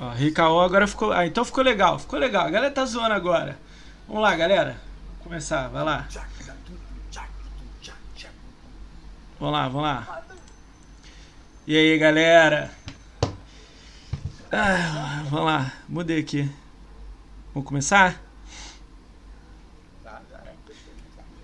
Ó, 0.00 0.08
Ricaon 0.12 0.60
agora 0.60 0.86
ficou. 0.86 1.12
Ah, 1.12 1.26
então 1.26 1.44
ficou 1.44 1.62
legal, 1.62 1.98
ficou 1.98 2.18
legal. 2.18 2.46
A 2.46 2.50
galera 2.50 2.72
tá 2.72 2.86
zoando 2.86 3.12
agora. 3.12 3.58
Vamos 4.08 4.22
lá, 4.22 4.34
galera. 4.34 4.80
Começar, 5.22 5.68
vai 5.68 5.84
lá. 5.84 6.08
Vamos 9.38 9.54
lá, 9.54 9.68
vamos 9.68 9.82
lá. 9.82 10.22
E 11.66 11.76
aí, 11.76 11.98
galera? 11.98 12.70
Ah, 14.50 15.22
vamos 15.28 15.46
lá, 15.46 15.72
mudei 15.86 16.18
aqui. 16.18 16.50
Vamos 17.52 17.68
começar? 17.68 18.20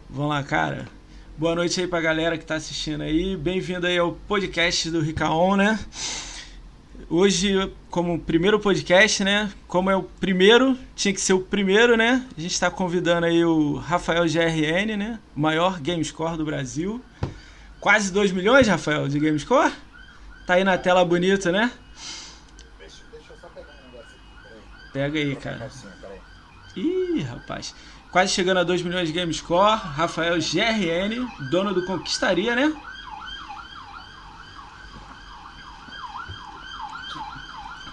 Vamos 0.09 0.31
lá, 0.31 0.43
cara. 0.43 0.89
Boa 1.37 1.55
noite 1.55 1.79
aí 1.79 1.87
pra 1.87 2.01
galera 2.01 2.39
que 2.39 2.45
tá 2.45 2.55
assistindo 2.55 3.03
aí. 3.03 3.37
Bem-vindo 3.37 3.87
aí 3.87 3.99
ao 3.99 4.13
podcast 4.13 4.91
do 4.91 5.01
Ricaon, 5.03 5.57
né? 5.57 5.79
Hoje, 7.09 7.73
como 7.89 8.19
primeiro 8.19 8.59
podcast, 8.59 9.23
né? 9.23 9.53
Como 9.69 9.89
é 9.89 9.95
o 9.95 10.03
primeiro, 10.03 10.77
tinha 10.97 11.15
que 11.15 11.21
ser 11.21 11.35
o 11.35 11.41
primeiro, 11.41 11.97
né? 11.97 12.27
A 12.37 12.41
gente 12.41 12.59
tá 12.59 12.69
convidando 12.69 13.27
aí 13.27 13.45
o 13.45 13.77
Rafael 13.77 14.25
GRN, 14.25 14.97
né? 14.97 15.21
O 15.37 15.39
maior 15.39 15.79
gamescore 15.79 16.37
do 16.37 16.45
Brasil. 16.45 17.01
Quase 17.79 18.13
2 18.13 18.33
milhões, 18.33 18.67
Rafael, 18.67 19.07
de 19.07 19.21
gamescore? 19.21 19.73
Tá 20.49 20.55
aí 20.55 20.65
na 20.65 20.77
tela 20.77 21.05
bonito, 21.05 21.53
né? 21.53 21.71
Deixa, 22.81 22.97
deixa 23.13 23.33
eu 23.33 23.37
só 23.41 23.47
pegar 23.51 23.69
um 23.69 23.93
negócio 23.93 24.17
aqui. 24.17 24.53
Peraí. 24.93 25.11
Pega 25.13 25.19
aí, 25.21 25.37
cara. 25.37 25.71
Ih, 26.75 27.21
rapaz. 27.23 27.73
Quase 28.11 28.33
chegando 28.33 28.59
a 28.59 28.65
2 28.65 28.83
milhões 28.83 29.07
de 29.07 29.15
Gamescore. 29.15 29.79
Rafael 29.79 30.39
GRN, 30.39 31.25
dono 31.53 31.73
do 31.73 31.87
Conquistaria, 31.87 32.57
né? 32.57 32.75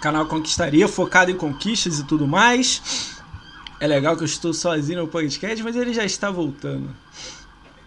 Canal 0.03 0.25
Conquistaria, 0.25 0.85
focado 0.85 1.31
em 1.31 1.37
conquistas 1.37 1.97
e 1.97 2.03
tudo 2.03 2.27
mais. 2.27 3.21
É 3.79 3.87
legal 3.87 4.17
que 4.17 4.23
eu 4.23 4.25
estou 4.25 4.53
sozinho 4.53 4.99
no 4.99 5.07
podcast, 5.07 5.63
mas 5.63 5.77
ele 5.77 5.93
já 5.93 6.03
está 6.03 6.29
voltando. 6.29 6.93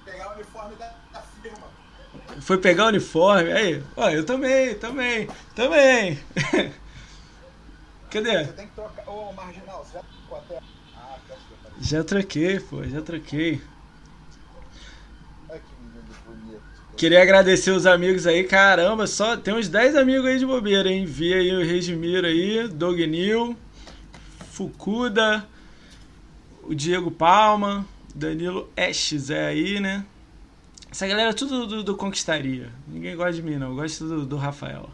Pegar 0.02 0.30
o 0.30 0.34
uniforme 0.36 0.76
da, 0.76 0.94
da 1.12 1.20
firma. 1.42 1.66
Foi 2.40 2.56
pegar 2.56 2.86
o 2.86 2.88
uniforme. 2.88 3.52
Aí, 3.52 3.84
ó, 3.94 4.08
eu 4.08 4.24
também, 4.24 4.74
também, 4.76 5.28
também. 5.54 6.18
Cadê? 8.10 8.44
Você 8.46 8.52
tem 8.54 8.66
que 8.66 8.74
trocar. 8.74 9.06
Ô, 9.10 9.34
marginal, 9.34 9.84
você 9.84 9.98
já 9.98 10.02
trocou 10.02 10.38
até. 10.38 10.56
Ah, 10.96 11.18
falei. 11.28 11.82
Já 11.82 12.02
troquei, 12.02 12.60
pô, 12.60 12.82
já 12.82 13.02
troquei. 13.02 13.60
Olha 15.50 15.60
que 15.60 15.74
menino 15.82 16.14
bonito. 16.24 16.62
Queria 16.96 17.22
agradecer 17.22 17.70
os 17.72 17.84
amigos 17.84 18.26
aí, 18.26 18.42
caramba, 18.44 19.06
só 19.06 19.36
tem 19.36 19.54
uns 19.54 19.68
10 19.68 19.96
amigos 19.96 20.24
aí 20.24 20.38
de 20.38 20.46
bobeira, 20.46 20.90
hein? 20.90 21.04
Vi 21.04 21.34
aí 21.34 21.54
o 21.54 21.60
Regimiro 21.60 22.26
aí, 22.26 22.66
Doug 22.68 22.98
Nil, 23.00 23.56
Fukuda, 24.50 25.46
o 26.62 26.74
Diego 26.74 27.10
Palma, 27.10 27.86
Danilo 28.14 28.70
Estes 28.74 29.28
é 29.28 29.46
aí, 29.46 29.78
né? 29.78 30.06
Essa 30.90 31.06
galera 31.06 31.30
é 31.30 31.34
tudo 31.34 31.66
do, 31.66 31.84
do 31.84 31.96
Conquistaria. 31.96 32.72
Ninguém 32.88 33.14
gosta 33.14 33.34
de 33.34 33.42
mim, 33.42 33.56
não. 33.56 33.68
Eu 33.68 33.74
gosto 33.74 34.08
do, 34.08 34.24
do 34.24 34.36
Rafael. 34.38 34.88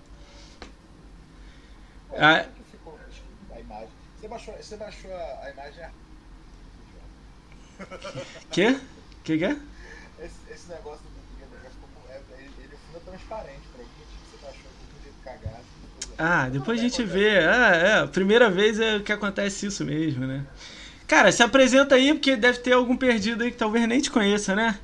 Ficou 2.72 2.98
a 3.52 3.60
imagem? 3.60 3.88
Você 4.20 4.26
baixou, 4.28 4.54
você 4.54 4.76
baixou 4.76 5.14
a, 5.14 5.44
a 5.44 5.50
imagem. 5.52 5.84
que? 8.50 8.80
Que 9.22 9.38
que 9.38 9.44
é? 9.44 9.56
Esse, 10.18 10.34
esse 10.50 10.68
negócio 10.68 11.04
do 11.04 11.38
Game 11.38 11.54
negócio 11.54 11.78
como 11.80 12.06
é, 12.10 12.20
ele, 12.38 12.52
ele 12.58 12.76
fica 12.76 13.00
transparente 13.32 13.62
pra 13.72 13.84
você 13.84 14.56
depois- 15.22 16.18
Ah, 16.18 16.48
depois 16.48 16.78
a 16.80 16.82
gente 16.82 17.02
é, 17.02 17.04
vê. 17.04 17.38
Ah, 17.38 17.70
é, 18.04 18.06
primeira 18.06 18.50
vez 18.50 18.78
é 18.78 19.00
que 19.00 19.12
acontece 19.12 19.66
isso 19.66 19.84
mesmo, 19.84 20.26
né? 20.26 20.44
Cara, 21.06 21.30
se 21.32 21.42
apresenta 21.42 21.94
aí, 21.94 22.12
porque 22.14 22.36
deve 22.36 22.58
ter 22.58 22.72
algum 22.72 22.96
perdido 22.96 23.42
aí 23.42 23.50
que 23.50 23.56
talvez 23.56 23.86
nem 23.86 24.00
te 24.00 24.10
conheça, 24.10 24.54
né? 24.54 24.78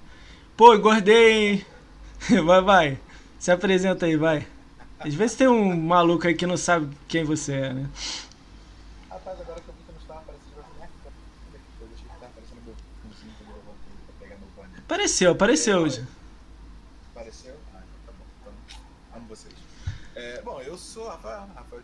Pô, 0.57 0.75
engordei. 0.75 1.65
Vai, 2.45 2.61
vai. 2.61 2.99
Se 3.39 3.53
apresenta 3.53 4.05
aí, 4.07 4.17
vai. 4.17 4.45
Às 4.99 5.15
vezes 5.15 5.37
tem 5.37 5.47
um 5.47 5.77
maluco 5.81 6.27
aí 6.27 6.35
que 6.35 6.45
não 6.47 6.57
sabe 6.57 6.93
quem 7.07 7.23
você 7.23 7.53
é, 7.53 7.73
né? 7.73 7.89
Rapaz, 9.09 9.41
agora 9.41 9.61
que 9.61 9.69
eu 9.69 9.75
vi 9.75 9.83
que 9.87 9.93
não 9.93 10.01
estava 10.01 10.21
aparecendo, 10.21 10.59
eu 11.81 11.87
que 11.87 12.03
estava 12.03 12.31
meu 12.65 12.75
pegar 14.19 14.37
meu 14.37 14.49
banner. 14.57 14.79
Apareceu, 14.81 15.31
apareceu 15.31 15.89
já. 15.89 16.03
Apareceu? 17.15 17.55
Ah, 17.73 17.79
então 17.87 18.01
tá 18.05 18.13
bom. 18.19 18.25
Então, 18.41 18.53
amo 19.17 19.29
vocês. 19.29 19.55
É, 20.39 20.43
bom, 20.43 20.61
eu 20.61 20.79
sou 20.79 21.09
Rafael. 21.09 21.49
Rafael. 21.53 21.83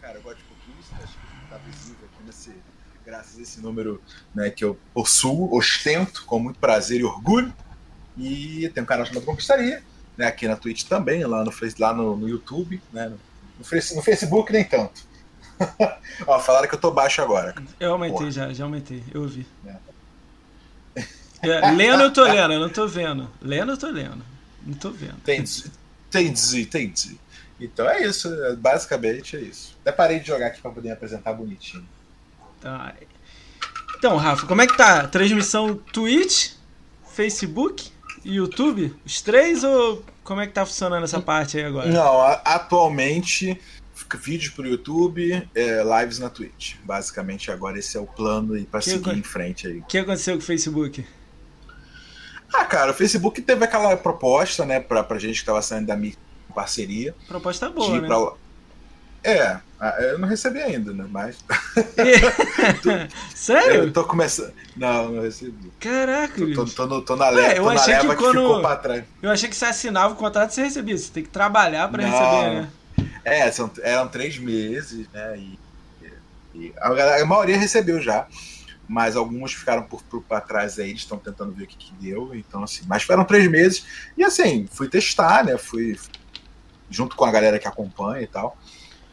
Cara, 0.00 0.18
eu 0.18 0.22
gosto 0.22 0.38
de 0.38 0.44
conquista, 0.44 0.94
acho 1.02 1.12
que 1.12 1.50
tá 1.50 1.56
visível 1.58 2.08
aqui 2.12 2.24
nesse. 2.24 2.54
Graças 3.04 3.36
a 3.38 3.42
esse 3.42 3.60
número 3.60 4.00
né, 4.32 4.48
que 4.48 4.64
eu 4.64 4.78
possuo, 4.94 5.54
ostento 5.54 6.24
com 6.24 6.38
muito 6.38 6.58
prazer 6.58 7.00
e 7.00 7.04
orgulho. 7.04 7.52
E 8.16 8.70
tem 8.72 8.82
um 8.82 8.86
canal 8.86 9.04
chamado 9.04 9.26
Conquistaria, 9.26 9.82
né, 10.16 10.26
aqui 10.26 10.46
na 10.46 10.56
Twitch 10.56 10.84
também, 10.84 11.24
lá 11.24 11.44
no, 11.44 11.52
lá 11.78 11.92
no, 11.92 12.16
no 12.16 12.28
YouTube, 12.28 12.80
né, 12.92 13.08
no, 13.08 13.18
no 13.58 14.02
Facebook 14.02 14.52
nem 14.52 14.64
tanto. 14.64 15.02
Ó, 16.26 16.38
falaram 16.38 16.68
que 16.68 16.76
eu 16.76 16.80
tô 16.80 16.92
baixo 16.92 17.20
agora. 17.20 17.54
Eu 17.80 17.92
aumentei 17.92 18.18
Porra. 18.18 18.30
já, 18.30 18.52
já 18.52 18.64
aumentei, 18.64 19.02
eu 19.12 19.22
ouvi. 19.22 19.46
É. 19.66 19.76
É, 21.42 21.70
lendo 21.72 22.04
eu 22.04 22.12
tô 22.12 22.22
lendo, 22.22 22.54
eu 22.54 22.60
não 22.60 22.70
tô 22.70 22.86
vendo. 22.86 23.28
Lendo 23.42 23.72
eu 23.72 23.76
tô 23.76 23.88
lendo. 23.88 24.24
Não 24.64 24.74
tô 24.74 24.90
vendo. 24.90 25.16
Entendi, 25.18 25.64
entendi, 26.08 26.62
entendi. 26.62 27.20
Então 27.60 27.88
é 27.88 28.04
isso, 28.06 28.32
é- 28.44 28.56
basicamente 28.56 29.36
é 29.36 29.40
isso. 29.40 29.76
Até 29.82 29.92
parei 29.92 30.20
de 30.20 30.26
jogar 30.26 30.48
aqui 30.48 30.60
pra 30.60 30.70
poder 30.70 30.90
apresentar 30.90 31.32
bonitinho. 31.32 31.86
Tá. 32.60 32.94
Então, 33.96 34.16
Rafa, 34.16 34.46
como 34.46 34.60
é 34.60 34.66
que 34.66 34.76
tá? 34.76 35.06
Transmissão 35.06 35.76
Twitch, 35.76 36.52
Facebook 37.12 37.90
e 38.24 38.34
YouTube? 38.34 38.94
Os 39.04 39.20
três 39.22 39.62
ou 39.64 40.04
como 40.22 40.40
é 40.40 40.46
que 40.46 40.52
tá 40.52 40.66
funcionando 40.66 41.04
essa 41.04 41.20
parte 41.20 41.56
aí 41.58 41.64
agora? 41.64 41.88
Não, 41.88 42.20
atualmente 42.44 43.58
fica 43.94 44.18
vídeo 44.18 44.52
pro 44.52 44.66
YouTube, 44.66 45.48
é, 45.54 45.82
lives 46.00 46.18
na 46.18 46.28
Twitch. 46.28 46.74
Basicamente 46.84 47.50
agora 47.50 47.78
esse 47.78 47.96
é 47.96 48.00
o 48.00 48.06
plano 48.06 48.56
e 48.58 48.64
Que 48.64 48.82
seguir 48.82 49.16
em 49.16 49.22
frente 49.22 49.66
aí. 49.68 49.78
O 49.78 49.84
que 49.84 49.98
aconteceu 49.98 50.34
com 50.36 50.42
o 50.42 50.44
Facebook? 50.44 51.06
Ah, 52.52 52.64
cara, 52.64 52.90
o 52.92 52.94
Facebook 52.94 53.40
teve 53.42 53.64
aquela 53.64 53.96
proposta, 53.96 54.64
né, 54.64 54.80
pra, 54.80 55.02
pra 55.02 55.18
gente 55.18 55.40
que 55.40 55.46
tava 55.46 55.60
saindo 55.62 55.86
da 55.86 55.96
minha 55.96 56.14
parceria. 56.54 57.14
Proposta 57.28 57.68
boa, 57.68 58.00
né? 58.00 58.06
pra. 58.06 58.32
É, 59.26 59.58
eu 60.12 60.18
não 60.18 60.28
recebi 60.28 60.60
ainda, 60.60 60.92
né? 60.92 61.06
Mas. 61.10 61.36
Sério? 63.34 63.84
Eu 63.84 63.92
tô 63.92 64.04
começando. 64.04 64.52
Não, 64.76 65.12
não 65.12 65.22
recebi. 65.22 65.72
Caraca, 65.80 66.34
Tô, 66.54 66.64
tô, 66.64 66.66
tô 66.66 66.86
no- 66.86 67.02
tô 67.02 67.16
na 67.16 67.26
Ué, 67.26 67.30
leva, 67.32 67.54
eu 67.54 67.62
tô 67.64 67.68
na 67.72 67.80
achei 67.80 67.94
que 67.94 68.00
leva 68.02 68.16
que, 68.16 68.22
quando- 68.22 68.40
ficou 68.40 68.60
pra 68.60 68.76
trás. 68.76 69.04
Eu 69.22 69.30
achei 69.30 69.48
que 69.48 69.56
você 69.56 69.64
assinava 69.66 70.14
o 70.14 70.16
contrato 70.16 70.50
e 70.50 70.54
você 70.54 70.62
recebia. 70.64 70.96
Você 70.98 71.10
tem 71.10 71.22
que 71.22 71.28
trabalhar 71.30 71.88
pra 71.88 72.02
Não. 72.02 72.10
receber, 72.10 72.54
né? 72.62 72.68
É, 73.24 73.50
são, 73.50 73.70
eram 73.82 74.08
três 74.08 74.36
meses, 74.38 75.06
né? 75.12 75.38
E, 75.38 75.58
e 76.54 76.72
a, 76.78 76.88
galera- 76.90 77.22
a 77.22 77.26
maioria 77.26 77.56
recebeu 77.58 78.00
já. 78.00 78.26
Mas 78.86 79.16
alguns 79.16 79.54
ficaram 79.54 79.82
por, 79.84 80.02
por 80.02 80.22
pra 80.22 80.42
trás 80.42 80.78
aí, 80.78 80.90
eles 80.90 81.00
estão 81.00 81.16
tentando 81.18 81.52
ver 81.52 81.64
o 81.64 81.66
que, 81.66 81.76
que 81.76 81.92
deu. 81.94 82.34
Então, 82.34 82.62
assim, 82.62 82.82
mas 82.86 83.02
foram 83.02 83.24
três 83.24 83.50
meses. 83.50 83.86
E 84.16 84.22
assim, 84.22 84.68
fui 84.70 84.88
testar, 84.88 85.42
né? 85.44 85.56
Fui 85.56 85.98
junto 86.90 87.16
com 87.16 87.24
a 87.24 87.30
galera 87.32 87.58
que 87.58 87.66
acompanha 87.68 88.22
e 88.22 88.26
tal, 88.26 88.56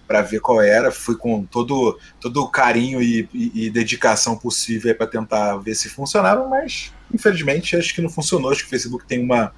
pra 0.08 0.22
ver 0.22 0.40
qual 0.42 0.62
era. 0.62 0.92
Fui 0.92 1.16
com 1.16 1.46
todo, 1.46 1.98
todo 2.20 2.44
o 2.44 2.50
carinho 2.50 3.02
e, 3.02 3.28
e- 3.34 3.66
e 3.66 3.70
dedicação 3.70 4.38
possível 4.38 4.94
para 4.96 5.08
tentar 5.08 5.58
ver 5.58 5.76
se 5.76 5.90
funcionava, 5.90 6.48
mas 6.48 6.92
infelizmente 7.14 7.76
acho 7.76 7.94
que 7.96 8.02
não 8.02 8.09
funcionou. 8.09 8.52
Acho 8.52 8.62
que 8.62 8.68
o 8.68 8.70
Facebook 8.70 9.06
tem 9.08 9.24
uma 9.24 9.54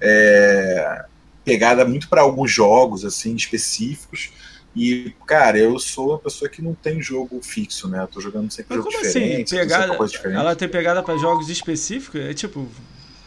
é, 0.00 1.04
pegada 1.44 1.84
muito 1.84 2.08
para 2.08 2.22
alguns 2.22 2.50
jogos 2.50 3.04
assim 3.04 3.34
específicos. 3.34 4.30
E, 4.74 5.12
cara, 5.26 5.58
eu 5.58 5.78
sou 5.80 6.10
uma 6.10 6.18
pessoa 6.18 6.48
que 6.48 6.62
não 6.62 6.74
tem 6.74 7.02
jogo 7.02 7.40
fixo, 7.42 7.88
né? 7.88 8.02
Eu 8.02 8.06
tô 8.06 8.20
jogando 8.20 8.52
sempre 8.52 8.76
Mas 8.76 8.84
jogo 8.84 8.92
como 8.94 9.04
assim? 9.04 9.18
diferente, 9.20 9.50
sempre 9.50 9.66
Pegada, 9.66 9.96
coisa 9.96 10.12
diferente. 10.12 10.38
ela 10.38 10.54
tem 10.54 10.68
pegada 10.68 11.02
pra 11.02 11.16
jogos 11.16 11.48
específicos? 11.48 12.20
É 12.20 12.32
tipo 12.32 12.68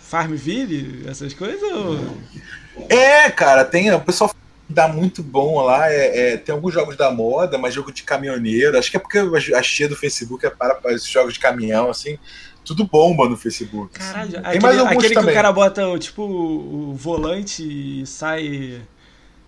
Farmville, 0.02 1.06
essas 1.08 1.34
coisas? 1.34 1.62
Ou... 1.74 2.18
É, 2.90 3.30
cara, 3.30 3.64
tem 3.64 3.94
o 3.94 4.00
pessoal 4.00 4.34
dá 4.74 4.88
muito 4.88 5.22
bom 5.22 5.62
lá. 5.62 5.92
É, 5.92 6.34
é, 6.34 6.38
tem 6.38 6.54
alguns 6.54 6.74
jogos 6.74 6.98
da 6.98 7.12
moda, 7.12 7.58
mas 7.58 7.74
jogo 7.74 7.92
de 7.92 8.04
caminhoneiro. 8.04 8.78
Acho 8.78 8.90
que 8.90 8.98
é 8.98 9.00
porque 9.00 9.20
a 9.56 9.62
tia 9.62 9.88
do 9.88 9.96
Facebook 9.96 10.46
é 10.46 10.50
para, 10.50 10.76
para 10.76 10.94
esses 10.94 11.08
jogos 11.08 11.34
de 11.34 11.40
caminhão, 11.40 11.90
assim. 11.90 12.18
Tudo 12.66 12.86
bomba 12.86 13.28
no 13.28 13.38
Facebook. 13.38 14.00
assim. 14.00 14.12
Caralho, 14.12 14.32
Tem 14.32 14.42
aquele, 14.42 14.64
mais 14.64 14.80
alguns 14.80 14.92
aquele 14.92 15.10
que 15.10 15.16
também. 15.16 15.32
o 15.32 15.36
cara 15.36 15.52
bota 15.52 15.88
o, 15.88 16.00
tipo 16.00 16.24
o, 16.24 16.94
volante 16.94 17.64
e 17.64 18.06
sai. 18.08 18.82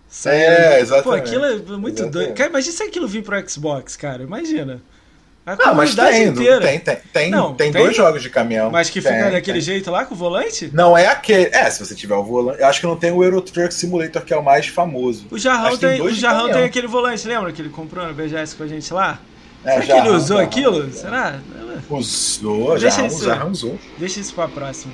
sai 0.06 0.36
É, 0.36 0.70
Pô, 0.70 0.80
exatamente. 0.80 1.20
aquilo 1.22 1.44
é 1.44 1.56
muito 1.56 2.02
Exatamente. 2.02 2.10
doido. 2.10 2.34
Cara, 2.34 2.50
imagina 2.50 2.76
se 2.76 2.82
aquilo 2.82 3.08
vir 3.08 3.22
pro 3.22 3.48
Xbox, 3.48 3.96
cara. 3.96 4.22
Imagina. 4.22 4.80
A 5.46 5.52
Ah, 5.70 5.74
mas 5.74 5.94
tem, 5.94 6.24
inteira. 6.24 6.60
tem, 6.60 6.80
tem, 6.80 6.96
tem, 7.12 7.30
Não, 7.30 7.54
tem, 7.54 7.70
tem? 7.70 7.80
dois 7.80 7.96
jogos 7.96 8.20
de 8.20 8.28
caminhão. 8.28 8.68
Mas 8.68 8.90
que 8.90 9.00
Tem, 9.00 9.12
fica 9.12 9.30
daquele 9.30 9.58
tem. 9.58 9.60
jeito 9.60 9.90
lá 9.92 10.04
com 10.04 10.12
o 10.12 10.18
volante? 10.18 10.68
Não 10.74 10.98
é 10.98 11.06
aquele. 11.06 11.50
É, 11.54 11.70
se 11.70 11.78
você 11.78 11.94
tiver 11.94 12.16
o 12.16 12.24
volante. 12.24 12.60
Eu 12.60 12.66
acho 12.66 12.80
que 12.80 12.86
não 12.86 12.96
tem 12.96 13.12
o 13.12 13.22
Euro 13.22 13.40
Truck 13.40 13.72
Simulator, 13.72 14.22
que 14.22 14.34
é 14.34 14.36
o 14.36 14.42
mais 14.42 14.66
famoso. 14.66 15.26
O 15.30 15.38
Jarrão, 15.38 15.70
que 15.70 15.78
tem 15.78 16.00
o 16.02 16.10
Jarrão 16.10 16.50
tem 16.50 16.64
aquele 16.64 16.88
volante, 16.88 17.28
lembra 17.28 17.52
que 17.52 17.62
ele 17.62 17.68
comprou 17.68 18.04
no 18.04 18.12
BGS 18.12 18.56
com 18.56 18.64
a 18.64 18.66
gente 18.66 18.92
lá? 18.92 19.20
É, 19.64 19.70
Será 19.74 19.80
que 19.82 19.86
Jarrão, 19.86 20.06
ele 20.06 20.16
usou 20.16 20.36
Jarrão, 20.38 20.48
aquilo? 20.50 20.74
Jarrão. 20.90 20.92
Será? 20.92 21.38
Usou, 21.90 22.70
Deixa 22.78 22.90
já 22.90 23.06
isso. 23.06 23.16
usou, 23.16 23.46
usou. 23.50 23.78
Deixa 23.98 24.18
isso 24.20 24.34
pra 24.34 24.48
próxima. 24.48 24.92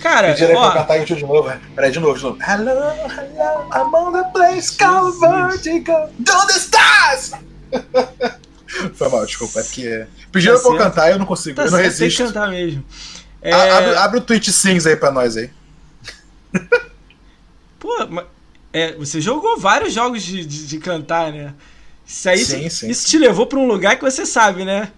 Cara, 0.00 0.32
pra 0.34 0.44
eu 0.46 0.56
ó, 0.56 0.70
cantar 0.70 0.96
YouTube 0.96 1.18
de 1.18 1.26
novo. 1.26 1.52
Peraí, 1.74 1.90
de 1.90 2.00
novo, 2.00 2.16
de 2.16 2.22
novo. 2.24 2.38
Hello, 2.42 2.70
hello, 2.70 3.68
I'm 3.74 3.94
on 3.94 4.12
the 4.12 4.24
place 4.32 4.74
called 4.74 5.18
Vertigo. 5.20 5.92
Do 6.18 6.46
the 6.46 6.58
stars! 6.58 7.32
Foi 8.94 9.08
mal, 9.08 9.24
desculpa. 9.26 9.60
É 9.60 9.62
porque. 9.62 10.06
Pediram 10.32 10.56
Tá 10.56 10.62
pra 10.62 10.70
eu 10.72 10.78
cantar 10.78 11.08
e 11.08 11.12
eu 11.12 11.18
não 11.18 11.26
consigo. 11.26 11.56
tá 11.56 11.62
eu 11.64 11.70
não 11.70 11.78
certo, 11.78 11.88
tem 11.90 11.96
que 11.98 12.02
resisto. 12.04 12.24
cantar 12.34 12.50
mesmo. 12.50 12.84
É, 13.42 13.52
A- 13.52 13.78
Abre, 13.78 13.94
abre 13.96 14.18
o 14.18 14.22
Twitch 14.22 14.48
Sings 14.48 14.86
aí 14.86 14.96
pra 14.96 15.10
nós 15.10 15.36
aí. 15.36 15.50
Pô, 17.78 18.06
mas- 18.10 18.26
é, 18.72 18.92
você 18.94 19.20
jogou 19.20 19.58
vários 19.58 19.92
jogos 19.92 20.22
de, 20.22 20.44
de, 20.44 20.66
de 20.66 20.78
cantar, 20.78 21.32
né? 21.32 21.54
Isso 22.06 22.28
aí 22.28 22.38
Sim, 22.44 22.68
sim. 22.68 22.88
isso 22.88 23.06
te 23.08 23.18
levou 23.18 23.46
pra 23.46 23.58
um 23.58 23.66
lugar 23.66 23.96
que 23.96 24.02
você 24.02 24.24
sabe, 24.26 24.64
né? 24.64 24.90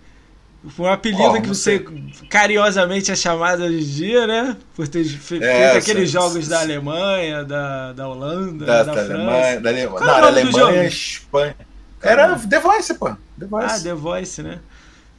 Um 0.78 0.86
apelido 0.86 1.22
Ó, 1.22 1.40
que 1.40 1.48
você 1.48 1.82
carinhosamente 2.28 3.10
é 3.12 3.16
chamado 3.16 3.62
hoje 3.62 3.78
em 3.80 3.84
dia, 3.84 4.26
né? 4.26 4.56
Por 4.74 4.88
ter 4.88 5.04
fe- 5.04 5.36
É, 5.42 5.70
feito 5.70 5.78
aqueles 5.78 6.08
sim, 6.10 6.12
jogos 6.14 6.44
sim, 6.44 6.50
da. 6.50 6.60
Alemanha, 6.60 7.44
da, 7.44 7.92
da 7.92 8.08
Holanda, 8.08 8.66
Da, 8.66 8.82
da, 8.82 8.82
da 8.82 8.92
França. 8.92 9.14
Alemanha. 9.14 9.60
Da 9.60 9.70
Alemanha. 9.70 10.00
Não, 10.06 10.16
era 10.16 10.26
Alemanha? 10.26 10.84
Espanha. 10.84 11.56
Era 12.02 12.36
The 12.36 12.60
Voice, 12.60 12.94
pô. 12.94 13.16
The 13.38 13.46
Voice. 13.46 13.74
Ah, 13.74 13.80
The 13.82 13.94
Voice, 13.94 14.42
né? 14.42 14.58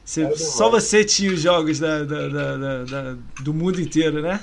Você- 0.04 0.22
Era 0.22 0.30
The 0.30 0.36
só 0.38 0.70
Voice. 0.70 0.86
você 0.88 1.04
tinha 1.04 1.32
os 1.32 1.40
jogos 1.40 1.78
da, 1.78 2.02
da- 2.04 2.28
da- 2.84 3.16
do 3.40 3.54
mundo 3.54 3.80
inteiro, 3.80 4.20
né? 4.22 4.40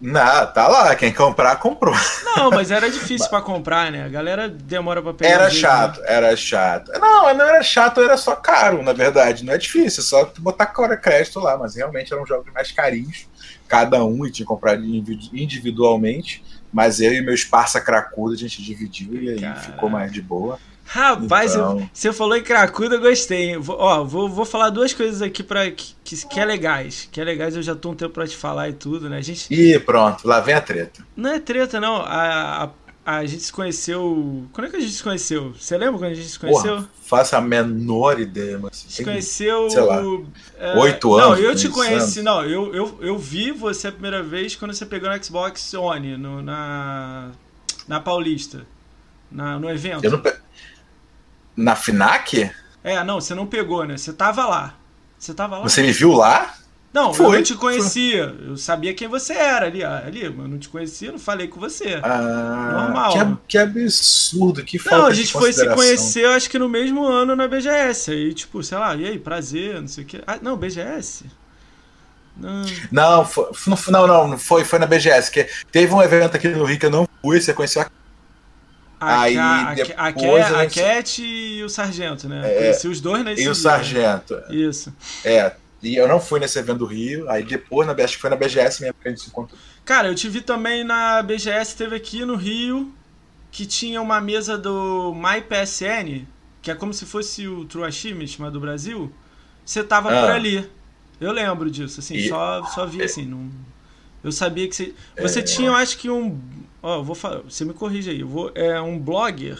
Não, 0.00 0.46
tá 0.52 0.68
lá. 0.68 0.94
Quem 0.94 1.10
comprar, 1.12 1.56
comprou. 1.56 1.94
Não, 2.36 2.50
mas 2.50 2.70
era 2.70 2.88
difícil 2.90 3.28
pra 3.30 3.40
comprar, 3.40 3.90
né? 3.90 4.04
A 4.04 4.08
galera 4.08 4.46
demora 4.48 5.00
pra 5.00 5.14
pegar. 5.14 5.30
Era 5.32 5.48
jeito, 5.48 5.60
chato, 5.62 6.00
era 6.04 6.36
chato. 6.36 6.92
Não, 7.00 7.34
não 7.34 7.44
era 7.46 7.62
chato, 7.62 8.00
era 8.02 8.16
só 8.18 8.36
caro, 8.36 8.82
na 8.82 8.92
verdade. 8.92 9.44
Não 9.44 9.54
é 9.54 9.58
difícil, 9.58 10.02
é 10.02 10.04
só 10.06 10.30
botar 10.38 10.66
cora 10.66 10.96
crédito 10.98 11.40
lá, 11.40 11.56
mas 11.56 11.74
realmente 11.76 12.12
eram 12.12 12.26
jogos 12.26 12.52
mais 12.52 12.70
carinhos, 12.72 13.26
cada 13.66 14.04
um 14.04 14.26
e 14.26 14.30
tinha 14.30 14.44
que 14.44 14.52
comprar 14.52 14.76
individu- 14.78 15.30
individualmente. 15.34 16.44
Mas 16.72 17.00
eu 17.00 17.12
e 17.14 17.22
meu 17.22 17.32
esparsa 17.34 17.80
cracudo 17.80 18.34
a 18.34 18.36
gente 18.36 18.62
dividiu 18.62 19.14
e 19.22 19.30
aí 19.30 19.40
Cara. 19.40 19.54
ficou 19.60 19.88
mais 19.88 20.12
de 20.12 20.20
boa. 20.20 20.58
Rapaz, 20.86 21.52
Então- 21.54 21.90
você 21.92 22.12
falou 22.12 22.36
em 22.36 22.42
cracuda, 22.42 22.94
eu 22.94 23.00
gostei. 23.00 23.56
Vou- 23.58 23.76
ó, 23.78 24.04
vou, 24.04 24.28
vou 24.28 24.44
falar 24.44 24.70
duas 24.70 24.94
coisas 24.94 25.20
aqui 25.20 25.42
para 25.42 25.70
que, 25.70 25.94
que, 26.04 26.26
que 26.26 26.40
é 26.40 26.44
legais. 26.44 27.08
Que 27.10 27.20
é 27.20 27.24
legais, 27.24 27.56
eu 27.56 27.62
já 27.62 27.74
tô 27.74 27.90
um 27.90 27.94
tempo 27.94 28.12
pra 28.14 28.26
te 28.26 28.36
falar 28.36 28.68
e 28.68 28.72
tudo, 28.72 29.08
né? 29.10 29.18
A 29.18 29.20
gente. 29.20 29.52
E 29.52 29.78
pronto, 29.80 30.26
lá 30.26 30.40
vem 30.40 30.54
a 30.54 30.60
treta. 30.60 31.04
Não 31.16 31.30
é 31.30 31.40
treta, 31.40 31.80
não. 31.80 31.96
A, 31.96 32.70
a, 33.04 33.16
a 33.18 33.26
gente 33.26 33.42
se 33.42 33.52
conheceu. 33.52 34.44
Quando 34.52 34.68
é 34.68 34.70
que 34.70 34.76
a 34.76 34.80
gente 34.80 34.92
se 34.92 35.02
conheceu? 35.02 35.52
Você 35.58 35.76
lembra 35.76 35.98
quando 35.98 36.12
a 36.12 36.14
gente 36.14 36.28
se 36.28 36.38
conheceu? 36.38 36.76
Porra, 36.76 36.88
faço 37.02 37.34
a 37.36 37.40
menor 37.40 38.20
ideia, 38.20 38.56
mas. 38.58 38.72
A 38.72 38.82
gente 38.82 38.92
se 38.94 39.04
conheceu. 39.04 39.68
sei 39.70 39.80
lá, 39.82 40.00
é, 40.58 40.78
oito 40.78 41.08
Não, 41.16 41.32
anos, 41.32 41.40
eu 41.40 41.54
te 41.56 41.68
conheci. 41.68 42.22
Não, 42.22 42.44
eu, 42.44 42.72
eu, 42.74 42.98
eu 43.00 43.18
vi 43.18 43.50
você 43.50 43.88
a 43.88 43.92
primeira 43.92 44.22
vez 44.22 44.54
quando 44.54 44.72
você 44.72 44.86
pegou 44.86 45.10
no 45.10 45.24
Xbox 45.24 45.74
One, 45.74 46.16
no, 46.16 46.40
na, 46.42 47.30
na 47.88 47.98
Paulista. 48.00 48.64
Na, 49.28 49.58
no 49.58 49.68
evento. 49.68 50.04
Eu 50.04 50.12
não 50.12 50.20
pe- 50.20 50.36
Na 51.56 51.74
FINAC? 51.74 52.50
É, 52.84 53.02
não, 53.02 53.20
você 53.20 53.34
não 53.34 53.46
pegou, 53.46 53.84
né? 53.84 53.96
Você 53.96 54.12
tava 54.12 54.46
lá. 54.46 54.74
Você 55.18 55.32
tava 55.34 55.58
lá? 55.58 55.62
Você 55.62 55.82
me 55.82 55.92
viu 55.92 56.12
lá? 56.12 56.54
Não, 56.92 57.08
eu 57.08 57.14
Foi, 57.14 57.36
não 57.36 57.42
te 57.42 57.54
conhecia. 57.54 58.34
Eu 58.46 58.56
sabia 58.56 58.94
quem 58.94 59.06
você 59.06 59.34
era 59.34 59.66
ali, 59.66 59.84
ali, 59.84 60.28
mas 60.30 60.38
eu 60.38 60.48
não 60.48 60.58
te 60.58 60.68
conhecia, 60.68 61.12
não 61.12 61.18
falei 61.18 61.46
com 61.46 61.60
você. 61.60 62.00
Ah, 62.02 62.70
Normal. 62.72 63.12
Que, 63.12 63.18
ab- 63.18 63.38
que 63.48 63.58
absurdo, 63.58 64.64
que 64.64 64.78
falta 64.78 64.98
não, 64.98 65.06
a 65.06 65.12
gente 65.12 65.32
foi 65.32 65.52
se 65.52 65.68
conhecer, 65.74 66.24
eu 66.24 66.30
acho 66.30 66.48
que 66.48 66.58
no 66.58 66.68
mesmo 66.68 67.04
ano 67.04 67.36
na 67.36 67.46
BGS. 67.46 68.10
Aí, 68.12 68.32
tipo, 68.32 68.62
sei 68.62 68.78
lá, 68.78 68.94
e 68.94 69.04
aí, 69.06 69.18
prazer, 69.18 69.80
não 69.80 69.88
sei 69.88 70.04
o 70.04 70.06
quê. 70.06 70.22
Ah, 70.26 70.38
não, 70.40 70.56
BGS? 70.56 71.26
Não. 72.36 72.62
Não, 72.92 73.24
foi, 73.24 73.46
não, 73.88 74.06
não, 74.06 74.28
não 74.28 74.38
foi, 74.38 74.64
foi 74.64 74.78
na 74.78 74.86
BGS. 74.86 75.30
Que 75.30 75.48
teve 75.70 75.92
um 75.92 76.02
evento 76.02 76.36
aqui 76.36 76.48
no 76.48 76.64
Rio 76.64 76.78
que 76.78 76.86
eu 76.86 76.90
não 76.90 77.08
fui, 77.22 77.40
você 77.40 77.52
conheceu 77.52 77.82
a 77.82 77.90
A, 78.98 79.20
Aí, 79.22 79.36
a, 79.36 79.74
depois 79.74 80.44
a, 80.46 80.48
a 80.56 80.58
a 80.60 80.62
gente- 80.64 80.80
Cat 80.80 81.22
e 81.22 81.62
o 81.62 81.68
Sargento, 81.68 82.28
né? 82.28 82.40
É, 82.50 82.58
Conheci 82.58 82.88
os 82.88 83.00
dois 83.00 83.22
nesse 83.24 83.42
e 83.42 83.48
o. 83.48 83.54
Sargento. 83.54 84.34
Isso. 84.50 84.92
É, 85.24 85.52
e 85.82 85.96
eu 85.96 86.08
não 86.08 86.18
fui 86.18 86.40
nesse 86.40 86.58
evento 86.58 86.78
do 86.78 86.86
Rio, 86.86 87.28
aí 87.30 87.42
depois, 87.42 87.86
na, 87.86 87.92
acho 87.92 88.14
que 88.16 88.20
foi 88.22 88.30
na 88.30 88.36
BGS 88.36 88.80
mesmo 88.80 88.94
que 89.00 89.06
a 89.08 89.10
gente 89.10 89.20
se 89.20 89.28
encontrou. 89.28 89.58
Cara, 89.84 90.08
eu 90.08 90.14
te 90.14 90.28
vi 90.28 90.40
também 90.40 90.82
na 90.82 91.22
BGS, 91.22 91.76
teve 91.76 91.94
aqui 91.94 92.24
no 92.24 92.36
Rio, 92.36 92.92
que 93.50 93.66
tinha 93.66 94.00
uma 94.00 94.20
mesa 94.20 94.56
do 94.56 95.14
MyPSN, 95.14 96.26
que 96.62 96.70
é 96.70 96.74
como 96.74 96.92
se 96.94 97.04
fosse 97.06 97.46
o 97.46 97.64
True 97.66 97.84
Achievement, 97.84 98.26
mas 98.38 98.52
do 98.52 98.58
Brasil. 98.60 99.12
Você 99.64 99.84
tava 99.84 100.08
Ah. 100.10 100.22
por 100.22 100.30
ali. 100.30 100.68
Eu 101.20 101.32
lembro 101.32 101.70
disso, 101.70 102.00
assim, 102.00 102.14
E- 102.16 102.28
só, 102.28 102.62
só 102.74 102.86
vi 102.86 103.02
assim. 103.02 103.24
Não... 103.26 103.48
Eu 104.24 104.32
sabia 104.32 104.66
que 104.68 104.74
você. 104.74 104.94
Você 105.20 105.38
É. 105.40 105.42
tinha, 105.42 105.68
eu 105.68 105.74
acho 105.74 105.98
que 105.98 106.10
um. 106.10 106.40
Ó, 106.86 107.02
vou 107.02 107.16
falar. 107.16 107.40
Você 107.40 107.64
me 107.64 107.72
corrige 107.74 108.10
aí. 108.10 108.20
Eu 108.20 108.28
vou... 108.28 108.52
É 108.54 108.80
um 108.80 108.96
blogger. 108.96 109.58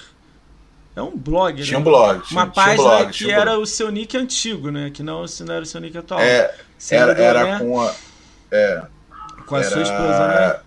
É 0.95 1.03
um 1.03 1.17
blogger. 1.17 1.65
Tinha 1.65 1.79
um 1.79 1.83
né? 1.83 1.91
blog. 1.91 2.21
Tinha, 2.23 2.41
Uma 2.41 2.51
tinha 2.51 2.63
um 2.63 2.65
página 2.67 2.89
blog, 2.89 3.07
que 3.07 3.13
tinha 3.13 3.37
um 3.37 3.41
era 3.41 3.51
blog. 3.51 3.63
o 3.63 3.67
seu 3.67 3.91
nick 3.91 4.17
antigo, 4.17 4.71
né? 4.71 4.91
Que 4.91 5.03
não, 5.03 5.25
não 5.41 5.55
era 5.55 5.63
o 5.63 5.67
seu 5.67 5.81
nick 5.81 5.99
atual. 5.99 6.21
É, 6.21 6.55
era, 6.91 7.07
mudou, 7.09 7.25
era 7.25 7.45
né? 7.45 7.59
com 7.59 7.81
a. 7.83 7.95
É, 8.53 8.83
Com 9.45 9.57
a 9.57 9.61
era 9.61 9.71
sua 9.71 9.83
esposa, 9.83 10.29
né? 10.29 10.61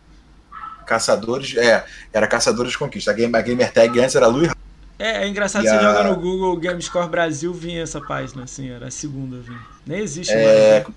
Caçadores. 0.85 1.56
É, 1.56 1.85
era 2.11 2.27
Caçadores 2.27 2.73
de 2.73 2.77
Conquista. 2.77 3.11
A, 3.11 3.13
game, 3.13 3.35
a 3.35 3.41
gamer 3.41 3.71
tag 3.71 3.97
antes 4.00 4.15
era 4.15 4.27
Luiz. 4.27 4.51
É, 5.00 5.23
é 5.23 5.27
engraçado, 5.29 5.63
você 5.63 5.69
a- 5.69 5.81
joga 5.81 6.03
no 6.03 6.15
Google 6.17 6.57
Gamescore 6.57 7.07
Brasil, 7.07 7.53
vinha 7.53 7.81
essa 7.81 8.01
página, 8.01 8.44
assim, 8.44 8.69
era 8.69 8.88
a 8.88 8.91
segunda, 8.91 9.38
vinha. 9.38 9.61
Nem 9.88 10.01
existe 10.01 10.33
É, 10.33 10.83
mais, 10.83 10.88
né? 10.88 10.94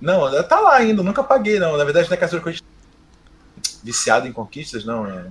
Não, 0.00 0.42
tá 0.42 0.58
lá 0.58 0.74
ainda, 0.74 1.00
nunca 1.02 1.22
paguei, 1.22 1.60
não. 1.60 1.76
Na 1.76 1.84
verdade, 1.84 2.08
não 2.08 2.14
é 2.14 2.18
Caçador 2.18 2.40
de 2.40 2.44
Conquista. 2.44 2.73
Viciado 3.84 4.26
em 4.26 4.32
conquistas, 4.32 4.84
não. 4.84 5.06
É... 5.06 5.26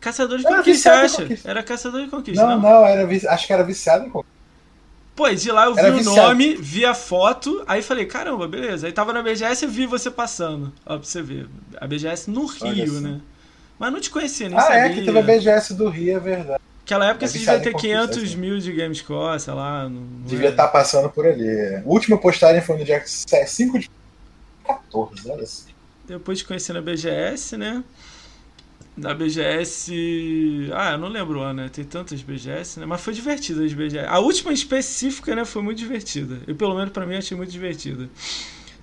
Caçador 0.00 0.38
de 0.38 0.46
Era 0.46 0.56
Conquista, 0.58 0.92
acha? 0.92 1.22
conquista. 1.22 1.50
Era 1.50 1.62
Caçador 1.62 2.00
de 2.04 2.08
Conquista, 2.08 2.40
Não, 2.46 2.60
não? 2.60 2.70
não, 2.80 2.86
era, 2.86 3.32
acho 3.34 3.46
que 3.46 3.52
era 3.52 3.64
viciado 3.64 4.06
em 4.06 4.10
conquistas. 4.10 4.38
Pô, 5.16 5.28
de 5.28 5.50
lá 5.50 5.64
eu 5.66 5.74
vi 5.74 5.80
Era 5.80 5.92
o 5.92 5.96
viciado. 5.98 6.16
nome, 6.28 6.54
vi 6.54 6.86
a 6.86 6.94
foto, 6.94 7.64
aí 7.66 7.82
falei, 7.82 8.06
caramba, 8.06 8.46
beleza. 8.46 8.86
Aí 8.86 8.92
tava 8.92 9.12
na 9.12 9.20
BGS 9.20 9.64
e 9.64 9.68
vi 9.68 9.84
você 9.84 10.08
passando. 10.12 10.72
Ó, 10.86 10.96
pra 10.96 11.04
você 11.04 11.20
ver. 11.20 11.48
A 11.80 11.88
BGS 11.88 12.30
no 12.30 12.46
Rio, 12.46 12.86
só. 12.94 13.00
né? 13.00 13.20
Mas 13.76 13.92
não 13.92 14.00
te 14.00 14.10
conhecia, 14.10 14.48
nem 14.48 14.56
Ah, 14.56 14.62
sabia. 14.62 14.78
é, 14.78 14.88
que 14.90 15.02
teve 15.04 15.18
a 15.18 15.22
BGS 15.22 15.74
do 15.74 15.88
Rio, 15.88 16.16
é 16.16 16.20
verdade. 16.20 16.60
Naquela 16.82 17.06
época 17.10 17.24
É 17.24 17.28
você 17.28 17.38
devia 17.38 17.58
ter 17.60 17.72
conquista, 17.72 17.98
500 18.06 18.22
assim. 18.22 18.36
mil 18.36 18.58
de 18.60 18.72
Gamescore, 18.72 19.40
sei 19.40 19.52
lá. 19.54 19.88
Não, 19.88 20.02
Devia 20.24 20.48
é. 20.48 20.50
estar 20.52 20.68
passando 20.68 21.10
por 21.10 21.26
ali. 21.26 21.82
O 21.84 21.90
último 21.92 22.16
postagem 22.20 22.62
foi 22.62 22.78
no 22.78 22.84
dia 22.84 23.02
5 23.04 23.78
de 23.80 23.90
14, 24.64 25.30
olha 25.30 25.42
assim. 25.42 25.67
Depois 26.08 26.38
de 26.38 26.44
conhecer 26.44 26.72
na 26.72 26.80
BGS, 26.80 27.56
né? 27.56 27.84
Na 28.96 29.14
BGS. 29.14 30.70
Ah, 30.74 30.92
eu 30.92 30.98
não 30.98 31.08
lembro 31.08 31.38
o 31.38 31.42
ano, 31.42 31.62
né? 31.62 31.70
Tem 31.72 31.84
tantas 31.84 32.22
BGS, 32.22 32.80
né? 32.80 32.86
Mas 32.86 33.00
foi 33.00 33.12
divertida 33.12 33.62
as 33.64 33.72
BGS. 33.72 34.06
A 34.08 34.18
última 34.18 34.52
específica, 34.52 35.36
né? 35.36 35.44
Foi 35.44 35.62
muito 35.62 35.78
divertida. 35.78 36.38
Eu, 36.46 36.56
pelo 36.56 36.74
menos, 36.74 36.90
pra 36.90 37.04
mim, 37.06 37.16
achei 37.16 37.36
muito 37.36 37.52
divertida. 37.52 38.08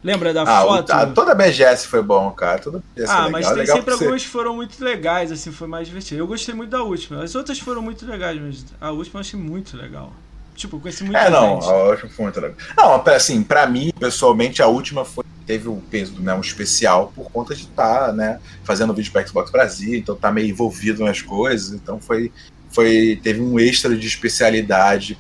Lembra 0.04 0.32
da 0.32 0.44
Ah, 0.44 0.62
foto? 0.62 0.92
ah, 0.92 1.08
toda 1.08 1.32
a 1.32 1.36
BGS 1.36 1.88
foi 1.88 2.04
bom, 2.04 2.30
cara. 2.32 2.60
Toda 2.60 2.78
BGS 2.96 3.12
Ah, 3.12 3.28
mas 3.28 3.48
tem 3.48 3.58
legal 3.58 3.78
sempre 3.78 3.94
algumas 3.94 4.22
que 4.22 4.30
foram 4.30 4.56
muito 4.56 4.82
legais, 4.84 5.32
assim, 5.32 5.52
foi 5.52 5.68
mais 5.68 5.88
divertido. 5.88 6.22
Eu 6.22 6.28
gostei 6.28 6.54
muito 6.54 6.70
da 6.70 6.84
última. 6.84 7.24
As 7.24 7.34
outras 7.34 7.58
foram 7.60 7.82
muito 7.82 8.06
legais, 8.06 8.40
mas 8.40 8.66
a 8.80 8.92
última 8.92 9.18
eu 9.18 9.22
achei 9.22 9.40
muito 9.40 9.76
legal. 9.76 10.14
Tipo, 10.56 10.78
eu 10.78 10.80
conheci 10.80 11.04
muita 11.04 11.20
É, 11.20 11.30
não, 11.30 11.56
gente. 11.60 11.70
a 11.70 11.74
última 11.90 12.10
foi 12.12 12.24
muito 12.26 12.40
legal. 12.40 12.58
Não, 12.78 13.04
assim, 13.14 13.44
pra 13.44 13.66
mim, 13.66 13.92
pessoalmente, 14.00 14.62
a 14.62 14.68
última 14.68 15.04
foi, 15.04 15.26
teve 15.46 15.70
um 15.70 15.80
peso, 15.80 16.20
né, 16.22 16.34
um 16.34 16.42
especial 16.42 17.12
por 17.16 17.30
conta 17.32 17.54
de 17.56 17.64
estar, 17.64 18.12
né, 18.14 18.40
fazendo 18.64 18.94
vídeo 18.94 19.12
para 19.12 19.26
Xbox 19.26 19.52
Brasil, 19.52 19.94
então 20.00 20.16
tá 20.16 20.32
meio 20.32 20.50
envolvido 20.50 21.04
nas 21.04 21.22
coisas, 21.22 21.72
então 21.72 22.00
foi, 22.00 22.32
foi 22.72 23.20
teve 23.24 23.42
um 23.42 23.60
extra 23.60 23.96
de 23.96 24.08
especialidade 24.08 25.18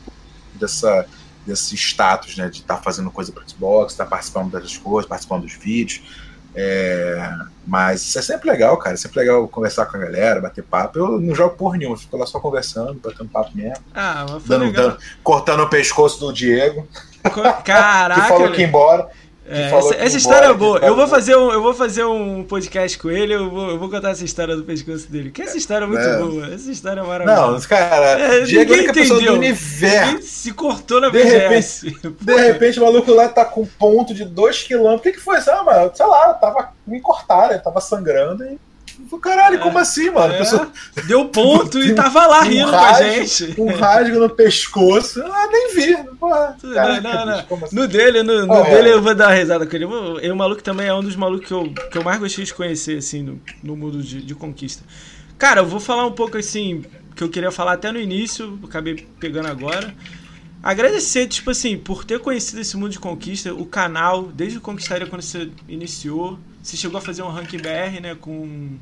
dessa 0.53 1.05
desse 1.45 1.75
status, 1.75 2.37
né, 2.37 2.49
de 2.49 2.61
estar 2.61 2.77
fazendo 2.77 3.11
coisa 3.11 3.31
para 3.31 3.47
Xbox, 3.47 3.93
estar 3.93 4.07
participando 4.07 4.51
das 4.51 4.75
coisas, 4.77 5.07
participando 5.07 5.43
dos 5.43 5.53
vídeos. 5.53 6.01
É, 6.57 7.31
mas 7.67 8.01
isso 8.01 8.17
é 8.17 8.21
sempre 8.21 8.49
legal, 8.49 8.77
cara. 8.77 8.93
É 8.95 8.97
sempre 8.97 9.19
legal 9.19 9.47
conversar 9.47 9.85
com 9.85 9.97
a 9.97 9.99
galera, 9.99 10.41
bater 10.41 10.63
papo. 10.63 10.97
Eu 10.97 11.19
não 11.19 11.35
jogo 11.35 11.55
porra 11.55 11.77
nenhuma, 11.77 11.95
eu 11.95 11.99
fico 11.99 12.15
lá 12.17 12.25
só 12.25 12.39
conversando, 12.39 12.95
batendo 12.95 13.29
papo 13.29 13.51
mesmo. 13.55 13.75
Ah, 13.93 14.25
mas 14.27 14.41
foi 14.43 14.49
Dando, 14.57 14.65
legal. 14.65 14.89
dando- 14.89 14.97
cortando 15.23 15.59
o 15.61 15.69
pescoço 15.69 16.19
do 16.19 16.31
Diego 16.33 16.87
Co- 17.23 17.43
que 17.61 17.63
Caraca, 17.63 18.21
falou 18.23 18.51
que 18.51 18.61
ia 18.61 18.67
embora. 18.67 19.07
É, 19.47 19.71
essa, 19.71 19.95
essa 19.95 20.17
história 20.17 20.47
é 20.47 20.53
boa. 20.53 20.79
Eu 20.79 20.95
vou, 20.95 21.07
fazer 21.07 21.35
um, 21.35 21.51
eu 21.51 21.61
vou 21.61 21.73
fazer 21.73 22.03
um 22.03 22.43
podcast 22.43 22.97
com 22.97 23.11
ele, 23.11 23.35
eu 23.35 23.49
vou, 23.49 23.69
eu 23.69 23.79
vou 23.79 23.89
contar 23.89 24.09
essa 24.09 24.25
história 24.25 24.55
do 24.55 24.63
pescoço 24.63 25.09
dele. 25.11 25.29
Que 25.29 25.43
essa 25.43 25.55
história 25.55 25.85
é 25.85 25.87
muito 25.87 26.01
é. 26.01 26.17
boa. 26.17 26.47
Essa 26.47 26.71
história 26.71 27.01
é 27.01 27.03
maravilhosa. 27.03 27.51
Não, 27.51 27.59
cara, 27.61 28.05
é, 28.19 28.39
Diego 28.41 28.73
é 28.73 28.91
pessoa 28.91 29.21
do 29.21 29.33
universo. 29.33 30.23
se 30.23 30.51
cortou 30.51 30.99
na 30.99 31.09
de 31.09 31.19
BGS. 31.19 31.89
Repente, 31.89 32.15
de 32.25 32.35
repente 32.35 32.79
o 32.79 32.83
maluco 32.83 33.11
lá 33.11 33.29
tá 33.29 33.45
com 33.45 33.65
ponto 33.65 34.15
de 34.15 34.25
2km. 34.25 34.95
O 34.95 34.99
que, 34.99 35.11
que 35.11 35.19
foi? 35.19 35.37
Ah, 35.47 35.63
mano, 35.63 35.91
sei 35.93 36.05
lá, 36.07 36.33
tava, 36.33 36.71
me 36.87 36.99
cortaram, 36.99 37.59
tava 37.59 37.79
sangrando 37.79 38.43
e 38.45 38.59
Caralho, 39.21 39.55
é, 39.55 39.59
como 39.59 39.77
assim, 39.77 40.09
mano? 40.09 40.33
É, 40.33 40.37
pessoa... 40.39 40.71
Deu 41.07 41.25
ponto 41.25 41.79
e 41.79 41.93
tava 41.93 42.25
lá 42.27 42.41
um 42.41 42.43
rindo 42.43 42.69
com 42.69 42.75
a 42.75 43.01
gente. 43.01 43.55
Um 43.59 43.73
rasgo 43.73 44.19
no 44.19 44.29
pescoço. 44.29 45.21
Ah, 45.23 45.47
nem 45.51 45.73
vi. 45.73 45.97
Porra, 46.19 46.57
Caraca, 46.73 47.01
não, 47.01 47.13
não, 47.13 47.25
não. 47.25 47.65
Assim? 47.65 47.75
No 47.75 47.87
dele, 47.87 48.23
no, 48.23 48.45
no 48.45 48.53
oh, 48.53 48.63
dele 48.63 48.89
é. 48.89 48.93
eu 48.93 49.01
vou 49.01 49.15
dar 49.15 49.27
uma 49.29 49.35
risada 49.35 49.65
com 49.65 49.75
ele. 49.75 49.85
Eu, 49.85 50.33
o 50.33 50.37
maluco 50.37 50.63
também 50.63 50.87
é 50.87 50.93
um 50.93 51.01
dos 51.01 51.15
malucos 51.15 51.47
que 51.47 51.53
eu, 51.53 51.73
que 51.91 51.97
eu 51.97 52.03
mais 52.03 52.19
gostei 52.19 52.45
de 52.45 52.53
conhecer, 52.53 52.97
assim, 52.97 53.21
no, 53.21 53.41
no 53.63 53.75
mundo 53.75 54.01
de, 54.01 54.21
de 54.21 54.35
conquista. 54.35 54.83
Cara, 55.37 55.61
eu 55.61 55.65
vou 55.65 55.79
falar 55.79 56.05
um 56.05 56.11
pouco 56.11 56.37
assim, 56.37 56.83
que 57.15 57.23
eu 57.23 57.29
queria 57.29 57.51
falar 57.51 57.73
até 57.73 57.91
no 57.91 57.99
início, 57.99 58.59
acabei 58.63 59.05
pegando 59.19 59.47
agora. 59.47 59.93
Agradecer, 60.63 61.27
tipo 61.27 61.51
assim, 61.51 61.77
por 61.77 62.03
ter 62.03 62.19
conhecido 62.19 62.59
esse 62.59 62.75
mundo 62.75 62.91
de 62.91 62.99
conquista, 62.99 63.53
o 63.53 63.65
canal, 63.65 64.23
desde 64.23 64.57
o 64.57 64.61
Conquistaria 64.61 65.05
quando 65.05 65.21
você 65.21 65.51
iniciou. 65.69 66.39
Você 66.65 66.75
chegou 66.75 66.97
a 66.97 67.01
fazer 67.01 67.21
um 67.21 67.29
ranking 67.29 67.59
BR, 67.59 68.01
né? 68.01 68.15
Com. 68.19 68.77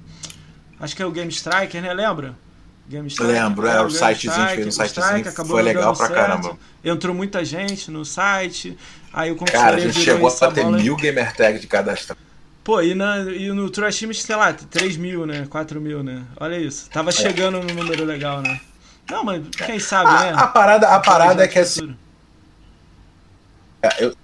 Acho 0.80 0.96
que 0.96 1.04
é 1.04 1.06
o 1.06 1.12
Game 1.12 1.30
Striker, 1.30 1.82
né? 1.82 1.94
Lembra? 1.94 2.34
Game 2.88 3.08
Striker, 3.10 3.34
Lembro, 3.34 3.68
é, 3.68 3.82
o 3.82 3.90
sitezinho 3.90 4.48
fez 4.48 4.68
um 4.68 4.72
sitezinho. 4.72 5.32
Foi 5.46 5.62
legal 5.62 5.94
pra 5.94 6.08
certo. 6.08 6.18
caramba. 6.18 6.58
Entrou 6.82 7.14
muita 7.14 7.44
gente 7.44 7.92
no 7.92 8.06
site. 8.06 8.78
Aí 9.12 9.32
o 9.32 9.36
Cara, 9.36 9.76
a 9.76 9.80
gente 9.80 10.00
chegou 10.00 10.30
a 10.30 10.52
ter 10.52 10.66
mil 10.66 10.96
gamer 10.96 11.36
tags 11.36 11.60
de 11.60 11.68
cadastro. 11.68 12.16
Pô, 12.64 12.82
e, 12.82 12.96
na, 12.96 13.20
e 13.20 13.52
no 13.52 13.70
Trash 13.70 14.00
Team, 14.00 14.14
sei 14.14 14.36
lá, 14.38 14.54
3 14.54 14.96
mil, 14.96 15.26
né? 15.26 15.46
4 15.50 15.82
mil, 15.82 16.02
né? 16.02 16.24
Olha 16.40 16.58
isso. 16.58 16.90
Tava 16.90 17.10
é. 17.10 17.12
chegando 17.12 17.60
no 17.60 17.74
número 17.74 18.06
legal, 18.06 18.42
né? 18.42 18.62
Não, 19.12 19.26
mas 19.26 19.46
quem 19.50 19.78
sabe, 19.78 20.10
a, 20.10 20.24
né? 20.24 20.34
A 20.38 20.48
parada, 20.48 20.88
a 20.88 21.00
parada 21.02 21.44
é 21.44 21.48
que 21.50 21.60
assim. 21.60 21.94
É, 23.82 24.06
eu, 24.06 24.16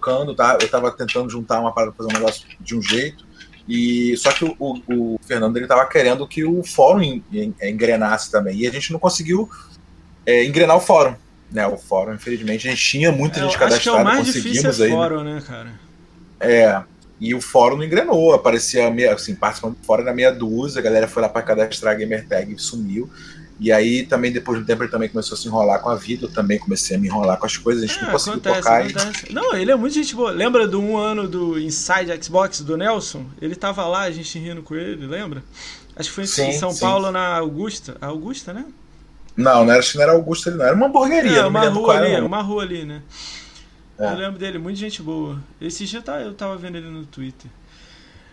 tocando, 0.00 0.34
tá? 0.34 0.56
Eu 0.60 0.68
tava 0.68 0.90
tentando 0.90 1.28
juntar 1.28 1.60
uma 1.60 1.72
para 1.72 1.92
fazer 1.92 2.08
um 2.08 2.12
negócio 2.12 2.46
de 2.58 2.74
um 2.74 2.82
jeito. 2.82 3.28
E 3.68 4.16
só 4.16 4.32
que 4.32 4.44
o, 4.44 4.56
o, 4.58 4.80
o 4.88 5.20
Fernando 5.22 5.56
ele 5.56 5.66
tava 5.66 5.86
querendo 5.86 6.26
que 6.26 6.42
o 6.44 6.64
fórum 6.64 7.22
engrenasse 7.62 8.30
também. 8.30 8.56
E 8.56 8.66
a 8.66 8.72
gente 8.72 8.92
não 8.92 8.98
conseguiu 8.98 9.48
é, 10.24 10.44
engrenar 10.44 10.76
o 10.76 10.80
fórum. 10.80 11.14
Né, 11.52 11.66
o 11.66 11.76
fórum, 11.76 12.14
infelizmente, 12.14 12.68
a 12.68 12.70
gente 12.70 12.82
tinha 12.82 13.10
muita 13.10 13.40
é, 13.40 13.42
gente 13.42 13.58
cadastrada, 13.58 13.74
acho 13.74 13.82
que 13.82 13.88
é 13.88 13.92
o 13.92 14.04
mais 14.04 14.26
conseguimos 14.26 14.80
é 14.80 14.84
aí. 14.84 14.90
Né? 14.90 14.96
Fórum, 14.96 15.24
né, 15.24 15.42
cara? 15.44 15.70
É, 16.38 16.82
e 17.20 17.34
o 17.34 17.40
fórum 17.40 17.76
não 17.76 17.84
engrenou, 17.84 18.32
aparecia 18.32 18.88
meia, 18.88 19.12
assim, 19.12 19.34
participando 19.34 19.76
fora 19.82 20.04
da 20.04 20.14
meia 20.14 20.30
dúzia, 20.30 20.78
a 20.78 20.82
galera 20.82 21.08
foi 21.08 21.22
lá 21.22 21.28
para 21.28 21.42
cadastrar 21.42 21.92
a 21.92 21.96
gamer 21.96 22.26
tag 22.28 22.52
e 22.52 22.58
sumiu. 22.58 23.10
E 23.60 23.70
aí 23.70 24.06
também, 24.06 24.32
depois 24.32 24.56
de 24.56 24.64
um 24.64 24.66
tempo, 24.66 24.82
ele 24.82 24.90
também 24.90 25.10
começou 25.10 25.36
a 25.36 25.38
se 25.38 25.46
enrolar 25.46 25.82
com 25.82 25.90
a 25.90 25.94
vida. 25.94 26.24
Eu 26.24 26.32
também 26.32 26.58
comecei 26.58 26.96
a 26.96 26.98
me 26.98 27.08
enrolar 27.08 27.38
com 27.38 27.44
as 27.44 27.58
coisas, 27.58 27.84
a 27.84 27.86
gente 27.86 27.98
é, 27.98 28.04
não 28.04 28.10
conseguiu 28.10 28.40
acontece, 28.40 28.62
tocar. 28.62 28.80
Acontece. 28.80 29.26
E... 29.28 29.34
Não, 29.34 29.54
ele 29.54 29.70
é 29.70 29.76
muito 29.76 29.94
gente 29.94 30.16
boa. 30.16 30.30
Lembra 30.30 30.66
do 30.66 30.80
um 30.80 30.96
ano 30.96 31.28
do 31.28 31.60
Inside 31.60 32.18
Xbox 32.24 32.62
do 32.62 32.78
Nelson? 32.78 33.26
Ele 33.40 33.54
tava 33.54 33.86
lá, 33.86 34.02
a 34.02 34.10
gente 34.10 34.38
rindo 34.38 34.62
com 34.62 34.74
ele, 34.74 35.06
lembra? 35.06 35.44
Acho 35.94 36.08
que 36.08 36.14
foi 36.14 36.26
sim, 36.26 36.48
em 36.48 36.52
São 36.52 36.72
sim. 36.72 36.80
Paulo, 36.80 37.12
na 37.12 37.36
Augusta. 37.36 37.98
A 38.00 38.06
Augusta, 38.06 38.54
né? 38.54 38.64
Não, 39.36 39.64
não 39.64 39.72
era, 39.72 39.78
acho 39.78 39.92
que 39.92 39.98
não 39.98 40.04
era 40.04 40.12
Augusta 40.12 40.48
ali, 40.48 40.58
não. 40.58 40.64
Era 40.64 40.74
uma 40.74 40.86
hamburgueria. 40.86 41.38
É, 41.40 41.46
uma 41.46 41.68
rua 41.68 41.96
ali, 41.98 42.12
era, 42.12 42.24
uma 42.24 42.40
rua 42.40 42.62
ali, 42.62 42.84
né? 42.86 43.02
É. 43.98 44.06
Eu 44.06 44.16
lembro 44.16 44.38
dele, 44.38 44.56
muita 44.56 44.78
gente 44.78 45.02
boa. 45.02 45.38
Esse 45.60 45.84
dia 45.84 46.02
eu 46.24 46.32
tava 46.32 46.56
vendo 46.56 46.78
ele 46.78 46.88
no 46.88 47.04
Twitter. 47.04 47.50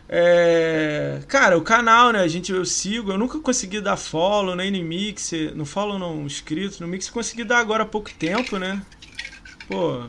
É, 0.10 1.20
cara, 1.28 1.58
o 1.58 1.62
canal, 1.62 2.12
né? 2.12 2.20
A 2.20 2.28
gente 2.28 2.52
eu 2.52 2.64
sigo, 2.64 3.12
eu 3.12 3.18
nunca 3.18 3.40
consegui 3.40 3.82
dar 3.82 3.98
follow 3.98 4.56
nem 4.56 4.72
no 4.72 4.82
Mix, 4.84 5.32
no 5.54 5.66
follow 5.66 6.00
não 6.00 6.26
inscrito, 6.26 6.82
no 6.82 6.88
Mix 6.88 7.10
consegui 7.10 7.44
dar 7.44 7.60
agora 7.60 7.84
há 7.84 7.86
pouco 7.86 8.10
tempo, 8.12 8.58
né? 8.58 8.82
Pô, 9.68 10.04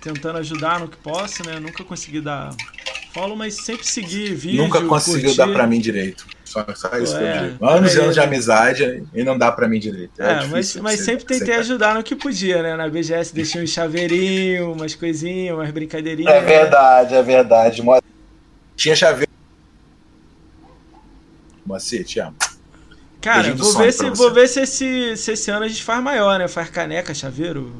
tentando 0.00 0.38
ajudar 0.38 0.80
no 0.80 0.88
que 0.88 0.96
posso, 0.96 1.46
né? 1.46 1.60
Nunca 1.60 1.84
consegui 1.84 2.20
dar 2.20 2.50
follow, 3.14 3.36
mas 3.36 3.54
sempre 3.54 3.86
segui 3.86 4.34
vídeo. 4.34 4.64
Nunca 4.64 4.82
conseguiu 4.82 5.30
curtir. 5.30 5.36
dar 5.36 5.48
pra 5.48 5.66
mim 5.66 5.80
direito. 5.80 6.26
Só, 6.44 6.64
só 6.74 6.96
isso 6.98 7.16
é, 7.16 7.56
que 7.56 7.62
eu 7.62 7.68
Anos 7.68 7.94
e 7.94 8.00
anos 8.00 8.14
de 8.14 8.20
amizade 8.20 9.04
e 9.14 9.24
não 9.24 9.38
dá 9.38 9.52
pra 9.52 9.68
mim 9.68 9.78
direito. 9.78 10.20
É, 10.20 10.44
é 10.44 10.46
mas, 10.46 10.74
mas 10.76 11.00
sempre 11.00 11.24
tentei 11.24 11.54
ajudar 11.54 11.94
no 11.94 12.02
que 12.02 12.16
podia, 12.16 12.62
né? 12.62 12.76
Na 12.76 12.88
BGS 12.88 13.32
deixei 13.32 13.62
um 13.62 13.66
chaveirinho, 13.66 14.72
umas 14.72 14.94
coisinhas, 14.94 15.54
umas 15.54 15.70
brincadeirinhas. 15.70 16.32
É 16.32 16.40
verdade, 16.40 17.14
é 17.14 17.22
verdade. 17.22 17.82
Tinha 18.76 18.94
chaveiro 18.94 19.25
Macete, 21.66 22.20
amo. 22.20 22.36
Cara, 23.20 23.52
vou 23.54 23.72
ver, 23.76 23.92
se, 23.92 24.10
vou 24.10 24.32
ver 24.32 24.48
se 24.48 24.60
esse, 24.60 25.16
se 25.16 25.32
esse 25.32 25.50
ano 25.50 25.64
a 25.64 25.68
gente 25.68 25.82
faz 25.82 26.00
maior, 26.00 26.38
né? 26.38 26.46
Faz 26.46 26.70
caneca, 26.70 27.12
chaveiro, 27.12 27.74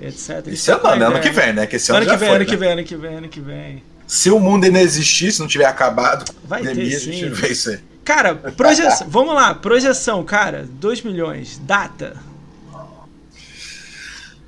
etc. 0.00 0.46
Esse 0.46 0.70
ano, 0.70 0.86
ano, 0.86 1.04
ano 1.06 1.20
que 1.20 1.30
vem, 1.30 1.52
né? 1.52 1.66
Que 1.66 1.76
esse 1.76 1.90
ano, 1.90 2.02
ano 2.02 2.10
que 2.10 2.16
vem, 2.16 2.28
foi, 2.28 2.36
ano 2.36 2.44
né? 2.44 2.50
que 2.50 2.56
vem, 2.56 2.72
ano 2.72 2.84
que 2.84 2.96
vem, 2.96 3.14
ano 3.16 3.28
que 3.28 3.40
vem. 3.40 3.82
Se 4.06 4.30
o 4.30 4.38
mundo 4.38 4.64
ainda 4.64 4.80
existir, 4.80 5.32
se 5.32 5.40
não 5.40 5.48
tiver 5.48 5.64
acabado, 5.64 6.32
vai 6.44 6.62
pandemia, 6.62 6.90
ter, 6.90 7.00
sim. 7.00 7.10
a 7.10 7.12
gente 7.12 7.28
vê 7.30 7.48
isso 7.48 7.70
aí. 7.70 7.80
Cara, 8.04 8.36
projeção, 8.36 9.08
vamos 9.08 9.34
lá, 9.34 9.52
projeção, 9.54 10.22
cara, 10.24 10.64
2 10.70 11.02
milhões, 11.02 11.58
data. 11.58 12.16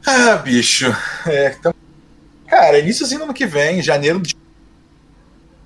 Ah, 0.07 0.37
bicho. 0.37 0.95
É, 1.27 1.57
então, 1.59 1.75
cara, 2.47 2.79
iníciozinho 2.79 3.19
do 3.19 3.25
ano 3.25 3.35
que 3.35 3.47
vem, 3.47 3.83
janeiro. 3.83 4.21
De... 4.21 4.37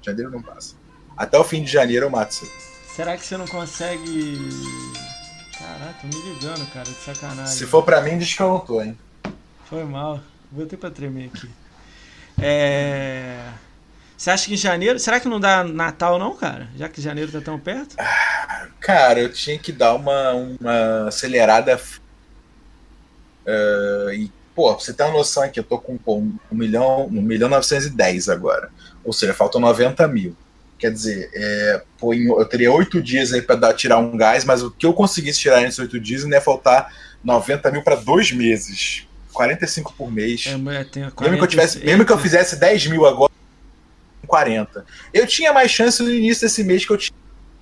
Janeiro 0.00 0.30
não 0.30 0.40
passa. 0.40 0.74
Até 1.14 1.38
o 1.38 1.44
fim 1.44 1.62
de 1.62 1.70
janeiro 1.70 2.06
eu 2.06 2.10
mato 2.10 2.32
isso 2.32 2.69
Será 2.94 3.16
que 3.16 3.25
você 3.25 3.37
não 3.37 3.47
consegue. 3.47 4.38
Caraca, 5.56 5.94
tô 6.00 6.06
me 6.06 6.35
ligando, 6.35 6.66
cara, 6.73 6.85
de 6.85 6.94
sacanagem. 6.94 7.56
Se 7.56 7.66
for 7.66 7.82
pra 7.82 8.00
mim, 8.00 8.18
diz 8.18 8.35
que 8.35 8.42
eu 8.42 8.49
não 8.49 8.59
tô, 8.61 8.82
hein? 8.82 8.99
Foi 9.66 9.85
mal. 9.85 10.20
Vou 10.50 10.66
ter 10.66 10.76
pra 10.76 10.90
tremer 10.90 11.30
aqui. 11.32 11.49
É. 12.42 13.49
Você 14.16 14.30
acha 14.30 14.47
que 14.47 14.54
em 14.54 14.56
janeiro. 14.56 14.99
Será 14.99 15.20
que 15.20 15.28
não 15.28 15.38
dá 15.38 15.62
Natal, 15.62 16.18
não, 16.18 16.35
cara? 16.37 16.68
Já 16.76 16.88
que 16.88 17.00
janeiro 17.00 17.30
tá 17.30 17.40
tão 17.40 17.59
perto? 17.59 17.97
Cara, 18.80 19.20
eu 19.20 19.32
tinha 19.32 19.59
que 19.59 19.73
dar 19.73 19.94
uma, 19.94 20.32
uma 20.32 21.09
acelerada. 21.09 21.80
Uh, 23.47 24.12
e, 24.12 24.32
pô, 24.54 24.75
pra 24.75 24.85
você 24.85 24.92
ter 24.92 25.04
uma 25.04 25.12
noção 25.12 25.42
aqui, 25.42 25.61
eu 25.61 25.64
tô 25.64 25.78
com 25.78 25.97
pô, 25.97 26.16
1 26.18 26.38
milhão, 26.50 27.06
1 27.06 27.11
milhão 27.23 27.49
910 27.49 28.28
agora. 28.28 28.70
Ou 29.04 29.12
seja, 29.12 29.32
faltam 29.32 29.61
90 29.61 30.06
mil. 30.09 30.37
Quer 30.80 30.90
dizer, 30.90 31.30
é, 31.34 31.82
pô, 31.99 32.14
eu 32.14 32.44
teria 32.46 32.72
oito 32.72 33.02
dias 33.02 33.34
aí 33.34 33.42
para 33.42 33.75
tirar 33.75 33.99
um 33.99 34.16
gás, 34.16 34.46
mas 34.46 34.62
o 34.62 34.70
que 34.70 34.87
eu 34.87 34.94
conseguisse 34.94 35.38
tirar 35.38 35.60
nesses 35.60 35.78
oito 35.78 36.00
dias 36.00 36.25
não 36.25 36.30
ia 36.30 36.40
faltar 36.40 36.90
90 37.22 37.70
mil 37.70 37.82
para 37.82 37.96
dois 37.96 38.32
meses. 38.32 39.06
45 39.30 39.92
por 39.92 40.10
mês. 40.10 40.46
É, 40.46 40.56
40, 41.10 41.22
mesmo, 41.22 41.37
que 41.37 41.44
eu 41.44 41.46
tivesse, 41.46 41.78
mesmo 41.84 42.04
que 42.06 42.12
eu 42.12 42.18
fizesse 42.18 42.56
10 42.56 42.87
mil 42.87 43.04
agora, 43.04 43.30
40. 44.26 44.84
Eu 45.12 45.26
tinha 45.26 45.52
mais 45.52 45.70
chance 45.70 46.02
no 46.02 46.10
início 46.10 46.46
desse 46.46 46.64
mês 46.64 46.87
que 46.87 46.92
eu 46.92 46.96
tinha 46.96 47.14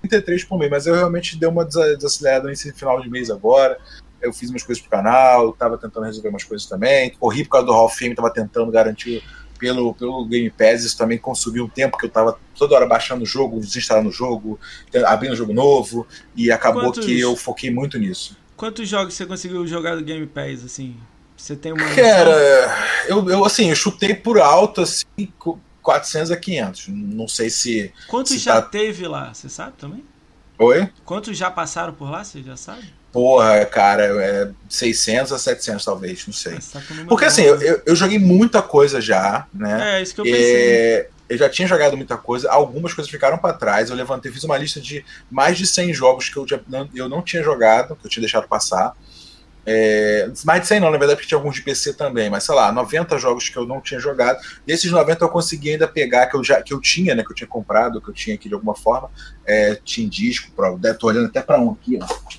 33 0.03 0.45
por 0.45 0.57
mês, 0.57 0.71
mas 0.71 0.87
eu 0.87 0.95
realmente 0.95 1.37
dei 1.37 1.49
uma 1.49 1.65
desacelerada 1.65 2.49
nesse 2.49 2.73
final 2.73 3.01
de 3.01 3.11
mês 3.11 3.31
agora. 3.31 3.79
Eu 4.23 4.33
fiz 4.33 4.49
umas 4.49 4.63
coisas 4.63 4.81
pro 4.81 4.91
canal, 4.91 5.53
tava 5.53 5.77
tentando 5.77 6.07
resolver 6.07 6.29
umas 6.29 6.45
coisas 6.45 6.69
também. 6.69 7.11
Corri 7.19 7.43
por 7.45 7.51
causa 7.51 7.67
do 7.67 7.73
Hall 7.73 7.87
of 7.87 7.99
Fame, 7.99 8.15
tava 8.15 8.33
tentando 8.33 8.71
garantir 8.71 9.25
pelo, 9.59 9.93
pelo 9.95 10.25
Game 10.25 10.51
Pass, 10.51 10.85
isso 10.85 10.97
também 10.97 11.19
consumiu 11.19 11.65
um 11.65 11.69
tempo 11.69 11.99
que 11.99 12.07
eu 12.07 12.11
tava 12.11 12.39
toda 12.57 12.75
hora 12.75 12.87
baixando 12.87 13.23
o 13.23 13.27
jogo, 13.27 13.61
desinstalando 13.61 14.09
o 14.09 14.13
jogo, 14.13 14.59
abrindo 15.07 15.37
jogo 15.37 15.53
novo, 15.53 16.07
e 16.37 16.51
acabou 16.51 16.85
Quantos... 16.85 17.05
que 17.05 17.19
eu 17.19 17.37
foquei 17.37 17.71
muito 17.71 17.99
nisso. 17.99 18.37
Quantos 18.57 18.89
jogos 18.89 19.15
você 19.15 19.27
conseguiu 19.27 19.67
jogar 19.67 19.97
do 19.97 20.03
Game 20.03 20.27
Pass, 20.27 20.65
assim? 20.65 20.97
Você 21.37 21.55
tem 21.55 21.73
uma. 21.73 21.95
Cara, 21.95 22.33
eu, 23.09 23.29
eu 23.31 23.45
assim, 23.45 23.71
eu 23.71 23.77
chutei 23.77 24.15
por 24.15 24.41
alto, 24.41 24.81
assim, 24.81 25.07
400 25.83 26.33
a 26.33 26.37
500. 26.37 26.89
Não 26.89 27.29
sei 27.29 27.49
se. 27.49 27.93
Quantos 28.09 28.33
se 28.33 28.39
já 28.39 28.61
tá... 28.61 28.69
teve 28.69 29.07
lá? 29.07 29.33
Você 29.33 29.49
sabe 29.49 29.75
também? 29.79 30.05
Oi? 30.59 30.91
Quantos 31.05 31.39
já 31.39 31.51
passaram 31.51 31.93
por 31.93 32.11
lá? 32.11 32.25
Você 32.25 32.43
já 32.43 32.57
sabe? 32.57 32.93
Porra, 33.13 33.65
cara, 33.65 34.05
é 34.23 34.51
600 34.69 35.33
a 35.33 35.39
700 35.39 35.85
talvez, 35.85 36.27
não 36.27 36.35
sei. 36.35 36.59
Tá 36.73 36.83
Porque 37.09 37.25
assim, 37.25 37.43
eu, 37.43 37.83
eu, 37.87 37.97
joguei 37.97 38.19
muita 38.19 38.61
coisa 38.61 39.01
já, 39.01 39.47
né? 39.53 39.99
É, 39.99 40.03
isso 40.03 40.15
que 40.15 40.21
eu 40.21 40.25
pensei. 40.25 40.57
É, 40.57 41.09
eu 41.29 41.39
já 41.39 41.49
tinha 41.49 41.67
jogado 41.67 41.97
muita 41.97 42.17
coisa, 42.19 42.51
algumas 42.51 42.93
coisas 42.93 43.11
ficaram 43.11 43.39
para 43.39 43.55
trás. 43.55 43.89
Eu 43.89 43.97
levantei, 43.97 44.31
fiz 44.31 44.45
uma 44.45 44.59
lista 44.59 44.81
de 44.81 45.05
mais 45.31 45.57
de 45.57 45.67
100 45.67 45.95
jogos 45.95 46.29
que 46.29 46.37
eu, 46.37 46.47
já, 46.47 46.61
não, 46.69 46.89
eu 46.95 47.09
não 47.09 47.23
tinha 47.23 47.43
jogado, 47.43 47.97
que 47.97 48.07
eu 48.07 48.11
tinha 48.11 48.23
deixado 48.23 48.47
passar. 48.47 48.93
É, 49.65 50.31
mais 50.45 50.63
de 50.63 50.69
100 50.69 50.81
não, 50.81 50.91
na 50.91 50.97
verdade, 50.97 51.17
porque 51.17 51.29
tinha 51.29 51.39
alguns 51.39 51.57
de 51.57 51.63
PC 51.63 51.95
também, 51.95 52.31
mas 52.31 52.45
sei 52.45 52.55
lá, 52.55 52.71
90 52.73 53.19
jogos 53.19 53.49
que 53.49 53.57
eu 53.57 53.67
não 53.67 53.81
tinha 53.81 54.01
jogado. 54.01 54.39
Desses 54.67 54.91
90 54.91 55.25
eu 55.25 55.29
consegui 55.31 55.71
ainda 55.71 55.89
pegar, 55.89 56.27
que 56.27 56.37
eu, 56.37 56.45
já, 56.45 56.61
que 56.63 56.75
eu 56.75 56.81
tinha, 56.81 57.15
né, 57.15 57.23
que 57.23 57.31
eu 57.31 57.37
tinha 57.37 57.49
comprado, 57.49 58.01
que 58.03 58.09
eu 58.11 58.15
tinha 58.15 58.37
aqui 58.37 58.49
de 58.49 58.55
alguma 58.55 58.75
forma, 58.75 59.11
é, 59.47 59.79
tinha 59.83 60.09
disco, 60.09 60.51
pra, 60.53 60.75
tô 60.95 61.07
olhando 61.07 61.27
até 61.27 61.41
para 61.41 61.59
um 61.59 61.73
aqui, 61.73 61.99
ó 62.03 62.38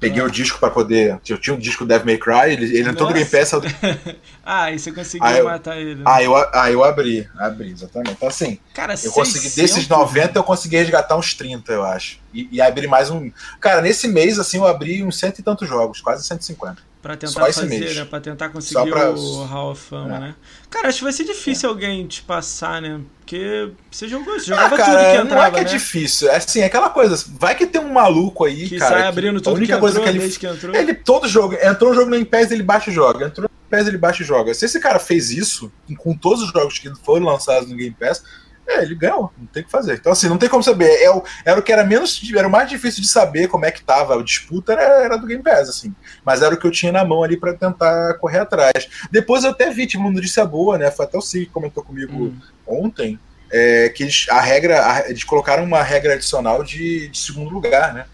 Peguei 0.00 0.22
o 0.22 0.30
disco 0.30 0.60
para 0.60 0.70
poder. 0.70 1.18
Eu 1.28 1.38
tinha 1.38 1.54
um 1.54 1.58
disco 1.58 1.84
Devil 1.84 2.06
May 2.06 2.18
Cry, 2.18 2.52
ele, 2.52 2.76
ele 2.76 2.88
entrou 2.88 3.08
no 3.08 3.14
Game 3.14 3.28
Pass. 3.28 3.52
Eu... 3.52 3.62
ah, 4.44 4.70
e 4.70 4.78
você 4.78 4.92
conseguiu 4.92 5.26
aí 5.26 5.42
matar 5.42 5.76
ele. 5.76 5.96
Né? 5.96 6.04
Aí, 6.06 6.24
eu, 6.24 6.36
aí 6.54 6.72
eu 6.72 6.84
abri, 6.84 7.28
abri, 7.36 7.72
exatamente. 7.72 8.12
Então, 8.12 8.28
assim, 8.28 8.58
Cara, 8.72 8.94
eu 9.02 9.10
consegui, 9.10 9.50
desses 9.50 9.88
90, 9.88 10.38
eu 10.38 10.44
consegui 10.44 10.76
resgatar 10.76 11.16
uns 11.16 11.34
30, 11.34 11.72
eu 11.72 11.84
acho. 11.84 12.20
E, 12.32 12.48
e 12.52 12.60
abri 12.60 12.86
mais 12.86 13.10
um. 13.10 13.30
Cara, 13.60 13.80
nesse 13.82 14.06
mês, 14.06 14.38
assim, 14.38 14.58
eu 14.58 14.66
abri 14.66 15.02
uns 15.02 15.18
cento 15.18 15.40
e 15.40 15.42
tantos 15.42 15.68
jogos, 15.68 16.00
quase 16.00 16.24
150. 16.24 16.87
Pra 17.00 17.16
tentar 17.16 17.52
fazer, 17.52 17.94
né? 17.94 18.04
Pra 18.04 18.20
tentar 18.20 18.48
conseguir 18.48 18.90
pra... 18.90 19.12
o 19.12 19.44
Hall 19.44 19.70
of 19.70 19.80
Fama, 19.80 20.16
é. 20.16 20.20
né? 20.20 20.34
Cara, 20.68 20.88
acho 20.88 20.98
que 20.98 21.04
vai 21.04 21.12
ser 21.12 21.24
difícil 21.24 21.68
é. 21.68 21.72
alguém 21.72 22.06
te 22.06 22.22
passar, 22.22 22.82
né? 22.82 23.00
Porque 23.20 23.70
você 23.90 24.08
jogou, 24.08 24.34
você 24.38 24.46
jogava 24.46 24.74
ah, 24.74 24.78
cara, 24.78 24.98
tudo 24.98 25.10
que 25.12 25.26
entrava, 25.26 25.34
Não 25.34 25.46
é 25.46 25.50
que 25.50 25.60
é 25.60 25.64
né? 25.64 25.68
difícil, 25.68 26.28
é 26.28 26.36
assim, 26.36 26.60
é 26.60 26.64
aquela 26.64 26.90
coisa, 26.90 27.24
vai 27.38 27.54
que 27.54 27.66
tem 27.66 27.80
um 27.80 27.92
maluco 27.92 28.44
aí, 28.44 28.68
que 28.68 28.78
cara. 28.78 28.98
sai 28.98 29.06
abrindo 29.06 29.40
tudo 29.40 29.54
a 29.54 29.56
única 29.56 29.74
que 29.74 29.80
coisa 29.80 30.00
que 30.00 30.08
ele, 30.08 30.28
que 30.30 30.46
entrou. 30.46 30.74
ele 30.74 30.94
todo 30.94 31.28
jogo, 31.28 31.54
entrou 31.62 31.92
um 31.92 31.94
jogo 31.94 32.06
no 32.06 32.12
Game 32.12 32.24
Pass, 32.24 32.50
ele 32.50 32.62
baixa 32.62 32.90
e 32.90 32.94
joga, 32.94 33.26
entrou 33.26 33.42
no 33.42 33.48
Game 33.48 33.70
Pass, 33.70 33.86
ele 33.86 33.98
baixa 33.98 34.22
e 34.22 34.26
joga. 34.26 34.54
Se 34.54 34.64
esse 34.64 34.80
cara 34.80 34.98
fez 34.98 35.30
isso, 35.30 35.70
com 35.98 36.16
todos 36.16 36.42
os 36.42 36.50
jogos 36.50 36.78
que 36.78 36.90
foram 37.04 37.26
lançados 37.26 37.68
no 37.68 37.76
Game 37.76 37.94
Pass, 38.00 38.24
é, 38.68 38.82
ele 38.82 38.94
ganhou, 38.94 39.32
não 39.38 39.46
tem 39.46 39.62
o 39.62 39.64
que 39.64 39.72
fazer. 39.72 39.94
Então, 39.94 40.12
assim, 40.12 40.28
não 40.28 40.36
tem 40.36 40.48
como 40.48 40.62
saber. 40.62 40.90
É 41.02 41.10
o, 41.10 41.24
era 41.42 41.58
o 41.58 41.62
que 41.62 41.72
era 41.72 41.82
menos. 41.84 42.20
Era 42.36 42.46
o 42.46 42.50
mais 42.50 42.68
difícil 42.68 43.00
de 43.00 43.08
saber 43.08 43.48
como 43.48 43.64
é 43.64 43.70
que 43.70 43.82
tava. 43.82 44.14
A 44.14 44.22
disputa 44.22 44.74
era, 44.74 45.04
era 45.04 45.16
do 45.16 45.26
Game 45.26 45.42
Pass, 45.42 45.70
assim. 45.70 45.94
Mas 46.22 46.42
era 46.42 46.54
o 46.54 46.58
que 46.58 46.66
eu 46.66 46.70
tinha 46.70 46.92
na 46.92 47.02
mão 47.02 47.24
ali 47.24 47.38
para 47.38 47.54
tentar 47.54 48.18
correr 48.18 48.40
atrás. 48.40 48.86
Depois 49.10 49.42
eu 49.42 49.50
até 49.50 49.70
vi, 49.70 49.86
tive 49.86 50.02
uma 50.02 50.12
notícia 50.12 50.44
boa, 50.44 50.76
né? 50.76 50.90
Foi 50.90 51.06
até 51.06 51.16
o 51.16 51.22
Sig 51.22 51.46
que 51.46 51.52
comentou 51.52 51.82
comigo 51.82 52.24
hum. 52.24 52.38
ontem. 52.66 53.18
É, 53.50 53.88
que 53.88 54.02
eles, 54.02 54.26
a 54.28 54.42
regra, 54.42 54.84
a, 54.84 55.08
eles 55.08 55.24
colocaram 55.24 55.64
uma 55.64 55.82
regra 55.82 56.12
adicional 56.12 56.62
de, 56.62 57.08
de 57.08 57.18
segundo 57.18 57.48
lugar, 57.48 57.94
né? 57.94 58.04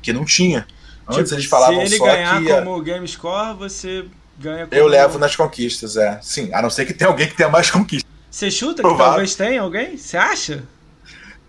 Que 0.00 0.12
não 0.12 0.24
tinha. 0.24 0.64
Antes 1.08 1.24
tipo, 1.24 1.34
eles 1.34 1.46
falavam 1.46 1.84
se 1.84 1.94
ele 1.94 2.04
ganhar 2.04 2.40
que. 2.40 2.48
como 2.48 2.80
game 2.80 3.08
score, 3.08 3.56
você 3.56 4.04
ganha 4.38 4.68
como... 4.68 4.80
Eu 4.80 4.86
levo 4.86 5.18
nas 5.18 5.34
conquistas, 5.34 5.96
é. 5.96 6.20
Sim, 6.22 6.50
a 6.52 6.62
não 6.62 6.70
ser 6.70 6.86
que 6.86 6.94
tenha 6.94 7.10
alguém 7.10 7.26
que 7.26 7.34
tenha 7.34 7.48
mais 7.48 7.68
conquistas. 7.68 8.13
Você 8.34 8.50
chuta 8.50 8.82
que 8.82 8.96
talvez 8.96 9.36
tenha 9.36 9.62
alguém? 9.62 9.96
Você 9.96 10.16
acha? 10.16 10.66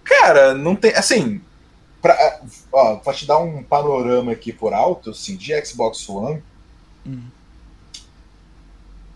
Cara, 0.04 0.54
não 0.54 0.76
tem. 0.76 0.94
Assim, 0.94 1.42
pra, 2.00 2.42
ó, 2.72 2.98
pra 2.98 3.12
te 3.12 3.26
dar 3.26 3.40
um 3.40 3.64
panorama 3.64 4.32
aqui 4.32 4.54
por 4.54 4.72
alto, 4.72 5.10
assim, 5.10 5.36
de 5.36 5.66
Xbox 5.66 6.08
One. 6.08 6.44
Hum. 7.04 7.24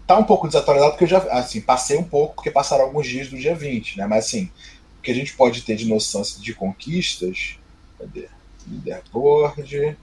Tá 0.08 0.18
um 0.18 0.24
pouco 0.24 0.48
desatualizado, 0.48 0.94
porque 0.94 1.04
eu 1.04 1.10
já 1.10 1.20
assim, 1.30 1.62
passei 1.62 1.96
um 2.00 2.04
pouco, 2.04 2.34
porque 2.34 2.50
passaram 2.50 2.86
alguns 2.86 3.06
dias 3.06 3.28
do 3.28 3.38
dia 3.38 3.54
20, 3.54 4.00
né? 4.00 4.08
Mas 4.08 4.26
assim, 4.26 4.50
o 4.98 5.04
que 5.04 5.12
a 5.12 5.16
gente 5.16 5.36
pode 5.36 5.62
ter 5.62 5.76
de 5.76 5.86
noção 5.88 6.22
assim, 6.22 6.42
de 6.42 6.56
conquistas. 6.56 7.60
Cadê? 8.00 8.30
Leaderboard. 8.68 9.96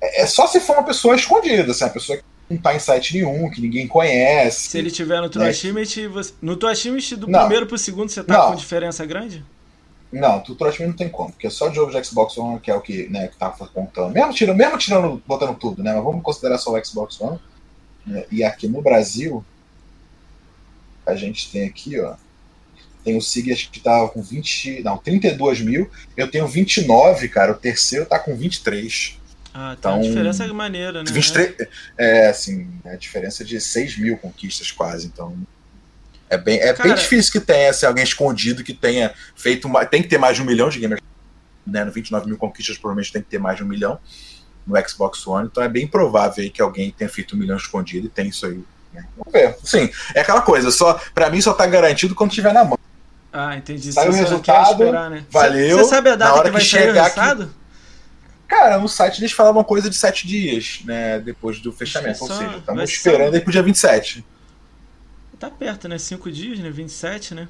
É, 0.00 0.22
é 0.22 0.26
só 0.26 0.46
se 0.46 0.60
for 0.60 0.78
uma 0.78 0.86
pessoa 0.86 1.14
escondida, 1.14 1.72
assim, 1.72 1.84
uma 1.84 1.90
pessoa 1.90 2.16
que 2.16 2.24
não 2.48 2.56
tá 2.56 2.74
em 2.74 2.78
site 2.78 3.14
nenhum, 3.14 3.50
que 3.50 3.60
ninguém 3.60 3.86
conhece. 3.86 4.70
Se 4.70 4.78
ele 4.78 4.90
tiver 4.90 5.20
no 5.20 5.28
Trashimate, 5.28 6.02
né? 6.02 6.08
você... 6.08 6.32
no 6.40 6.56
Trashimate 6.56 7.16
do 7.16 7.26
não. 7.26 7.40
primeiro 7.40 7.66
pro 7.66 7.76
segundo 7.76 8.08
você 8.08 8.24
tá 8.24 8.32
não. 8.32 8.50
com 8.50 8.56
diferença 8.56 9.04
grande? 9.04 9.44
Não, 10.10 10.42
do 10.42 10.54
Trashimate 10.54 10.90
não 10.90 10.96
tem 10.96 11.08
como, 11.08 11.30
porque 11.30 11.46
é 11.46 11.50
só 11.50 11.70
jogo 11.70 11.92
de 11.92 12.02
Xbox 12.02 12.36
One 12.38 12.58
que 12.60 12.70
é 12.70 12.74
o 12.74 12.80
que, 12.80 13.08
né, 13.08 13.28
que 13.28 13.36
tá 13.36 13.50
contando. 13.50 14.12
Mesmo 14.12 14.32
tirando, 14.32 14.56
mesmo 14.56 14.78
tirando, 14.78 15.22
botando 15.26 15.56
tudo, 15.56 15.82
né? 15.82 15.92
Mas 15.92 16.02
vamos 16.02 16.22
considerar 16.22 16.58
só 16.58 16.72
o 16.72 16.84
Xbox 16.84 17.20
One. 17.20 17.38
Né? 18.06 18.24
E 18.30 18.42
aqui 18.42 18.66
no 18.66 18.80
Brasil, 18.80 19.44
a 21.06 21.14
gente 21.14 21.50
tem 21.50 21.66
aqui, 21.66 22.00
ó. 22.00 22.14
Tem 23.04 23.16
o 23.16 23.22
Sig 23.22 23.54
que 23.70 23.80
tava 23.80 24.08
com 24.08 24.20
20. 24.20 24.82
Não, 24.82 24.98
32 24.98 25.60
mil. 25.60 25.90
Eu 26.16 26.30
tenho 26.30 26.46
29, 26.46 27.28
cara. 27.28 27.52
O 27.52 27.54
terceiro 27.54 28.04
tá 28.04 28.18
com 28.18 28.34
23. 28.34 29.18
Ah, 29.52 29.76
tá. 29.80 29.90
Então, 29.90 30.00
a 30.00 30.02
diferença 30.02 30.44
é 30.44 30.52
maneira, 30.52 31.02
né? 31.02 31.10
23, 31.10 31.68
é, 31.96 32.28
assim, 32.28 32.68
a 32.84 32.96
diferença 32.96 33.44
de 33.44 33.60
6 33.60 33.98
mil 33.98 34.16
conquistas 34.18 34.70
quase, 34.70 35.06
então. 35.06 35.36
É 36.30 36.36
bem, 36.36 36.58
é 36.58 36.72
Cara, 36.74 36.90
bem 36.90 36.94
difícil 36.94 37.32
que 37.32 37.40
tenha 37.40 37.70
assim, 37.70 37.86
alguém 37.86 38.04
escondido 38.04 38.62
que 38.62 38.74
tenha 38.74 39.12
feito. 39.34 39.66
Uma, 39.66 39.84
tem 39.86 40.02
que 40.02 40.08
ter 40.08 40.18
mais 40.18 40.36
de 40.36 40.42
um 40.42 40.44
milhão 40.44 40.68
de 40.68 40.78
gamers. 40.78 41.00
Né, 41.66 41.84
no 41.84 41.92
29 41.92 42.26
mil 42.26 42.38
conquistas, 42.38 42.78
provavelmente 42.78 43.12
tem 43.12 43.22
que 43.22 43.28
ter 43.28 43.38
mais 43.38 43.58
de 43.58 43.62
um 43.62 43.66
milhão 43.66 43.98
no 44.66 44.88
Xbox 44.88 45.26
One. 45.26 45.48
Então 45.50 45.62
é 45.62 45.68
bem 45.68 45.86
provável 45.86 46.42
aí 46.42 46.50
que 46.50 46.62
alguém 46.62 46.90
tenha 46.90 47.10
feito 47.10 47.34
um 47.34 47.38
milhão 47.38 47.56
escondido 47.56 48.06
e 48.06 48.10
tem 48.10 48.28
isso 48.28 48.46
aí. 48.46 48.62
Né? 48.92 49.06
Vamos 49.16 49.32
ver. 49.32 49.56
Sim, 49.64 49.90
é 50.14 50.20
aquela 50.20 50.42
coisa. 50.42 50.70
Só, 50.70 51.00
pra 51.14 51.30
mim 51.30 51.40
só 51.40 51.52
tá 51.52 51.66
garantido 51.66 52.14
quando 52.14 52.30
tiver 52.30 52.52
na 52.52 52.64
mão. 52.64 52.78
Ah, 53.32 53.56
entendi. 53.56 53.92
Sai 53.92 54.08
o 54.08 54.12
resultado. 54.12 54.82
Esperar, 54.82 55.10
né? 55.10 55.24
Valeu. 55.30 55.78
Você 55.78 55.90
sabe 55.90 56.10
a 56.10 56.16
data 56.16 56.42
que 56.42 56.50
vai 56.50 56.60
que 56.60 56.66
chegar 56.66 56.90
o 56.90 56.94
resultado? 56.94 57.54
Cara, 58.48 58.78
no 58.78 58.88
site 58.88 59.20
eles 59.20 59.32
falavam 59.32 59.62
coisa 59.62 59.90
de 59.90 59.94
sete 59.94 60.26
dias, 60.26 60.80
né? 60.84 61.20
Depois 61.20 61.60
do 61.60 61.70
fechamento. 61.70 62.22
Ou 62.22 62.28
seja, 62.28 62.56
estamos 62.56 62.90
esperando 62.90 63.34
aí 63.34 63.40
pro 63.42 63.52
dia 63.52 63.62
27. 63.62 64.24
Tá 65.38 65.50
perto, 65.50 65.86
né? 65.86 65.98
Cinco 65.98 66.32
dias, 66.32 66.58
né? 66.58 66.70
27, 66.70 67.34
né? 67.34 67.46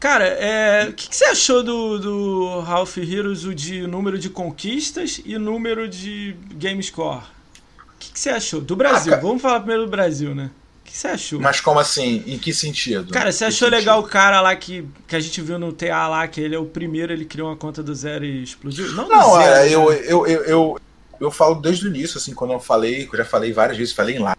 Cara, 0.00 0.24
é... 0.24 0.88
o 0.88 0.92
que, 0.92 1.08
que, 1.08 1.14
você 1.14 1.26
achou 1.26 1.62
do, 1.62 1.98
do 1.98 2.64
Half 2.66 2.96
Heroes, 2.96 3.44
o 3.44 3.54
de 3.54 3.86
número 3.86 4.18
de 4.18 4.30
conquistas 4.30 5.20
e 5.24 5.36
número 5.38 5.88
de 5.88 6.34
game 6.54 6.82
score? 6.82 7.18
O 7.18 7.98
que, 7.98 8.12
que 8.12 8.18
você 8.18 8.30
achou? 8.30 8.60
Do 8.60 8.74
Brasil, 8.74 9.12
ah, 9.12 9.18
vamos 9.18 9.42
falar 9.42 9.60
primeiro 9.60 9.84
do 9.84 9.90
Brasil, 9.90 10.34
né? 10.34 10.50
Que 10.88 10.96
você 10.96 11.08
achou? 11.08 11.40
Mas 11.40 11.60
como 11.60 11.78
assim? 11.78 12.22
Em 12.26 12.38
que 12.38 12.52
sentido? 12.52 13.12
Cara, 13.12 13.30
você 13.30 13.44
achou 13.44 13.68
legal 13.68 14.00
o 14.00 14.04
cara 14.04 14.40
lá 14.40 14.56
que, 14.56 14.86
que 15.06 15.14
a 15.14 15.20
gente 15.20 15.40
viu 15.42 15.58
no 15.58 15.72
TA 15.72 16.08
lá, 16.08 16.26
que 16.26 16.40
ele 16.40 16.54
é 16.54 16.58
o 16.58 16.64
primeiro, 16.64 17.12
ele 17.12 17.24
criou 17.24 17.48
uma 17.48 17.56
conta 17.56 17.82
do 17.82 17.94
zero 17.94 18.24
e 18.24 18.42
explodiu? 18.42 18.90
Não, 18.92 19.08
Não 19.08 19.36
zero, 19.36 19.54
é, 19.54 19.68
eu, 19.68 19.92
eu, 19.92 20.26
eu, 20.26 20.44
eu, 20.44 20.80
eu 21.20 21.30
falo 21.30 21.56
desde 21.56 21.86
o 21.86 21.88
início, 21.88 22.18
assim, 22.18 22.34
quando 22.34 22.52
eu 22.52 22.60
falei, 22.60 23.08
eu 23.10 23.18
já 23.18 23.24
falei 23.24 23.52
várias 23.52 23.76
vezes, 23.76 23.92
falei 23.92 24.16
em 24.16 24.20
live, 24.20 24.38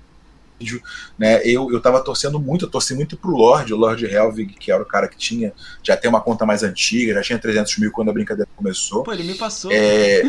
né, 1.17 1.41
eu, 1.45 1.71
eu 1.71 1.81
tava 1.81 2.01
torcendo 2.01 2.39
muito, 2.39 2.65
eu 2.65 2.69
torci 2.69 2.93
muito 2.93 3.15
pro 3.15 3.31
Lorde, 3.31 3.73
o 3.73 3.77
Lorde 3.77 4.05
Helvig, 4.05 4.53
que 4.53 4.71
era 4.71 4.81
o 4.81 4.85
cara 4.85 5.07
que 5.07 5.17
tinha, 5.17 5.53
já 5.81 5.95
tem 5.95 6.09
uma 6.09 6.19
conta 6.19 6.45
mais 6.45 6.63
antiga, 6.63 7.13
já 7.13 7.21
tinha 7.21 7.39
300 7.39 7.77
mil 7.77 7.91
quando 7.91 8.09
a 8.09 8.13
brincadeira 8.13 8.49
começou. 8.55 9.03
Pô, 9.03 9.13
ele 9.13 9.23
me 9.23 9.35
passou. 9.35 9.71
É, 9.71 10.23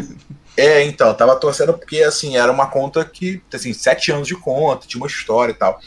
é 0.57 0.85
então, 0.85 1.13
tava 1.15 1.35
torcendo 1.37 1.73
porque, 1.75 2.03
assim, 2.03 2.37
era 2.37 2.53
uma 2.53 2.67
conta 2.67 3.05
que, 3.05 3.43
assim, 3.53 3.73
sete 3.73 4.13
anos 4.13 4.29
de 4.29 4.37
conta, 4.37 4.87
tinha 4.87 5.01
uma 5.01 5.09
história 5.09 5.53
e 5.53 5.57
tal. 5.57 5.81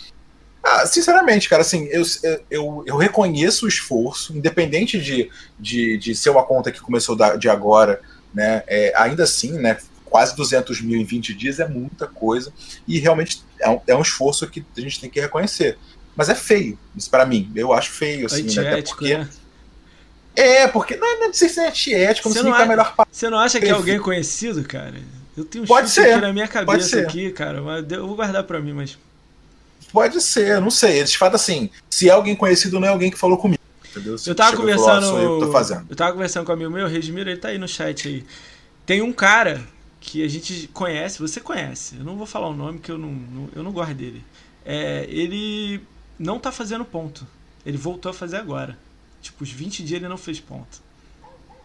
Ah, 0.63 0.85
sinceramente, 0.87 1.49
cara, 1.49 1.61
assim, 1.61 1.89
eu, 1.91 2.03
eu, 2.49 2.83
eu 2.87 2.95
reconheço 2.95 3.65
o 3.65 3.67
esforço, 3.67 4.35
independente 4.35 4.97
de, 4.97 5.29
de, 5.59 5.97
de 5.97 6.15
ser 6.15 6.29
uma 6.29 6.43
conta 6.43 6.71
que 6.71 6.79
começou 6.79 7.17
de 7.37 7.49
agora, 7.49 7.99
né? 8.33 8.63
É, 8.67 8.93
ainda 8.95 9.23
assim, 9.23 9.51
né? 9.59 9.77
Quase 10.05 10.35
200 10.35 10.79
mil 10.81 10.99
em 10.99 11.03
20 11.03 11.33
dias 11.33 11.59
é 11.59 11.67
muita 11.67 12.07
coisa 12.07 12.53
e 12.87 12.97
realmente 12.99 13.43
é 13.59 13.69
um, 13.69 13.81
é 13.87 13.95
um 13.95 14.01
esforço 14.01 14.47
que 14.47 14.63
a 14.77 14.79
gente 14.79 15.01
tem 15.01 15.09
que 15.09 15.19
reconhecer. 15.19 15.77
Mas 16.15 16.29
é 16.29 16.35
feio, 16.35 16.77
isso 16.95 17.09
para 17.09 17.25
mim. 17.25 17.51
Eu 17.55 17.73
acho 17.73 17.91
feio, 17.91 18.27
assim, 18.27 18.43
né? 18.43 18.69
Até 18.69 18.81
porque. 18.83 19.17
Né? 19.17 19.29
É, 20.35 20.67
porque 20.67 20.95
não, 20.95 21.19
não 21.19 21.33
sei 21.33 21.49
se 21.49 21.59
é 21.59 21.67
antiético, 21.67 22.29
não 22.29 22.33
sei 22.33 22.43
se 22.43 22.49
a 22.49 22.65
melhor 22.65 22.95
parte. 22.95 23.09
Você 23.11 23.29
não 23.29 23.37
acha 23.37 23.59
que 23.59 23.65
é 23.65 23.71
alguém 23.71 23.99
conhecido, 23.99 24.63
cara? 24.63 24.93
Eu 25.35 25.43
tenho 25.43 25.63
um 25.63 25.67
pode 25.67 25.89
ser, 25.89 26.13
aqui 26.13 26.21
na 26.21 26.31
minha 26.31 26.47
cabeça 26.47 26.99
aqui, 26.99 27.31
cara, 27.31 27.61
mas 27.61 27.85
eu 27.91 28.07
vou 28.07 28.15
guardar 28.15 28.43
para 28.43 28.59
mim, 28.59 28.73
mas 28.73 28.97
Pode 29.93 30.19
ser, 30.19 30.59
não 30.59 30.71
sei. 30.71 30.97
Eles 30.97 31.13
falam 31.13 31.35
assim: 31.35 31.69
se 31.87 32.09
é 32.09 32.11
alguém 32.11 32.35
conhecido, 32.35 32.79
não 32.79 32.87
é 32.87 32.89
alguém 32.89 33.11
que 33.11 33.17
falou 33.17 33.37
comigo. 33.37 33.61
Entendeu? 33.91 34.15
eu 34.25 34.35
tava 34.35 34.57
conversando. 34.57 35.05
Falou, 35.05 35.21
eu, 35.21 35.39
eu, 35.41 35.85
eu, 35.87 35.95
tava 35.95 36.13
conversando 36.13 36.45
com 36.45 36.51
um 36.51 36.55
amigo 36.55 36.71
meu, 36.71 36.87
Redmiro, 36.87 37.29
ele 37.29 37.39
tá 37.39 37.49
aí 37.49 37.59
no 37.59 37.67
chat 37.67 38.07
aí. 38.07 38.25
Tem 38.87 39.03
um 39.03 39.13
cara 39.13 39.63
que 39.99 40.23
a 40.23 40.27
gente 40.27 40.67
conhece, 40.73 41.19
você 41.19 41.39
conhece. 41.39 41.97
Eu 41.97 42.03
não 42.03 42.17
vou 42.17 42.25
falar 42.25 42.47
o 42.47 42.53
nome 42.53 42.79
que 42.79 42.91
eu 42.91 42.97
não, 42.97 43.11
não 43.11 43.49
eu 43.55 43.61
não 43.61 43.71
gosto 43.71 43.93
dele. 43.93 44.23
É, 44.65 45.05
ele 45.07 45.79
não 46.17 46.39
tá 46.39 46.51
fazendo 46.51 46.83
ponto. 46.83 47.27
Ele 47.63 47.77
voltou 47.77 48.09
a 48.09 48.13
fazer 48.13 48.37
agora. 48.37 48.75
Tipo, 49.21 49.43
os 49.43 49.51
20 49.51 49.83
dias 49.83 49.99
ele 49.99 50.09
não 50.09 50.17
fez 50.17 50.39
ponto. 50.39 50.81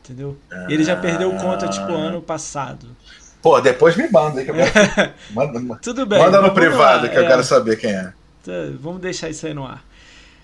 Entendeu? 0.05 0.39
Ele 0.69 0.85
já 0.85 0.97
perdeu 0.97 1.31
conta, 1.33 1.67
tipo, 1.69 1.93
ano 1.93 2.21
passado. 2.21 2.95
Pô, 3.43 3.61
depois 3.61 3.97
me 3.97 4.09
manda 4.11 4.41
aí 4.41 4.45
que 4.45 4.51
eu 4.51 4.55
quero. 4.55 5.13
manda, 5.31 5.79
Tudo 5.83 6.07
bem. 6.07 6.19
Manda 6.19 6.41
no 6.41 6.53
privado 6.53 7.07
lá, 7.07 7.09
que 7.09 7.17
é. 7.17 7.21
eu 7.21 7.27
quero 7.27 7.43
saber 7.43 7.77
quem 7.77 7.91
é. 7.91 8.13
Tá, 8.49 8.55
vamos 8.81 9.03
deixar 9.03 9.29
isso 9.29 9.47
aí 9.47 9.53
no 9.53 9.67
ar. 9.67 9.85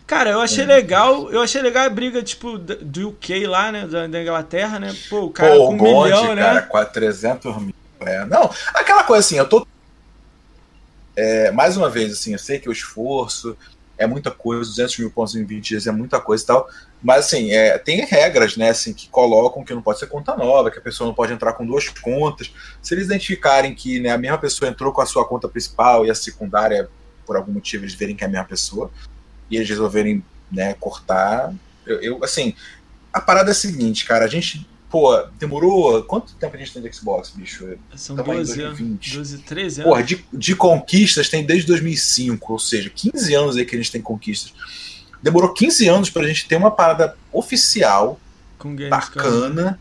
Cara, 0.07 0.29
eu 0.29 0.41
achei 0.43 0.65
é. 0.65 0.67
legal, 0.67 1.33
eu 1.33 1.41
achei 1.41 1.63
legal 1.63 1.87
a 1.87 1.89
briga, 1.89 2.23
tipo, 2.23 2.59
do 2.59 3.09
UK 3.09 3.47
lá, 3.47 3.73
né, 3.73 3.87
da, 3.87 4.07
da 4.07 4.21
Inglaterra, 4.21 4.79
né, 4.79 4.95
pô, 5.09 5.23
o 5.23 5.31
cara 5.31 5.57
pô, 5.57 5.69
com 5.69 5.73
um 5.73 5.79
Bond, 5.79 6.05
milhão, 6.05 6.35
né? 6.35 6.43
cara, 6.43 6.63
com 6.63 6.85
300 6.85 7.63
mil, 7.63 7.75
é, 8.01 8.27
não, 8.27 8.51
aquela 8.75 9.05
coisa 9.05 9.21
assim, 9.21 9.39
eu 9.39 9.49
tô, 9.49 9.67
é, 11.17 11.51
mais 11.53 11.79
uma 11.79 11.89
vez, 11.89 12.13
assim, 12.13 12.35
eu 12.35 12.39
sei 12.39 12.59
que 12.59 12.69
o 12.69 12.73
esforço 12.73 13.57
é 13.97 14.07
muita 14.07 14.31
coisa, 14.31 14.69
200 14.69 14.99
mil 14.99 15.11
pontos 15.11 15.35
em 15.37 15.45
20 15.47 15.67
dias 15.67 15.87
é 15.87 15.91
muita 15.91 16.21
coisa 16.21 16.45
e 16.45 16.47
tal, 16.47 16.69
mas 17.03 17.25
assim, 17.25 17.53
é, 17.53 17.79
tem 17.79 18.05
regras, 18.05 18.59
né, 18.59 18.69
assim, 18.69 18.93
que 18.93 19.09
colocam 19.09 19.65
que 19.65 19.73
não 19.73 19.81
pode 19.81 20.01
ser 20.01 20.09
conta 20.09 20.37
nova, 20.37 20.71
que 20.71 20.79
a 20.79 20.83
pessoa 20.83 21.09
não 21.09 21.15
pode 21.15 21.33
entrar 21.33 21.55
com 21.55 21.65
duas 21.65 21.89
contas, 21.89 22.53
se 22.83 22.93
eles 22.93 23.07
identificarem 23.07 23.75
que, 23.75 23.99
né, 24.01 24.11
a 24.11 24.19
mesma 24.19 24.37
pessoa 24.37 24.71
entrou 24.71 24.93
com 24.93 25.01
a 25.01 25.07
sua 25.07 25.27
conta 25.27 25.49
principal 25.49 26.05
e 26.05 26.11
a 26.11 26.15
secundária 26.15 26.91
por 27.27 27.37
algum 27.37 27.53
motivo 27.53 27.85
eles 27.85 27.95
verem 27.95 28.15
que 28.17 28.25
é 28.25 28.27
a 28.27 28.31
mesma 28.31 28.47
pessoa 28.47 28.91
e 29.51 29.57
eles 29.57 29.69
resolverem 29.69 30.25
né, 30.51 30.75
cortar. 30.75 31.55
Eu, 31.87 32.01
eu, 32.01 32.25
assim, 32.25 32.55
a 33.13 33.21
parada 33.21 33.51
é 33.51 33.53
a 33.53 33.55
seguinte, 33.55 34.05
cara, 34.05 34.25
a 34.25 34.29
gente 34.29 34.67
pô, 34.95 35.21
demorou. 35.41 36.05
Quanto 36.05 36.35
tempo 36.35 36.55
a 36.55 36.59
gente 36.59 36.73
tem 36.73 36.81
de 36.81 36.93
Xbox, 36.93 37.31
bicho? 37.31 37.77
São 37.97 38.15
12 38.15 38.63
anos. 38.63 38.79
12, 38.79 39.39
13 39.39 39.81
anos. 39.81 39.91
Porra, 39.91 40.05
de, 40.05 40.25
de 40.33 40.55
conquistas 40.55 41.29
tem 41.29 41.45
desde 41.45 41.67
2005, 41.67 42.53
ou 42.53 42.59
seja, 42.61 42.89
15 42.89 43.35
anos 43.35 43.57
aí 43.57 43.65
que 43.65 43.75
a 43.75 43.79
gente 43.79 43.91
tem 43.91 44.01
conquistas. 44.01 44.55
Demorou 45.21 45.53
15 45.53 45.89
anos 45.89 46.11
pra 46.11 46.25
gente 46.29 46.47
ter 46.47 46.55
uma 46.55 46.71
parada 46.71 47.17
oficial, 47.33 48.21
bacana, 48.89 49.81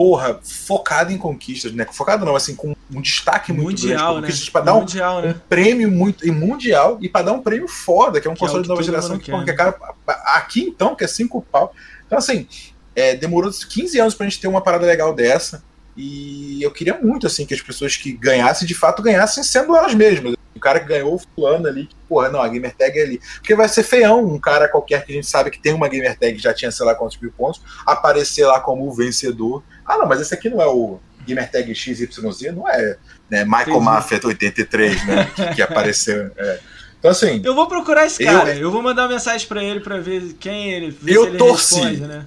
porra, 0.00 0.40
focada 0.42 1.12
em 1.12 1.18
conquistas, 1.18 1.72
né? 1.72 1.86
Focada 1.92 2.24
não, 2.24 2.34
assim, 2.34 2.54
com 2.54 2.74
um 2.90 3.02
destaque 3.02 3.52
muito 3.52 3.82
mundial, 3.82 4.14
grande. 4.14 4.32
Né? 4.32 4.48
Pra 4.50 4.60
dar 4.62 4.74
um, 4.74 4.80
mundial, 4.80 5.20
né? 5.20 5.34
um 5.36 5.38
prêmio 5.46 5.90
muito 5.90 6.26
e 6.26 6.30
mundial 6.30 6.96
e 7.02 7.06
para 7.06 7.26
dar 7.26 7.32
um 7.34 7.42
prêmio 7.42 7.68
foda, 7.68 8.18
que 8.18 8.26
é 8.26 8.30
um 8.30 8.32
que 8.32 8.40
console 8.40 8.60
é 8.60 8.62
de 8.62 8.68
nova 8.70 8.82
geração 8.82 9.18
que, 9.18 9.30
que, 9.30 9.52
cara, 9.52 9.78
aqui 10.06 10.62
então, 10.62 10.96
que 10.96 11.04
é 11.04 11.06
cinco 11.06 11.42
pau. 11.52 11.74
Então, 12.06 12.16
assim, 12.16 12.48
é, 12.96 13.14
demorou 13.14 13.50
15 13.52 14.00
anos 14.00 14.14
pra 14.14 14.26
gente 14.26 14.40
ter 14.40 14.48
uma 14.48 14.62
parada 14.62 14.86
legal 14.86 15.14
dessa. 15.14 15.62
E 15.94 16.62
eu 16.62 16.70
queria 16.70 16.98
muito, 16.98 17.26
assim, 17.26 17.44
que 17.44 17.52
as 17.52 17.60
pessoas 17.60 17.94
que 17.94 18.10
ganhassem, 18.10 18.66
de 18.66 18.74
fato, 18.74 19.02
ganhassem 19.02 19.44
sendo 19.44 19.76
elas 19.76 19.94
mesmas. 19.94 20.34
O 20.54 20.60
cara 20.60 20.80
que 20.80 20.86
ganhou 20.86 21.14
o 21.14 21.18
fulano 21.18 21.66
ali, 21.66 21.86
que, 21.86 21.94
porra, 22.08 22.28
não, 22.28 22.42
a 22.42 22.48
gamer 22.48 22.74
tag 22.76 22.98
é 22.98 23.02
ali. 23.02 23.20
Porque 23.36 23.54
vai 23.54 23.68
ser 23.68 23.82
feião 23.82 24.24
um 24.24 24.38
cara 24.38 24.68
qualquer 24.68 25.04
que 25.04 25.12
a 25.12 25.14
gente 25.14 25.26
sabe 25.26 25.50
que 25.50 25.58
tem 25.58 25.72
uma 25.72 25.88
gamer 25.88 26.18
tag 26.18 26.36
já 26.38 26.52
tinha, 26.52 26.70
sei 26.70 26.84
lá 26.84 26.94
quantos 26.94 27.18
mil 27.18 27.32
pontos, 27.32 27.62
aparecer 27.86 28.44
lá 28.46 28.60
como 28.60 28.86
o 28.86 28.92
vencedor. 28.92 29.62
Ah, 29.90 29.98
não, 29.98 30.06
mas 30.06 30.20
esse 30.20 30.32
aqui 30.32 30.48
não 30.48 30.62
é 30.62 30.66
o 30.66 31.00
gamer 31.26 31.50
tag 31.50 31.74
XYZ, 31.74 32.08
não 32.54 32.68
é 32.68 32.96
né, 33.28 33.44
Michael 33.44 33.80
Mafia 33.80 34.20
83, 34.22 35.06
né, 35.06 35.30
que, 35.34 35.54
que 35.54 35.62
apareceu. 35.62 36.30
É. 36.36 36.60
Então, 36.98 37.10
assim. 37.10 37.40
Eu 37.42 37.54
vou 37.54 37.66
procurar 37.66 38.06
esse 38.06 38.22
cara, 38.24 38.54
eu, 38.54 38.62
eu 38.62 38.70
vou 38.70 38.82
mandar 38.82 39.02
uma 39.02 39.14
mensagem 39.14 39.46
para 39.46 39.64
ele 39.64 39.80
para 39.80 39.98
ver 39.98 40.34
quem 40.38 40.70
ele. 40.70 40.96
eu 41.06 41.26
ele 41.26 41.38
torci. 41.38 41.76
Responde, 41.76 42.00
né? 42.02 42.26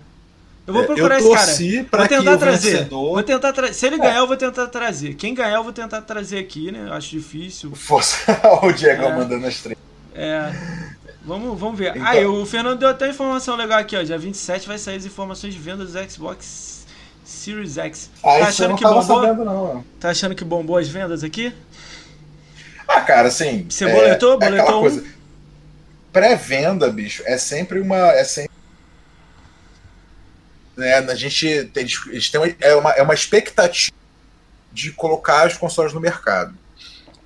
Eu 0.66 0.74
vou 0.74 0.86
procurar 0.86 1.22
eu 1.22 1.36
esse 1.36 1.84
cara. 1.84 2.04
Vou 2.04 2.08
tentar 2.08 2.38
trazer. 2.38 2.72
Vencedor... 2.72 3.14
Vou 3.14 3.24
tentar 3.24 3.54
tra... 3.54 3.74
Se 3.74 3.86
ele 3.86 3.96
é. 3.96 4.00
ganhar, 4.00 4.18
eu 4.20 4.28
vou 4.28 4.38
tentar 4.38 4.68
trazer. 4.68 5.14
Quem 5.16 5.34
ganhar, 5.34 5.58
eu 5.58 5.64
vou 5.64 5.74
tentar 5.74 6.02
trazer 6.02 6.40
aqui, 6.40 6.72
né? 6.72 6.88
Eu 6.88 6.94
acho 6.94 7.10
difícil. 7.10 7.76
Força 7.76 8.40
o 8.64 8.72
Diego 8.72 9.04
é. 9.04 9.16
mandando 9.16 9.46
as 9.46 9.62
três. 9.62 9.78
É. 10.16 10.52
Vamos, 11.26 11.60
vamos 11.60 11.78
ver. 11.78 11.92
Então... 11.96 12.08
Aí, 12.08 12.26
o 12.26 12.46
Fernando 12.46 12.80
deu 12.80 12.90
até 12.90 13.10
informação 13.10 13.58
legal 13.58 13.80
aqui, 13.80 13.96
ó. 13.96 14.04
Dia 14.04 14.18
27 14.18 14.68
vai 14.68 14.78
sair 14.78 14.96
as 14.96 15.06
informações 15.06 15.54
de 15.54 15.60
venda 15.60 15.86
do 15.86 16.12
Xbox 16.12 16.73
Series 17.24 17.78
X. 17.78 18.10
Ah, 18.24 18.40
tá 18.40 18.48
achando 18.48 18.76
que 18.76 18.84
bombou? 18.84 19.04
Sabendo, 19.04 19.46
não, 19.46 19.86
tá 20.00 20.10
achando 20.10 20.36
que 20.36 20.44
bombou 20.44 20.78
as 20.78 20.88
vendas 20.88 21.24
aqui? 21.24 21.54
Ah, 22.88 23.02
cara, 23.02 23.28
assim. 23.28 23.66
Você 23.70 23.88
boletou? 23.88 24.34
É, 24.34 24.38
boletou? 24.38 24.88
É 24.88 25.04
Pré-venda, 26.12 26.90
bicho, 26.90 27.24
é 27.26 27.38
sempre 27.38 27.80
uma. 27.80 27.98
É 27.98 28.24
sempre 28.24 28.54
né? 30.76 30.98
A 30.98 31.16
gente 31.16 31.66
tem, 31.66 31.84
a 31.84 31.88
gente 31.88 32.32
tem 32.32 32.42
uma, 32.42 32.56
é, 32.60 32.76
uma, 32.76 32.92
é 32.92 33.02
uma 33.02 33.14
expectativa 33.14 33.96
de 34.72 34.92
colocar 34.92 35.48
os 35.48 35.58
consoles 35.58 35.94
no 35.94 36.00
mercado. 36.00 36.58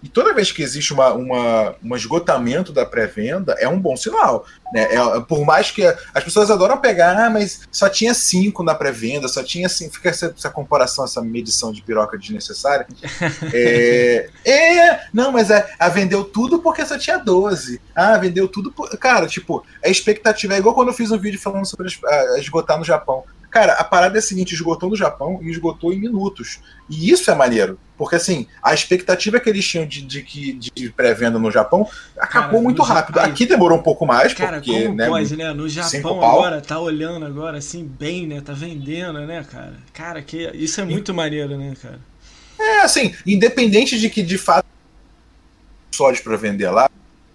E 0.02 0.08
toda 0.08 0.34
vez 0.34 0.52
que 0.52 0.62
existe 0.62 0.94
uma, 0.94 1.12
uma, 1.14 1.76
um 1.84 1.96
esgotamento 1.96 2.72
da 2.72 2.86
pré-venda, 2.86 3.56
é 3.60 3.68
um 3.68 3.80
bom 3.80 3.98
sinal. 3.98 4.46
Né? 4.72 4.88
É, 4.94 5.20
por 5.22 5.44
mais 5.44 5.72
que 5.72 5.84
as 6.14 6.24
pessoas 6.24 6.52
adoram 6.52 6.78
pegar, 6.78 7.18
ah, 7.18 7.30
mas 7.30 7.62
só 7.72 7.90
tinha 7.90 8.14
cinco 8.14 8.64
na 8.64 8.76
pré-venda, 8.76 9.28
só 9.28 9.44
tinha 9.44 9.68
cinco. 9.68 9.96
Fica 9.96 10.10
essa, 10.10 10.34
essa, 10.38 10.50
comparação, 10.50 11.06
essa 11.06 11.22
medição 11.22 11.72
de 11.72 11.82
piroca 11.82 12.18
desnecessária. 12.18 12.86
é, 13.54 14.30
é, 14.46 15.08
não, 15.12 15.32
mas 15.32 15.50
é, 15.50 15.68
a 15.80 15.90
vendeu 15.90 16.24
tudo 16.24 16.60
porque 16.60 16.86
só 16.86 16.98
tinha 16.98 17.18
12. 17.18 17.82
Ah, 17.96 18.18
vendeu 18.18 18.48
tudo. 18.48 18.72
Por... 18.72 18.96
Cara, 18.98 19.26
tipo, 19.26 19.66
a 19.84 19.90
expectativa 19.90 20.54
é 20.54 20.58
igual 20.60 20.76
quando 20.76 20.90
eu 20.90 20.94
fiz 20.94 21.12
um 21.12 21.18
vídeo 21.18 21.40
falando 21.40 21.66
sobre 21.66 21.88
esgotar 22.38 22.78
no 22.78 22.86
Japão. 22.86 23.24
Cara, 23.58 23.74
a 23.74 23.84
parada 23.84 24.15
é 24.15 24.20
a 24.20 24.22
seguinte: 24.22 24.54
esgotou 24.54 24.88
no 24.88 24.96
Japão 24.96 25.39
e 25.41 25.50
esgotou 25.50 25.91
em 25.91 26.00
minutos. 26.00 26.60
E 26.88 27.10
isso 27.10 27.32
é 27.32 27.34
maneiro. 27.34 27.80
Porque, 27.98 28.15
assim, 28.15 28.46
a 28.62 28.72
expectativa 28.72 29.39
que 29.39 29.50
eles 29.50 29.67
tinham 29.67 29.84
de, 29.84 30.04
de, 30.04 30.22
de, 30.22 30.72
de 30.72 30.89
pré-venda 30.91 31.39
no 31.39 31.50
Japão 31.50 31.89
acabou 32.20 32.52
cara, 32.52 32.62
muito 32.62 32.84
rápido. 32.84 33.15
Japão... 33.15 33.32
Aqui 33.32 33.48
demorou 33.48 33.80
um 33.80 33.82
pouco 33.82 34.06
mais, 34.06 34.32
cara, 34.36 34.58
porque. 34.58 34.84
Como 34.84 34.96
né, 34.96 35.08
pode, 35.08 35.36
né? 35.36 35.52
No 35.54 35.67
Japão 35.67 36.24
agora, 36.24 36.62
tá 36.62 36.80
olhando 36.80 37.26
agora, 37.26 37.58
assim, 37.58 37.84
bem, 37.84 38.28
né? 38.28 38.41
Tá 38.41 38.54
vendendo, 38.54 39.26
né, 39.26 39.43
cara? 39.52 39.74
Cara, 39.91 40.22
que 40.22 40.52
isso 40.54 40.80
é 40.80 40.86
muito 40.86 41.12
e... 41.12 41.15
maneiro, 41.15 41.58
né, 41.58 41.74
cara? 41.82 42.00
É, 42.60 42.82
assim, 42.82 43.15
independente 43.26 44.00
de 44.00 44.08
que, 44.08 44.22
de 44.22 44.38
fato, 44.38 44.67
só 45.91 46.12
de 46.12 46.22
pra 46.22 46.38
vender 46.38 46.70
lá, 46.70 46.88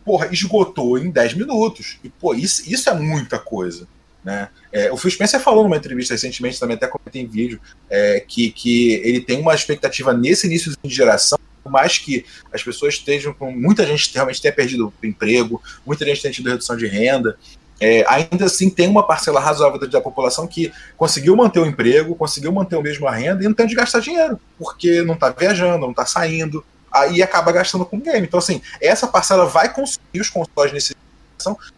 porra, 0.04 0.28
esgotou 0.30 0.96
em 0.96 1.11
10 1.11 1.35
minutos. 1.35 1.98
E, 2.04 2.08
pô, 2.08 2.32
isso, 2.32 2.62
isso 2.72 2.88
é 2.88 2.94
muita 2.94 3.40
coisa. 3.40 3.88
Né? 4.24 4.48
É, 4.72 4.92
o 4.92 4.96
Phil 4.96 5.11
Spencer 5.11 5.40
falou 5.40 5.64
numa 5.64 5.76
entrevista 5.76 6.14
recentemente, 6.14 6.58
também 6.58 6.76
até 6.76 6.87
comentei 6.87 7.22
em 7.22 7.26
vídeo, 7.26 7.61
é, 7.90 8.20
que, 8.20 8.50
que 8.50 8.94
ele 9.04 9.20
tem 9.20 9.40
uma 9.40 9.54
expectativa 9.54 10.12
nesse 10.12 10.46
início 10.46 10.72
de 10.82 10.94
geração, 10.94 11.38
por 11.62 11.70
mais 11.70 11.98
que 11.98 12.24
as 12.52 12.62
pessoas 12.62 12.94
estejam 12.94 13.32
com. 13.32 13.52
Muita 13.52 13.87
gente 13.87 14.12
realmente 14.12 14.40
tenha 14.40 14.52
perdido 14.52 14.92
o 15.02 15.06
emprego, 15.06 15.62
muita 15.87 16.04
gente 16.04 16.22
tenha 16.22 16.32
tido 16.32 16.48
redução 16.48 16.76
de 16.76 16.87
renda. 16.87 17.37
É, 17.80 18.04
ainda 18.06 18.44
assim 18.44 18.70
tem 18.70 18.88
uma 18.88 19.04
parcela 19.04 19.40
razoável 19.40 19.78
da 19.88 20.00
população 20.00 20.46
que 20.46 20.72
conseguiu 20.96 21.35
manter 21.35 21.58
o 21.58 21.66
emprego, 21.66 22.14
conseguiu 22.14 22.52
manter 22.52 22.76
o 22.76 22.82
mesmo 22.82 23.08
renda 23.08 23.42
e 23.42 23.46
não 23.48 23.54
tem 23.54 23.66
de 23.66 23.74
gastar 23.74 23.98
dinheiro, 23.98 24.38
porque 24.56 25.02
não 25.02 25.14
está 25.14 25.30
viajando, 25.30 25.80
não 25.80 25.90
está 25.90 26.06
saindo, 26.06 26.64
aí 26.92 27.22
acaba 27.22 27.50
gastando 27.50 27.85
com 27.85 27.98
game. 27.98 28.24
Então, 28.24 28.38
assim, 28.38 28.62
essa 28.80 29.08
parcela 29.08 29.46
vai 29.46 29.72
consumir 29.72 30.20
os 30.20 30.30
consoles 30.30 30.72
nesse 30.72 30.94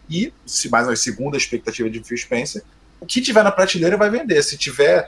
e, 0.09 0.33
se 0.45 0.69
mais 0.69 0.87
uma 0.87 0.95
segunda 0.95 1.37
expectativa 1.37 1.89
de 1.89 2.03
Phil 2.03 2.17
Spencer, 2.17 2.63
o 2.99 3.05
que 3.05 3.21
tiver 3.21 3.43
na 3.43 3.51
prateleira 3.51 3.97
vai 3.97 4.09
vender. 4.09 4.41
Se 4.43 4.57
tiver 4.57 5.07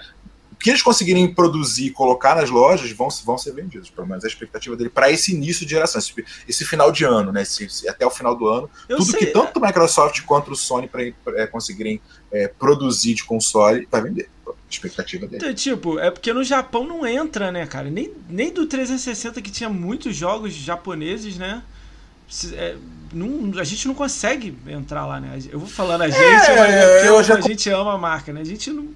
o 0.52 0.56
que 0.58 0.72
eles 0.72 0.82
conseguirem 0.82 1.32
produzir 1.32 1.86
e 1.86 1.92
colocar 1.92 2.36
nas 2.36 2.50
lojas 2.50 2.92
vão, 2.92 3.10
vão 3.24 3.38
ser 3.38 3.54
vendidos. 3.54 3.92
Pelo 3.92 4.08
menos 4.08 4.24
a 4.24 4.28
expectativa 4.28 4.76
dele 4.76 4.90
para 4.90 5.12
esse 5.12 5.32
início 5.32 5.66
de 5.66 5.72
geração, 5.72 6.00
esse, 6.00 6.14
esse, 6.48 6.66
final 6.66 6.92
de 6.92 7.04
ano, 7.04 7.32
né? 7.32 7.44
Esse, 7.44 7.66
esse, 7.66 7.88
até 7.88 8.06
o 8.06 8.10
final 8.10 8.36
do 8.36 8.48
ano. 8.48 8.70
Eu 8.90 8.98
tudo 8.98 9.12
sei. 9.12 9.20
que 9.20 9.26
tanto 9.28 9.64
a 9.64 9.68
Microsoft 9.68 10.22
quanto 10.24 10.52
o 10.52 10.56
Sony 10.56 10.88
pra, 10.88 11.04
pra, 11.24 11.44
é, 11.44 11.46
conseguirem 11.46 12.02
é, 12.32 12.48
produzir 12.48 13.14
de 13.14 13.24
console 13.24 13.88
vai 13.92 14.02
vender. 14.02 14.30
A 14.48 14.54
expectativa 14.70 15.28
dele. 15.28 15.38
Então, 15.38 15.54
tipo, 15.54 16.00
é 16.00 16.10
porque 16.10 16.34
no 16.34 16.44
Japão 16.44 16.86
não 16.86 17.06
entra, 17.06 17.52
né, 17.52 17.66
cara? 17.68 17.90
Nem, 17.90 18.12
nem 18.28 18.52
do 18.52 18.66
360 18.66 19.42
que 19.42 19.52
tinha 19.52 19.70
muitos 19.70 20.16
jogos 20.16 20.54
japoneses, 20.54 21.38
né? 21.38 21.62
É, 22.54 22.76
não, 23.14 23.60
a 23.60 23.64
gente 23.64 23.88
não 23.88 23.96
consegue 23.96 24.58
entrar 24.68 25.06
lá, 25.06 25.20
né? 25.20 25.40
Eu 25.50 25.60
vou 25.60 25.68
falando 25.68 26.02
a 26.02 26.10
gente, 26.10 26.22
é, 26.22 27.08
eu, 27.08 27.24
já... 27.24 27.36
a 27.36 27.42
gente 27.42 27.70
ama 27.70 27.94
a 27.94 27.98
marca, 27.98 28.34
né? 28.34 28.42
A 28.42 28.46
gente 28.46 28.70
não, 28.70 28.90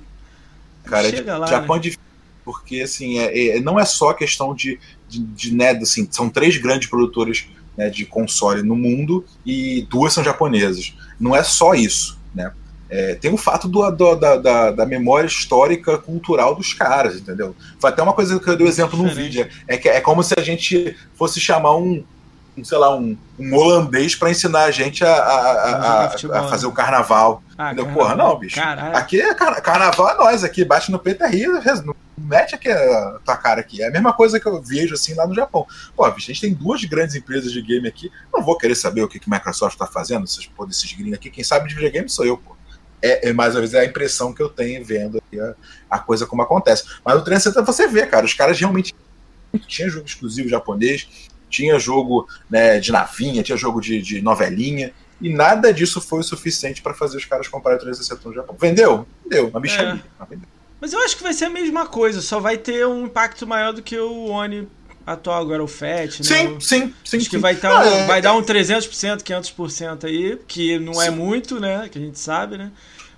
Cara, 0.83 1.09
chega 1.09 1.37
lá. 1.37 1.47
Japão 1.47 1.75
né? 1.75 1.79
é 1.79 1.83
difícil, 1.83 2.03
porque 2.43 2.81
assim, 2.81 3.19
é, 3.19 3.57
é, 3.57 3.59
não 3.61 3.79
é 3.79 3.85
só 3.85 4.13
questão 4.13 4.53
de, 4.53 4.79
de, 5.07 5.19
de 5.19 5.55
né, 5.55 5.71
assim, 5.71 6.07
são 6.11 6.29
três 6.29 6.57
grandes 6.57 6.89
produtores 6.89 7.47
né, 7.77 7.89
de 7.89 8.05
console 8.05 8.63
no 8.63 8.75
mundo 8.75 9.25
e 9.45 9.87
duas 9.89 10.13
são 10.13 10.23
japonesas. 10.23 10.93
Não 11.19 11.35
é 11.35 11.43
só 11.43 11.73
isso, 11.73 12.19
né? 12.33 12.51
É, 12.89 13.15
tem 13.15 13.33
o 13.33 13.37
fato 13.37 13.69
do, 13.69 13.89
do, 13.89 14.15
da, 14.15 14.35
da, 14.35 14.71
da, 14.71 14.85
memória 14.85 15.25
histórica 15.25 15.97
cultural 15.97 16.53
dos 16.53 16.73
caras, 16.73 17.15
entendeu? 17.15 17.55
Foi 17.79 17.89
até 17.89 18.03
uma 18.03 18.11
coisa 18.11 18.37
que 18.37 18.49
eu 18.49 18.57
dei 18.57 18.67
exemplo 18.67 19.01
no 19.01 19.07
vídeo. 19.07 19.47
É, 19.65 19.77
que, 19.77 19.87
é 19.87 20.01
como 20.01 20.21
se 20.21 20.33
a 20.37 20.41
gente 20.41 20.97
fosse 21.15 21.39
chamar 21.39 21.77
um, 21.77 22.03
um, 22.57 22.63
sei 22.63 22.77
lá, 22.77 22.95
um, 22.95 23.17
um 23.39 23.55
holandês 23.55 24.15
para 24.15 24.29
ensinar 24.29 24.63
a 24.63 24.71
gente 24.71 25.03
a, 25.03 25.13
a, 25.13 25.51
a, 25.71 26.05
a, 26.05 26.47
fazer 26.49 26.65
o 26.67 26.71
carnaval. 26.71 27.41
Ah, 27.57 27.73
carnaval. 27.73 27.93
Porra, 27.93 28.15
não, 28.15 28.37
bicho. 28.37 28.55
Caralho. 28.55 28.95
Aqui 28.95 29.21
é 29.21 29.33
car 29.33 29.61
carnaval 29.61 30.09
é 30.09 30.17
nós 30.17 30.43
aqui, 30.43 30.65
bate 30.65 30.91
no 30.91 30.99
peito 30.99 31.23
é 31.23 31.29
rir, 31.29 31.49
mete 32.17 32.55
aqui 32.55 32.69
a 32.69 33.19
tua 33.23 33.37
cara 33.37 33.61
aqui. 33.61 33.81
É 33.81 33.87
a 33.87 33.91
mesma 33.91 34.13
coisa 34.13 34.39
que 34.39 34.47
eu 34.47 34.61
vejo 34.61 34.93
assim 34.93 35.13
lá 35.13 35.25
no 35.25 35.33
Japão. 35.33 35.65
Pô, 35.95 36.09
bicho, 36.11 36.29
a 36.29 36.33
gente 36.33 36.41
tem 36.41 36.53
duas 36.53 36.83
grandes 36.83 37.15
empresas 37.15 37.51
de 37.51 37.61
game 37.61 37.87
aqui. 37.87 38.11
Não 38.33 38.43
vou 38.43 38.57
querer 38.57 38.75
saber 38.75 39.01
o 39.01 39.07
que, 39.07 39.19
que 39.19 39.29
a 39.29 39.33
Microsoft 39.33 39.73
está 39.73 39.87
fazendo, 39.87 40.25
esses, 40.25 40.45
pô, 40.45 40.65
desses 40.65 40.91
gringos 40.93 41.13
aqui. 41.13 41.29
Quem 41.29 41.43
sabe 41.43 41.67
de 41.67 41.75
videogame 41.75 42.09
sou 42.09 42.25
eu, 42.25 42.37
pô. 42.37 42.55
É, 43.01 43.29
é, 43.29 43.33
mais 43.33 43.55
uma 43.55 43.61
vez 43.61 43.73
é 43.73 43.79
a 43.79 43.85
impressão 43.85 44.31
que 44.31 44.43
eu 44.43 44.49
tenho 44.49 44.85
vendo 44.85 45.21
a, 45.89 45.95
a, 45.95 45.99
coisa 45.99 46.27
como 46.27 46.43
acontece. 46.43 46.83
Mas 47.03 47.15
o 47.15 47.23
360 47.23 47.65
você 47.65 47.87
vê, 47.87 48.05
cara, 48.05 48.25
os 48.25 48.33
caras 48.33 48.59
realmente 48.59 48.93
tinha 49.67 49.89
jogo 49.89 50.05
exclusivo 50.05 50.47
japonês, 50.47 51.07
tinha 51.51 51.77
jogo 51.77 52.27
né, 52.49 52.79
de 52.79 52.91
navinha, 52.91 53.43
tinha 53.43 53.57
jogo 53.57 53.79
de, 53.79 54.01
de 54.01 54.21
novelinha, 54.21 54.91
e 55.21 55.29
nada 55.29 55.71
disso 55.71 56.01
foi 56.01 56.21
o 56.21 56.23
suficiente 56.23 56.81
para 56.81 56.93
fazer 56.95 57.17
os 57.17 57.25
caras 57.25 57.47
comprarem 57.47 57.77
o 57.77 57.81
360 57.81 58.29
no 58.29 58.33
Japão. 58.33 58.55
Vendeu? 58.59 59.05
Vendeu, 59.23 59.49
uma 59.49 59.59
bicharia. 59.59 60.03
É. 60.31 60.35
Mas 60.79 60.93
eu 60.93 60.99
acho 61.03 61.15
que 61.15 61.21
vai 61.21 61.33
ser 61.33 61.45
a 61.45 61.49
mesma 61.49 61.85
coisa, 61.85 62.21
só 62.21 62.39
vai 62.39 62.57
ter 62.57 62.87
um 62.87 63.05
impacto 63.05 63.45
maior 63.45 63.71
do 63.71 63.83
que 63.83 63.95
o 63.99 64.29
Oni 64.29 64.67
atual 65.05 65.41
agora, 65.41 65.63
o 65.63 65.67
FAT, 65.67 66.19
né? 66.19 66.23
Sim, 66.23 66.59
sim, 66.59 66.93
sim. 67.03 67.17
Acho 67.17 67.25
sim. 67.25 67.29
que 67.29 67.37
vai, 67.37 67.55
tá, 67.55 67.79
ah, 67.79 67.85
é, 67.85 68.07
vai 68.07 68.21
dar 68.21 68.33
um 68.33 68.41
300%, 68.41 69.21
500% 69.21 70.05
aí, 70.05 70.39
que 70.47 70.79
não 70.79 70.93
é 70.93 71.05
sim. 71.05 71.07
é 71.07 71.11
muito, 71.11 71.59
né? 71.59 71.87
Que 71.89 71.99
a 71.99 72.01
gente 72.01 72.19
sabe, 72.19 72.57
né? 72.57 72.71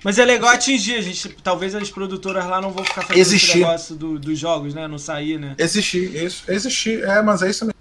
Mas 0.04 0.19
é 0.19 0.26
legal 0.26 0.50
atingir, 0.50 0.96
a 0.96 1.02
gente. 1.02 1.30
Talvez 1.41 1.74
as 1.74 1.89
produtoras 1.89 2.46
lá 2.46 2.60
não 2.60 2.72
vão 2.72 2.84
ficar 2.84 3.04
fazendo 3.04 3.17
existir. 3.17 3.52
esse 3.52 3.60
negócio 3.60 3.96
do, 3.96 4.19
dos 4.19 4.38
jogos, 4.38 4.74
né? 4.74 4.86
Não 4.86 4.98
sair, 4.98 5.39
né? 5.39 5.56
Existir, 5.58 6.13
isso. 6.13 6.43
Existir, 6.50 7.04
é, 7.04 7.22
mas 7.22 7.41
é 7.41 7.50
isso 7.50 7.63
mesmo. 7.63 7.72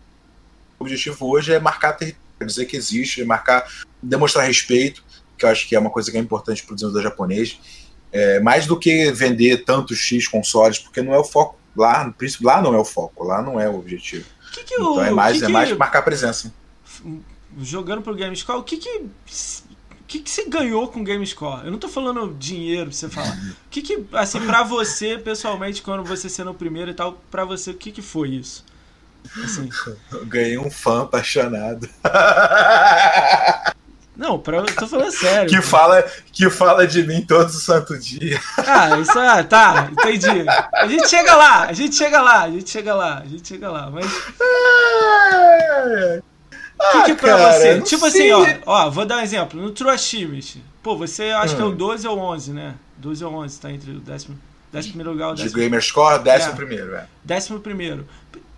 O 0.83 0.85
objetivo 0.85 1.31
hoje 1.31 1.53
é 1.53 1.61
marcar 1.61 1.93
território, 1.93 2.45
dizer 2.45 2.67
que 2.67 2.77
existe, 2.77 3.23
é 3.23 3.25
marcar, 3.25 3.65
demonstrar 4.03 4.45
respeito, 4.45 5.05
que 5.39 5.45
eu 5.45 5.49
acho 5.49 5.69
que 5.69 5.77
é 5.77 5.79
uma 5.79 5.91
coisa 5.91 6.11
que 6.11 6.17
é 6.17 6.21
importante 6.21 6.65
para 6.65 6.73
o 6.73 6.75
desenvolvedor 6.75 7.09
japonês. 7.09 7.61
É, 8.11 8.41
mais 8.41 8.67
do 8.67 8.77
que 8.77 9.13
vender 9.13 9.65
tantos 9.65 9.99
X 9.99 10.27
consoles, 10.27 10.81
porque 10.81 11.01
não 11.01 11.15
é 11.15 11.19
o 11.19 11.23
foco 11.23 11.57
lá, 11.77 12.13
lá 12.41 12.61
não 12.61 12.75
é 12.75 12.79
o 12.79 12.85
foco, 12.85 13.23
lá 13.23 13.41
não 13.41 13.61
é 13.61 13.69
o 13.69 13.79
objetivo. 13.79 14.27
Que 14.53 14.65
que 14.65 14.75
então 14.75 15.05
é 15.05 15.13
mais, 15.13 15.39
que 15.39 15.45
é 15.45 15.49
mais 15.49 15.73
marcar 15.77 16.03
presença. 16.03 16.53
Jogando 17.61 18.03
pro 18.03 18.17
GameScore, 18.17 18.59
o 18.59 18.65
que 18.65 18.77
que. 18.77 18.89
O 18.89 20.05
que, 20.13 20.19
que 20.19 20.31
você 20.31 20.47
ganhou 20.47 20.89
com 20.89 21.01
o 21.01 21.05
GameScore? 21.05 21.65
Eu 21.65 21.71
não 21.71 21.79
tô 21.79 21.89
falando 21.89 22.35
dinheiro 22.35 22.91
pra 22.91 22.93
você 22.93 23.09
falar. 23.09 23.35
O 23.35 23.71
que 23.71 23.81
que, 23.81 24.05
assim, 24.13 24.41
pra 24.45 24.63
você, 24.63 25.17
pessoalmente, 25.17 25.81
quando 25.81 26.05
você 26.05 26.29
sendo 26.29 26.51
o 26.51 26.55
primeiro 26.55 26.91
e 26.91 26.95
tal, 26.95 27.23
pra 27.31 27.47
você, 27.47 27.71
o 27.71 27.75
que 27.75 27.91
que 27.91 28.03
foi 28.03 28.31
isso? 28.31 28.63
Assim, 29.45 29.69
ganhei 30.27 30.59
um 30.59 30.71
fã 30.71 31.03
apaixonado. 31.03 31.89
não, 34.17 34.39
pra, 34.39 34.59
eu 34.59 34.67
tô 34.67 34.87
falando 34.87 35.11
sério. 35.11 35.49
que 35.49 35.63
fala 35.63 36.03
que 36.33 36.51
fala 36.51 36.87
de 36.87 37.03
mim 37.07 37.23
todo 37.23 37.49
santo 37.51 37.99
dia. 37.99 38.39
Ah, 38.59 38.99
isso 38.99 39.19
é. 39.19 39.43
Tá, 39.43 39.89
entendi. 39.91 40.45
A 40.75 40.87
gente 40.87 41.09
chega 41.09 41.35
lá, 41.35 41.63
a 41.65 41.73
gente 41.73 41.95
chega 41.95 42.21
lá, 42.21 42.43
a 42.45 42.51
gente 42.51 42.69
chega 42.71 42.95
lá, 42.95 43.19
a 43.21 43.27
gente 43.27 43.49
chega 43.49 43.71
lá. 43.71 43.91
Mas 43.91 44.07
o 46.79 46.93
que, 46.93 47.03
que 47.05 47.15
pra 47.15 47.37
cara, 47.37 47.53
você? 47.53 47.81
Tipo 47.81 48.11
sei. 48.11 48.31
assim, 48.33 48.61
ó, 48.67 48.85
ó, 48.87 48.91
vou 48.91 49.07
dar 49.07 49.17
um 49.19 49.21
exemplo. 49.21 49.61
No 49.61 49.71
True 49.71 49.91
Achievement, 49.91 50.61
pô, 50.83 50.97
você 50.97 51.25
acha 51.31 51.55
que 51.55 51.63
é 51.63 51.65
o 51.65 51.69
Hum. 51.69 51.77
12 51.77 52.07
ou 52.09 52.19
11, 52.19 52.53
né? 52.53 52.75
12 52.99 53.25
ou 53.25 53.33
11, 53.35 53.61
tá 53.61 53.71
entre 53.71 53.91
o 53.93 53.99
décimo, 54.01 54.39
décimo 54.73 54.93
primeiro 54.95 55.13
lugar 55.13 55.31
e 55.31 55.33
o 55.33 55.35
De 55.35 55.43
décimo, 55.45 55.63
Gamerscore, 55.63 56.23
décimo 56.23 56.53
É. 56.53 56.57
primeiro, 56.57 56.95
é. 56.97 57.07
décimo 57.25 57.61
primeiro. 57.61 58.07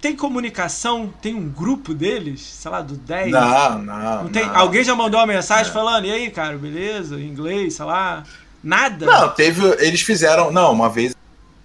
Tem 0.04 0.14
comunicação? 0.14 1.10
Tem 1.22 1.34
um 1.34 1.48
grupo 1.48 1.94
deles? 1.94 2.42
Sei 2.42 2.70
lá, 2.70 2.82
do 2.82 2.94
10? 2.94 3.30
Não, 3.32 3.78
não. 3.78 4.22
Não 4.24 4.28
tem, 4.30 4.44
não. 4.44 4.54
alguém 4.54 4.84
já 4.84 4.94
mandou 4.94 5.18
uma 5.18 5.26
mensagem 5.26 5.72
falando, 5.72 6.04
e 6.04 6.10
aí, 6.12 6.30
cara, 6.30 6.58
beleza? 6.58 7.18
Em 7.18 7.26
inglês, 7.26 7.72
sei 7.72 7.86
lá. 7.86 8.22
Nada? 8.62 9.06
Não, 9.06 9.30
teve. 9.30 9.62
Eles 9.78 10.02
fizeram. 10.02 10.52
Não, 10.52 10.70
uma 10.72 10.90
vez 10.90 11.16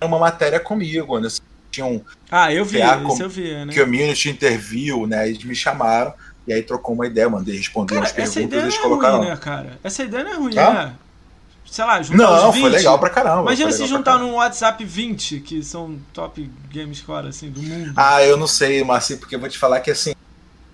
uma 0.01 0.17
matéria 0.17 0.57
comigo, 0.57 1.19
né? 1.19 1.27
Tinham 1.69 2.01
Ah, 2.31 2.53
eu 2.53 2.63
vi, 2.63 2.79
com- 3.05 3.21
eu 3.21 3.27
vi, 3.29 3.65
né? 3.65 3.73
community 3.75 4.29
interview, 4.29 5.05
né? 5.05 5.27
Eles 5.27 5.43
me 5.43 5.53
chamaram 5.53 6.13
e 6.47 6.53
aí 6.53 6.63
trocou 6.63 6.95
uma 6.95 7.07
ideia, 7.07 7.27
mandei 7.29 7.57
responder 7.57 7.95
Cara, 7.95 8.05
umas 8.05 8.17
essa 8.17 8.33
perguntas 8.35 8.63
eles 8.63 8.75
é 8.75 8.81
colocaram. 8.81 9.17
ruim, 9.17 9.27
né, 9.27 9.35
cara? 9.35 9.77
Essa 9.83 10.03
ideia 10.03 10.23
não 10.23 10.31
é 10.31 10.35
ruim, 10.35 10.53
Tá? 10.53 10.73
né? 10.73 10.93
Sei 11.69 11.85
lá, 11.85 12.01
juntar 12.01 12.17
Não, 12.23 12.49
uns 12.49 12.53
20. 12.55 12.61
foi 12.61 12.69
legal 12.71 12.97
pra 12.99 13.09
caramba. 13.09 13.41
Imagina 13.43 13.71
se 13.71 13.85
juntar 13.85 14.17
num 14.17 14.33
WhatsApp 14.35 14.83
20, 14.83 15.39
que 15.41 15.61
são 15.63 15.97
top 16.13 16.49
game 16.71 16.93
score, 16.95 17.27
assim, 17.27 17.49
do 17.49 17.61
mundo. 17.61 17.93
Ah, 17.95 18.23
eu 18.23 18.35
não 18.37 18.47
sei, 18.47 18.83
Marci, 18.83 19.17
porque 19.17 19.35
eu 19.35 19.39
vou 19.39 19.47
te 19.49 19.57
falar 19.57 19.79
que 19.81 19.91
assim, 19.91 20.13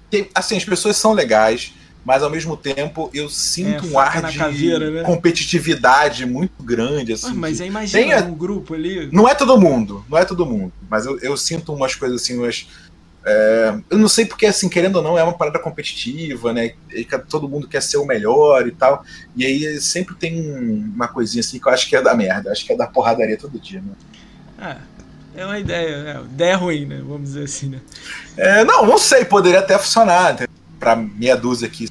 tem- 0.10 0.30
assim, 0.34 0.56
as 0.56 0.64
pessoas 0.64 0.96
são 0.96 1.12
legais, 1.12 1.74
mas 2.06 2.24
ao 2.24 2.30
mesmo 2.30 2.56
tempo 2.56 3.10
eu 3.14 3.28
sinto 3.28 3.86
É, 3.86 3.90
um 3.90 4.00
ar 4.00 4.22
de 4.22 4.38
caveira, 4.38 4.90
né? 4.90 5.04
competitividade 5.04 6.26
muito 6.26 6.64
grande, 6.64 7.14
assim. 7.14 7.28
Ah, 7.32 7.34
mas 7.36 7.58
que- 7.58 7.64
aí 7.64 7.70
imagina 7.70 8.22
tem 8.22 8.32
um 8.32 8.36
grupo 8.36 8.74
ali. 8.74 9.10
Não 9.12 9.28
é 9.28 9.36
todo 9.36 9.60
mundo, 9.60 10.06
não 10.10 10.18
é 10.18 10.24
todo 10.24 10.46
mundo, 10.46 10.72
mas 10.90 11.06
eu, 11.06 11.20
eu 11.20 11.36
sinto 11.36 11.74
umas 11.74 11.94
coisas 11.96 12.22
assim, 12.22 12.38
umas. 12.38 12.68
É, 13.28 13.76
eu 13.90 13.98
não 13.98 14.08
sei 14.08 14.24
porque, 14.24 14.46
assim, 14.46 14.70
querendo 14.70 14.98
ou 14.98 15.02
não, 15.02 15.18
é 15.18 15.24
uma 15.24 15.36
parada 15.36 15.58
competitiva, 15.58 16.54
né? 16.54 16.74
Todo 17.28 17.50
mundo 17.50 17.68
quer 17.68 17.82
ser 17.82 17.98
o 17.98 18.06
melhor 18.06 18.68
e 18.68 18.72
tal. 18.72 19.04
E 19.36 19.44
aí 19.44 19.82
sempre 19.82 20.14
tem 20.14 20.52
uma 20.94 21.08
coisinha 21.08 21.40
assim 21.42 21.60
que 21.60 21.68
eu 21.68 21.72
acho 21.72 21.90
que 21.90 21.96
é 21.96 22.02
da 22.02 22.14
merda, 22.14 22.52
acho 22.52 22.64
que 22.64 22.72
é 22.72 22.78
da 22.78 22.86
porradaria 22.86 23.36
todo 23.36 23.60
dia, 23.60 23.82
né? 23.82 24.78
É, 25.36 25.42
é 25.42 25.46
uma 25.46 25.58
ideia, 25.58 25.88
é, 25.88 26.22
ideia 26.22 26.56
ruim, 26.56 26.86
né? 26.86 27.02
Vamos 27.04 27.30
dizer 27.30 27.46
assim, 27.46 27.70
né? 27.70 27.82
É, 28.38 28.64
não, 28.64 28.86
não 28.86 28.98
sei, 29.00 29.26
poderia 29.26 29.60
até 29.60 29.76
funcionar. 29.80 30.34
entendeu? 30.34 30.54
Pra 30.80 30.96
meia 30.96 31.36
dúzia 31.36 31.68
aqui. 31.68 31.90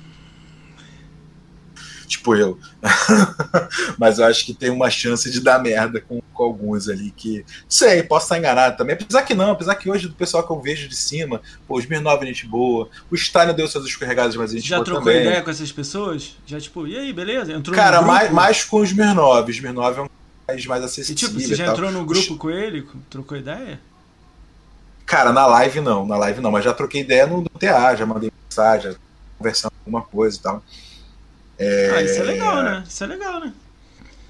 Tipo 2.07 2.35
eu. 2.35 2.59
Mas 3.99 4.19
eu 4.19 4.27
acho 4.27 4.45
que 4.45 4.55
tem 4.55 4.71
uma 4.71 4.91
chance 4.91 5.31
de 5.31 5.41
dar 5.41 5.59
merda 5.59 6.01
com, 6.01 6.21
com 6.33 6.43
alguns 6.43 6.89
ali 6.89 7.11
que. 7.11 7.39
Não 7.39 7.45
sei, 7.69 8.03
posso 8.03 8.27
estar 8.27 8.39
enganado 8.39 8.77
também. 8.77 8.95
Apesar 8.95 9.23
que 9.23 9.35
não, 9.35 9.53
apesar 9.53 9.75
que 9.75 9.91
hoje 9.91 10.09
do 10.09 10.15
pessoal 10.15 10.47
que 10.47 10.53
eu 10.53 10.61
vejo 10.61 10.89
de 10.89 10.97
cima, 10.97 11.41
pô, 11.67 11.79
os 11.79 11.87
1009 11.87 12.25
é 12.25 12.27
gente 12.29 12.47
boa, 12.47 12.89
o 13.11 13.15
Stalin 13.15 13.55
deu 13.55 13.67
suas 13.69 13.87
escorregadas, 13.87 14.37
mas 14.37 14.51
a 14.51 14.55
gente 14.55 14.69
Já 14.69 14.83
trocou 14.83 15.05
também. 15.05 15.23
ideia 15.23 15.43
com 15.43 15.51
essas 15.51 15.73
pessoas? 15.73 16.37
Já, 16.47 16.61
tipo, 16.61 16.87
e 16.87 16.97
aí, 16.97 17.13
beleza? 17.13 17.53
Entrou 17.53 17.75
Cara, 17.75 18.03
mais, 18.03 18.31
mais 18.31 18.65
com 18.65 18.81
os 18.81 18.93
1009. 18.93 19.51
Os 19.53 19.61
1009 19.61 20.01
é 20.01 20.03
um 20.03 20.09
mais, 20.47 20.67
mais 20.67 20.83
E 20.83 20.87
acessível. 20.87 21.17
tipo, 21.17 21.41
você 21.41 21.55
já 21.55 21.67
e 21.67 21.71
entrou 21.71 21.91
no 21.91 22.05
grupo 22.05 22.37
com 22.37 22.51
ele? 22.51 22.87
Trocou 23.09 23.37
ideia? 23.37 23.81
Cara, 25.07 25.33
na 25.33 25.47
live 25.47 25.81
não, 25.81 26.07
na 26.07 26.17
live 26.17 26.41
não, 26.41 26.51
mas 26.51 26.65
já 26.65 26.73
troquei 26.73 27.03
ideia 27.03 27.27
no, 27.27 27.43
no 27.43 27.49
TA, 27.59 27.95
já 27.95 28.07
mandei 28.07 28.33
mensagem, 28.49 28.93
já 28.93 28.99
conversando 29.39 29.73
alguma 29.85 30.03
coisa 30.03 30.39
e 30.39 30.41
tal. 30.41 30.63
Ah, 31.61 32.03
isso 32.03 32.21
é 32.21 32.25
legal, 32.25 32.63
né? 32.63 32.85
Isso 32.89 33.05
é 33.05 33.07
legal, 33.07 33.41
né? 33.41 33.53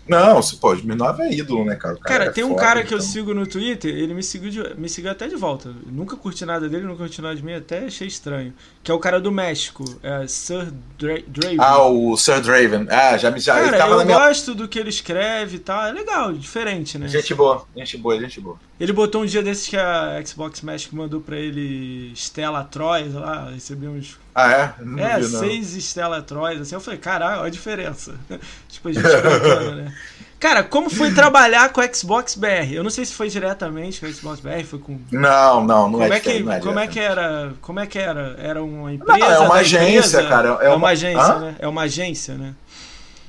Não, 0.06 0.42
se 0.42 0.56
pô, 0.56 0.68
2009 0.74 1.22
é 1.22 1.32
ídolo, 1.32 1.64
né, 1.64 1.76
cara? 1.76 1.94
O 1.94 1.98
Cara, 2.00 2.24
é 2.26 2.30
tem 2.30 2.44
um 2.44 2.48
foda, 2.50 2.60
cara 2.60 2.82
que 2.84 2.92
eu 2.92 2.98
então. 2.98 3.08
sigo 3.08 3.32
no 3.32 3.46
Twitter, 3.46 3.90
ele 3.90 4.12
me 4.12 4.22
seguiu, 4.22 4.50
de- 4.50 4.74
me 4.78 4.86
seguiu 4.86 5.10
até 5.10 5.26
de 5.26 5.34
volta. 5.34 5.70
Eu 5.70 5.90
nunca 5.90 6.14
curti 6.14 6.44
nada 6.44 6.68
dele, 6.68 6.84
nunca 6.84 6.98
curti 6.98 7.22
nada 7.22 7.34
de 7.34 7.42
mim, 7.42 7.54
até 7.54 7.86
achei 7.86 8.06
estranho. 8.06 8.52
Que 8.82 8.90
é 8.90 8.94
o 8.94 8.98
cara 8.98 9.18
do 9.18 9.32
México, 9.32 9.82
é 10.02 10.26
Sir 10.26 10.70
Dra 10.98 11.20
Draven. 11.26 11.56
Ah, 11.58 11.82
o 11.88 12.18
Sir 12.18 12.38
Draven. 12.42 12.86
Ah, 12.90 13.16
já 13.16 13.30
me 13.30 13.40
já 13.40 13.58
ele 13.58 13.70
cara, 13.70 13.78
tava 13.78 13.92
eu 13.94 13.96
na 14.00 14.04
minha. 14.04 14.18
gosto 14.18 14.54
do 14.54 14.68
que 14.68 14.78
ele 14.78 14.90
escreve 14.90 15.56
e 15.56 15.60
tal, 15.60 15.86
é 15.86 15.92
legal, 15.92 16.34
diferente, 16.34 16.98
né? 16.98 17.08
Gente 17.08 17.34
boa, 17.34 17.64
gente 17.74 17.96
boa, 17.96 18.20
gente 18.20 18.38
boa. 18.42 18.58
Ele 18.78 18.92
botou 18.92 19.22
um 19.22 19.26
dia 19.26 19.42
desses 19.42 19.66
que 19.68 19.76
a 19.78 20.22
Xbox 20.22 20.60
México 20.60 20.94
mandou 20.94 21.22
pra 21.22 21.38
ele 21.38 22.12
Stella 22.14 22.62
Troy, 22.62 23.04
sei 23.10 23.20
lá, 23.20 23.48
recebeu 23.48 23.90
uns. 23.92 24.18
Ah, 24.34 24.50
é? 24.50 24.74
Não 24.82 24.98
é, 24.98 25.18
vi, 25.20 25.26
seis 25.26 25.68
Stella 25.84 26.20
Troy, 26.20 26.58
assim. 26.58 26.74
Eu 26.74 26.80
falei, 26.80 26.98
caralho, 26.98 27.38
olha 27.40 27.46
a 27.46 27.50
diferença. 27.50 28.14
tipo, 28.68 28.88
a 28.88 28.92
gente 28.92 29.04
brincando, 29.04 29.76
né? 29.76 29.94
Cara, 30.40 30.62
como 30.62 30.90
foi 30.90 31.14
trabalhar 31.14 31.72
com 31.72 31.80
a 31.80 31.90
Xbox 31.90 32.34
BR? 32.34 32.72
Eu 32.74 32.82
não 32.82 32.90
sei 32.90 33.04
se 33.06 33.14
foi 33.14 33.30
diretamente 33.30 34.00
com 34.00 34.06
a 34.06 34.12
Xbox 34.12 34.40
BR, 34.40 34.62
foi 34.64 34.78
com 34.78 34.98
Não, 35.10 35.64
não, 35.64 35.88
não 35.88 35.92
como 36.00 36.12
é, 36.12 36.16
é 36.16 36.20
que, 36.20 36.40
não 36.40 36.52
é 36.52 36.60
como 36.60 36.78
é 36.78 36.86
que 36.86 37.00
era? 37.00 37.52
Como 37.62 37.80
é 37.80 37.86
que 37.86 37.98
era? 37.98 38.36
Era 38.38 38.62
uma 38.62 38.92
empresa? 38.92 39.18
Não, 39.18 39.26
é 39.26 39.38
uma 39.38 39.54
agência, 39.54 40.18
empresa? 40.18 40.28
cara, 40.28 40.58
é 40.60 40.66
É 40.66 40.68
uma, 40.68 40.76
uma- 40.76 40.88
agência, 40.90 41.22
Hã? 41.22 41.38
né? 41.40 41.56
É 41.58 41.68
uma 41.68 41.82
agência, 41.82 42.34
né? 42.34 42.54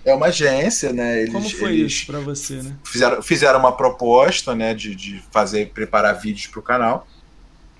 É 0.04 0.14
uma 0.14 0.26
agência, 0.26 0.92
né? 0.92 1.22
Eles, 1.22 1.34
Como 1.34 1.50
foi 1.50 1.74
isso 1.76 2.06
pra 2.06 2.20
você, 2.20 2.56
né? 2.62 2.74
Fizeram, 2.84 3.22
fizeram 3.22 3.60
uma 3.60 3.72
proposta, 3.72 4.54
né, 4.54 4.74
de, 4.74 4.94
de 4.94 5.24
fazer, 5.32 5.70
preparar 5.70 6.14
vídeos 6.20 6.48
para 6.48 6.60
o 6.60 6.64
canal, 6.64 7.08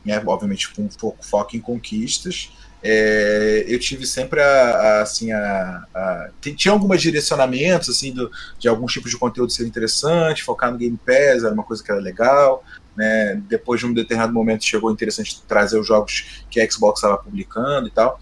né, 0.06 0.22
obviamente 0.26 0.70
com 0.74 0.88
foco, 1.22 1.56
em 1.56 1.60
conquistas. 1.60 2.52
É, 2.88 3.66
eu 3.68 3.80
tive 3.80 4.06
sempre 4.06 4.40
a, 4.40 4.46
a, 4.46 5.02
assim 5.02 5.32
a, 5.32 5.86
a- 5.94 6.30
tinha 6.40 6.72
alguns 6.72 7.02
direcionamentos 7.02 7.90
assim 7.90 8.12
do, 8.14 8.30
de 8.60 8.68
alguns 8.68 8.94
tipos 8.94 9.10
de 9.10 9.18
conteúdo 9.18 9.52
ser 9.52 9.66
interessante, 9.66 10.44
focar 10.44 10.72
no 10.72 10.78
Game 10.78 11.00
Pass 11.04 11.44
era 11.44 11.52
uma 11.52 11.64
coisa 11.64 11.84
que 11.84 11.92
era 11.92 12.00
legal, 12.00 12.64
né? 12.96 13.42
Depois 13.50 13.80
de 13.80 13.88
um 13.88 13.94
determinado 13.94 14.32
momento 14.32 14.64
chegou 14.64 14.92
interessante 14.92 15.42
trazer 15.48 15.80
os 15.80 15.88
jogos 15.88 16.44
que 16.50 16.62
a 16.62 16.70
Xbox 16.70 17.00
estava 17.00 17.18
publicando 17.18 17.88
e 17.88 17.92
tal. 17.92 18.20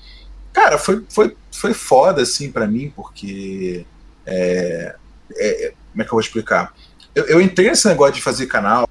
Cara, 0.54 0.78
foi, 0.78 1.04
foi, 1.10 1.36
foi 1.52 1.74
foda 1.74 2.22
assim 2.22 2.50
para 2.50 2.66
mim 2.66 2.90
porque 2.96 3.86
é, 4.26 4.96
é, 5.36 5.74
como 5.92 6.02
é 6.02 6.06
que 6.06 6.10
eu 6.10 6.16
vou 6.16 6.22
explicar? 6.22 6.74
Eu, 7.14 7.26
eu 7.26 7.42
entrei 7.42 7.68
nesse 7.70 7.88
negócio 7.88 8.14
de 8.16 8.22
fazer 8.22 8.46
canal 8.46 8.88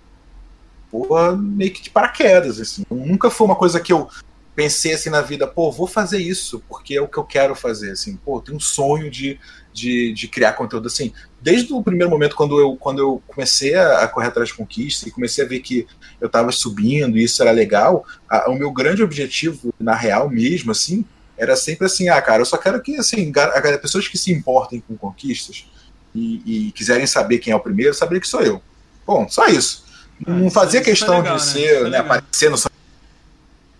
porra, 0.92 1.34
meio 1.34 1.72
que 1.72 1.82
de 1.82 1.88
paraquedas, 1.88 2.60
assim. 2.60 2.84
Nunca 2.90 3.30
foi 3.30 3.46
uma 3.46 3.56
coisa 3.56 3.80
que 3.80 3.92
eu 3.92 4.08
pensei 4.54 4.92
assim 4.92 5.08
na 5.08 5.22
vida, 5.22 5.46
pô, 5.46 5.72
vou 5.72 5.86
fazer 5.86 6.18
isso, 6.18 6.62
porque 6.68 6.94
é 6.94 7.00
o 7.00 7.08
que 7.08 7.16
eu 7.16 7.24
quero 7.24 7.54
fazer, 7.54 7.92
assim. 7.92 8.16
Pô, 8.16 8.38
tenho 8.42 8.58
um 8.58 8.60
sonho 8.60 9.10
de, 9.10 9.40
de, 9.72 10.12
de 10.12 10.28
criar 10.28 10.52
conteúdo, 10.52 10.86
assim. 10.88 11.10
Desde 11.40 11.72
o 11.72 11.82
primeiro 11.82 12.10
momento, 12.10 12.36
quando 12.36 12.60
eu, 12.60 12.76
quando 12.76 12.98
eu 12.98 13.22
comecei 13.26 13.74
a, 13.74 14.06
correr 14.06 14.28
atrás 14.28 14.50
de 14.50 14.54
conquista 14.54 15.08
e 15.08 15.10
comecei 15.10 15.42
a 15.42 15.48
ver 15.48 15.60
que 15.60 15.86
eu 16.20 16.28
tava 16.28 16.52
subindo 16.52 17.16
e 17.16 17.24
isso 17.24 17.40
era 17.42 17.50
legal, 17.50 18.04
a- 18.28 18.50
o 18.50 18.54
meu 18.54 18.70
grande 18.70 19.02
objetivo, 19.02 19.72
na 19.80 19.94
real 19.94 20.28
mesmo, 20.28 20.70
assim, 20.70 21.02
era 21.38 21.56
sempre 21.56 21.86
assim, 21.86 22.10
ah, 22.10 22.20
cara, 22.20 22.42
eu 22.42 22.46
só 22.46 22.58
quero 22.58 22.80
que, 22.82 22.96
assim, 22.96 23.32
pessoas 23.80 24.06
que 24.06 24.18
se 24.18 24.30
importem 24.30 24.84
com 24.86 24.96
conquistas 24.98 25.66
e, 26.14 26.66
e 26.68 26.72
quiserem 26.72 27.06
saber 27.06 27.38
quem 27.38 27.54
é 27.54 27.56
o 27.56 27.60
primeiro, 27.60 27.94
saber 27.94 28.20
que 28.20 28.28
sou 28.28 28.42
eu. 28.42 28.60
Bom, 29.06 29.26
só 29.28 29.46
isso. 29.46 29.84
Não 30.26 30.50
fazia 30.50 30.82
questão 30.82 31.16
legal, 31.18 31.36
de 31.36 31.42
né? 31.44 31.50
ser, 31.52 31.74
né, 31.84 31.90
legal. 31.90 32.04
aparecer 32.04 32.50
no 32.50 32.56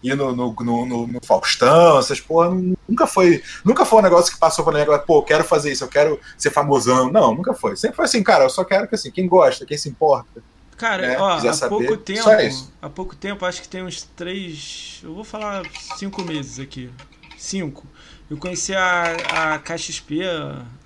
ir 0.02 0.16
no, 0.16 0.34
no, 0.34 0.52
no, 0.52 1.06
no- 1.06 1.20
Faustão, 1.24 1.98
essas 1.98 2.20
porra, 2.20 2.50
nunca 2.88 3.06
foi, 3.06 3.42
nunca 3.64 3.84
foi 3.84 4.00
um 4.00 4.02
negócio 4.02 4.32
que 4.32 4.38
passou 4.38 4.64
mim, 4.72 4.80
agora, 4.80 4.98
pô, 4.98 5.18
eu 5.18 5.22
quero 5.22 5.44
fazer 5.44 5.70
isso, 5.70 5.84
eu 5.84 5.88
quero 5.88 6.20
ser 6.36 6.50
famosão. 6.50 7.10
Não, 7.10 7.34
nunca 7.34 7.54
foi. 7.54 7.76
Sempre 7.76 7.96
foi 7.96 8.04
assim, 8.06 8.22
cara, 8.22 8.44
eu 8.44 8.50
só 8.50 8.64
quero 8.64 8.88
que 8.88 8.96
assim, 8.96 9.10
quem 9.10 9.28
gosta, 9.28 9.64
quem 9.64 9.78
se 9.78 9.88
importa. 9.88 10.42
Cara, 10.76 11.06
né, 11.06 11.16
ó, 11.20 11.28
há 11.34 11.52
saber, 11.52 11.86
pouco 11.86 11.96
tempo, 11.96 12.30
isso. 12.40 12.72
há 12.82 12.88
pouco 12.88 13.14
tempo, 13.14 13.46
acho 13.46 13.62
que 13.62 13.68
tem 13.68 13.84
uns 13.84 14.02
três, 14.02 15.00
eu 15.04 15.14
vou 15.14 15.22
falar 15.22 15.62
cinco 15.96 16.24
meses 16.24 16.58
aqui, 16.58 16.90
cinco. 17.36 17.86
Eu 18.32 18.38
conheci 18.38 18.74
a, 18.74 19.54
a 19.54 19.58
KXP, 19.58 20.22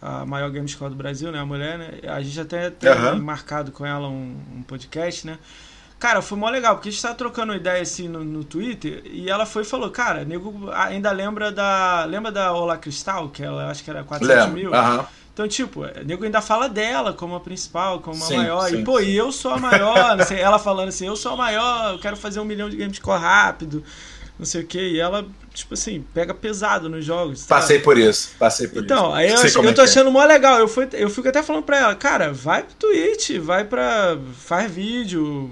a, 0.02 0.22
a 0.22 0.26
maior 0.26 0.50
game 0.50 0.66
escola 0.66 0.90
do 0.90 0.96
Brasil, 0.96 1.30
né, 1.30 1.38
a 1.38 1.46
mulher, 1.46 1.78
né, 1.78 2.00
a 2.08 2.20
gente 2.20 2.40
até 2.40 2.70
tem 2.70 2.90
Aham. 2.90 3.20
marcado 3.20 3.70
com 3.70 3.86
ela 3.86 4.08
um, 4.08 4.36
um 4.52 4.62
podcast, 4.62 5.24
né. 5.24 5.38
Cara, 5.96 6.20
foi 6.20 6.36
mó 6.36 6.50
legal, 6.50 6.74
porque 6.74 6.88
a 6.88 6.92
gente 6.92 7.00
tava 7.00 7.14
trocando 7.14 7.54
ideia 7.54 7.80
assim 7.80 8.08
no, 8.08 8.24
no 8.24 8.42
Twitter 8.42 9.00
e 9.04 9.30
ela 9.30 9.46
foi 9.46 9.62
e 9.62 9.64
falou, 9.64 9.90
cara, 9.92 10.24
nego 10.24 10.70
ainda 10.72 11.12
lembra 11.12 11.52
da. 11.52 12.04
Lembra 12.04 12.32
da 12.32 12.52
Ola 12.52 12.76
Cristal, 12.76 13.30
que 13.30 13.42
ela 13.44 13.70
acho 13.70 13.82
que 13.82 13.90
era 13.90 14.02
400 14.04 14.46
mil? 14.48 14.74
Aham. 14.74 15.06
Então, 15.32 15.46
tipo, 15.46 15.82
o 15.82 16.04
nego 16.04 16.24
ainda 16.24 16.42
fala 16.42 16.68
dela 16.68 17.12
como 17.14 17.34
a 17.36 17.40
principal, 17.40 18.00
como 18.00 18.16
a 18.24 18.26
Sim, 18.26 18.36
maior. 18.36 18.68
sim, 18.68 18.80
e, 18.80 18.84
pô, 18.84 18.98
sim. 18.98 19.06
e 19.06 19.16
eu 19.16 19.30
sou 19.32 19.52
a 19.52 19.58
maior, 19.58 20.16
não 20.16 20.22
sei, 20.24 20.38
ela 20.40 20.58
falando 20.58 20.88
assim, 20.88 21.06
eu 21.06 21.16
sou 21.16 21.32
a 21.32 21.36
maior, 21.36 21.92
eu 21.94 21.98
quero 21.98 22.16
fazer 22.16 22.40
um 22.40 22.44
milhão 22.44 22.68
de 22.68 22.76
games 22.76 22.96
score 22.96 23.20
rápido, 23.20 23.82
não 24.38 24.44
sei 24.46 24.62
o 24.62 24.66
que. 24.66 24.78
E 24.78 25.00
ela, 25.00 25.26
tipo 25.54 25.74
assim, 25.74 26.04
pega 26.14 26.32
pesado 26.34 26.88
nos 26.88 27.04
jogos. 27.04 27.40
sabe? 27.40 27.48
Passei 27.60 27.78
por 27.78 27.96
isso, 27.98 28.30
passei 28.38 28.68
por 28.68 28.82
Então, 28.84 29.06
isso. 29.08 29.14
aí 29.16 29.28
eu, 29.28 29.34
achei- 29.38 29.56
eu 29.64 29.68
é 29.68 29.72
tô 29.72 29.80
é. 29.82 29.84
achando 29.84 30.10
mó 30.10 30.24
legal. 30.24 30.58
Eu, 30.58 30.68
fui, 30.68 30.88
eu 30.92 31.08
fico 31.10 31.28
até 31.28 31.42
falando 31.42 31.62
pra 31.64 31.78
ela, 31.78 31.94
cara, 31.94 32.32
vai 32.32 32.62
pro 32.62 32.74
Twitch, 32.74 33.32
vai 33.38 33.64
pra. 33.64 34.18
faz 34.38 34.70
vídeo, 34.70 35.50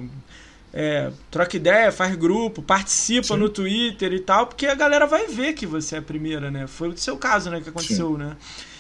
é, 0.73 1.11
troca 1.31 1.57
ideia, 1.57 1.91
faz 1.93 2.15
grupo, 2.17 2.61
participa 2.63 3.29
Sim. 3.29 3.37
no 3.37 3.49
Twitter 3.49 4.13
e 4.13 4.21
tal, 4.21 4.47
porque 4.47 4.67
a 4.67 4.75
galera 4.75 5.07
vai 5.07 5.27
ver 5.27 5.53
que 5.53 5.67
você 5.67 5.95
é 5.97 5.99
a 5.99 6.03
primeira, 6.03 6.51
né? 6.51 6.67
Foi 6.67 6.89
o 6.89 6.97
seu 6.99 7.17
caso, 7.17 7.49
né, 7.51 7.61
que 7.61 7.69
aconteceu, 7.69 8.19
né? 8.19 8.37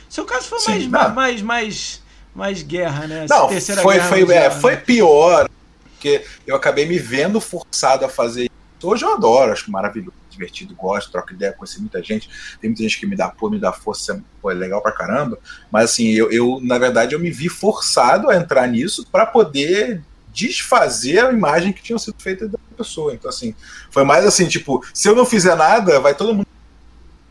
Seu 0.08 0.24
caso 0.24 0.46
foi 0.46 0.58
Sim, 0.60 0.88
mais, 0.88 1.08
não. 1.08 1.14
mais, 1.14 1.42
mais, 1.42 2.02
mais 2.34 2.62
guerra, 2.62 3.06
né? 3.06 3.26
Não, 3.28 3.48
Terceira 3.48 3.80
foi, 3.80 3.94
Guerra 3.94 4.08
foi, 4.08 4.20
Mundial, 4.20 4.38
é, 4.38 4.48
né? 4.48 4.60
foi 4.60 4.76
pior, 4.76 5.48
porque 5.94 6.24
eu 6.46 6.54
acabei 6.56 6.84
me 6.86 6.98
vendo 6.98 7.40
forçado 7.40 8.04
a 8.04 8.08
fazer 8.08 8.42
isso. 8.42 8.53
Hoje 8.82 9.04
eu 9.04 9.14
adoro, 9.14 9.52
acho 9.52 9.70
maravilhoso, 9.70 10.12
divertido, 10.28 10.74
gosto, 10.74 11.10
troco 11.10 11.32
ideia, 11.32 11.52
conheci 11.52 11.80
muita 11.80 12.02
gente. 12.02 12.28
Tem 12.60 12.68
muita 12.70 12.82
gente 12.82 12.98
que 12.98 13.06
me 13.06 13.16
dá 13.16 13.26
apoio, 13.26 13.52
me 13.52 13.58
dá 13.58 13.72
força, 13.72 14.22
pô, 14.42 14.50
é 14.50 14.54
legal 14.54 14.82
pra 14.82 14.92
caramba. 14.92 15.38
Mas 15.70 15.90
assim, 15.90 16.10
eu, 16.10 16.30
eu, 16.30 16.60
na 16.62 16.78
verdade, 16.78 17.14
eu 17.14 17.20
me 17.20 17.30
vi 17.30 17.48
forçado 17.48 18.28
a 18.28 18.36
entrar 18.36 18.66
nisso 18.66 19.06
para 19.10 19.24
poder 19.24 20.02
desfazer 20.32 21.24
a 21.24 21.32
imagem 21.32 21.72
que 21.72 21.82
tinha 21.82 21.98
sido 21.98 22.16
feita 22.18 22.48
da 22.48 22.58
pessoa. 22.76 23.14
Então, 23.14 23.30
assim, 23.30 23.54
foi 23.90 24.04
mais 24.04 24.26
assim, 24.26 24.48
tipo, 24.48 24.84
se 24.92 25.08
eu 25.08 25.14
não 25.14 25.24
fizer 25.24 25.54
nada, 25.54 26.00
vai 26.00 26.14
todo 26.14 26.34
mundo 26.34 26.46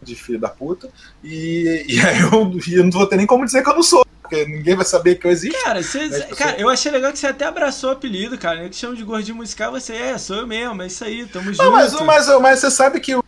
de 0.01 0.15
filho 0.15 0.39
da 0.39 0.49
puta, 0.49 0.89
e, 1.23 1.86
e 1.88 1.99
aí 2.01 2.19
eu, 2.19 2.60
eu 2.77 2.84
não 2.84 2.91
vou 2.91 3.08
ter 3.08 3.15
nem 3.15 3.25
como 3.25 3.45
dizer 3.45 3.63
que 3.63 3.69
eu 3.69 3.75
não 3.75 3.84
sou, 3.84 4.06
porque 4.34 4.46
ninguém 4.52 4.76
vai 4.76 4.86
saber 4.86 5.15
que 5.15 5.28
eu 5.28 5.32
existo. 5.32 5.62
Cara, 5.63 5.82
você, 5.84 6.00
Mas, 6.00 6.12
cara, 6.12 6.28
pessoal- 6.28 6.56
eu 6.58 6.69
achei 6.69 6.91
legal 6.91 7.12
que 7.12 7.19
você 7.19 7.28
até 7.28 7.46
abraçou 7.46 7.89
o 7.89 7.93
apelido, 7.93 8.38
cara. 8.38 8.63
Eu 8.63 8.69
que 8.69 8.76
chamo 8.76 8.96
de 8.96 9.04
gordinho 9.04 9.38
musical, 9.38 9.72
você 9.72 9.93
é, 9.93 10.17
sou 10.17 10.38
eu 10.38 10.48
mesmo, 10.48 10.82
é 10.82 10.88
isso 10.88 11.04
aí, 11.04 11.26
tamo 11.28 11.54
junto. 11.54 11.63
Não, 11.63 11.72
mas, 11.72 11.93
mas, 12.02 12.28
mas 12.41 12.60
você 12.60 12.72
sabe 12.72 13.00
que 13.00 13.12
eu, 13.12 13.24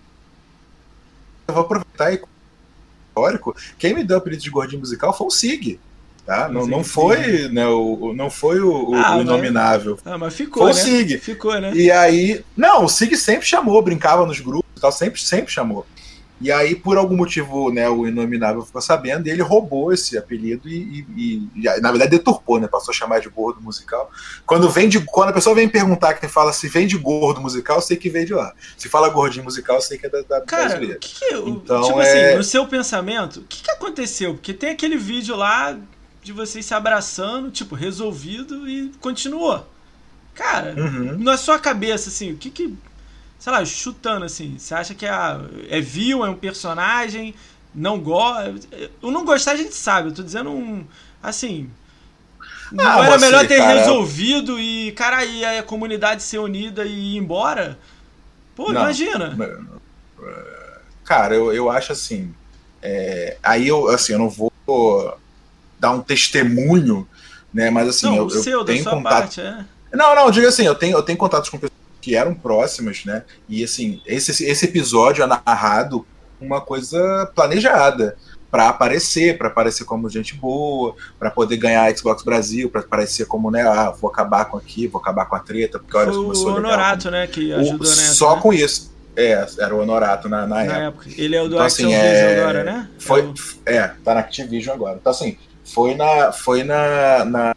vou 1.48 1.62
aproveitar 1.62 2.12
e 2.14 2.22
histórico. 3.10 3.56
Quem 3.78 3.94
me 3.94 4.04
deu 4.04 4.18
o 4.18 4.20
apelido 4.20 4.42
de 4.42 4.50
gordinho 4.50 4.80
musical 4.80 5.16
foi 5.16 5.28
o 5.28 5.32
Sig. 5.32 5.80
Tá? 6.26 6.50
Não, 6.50 6.66
não 6.66 6.84
foi, 6.84 7.48
né, 7.50 7.68
o, 7.68 8.12
não 8.16 8.32
foi 8.32 8.60
o, 8.60 8.96
Ah, 8.96 9.12
o 9.12 9.18
mas- 9.18 9.22
inominável. 9.22 10.00
Ah, 10.04 10.18
mas 10.18 10.34
ficou, 10.34 10.64
Foi 10.64 10.72
o 10.72 10.76
né? 10.76 10.82
Sig. 10.82 11.20
Ficou, 11.20 11.62
né? 11.62 11.72
E 11.76 11.92
aí. 11.92 12.44
Não, 12.58 12.86
o 12.86 12.90
Sig 12.90 13.16
sempre 13.16 13.46
chamou, 13.46 13.80
brincava 13.84 14.26
nos 14.26 14.40
grupos 14.40 14.66
e 14.76 14.82
tal, 14.82 14.92
sempre, 14.92 15.22
sempre 15.22 15.54
chamou. 15.54 15.86
E 16.42 16.52
aí, 16.52 16.76
por 16.76 16.98
algum 16.98 17.16
motivo, 17.16 17.72
né, 17.72 17.88
o 17.90 18.06
Inominável 18.06 18.62
ficou 18.62 18.82
sabendo 18.82 19.26
e 19.26 19.32
ele 19.32 19.42
roubou 19.42 19.94
esse 19.94 20.18
apelido 20.18 20.68
e, 20.68 21.06
e- 21.18 21.50
e, 21.56 21.80
na 21.80 21.90
verdade, 21.92 22.12
deturpou, 22.12 22.60
né? 22.60 22.68
Passou 22.68 22.92
a 22.92 22.96
chamar 22.96 23.20
de 23.22 23.30
gordo 23.30 23.62
musical. 23.62 24.12
Quando, 24.46 24.70
vem 24.70 24.90
de, 24.90 25.00
quando 25.00 25.30
a 25.30 25.34
pessoa 25.34 25.56
vem 25.56 25.70
perguntar 25.70 26.14
que 26.16 26.28
fala 26.28 26.52
se 26.52 26.68
vem 26.68 26.88
de 26.88 26.98
gordo 26.98 27.40
musical, 27.40 27.78
eu 27.78 27.82
sei 27.82 27.96
que 27.96 28.10
vem 28.10 28.26
de 28.26 28.34
lá. 28.34 28.54
Se 28.78 28.90
fala 28.90 29.08
gordinho 29.08 29.46
musical, 29.46 29.78
eu 29.78 29.82
sei 29.82 29.98
que 29.98 30.08
é 30.08 30.10
da, 30.10 30.22
da 30.24 30.42
Cara, 30.42 30.66
brasileira. 30.70 31.00
que 31.00 31.16
que, 31.20 31.34
Então, 31.36 31.82
tipo 31.84 32.02
é- 32.02 32.28
assim, 32.30 32.38
no 32.38 32.44
seu 32.44 32.68
pensamento, 32.68 33.40
o 33.40 33.44
que, 33.44 33.64
que 33.64 33.72
aconteceu? 33.72 34.34
Porque 34.34 34.54
tem 34.54 34.72
aquele 34.72 34.98
vídeo 34.98 35.38
lá 35.38 35.78
de 36.22 36.34
vocês 36.34 36.66
se 36.66 36.74
abraçando, 36.74 37.50
tipo, 37.50 37.76
resolvido 37.76 38.68
e 38.68 38.92
continuou. 39.00 39.66
Cara, 40.34 40.74
Uhum. 40.78 41.18
na 41.18 41.38
sua 41.38 41.58
cabeça, 41.58 42.10
assim, 42.10 42.34
o 42.34 42.36
que 42.38 42.50
que. 42.50 42.76
Sei 43.40 43.52
lá, 43.52 43.64
chutando 43.66 44.26
assim, 44.26 44.58
você 44.58 44.74
acha 44.74 44.96
que 44.96 45.06
é, 45.06 45.12
é 45.70 45.82
view, 45.82 46.26
é 46.26 46.30
um 46.30 46.36
personagem, 46.36 47.36
não 47.74 48.00
gosta. 48.00 48.54
O 49.02 49.12
não 49.12 49.26
gostar 49.26 49.52
a 49.54 49.56
gente 49.58 49.74
sabe, 49.76 50.10
eu 50.10 50.14
tô 50.14 50.24
dizendo 50.24 50.52
um. 50.52 50.86
Assim. 51.22 51.70
Não 52.72 52.86
Ah, 52.86 53.06
era 53.06 53.20
você, 53.20 53.26
melhor 53.26 53.48
ter 53.48 53.58
cara, 53.58 53.80
resolvido 53.80 54.60
e, 54.60 54.92
cara, 54.94 55.24
e 55.26 55.46
a 55.46 55.64
comunidade 55.64 56.24
ser 56.24 56.40
unida 56.40 56.86
e 56.86 57.14
ir 57.14 57.18
embora? 57.18 57.78
Pô, 58.56 58.72
Não. 58.72 58.82
imagina. 58.82 59.42
Cara, 61.04 61.36
eu, 61.36 61.54
eu 61.54 61.70
acho 61.70 61.92
assim. 61.92 62.34
é, 62.82 63.38
aí 63.44 63.68
eu, 63.68 63.88
assim, 63.90 64.14
eu 64.14 64.20
não 64.20 64.30
vou 64.30 64.52
dar 65.80 65.92
um 65.92 66.02
testemunho, 66.02 67.08
né? 67.54 67.70
Mas 67.70 67.88
assim, 67.90 68.08
não, 68.08 68.18
eu, 68.18 68.32
eu 68.32 68.44
seu, 68.44 68.66
tenho 68.66 68.86
contato. 68.86 69.04
parte, 69.04 69.42
é. 69.42 69.66
Não, 69.94 70.16
não, 70.16 70.32
diga 70.32 70.50
assim, 70.50 70.66
eu 70.66 70.76
tenho, 70.76 70.98
eu 70.98 71.04
tenho 71.04 71.18
contatos 71.18 71.50
com 71.50 71.58
pessoas 71.58 71.74
que 72.06 72.16
eram 72.16 72.36
próximas, 72.36 73.04
né? 73.04 73.24
E 73.50 73.64
assim, 73.64 74.00
esse, 74.06 74.46
esse 74.46 74.66
episódio 74.66 75.24
é 75.24 75.26
narrado 75.28 76.06
uma 76.40 76.62
coisa 76.62 77.32
planejada 77.34 78.16
para 78.52 78.70
aparecer, 78.70 79.40
para 79.40 79.48
aparecer 79.48 79.86
como 79.86 80.08
gente 80.08 80.36
boa, 80.36 80.96
para 81.18 81.32
poder 81.32 81.58
ganhar 81.58 81.84
a 81.84 81.96
Xbox 81.98 82.22
Brasil, 82.24 82.70
para 82.70 82.82
aparecer 82.82 83.26
como, 83.26 83.50
né, 83.50 83.64
ah, 83.64 83.90
vou 83.90 84.08
acabar 84.10 84.46
com 84.46 84.56
aqui, 84.56 84.86
vou 84.86 85.02
acabar 85.02 85.26
com 85.26 85.36
a 85.36 85.40
treta, 85.40 85.80
porque 85.80 85.98
olha, 85.98 86.14
Foi 86.14 86.22
começou 86.24 86.52
o 86.52 86.56
legal. 86.58 86.72
Honorato, 86.74 87.10
né, 87.10 87.26
que 87.26 87.52
O- 87.52 87.60
ajudou 87.60 87.80
nessa. 87.80 88.14
só 88.14 88.36
né? 88.36 88.42
com 88.44 88.54
isso. 88.54 88.94
É, 89.16 89.46
era 89.58 89.74
o 89.76 89.80
Honorato 89.82 90.30
na, 90.30 90.42
na 90.46 90.48
Na 90.48 90.62
época. 90.64 90.80
época. 91.10 91.10
Ele 91.18 91.36
é 91.36 91.42
o 91.42 91.48
do 91.50 91.56
Então, 91.56 91.66
assim, 91.66 91.86
Vision 91.88 92.02
é- 92.04 92.40
agora, 92.42 92.64
né? 92.64 92.90
Foi, 93.00 93.22
É 93.22 93.24
o- 93.24 93.34
é, 93.66 93.88
tá 94.04 94.14
na 94.14 94.20
Activision 94.20 94.76
agora. 94.76 94.98
Então, 95.02 95.12
assim, 95.12 95.38
foi 95.64 95.96
na. 95.96 96.32
Foi 96.32 96.64
na. 96.64 97.26
na 97.26 97.56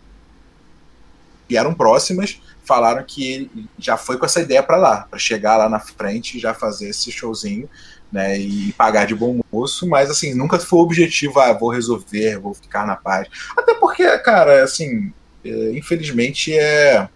e 1.50 1.56
eram 1.56 1.74
próximas, 1.74 2.40
falaram 2.68 3.02
que 3.02 3.26
ele 3.26 3.50
já 3.78 3.96
foi 3.96 4.18
com 4.18 4.26
essa 4.26 4.42
ideia 4.42 4.62
pra 4.62 4.76
lá, 4.76 5.06
pra 5.10 5.18
chegar 5.18 5.56
lá 5.56 5.70
na 5.70 5.80
frente 5.80 6.36
e 6.36 6.40
já 6.40 6.52
fazer 6.52 6.90
esse 6.90 7.10
showzinho, 7.10 7.68
né, 8.12 8.38
e 8.38 8.72
pagar 8.74 9.06
de 9.06 9.14
bom 9.14 9.40
moço, 9.50 9.88
mas 9.88 10.10
assim, 10.10 10.34
nunca 10.34 10.58
foi 10.58 10.78
o 10.78 10.82
objetivo, 10.82 11.40
ah, 11.40 11.52
vou 11.52 11.70
resolver, 11.70 12.38
vou 12.38 12.52
ficar 12.52 12.86
na 12.86 12.94
paz. 12.94 13.26
Até 13.56 13.74
porque, 13.74 14.18
cara, 14.18 14.62
assim, 14.62 15.10
é, 15.42 15.72
infelizmente 15.72 16.52
é, 16.52 17.08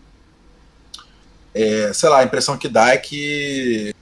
é, 1.54 1.92
sei 1.92 2.08
lá, 2.08 2.20
a 2.20 2.24
impressão 2.24 2.56
que 2.56 2.68
dá 2.68 2.88
é 2.88 2.96
que 2.96 3.94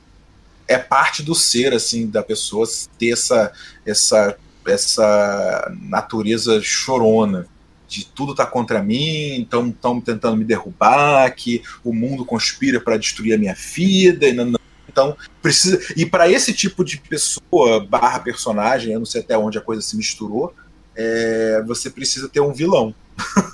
é 0.69 0.79
parte 0.79 1.23
do 1.23 1.35
ser, 1.35 1.75
assim, 1.75 2.09
da 2.09 2.23
pessoa 2.23 2.65
ter 2.97 3.11
essa, 3.11 3.53
essa, 3.85 4.37
essa 4.67 5.73
natureza 5.81 6.61
chorona 6.63 7.49
de 7.91 8.07
tudo 8.07 8.35
tá 8.37 8.47
contra 8.47 8.81
mim, 8.83 9.35
então 9.35 9.69
estão 9.69 10.01
tentando 10.01 10.37
me 10.37 10.45
derrubar, 10.45 11.29
que 11.35 11.61
o 11.83 11.93
mundo 11.93 12.25
conspira 12.25 12.81
para 12.81 12.97
destruir 12.97 13.35
a 13.35 13.39
minha 13.39 13.53
vida, 13.55 14.27
e 14.29 14.33
não, 14.33 14.45
não. 14.45 14.61
então 14.89 15.17
precisa 15.43 15.79
e 15.97 16.07
para 16.07 16.31
esse 16.31 16.53
tipo 16.53 16.85
de 16.85 16.99
pessoa 16.99 17.85
barra 17.85 18.21
personagem, 18.21 18.93
eu 18.93 19.01
não 19.01 19.07
sei 19.07 19.21
até 19.23 19.37
onde 19.37 19.59
a 19.59 19.61
coisa 19.61 19.83
se 19.83 19.97
misturou, 19.97 20.55
é, 20.95 21.63
você 21.67 21.91
precisa 21.91 22.29
ter 22.29 22.41
um 22.41 22.53
vilão. 22.53 22.95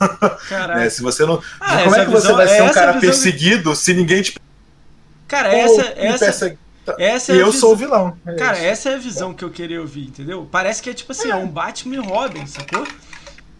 Né? 0.68 0.88
Se 0.90 1.02
você 1.02 1.24
não, 1.26 1.42
Ah, 1.58 1.82
como 1.84 1.96
é 1.96 2.04
que 2.04 2.10
você 2.10 2.20
visão- 2.28 2.36
vai 2.36 2.46
ser 2.48 2.62
um 2.62 2.70
cara 2.72 3.00
perseguido 3.00 3.74
se 3.74 3.92
ninguém 3.94 4.22
te 4.22 4.38
Cara, 5.26 5.52
essa, 5.52 5.82
essa, 5.96 6.24
persegue? 6.26 6.58
essa 6.98 7.32
é 7.32 7.36
E 7.36 7.38
eu 7.40 7.46
visão- 7.46 7.60
sou 7.60 7.72
o 7.72 7.76
vilão. 7.76 8.16
É 8.26 8.34
Cara, 8.34 8.56
isso. 8.58 8.66
essa 8.66 8.90
é 8.90 8.94
a 8.94 8.98
visão 8.98 9.34
que 9.34 9.42
eu 9.44 9.50
queria 9.50 9.80
ouvir, 9.80 10.04
entendeu? 10.06 10.46
Parece 10.52 10.80
que 10.82 10.90
é 10.90 10.94
tipo 10.94 11.10
assim, 11.10 11.30
é, 11.30 11.34
um 11.34 11.48
Batman 11.48 11.96
e 11.96 11.98
Robin, 11.98 12.46
sacou? 12.46 12.86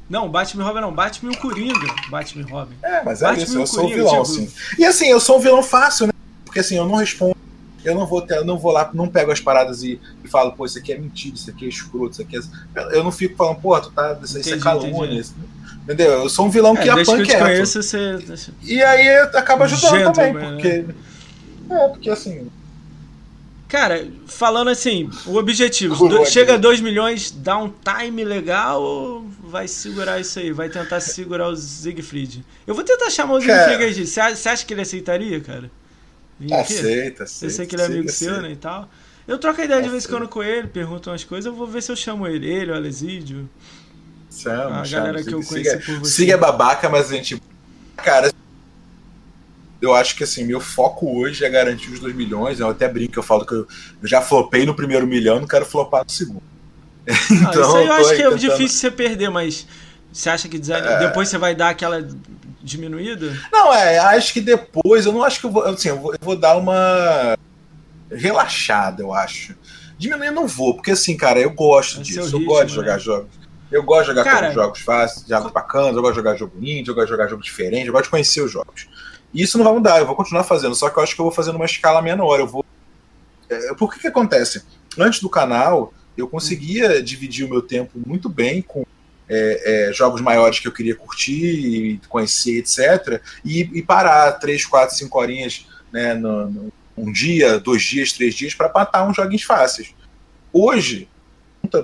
Não, 0.09 0.29
Batman 0.29 0.63
e 0.63 0.67
Robin 0.67 0.81
não, 0.81 0.93
Batman 0.93 1.33
e 1.33 1.37
o 1.37 1.39
Coringa. 1.41 1.87
Batman 2.11 2.43
e 2.47 2.51
Robin. 2.51 2.75
É, 2.83 3.03
mas 3.05 3.23
é 3.23 3.25
Batman 3.27 3.43
isso, 3.45 3.59
eu 3.59 3.67
sou 3.67 3.79
o 3.81 3.83
Coringa, 3.89 3.97
vilão, 4.09 4.23
tipo- 4.23 4.23
assim. 4.45 4.51
E 4.79 4.85
assim, 4.85 5.07
eu 5.09 5.19
sou 5.21 5.37
um 5.39 5.41
vilão 5.41 5.63
fácil, 5.63 6.07
né? 6.07 6.13
Porque 6.45 6.61
assim, 6.61 6.77
eu 6.77 6.87
não 6.87 6.95
respondo, 6.95 7.37
eu 7.85 7.95
não 7.95 8.07
vou 8.07 8.23
ter, 8.23 8.37
eu 8.37 8.45
não 8.45 8.57
vou 8.59 8.71
lá, 8.73 8.89
não 8.95 9.09
pego 9.09 9.33
as 9.33 9.41
paradas 9.41 9.83
e, 9.83 10.01
e 10.25 10.29
falo, 10.29 10.53
pô, 10.53 10.65
isso 10.65 10.79
aqui 10.79 10.93
é 10.93 10.99
mentira, 10.99 11.35
isso 11.35 11.51
aqui 11.51 11.65
é 11.65 11.69
escroto, 11.69 12.13
isso 12.13 12.23
aqui 12.23 12.37
é. 12.37 12.97
Eu, 12.97 13.03
não 13.03 13.11
fico 13.11 13.37
falando, 13.37 13.57
pô, 13.61 13.79
tu 13.81 13.91
tá. 13.91 14.17
Isso, 14.23 14.39
isso 14.39 14.49
é 14.49 14.53
Entendi, 14.53 14.63
calúnia. 14.63 14.97
entendi. 15.07 15.21
isso- 15.21 15.35
Entendeu? 15.85 16.11
Eu 16.23 16.29
sou 16.29 16.47
um 16.47 16.51
vilão 16.51 16.75
que 16.75 16.83
É, 16.83 16.95
que 16.95 17.01
apanha 17.01 17.25
quieto. 17.25 17.43
conheço, 17.43 17.81
você. 17.83 18.19
E 18.65 18.83
aí 18.83 19.09
acaba 19.35 19.65
ajudando 19.67 20.13
também, 20.13 20.35
né? 20.35 20.51
porque. 20.53 20.85
É, 21.71 21.89
porque 21.89 22.11
assim. 22.11 22.49
Cara, 23.69 24.07
falando 24.27 24.69
assim, 24.69 25.11
o 25.27 25.37
objetivo, 25.37 25.95
do- 26.09 26.25
chega 26.27 26.55
a 26.55 26.57
2 26.57 26.81
milhões, 26.81 27.31
dá 27.33 27.59
um 27.59 27.69
time 27.69 28.25
legal 28.25 28.81
ou 28.83 29.27
vai 29.57 29.67
segurar 29.69 30.21
isso 30.21 30.39
aí? 30.39 30.53
Vai 30.53 30.69
tentar 30.69 31.01
segurar 31.01 31.49
o 31.49 31.57
Siegfried? 31.57 32.45
Eu 32.67 32.75
vou 32.75 32.85
tentar 32.85 33.09
chamar 33.11 33.37
o 33.39 33.41
Cara. 33.47 33.69
Siegfried 33.69 34.01
aqui. 34.01 34.07
Você 34.07 34.21
acha 34.21 34.37
você 34.37 34.49
acha 34.51 34.67
que 34.67 34.75
ele 34.75 34.83
aceitaria, 34.83 35.41
cara? 35.41 35.71
Aceita, 36.53 37.25
aceita. 37.25 37.47
Eu 37.47 37.51
sei 37.51 37.67
que 37.67 37.75
ele 37.75 37.83
é 37.83 37.87
amigo 37.87 38.09
aceita, 38.09 38.13
seu, 38.13 38.29
aceita. 38.33 38.47
né, 38.49 38.53
e 38.53 38.57
tal. 38.57 38.89
Eu 39.27 39.39
troco 39.39 39.61
a 39.61 39.65
ideia 39.65 39.83
de 39.83 39.89
vez 39.89 40.05
em 40.05 40.07
Aceita. 40.07 40.19
quando 40.25 40.29
com 40.29 40.43
ele, 40.43 40.69
pergunto 40.69 41.11
umas 41.11 41.25
coisas, 41.25 41.47
eu 41.47 41.55
vou 41.55 41.67
ver 41.67 41.83
se 41.83 41.91
eu 41.91 41.97
chamo 41.97 42.27
ele. 42.29 42.47
Ele, 42.47 42.71
o 42.71 42.75
Alesídio. 42.75 43.49
Chama, 44.31 44.81
A 44.83 44.85
chama, 44.85 45.07
galera 45.07 45.25
que 45.25 45.35
eu 45.35 45.43
siga- 45.43 45.71
conheci 45.71 45.87
por 45.87 45.99
você. 46.01 46.13
Siga 46.13 46.35
é 46.35 46.37
babaca, 46.37 46.89
mas 46.91 47.11
a 47.11 47.15
gente. 47.15 47.43
Cara, 47.97 48.31
eu 49.81 49.95
acho 49.95 50.15
que 50.17 50.25
assim, 50.25 50.45
meu 50.45 50.61
foco 50.61 51.19
hoje 51.19 51.45
é 51.45 51.49
garantir 51.49 51.91
os 51.91 51.99
2 52.01 52.15
milhões. 52.15 52.61
Eu 52.61 52.69
até 52.69 52.87
brinco, 52.87 53.19
eu 53.19 53.23
falo 53.23 53.47
que 53.47 53.55
eu, 53.55 53.67
eu 54.03 54.09
já 54.09 54.21
flopei 54.21 54.67
no 54.67 54.75
primeiro 54.75 55.07
milhão, 55.07 55.41
não 55.41 55.49
quero 55.49 55.65
flopar 55.65 56.05
no 56.05 56.11
segundo. 56.11 56.43
Ah, 57.47 57.51
isso 57.51 57.77
aí 57.77 57.87
eu 57.87 57.93
acho 57.93 58.09
que 58.09 58.15
é 58.15 58.17
tentando- 58.25 58.39
difícil 58.39 58.79
você 58.81 58.91
perder, 58.91 59.31
mas 59.31 59.67
você 60.13 60.29
acha 60.31 60.49
que 60.49 60.59
design... 60.59 60.87
É. 60.87 60.99
depois 60.99 61.29
você 61.29 61.39
vai 61.39 61.55
dar 61.55 61.69
aquela 61.71 62.07
diminuída? 62.63 63.37
Não, 63.53 63.73
é, 63.73 63.99
acho 63.99 64.33
que 64.33 64.41
depois, 64.41 65.07
eu 65.07 65.13
não 65.13 65.23
acho 65.23 65.39
que 65.41 65.47
eu 65.47 65.51
vou. 65.51 65.63
Assim, 65.65 65.89
eu 65.91 66.01
vou, 66.01 66.13
eu 66.13 66.19
vou 66.21 66.37
dar 66.37 66.57
uma 66.57 67.37
relaxada, 68.11 69.03
eu 69.03 69.13
acho. 69.13 69.55
Diminuir 69.99 70.27
eu 70.29 70.33
não 70.33 70.47
vou, 70.47 70.75
porque 70.75 70.91
assim, 70.91 71.17
cara, 71.17 71.39
eu 71.41 71.51
gosto 71.51 72.01
É 72.01 72.03
disso. 72.03 72.19
eu 72.21 72.25
ritmo, 72.25 72.45
gosto 72.47 72.67
de 72.67 72.71
né? 72.71 72.83
jogar 72.83 72.99
jogos. 72.99 73.31
Eu 73.71 73.83
gosto 73.83 74.03
de 74.03 74.07
jogar 74.09 74.25
Cara, 74.25 74.53
jogos 74.53 74.81
fáceis, 74.81 75.27
jogos 75.27 75.51
bacanas, 75.53 75.97
eu 75.97 76.01
gosto 76.03 76.13
de 76.13 76.17
jogar 76.21 76.37
jogo 76.37 76.57
indie, 76.61 76.89
eu 76.89 76.95
gosto 76.95 77.07
de 77.07 77.11
jogar 77.13 77.27
jogo 77.29 77.43
diferente, 77.43 77.87
eu 77.87 77.93
gosto 77.93 78.05
de 78.05 78.11
conhecer 78.11 78.41
os 78.41 78.51
jogos. 78.51 78.87
E 79.35 79.43
isso 79.43 79.59
não 79.59 79.65
vai 79.65 79.75
mudar, 79.75 79.99
eu 79.99 80.07
vou 80.07 80.15
continuar 80.15 80.45
fazendo, 80.45 80.75
só 80.75 80.89
que 80.89 80.99
eu 80.99 81.03
acho 81.03 81.15
que 81.15 81.21
eu 81.21 81.25
vou 81.25 81.33
fazer 81.33 81.53
numa 81.53 81.65
escala 81.65 82.01
menor. 82.01 82.39
Eu 82.39 82.47
vou. 82.47 82.65
É, 83.51 83.75
por 83.75 83.93
que 83.93 84.01
que 84.01 84.07
acontece? 84.07 84.63
Antes 84.99 85.21
do 85.21 85.29
canal, 85.29 85.93
eu 86.17 86.29
conseguia 86.29 87.03
dividir 87.03 87.45
o 87.45 87.49
meu 87.49 87.63
tempo 87.63 88.01
muito 88.07 88.29
bem 88.29 88.63
com 88.63 88.85
é, 89.29 89.89
é, 89.89 89.93
jogos 89.93 90.21
maiores 90.21 90.59
que 90.59 90.69
eu 90.69 90.73
queria 90.73 90.95
curtir, 90.95 92.01
conhecer, 92.09 92.59
etc. 92.59 93.21
E, 93.45 93.61
e 93.75 93.83
parar 93.83 94.33
três, 94.33 94.65
quatro, 94.65 94.97
cinco 94.97 95.19
horinhas 95.19 95.67
né, 95.93 96.15
no, 96.15 96.51
no, 96.51 96.73
um 96.97 97.13
dia, 97.13 97.59
dois 97.59 97.83
dias, 97.83 98.13
três 98.13 98.35
dias 98.35 98.55
para 98.55 98.73
matar 98.73 99.09
uns 99.09 99.17
joguinhos 99.17 99.43
fáceis. 99.43 99.95
Hoje, 100.53 101.09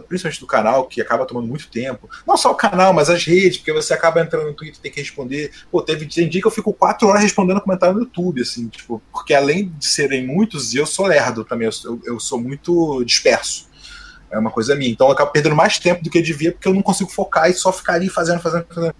principalmente 0.09 0.41
do 0.41 0.47
canal, 0.47 0.87
que 0.87 1.01
acaba 1.01 1.27
tomando 1.27 1.47
muito 1.47 1.69
tempo. 1.69 2.09
Não 2.27 2.37
só 2.37 2.53
o 2.53 2.55
canal, 2.55 2.93
mas 2.93 3.11
as 3.11 3.25
redes, 3.25 3.59
porque 3.59 3.73
você 3.73 3.93
acaba 3.93 4.21
entrando 4.21 4.47
no 4.47 4.55
Twitter 4.55 4.79
e 4.79 4.83
tem 4.83 4.93
que 4.93 5.01
responder. 5.01 5.51
Pô, 5.71 5.83
teve 5.83 6.07
tem 6.07 6.29
dia 6.29 6.41
que 6.41 6.47
eu 6.47 6.53
fico 6.53 6.73
quatro 6.73 7.09
horas 7.09 7.23
respondendo 7.23 7.61
comentário 7.61 7.95
no 7.95 8.03
YouTube, 8.03 8.43
assim, 8.43 8.69
tipo, 8.69 9.03
porque 9.13 9.35
além 9.35 9.69
de 9.69 9.85
serem 9.85 10.27
muitos, 10.27 10.75
eu 10.75 10.87
sou 10.87 11.07
lerdo 11.07 11.45
também, 11.45 11.69
eu, 11.85 12.01
eu 12.05 12.21
sou 12.21 12.41
muito 12.41 13.03
disperso. 13.05 13.69
É 14.33 14.39
uma 14.39 14.51
coisa 14.51 14.75
minha. 14.75 14.91
Então 14.91 15.09
eu 15.09 15.13
acabo 15.13 15.31
perdendo 15.31 15.55
mais 15.55 15.79
tempo 15.79 16.03
do 16.03 16.11
que 16.11 16.23
devia, 16.23 16.53
porque 16.53 16.67
eu 16.67 16.75
não 16.75 16.83
consigo 16.83 17.11
focar 17.11 17.51
e 17.51 17.55
só 17.55 17.73
ficar 17.73 17.95
ali 17.95 18.09
fazendo, 18.09 18.41
fazendo, 18.41 18.67
fazendo. 18.73 18.95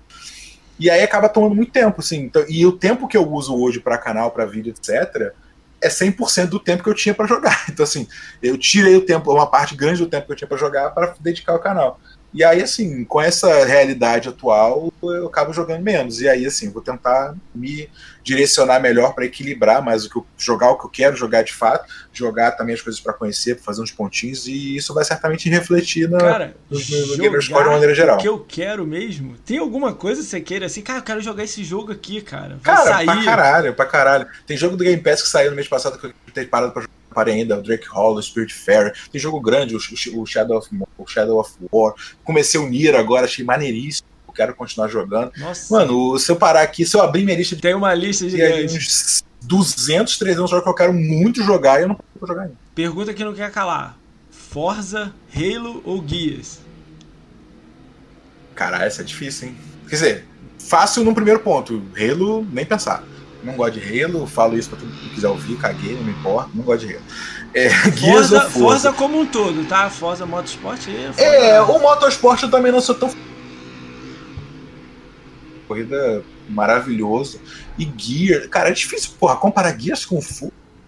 E 0.79 0.91
aí 0.91 1.03
acaba 1.03 1.29
tomando 1.29 1.55
muito 1.55 1.73
tempo, 1.73 2.01
assim. 2.01 2.23
Então, 2.23 2.45
e 2.49 2.67
o 2.67 2.73
tempo 2.73 3.09
que 3.09 3.17
eu 3.17 3.29
uso 3.29 3.57
hoje 3.57 3.81
para 3.81 3.97
canal, 3.99 4.31
para 4.31 4.45
vídeo, 4.45 4.75
etc., 4.77 5.33
é 5.81 5.89
100% 5.89 6.47
do 6.47 6.61
tempo 6.61 6.83
que 6.83 6.89
eu 6.89 6.95
tinha 6.95 7.15
para 7.15 7.27
jogar. 7.27 7.65
Então, 7.71 7.85
assim, 7.85 8.07
eu 8.43 8.59
tirei 8.59 8.97
o 8.97 9.05
tempo, 9.05 9.33
uma 9.33 9.47
parte 9.47 9.75
grande 9.75 10.01
do 10.01 10.09
tempo 10.09 10.27
que 10.27 10.33
eu 10.33 10.37
tinha 10.37 10.49
para 10.49 10.57
jogar 10.57 10.91
para 10.91 11.15
dedicar 11.21 11.53
ao 11.53 11.59
canal. 11.59 12.01
E 12.35 12.43
aí, 12.43 12.63
assim, 12.63 13.05
com 13.05 13.21
essa 13.21 13.65
realidade 13.65 14.29
atual, 14.29 14.93
eu 15.03 15.27
acabo 15.27 15.53
jogando 15.53 15.83
menos. 15.83 16.21
E 16.21 16.29
aí, 16.29 16.47
assim, 16.47 16.71
vou 16.71 16.83
tentar 16.83 17.35
me 17.55 17.89
direcionar 18.23 18.81
melhor 18.81 19.15
para 19.15 19.25
equilibrar 19.25 19.83
mais 19.83 20.05
o 20.05 20.11
que 20.11 20.17
eu, 20.17 20.27
jogar 20.37 20.71
o 20.71 20.79
que 20.79 20.87
eu 20.87 20.91
quero 20.91 21.17
jogar 21.17 21.43
de 21.43 21.53
fato, 21.53 21.93
jogar 22.13 22.53
também 22.53 22.75
as 22.75 22.81
coisas 22.81 23.01
para 23.01 23.13
conhecer, 23.13 23.57
pra 23.57 23.65
fazer 23.65 23.83
uns 23.83 23.91
pontinhos, 23.91 24.47
e 24.47 24.77
isso 24.77 24.95
vai 24.95 25.05
certamente 25.05 25.49
refletir 25.49 26.09
na, 26.09 26.19
cara, 26.19 26.57
no, 26.71 26.79
no 26.79 27.17
Gamerscore 27.17 27.65
de 27.65 27.71
maneira 27.71 27.95
geral. 27.95 28.17
O 28.17 28.21
que 28.21 28.29
eu 28.29 28.39
quero 28.39 28.87
mesmo? 28.87 29.37
Tem 29.45 29.59
alguma 29.59 29.93
coisa 29.93 30.23
que 30.23 30.29
você 30.29 30.41
queira 30.41 30.67
assim, 30.67 30.83
cara, 30.83 31.01
eu 31.01 31.05
quero 31.05 31.21
jogar 31.21 31.45
esse 31.45 31.65
jogo 31.65 31.93
aqui, 31.93 32.21
cara. 32.21 32.59
Vai 32.63 32.77
cara, 32.77 32.91
sair. 32.91 33.07
pra 33.07 33.25
caralho, 33.25 33.75
pra 33.75 33.87
caralho. 33.87 34.27
Tem 34.47 34.57
jogo 34.57 34.77
do 34.77 34.85
Game 34.85 35.03
Pass 35.03 35.23
que 35.23 35.29
saiu 35.29 35.51
no 35.51 35.57
mês 35.57 35.69
passado 35.69 35.99
que 35.99 36.07
eu 36.07 36.15
tenho 36.33 36.49
parado 36.49 36.73
pra 36.73 36.83
jogar 36.83 37.03
parei 37.13 37.35
ainda, 37.35 37.59
o 37.59 37.63
Drake 37.63 37.87
Hall, 37.89 38.15
o 38.15 38.23
Spirit 38.23 38.53
Fair. 38.53 38.93
Tem 39.11 39.21
jogo 39.21 39.41
grande, 39.41 39.77
o, 39.77 39.79
o, 39.79 40.27
Shadow 40.27 40.59
of, 40.59 40.69
o 40.99 41.07
Shadow 41.07 41.39
of 41.39 41.53
War. 41.71 41.95
Comecei 42.25 42.59
o 42.59 42.69
Nier 42.69 42.95
agora, 42.95 43.27
achei 43.27 43.45
maneiríssimo. 43.45 44.09
Quero 44.35 44.55
continuar 44.55 44.89
jogando. 44.89 45.33
Nossa. 45.37 45.75
Mano, 45.75 46.19
se 46.19 46.31
eu 46.31 46.37
parar 46.37 46.63
aqui, 46.63 46.85
se 46.85 46.97
eu 46.97 47.03
abrir 47.03 47.25
minha 47.25 47.37
lista. 47.37 47.57
Tem 47.57 47.75
uma 47.75 47.95
lista 47.95 48.27
de 48.29 48.43
uns 48.77 49.25
200, 49.43 50.19
300 50.19 50.51
jogos 50.51 50.65
que 50.65 50.71
eu 50.71 50.75
quero 50.75 50.93
muito 50.93 51.43
jogar 51.43 51.81
e 51.81 51.85
eu 51.85 51.89
não 51.89 51.99
vou 52.19 52.29
jogar 52.29 52.43
ainda. 52.43 52.55
Pergunta 52.75 53.13
que 53.13 53.25
não 53.25 53.35
quer 53.35 53.51
calar: 53.51 53.97
Forza, 54.31 55.13
Halo 55.35 55.83
ou 55.85 56.01
Guias? 56.01 56.61
Caralho, 58.55 58.85
essa 58.85 59.03
é 59.03 59.05
difícil, 59.05 59.49
hein? 59.49 59.57
Quer 59.89 59.97
dizer, 59.97 60.29
fácil 60.59 61.05
no 61.05 61.15
primeiro 61.15 61.41
ponto. 61.41 61.83
Halo, 61.97 62.47
nem 62.53 62.65
pensar 62.65 63.05
não 63.43 63.55
gosto 63.55 63.79
de 63.79 64.03
Halo, 64.03 64.27
falo 64.27 64.57
isso 64.57 64.71
pra 64.71 64.79
todo 64.79 64.89
mundo 64.89 65.01
que 65.01 65.11
quiser 65.11 65.29
ouvir, 65.29 65.57
caguei, 65.57 65.95
não 65.95 66.05
me 66.05 66.13
importa, 66.13 66.51
não 66.55 66.63
gosto 66.63 66.87
de 66.87 66.95
Halo. 66.95 67.05
É, 67.55 67.69
Forza, 67.99 68.41
Forza. 68.43 68.51
Forza 68.51 68.93
como 68.93 69.21
um 69.21 69.27
todo, 69.27 69.67
tá? 69.67 69.91
Forza 69.91 70.25
Motorsport 70.25 70.89
é. 70.89 71.13
Forza... 71.13 71.23
É, 71.23 71.61
o 71.61 71.79
Motorsport 71.79 72.43
eu 72.43 72.51
também 72.51 72.73
não 72.73 72.81
sou 72.81 72.95
tão. 72.95 73.11
Corrida 75.73 76.23
maravilhoso. 76.49 77.41
E 77.79 77.91
Gear, 77.97 78.49
cara, 78.49 78.69
é 78.69 78.73
difícil, 78.73 79.13
porra, 79.19 79.37
comparar 79.37 79.79
Gears 79.79 80.05
com, 80.05 80.21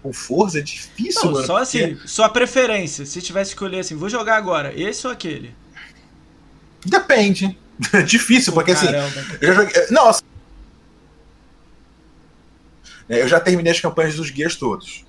com 0.03 0.13
Forza 0.13 0.59
é 0.59 0.61
difícil, 0.61 1.25
não, 1.25 1.33
mano. 1.33 1.45
Só 1.47 1.57
assim, 1.57 1.95
porque... 1.95 2.07
sua 2.07 2.29
preferência, 2.29 3.05
se 3.05 3.21
tivesse 3.21 3.51
que 3.51 3.55
escolher 3.55 3.79
assim, 3.79 3.95
vou 3.95 4.09
jogar 4.09 4.37
agora, 4.37 4.71
esse 4.79 5.05
ou 5.07 5.13
aquele? 5.13 5.55
Depende. 6.85 7.57
É 7.91 8.01
difícil, 8.03 8.53
porque 8.53 8.71
assim. 8.71 8.87
Eu 9.41 9.47
já 9.49 9.53
joguei... 9.53 9.87
Não, 9.91 10.07
assim, 10.07 10.21
né, 13.09 13.21
eu 13.21 13.27
já 13.27 13.37
terminei 13.39 13.71
as 13.71 13.79
campanhas 13.79 14.15
dos 14.15 14.29
guias 14.29 14.55
todos. 14.55 15.05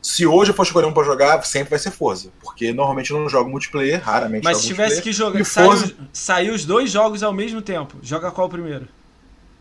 Se 0.00 0.26
hoje 0.26 0.50
eu 0.50 0.54
for 0.54 0.64
escolher 0.64 0.86
um 0.86 0.92
pra 0.92 1.02
jogar, 1.02 1.42
sempre 1.44 1.70
vai 1.70 1.78
ser 1.78 1.90
Forza. 1.90 2.30
Porque 2.40 2.72
normalmente 2.72 3.10
eu 3.10 3.18
não 3.18 3.28
jogo 3.28 3.48
multiplayer, 3.48 4.02
raramente 4.02 4.44
Mas 4.44 4.58
se 4.58 4.66
tivesse 4.66 5.00
que 5.00 5.12
jogar. 5.12 5.42
Saiu, 5.44 5.66
Forza... 5.66 5.94
saiu 6.12 6.54
os 6.54 6.64
dois 6.64 6.90
jogos 6.90 7.22
ao 7.22 7.32
mesmo 7.32 7.62
tempo. 7.62 7.96
Joga 8.02 8.30
qual 8.30 8.48
primeiro? 8.48 8.86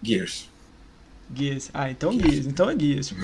Gears. 0.03 0.49
Gears. 1.33 1.69
Ah, 1.73 1.89
então 1.89 2.11
Gears. 2.11 2.45
Então 2.45 2.69
é 2.69 2.77
Gears, 2.77 3.11
pô. 3.11 3.17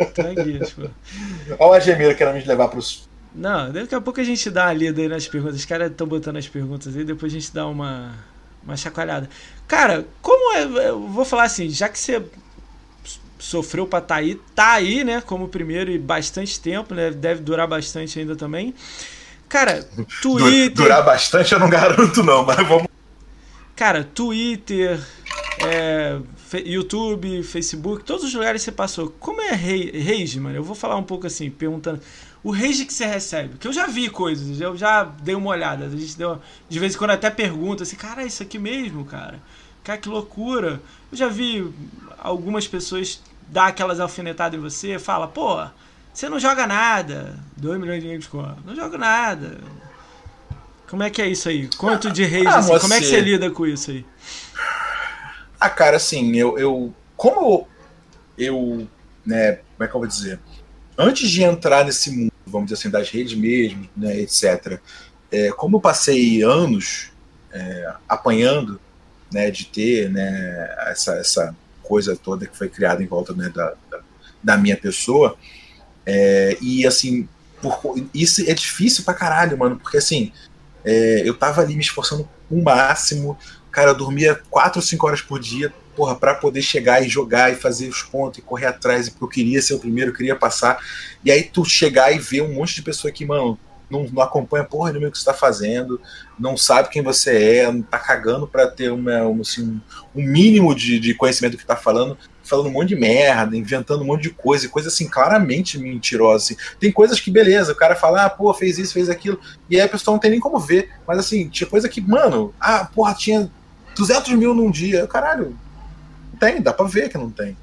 então 0.00 0.26
é 0.26 0.34
Gears, 0.34 0.70
pô. 0.70 0.82
Olha 1.58 1.76
a 1.76 1.80
Gemeira 1.80 2.14
querendo 2.14 2.34
me 2.34 2.44
levar 2.44 2.68
pros. 2.68 3.08
Não, 3.34 3.72
daqui 3.72 3.94
a 3.94 4.00
pouco 4.00 4.20
a 4.20 4.24
gente 4.24 4.50
dá 4.50 4.66
uma 4.66 4.72
lida 4.72 5.00
aí 5.00 5.08
nas 5.08 5.28
perguntas. 5.28 5.56
Os 5.56 5.64
caras 5.64 5.90
estão 5.90 6.06
botando 6.06 6.36
as 6.36 6.48
perguntas 6.48 6.96
aí, 6.96 7.04
depois 7.04 7.32
a 7.32 7.38
gente 7.38 7.52
dá 7.54 7.66
uma, 7.66 8.14
uma 8.64 8.76
chacoalhada. 8.76 9.28
Cara, 9.68 10.04
como 10.20 10.56
é. 10.56 10.88
Eu 10.88 11.06
vou 11.06 11.24
falar 11.24 11.44
assim, 11.44 11.70
já 11.70 11.88
que 11.88 11.98
você 11.98 12.22
sofreu 13.38 13.86
para 13.86 14.00
estar 14.00 14.14
tá 14.14 14.20
aí, 14.20 14.34
tá 14.54 14.72
aí, 14.72 15.04
né, 15.04 15.20
como 15.20 15.48
primeiro 15.48 15.90
e 15.90 15.98
bastante 15.98 16.60
tempo, 16.60 16.94
né, 16.94 17.10
deve 17.10 17.40
durar 17.40 17.66
bastante 17.66 18.18
ainda 18.18 18.36
também. 18.36 18.74
Cara, 19.48 19.82
Twitter. 20.20 20.70
Durar 20.70 21.04
bastante 21.04 21.52
eu 21.52 21.58
não 21.58 21.70
garanto, 21.70 22.22
não, 22.22 22.44
mas 22.44 22.66
vamos. 22.66 22.89
Cara, 23.80 24.04
Twitter, 24.04 25.00
é, 25.58 26.20
YouTube, 26.66 27.42
Facebook, 27.42 28.04
todos 28.04 28.24
os 28.24 28.34
lugares 28.34 28.60
você 28.60 28.70
passou. 28.70 29.08
Como 29.18 29.40
é 29.40 29.52
rage, 29.52 30.38
mano? 30.38 30.54
Eu 30.54 30.62
vou 30.62 30.74
falar 30.74 30.96
um 30.96 31.02
pouco 31.02 31.26
assim, 31.26 31.50
perguntando. 31.50 31.98
O 32.44 32.50
rage 32.50 32.84
que 32.84 32.92
você 32.92 33.06
recebe, 33.06 33.56
que 33.56 33.66
eu 33.66 33.72
já 33.72 33.86
vi 33.86 34.10
coisas, 34.10 34.60
eu 34.60 34.76
já 34.76 35.04
dei 35.04 35.34
uma 35.34 35.48
olhada. 35.48 35.86
A 35.86 35.88
gente 35.88 36.14
deu, 36.18 36.38
de 36.68 36.78
vez 36.78 36.94
em 36.94 36.98
quando 36.98 37.12
até 37.12 37.30
pergunta 37.30 37.84
assim, 37.84 37.96
cara, 37.96 38.22
isso 38.22 38.42
aqui 38.42 38.58
mesmo, 38.58 39.02
cara? 39.06 39.40
Cara, 39.82 39.98
que 39.98 40.10
loucura. 40.10 40.82
Eu 41.10 41.16
já 41.16 41.28
vi 41.28 41.66
algumas 42.18 42.68
pessoas 42.68 43.22
dar 43.48 43.68
aquelas 43.68 43.98
alfinetadas 43.98 44.60
em 44.60 44.62
você, 44.62 44.98
fala, 44.98 45.26
pô, 45.26 45.56
você 46.12 46.28
não 46.28 46.38
joga 46.38 46.66
nada. 46.66 47.34
2 47.56 47.80
milhões 47.80 48.02
de 48.02 48.08
Gamescom. 48.10 48.56
Não 48.62 48.76
jogo 48.76 48.98
nada. 48.98 49.58
Como 50.90 51.04
é 51.04 51.08
que 51.08 51.22
é 51.22 51.28
isso 51.28 51.48
aí? 51.48 51.70
Quanto 51.78 52.10
de 52.10 52.24
rage, 52.24 52.48
ah, 52.48 52.58
assim, 52.58 52.78
como 52.80 52.92
é 52.92 52.98
que 52.98 53.06
você 53.06 53.20
lida 53.20 53.48
com 53.48 53.64
isso 53.64 53.92
aí? 53.92 54.04
Ah, 55.60 55.70
cara, 55.70 55.96
assim, 55.96 56.34
eu. 56.34 56.58
eu 56.58 56.92
como 57.16 57.68
eu. 58.36 58.88
Né, 59.24 59.60
como 59.76 59.84
é 59.84 59.86
que 59.86 59.94
eu 59.94 60.00
vou 60.00 60.08
dizer? 60.08 60.40
Antes 60.98 61.30
de 61.30 61.44
entrar 61.44 61.84
nesse 61.84 62.10
mundo, 62.10 62.32
vamos 62.44 62.66
dizer 62.66 62.80
assim, 62.80 62.90
das 62.90 63.08
redes 63.08 63.34
mesmo, 63.34 63.88
né, 63.96 64.18
etc., 64.18 64.80
é, 65.30 65.52
como 65.52 65.76
eu 65.76 65.80
passei 65.80 66.42
anos 66.42 67.12
é, 67.52 67.94
apanhando 68.08 68.80
né, 69.32 69.48
de 69.48 69.66
ter 69.66 70.10
né, 70.10 70.74
essa, 70.88 71.14
essa 71.14 71.56
coisa 71.84 72.16
toda 72.16 72.46
que 72.46 72.56
foi 72.56 72.68
criada 72.68 73.00
em 73.00 73.06
volta 73.06 73.32
né, 73.32 73.48
da, 73.48 73.74
da, 73.88 74.00
da, 74.42 74.56
minha 74.56 74.76
pessoa. 74.76 75.36
É, 76.04 76.56
e 76.60 76.84
assim, 76.84 77.28
por, 77.62 77.94
isso 78.12 78.42
é 78.50 78.54
difícil 78.54 79.04
pra 79.04 79.14
caralho, 79.14 79.56
mano, 79.56 79.78
porque 79.78 79.98
assim, 79.98 80.32
é, 80.84 81.22
eu 81.24 81.34
tava 81.36 81.60
ali 81.60 81.74
me 81.74 81.80
esforçando 81.80 82.28
o 82.50 82.62
máximo, 82.62 83.38
cara, 83.70 83.90
eu 83.90 83.94
dormia 83.94 84.40
4 84.50 84.78
ou 84.78 84.82
5 84.82 85.06
horas 85.06 85.22
por 85.22 85.38
dia, 85.38 85.72
porra, 85.94 86.14
pra 86.14 86.34
poder 86.34 86.62
chegar 86.62 87.02
e 87.02 87.08
jogar 87.08 87.52
e 87.52 87.56
fazer 87.56 87.88
os 87.88 88.02
pontos 88.02 88.38
e 88.38 88.42
correr 88.42 88.66
atrás, 88.66 89.08
porque 89.08 89.24
eu 89.24 89.28
queria 89.28 89.62
ser 89.62 89.74
o 89.74 89.78
primeiro, 89.78 90.10
eu 90.10 90.14
queria 90.14 90.36
passar. 90.36 90.78
E 91.24 91.30
aí 91.30 91.42
tu 91.42 91.64
chegar 91.64 92.12
e 92.12 92.18
ver 92.18 92.42
um 92.42 92.54
monte 92.54 92.74
de 92.74 92.82
pessoa 92.82 93.12
que, 93.12 93.24
mano, 93.24 93.58
não, 93.90 94.04
não 94.04 94.22
acompanha 94.22 94.64
porra 94.64 94.92
nenhuma 94.92 95.10
que 95.10 95.18
você 95.18 95.22
está 95.22 95.34
fazendo, 95.34 96.00
não 96.38 96.56
sabe 96.56 96.88
quem 96.88 97.02
você 97.02 97.56
é, 97.56 97.82
tá 97.90 97.98
cagando 97.98 98.46
para 98.46 98.68
ter 98.68 98.90
uma, 98.92 99.22
uma 99.24 99.42
assim, 99.42 99.80
um 100.14 100.22
mínimo 100.22 100.74
de, 100.74 100.98
de 101.00 101.12
conhecimento 101.14 101.52
do 101.52 101.58
que 101.58 101.66
tá 101.66 101.76
falando, 101.76 102.16
falando 102.50 102.66
um 102.66 102.72
monte 102.72 102.88
de 102.88 102.96
merda, 102.96 103.56
inventando 103.56 104.02
um 104.02 104.06
monte 104.06 104.24
de 104.24 104.30
coisa, 104.30 104.68
coisa 104.68 104.88
assim, 104.88 105.08
claramente 105.08 105.78
mentirosa. 105.78 106.44
Assim. 106.44 106.56
Tem 106.78 106.90
coisas 106.90 107.20
que, 107.20 107.30
beleza, 107.30 107.72
o 107.72 107.76
cara 107.76 107.94
fala, 107.94 108.26
ah, 108.26 108.30
pô, 108.30 108.52
fez 108.52 108.78
isso, 108.78 108.92
fez 108.92 109.08
aquilo, 109.08 109.40
e 109.70 109.76
aí 109.76 109.82
a 109.82 109.88
pessoa 109.88 110.14
não 110.14 110.20
tem 110.20 110.32
nem 110.32 110.40
como 110.40 110.58
ver, 110.58 110.90
mas 111.06 111.18
assim, 111.18 111.48
tinha 111.48 111.68
coisa 111.68 111.88
que, 111.88 112.00
mano, 112.00 112.52
ah, 112.60 112.84
porra, 112.84 113.14
tinha 113.14 113.50
200 113.96 114.32
mil 114.32 114.54
num 114.54 114.70
dia, 114.70 115.06
caralho, 115.06 115.56
tem, 116.38 116.60
dá 116.60 116.72
pra 116.72 116.86
ver 116.86 117.08
que 117.08 117.16
não 117.16 117.30
tem. 117.30 117.56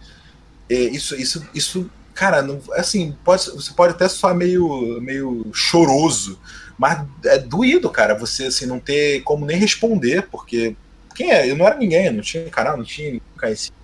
E 0.70 0.96
isso, 0.96 1.16
isso, 1.16 1.46
isso 1.54 1.90
cara, 2.14 2.42
não, 2.42 2.60
assim, 2.74 3.16
pode, 3.24 3.46
você 3.52 3.72
pode 3.74 3.94
até 3.94 4.08
soar 4.08 4.34
meio, 4.34 5.00
meio 5.02 5.46
choroso, 5.54 6.40
mas 6.78 7.06
é 7.26 7.38
doído, 7.38 7.90
cara, 7.90 8.16
você 8.16 8.46
assim, 8.46 8.66
não 8.66 8.80
ter 8.80 9.22
como 9.22 9.46
nem 9.46 9.58
responder, 9.58 10.28
porque 10.32 10.76
quem 11.14 11.32
é? 11.32 11.50
Eu 11.50 11.56
não 11.56 11.66
era 11.66 11.78
ninguém, 11.78 12.12
não 12.12 12.22
tinha 12.22 12.50
canal, 12.50 12.78
não 12.78 12.84
tinha 12.84 13.20
conhecia. 13.40 13.77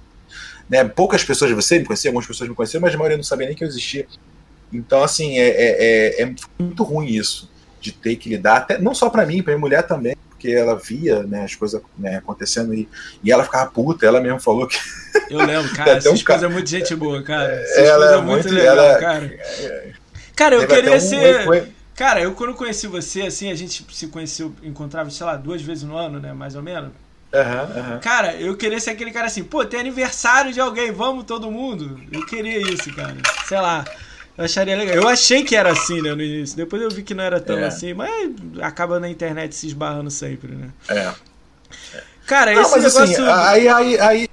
Né? 0.70 0.84
Poucas 0.84 1.24
pessoas 1.24 1.50
de 1.50 1.56
você 1.56 1.80
me 1.80 1.86
conheciam, 1.86 2.12
algumas 2.12 2.28
pessoas 2.28 2.50
me 2.50 2.56
conheciam, 2.56 2.82
mas 2.82 2.94
a 2.94 2.98
maioria 2.98 3.18
não 3.18 3.24
sabia 3.24 3.48
nem 3.48 3.56
que 3.56 3.64
eu 3.64 3.68
existia. 3.68 4.08
Então, 4.72 5.04
assim, 5.04 5.38
é, 5.38 5.48
é, 5.48 6.22
é, 6.22 6.24
é 6.24 6.36
muito 6.60 6.84
ruim 6.84 7.08
isso, 7.08 7.50
de 7.80 7.92
ter 7.92 8.16
que 8.16 8.30
lidar, 8.30 8.58
até, 8.58 8.78
não 8.78 8.96
só 8.96 9.10
para 9.10 9.26
mim, 9.26 9.44
para 9.44 9.54
minha 9.54 9.62
mulher 9.62 9.84
também, 9.84 10.16
porque 10.30 10.52
ela 10.52 10.76
via 10.76 11.24
né, 11.24 11.44
as 11.46 11.56
coisas 11.56 11.82
né, 11.98 12.18
acontecendo 12.18 12.74
e, 12.74 12.90
e 13.24 13.32
ela 13.32 13.46
ficava 13.46 13.72
puta. 13.72 14.06
Ela 14.06 14.20
mesmo 14.20 14.42
falou 14.42 14.68
que. 14.68 14.78
Eu 15.30 15.38
lembro, 15.46 15.72
cara. 15.74 16.02
Sua 16.02 16.12
um 16.12 16.16
esposa 16.16 16.40
ca... 16.40 16.46
é 16.46 16.50
muito 16.50 16.70
gente 16.70 16.94
boa, 16.96 17.24
cara. 17.24 17.66
Sua 17.66 17.82
ela 17.82 18.14
é 18.14 18.18
muito, 18.18 18.28
muito 18.44 18.54
legal, 18.54 18.78
ela... 18.78 19.00
cara. 19.00 19.40
Cara, 20.36 20.56
eu 20.56 20.68
queria 20.68 20.98
um... 20.98 21.00
ser. 21.00 21.74
Cara, 21.96 22.20
eu 22.22 22.34
quando 22.34 22.56
conheci 22.56 22.88
você, 22.88 23.22
assim, 23.22 23.52
a 23.52 23.56
gente 23.56 23.86
se 23.92 24.08
conheceu, 24.08 24.54
encontrava, 24.64 25.10
sei 25.12 25.26
lá, 25.26 25.38
duas 25.38 25.62
vezes 25.62 25.84
no 25.84 25.96
ano, 25.96 26.20
né? 26.20 26.34
Mais 26.34 26.56
ou 26.56 26.64
menos. 26.64 26.92
Uhum, 27.34 27.94
uhum. 27.94 28.00
Cara, 28.00 28.36
eu 28.36 28.56
queria 28.56 28.80
ser 28.80 28.92
aquele 28.92 29.12
cara 29.12 29.26
assim, 29.26 29.44
pô, 29.44 29.66
tem 29.66 29.80
aniversário 29.80 30.54
de 30.54 30.60
alguém, 30.60 30.92
vamos 30.92 31.24
todo 31.24 31.50
mundo? 31.50 32.00
Eu 32.12 32.24
queria 32.28 32.60
isso, 32.60 32.94
cara. 32.94 33.18
Sei 33.48 33.60
lá. 33.60 33.84
Eu 34.38 34.46
acharia 34.46 34.76
legal. 34.76 34.96
Eu 34.96 35.08
achei 35.08 35.44
que 35.44 35.56
era 35.56 35.72
assim, 35.72 36.02
né, 36.02 36.14
no 36.14 36.22
início. 36.22 36.56
Depois 36.56 36.82
eu 36.82 36.90
vi 36.90 37.02
que 37.02 37.16
não 37.16 37.24
era 37.24 37.40
tão 37.40 37.58
é. 37.58 37.66
assim, 37.66 37.94
mas 37.94 38.34
acaba 38.62 39.00
na 39.00 39.10
internet 39.10 39.56
se 39.56 39.68
esbarrando 39.68 40.12
sempre, 40.12 40.54
né? 40.54 40.70
É. 40.88 41.14
Cara, 42.28 42.54
não, 42.54 42.62
esse 42.62 42.72
mas, 42.72 42.86
assim, 42.86 43.00
negócio... 43.00 43.32
Assim, 43.32 43.48
aí, 43.48 43.68
aí, 43.68 44.00
aí... 44.00 44.30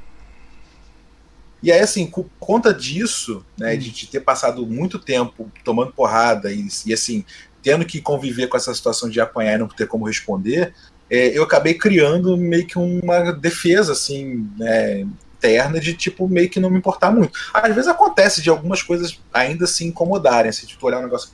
E 1.63 1.71
aí, 1.71 1.81
assim, 1.81 2.07
por 2.07 2.27
conta 2.39 2.73
disso, 2.73 3.45
né, 3.59 3.75
hum. 3.75 3.79
de, 3.79 3.91
de, 3.91 4.07
ter 4.07 4.21
passado 4.21 4.67
muito 4.67 4.99
tempo 4.99 5.51
tomando 5.63 5.93
porrada 5.93 6.51
e, 6.51 6.67
e, 6.87 6.93
assim, 6.95 7.25
tendo 7.63 7.85
que 7.85 8.01
conviver 8.01 8.47
com 8.47 8.57
essa 8.57 8.75
situação 8.75 9.09
de 9.09 9.21
apanhar 9.21 9.57
e 9.57 9.59
não 9.59 9.69
ter 9.69 9.87
como 9.87 10.07
responder, 10.07 10.75
é, 11.11 11.37
eu 11.37 11.43
acabei 11.43 11.75
criando 11.75 12.37
meio 12.37 12.67
que 12.67 12.79
uma 12.79 13.33
defesa, 13.33 13.93
assim, 13.93 14.49
né, 14.57 15.07
interna 15.37 15.81
de 15.81 15.95
tipo 15.95 16.29
meio 16.29 16.49
que 16.49 16.61
não 16.61 16.71
me 16.71 16.79
importar 16.79 17.11
muito. 17.11 17.39
Às 17.53 17.75
vezes 17.75 17.89
acontece 17.89 18.43
de 18.43 18.51
algumas 18.51 18.83
coisas 18.83 19.19
ainda 19.33 19.67
se 19.67 19.85
incomodarem, 19.85 20.51
assim, 20.51 20.67
tipo, 20.67 20.87
olhar 20.87 20.99
um 20.99 21.05
negócio 21.05 21.31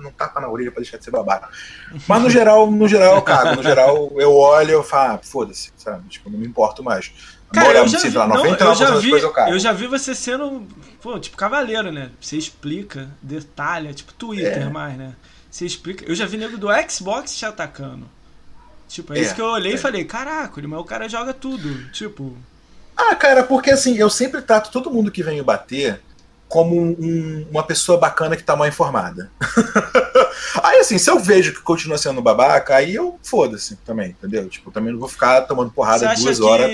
não 0.00 0.10
tapa 0.10 0.40
na 0.40 0.48
orelha 0.48 0.72
pra 0.72 0.80
deixar 0.80 0.98
de 0.98 1.04
ser 1.04 1.10
babaca. 1.10 1.48
Mas 2.08 2.22
no 2.22 2.30
geral, 2.30 2.70
no 2.70 2.88
geral 2.88 3.16
eu 3.16 3.22
cago. 3.22 3.56
No 3.56 3.62
geral, 3.62 4.12
eu 4.16 4.34
olho 4.34 4.70
e 4.70 4.72
eu 4.72 4.82
falo, 4.82 5.14
ah, 5.14 5.20
foda-se, 5.22 5.72
sabe? 5.76 6.08
Tipo, 6.08 6.30
não 6.30 6.38
me 6.38 6.46
importo 6.46 6.82
mais. 6.82 7.12
Cara, 7.52 7.78
eu 7.78 7.86
já, 7.86 7.98
vi, 8.00 8.10
lá, 8.10 8.26
não, 8.26 8.44
eu, 8.44 8.74
já 8.74 8.96
vi, 8.96 9.10
eu, 9.10 9.32
eu, 9.48 9.58
já 9.60 9.72
vi 9.72 9.86
você 9.86 10.12
sendo, 10.12 10.66
pô, 11.00 11.18
tipo, 11.20 11.36
cavaleiro, 11.36 11.92
né? 11.92 12.10
Você 12.20 12.36
explica, 12.36 13.08
detalha, 13.22 13.94
tipo 13.94 14.12
Twitter 14.12 14.62
é. 14.62 14.68
mais, 14.68 14.96
né? 14.96 15.14
Você 15.48 15.64
explica. 15.64 16.04
Eu 16.04 16.16
já 16.16 16.26
vi 16.26 16.36
nego 16.36 16.58
do 16.58 16.66
Xbox 16.90 17.36
te 17.36 17.46
atacando. 17.46 18.08
Tipo, 18.88 19.12
é, 19.14 19.18
é 19.18 19.22
isso 19.22 19.34
que 19.34 19.40
eu 19.40 19.46
olhei 19.46 19.72
é. 19.72 19.74
e 19.74 19.78
falei, 19.78 20.04
caraca, 20.04 20.60
mas 20.62 20.80
o 20.80 20.84
cara 20.84 21.08
joga 21.08 21.32
tudo. 21.32 21.90
Tipo. 21.90 22.36
Ah, 22.96 23.14
cara, 23.14 23.42
porque 23.42 23.70
assim, 23.70 23.96
eu 23.96 24.08
sempre 24.08 24.40
trato 24.42 24.70
todo 24.70 24.90
mundo 24.90 25.10
que 25.10 25.22
vem 25.22 25.36
me 25.36 25.42
bater 25.42 26.00
como 26.54 26.80
um, 26.80 27.46
uma 27.50 27.64
pessoa 27.64 27.98
bacana 27.98 28.36
que 28.36 28.44
tá 28.44 28.54
mal 28.54 28.68
informada. 28.68 29.28
aí, 30.62 30.78
assim, 30.78 30.98
se 30.98 31.10
eu 31.10 31.18
vejo 31.18 31.52
que 31.52 31.60
continua 31.60 31.98
sendo 31.98 32.22
babaca, 32.22 32.76
aí 32.76 32.94
eu 32.94 33.18
foda-se 33.24 33.74
também, 33.84 34.10
entendeu? 34.10 34.48
Tipo, 34.48 34.70
também 34.70 34.92
não 34.92 35.00
vou 35.00 35.08
ficar 35.08 35.40
tomando 35.42 35.72
porrada 35.72 36.14
duas 36.14 36.38
que, 36.38 36.44
horas. 36.44 36.70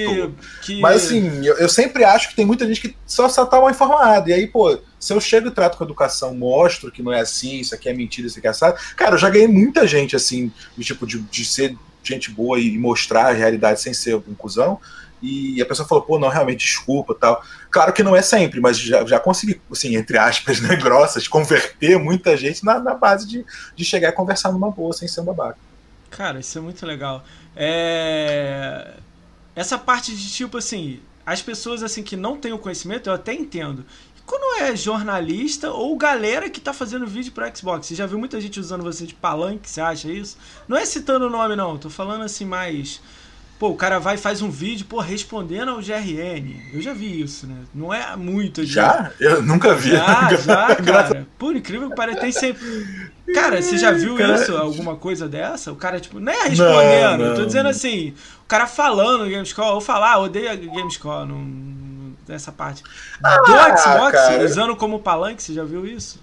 Que... 0.60 0.80
Mas, 0.82 1.06
assim, 1.06 1.46
eu, 1.46 1.56
eu, 1.56 1.68
sempre 1.68 2.04
acho 2.04 2.28
que 2.28 2.36
tem 2.36 2.44
muita 2.44 2.66
gente 2.66 2.80
que 2.80 2.96
só, 3.06 3.26
só 3.26 3.46
tá 3.46 3.58
mal 3.58 3.70
informada. 3.70 4.28
E 4.28 4.34
aí, 4.34 4.46
pô, 4.46 4.78
se 4.98 5.14
eu 5.14 5.20
chego 5.20 5.48
e 5.48 5.50
trato 5.50 5.78
com 5.78 5.84
educação, 5.84 6.34
mostro 6.34 6.92
que 6.92 7.02
não 7.02 7.10
é 7.10 7.20
assim, 7.20 7.60
isso 7.60 7.74
aqui 7.74 7.88
é 7.88 7.94
mentira, 7.94 8.26
isso 8.26 8.38
aqui 8.38 8.48
é 8.48 8.50
assado. 8.50 8.78
Cara, 8.94 9.14
eu 9.14 9.18
já 9.18 9.30
ganhei 9.30 9.48
muita 9.48 9.86
gente, 9.86 10.14
assim, 10.14 10.52
do 10.76 10.84
tipo, 10.84 11.06
de, 11.06 11.20
de 11.20 11.42
ser 11.42 11.74
gente 12.02 12.30
boa 12.30 12.58
e 12.58 12.76
mostrar 12.78 13.26
a 13.26 13.32
realidade 13.32 13.80
sem 13.80 13.92
ser 13.94 14.16
um 14.16 14.34
cuzão 14.34 14.78
e 15.22 15.60
a 15.60 15.66
pessoa 15.66 15.86
falou, 15.86 16.02
pô, 16.02 16.18
não, 16.18 16.28
realmente, 16.28 16.64
desculpa 16.64 17.14
tal. 17.14 17.44
Claro 17.70 17.92
que 17.92 18.02
não 18.02 18.16
é 18.16 18.22
sempre, 18.22 18.58
mas 18.58 18.78
já, 18.78 19.04
já 19.04 19.20
consegui, 19.20 19.60
assim, 19.70 19.94
entre 19.94 20.16
aspas, 20.16 20.60
né, 20.60 20.76
grossas, 20.80 21.28
converter 21.28 21.98
muita 21.98 22.36
gente 22.36 22.64
na, 22.64 22.78
na 22.78 22.94
base 22.94 23.26
de, 23.26 23.44
de 23.76 23.84
chegar 23.84 24.08
e 24.08 24.12
conversar 24.12 24.50
numa 24.50 24.70
boa, 24.70 24.92
sem 24.92 25.06
ser 25.06 25.20
um 25.20 25.24
babaca. 25.24 25.58
Cara, 26.10 26.40
isso 26.40 26.58
é 26.58 26.60
muito 26.60 26.84
legal. 26.86 27.22
É... 27.54 28.94
Essa 29.54 29.78
parte 29.78 30.14
de, 30.16 30.30
tipo, 30.30 30.56
assim, 30.56 31.00
as 31.24 31.42
pessoas, 31.42 31.82
assim, 31.82 32.02
que 32.02 32.16
não 32.16 32.36
têm 32.36 32.52
o 32.52 32.58
conhecimento, 32.58 33.10
eu 33.10 33.14
até 33.14 33.34
entendo. 33.34 33.84
Quando 34.30 34.62
é 34.62 34.76
jornalista 34.76 35.72
ou 35.72 35.96
galera 35.96 36.48
que 36.48 36.60
tá 36.60 36.72
fazendo 36.72 37.04
vídeo 37.04 37.32
pro 37.32 37.44
Xbox, 37.52 37.88
você 37.88 37.96
já 37.96 38.06
viu 38.06 38.16
muita 38.16 38.40
gente 38.40 38.60
usando 38.60 38.84
você 38.84 39.04
de 39.04 39.12
palanque, 39.12 39.68
você 39.68 39.80
acha 39.80 40.06
isso? 40.08 40.38
Não 40.68 40.76
é 40.76 40.84
citando 40.84 41.26
o 41.26 41.30
nome, 41.30 41.56
não, 41.56 41.76
tô 41.76 41.90
falando, 41.90 42.22
assim, 42.22 42.44
mais 42.44 43.00
Pô, 43.58 43.68
o 43.68 43.76
cara 43.76 43.98
vai 43.98 44.14
e 44.14 44.18
faz 44.18 44.40
um 44.40 44.48
vídeo, 44.48 44.86
pô, 44.86 45.00
respondendo 45.00 45.72
ao 45.72 45.82
GRN. 45.82 46.56
Eu 46.72 46.80
já 46.80 46.94
vi 46.94 47.20
isso, 47.20 47.46
né? 47.46 47.56
Não 47.74 47.92
é 47.92 48.16
muito. 48.16 48.64
Já? 48.64 49.10
Eu 49.20 49.42
nunca 49.42 49.74
vi. 49.74 49.90
Já, 49.90 50.32
já, 50.38 50.76
cara. 50.76 51.26
Por 51.36 51.54
incrível 51.54 51.90
que 51.90 51.94
pareça, 51.94 52.20
tem 52.20 52.32
sempre. 52.32 53.12
Cara, 53.34 53.60
você 53.60 53.76
já 53.76 53.90
viu 53.90 54.16
cara... 54.16 54.36
isso? 54.36 54.56
Alguma 54.56 54.96
coisa 54.96 55.28
dessa? 55.28 55.72
O 55.72 55.76
cara, 55.76 56.00
tipo, 56.00 56.18
nem 56.18 56.34
é 56.34 56.48
respondendo. 56.48 57.18
Não, 57.18 57.28
não. 57.28 57.34
Tô 57.34 57.44
dizendo 57.44 57.68
assim, 57.68 58.14
o 58.42 58.46
cara 58.46 58.66
falando 58.66 59.24
no 59.24 59.30
Gamescore, 59.30 59.74
ou 59.74 59.80
falar, 59.82 60.14
ah, 60.14 60.20
odeia 60.20 60.56
Gamescore, 60.56 61.28
não, 61.28 61.38
não, 61.40 61.89
nessa 62.30 62.52
parte. 62.52 62.82
Ah, 63.22 63.36
Do 63.38 63.52
Xbox, 63.78 64.12
cara. 64.12 64.44
usando 64.44 64.76
como 64.76 65.00
palanque, 65.00 65.42
você 65.42 65.52
já 65.52 65.64
viu 65.64 65.86
isso? 65.86 66.22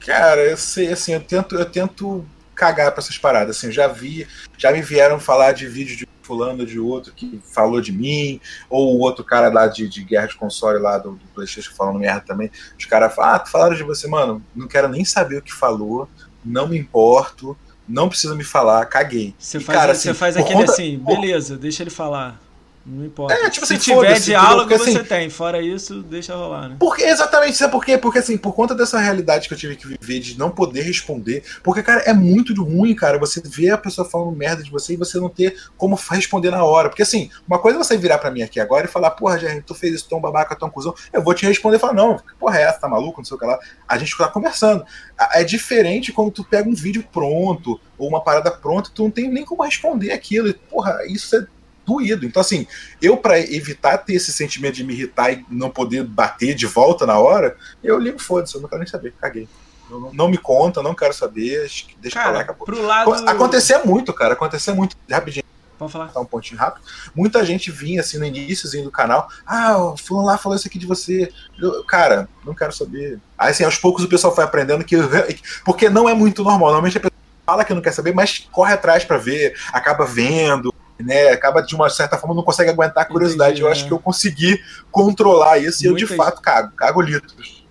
Cara, 0.00 0.42
eu 0.42 0.56
sei, 0.56 0.92
assim, 0.92 1.14
eu 1.14 1.20
tento, 1.20 1.56
eu 1.56 1.64
tento 1.64 2.24
cagar 2.54 2.92
pra 2.92 3.02
essas 3.02 3.18
paradas. 3.18 3.56
Assim, 3.56 3.72
já 3.72 3.88
vi, 3.88 4.26
já 4.56 4.70
me 4.70 4.82
vieram 4.82 5.18
falar 5.18 5.52
de 5.52 5.66
vídeo 5.66 5.96
de 5.96 6.06
fulano 6.22 6.64
de 6.64 6.78
outro 6.80 7.12
que 7.12 7.40
falou 7.52 7.80
de 7.80 7.92
mim, 7.92 8.40
ou 8.70 8.96
o 8.96 9.00
outro 9.00 9.22
cara 9.24 9.48
lá 9.48 9.66
de, 9.66 9.88
de 9.88 10.02
guerra 10.02 10.26
de 10.26 10.36
console 10.36 10.78
lá 10.78 10.96
do, 10.98 11.12
do 11.12 11.26
Playstation 11.34 11.72
falando 11.74 11.98
merda 11.98 12.22
também. 12.22 12.50
Os 12.78 12.84
caras 12.86 13.14
falam, 13.14 13.34
ah, 13.34 13.46
falaram 13.46 13.74
de 13.74 13.82
você, 13.82 14.08
mano, 14.08 14.42
não 14.54 14.66
quero 14.66 14.88
nem 14.88 15.04
saber 15.04 15.36
o 15.36 15.42
que 15.42 15.52
falou, 15.52 16.08
não 16.44 16.66
me 16.66 16.78
importo, 16.78 17.56
não 17.86 18.08
precisa 18.08 18.34
me 18.34 18.44
falar, 18.44 18.86
caguei. 18.86 19.34
Você 19.38 19.60
faz, 19.60 19.78
cara, 19.78 19.92
assim, 19.92 20.14
faz 20.14 20.36
aquele 20.36 20.60
conta... 20.60 20.72
assim, 20.72 20.98
beleza, 20.98 21.56
deixa 21.56 21.82
ele 21.82 21.90
falar. 21.90 22.40
Não 22.86 23.06
importa. 23.06 23.34
É, 23.34 23.48
tipo, 23.48 23.64
Se 23.64 23.74
assim, 23.74 23.94
tiver 23.94 24.20
diálogo, 24.20 24.68
porque, 24.68 24.78
você 24.78 24.98
assim, 24.98 25.08
tem. 25.08 25.30
Fora 25.30 25.62
isso, 25.62 26.02
deixa 26.02 26.34
rolar, 26.34 26.68
né? 26.68 26.76
Porque, 26.78 27.02
exatamente, 27.02 27.56
sabe 27.56 27.72
por 27.72 27.82
quê? 27.82 27.96
Porque, 27.96 28.18
assim, 28.18 28.36
por 28.36 28.54
conta 28.54 28.74
dessa 28.74 28.98
realidade 28.98 29.48
que 29.48 29.54
eu 29.54 29.58
tive 29.58 29.76
que 29.76 29.88
viver 29.88 30.20
de 30.20 30.38
não 30.38 30.50
poder 30.50 30.82
responder. 30.82 31.42
Porque, 31.62 31.82
cara, 31.82 32.00
é 32.02 32.12
muito 32.12 32.52
ruim, 32.62 32.94
cara, 32.94 33.18
você 33.18 33.40
ver 33.42 33.70
a 33.70 33.78
pessoa 33.78 34.06
falando 34.06 34.36
merda 34.36 34.62
de 34.62 34.70
você 34.70 34.92
e 34.92 34.96
você 34.96 35.18
não 35.18 35.30
ter 35.30 35.56
como 35.78 35.98
responder 36.10 36.50
na 36.50 36.62
hora. 36.62 36.90
Porque, 36.90 37.02
assim, 37.02 37.30
uma 37.48 37.58
coisa 37.58 37.78
é 37.78 37.82
você 37.82 37.96
virar 37.96 38.18
para 38.18 38.30
mim 38.30 38.42
aqui 38.42 38.60
agora 38.60 38.84
e 38.84 38.90
falar, 38.90 39.12
porra, 39.12 39.38
Jerry, 39.38 39.62
tu 39.62 39.74
fez 39.74 39.94
isso 39.94 40.08
tão 40.08 40.20
babaca, 40.20 40.54
tão 40.54 40.68
cuzão. 40.68 40.94
Eu 41.10 41.22
vou 41.22 41.32
te 41.32 41.46
responder 41.46 41.76
e 41.76 41.80
falar, 41.80 41.94
não, 41.94 42.20
porra, 42.38 42.58
é 42.58 42.62
essa, 42.64 42.80
tá 42.80 42.88
maluco? 42.88 43.20
Não 43.20 43.24
sei 43.24 43.36
o 43.36 43.40
que 43.40 43.46
lá. 43.46 43.58
A 43.88 43.96
gente 43.96 44.16
tá 44.16 44.28
conversando. 44.28 44.84
É 45.32 45.42
diferente 45.42 46.12
quando 46.12 46.30
tu 46.30 46.44
pega 46.44 46.68
um 46.68 46.74
vídeo 46.74 47.02
pronto 47.10 47.80
ou 47.96 48.08
uma 48.08 48.22
parada 48.22 48.50
pronta, 48.50 48.90
tu 48.94 49.04
não 49.04 49.10
tem 49.10 49.30
nem 49.30 49.44
como 49.44 49.62
responder 49.62 50.12
aquilo. 50.12 50.48
E, 50.48 50.52
porra, 50.52 50.98
isso 51.06 51.34
é 51.36 51.46
doído. 51.84 52.26
Então, 52.26 52.40
assim, 52.40 52.66
eu, 53.00 53.16
para 53.16 53.38
evitar 53.38 53.98
ter 53.98 54.14
esse 54.14 54.32
sentimento 54.32 54.74
de 54.74 54.84
me 54.84 54.94
irritar 54.94 55.32
e 55.32 55.44
não 55.50 55.70
poder 55.70 56.04
bater 56.04 56.54
de 56.54 56.66
volta 56.66 57.06
na 57.06 57.18
hora, 57.18 57.56
eu 57.82 57.98
ligo, 57.98 58.18
foda-se, 58.20 58.54
eu 58.54 58.60
não 58.60 58.68
quero 58.68 58.80
nem 58.80 58.90
saber, 58.90 59.14
caguei. 59.20 59.48
Não, 59.90 60.12
não, 60.12 60.28
me 60.28 60.38
conta, 60.38 60.82
não 60.82 60.94
quero 60.94 61.12
saber, 61.12 61.68
deixa 62.00 62.14
cara, 62.14 62.28
pra 62.28 62.32
lá, 62.32 62.40
acabou. 62.40 62.64
Pro 62.64 62.82
lado... 62.82 63.12
Acontecer 63.28 63.78
muito, 63.84 64.12
cara, 64.12 64.32
acontecer 64.32 64.72
muito. 64.72 64.96
Rapidinho. 65.10 65.44
Pode 65.78 65.92
falar. 65.92 66.08
Tá 66.08 66.20
um 66.20 66.24
pontinho 66.24 66.58
rápido. 66.58 66.84
Muita 67.14 67.44
gente 67.44 67.70
vinha 67.70 68.00
assim 68.00 68.18
no 68.18 68.24
iníciozinho 68.24 68.84
do 68.84 68.90
canal. 68.90 69.28
Ah, 69.46 69.76
o 69.76 69.96
fulano 69.96 70.26
lá 70.26 70.38
falou 70.38 70.56
isso 70.56 70.68
aqui 70.68 70.78
de 70.78 70.86
você. 70.86 71.32
Eu, 71.58 71.84
cara, 71.84 72.28
não 72.44 72.54
quero 72.54 72.72
saber. 72.72 73.18
Aí 73.36 73.50
assim, 73.50 73.64
aos 73.64 73.76
poucos 73.76 74.04
o 74.04 74.08
pessoal 74.08 74.34
foi 74.34 74.44
aprendendo 74.44 74.84
que. 74.84 74.96
Porque 75.64 75.90
não 75.90 76.08
é 76.08 76.14
muito 76.14 76.42
normal. 76.42 76.68
Normalmente 76.68 76.98
a 76.98 77.00
pessoa 77.00 77.14
fala 77.44 77.64
que 77.64 77.74
não 77.74 77.82
quer 77.82 77.92
saber, 77.92 78.14
mas 78.14 78.48
corre 78.50 78.72
atrás 78.72 79.04
para 79.04 79.18
ver, 79.18 79.54
acaba 79.72 80.06
vendo 80.06 80.73
né, 80.98 81.28
acaba 81.30 81.60
de 81.60 81.74
uma 81.74 81.90
certa 81.90 82.16
forma 82.16 82.34
não 82.34 82.42
consegue 82.42 82.70
aguentar 82.70 83.02
a 83.02 83.06
curiosidade. 83.06 83.52
Entendi, 83.52 83.62
eu 83.62 83.68
é. 83.68 83.72
acho 83.72 83.86
que 83.86 83.92
eu 83.92 83.98
consegui 83.98 84.60
controlar 84.90 85.58
isso 85.58 85.84
e 85.84 85.86
eu 85.86 85.94
de 85.94 86.06
fato 86.06 86.40
cago, 86.40 86.72
cago 86.76 87.00
litros. 87.00 87.64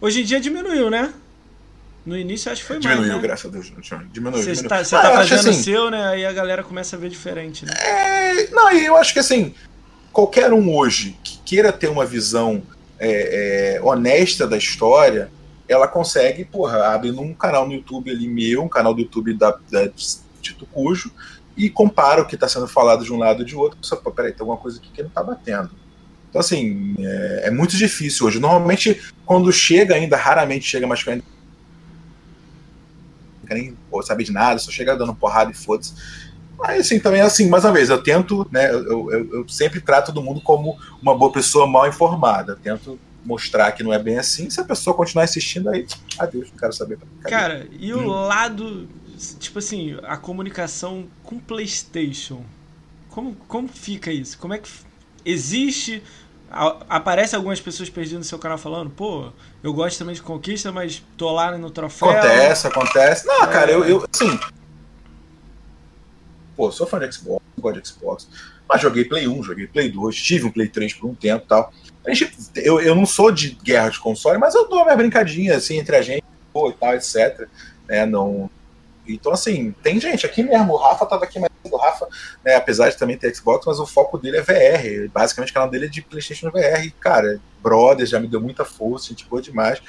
Hoje 0.00 0.22
em 0.22 0.24
dia 0.24 0.40
diminuiu, 0.40 0.90
né? 0.90 1.12
No 2.04 2.16
início 2.16 2.50
acho 2.50 2.62
que 2.62 2.68
foi 2.68 2.78
diminuiu, 2.78 2.98
mais. 2.98 3.12
Diminuiu, 3.12 3.22
né? 3.22 3.28
graças 3.28 3.46
a 3.46 3.52
Deus. 3.52 4.10
Diminuiu. 4.12 4.42
Você 4.42 4.52
está, 4.52 4.82
você 4.82 4.96
ah, 4.96 5.02
tá 5.02 5.12
fazendo 5.12 5.38
assim, 5.38 5.50
o 5.50 5.54
seu, 5.54 5.90
né? 5.90 6.08
Aí 6.08 6.24
a 6.24 6.32
galera 6.32 6.62
começa 6.62 6.96
a 6.96 6.98
ver 6.98 7.10
diferente, 7.10 7.66
né? 7.66 7.72
É, 7.78 8.50
não, 8.50 8.70
eu 8.72 8.96
acho 8.96 9.12
que 9.12 9.18
assim, 9.18 9.54
qualquer 10.12 10.52
um 10.52 10.74
hoje 10.74 11.16
que 11.22 11.38
queira 11.44 11.72
ter 11.72 11.88
uma 11.88 12.06
visão 12.06 12.62
é, 12.98 13.76
é, 13.76 13.82
honesta 13.82 14.46
da 14.46 14.56
história, 14.56 15.30
ela 15.68 15.86
consegue, 15.86 16.44
porra, 16.44 16.88
abrindo 16.94 17.20
um 17.20 17.34
canal 17.34 17.66
no 17.66 17.72
YouTube 17.72 18.10
ali 18.10 18.28
meu, 18.28 18.62
um 18.62 18.68
canal 18.68 18.92
do 18.92 19.00
YouTube 19.00 19.34
da, 19.34 19.56
da 19.70 19.88
Tito 20.40 20.66
Cujo, 20.66 21.12
e 21.56 21.68
compara 21.68 22.22
o 22.22 22.26
que 22.26 22.34
está 22.34 22.48
sendo 22.48 22.66
falado 22.66 23.04
de 23.04 23.12
um 23.12 23.18
lado 23.18 23.42
e 23.42 23.44
de 23.44 23.56
outro. 23.56 23.78
Só, 23.82 23.96
pô, 23.96 24.10
peraí, 24.10 24.32
tem 24.32 24.40
alguma 24.40 24.58
coisa 24.58 24.78
aqui 24.78 24.90
que 24.90 25.02
não 25.02 25.08
está 25.08 25.22
batendo. 25.22 25.70
Então, 26.28 26.40
assim, 26.40 26.94
é, 26.98 27.42
é, 27.46 27.50
muito 27.50 27.76
difícil 27.76 28.26
hoje. 28.26 28.38
Normalmente, 28.38 29.00
quando 29.26 29.52
chega 29.52 29.94
ainda, 29.94 30.16
raramente 30.16 30.64
chega, 30.64 30.86
mas 30.86 31.06
ainda 31.06 31.24
nem 33.50 33.76
saber 34.04 34.22
de 34.22 34.32
nada, 34.32 34.60
só 34.60 34.70
chega 34.70 34.96
dando 34.96 35.14
porrada 35.14 35.50
e 35.50 35.54
foda-se. 35.54 35.92
Mas, 36.56 36.82
assim, 36.82 37.00
também, 37.00 37.20
assim, 37.20 37.48
mais 37.48 37.64
uma 37.64 37.72
vez, 37.72 37.88
eu 37.88 38.02
tento, 38.02 38.46
né, 38.52 38.70
eu, 38.70 39.10
eu, 39.10 39.34
eu, 39.34 39.48
sempre 39.48 39.80
trato 39.80 40.12
todo 40.12 40.22
mundo 40.22 40.40
como 40.40 40.78
uma 41.02 41.16
boa 41.16 41.32
pessoa 41.32 41.66
mal 41.66 41.88
informada. 41.88 42.52
Eu 42.52 42.56
tento 42.56 42.98
mostrar 43.24 43.72
que 43.72 43.82
não 43.82 43.92
é 43.92 43.98
bem 43.98 44.18
assim. 44.18 44.48
Se 44.50 44.60
a 44.60 44.64
pessoa 44.64 44.94
continuar 44.94 45.24
insistindo, 45.24 45.68
aí, 45.68 45.86
adeus, 46.18 46.50
não 46.50 46.58
quero 46.58 46.72
saber. 46.72 46.98
Cara, 47.22 47.66
e 47.72 47.92
o 47.92 47.98
hum. 47.98 48.06
lado 48.06 48.88
tipo 49.38 49.58
assim, 49.58 49.98
a 50.02 50.16
comunicação 50.16 51.06
com 51.22 51.38
PlayStation. 51.38 52.42
Como, 53.10 53.34
como 53.48 53.68
fica 53.68 54.10
isso? 54.12 54.38
Como 54.38 54.54
é 54.54 54.58
que 54.58 54.70
existe? 55.24 56.02
Aparece 56.88 57.36
algumas 57.36 57.60
pessoas 57.60 57.88
perdidas 57.88 58.18
no 58.18 58.24
seu 58.24 58.38
canal 58.38 58.58
falando, 58.58 58.90
pô, 58.90 59.30
eu 59.62 59.72
gosto 59.72 59.98
também 59.98 60.14
de 60.14 60.22
conquista, 60.22 60.72
mas 60.72 61.02
tô 61.16 61.30
lá 61.30 61.56
no 61.56 61.70
troféu. 61.70 62.10
Acontece, 62.10 62.66
acontece. 62.66 63.26
Não, 63.26 63.44
é... 63.44 63.46
cara, 63.46 63.70
eu, 63.70 63.84
eu 63.84 64.08
assim. 64.12 64.38
Pô, 66.56 66.72
sou 66.72 66.86
fã 66.86 66.98
de 66.98 67.12
Xbox, 67.12 67.42
gosto 67.58 67.80
de 67.80 67.88
Xbox. 67.88 68.28
Mas 68.68 68.80
joguei 68.80 69.04
Play 69.04 69.28
1, 69.28 69.42
joguei 69.42 69.66
Play 69.66 69.90
2, 69.90 70.16
tive 70.16 70.46
um 70.46 70.50
Play 70.50 70.68
3 70.68 70.94
por 70.94 71.10
um 71.10 71.14
tempo 71.14 71.44
e 71.44 71.48
tal. 71.48 71.72
A 72.06 72.12
gente, 72.12 72.36
eu, 72.56 72.80
eu 72.80 72.94
não 72.94 73.06
sou 73.06 73.30
de 73.30 73.50
guerra 73.50 73.90
de 73.90 73.98
console, 73.98 74.38
mas 74.38 74.54
eu 74.54 74.68
dou 74.68 74.84
minha 74.84 74.96
brincadinha 74.96 75.56
assim 75.56 75.78
entre 75.78 75.96
a 75.96 76.02
gente 76.02 76.24
pô, 76.52 76.70
e 76.70 76.72
tal, 76.74 76.94
etc. 76.94 77.48
Né, 77.88 78.06
não, 78.06 78.50
então, 79.06 79.32
assim, 79.32 79.74
tem 79.82 80.00
gente 80.00 80.26
aqui 80.26 80.42
mesmo. 80.42 80.72
O 80.72 80.76
Rafa 80.76 81.06
tava 81.06 81.24
aqui 81.24 81.38
mais 81.38 81.50
o 81.64 81.76
Rafa, 81.76 82.08
né, 82.44 82.56
apesar 82.56 82.88
de 82.88 82.96
também 82.96 83.16
ter 83.16 83.34
Xbox, 83.34 83.66
mas 83.66 83.78
o 83.78 83.86
foco 83.86 84.18
dele 84.18 84.38
é 84.38 84.42
VR. 84.42 85.10
Basicamente, 85.12 85.50
o 85.50 85.54
canal 85.54 85.68
dele 85.68 85.86
é 85.86 85.88
de 85.88 86.02
PlayStation 86.02 86.50
VR. 86.50 86.90
Cara, 86.98 87.40
brother, 87.62 88.06
já 88.06 88.18
me 88.18 88.26
deu 88.26 88.40
muita 88.40 88.64
força, 88.64 89.08
gente 89.08 89.26
boa 89.26 89.42
demais. 89.42 89.80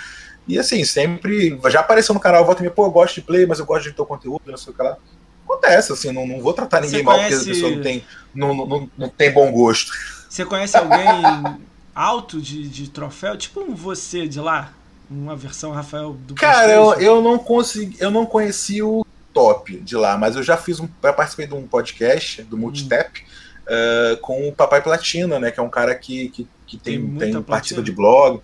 E 0.47 0.57
assim, 0.57 0.84
sempre. 0.84 1.57
Já 1.70 1.80
apareceu 1.80 2.14
no 2.14 2.20
canal, 2.20 2.45
volta 2.45 2.62
e 2.62 2.66
me, 2.66 2.70
pô, 2.70 2.86
eu 2.86 2.91
gosto 2.91 3.16
de 3.16 3.22
play, 3.22 3.45
mas 3.45 3.59
eu 3.59 3.66
gosto 3.66 3.84
de 3.84 3.93
teu 3.93 4.05
conteúdo, 4.05 4.41
não 4.45 4.57
sei 4.57 4.74
o 4.74 4.76
que 4.76 4.84
lá. 4.84 4.97
Acontece, 5.45 5.91
assim, 5.91 6.12
não, 6.12 6.26
não 6.26 6.41
vou 6.41 6.53
tratar 6.53 6.82
ninguém 6.82 7.03
mal 7.03 7.18
porque 7.20 7.34
a 7.34 7.39
pessoa 7.39 7.72
não 7.72 7.82
tem, 7.82 8.05
não, 8.34 8.53
não, 8.53 8.89
não 8.97 9.09
tem 9.09 9.32
bom 9.32 9.51
gosto. 9.51 9.91
Você 10.30 10.45
conhece 10.45 10.78
alguém 10.78 11.05
alto 11.93 12.41
de, 12.41 12.68
de 12.68 12.89
troféu? 12.89 13.38
Tipo 13.38 13.62
um 13.62 13.76
você 13.76 14.28
de 14.28 14.39
lá? 14.39 14.74
Uma 15.12 15.36
versão 15.36 15.72
Rafael 15.72 16.14
do 16.14 16.34
Cara, 16.36 16.72
eu, 16.72 16.93
eu 16.93 17.22
não 17.22 17.38
consegui, 17.38 17.97
eu 17.99 18.09
não 18.09 18.26
conheci 18.26 18.82
o 18.82 19.05
top 19.34 19.78
de 19.78 19.97
lá, 19.97 20.18
mas 20.18 20.38
eu 20.38 20.43
já 20.43 20.55
fiz 20.55 20.80
um. 20.80 20.88
Eu 21.03 21.14
participei 21.14 21.45
de 21.45 21.53
um 21.53 21.68
podcast 21.68 22.41
do 22.43 22.57
Multitap 22.57 23.22
hum. 23.22 24.14
uh, 24.14 24.18
com 24.18 24.47
o 24.47 24.53
Papai 24.53 24.82
Platina, 24.82 25.38
né? 25.38 25.51
Que 25.51 25.59
é 25.59 25.64
um 25.64 25.70
cara 25.70 25.93
que, 25.95 26.30
que, 26.30 26.47
que 26.66 26.78
tem, 26.78 27.05
tem, 27.18 27.34
tem 27.34 27.41
participa 27.41 27.82
de 27.82 27.91
blog. 27.91 28.41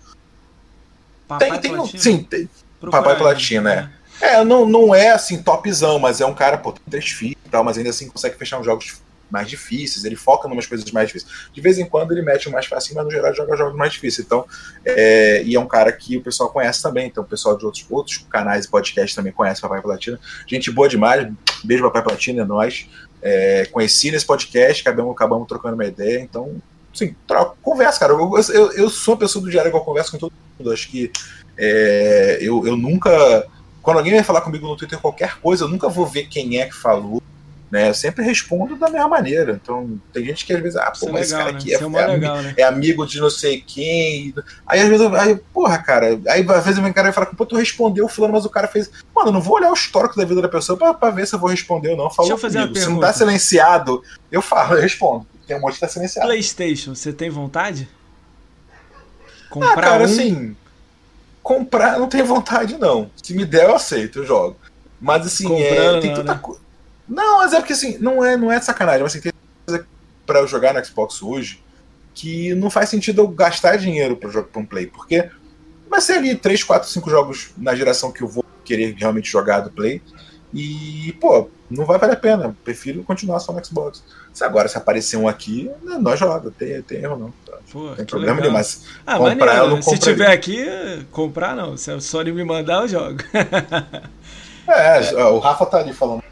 Papai 1.26 1.58
tem, 1.58 1.72
tem, 1.72 1.86
sim, 1.98 2.22
tem, 2.22 2.48
Papai 2.90 3.16
Platina, 3.16 3.62
né? 3.62 3.92
é. 3.94 3.98
É, 4.20 4.44
não, 4.44 4.66
não 4.66 4.94
é 4.94 5.10
assim 5.10 5.42
topzão, 5.42 5.98
mas 5.98 6.20
é 6.20 6.26
um 6.26 6.34
cara, 6.34 6.58
pô, 6.58 6.72
tem 6.72 6.82
três 6.90 7.08
filhos 7.08 7.38
e 7.46 7.48
tal, 7.48 7.62
mas 7.62 7.78
ainda 7.78 7.90
assim 7.90 8.08
consegue 8.08 8.36
fechar 8.36 8.58
uns 8.58 8.64
jogos 8.66 9.00
mais 9.30 9.48
difíceis, 9.48 10.04
ele 10.04 10.16
foca 10.16 10.48
em 10.48 10.52
umas 10.52 10.66
coisas 10.66 10.90
mais 10.90 11.08
difíceis. 11.08 11.48
De 11.52 11.60
vez 11.60 11.78
em 11.78 11.86
quando 11.86 12.12
ele 12.12 12.22
mete 12.22 12.48
o 12.48 12.52
mais 12.52 12.66
fácil, 12.66 12.94
mas 12.94 13.04
no 13.04 13.10
geral 13.10 13.34
joga 13.34 13.56
jogos 13.56 13.76
mais 13.76 13.92
difíceis. 13.92 14.26
Então, 14.26 14.44
é, 14.84 15.42
e 15.44 15.54
é 15.54 15.60
um 15.60 15.66
cara 15.66 15.92
que 15.92 16.16
o 16.16 16.22
pessoal 16.22 16.50
conhece 16.50 16.82
também, 16.82 17.06
então 17.06 17.22
o 17.22 17.26
pessoal 17.26 17.56
de 17.56 17.64
outros, 17.64 17.86
outros 17.90 18.18
canais 18.30 18.64
e 18.64 18.68
podcasts 18.68 19.14
também 19.14 19.32
conhece 19.32 19.60
Papai 19.60 19.82
Platina. 19.82 20.18
Gente 20.46 20.70
boa 20.70 20.88
demais, 20.88 21.30
beijo 21.64 21.84
Papai 21.84 22.02
Platina, 22.02 22.42
é 22.42 22.44
nós. 22.44 22.88
É, 23.20 23.66
conheci 23.72 24.10
nesse 24.10 24.24
podcast, 24.24 24.82
acabamos, 24.82 25.12
acabamos 25.12 25.48
trocando 25.48 25.74
uma 25.74 25.84
ideia, 25.84 26.20
então, 26.20 26.60
sim, 26.94 27.14
troca, 27.26 27.56
conversa, 27.60 27.98
cara. 27.98 28.12
Eu, 28.12 28.32
eu, 28.54 28.72
eu 28.72 28.90
sou 28.90 29.14
uma 29.14 29.20
pessoa 29.20 29.44
do 29.44 29.50
diário 29.50 29.70
que 29.70 29.76
eu 29.76 29.80
converso 29.80 30.12
com 30.12 30.18
todo 30.18 30.32
mundo, 30.58 30.72
acho 30.72 30.88
que 30.88 31.10
é, 31.56 32.38
eu, 32.40 32.66
eu 32.66 32.76
nunca. 32.76 33.46
Quando 33.82 33.98
alguém 33.98 34.14
vai 34.14 34.22
falar 34.22 34.42
comigo 34.42 34.66
no 34.66 34.76
Twitter 34.76 34.98
qualquer 34.98 35.40
coisa, 35.40 35.64
eu 35.64 35.68
nunca 35.68 35.88
vou 35.88 36.06
ver 36.06 36.28
quem 36.28 36.60
é 36.60 36.66
que 36.66 36.74
falou 36.74 37.22
né? 37.70 37.88
Eu 37.88 37.94
sempre 37.94 38.24
respondo 38.24 38.76
da 38.76 38.88
mesma 38.88 39.08
maneira. 39.08 39.60
Então, 39.62 40.00
tem 40.12 40.24
gente 40.24 40.44
que 40.46 40.52
às 40.52 40.60
vezes, 40.60 40.76
ah, 40.76 40.92
pô, 40.98 41.08
é 41.08 41.12
mas 41.12 41.32
é 41.32 41.36
legal, 41.36 41.50
esse 41.56 41.68
cara 41.68 41.78
aqui 41.78 41.92
né? 41.92 41.98
é, 41.98 42.02
é, 42.02 42.06
legal, 42.06 42.42
né? 42.42 42.54
é, 42.56 42.62
amigo 42.62 43.06
de 43.06 43.20
não 43.20 43.30
sei 43.30 43.60
quem. 43.60 44.34
Aí 44.66 44.80
às 44.80 44.88
vezes, 44.88 45.04
eu, 45.04 45.14
aí, 45.14 45.36
porra, 45.52 45.78
cara, 45.78 46.18
aí 46.28 46.46
às 46.48 46.64
vezes 46.64 46.80
vem 46.80 46.92
cara 46.92 47.10
e 47.10 47.12
fala, 47.12 47.26
pô, 47.26 47.44
tu 47.44 47.56
respondeu 47.56 48.08
fulano, 48.08 48.34
mas 48.34 48.44
o 48.44 48.50
cara 48.50 48.66
fez. 48.66 48.90
Mano, 49.14 49.28
eu 49.28 49.32
não 49.32 49.40
vou 49.40 49.56
olhar 49.56 49.70
o 49.70 49.74
histórico 49.74 50.16
da 50.16 50.24
vida 50.24 50.40
da 50.40 50.48
pessoa 50.48 50.78
pra, 50.78 50.94
pra 50.94 51.10
ver 51.10 51.26
se 51.26 51.34
eu 51.34 51.38
vou 51.38 51.50
responder 51.50 51.90
ou 51.90 51.96
não. 51.96 52.10
Falou 52.10 52.30
Deixa 52.30 52.32
eu 52.32 52.50
fazer 52.50 52.60
comigo. 52.60 52.78
Se 52.78 52.88
não 52.88 53.00
tá 53.00 53.12
silenciado, 53.12 54.02
eu 54.32 54.40
falo, 54.40 54.74
eu 54.74 54.82
respondo. 54.82 55.26
Tem 55.46 55.56
um 55.56 55.60
monte 55.60 55.74
que 55.74 55.80
tá 55.80 55.88
silenciado. 55.88 56.28
PlayStation, 56.28 56.94
você 56.94 57.12
tem 57.12 57.30
vontade? 57.30 57.88
Comprar 59.48 59.72
ah, 59.72 59.80
cara, 59.80 60.02
um... 60.02 60.04
assim. 60.04 60.56
Comprar 61.42 61.98
não 61.98 62.08
tenho 62.08 62.26
vontade, 62.26 62.76
não. 62.76 63.10
Se 63.22 63.34
me 63.34 63.44
der, 63.44 63.64
eu 63.64 63.74
aceito, 63.74 64.18
eu 64.18 64.26
jogo. 64.26 64.56
Mas 65.00 65.26
assim, 65.26 65.62
é, 65.62 66.00
tem 66.00 66.12
tanta 66.12 66.34
coisa. 66.34 66.67
Não, 67.08 67.38
mas 67.38 67.52
é 67.52 67.56
porque 67.56 67.72
assim, 67.72 67.96
não 67.98 68.24
é, 68.24 68.36
não 68.36 68.52
é 68.52 68.60
sacanagem, 68.60 69.02
mas 69.02 69.12
assim, 69.12 69.20
tem 69.22 69.32
coisa 69.66 69.86
pra 70.26 70.40
eu 70.40 70.46
jogar 70.46 70.74
no 70.74 70.84
Xbox 70.84 71.22
hoje 71.22 71.62
que 72.18 72.52
não 72.56 72.68
faz 72.68 72.88
sentido 72.88 73.22
eu 73.22 73.28
gastar 73.28 73.76
dinheiro 73.76 74.16
para 74.16 74.28
jogar 74.28 74.48
pra 74.48 74.60
um 74.60 74.66
play, 74.66 74.88
porque 74.88 75.30
vai 75.88 76.00
ser 76.00 76.14
ali 76.14 76.34
3, 76.34 76.64
4, 76.64 76.88
5 76.88 77.08
jogos 77.08 77.50
na 77.56 77.76
geração 77.76 78.10
que 78.10 78.22
eu 78.22 78.28
vou 78.28 78.44
querer 78.64 78.94
realmente 78.98 79.30
jogar 79.30 79.60
do 79.60 79.70
play. 79.70 80.02
E, 80.52 81.14
pô, 81.20 81.48
não 81.70 81.84
vai 81.84 81.96
valer 81.96 82.14
a 82.14 82.16
pena. 82.16 82.56
Prefiro 82.64 83.04
continuar 83.04 83.38
só 83.38 83.52
no 83.52 83.64
Xbox. 83.64 84.02
Se 84.32 84.42
agora 84.42 84.66
se 84.66 84.76
aparecer 84.76 85.16
um 85.16 85.28
aqui, 85.28 85.70
né, 85.82 85.96
nós 86.00 86.18
joga, 86.18 86.50
tem, 86.50 86.82
tem 86.82 87.02
erro 87.02 87.16
não. 87.16 87.32
Tá? 87.46 87.58
Pô, 87.70 87.94
tem 87.94 88.04
problema 88.04 88.40
nenhum, 88.40 88.52
mas 88.52 88.86
ah, 89.06 89.18
comprar 89.18 89.58
eu 89.58 89.68
não 89.68 89.82
Se 89.82 89.98
tiver 89.98 90.32
aqui, 90.32 90.66
comprar 91.12 91.54
não. 91.54 91.76
Se 91.76 91.90
a 91.92 92.00
Sony 92.00 92.32
me 92.32 92.44
mandar, 92.44 92.82
eu 92.82 92.88
jogo. 92.88 93.22
é, 94.66 95.04
é, 95.14 95.24
o 95.24 95.38
Rafa 95.38 95.66
tá 95.66 95.78
ali 95.78 95.92
falando 95.92 96.22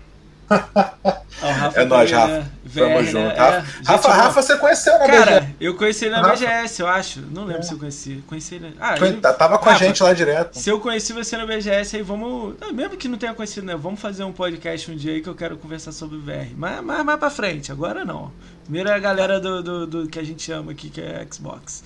é 1.75 1.85
nóis, 1.85 2.11
Rafa. 2.11 2.29
Né? 2.29 2.51
Tamo 2.75 3.03
junto. 3.05 3.19
Né? 3.19 3.35
Rafa, 3.37 3.57
é, 3.57 3.65
Rafa, 3.85 4.13
Rafa, 4.13 4.43
você 4.43 4.57
conheceu 4.57 4.99
na 4.99 5.07
Cara, 5.07 5.41
BGS. 5.41 5.57
eu 5.61 5.75
conheci 5.75 6.05
ele 6.05 6.15
na 6.15 6.23
Rafa. 6.23 6.33
BGS, 6.35 6.81
eu 6.81 6.89
acho. 6.89 7.21
Não 7.21 7.45
lembro 7.45 7.63
é. 7.63 7.65
se 7.65 7.73
eu 7.73 7.79
conheci. 7.79 8.25
Conheci 8.27 8.55
ele. 8.57 8.75
Ah, 8.81 8.97
ele... 8.97 9.21
Tava 9.21 9.59
com 9.59 9.65
Rafa, 9.65 9.85
a 9.85 9.87
gente 9.87 10.03
lá 10.03 10.13
direto. 10.13 10.59
Se 10.59 10.69
eu 10.69 10.81
conheci 10.81 11.13
você 11.13 11.37
na 11.37 11.47
BGS, 11.47 11.97
aí 11.97 12.03
vamos. 12.03 12.57
mesmo 12.73 12.97
que 12.97 13.09
não 13.09 13.19
tenha 13.19 13.35
conhecido, 13.35 13.67
né? 13.67 13.77
Vamos 13.77 14.01
fazer 14.01 14.25
um 14.25 14.33
podcast 14.33 14.91
um 14.91 14.97
dia 14.97 15.13
aí 15.13 15.23
que 15.23 15.29
eu 15.29 15.35
quero 15.35 15.57
conversar 15.57 15.93
sobre 15.93 16.19
VR. 16.19 16.53
Mas 16.57 16.83
mais, 16.83 17.05
mais 17.05 17.19
pra 17.19 17.31
frente, 17.31 17.73
agora 17.73 18.05
não. 18.05 18.33
Primeiro 18.65 18.89
é 18.89 18.95
a 18.95 18.99
galera 18.99 19.41
do, 19.41 19.63
do, 19.63 19.87
do 19.87 20.09
que 20.09 20.19
a 20.19 20.25
gente 20.25 20.51
ama 20.53 20.73
aqui, 20.73 20.91
que 20.91 21.01
é 21.01 21.27
Xbox. 21.31 21.85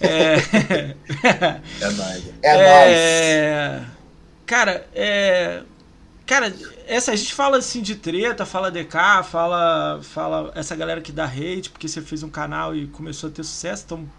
É. 0.00 0.34
é 1.80 1.90
nóis. 1.90 2.24
É, 2.42 2.50
é 2.50 3.76
nóis. 3.78 3.88
Cara, 4.46 4.86
é. 4.94 5.62
Cara, 6.26 6.52
essa 6.86 7.12
a 7.12 7.16
gente 7.16 7.34
fala 7.34 7.58
assim 7.58 7.82
de 7.82 7.96
treta, 7.96 8.44
fala 8.44 8.70
DK, 8.70 9.22
fala 9.24 10.00
fala 10.02 10.52
essa 10.54 10.74
galera 10.76 11.00
que 11.00 11.12
dá 11.12 11.24
hate 11.24 11.70
porque 11.70 11.88
você 11.88 12.00
fez 12.00 12.22
um 12.22 12.28
canal 12.28 12.74
e 12.74 12.86
começou 12.86 13.28
a 13.30 13.32
ter 13.32 13.44
sucesso, 13.44 13.84
então 13.86 14.10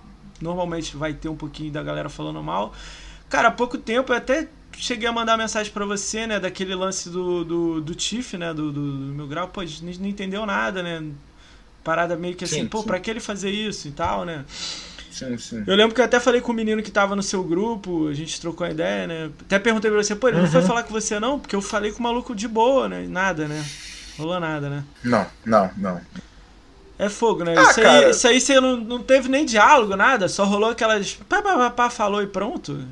normalmente 0.42 0.96
vai 0.96 1.14
ter 1.14 1.30
um 1.30 1.36
pouquinho 1.36 1.72
da 1.72 1.84
galera 1.84 2.10
falando 2.10 2.42
mal. 2.42 2.74
Cara, 3.30 3.50
há 3.50 3.52
pouco 3.52 3.78
tempo 3.78 4.12
eu 4.12 4.18
até 4.18 4.48
cheguei 4.78 5.08
a 5.08 5.12
mandar 5.12 5.38
mensagem 5.38 5.72
para 5.72 5.86
você, 5.86 6.28
né, 6.28 6.40
daquele 6.40 6.76
lance 6.76 7.10
do 7.10 7.44
do, 7.44 7.82
do 7.82 7.96
Tiff, 7.96 8.38
né, 8.38 8.54
do, 8.54 8.72
do, 8.72 8.98
do 9.08 9.14
meu 9.14 9.28
grau, 9.28 9.48
pô, 9.48 9.62
a 9.62 9.66
gente 9.66 10.00
não 10.00 10.08
entendeu 10.08 10.46
nada, 10.46 10.84
né? 10.84 11.04
Parada 11.84 12.16
meio 12.16 12.36
que 12.36 12.44
assim, 12.44 12.62
sim, 12.62 12.68
pô, 12.68 12.82
sim. 12.82 12.88
pra 12.88 13.00
que 13.00 13.10
ele 13.10 13.20
fazer 13.20 13.52
isso 13.52 13.88
e 13.88 13.92
tal, 13.92 14.26
né? 14.26 14.44
Sim, 15.16 15.38
sim. 15.38 15.64
Eu 15.66 15.78
lembro 15.78 15.96
que 15.96 16.02
eu 16.02 16.06
até 16.06 16.20
falei 16.20 16.42
com 16.42 16.52
o 16.52 16.56
menino 16.56 16.84
que 16.84 16.92
tava 16.92 17.16
no 17.16 17.24
seu 17.24 17.42
grupo, 17.42 18.10
a 18.10 18.14
gente 18.14 18.42
trocou 18.42 18.68
a 18.68 18.70
ideia, 18.70 19.08
né? 19.08 19.32
Até 19.46 19.58
perguntei 19.58 19.90
pra 19.90 20.04
você, 20.04 20.14
pô, 20.14 20.28
ele 20.28 20.36
uhum. 20.36 20.44
não 20.44 20.52
foi 20.52 20.60
uhum. 20.60 20.68
falar 20.68 20.84
com 20.84 20.92
você 20.92 21.22
não? 21.22 21.40
Porque 21.40 21.56
eu 21.56 21.62
falei 21.62 21.94
com 21.94 22.00
o 22.00 22.04
maluco 22.04 22.36
de 22.36 22.50
boa, 22.50 22.90
né? 22.90 23.06
Nada, 23.08 23.48
né? 23.48 23.66
Rolou 24.18 24.38
nada, 24.42 24.70
né? 24.70 24.84
Não, 25.02 25.26
não, 25.46 25.72
não. 25.78 26.02
É 27.00 27.08
fogo, 27.08 27.46
né? 27.46 27.56
Ah, 27.58 27.62
isso, 27.62 27.80
aí, 27.80 28.10
isso 28.10 28.28
aí 28.28 28.42
você 28.42 28.60
não, 28.60 28.76
não 28.76 29.02
teve 29.02 29.30
nem 29.30 29.46
diálogo, 29.46 29.96
nada, 29.96 30.28
só 30.28 30.44
rolou 30.44 30.72
aquelas. 30.72 31.14
Pá, 31.30 31.42
pá, 31.42 31.56
pá, 31.56 31.70
pá 31.70 31.90
falou 31.90 32.22
e 32.22 32.28
pronto. 32.28 32.86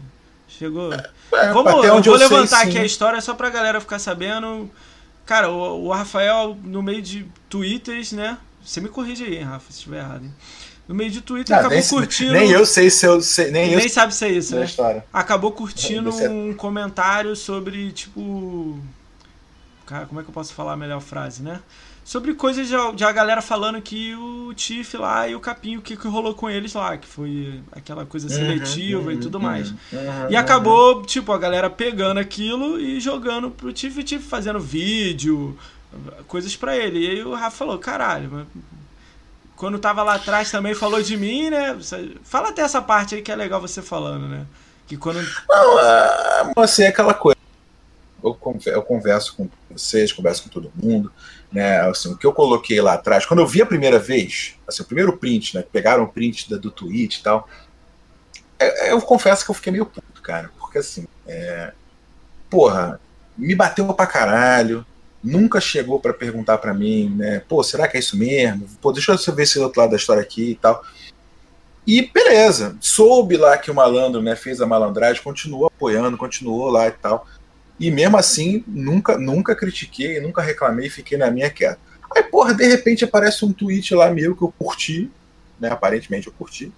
Chegou. 0.47 0.93
É, 0.93 1.11
é 1.33 1.51
Vamos, 1.51 1.73
eu 1.83 2.01
vou 2.01 2.13
eu 2.13 2.19
levantar 2.19 2.59
sei, 2.59 2.69
aqui 2.69 2.77
a 2.77 2.85
história 2.85 3.19
só 3.19 3.33
pra 3.33 3.49
galera 3.49 3.81
ficar 3.81 3.99
sabendo. 3.99 4.71
Cara, 5.25 5.49
o, 5.49 5.87
o 5.87 5.91
Rafael, 5.91 6.57
no 6.63 6.81
meio 6.81 7.01
de 7.01 7.25
twitters, 7.49 8.13
né? 8.13 8.37
Você 8.63 8.79
me 8.79 8.87
corrige 8.87 9.25
aí, 9.25 9.39
hein, 9.39 9.43
Rafa, 9.43 9.65
se 9.71 9.79
estiver 9.79 9.99
errado, 9.99 10.23
hein? 10.23 10.33
No 10.87 10.93
meio 10.93 11.09
de 11.09 11.21
Twitter, 11.21 11.55
ah, 11.55 11.59
acabou 11.59 11.77
nem, 11.77 11.87
curtindo. 11.87 12.33
Nem 12.33 12.51
eu 12.51 12.65
sei 12.65 12.89
se 12.89 13.05
eu 13.05 13.21
sei. 13.21 13.51
Nem, 13.51 13.75
nem 13.75 13.83
eu 13.83 13.89
sabe 13.89 14.13
se 14.13 14.25
é 14.25 14.29
isso, 14.29 14.55
né? 14.55 14.65
História. 14.65 15.05
Acabou 15.13 15.51
curtindo 15.51 16.09
um 16.29 16.53
comentário 16.53 17.35
sobre, 17.35 17.91
tipo. 17.91 18.77
Cara, 19.85 20.05
como 20.05 20.19
é 20.19 20.23
que 20.23 20.29
eu 20.29 20.33
posso 20.33 20.53
falar 20.53 20.73
a 20.73 20.77
melhor 20.77 21.01
frase, 21.01 21.41
né? 21.41 21.61
Sobre 22.03 22.33
coisas 22.33 22.67
de, 22.67 22.75
de 22.95 23.03
a 23.05 23.11
galera 23.13 23.41
falando 23.41 23.81
que 23.81 24.13
o 24.13 24.53
Tiff 24.53 24.97
lá 24.97 25.25
e 25.25 25.35
o 25.35 25.39
Capinho, 25.39 25.79
o 25.79 25.81
que, 25.81 25.95
que 25.95 26.07
rolou 26.07 26.33
com 26.33 26.49
eles 26.49 26.73
lá, 26.73 26.97
que 26.97 27.07
foi 27.07 27.61
aquela 27.71 28.05
coisa 28.05 28.27
uhum, 28.27 28.33
seletiva 28.33 29.03
uhum, 29.03 29.11
e 29.11 29.17
tudo 29.17 29.35
uhum, 29.35 29.43
mais. 29.43 29.69
Uhum, 29.69 29.77
e 30.29 30.35
acabou, 30.35 31.01
tipo, 31.03 31.31
a 31.31 31.37
galera 31.37 31.69
pegando 31.69 32.19
aquilo 32.19 32.77
e 32.77 32.99
jogando 32.99 33.49
pro 33.49 33.71
Tiff 33.71 33.97
e 34.01 34.03
Tiff 34.03 34.25
fazendo 34.25 34.59
vídeo, 34.59 35.57
coisas 36.27 36.57
para 36.57 36.75
ele. 36.75 36.99
E 36.99 37.09
aí 37.09 37.23
o 37.23 37.33
Rafa 37.33 37.55
falou: 37.55 37.79
caralho, 37.79 38.45
quando 39.55 39.79
tava 39.79 40.03
lá 40.03 40.15
atrás 40.15 40.51
também 40.51 40.73
falou 40.73 41.01
de 41.01 41.15
mim, 41.15 41.49
né? 41.49 41.77
Fala 42.23 42.49
até 42.49 42.61
essa 42.61 42.81
parte 42.81 43.15
aí 43.15 43.21
que 43.21 43.31
é 43.31 43.35
legal 43.35 43.61
você 43.61 43.81
falando, 43.81 44.27
né? 44.27 44.45
Que 44.87 44.97
quando. 44.97 45.19
Não, 45.47 45.79
é, 45.79 46.53
assim, 46.57 46.83
é 46.83 46.87
aquela 46.87 47.13
coisa. 47.13 47.37
Eu 48.23 48.81
converso 48.81 49.35
com 49.35 49.49
vocês, 49.69 50.13
converso 50.13 50.43
com 50.43 50.49
todo 50.49 50.71
mundo, 50.75 51.11
né? 51.51 51.81
Assim, 51.81 52.13
o 52.13 52.17
que 52.17 52.25
eu 52.25 52.31
coloquei 52.31 52.79
lá 52.79 52.93
atrás, 52.93 53.25
quando 53.25 53.41
eu 53.41 53.47
vi 53.47 53.61
a 53.61 53.65
primeira 53.65 53.99
vez, 53.99 54.55
assim, 54.65 54.81
o 54.81 54.85
primeiro 54.85 55.17
print, 55.17 55.55
né? 55.55 55.63
Pegaram 55.69 56.03
o 56.03 56.07
print 56.07 56.49
da, 56.49 56.57
do 56.57 56.71
tweet 56.71 57.19
e 57.19 57.23
tal. 57.23 57.47
É, 58.57 58.87
é, 58.87 58.91
eu 58.93 59.01
confesso 59.01 59.43
que 59.43 59.51
eu 59.51 59.55
fiquei 59.55 59.73
meio 59.73 59.85
puto, 59.85 60.21
cara. 60.21 60.51
Porque 60.57 60.77
assim, 60.77 61.05
é, 61.27 61.73
porra, 62.49 62.99
me 63.37 63.53
bateu 63.55 63.93
pra 63.93 64.07
caralho, 64.07 64.85
nunca 65.23 65.61
chegou 65.61 65.99
para 65.99 66.13
perguntar 66.13 66.57
para 66.57 66.73
mim, 66.73 67.15
né? 67.15 67.41
Pô, 67.47 67.63
será 67.63 67.87
que 67.87 67.95
é 67.97 67.99
isso 67.99 68.17
mesmo? 68.17 68.67
Pô, 68.81 68.91
deixa 68.91 69.13
eu 69.13 69.35
ver 69.35 69.43
esse 69.43 69.59
outro 69.59 69.79
lado 69.79 69.91
da 69.91 69.95
história 69.95 70.21
aqui 70.21 70.51
e 70.51 70.55
tal. 70.55 70.83
E 71.85 72.09
beleza, 72.13 72.77
soube 72.79 73.37
lá 73.37 73.57
que 73.57 73.69
o 73.69 73.75
malandro 73.75 74.21
né, 74.21 74.35
fez 74.35 74.61
a 74.61 74.65
malandragem, 74.65 75.21
continuou 75.21 75.67
apoiando, 75.67 76.17
continuou 76.17 76.69
lá 76.69 76.87
e 76.87 76.91
tal. 76.91 77.27
E 77.79 77.91
mesmo 77.91 78.17
assim, 78.17 78.63
nunca, 78.67 79.17
nunca 79.17 79.55
critiquei, 79.55 80.19
nunca 80.21 80.41
reclamei, 80.41 80.89
fiquei 80.89 81.17
na 81.17 81.29
minha 81.29 81.49
quieta. 81.49 81.79
Aí, 82.15 82.23
porra, 82.23 82.53
de 82.53 82.65
repente 82.67 83.03
aparece 83.03 83.43
um 83.43 83.51
tweet 83.51 83.93
lá 83.95 84.09
meu 84.09 84.35
que 84.35 84.43
eu 84.43 84.53
curti, 84.57 85.09
né? 85.59 85.69
Aparentemente 85.69 86.27
eu 86.27 86.33
curti. 86.33 86.71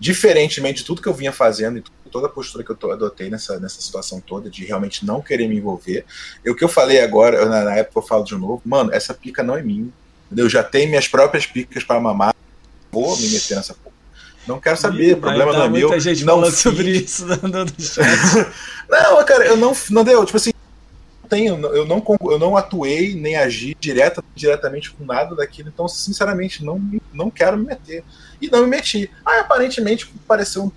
Diferentemente 0.00 0.78
de 0.78 0.84
tudo 0.84 1.02
que 1.02 1.08
eu 1.08 1.14
vinha 1.14 1.30
fazendo 1.30 1.78
e 1.78 1.84
toda 2.10 2.26
a 2.26 2.30
postura 2.30 2.64
que 2.64 2.70
eu 2.70 2.92
adotei 2.92 3.28
nessa, 3.28 3.60
nessa 3.60 3.80
situação 3.80 4.20
toda, 4.20 4.48
de 4.48 4.64
realmente 4.64 5.04
não 5.04 5.20
querer 5.20 5.46
me 5.46 5.56
envolver. 5.56 6.04
E 6.44 6.50
o 6.50 6.56
que 6.56 6.64
eu 6.64 6.68
falei 6.68 7.00
agora, 7.00 7.44
na, 7.44 7.64
na 7.64 7.76
época 7.76 7.98
eu 7.98 8.02
falo 8.02 8.24
de 8.24 8.34
novo, 8.34 8.62
mano, 8.64 8.92
essa 8.92 9.12
pica 9.12 9.42
não 9.42 9.54
é 9.54 9.62
minha. 9.62 9.88
Eu 10.34 10.48
já 10.48 10.62
tenho 10.62 10.88
minhas 10.88 11.06
próprias 11.06 11.46
picas 11.46 11.84
para 11.84 12.00
mamar. 12.00 12.34
Vou 12.90 13.16
me 13.16 13.28
meter 13.28 13.56
nessa 13.56 13.74
porra. 13.74 13.94
Não 14.46 14.58
quero 14.58 14.76
saber, 14.76 15.14
o 15.14 15.20
problema 15.20 15.52
não 15.52 15.64
é 15.64 15.68
meu. 15.68 15.88
Muita 15.88 16.00
gente 16.00 16.24
não 16.24 16.36
falando 16.36 16.54
sobre 16.54 16.90
isso 16.90 17.26
no 17.26 17.66
chat. 17.78 18.48
não, 18.88 19.24
cara, 19.24 19.46
eu 19.46 19.56
não, 19.56 19.76
não 19.90 20.02
deu, 20.02 20.24
tipo 20.24 20.38
assim, 20.38 20.50
tenho, 21.28 21.64
eu 21.66 21.86
não, 21.86 22.04
eu 22.22 22.38
não 22.38 22.56
atuei 22.56 23.14
nem 23.14 23.36
agi 23.36 23.76
direta, 23.78 24.22
diretamente 24.34 24.90
com 24.90 25.04
nada 25.04 25.36
daquilo, 25.36 25.68
então, 25.68 25.86
sinceramente, 25.86 26.64
não, 26.64 26.82
não 27.12 27.30
quero 27.30 27.56
me 27.56 27.66
meter. 27.66 28.02
E 28.40 28.48
não 28.48 28.62
me 28.62 28.66
meti. 28.66 29.10
Aí, 29.24 29.40
aparentemente, 29.40 30.10
apareceu 30.24 30.64
um 30.64 30.70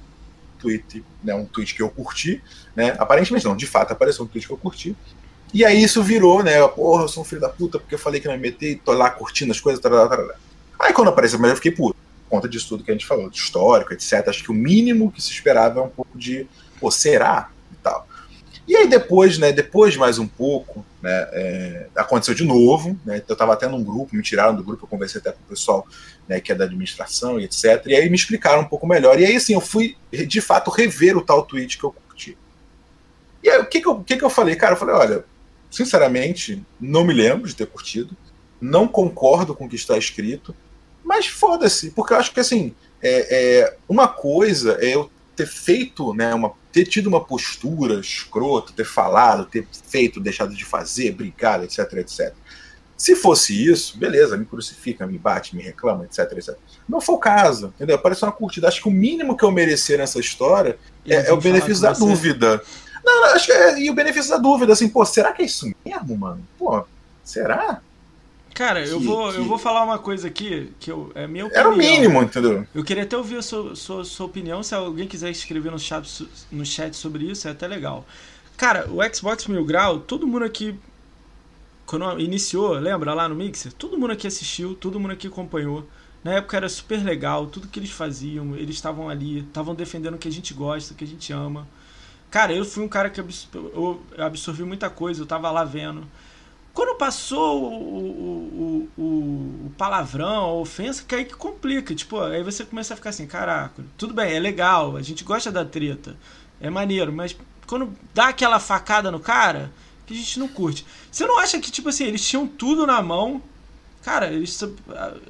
tweet, 0.59 1.03
né, 1.23 1.35
um 1.35 1.45
tweet 1.45 1.75
que 1.75 1.81
eu 1.81 1.89
curti, 1.89 2.41
né, 2.75 2.95
aparentemente 2.97 3.45
não, 3.45 3.55
de 3.55 3.67
fato, 3.67 3.91
apareceu 3.91 4.23
um 4.23 4.27
tweet 4.27 4.47
que 4.47 4.53
eu 4.53 4.57
curti, 4.57 4.95
e 5.53 5.65
aí 5.65 5.83
isso 5.83 6.01
virou, 6.01 6.41
né, 6.41 6.65
porra, 6.69 7.03
eu 7.03 7.07
sou 7.09 7.21
um 7.21 7.25
filho 7.25 7.41
da 7.41 7.49
puta 7.49 7.77
porque 7.77 7.95
eu 7.95 7.99
falei 7.99 8.21
que 8.21 8.27
não 8.27 8.35
me 8.35 8.39
meter 8.39 8.71
e 8.71 8.75
tô 8.75 8.93
lá 8.93 9.09
curtindo 9.09 9.51
as 9.51 9.59
coisas, 9.59 9.81
tarará, 9.81 10.07
tarará. 10.07 10.35
Aí 10.79 10.93
quando 10.93 11.09
apareceu, 11.09 11.37
mas 11.37 11.49
eu 11.49 11.57
fiquei 11.57 11.71
puto 11.71 11.97
conta 12.33 12.49
disso 12.49 12.67
tudo 12.69 12.83
que 12.83 12.89
a 12.89 12.93
gente 12.95 13.05
falou, 13.05 13.29
de 13.29 13.37
histórico, 13.37 13.93
etc. 13.93 14.27
Acho 14.27 14.43
que 14.43 14.49
o 14.49 14.55
mínimo 14.55 15.11
que 15.11 15.21
se 15.21 15.29
esperava 15.29 15.79
é 15.79 15.83
um 15.83 15.89
pouco 15.89 16.17
de, 16.17 16.47
pô, 16.79 16.89
será? 16.89 17.51
E 17.71 17.75
tal. 17.75 18.07
E 18.67 18.75
aí 18.75 18.87
depois, 18.87 19.37
né, 19.37 19.51
depois 19.51 19.93
de 19.93 19.99
mais 19.99 20.17
um 20.17 20.27
pouco, 20.27 20.83
né, 20.99 21.27
é, 21.31 21.87
aconteceu 21.95 22.33
de 22.33 22.43
novo, 22.43 22.97
né, 23.05 23.21
eu 23.27 23.33
estava 23.33 23.53
até 23.53 23.67
num 23.67 23.83
grupo, 23.83 24.15
me 24.15 24.23
tiraram 24.23 24.55
do 24.55 24.63
grupo, 24.63 24.85
eu 24.85 24.87
conversei 24.87 25.21
até 25.21 25.31
com 25.31 25.39
o 25.45 25.49
pessoal 25.49 25.85
né, 26.27 26.39
que 26.39 26.51
é 26.51 26.55
da 26.55 26.65
administração 26.65 27.39
e 27.39 27.45
etc. 27.45 27.83
E 27.85 27.95
aí 27.95 28.09
me 28.09 28.15
explicaram 28.15 28.61
um 28.61 28.67
pouco 28.67 28.87
melhor. 28.87 29.19
E 29.19 29.25
aí, 29.25 29.35
assim, 29.35 29.53
eu 29.53 29.61
fui, 29.61 29.97
de 30.11 30.41
fato, 30.41 30.71
rever 30.71 31.17
o 31.17 31.21
tal 31.21 31.43
tweet 31.43 31.77
que 31.77 31.83
eu 31.83 31.91
curti. 31.91 32.37
E 33.43 33.49
aí, 33.49 33.59
o 33.59 33.65
que 33.65 33.81
que 33.81 33.87
eu, 33.87 33.99
que 34.03 34.17
que 34.17 34.23
eu 34.23 34.29
falei? 34.29 34.55
Cara, 34.55 34.73
eu 34.73 34.79
falei, 34.79 34.95
olha, 34.95 35.25
sinceramente, 35.69 36.63
não 36.79 37.03
me 37.03 37.13
lembro 37.13 37.47
de 37.47 37.55
ter 37.55 37.67
curtido, 37.67 38.15
não 38.61 38.87
concordo 38.87 39.53
com 39.53 39.65
o 39.65 39.69
que 39.69 39.75
está 39.75 39.97
escrito, 39.97 40.55
mas 41.03 41.27
foda-se, 41.27 41.91
porque 41.91 42.13
eu 42.13 42.17
acho 42.17 42.33
que 42.33 42.39
assim, 42.39 42.73
é, 43.01 43.59
é, 43.61 43.77
uma 43.89 44.07
coisa 44.07 44.77
é 44.79 44.95
eu 44.95 45.11
ter 45.35 45.47
feito, 45.47 46.13
né, 46.13 46.33
uma, 46.33 46.53
ter 46.71 46.85
tido 46.85 47.07
uma 47.07 47.23
postura 47.23 47.99
escrota, 47.99 48.71
ter 48.73 48.85
falado, 48.85 49.45
ter 49.45 49.67
feito, 49.89 50.19
deixado 50.19 50.55
de 50.55 50.63
fazer, 50.63 51.11
brigado, 51.11 51.65
etc, 51.65 51.79
etc. 51.93 52.33
Se 53.03 53.17
fosse 53.17 53.69
isso, 53.69 53.97
beleza, 53.97 54.37
me 54.37 54.45
crucifica, 54.45 55.05
me 55.05 55.17
bate, 55.17 55.57
me 55.57 55.61
reclama, 55.61 56.05
etc, 56.05 56.19
etc. 56.37 56.55
Não 56.87 57.01
foi 57.01 57.15
o 57.15 57.17
caso, 57.17 57.73
entendeu? 57.75 57.99
Parece 57.99 58.23
uma 58.23 58.31
curtida. 58.31 58.69
Acho 58.69 58.81
que 58.81 58.87
o 58.87 58.91
mínimo 58.91 59.35
que 59.35 59.43
eu 59.43 59.51
merecer 59.51 59.97
nessa 59.97 60.21
história 60.21 60.77
é, 61.05 61.27
é, 61.27 61.33
o 61.33 61.35
benefício 61.35 61.83
da 61.83 61.91
dúvida. 61.91 62.63
Não, 63.03 63.19
não, 63.19 63.35
acho 63.35 63.47
que 63.47 63.51
é, 63.51 63.77
e 63.77 63.89
o 63.89 63.93
benefício 63.93 64.31
da 64.31 64.37
dúvida, 64.37 64.71
assim, 64.71 64.87
pô, 64.87 65.03
será 65.03 65.33
que 65.33 65.41
é 65.41 65.45
isso 65.45 65.69
mesmo, 65.85 66.17
mano? 66.17 66.47
Pô, 66.57 66.85
será? 67.25 67.81
Cara, 68.53 68.87
eu, 68.87 69.01
vou, 69.01 69.33
que... 69.33 69.37
eu 69.37 69.43
vou 69.43 69.57
falar 69.57 69.83
uma 69.83 69.99
coisa 69.99 70.29
aqui 70.29 70.71
que 70.79 70.89
eu, 70.89 71.11
é 71.13 71.27
minha 71.27 71.45
opinião. 71.45 71.59
Era 71.59 71.75
o 71.75 71.75
mínimo, 71.75 72.23
entendeu? 72.23 72.65
Eu 72.73 72.85
queria 72.85 73.03
até 73.03 73.17
ouvir 73.17 73.35
a 73.35 73.41
sua, 73.41 73.75
sua, 73.75 74.05
sua 74.05 74.25
opinião. 74.27 74.63
Se 74.63 74.73
alguém 74.73 75.09
quiser 75.09 75.29
escrever 75.29 75.73
no 75.73 75.79
chat, 75.79 76.25
no 76.49 76.65
chat 76.65 76.95
sobre 76.95 77.25
isso, 77.25 77.49
é 77.49 77.51
até 77.51 77.67
legal. 77.67 78.05
Cara, 78.55 78.87
o 78.89 78.99
Xbox 79.13 79.45
Mil 79.47 79.65
Grau, 79.65 79.99
todo 79.99 80.25
mundo 80.25 80.45
aqui, 80.45 80.79
quando 81.93 82.19
iniciou, 82.19 82.71
lembra 82.71 83.13
lá 83.13 83.29
no 83.29 83.35
Mixer? 83.35 83.71
Todo 83.71 83.99
mundo 83.99 84.13
aqui 84.13 84.25
assistiu, 84.25 84.73
todo 84.73 84.99
mundo 84.99 85.11
aqui 85.11 85.27
acompanhou. 85.27 85.87
Na 86.23 86.33
época 86.33 86.57
era 86.57 86.67
super 86.67 87.03
legal, 87.03 87.45
tudo 87.45 87.67
que 87.67 87.77
eles 87.77 87.91
faziam, 87.91 88.55
eles 88.55 88.77
estavam 88.77 89.09
ali, 89.09 89.41
estavam 89.41 89.75
defendendo 89.75 90.15
o 90.15 90.17
que 90.17 90.27
a 90.27 90.31
gente 90.31 90.55
gosta, 90.55 90.91
o 90.91 90.97
que 90.97 91.03
a 91.03 91.07
gente 91.07 91.31
ama. 91.31 91.67
Cara, 92.31 92.51
eu 92.51 92.65
fui 92.65 92.83
um 92.83 92.87
cara 92.87 93.11
que 93.11 93.23
absorvi 94.17 94.63
muita 94.63 94.89
coisa, 94.89 95.21
eu 95.21 95.27
tava 95.27 95.51
lá 95.51 95.63
vendo. 95.63 96.03
Quando 96.73 96.97
passou 96.97 97.61
o, 97.61 97.69
o, 97.77 98.89
o, 98.97 99.03
o, 99.67 99.71
palavrão, 99.77 100.45
a 100.45 100.53
ofensa, 100.53 101.03
que 101.07 101.13
aí 101.13 101.25
que 101.25 101.35
complica. 101.35 101.93
Tipo, 101.93 102.19
aí 102.21 102.41
você 102.41 102.65
começa 102.65 102.95
a 102.95 102.97
ficar 102.97 103.11
assim, 103.11 103.27
caraca, 103.27 103.85
tudo 103.99 104.15
bem, 104.15 104.33
é 104.33 104.39
legal, 104.39 104.97
a 104.97 105.01
gente 105.03 105.23
gosta 105.23 105.51
da 105.51 105.63
treta, 105.63 106.17
é 106.59 106.71
maneiro, 106.71 107.13
mas 107.13 107.37
quando 107.67 107.93
dá 108.15 108.29
aquela 108.29 108.59
facada 108.59 109.11
no 109.11 109.19
cara, 109.19 109.71
que 110.05 110.13
a 110.13 110.17
gente 110.17 110.39
não 110.39 110.47
curte. 110.47 110.85
Você 111.11 111.25
não 111.25 111.39
acha 111.39 111.59
que, 111.59 111.71
tipo 111.71 111.89
assim, 111.89 112.05
eles 112.05 112.25
tinham 112.25 112.47
tudo 112.47 112.85
na 112.85 113.01
mão? 113.01 113.41
Cara, 114.03 114.27
eles, 114.27 114.61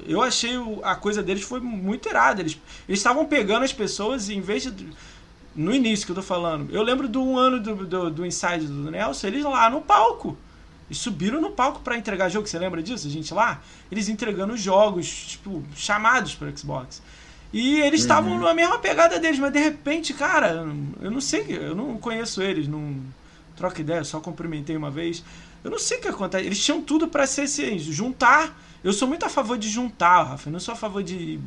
eu 0.08 0.22
achei 0.22 0.54
a 0.82 0.96
coisa 0.96 1.22
deles 1.22 1.44
foi 1.44 1.60
muito 1.60 2.10
irada. 2.10 2.42
Eles 2.42 2.60
estavam 2.90 3.26
pegando 3.26 3.64
as 3.64 3.74
pessoas 3.74 4.30
e 4.30 4.34
em 4.34 4.42
vez 4.42 4.64
de. 4.64 4.88
No 5.56 5.72
início 5.72 6.08
que 6.08 6.12
eu 6.12 6.16
tô 6.16 6.24
falando, 6.24 6.74
eu 6.74 6.82
lembro 6.82 7.08
do 7.08 7.22
um 7.22 7.38
ano 7.38 7.60
do, 7.60 7.86
do, 7.86 8.10
do 8.10 8.26
Inside 8.26 8.66
do 8.66 8.90
Nelson, 8.90 9.28
eles 9.28 9.44
lá 9.44 9.70
no 9.70 9.82
palco 9.82 10.36
e 10.90 10.96
subiram 10.96 11.40
no 11.40 11.52
palco 11.52 11.82
para 11.82 11.96
entregar 11.96 12.30
jogo. 12.30 12.48
Você 12.48 12.58
lembra 12.58 12.82
disso? 12.82 13.08
A 13.08 13.10
gente 13.12 13.32
lá? 13.34 13.62
Eles 13.92 14.10
entregando 14.10 14.58
jogos, 14.58 15.08
tipo, 15.08 15.64
chamados 15.76 16.34
para 16.34 16.56
Xbox. 16.56 17.04
E 17.52 17.80
eles 17.82 18.00
uhum. 18.00 18.06
estavam 18.06 18.32
uhum. 18.34 18.40
na 18.40 18.54
mesma 18.56 18.80
pegada 18.80 19.20
deles, 19.20 19.38
mas 19.38 19.54
de 19.54 19.60
repente, 19.60 20.12
cara, 20.14 20.68
eu 21.00 21.12
não 21.12 21.22
sei, 21.22 21.46
eu 21.50 21.76
não 21.76 21.98
conheço 22.00 22.42
eles, 22.42 22.68
não 22.68 23.00
troca 23.64 23.80
ideia, 23.80 24.04
só 24.04 24.20
cumprimentei 24.20 24.76
uma 24.76 24.92
vez. 24.92 25.24
Eu 25.64 25.72
não 25.72 25.80
sei 25.80 25.98
o 25.98 26.02
que 26.02 26.10
acontece. 26.10 26.46
Eles 26.46 26.62
tinham 26.62 26.82
tudo 26.82 27.08
para 27.08 27.26
ser 27.26 27.44
assim, 27.44 27.80
juntar. 27.80 28.60
Eu 28.84 28.92
sou 28.92 29.08
muito 29.08 29.26
a 29.26 29.30
favor 29.30 29.58
de 29.58 29.70
juntar, 29.70 30.24
Rafa. 30.24 30.50
Eu 30.50 30.54
não 30.54 30.60
sou 30.60 30.74
a 30.74 30.76
favor 30.76 31.02
de. 31.02 31.40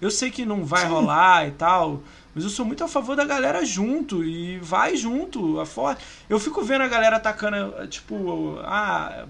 Eu 0.00 0.08
sei 0.08 0.30
que 0.30 0.44
não 0.44 0.64
vai 0.64 0.82
Sim. 0.82 0.92
rolar 0.92 1.48
e 1.48 1.50
tal. 1.50 2.02
Mas 2.32 2.44
eu 2.44 2.50
sou 2.50 2.64
muito 2.64 2.84
a 2.84 2.88
favor 2.88 3.16
da 3.16 3.24
galera 3.24 3.64
junto 3.64 4.22
e 4.22 4.58
vai 4.58 4.96
junto. 4.96 5.58
A 5.58 5.66
for... 5.66 5.96
Eu 6.28 6.38
fico 6.38 6.62
vendo 6.62 6.82
a 6.82 6.88
galera 6.88 7.16
atacando, 7.16 7.88
tipo, 7.88 8.58
ah, 8.62 9.26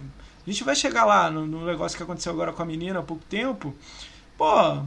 a 0.46 0.50
gente 0.50 0.62
vai 0.62 0.74
chegar 0.74 1.06
lá 1.06 1.30
no, 1.30 1.46
no 1.46 1.64
negócio 1.64 1.96
que 1.96 2.02
aconteceu 2.02 2.32
agora 2.32 2.52
com 2.52 2.62
a 2.62 2.66
menina 2.66 2.98
há 2.98 3.02
pouco 3.02 3.24
tempo. 3.24 3.74
Pô, 4.36 4.82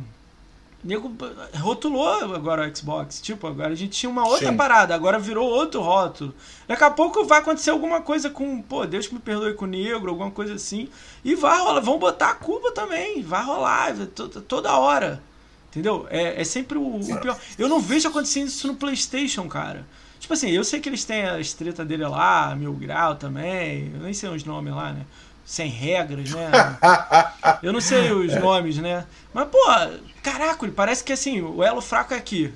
nego 0.84 1.11
rotulou 1.55 2.34
agora 2.34 2.67
o 2.67 2.75
Xbox. 2.75 3.21
Tipo, 3.21 3.47
agora 3.47 3.73
a 3.73 3.75
gente 3.75 3.91
tinha 3.91 4.09
uma 4.09 4.27
outra 4.27 4.49
Sim. 4.49 4.57
parada, 4.57 4.95
agora 4.95 5.19
virou 5.19 5.47
outro 5.49 5.82
rótulo. 5.82 6.34
Daqui 6.67 6.84
a 6.84 6.91
pouco 6.91 7.25
vai 7.25 7.39
acontecer 7.39 7.71
alguma 7.71 8.01
coisa 8.01 8.30
com, 8.30 8.61
pô, 8.61 8.86
Deus 8.86 9.07
que 9.07 9.13
me 9.13 9.19
perdoe 9.19 9.53
com 9.53 9.65
o 9.65 9.67
negro, 9.67 10.09
alguma 10.09 10.32
coisa 10.32 10.53
assim. 10.53 10.89
E 11.23 11.36
vai 11.36 11.59
rolar, 11.59 11.82
vão 11.82 11.99
botar 11.99 12.30
a 12.30 12.36
culpa 12.36 12.71
também, 12.71 13.21
vai 13.21 13.43
rolar 13.43 13.95
toda 14.47 14.77
hora. 14.77 15.21
Entendeu? 15.69 16.07
É, 16.09 16.41
é 16.41 16.43
sempre 16.43 16.77
o, 16.77 16.95
o, 16.95 17.19
pior. 17.19 17.38
Eu 17.57 17.69
não 17.69 17.80
vejo 17.80 18.07
acontecendo 18.07 18.47
isso 18.47 18.67
no 18.67 18.75
PlayStation, 18.75 19.47
cara. 19.47 19.86
Tipo 20.19 20.34
assim, 20.34 20.49
eu 20.49 20.63
sei 20.63 20.80
que 20.80 20.89
eles 20.89 21.05
têm 21.05 21.23
a 21.23 21.39
estreta 21.39 21.86
dele 21.86 22.05
lá, 22.05 22.55
Mil 22.55 22.73
Grau 22.73 23.15
também. 23.15 23.91
Eu 23.93 24.01
nem 24.01 24.13
sei 24.13 24.30
os 24.30 24.43
nomes 24.43 24.73
lá, 24.73 24.91
né? 24.91 25.05
Sem 25.45 25.69
regras, 25.69 26.32
né? 26.32 26.51
Eu 27.63 27.73
não 27.73 27.82
sei 27.82 28.11
os 28.11 28.36
nomes, 28.36 28.77
né? 28.77 29.05
Mas, 29.34 29.47
pô, 29.47 29.57
caraca, 30.22 30.67
parece 30.76 31.03
que 31.03 31.13
assim, 31.13 31.41
o 31.41 31.63
elo 31.63 31.82
fraco 31.82 32.13
é 32.13 32.17
aqui. 32.17 32.53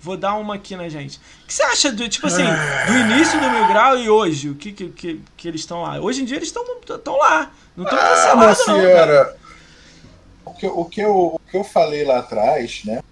Vou 0.00 0.16
dar 0.16 0.34
uma 0.34 0.54
aqui 0.54 0.76
na 0.76 0.88
gente. 0.88 1.18
O 1.42 1.46
que 1.46 1.54
você 1.54 1.62
acha 1.62 1.90
do, 1.90 2.08
tipo 2.08 2.26
assim, 2.26 2.44
do 2.44 2.92
início 2.92 3.40
do 3.40 3.50
Mil 3.50 3.66
Grau 3.66 3.98
e 3.98 4.08
hoje? 4.08 4.50
O 4.50 4.54
que, 4.54 4.70
que, 4.70 4.88
que, 4.90 5.20
que 5.36 5.48
eles 5.48 5.62
estão 5.62 5.82
lá? 5.82 5.98
Hoje 5.98 6.22
em 6.22 6.24
dia 6.24 6.36
eles 6.36 6.48
estão 6.48 6.62
lá. 7.16 7.50
Não 7.76 7.84
estão 7.84 7.98
ah, 7.98 8.02
cancelados, 8.02 8.66
não. 8.66 8.82
Cara 8.82 9.36
que, 10.56 10.66
o, 10.66 10.84
que 10.84 11.00
eu, 11.00 11.14
o 11.14 11.40
que 11.50 11.56
eu 11.56 11.64
falei 11.64 12.04
lá 12.04 12.18
atrás, 12.18 12.82
né? 12.84 13.02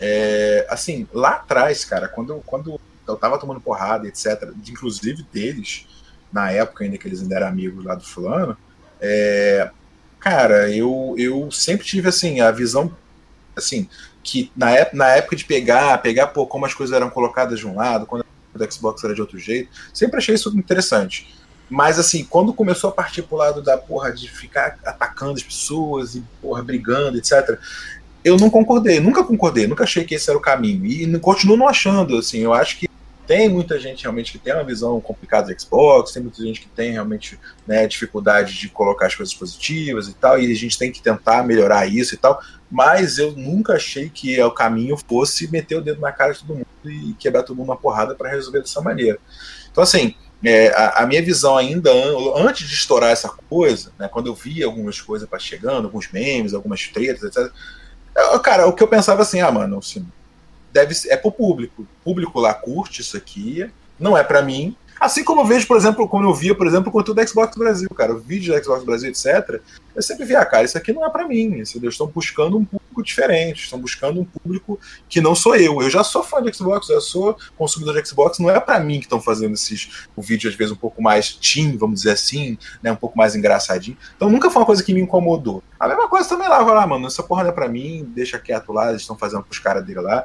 É, 0.00 0.66
assim, 0.68 1.08
lá 1.12 1.30
atrás, 1.30 1.84
cara, 1.84 2.08
quando, 2.08 2.42
quando 2.44 2.80
eu 3.06 3.16
tava 3.16 3.38
tomando 3.38 3.60
porrada, 3.60 4.06
etc., 4.06 4.50
inclusive 4.68 5.24
deles, 5.32 5.86
na 6.32 6.50
época 6.50 6.84
ainda 6.84 6.98
que 6.98 7.08
eles 7.08 7.22
ainda 7.22 7.36
eram 7.36 7.48
amigos 7.48 7.84
lá 7.84 7.94
do 7.94 8.04
fulano, 8.04 8.56
é, 9.00 9.70
cara, 10.20 10.70
eu, 10.70 11.14
eu 11.16 11.50
sempre 11.50 11.86
tive, 11.86 12.08
assim, 12.08 12.40
a 12.40 12.50
visão, 12.50 12.94
assim, 13.58 13.88
que 14.22 14.50
na, 14.56 14.70
época, 14.70 14.96
na 14.96 15.08
época 15.08 15.36
de 15.36 15.44
pegar, 15.44 15.98
pegar, 15.98 16.28
pô, 16.28 16.46
como 16.46 16.66
as 16.66 16.74
coisas 16.74 16.94
eram 16.94 17.10
colocadas 17.10 17.58
de 17.58 17.66
um 17.66 17.76
lado, 17.76 18.06
quando 18.06 18.24
o 18.54 18.72
Xbox 18.72 19.02
era 19.04 19.14
de 19.14 19.20
outro 19.20 19.38
jeito, 19.38 19.70
sempre 19.92 20.18
achei 20.18 20.34
isso 20.34 20.56
interessante. 20.56 21.34
Mas 21.70 21.98
assim, 21.98 22.24
quando 22.24 22.52
começou 22.52 22.88
a 22.88 22.92
partir 22.92 23.22
pro 23.22 23.36
lado 23.36 23.62
da 23.62 23.76
porra 23.76 24.10
de 24.10 24.28
ficar 24.30 24.78
atacando 24.84 25.34
as 25.34 25.42
pessoas 25.42 26.14
e 26.14 26.24
porra 26.40 26.62
brigando, 26.62 27.18
etc. 27.18 27.58
Eu 28.24 28.36
não 28.36 28.50
concordei, 28.50 29.00
nunca 29.00 29.22
concordei, 29.22 29.66
nunca 29.66 29.84
achei 29.84 30.04
que 30.04 30.14
esse 30.14 30.28
era 30.28 30.38
o 30.38 30.42
caminho. 30.42 30.84
E 30.86 31.18
continuo 31.18 31.56
não 31.56 31.68
achando, 31.68 32.16
assim, 32.16 32.38
eu 32.38 32.52
acho 32.52 32.78
que 32.78 32.88
Tem 33.26 33.46
muita 33.46 33.78
gente 33.78 34.04
realmente 34.04 34.32
que 34.32 34.38
tem 34.38 34.54
uma 34.54 34.64
visão 34.64 34.98
complicada 35.02 35.52
do 35.54 35.60
Xbox, 35.60 36.12
tem 36.12 36.22
muita 36.22 36.42
gente 36.42 36.62
que 36.62 36.68
tem 36.68 36.92
realmente 36.92 37.38
né, 37.66 37.86
dificuldade 37.86 38.58
de 38.58 38.70
colocar 38.70 39.06
as 39.06 39.14
coisas 39.14 39.34
positivas 39.34 40.08
e 40.08 40.14
tal, 40.14 40.40
e 40.40 40.50
a 40.50 40.56
gente 40.56 40.78
tem 40.78 40.90
que 40.90 41.02
tentar 41.02 41.44
melhorar 41.44 41.86
isso 41.86 42.14
e 42.14 42.16
tal, 42.16 42.40
mas 42.70 43.18
eu 43.18 43.32
nunca 43.32 43.74
achei 43.74 44.10
que 44.10 44.40
o 44.42 44.50
caminho 44.50 44.96
fosse 44.96 45.50
meter 45.50 45.76
o 45.76 45.80
dedo 45.80 46.00
na 46.00 46.12
cara 46.12 46.32
de 46.32 46.40
todo 46.40 46.54
mundo 46.56 46.66
e 46.84 47.14
quebrar 47.18 47.42
todo 47.42 47.56
mundo 47.56 47.68
na 47.68 47.76
porrada 47.76 48.14
para 48.14 48.30
resolver 48.30 48.60
dessa 48.60 48.80
maneira. 48.80 49.18
Então, 49.70 49.82
assim, 49.82 50.14
é, 50.44 50.68
a, 50.68 51.02
a, 51.02 51.06
minha 51.06 51.22
visão 51.22 51.56
ainda, 51.56 51.90
antes 52.36 52.68
de 52.68 52.74
estourar 52.74 53.10
essa 53.10 53.28
coisa, 53.28 53.92
né, 53.98 54.06
quando 54.08 54.26
eu 54.26 54.34
via 54.34 54.66
algumas 54.66 55.00
coisas 55.00 55.28
para 55.28 55.38
chegando, 55.38 55.86
alguns 55.86 56.10
memes, 56.12 56.54
algumas 56.54 56.86
tretas, 56.88 57.22
etc. 57.24 57.52
Eu, 58.14 58.40
cara, 58.40 58.66
o 58.66 58.72
que 58.72 58.82
eu 58.82 58.88
pensava 58.88 59.22
assim, 59.22 59.40
ah, 59.40 59.50
mano, 59.50 59.78
assim, 59.78 60.06
deve 60.72 60.94
é 61.08 61.16
pro 61.16 61.32
público. 61.32 61.82
O 61.82 62.04
público 62.04 62.38
lá 62.38 62.54
curte 62.54 63.00
isso 63.00 63.16
aqui, 63.16 63.68
não 63.98 64.16
é 64.16 64.22
para 64.22 64.42
mim, 64.42 64.76
Assim 65.00 65.24
como 65.24 65.42
eu 65.42 65.44
vejo, 65.44 65.66
por 65.66 65.76
exemplo, 65.76 66.08
como 66.08 66.24
eu 66.24 66.34
via, 66.34 66.54
por 66.54 66.66
exemplo, 66.66 66.88
o 66.88 66.92
conteúdo 66.92 67.16
da 67.16 67.26
Xbox 67.26 67.56
Brasil, 67.56 67.88
cara, 67.90 68.12
o 68.12 68.18
vídeo 68.18 68.52
da 68.52 68.62
Xbox 68.62 68.84
Brasil, 68.84 69.10
etc. 69.10 69.60
Eu 69.94 70.02
sempre 70.02 70.24
via, 70.24 70.40
ah, 70.40 70.46
cara, 70.46 70.64
isso 70.64 70.78
aqui 70.78 70.92
não 70.92 71.04
é 71.04 71.10
para 71.10 71.26
mim. 71.26 71.54
Eles 71.54 71.74
estão 71.74 72.06
buscando 72.06 72.56
um 72.56 72.64
público 72.64 73.02
diferente, 73.02 73.64
estão 73.64 73.80
buscando 73.80 74.20
um 74.20 74.24
público 74.24 74.78
que 75.08 75.20
não 75.20 75.34
sou 75.34 75.56
eu. 75.56 75.80
Eu 75.82 75.90
já 75.90 76.04
sou 76.04 76.22
fã 76.22 76.42
de 76.42 76.52
Xbox, 76.52 76.88
eu 76.88 77.00
sou 77.00 77.36
consumidor 77.56 78.00
de 78.00 78.08
Xbox, 78.08 78.38
não 78.38 78.50
é 78.50 78.60
para 78.60 78.78
mim 78.80 78.98
que 78.98 79.06
estão 79.06 79.20
fazendo 79.20 79.54
esses 79.54 80.06
o 80.14 80.22
vídeo 80.22 80.48
às 80.48 80.56
vezes 80.56 80.72
um 80.72 80.76
pouco 80.76 81.02
mais 81.02 81.32
teen, 81.32 81.76
vamos 81.76 82.00
dizer 82.00 82.12
assim, 82.12 82.58
né, 82.82 82.92
um 82.92 82.96
pouco 82.96 83.16
mais 83.16 83.34
engraçadinho. 83.34 83.96
Então 84.16 84.30
nunca 84.30 84.50
foi 84.50 84.62
uma 84.62 84.66
coisa 84.66 84.82
que 84.82 84.94
me 84.94 85.00
incomodou. 85.00 85.62
A 85.78 85.88
mesma 85.88 86.08
coisa 86.08 86.28
também 86.28 86.48
lá, 86.48 86.62
vai 86.62 86.74
lá, 86.74 86.86
mano, 86.86 87.06
essa 87.06 87.22
porra 87.22 87.44
não 87.44 87.50
é 87.50 87.52
para 87.52 87.68
mim, 87.68 88.10
deixa 88.14 88.38
quieto 88.38 88.72
lá, 88.72 88.90
eles 88.90 89.02
estão 89.02 89.16
fazendo 89.16 89.42
pros 89.42 89.58
caras 89.58 89.84
dele 89.84 90.00
lá. 90.00 90.24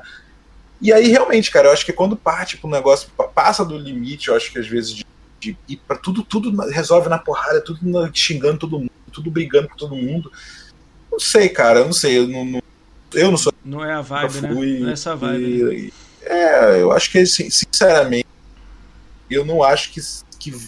E 0.83 0.93
aí, 0.93 1.07
realmente, 1.07 1.49
cara, 1.49 1.69
eu 1.69 1.71
acho 1.71 1.85
que 1.85 1.93
quando 1.93 2.15
parte 2.15 2.57
pro 2.57 2.69
negócio, 2.69 3.09
passa 3.33 3.65
do 3.65 3.77
limite, 3.77 4.27
eu 4.27 4.35
acho 4.35 4.51
que 4.51 4.59
às 4.59 4.67
vezes 4.67 4.93
de 4.93 5.03
de 5.43 5.57
ir 5.67 5.77
pra 5.87 5.97
tudo, 5.97 6.23
tudo 6.23 6.55
resolve 6.69 7.09
na 7.09 7.17
porrada, 7.17 7.61
tudo 7.61 7.79
xingando 8.13 8.59
todo 8.59 8.79
mundo, 8.79 8.91
tudo 9.11 9.29
brigando 9.29 9.67
com 9.67 9.75
todo 9.75 9.95
mundo. 9.95 10.31
Não 11.11 11.19
sei, 11.19 11.49
cara, 11.49 11.79
eu 11.79 11.85
não 11.85 11.93
sei, 11.93 12.17
eu 12.17 12.27
não, 12.27 12.45
não 12.45 12.61
eu 13.13 13.29
não 13.29 13.37
sou. 13.37 13.53
Não 13.63 13.83
é 13.83 13.93
a 13.93 14.01
vibe, 14.01 14.41
né? 14.41 14.53
fui, 14.53 14.73
né? 14.73 14.79
Não 14.79 14.89
é 14.89 14.93
essa 14.93 15.15
vibe. 15.15 15.43
E, 15.43 15.83
né? 15.83 15.91
É, 16.23 16.81
eu 16.81 16.91
acho 16.91 17.11
que, 17.11 17.25
sinceramente, 17.25 18.27
eu 19.29 19.43
não 19.43 19.61
acho 19.61 19.91
que, 19.91 19.99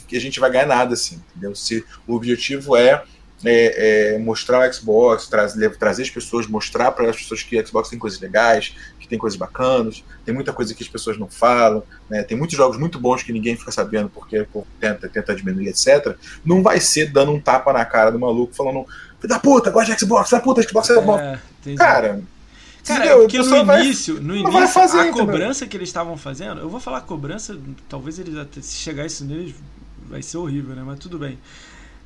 que 0.07 0.17
a 0.17 0.19
gente 0.19 0.39
vai 0.39 0.51
ganhar 0.51 0.67
nada, 0.67 0.93
assim, 0.93 1.21
entendeu? 1.31 1.55
Se 1.55 1.85
o 2.05 2.13
objetivo 2.13 2.75
é 2.75 3.03
é, 3.43 4.15
é, 4.15 4.17
mostrar 4.17 4.67
o 4.67 4.73
Xbox, 4.73 5.27
trazer, 5.27 5.77
trazer 5.77 6.03
as 6.03 6.09
pessoas, 6.09 6.47
mostrar 6.47 6.91
para 6.91 7.09
as 7.09 7.17
pessoas 7.17 7.43
que 7.43 7.59
o 7.59 7.67
Xbox 7.67 7.89
tem 7.89 7.99
coisas 7.99 8.19
legais, 8.19 8.75
que 9.05 9.09
tem 9.09 9.19
coisas 9.19 9.37
bacanas, 9.37 10.03
tem 10.25 10.33
muita 10.33 10.51
coisa 10.51 10.73
que 10.73 10.83
as 10.83 10.89
pessoas 10.89 11.17
não 11.17 11.27
falam, 11.27 11.83
né? 12.09 12.23
tem 12.23 12.37
muitos 12.37 12.57
jogos 12.57 12.77
muito 12.77 12.99
bons 12.99 13.23
que 13.23 13.31
ninguém 13.31 13.55
fica 13.55 13.71
sabendo 13.71 14.09
porque 14.09 14.47
tenta, 14.79 15.07
tenta 15.07 15.35
diminuir, 15.35 15.69
etc. 15.69 16.15
Não 16.43 16.61
vai 16.61 16.79
ser 16.79 17.11
dando 17.11 17.31
um 17.31 17.39
tapa 17.39 17.71
na 17.71 17.85
cara 17.85 18.11
do 18.11 18.19
maluco 18.19 18.53
falando, 18.53 18.85
da 19.23 19.39
puta, 19.39 19.69
gosta 19.69 19.93
de 19.93 19.99
Xbox, 19.99 20.29
da 20.29 20.39
puta, 20.39 20.61
Xbox 20.61 20.89
é 20.89 21.01
bom. 21.01 21.19
É, 21.19 21.39
cara, 21.77 22.21
Cara, 22.85 23.03
é 23.03 23.15
porque 23.15 23.39
no 23.39 23.73
início, 23.79 24.15
vai, 24.15 24.23
no 24.23 24.35
início 24.35 24.67
fazer, 24.67 24.99
a 24.99 25.11
cobrança 25.11 25.65
que 25.65 25.75
eles 25.75 25.89
estavam 25.89 26.15
fazendo, 26.15 26.61
eu 26.61 26.69
vou 26.69 26.79
falar 26.79 27.01
cobrança, 27.01 27.57
talvez 27.89 28.19
eles 28.19 28.37
até 28.37 28.61
se 28.61 28.75
chegar 28.75 29.07
isso 29.07 29.25
neles 29.25 29.55
vai 30.07 30.21
ser 30.21 30.37
horrível, 30.37 30.75
né? 30.75 30.83
Mas 30.85 30.99
tudo 30.99 31.17
bem. 31.17 31.39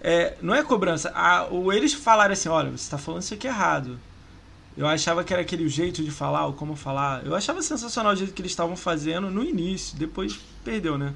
É, 0.02 0.36
não 0.41 0.56
é 0.56 0.64
cobrança. 0.64 1.12
A, 1.14 1.45
ou 1.52 1.74
eles 1.74 1.93
falaram 1.93 2.34
assim: 2.34 2.50
olha, 2.50 2.70
você 2.70 2.76
está 2.76 2.97
falando 2.97 3.22
isso 3.22 3.34
aqui 3.34 3.47
errado. 3.47 4.00
Eu 4.78 4.88
achava 4.88 5.24
que 5.24 5.34
era 5.34 5.41
aquele 5.41 5.67
jeito 5.67 6.03
de 6.03 6.11
falar, 6.11 6.45
ou 6.47 6.53
como 6.53 6.76
falar. 6.76 7.26
Eu 7.26 7.36
achava 7.36 7.61
sensacional 7.61 8.13
o 8.13 8.15
jeito 8.15 8.34
que 8.34 8.41
eles 8.41 8.51
estavam 8.51 8.76
fazendo 8.76 9.30
no 9.30 9.43
início, 9.43 9.97
depois 9.97 10.39
perdeu, 10.63 10.97
né? 10.97 11.13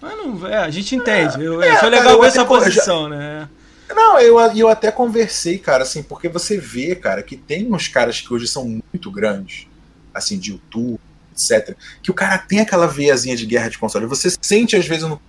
Mas 0.00 0.16
não, 0.16 0.46
é, 0.46 0.58
a 0.58 0.70
gente 0.70 0.94
entende. 0.94 1.42
Eu, 1.42 1.62
é, 1.62 1.76
foi 1.76 1.90
legal 1.90 2.20
ver 2.20 2.28
essa 2.28 2.44
posição, 2.44 3.08
já... 3.08 3.16
né? 3.16 3.48
Não, 3.94 4.18
eu, 4.20 4.38
eu 4.38 4.68
até 4.68 4.92
conversei, 4.92 5.58
cara, 5.58 5.82
assim, 5.82 6.02
porque 6.02 6.28
você 6.28 6.56
vê, 6.58 6.94
cara, 6.94 7.22
que 7.22 7.36
tem 7.36 7.72
uns 7.72 7.88
caras 7.88 8.20
que 8.20 8.32
hoje 8.32 8.46
são 8.46 8.64
muito 8.64 9.10
grandes, 9.10 9.66
assim, 10.14 10.38
de 10.38 10.52
YouTube, 10.52 11.00
etc., 11.32 11.76
que 12.00 12.10
o 12.10 12.14
cara 12.14 12.38
tem 12.38 12.60
aquela 12.60 12.86
veiazinha 12.86 13.36
de 13.36 13.44
guerra 13.44 13.68
de 13.68 13.78
console. 13.78 14.06
Você 14.06 14.32
sente, 14.40 14.76
às 14.76 14.86
vezes, 14.86 15.02
no 15.02 15.20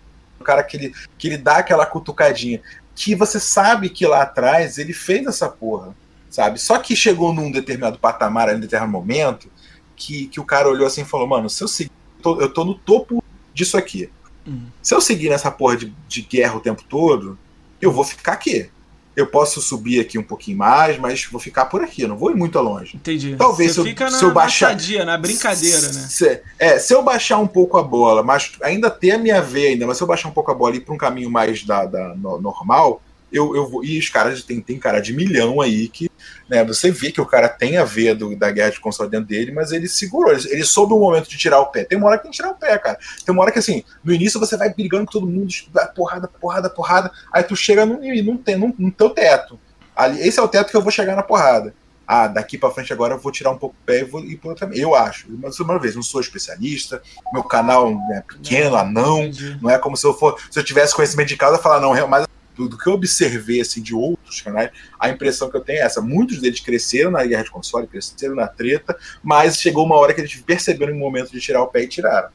cara 0.43 0.63
que 0.63 0.78
ele, 0.78 0.93
que 1.17 1.28
ele 1.28 1.38
dá 1.38 1.57
aquela 1.57 1.86
cutucadinha 1.86 2.61
que 2.95 3.15
você 3.15 3.39
sabe 3.39 3.89
que 3.89 4.05
lá 4.05 4.22
atrás 4.22 4.78
ele 4.78 4.93
fez 4.93 5.26
essa 5.26 5.49
porra, 5.49 5.95
sabe? 6.32 6.59
Só 6.59 6.79
que 6.79 6.95
chegou 6.95 7.32
num 7.32 7.51
determinado 7.51 7.99
patamar, 7.99 8.49
em 8.49 8.55
um 8.55 8.59
determinado 8.59 8.91
momento, 8.91 9.51
que, 9.95 10.25
que 10.27 10.39
o 10.39 10.45
cara 10.45 10.67
olhou 10.67 10.88
assim 10.88 11.01
e 11.01 11.05
falou: 11.05 11.27
Mano, 11.27 11.47
se 11.47 11.63
eu 11.63 11.67
seguir, 11.67 11.91
eu 12.17 12.23
tô, 12.23 12.41
eu 12.41 12.51
tô 12.51 12.65
no 12.65 12.73
topo 12.73 13.23
disso 13.53 13.77
aqui. 13.77 14.09
Hum. 14.47 14.65
Se 14.82 14.95
eu 14.95 15.01
seguir 15.01 15.29
nessa 15.29 15.51
porra 15.51 15.77
de, 15.77 15.93
de 16.07 16.21
guerra 16.23 16.55
o 16.55 16.61
tempo 16.61 16.84
todo, 16.89 17.38
eu 17.79 17.91
vou 17.91 18.03
ficar 18.03 18.34
aqui 18.34 18.71
eu 19.15 19.27
posso 19.27 19.61
subir 19.61 19.99
aqui 19.99 20.17
um 20.17 20.23
pouquinho 20.23 20.57
mais, 20.57 20.97
mas 20.97 21.25
vou 21.25 21.39
ficar 21.39 21.65
por 21.65 21.84
aqui, 21.84 22.03
eu 22.03 22.07
não 22.07 22.17
vou 22.17 22.32
ir 22.32 22.36
muito 22.36 22.59
longe. 22.59 22.95
Entendi. 22.95 23.36
Talvez 23.36 23.75
Você 23.75 23.82
se, 23.82 23.89
fica 23.89 24.05
eu, 24.05 24.11
na, 24.11 24.17
se 24.17 24.23
eu 24.23 24.34
baixar. 24.34 24.73
Na 24.73 24.79
sadia, 24.79 25.05
na 25.05 25.17
brincadeira, 25.17 25.82
né? 25.82 25.93
Se, 25.93 26.41
é, 26.57 26.79
se 26.79 26.93
eu 26.93 27.03
baixar 27.03 27.38
um 27.38 27.47
pouco 27.47 27.77
a 27.77 27.84
bola, 27.84 28.23
mas 28.23 28.53
ainda 28.61 28.89
ter 28.89 29.11
a 29.11 29.17
minha 29.17 29.41
veia 29.41 29.69
ainda, 29.69 29.86
mas 29.86 29.97
se 29.97 30.03
eu 30.03 30.07
baixar 30.07 30.29
um 30.29 30.34
pouco 30.34 30.51
a 30.51 30.53
bola 30.53 30.75
e 30.75 30.77
ir 30.77 30.82
para 30.82 30.93
um 30.93 30.97
caminho 30.97 31.29
mais 31.29 31.63
da, 31.65 31.86
da 31.86 32.15
no, 32.15 32.39
normal, 32.39 33.01
eu, 33.32 33.55
eu 33.55 33.69
vou. 33.69 33.84
E 33.84 33.99
os 33.99 34.09
caras 34.09 34.43
tem, 34.43 34.61
tem 34.61 34.79
cara 34.79 34.99
de 34.99 35.13
milhão 35.13 35.59
aí 35.61 35.88
que. 35.88 36.09
Né, 36.49 36.63
você 36.63 36.91
vê 36.91 37.11
que 37.11 37.22
o 37.22 37.26
cara 37.26 37.47
tem 37.47 37.78
a 37.78 37.84
veia 37.84 38.13
do, 38.13 38.36
da 38.36 38.51
guerra 38.51 38.72
de 38.72 38.80
console 38.80 39.09
dentro 39.09 39.28
dele, 39.28 39.51
mas 39.51 39.72
ele 39.72 39.88
segurou. 39.88 40.34
Ele, 40.34 40.43
ele 40.49 40.63
soube 40.63 40.93
o 40.93 40.99
momento 40.99 41.30
de 41.30 41.38
tirar 41.38 41.59
o 41.59 41.67
pé. 41.67 41.84
Tem 41.84 41.97
uma 41.97 42.07
hora 42.07 42.17
que 42.17 42.24
tem 42.24 42.32
que 42.32 42.38
tirar 42.38 42.51
o 42.51 42.55
pé, 42.55 42.78
cara. 42.78 42.97
Tem 43.26 43.34
uma 43.34 43.41
hora 43.41 43.51
que 43.51 43.59
assim, 43.59 43.84
no 44.03 44.13
início 44.13 44.39
você 44.39 44.57
vai 44.57 44.74
brigando 44.74 45.05
com 45.05 45.11
todo 45.11 45.28
mundo, 45.28 45.53
porrada, 45.95 46.28
porrada, 46.28 46.69
porrada. 46.69 47.11
Aí 47.32 47.43
tu 47.43 47.55
chega 47.55 47.86
no, 47.86 47.99
no, 47.99 48.41
no, 48.57 48.76
no 48.78 48.91
teu 48.91 49.09
teto. 49.09 49.59
Ali, 49.95 50.19
esse 50.28 50.39
é 50.39 50.41
o 50.41 50.47
teto 50.47 50.72
que 50.72 50.78
eu 50.78 50.82
vou 50.82 50.91
chegar 50.91 51.15
na 51.15 51.24
porrada. 51.24 51.74
Ah, 52.07 52.28
daqui 52.28 52.57
para 52.57 52.72
frente 52.72 52.91
agora 52.91 53.13
eu 53.13 53.19
vou 53.19 53.32
tirar 53.32 53.51
um 53.51 53.57
pouco 53.57 53.74
o 53.82 53.86
pé 53.86 54.01
e 54.01 54.03
vou 54.03 54.19
ir 54.19 54.36
para 54.36 54.49
outra. 54.49 54.69
Eu 54.74 54.93
acho. 54.93 55.28
Mas 55.30 55.57
uma 55.61 55.80
vez, 55.80 55.95
não 55.95 56.03
sou 56.03 56.19
especialista, 56.19 57.01
meu 57.32 57.43
canal 57.43 57.93
é 58.11 58.22
pequeno, 58.22 58.76
anão. 58.76 59.32
Não 59.61 59.69
é 59.69 59.78
como 59.78 59.95
se 59.95 60.05
eu 60.05 60.13
for. 60.13 60.38
Se 60.51 60.59
eu 60.59 60.63
tivesse 60.63 60.93
conhecimento 60.93 61.30
de 61.30 61.38
causa, 61.38 61.57
falar, 61.57 61.80
não, 61.80 62.07
mas 62.07 62.28
do, 62.56 62.70
do, 62.70 62.78
que 62.78 62.88
eu 62.88 62.93
observei 62.93 63.62
assim, 63.62 63.82
de 63.82 63.95
outros 63.95 64.41
canais, 64.41 64.72
a 64.99 65.10
impressão 65.10 65.49
que 65.49 65.58
eu 65.58 65.62
tenho 65.62 65.80
é 65.80 65.84
essa. 65.84 66.02
Muitos 66.02 66.39
deles 66.39 66.60
cresceram 66.60 67.12
na 67.12 67.24
guerra 67.26 67.43
de 67.43 67.52
console, 67.52 67.88
cresceram 67.88 68.36
na 68.36 68.47
treta, 68.47 68.97
mas 69.24 69.58
chegou 69.58 69.86
uma 69.86 69.95
hora 69.95 70.14
que 70.14 70.22
eles 70.22 70.36
perceberam 70.36 70.93
o 70.93 70.99
momento 70.99 71.32
de 71.32 71.39
tirar 71.39 71.62
o 71.62 71.68
pé 71.68 71.84
e 71.84 71.88
tiraram. 71.88 72.30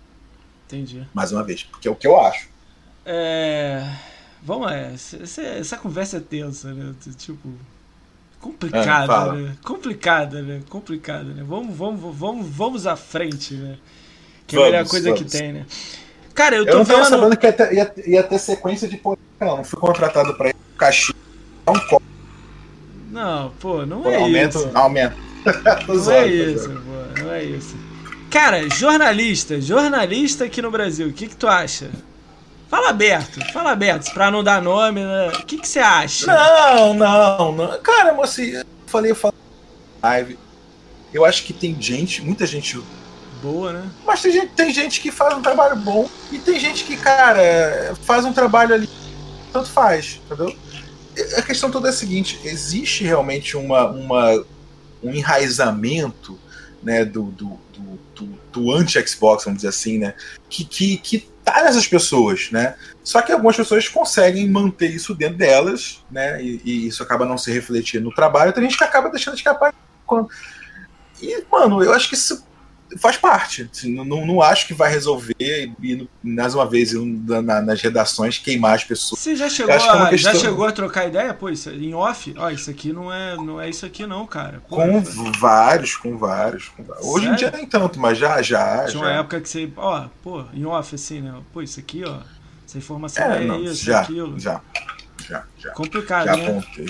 Entendi. 0.67 1.07
Mais 1.15 1.33
uma 1.33 1.45
vez, 1.45 1.63
porque 1.63 1.87
é 1.87 1.91
o 1.91 1.97
que 1.97 2.07
eu 2.07 2.19
acho. 2.19 2.49
É. 3.05 3.89
Vamos, 4.43 4.71
é, 4.71 4.93
essa, 4.95 5.43
essa 5.43 5.77
conversa 5.77 6.19
é 6.19 6.21
tensa, 6.21 6.73
né? 6.73 6.95
Tipo, 7.17 7.53
complicada, 8.41 9.13
é, 9.13 9.43
né? 9.43 9.57
Complicada, 9.65 10.43
né? 10.43 10.63
Complicada, 10.69 11.25
né? 11.25 11.45
Vamos, 11.47 11.77
vamos, 11.77 12.17
vamos, 12.17 12.49
vamos 12.49 12.87
à 12.87 12.95
frente, 12.97 13.55
né? 13.55 13.77
Que 14.47 14.57
é 14.57 14.61
a 14.61 14.65
melhor 14.65 14.89
coisa 14.89 15.11
vamos. 15.11 15.25
que 15.33 15.39
tem, 15.39 15.53
né? 15.53 15.67
Cara, 16.37 16.57
eu 16.57 16.65
tô 16.65 16.73
eu 16.73 16.79
não 16.79 16.85
vendo... 16.85 17.05
sabendo 17.07 17.37
que 17.37 17.47
ia 17.47 17.53
ter, 17.53 17.73
ia, 17.73 17.93
ia 18.07 18.23
ter 18.23 18.39
sequência 18.39 18.87
de 18.87 19.01
não. 19.41 19.57
Não 19.57 19.65
fui 19.65 19.81
contratado 19.81 20.35
pra 20.35 20.51
ir 20.51 20.57
caixinha. 20.79 21.17
Não, 21.67 21.75
não, 23.11 23.51
pô, 23.59 23.87
não 23.87 24.03
pô, 24.03 24.11
é 24.11 24.17
aumento, 24.17 24.59
isso. 24.59 24.71
Aumento. 24.75 25.17
não 25.89 26.13
é 26.13 26.27
isso, 26.27 26.69
pô, 26.69 27.23
não 27.23 27.33
é 27.33 27.43
isso. 27.43 27.77
Cara, 28.31 28.69
jornalista, 28.69 29.61
jornalista 29.61 30.45
aqui 30.45 30.61
no 30.61 30.71
Brasil, 30.71 31.09
o 31.09 31.13
que, 31.13 31.27
que 31.27 31.37
tu 31.37 31.49
acha? 31.49 31.91
Fala 32.69 32.91
aberto, 32.91 33.41
fala 33.53 33.71
aberto, 33.71 34.13
pra 34.13 34.31
não 34.31 34.45
dar 34.45 34.61
nome, 34.61 35.01
né? 35.01 35.29
O 35.29 35.47
que, 35.47 35.57
que 35.57 35.67
você 35.67 35.79
acha? 35.79 36.27
Não, 36.27 36.93
não, 36.93 37.53
não. 37.53 37.79
Cara, 37.81 38.13
moça, 38.13 38.43
eu 38.43 38.65
falei, 38.87 39.13
eu 39.13 39.17
falei 39.17 39.39
live. 40.03 40.39
Eu 41.15 41.25
acho 41.25 41.45
que 41.45 41.53
tem 41.53 41.81
gente, 41.81 42.23
muita 42.23 42.47
gente. 42.47 42.79
Boa, 43.47 43.73
né? 43.73 43.89
Mas 44.05 44.21
tem 44.21 44.33
gente, 44.33 44.49
tem 44.49 44.75
gente 44.75 45.01
que 45.01 45.13
faz 45.13 45.33
um 45.37 45.41
trabalho 45.41 45.77
bom 45.77 46.11
e 46.33 46.39
tem 46.41 46.59
gente 46.59 46.83
que, 46.83 46.97
cara, 46.97 47.95
faz 48.03 48.25
um 48.25 48.33
trabalho 48.33 48.75
ali, 48.75 48.91
tanto 49.53 49.69
faz, 49.69 50.21
entendeu? 50.27 50.53
A 51.39 51.43
questão 51.43 51.71
toda 51.71 51.87
é 51.87 51.91
a 51.91 51.95
seguinte: 51.95 52.41
existe 52.43 53.05
realmente 53.05 53.57
uma, 53.57 53.87
uma, 53.89 54.45
um 55.01 55.15
enraizamento 55.15 56.37
né, 56.83 57.05
do, 57.05 57.27
do, 57.27 57.57
do, 57.73 57.99
do, 58.17 58.39
do 58.53 58.73
anti-Xbox, 58.73 59.45
vamos 59.45 59.59
dizer 59.59 59.69
assim, 59.69 59.99
né? 59.99 60.15
Que, 60.51 60.65
que, 60.65 60.97
que 60.97 61.31
tá 61.45 61.63
nessas 61.63 61.87
pessoas, 61.87 62.51
né? 62.51 62.75
Só 63.05 63.23
que 63.23 63.31
algumas 63.31 63.55
pessoas 63.55 63.87
conseguem 63.87 64.49
manter 64.49 64.91
isso 64.91 65.15
dentro 65.15 65.39
delas, 65.39 66.05
né? 66.11 66.43
E, 66.43 66.61
e 66.65 66.87
isso 66.89 67.01
acaba 67.01 67.25
não 67.25 67.39
se 67.39 67.53
refletindo 67.53 68.07
no 68.07 68.15
trabalho. 68.15 68.53
Tem 68.53 68.65
gente 68.65 68.77
que 68.77 68.83
acaba 68.83 69.09
deixando 69.09 69.37
escapar. 69.37 69.73
Quando... 70.05 70.29
E, 71.23 71.45
mano, 71.51 71.83
eu 71.85 71.93
acho 71.93 72.09
que 72.09 72.17
isso 72.17 72.45
faz 72.97 73.17
parte. 73.17 73.69
Assim, 73.73 73.95
não, 73.95 74.27
não 74.27 74.43
acho 74.43 74.67
que 74.67 74.75
vai 74.75 74.91
resolver 74.91 75.35
e, 75.39 76.09
mais 76.23 76.55
uma 76.55 76.69
vez, 76.69 76.93
na, 76.93 77.61
nas 77.61 77.81
redações, 77.81 78.39
queimar 78.39 78.75
as 78.75 78.85
pessoas. 78.85 79.21
Você 79.21 79.37
já 79.37 79.49
chegou, 79.49 79.73
é 79.73 79.77
a, 79.77 80.09
questão... 80.09 80.33
já 80.33 80.39
chegou 80.39 80.67
a 80.67 80.73
trocar 80.73 81.07
ideia? 81.07 81.33
Pô, 81.35 81.49
isso, 81.49 81.71
em 81.71 81.95
off? 81.95 82.35
Ó, 82.37 82.51
isso 82.51 82.71
aqui 82.71 82.93
não 82.93 83.13
é, 83.13 83.37
não 83.37 83.61
é 83.61 83.69
isso 83.69 83.85
aqui, 83.87 84.07
não, 84.07 84.27
cara. 84.27 84.63
Pô, 84.69 84.77
com 84.77 85.03
vários, 85.39 85.97
com 85.97 86.17
vários. 86.17 86.69
Com 86.69 86.83
vários. 86.83 87.07
Hoje 87.07 87.27
em 87.27 87.35
dia 87.35 87.51
nem 87.51 87.67
tanto, 87.67 87.99
mas 87.99 88.19
já, 88.19 88.41
já. 88.43 88.85
Tinha 88.87 88.89
já. 88.89 88.99
uma 88.99 89.13
época 89.13 89.41
que 89.41 89.49
você, 89.49 89.71
ó, 89.77 90.07
pô, 90.23 90.45
em 90.53 90.65
off, 90.65 90.95
assim, 90.95 91.21
né? 91.21 91.35
Pô, 91.53 91.63
isso 91.63 91.81
aqui, 91.81 92.05
ó. 92.07 92.19
Essa 92.67 92.79
informação 92.79 93.25
é, 93.25 93.43
é 93.43 93.47
não, 93.47 93.63
isso, 93.63 93.85
já, 93.85 94.01
aquilo. 94.01 94.39
Já, 94.39 94.61
já, 95.29 95.45
já. 95.59 95.71
Complicado, 95.71 96.27
já 96.27 96.37
né? 96.37 96.49
Apontei. 96.49 96.87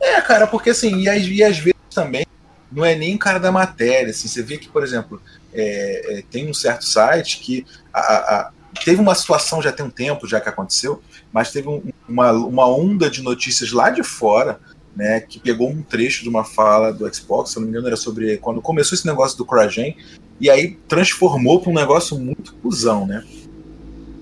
É, 0.00 0.20
cara, 0.22 0.46
porque 0.46 0.70
assim, 0.70 0.96
e, 0.96 1.34
e 1.34 1.44
às 1.44 1.58
vezes 1.58 1.74
também 1.92 2.24
não 2.70 2.84
é 2.84 2.94
nem 2.94 3.16
cara 3.16 3.38
da 3.38 3.50
matéria. 3.50 4.10
Assim, 4.10 4.28
você 4.28 4.42
vê 4.42 4.58
que, 4.58 4.68
por 4.68 4.82
exemplo, 4.82 5.20
é, 5.52 6.18
é, 6.18 6.22
tem 6.30 6.48
um 6.48 6.54
certo 6.54 6.84
site 6.84 7.40
que 7.40 7.66
a, 7.92 8.00
a, 8.00 8.50
teve 8.84 9.00
uma 9.00 9.14
situação 9.14 9.60
já 9.60 9.72
tem 9.72 9.84
um 9.84 9.90
tempo 9.90 10.26
já 10.26 10.40
que 10.40 10.48
aconteceu, 10.48 11.02
mas 11.32 11.50
teve 11.50 11.68
um, 11.68 11.82
uma, 12.08 12.32
uma 12.32 12.68
onda 12.68 13.10
de 13.10 13.22
notícias 13.22 13.72
lá 13.72 13.90
de 13.90 14.02
fora, 14.02 14.60
né, 14.94 15.20
que 15.20 15.38
pegou 15.38 15.70
um 15.70 15.82
trecho 15.82 16.22
de 16.22 16.28
uma 16.28 16.44
fala 16.44 16.92
do 16.92 17.12
Xbox, 17.14 17.50
se 17.50 17.56
não 17.56 17.62
me 17.62 17.70
engano 17.70 17.86
era 17.86 17.96
sobre 17.96 18.36
quando 18.38 18.60
começou 18.60 18.96
esse 18.96 19.06
negócio 19.06 19.38
do 19.38 19.44
CryGen, 19.44 19.96
e 20.40 20.50
aí 20.50 20.76
transformou 20.88 21.60
para 21.60 21.70
um 21.70 21.74
negócio 21.74 22.18
muito 22.18 22.54
cuzão, 22.54 23.06
né? 23.06 23.24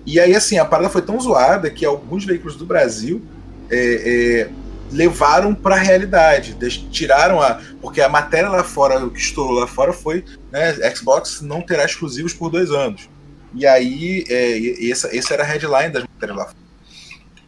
E 0.05 0.19
aí, 0.19 0.35
assim, 0.35 0.59
a 0.59 0.65
parada 0.65 0.89
foi 0.89 1.03
tão 1.03 1.21
zoada 1.21 1.71
que 1.71 1.85
alguns 1.85 2.25
veículos 2.25 2.57
do 2.57 2.65
Brasil 2.65 3.23
é, 3.71 4.41
é, 4.41 4.51
levaram 4.91 5.55
para 5.55 5.75
a 5.75 5.79
realidade, 5.79 6.57
tiraram 6.91 7.41
a. 7.41 7.61
Porque 7.81 8.01
a 8.01 8.09
matéria 8.09 8.49
lá 8.49 8.65
fora, 8.65 9.05
o 9.05 9.11
que 9.11 9.21
estourou 9.21 9.61
lá 9.61 9.67
fora 9.67 9.93
foi 9.93 10.25
né, 10.51 10.75
Xbox 10.95 11.41
não 11.41 11.63
terá 11.63 11.85
exclusivos 11.85 12.33
por 12.33 12.51
dois 12.51 12.71
anos. 12.71 13.09
E 13.55 13.67
aí, 13.67 14.25
é, 14.29 14.91
essa, 14.91 15.15
essa 15.17 15.35
era 15.35 15.43
a 15.43 15.47
headline 15.47 15.91
das 15.91 16.03
matérias 16.03 16.39
lá 16.39 16.45
fora. 16.45 16.57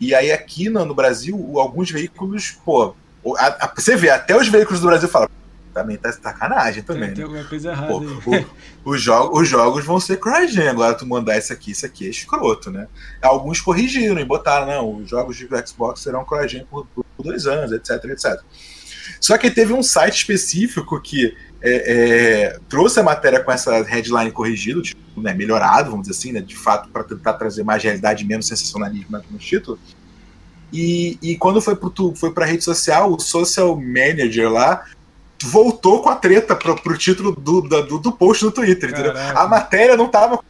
E 0.01 0.15
aí, 0.15 0.33
aqui 0.33 0.69
no, 0.71 0.85
no 0.85 0.95
Brasil, 0.95 1.37
alguns 1.59 1.91
veículos, 1.91 2.57
pô, 2.65 2.95
a, 3.37 3.67
a, 3.67 3.73
você 3.75 3.97
vê, 3.97 4.09
até 4.11 4.37
os 4.37 4.49
veículos 4.49 4.81
do 4.81 4.87
Brasil 4.87 5.09
falam, 5.09 5.29
também 5.71 5.97
tá 5.97 6.13
sacanagem 6.13 6.83
também. 6.83 7.09
Tem, 7.09 7.15
tem 7.15 7.25
né? 7.25 7.31
alguma 7.31 7.45
coisa 7.49 7.71
errada. 7.71 7.89
Pô, 7.89 8.01
o, 8.87 8.93
o 8.93 8.99
jogo, 8.99 9.41
os 9.41 9.49
jogos 9.49 9.85
vão 9.85 9.99
ser 9.99 10.19
CryGen, 10.19 10.69
agora 10.69 10.95
tu 10.95 11.07
mandar 11.07 11.39
isso 11.39 11.53
aqui, 11.53 11.71
isso 11.71 11.87
aqui 11.87 12.07
é 12.07 12.11
escroto, 12.11 12.71
né? 12.71 12.87
Alguns 13.23 13.61
corrigiram 13.61 14.19
e 14.19 14.25
botaram, 14.25 14.67
não, 14.67 14.97
os 14.97 15.09
jogos 15.09 15.37
de 15.37 15.47
Xbox 15.67 16.01
serão 16.01 16.25
CryGen 16.25 16.67
por, 16.71 16.87
por, 16.95 17.05
dois 17.23 17.47
anos, 17.47 17.73
etc, 17.73 18.05
etc. 18.05 18.41
Só 19.21 19.37
que 19.37 19.51
teve 19.51 19.73
um 19.73 19.83
site 19.83 20.17
específico 20.17 21.01
que 21.01 21.37
é, 21.63 21.93
é, 22.53 22.59
trouxe 22.69 23.01
a 23.01 23.03
matéria 23.03 23.41
com 23.41 23.53
essa 23.53 23.83
headline 23.83 24.31
corrigida, 24.31 24.81
tipo, 24.81 25.21
né, 25.21 25.35
melhorado, 25.35 25.91
vamos 25.91 26.07
dizer 26.07 26.19
assim, 26.19 26.33
né, 26.33 26.41
de 26.41 26.57
fato, 26.57 26.89
para 26.89 27.05
tentar 27.05 27.35
trazer 27.35 27.63
mais 27.63 27.83
realidade 27.83 28.25
menos 28.25 28.47
sensacionalismo 28.47 29.21
no 29.31 29.39
título. 29.39 29.79
E, 30.73 31.19
e 31.21 31.37
quando 31.37 31.61
foi 31.61 31.77
para 32.33 32.45
a 32.45 32.49
rede 32.49 32.63
social, 32.63 33.13
o 33.13 33.21
social 33.21 33.77
manager 33.77 34.51
lá 34.51 34.85
voltou 35.43 36.03
com 36.03 36.09
a 36.09 36.17
treta 36.17 36.55
pro, 36.55 36.77
pro 36.77 36.99
título 36.99 37.33
do, 37.33 37.63
do, 37.63 37.99
do 37.99 38.13
post 38.13 38.45
no 38.45 38.51
Twitter, 38.51 38.91
entendeu? 38.91 39.13
A 39.35 39.47
matéria 39.47 39.97
não 39.97 40.09
tava 40.09 40.41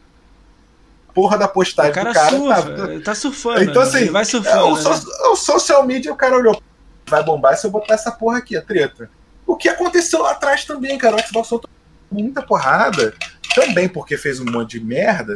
porra 1.13 1.37
da 1.37 1.47
postagem 1.47 1.91
o 1.91 1.93
cara 1.93 2.09
do 2.09 2.13
cara. 2.13 2.29
Surfa, 2.29 2.87
tá, 2.87 3.03
tá 3.03 3.15
surfando. 3.15 3.63
Então, 3.63 3.81
assim, 3.81 4.05
vai 4.09 4.25
surfando. 4.25 4.65
O, 4.65 4.75
né? 4.75 5.01
o, 5.31 5.35
social 5.35 5.85
media, 5.85 6.11
o 6.11 6.15
cara 6.15 6.35
olhou, 6.35 6.61
vai 7.07 7.23
bombar 7.23 7.57
se 7.57 7.65
eu 7.65 7.71
botar 7.71 7.93
essa 7.93 8.11
porra 8.11 8.37
aqui, 8.37 8.55
a 8.55 8.61
treta. 8.61 9.09
O 9.45 9.55
que 9.55 9.69
aconteceu 9.69 10.21
lá 10.21 10.31
atrás 10.31 10.65
também, 10.65 10.97
cara. 10.97 11.15
O 11.15 11.27
Xbox 11.27 11.47
soltou 11.47 11.69
muita 12.11 12.41
porrada, 12.41 13.13
também 13.55 13.87
porque 13.87 14.17
fez 14.17 14.39
um 14.39 14.45
monte 14.45 14.79
de 14.79 14.85
merda. 14.85 15.35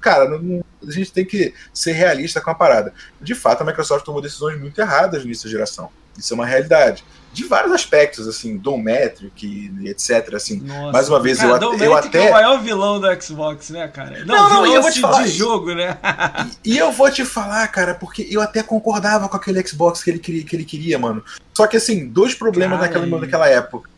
Cara, 0.00 0.28
não, 0.28 0.64
a 0.86 0.90
gente 0.90 1.12
tem 1.12 1.24
que 1.24 1.54
ser 1.72 1.92
realista 1.92 2.40
com 2.40 2.50
a 2.50 2.54
parada. 2.54 2.92
De 3.20 3.34
fato, 3.34 3.62
a 3.62 3.64
Microsoft 3.64 4.04
tomou 4.04 4.20
decisões 4.20 4.58
muito 4.58 4.80
erradas 4.80 5.24
nessa 5.24 5.48
geração. 5.48 5.90
Isso 6.18 6.32
é 6.32 6.36
uma 6.36 6.46
realidade 6.46 7.04
de 7.32 7.44
vários 7.44 7.72
aspectos, 7.72 8.28
assim, 8.28 8.58
Dom 8.58 8.78
Metric, 8.78 9.72
etc. 9.84 10.34
Assim, 10.34 10.60
Nossa, 10.60 10.92
mais 10.92 11.08
uma 11.08 11.18
vez, 11.18 11.38
cara, 11.38 11.52
eu, 11.52 11.58
Dom 11.58 11.74
eu 11.74 11.96
até. 11.96 12.26
é 12.26 12.28
o 12.28 12.32
maior 12.32 12.62
vilão 12.62 13.00
do 13.00 13.22
Xbox, 13.22 13.70
né, 13.70 13.88
cara? 13.88 14.24
Não, 14.24 14.50
não, 14.50 14.66
não 14.66 14.74
eu 14.74 14.82
vou 14.82 14.90
te 14.90 15.00
falar. 15.00 15.22
de 15.22 15.30
jogo, 15.30 15.74
né? 15.74 15.96
e, 16.62 16.74
e, 16.76 16.78
eu 16.78 16.92
vou 16.92 17.10
te 17.10 17.24
falar, 17.24 17.66
cara, 17.68 17.94
porque 17.94 18.26
eu 18.30 18.42
até 18.42 18.62
concordava 18.62 19.28
com 19.28 19.36
aquele 19.36 19.66
Xbox 19.66 20.02
que 20.02 20.10
ele 20.10 20.18
queria, 20.18 20.44
que 20.44 20.54
ele 20.54 20.64
queria 20.64 20.98
mano. 20.98 21.24
Só 21.54 21.66
que, 21.66 21.76
assim, 21.76 22.06
dois 22.06 22.34
problemas 22.34 22.78
naquela, 22.78 23.06
naquela 23.06 23.48
época. 23.48 23.88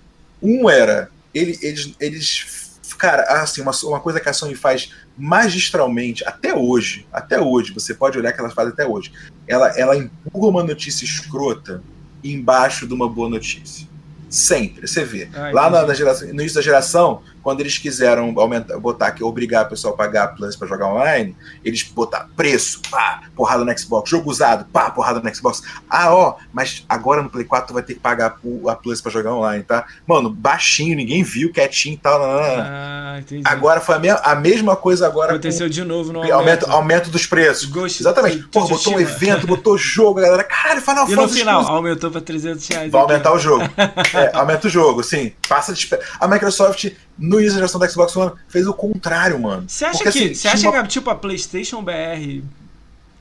Um 0.40 0.70
era, 0.70 1.10
ele, 1.34 1.58
eles, 1.60 1.92
eles. 1.98 2.64
Cara, 2.96 3.22
assim, 3.42 3.60
uma, 3.60 3.72
uma 3.84 4.00
coisa 4.00 4.20
que 4.20 4.28
a 4.28 4.32
Sony 4.32 4.54
faz 4.54 4.92
magistralmente, 5.18 6.24
até 6.24 6.54
hoje, 6.54 7.06
até 7.12 7.40
hoje, 7.40 7.72
você 7.72 7.92
pode 7.92 8.16
olhar 8.16 8.32
que 8.32 8.40
ela 8.40 8.50
faz 8.50 8.68
até 8.68 8.86
hoje. 8.86 9.12
Ela, 9.48 9.68
ela 9.76 9.96
empurra 9.96 10.48
uma 10.48 10.62
notícia 10.62 11.04
escrota 11.04 11.82
embaixo 12.24 12.86
de 12.86 12.94
uma 12.94 13.08
boa 13.08 13.28
notícia. 13.28 13.86
Sempre, 14.28 14.88
você 14.88 15.04
vê. 15.04 15.28
Ah, 15.34 15.50
Lá 15.52 15.70
na, 15.70 15.86
na 15.86 15.94
geração, 15.94 16.26
no 16.28 16.40
início 16.40 16.56
da 16.56 16.62
geração, 16.62 17.22
quando 17.44 17.60
eles 17.60 17.76
quiseram 17.76 18.34
aumentar, 18.38 18.78
botar 18.78 19.12
que 19.12 19.22
obrigar 19.22 19.66
o 19.66 19.68
pessoal 19.68 19.92
a 19.92 19.96
pagar 19.96 20.28
Plus 20.28 20.56
para 20.56 20.66
jogar 20.66 20.88
online, 20.88 21.36
eles 21.62 21.82
botaram 21.82 22.26
preço, 22.34 22.80
pá, 22.90 23.20
porrada 23.36 23.64
no 23.64 23.78
Xbox, 23.78 24.08
jogo 24.08 24.30
usado, 24.30 24.64
pá, 24.72 24.90
porrada 24.90 25.20
no 25.20 25.34
Xbox. 25.34 25.62
Ah, 25.88 26.14
ó, 26.14 26.36
mas 26.52 26.84
agora 26.88 27.22
no 27.22 27.28
Play 27.28 27.44
4 27.44 27.68
tu 27.68 27.74
vai 27.74 27.82
ter 27.82 27.94
que 27.94 28.00
pagar 28.00 28.38
a 28.68 28.74
Plus 28.74 29.00
para 29.02 29.12
jogar 29.12 29.34
online, 29.34 29.62
tá? 29.62 29.86
Mano, 30.06 30.30
baixinho, 30.30 30.96
ninguém 30.96 31.22
viu, 31.22 31.52
quietinho 31.52 31.94
e 31.94 31.98
tal. 31.98 32.18
Não, 32.18 32.26
não, 32.26 32.56
não. 32.56 32.64
Ah, 32.64 33.16
entendi. 33.20 33.42
Agora 33.44 33.80
foi 33.80 33.96
a, 33.96 33.98
me 33.98 34.08
a 34.08 34.34
mesma 34.34 34.74
coisa 34.74 35.06
agora. 35.06 35.32
Aconteceu 35.32 35.68
de 35.68 35.84
novo 35.84 36.12
no 36.12 36.20
aumento. 36.20 36.34
aumento. 36.34 36.70
Aumento 36.70 37.10
dos 37.10 37.26
preços. 37.26 37.66
Ghost, 37.66 38.00
Exatamente. 38.00 38.48
Pô, 38.48 38.66
botou 38.66 38.94
um 38.94 39.00
evento, 39.00 39.46
botou 39.46 39.76
jogo, 39.76 40.20
galera, 40.20 40.44
caralho, 40.44 40.80
Final 40.80 41.08
E 41.08 41.16
no 41.16 41.28
final, 41.28 41.66
aumentou 41.66 42.10
para 42.10 42.20
300 42.20 42.66
reais. 42.68 42.92
Vai 42.92 43.02
aumentar 43.02 43.32
o 43.32 43.38
jogo. 43.38 43.64
é, 44.14 44.30
aumenta 44.34 44.66
o 44.66 44.70
jogo, 44.70 45.02
sim. 45.02 45.32
Passa 45.48 45.72
de... 45.72 45.88
A 46.18 46.26
Microsoft 46.26 46.90
no 47.18 47.38
início 47.38 47.54
da 47.54 47.60
geração 47.60 47.80
do 47.80 47.90
Xbox 47.90 48.16
One 48.16 48.32
fez 48.48 48.66
o 48.66 48.74
contrário, 48.74 49.38
mano. 49.40 49.64
Você 49.68 49.84
acha 49.84 50.02
Porque, 50.02 50.12
que, 50.12 50.24
assim, 50.24 50.34
você 50.34 50.48
acha 50.48 50.70
uma... 50.70 50.82
que 50.82 50.88
tipo 50.88 51.10
a 51.10 51.14
PlayStation 51.14 51.82
BR, 51.82 52.42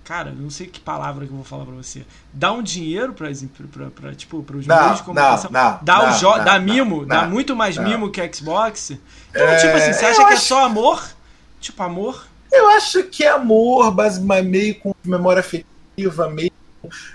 cara, 0.04 0.32
não 0.32 0.50
sei 0.50 0.68
que 0.68 0.80
palavra 0.80 1.26
que 1.26 1.32
eu 1.32 1.36
vou 1.36 1.46
falar 1.46 1.66
para 1.66 1.76
você, 1.76 2.06
dá 2.34 2.52
um 2.52 2.64
dinheiro 2.64 3.14
para 3.14 3.30
para 3.92 4.16
tipo 4.16 4.44
para 4.44 4.58
os 4.58 4.68
meios 4.68 4.98
de 4.98 5.04
comunicação, 5.04 5.52
não, 5.52 5.72
não, 5.72 5.80
dá 5.82 5.98
não, 6.00 6.10
o 6.10 6.20
jo... 6.20 6.44
dá 6.44 6.60
mimo, 6.60 7.06
dá 7.06 7.28
muito 7.28 7.56
mais 7.56 7.78
mimo 7.78 8.10
que 8.10 8.34
Xbox. 8.34 8.92
Então, 9.30 9.48
é... 9.48 9.58
tipo 9.58 9.76
assim, 9.76 9.94
você 9.94 10.06
acha 10.06 10.26
que 10.26 10.34
é 10.34 10.38
só 10.38 10.66
amor? 10.66 11.04
Tipo 11.60 11.84
amor? 11.84 12.28
Eu 12.52 12.70
acho 12.70 13.04
que 13.06 13.24
é 13.24 13.30
amor, 13.30 13.94
mas 13.96 14.20
meio 14.20 14.80
com 14.80 14.94
memória 15.04 15.40
afetiva, 15.40 16.30
meio 16.30 16.52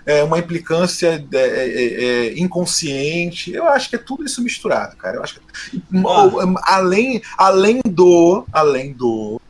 é, 0.07 0.23
uma 0.23 0.39
implicância 0.39 1.25
é, 1.33 1.39
é, 1.39 2.05
é, 2.05 2.39
inconsciente. 2.39 3.53
Eu 3.53 3.67
acho 3.69 3.89
que 3.89 3.97
é 3.97 3.99
tudo 3.99 4.25
isso 4.25 4.43
misturado, 4.43 4.97
cara. 4.97 5.17
Eu 5.17 5.23
acho 5.23 5.35
que, 5.35 5.41
ah. 6.07 6.75
além, 6.75 7.23
além 7.37 7.81
do, 7.85 8.45
além 8.53 8.93
do 8.93 9.41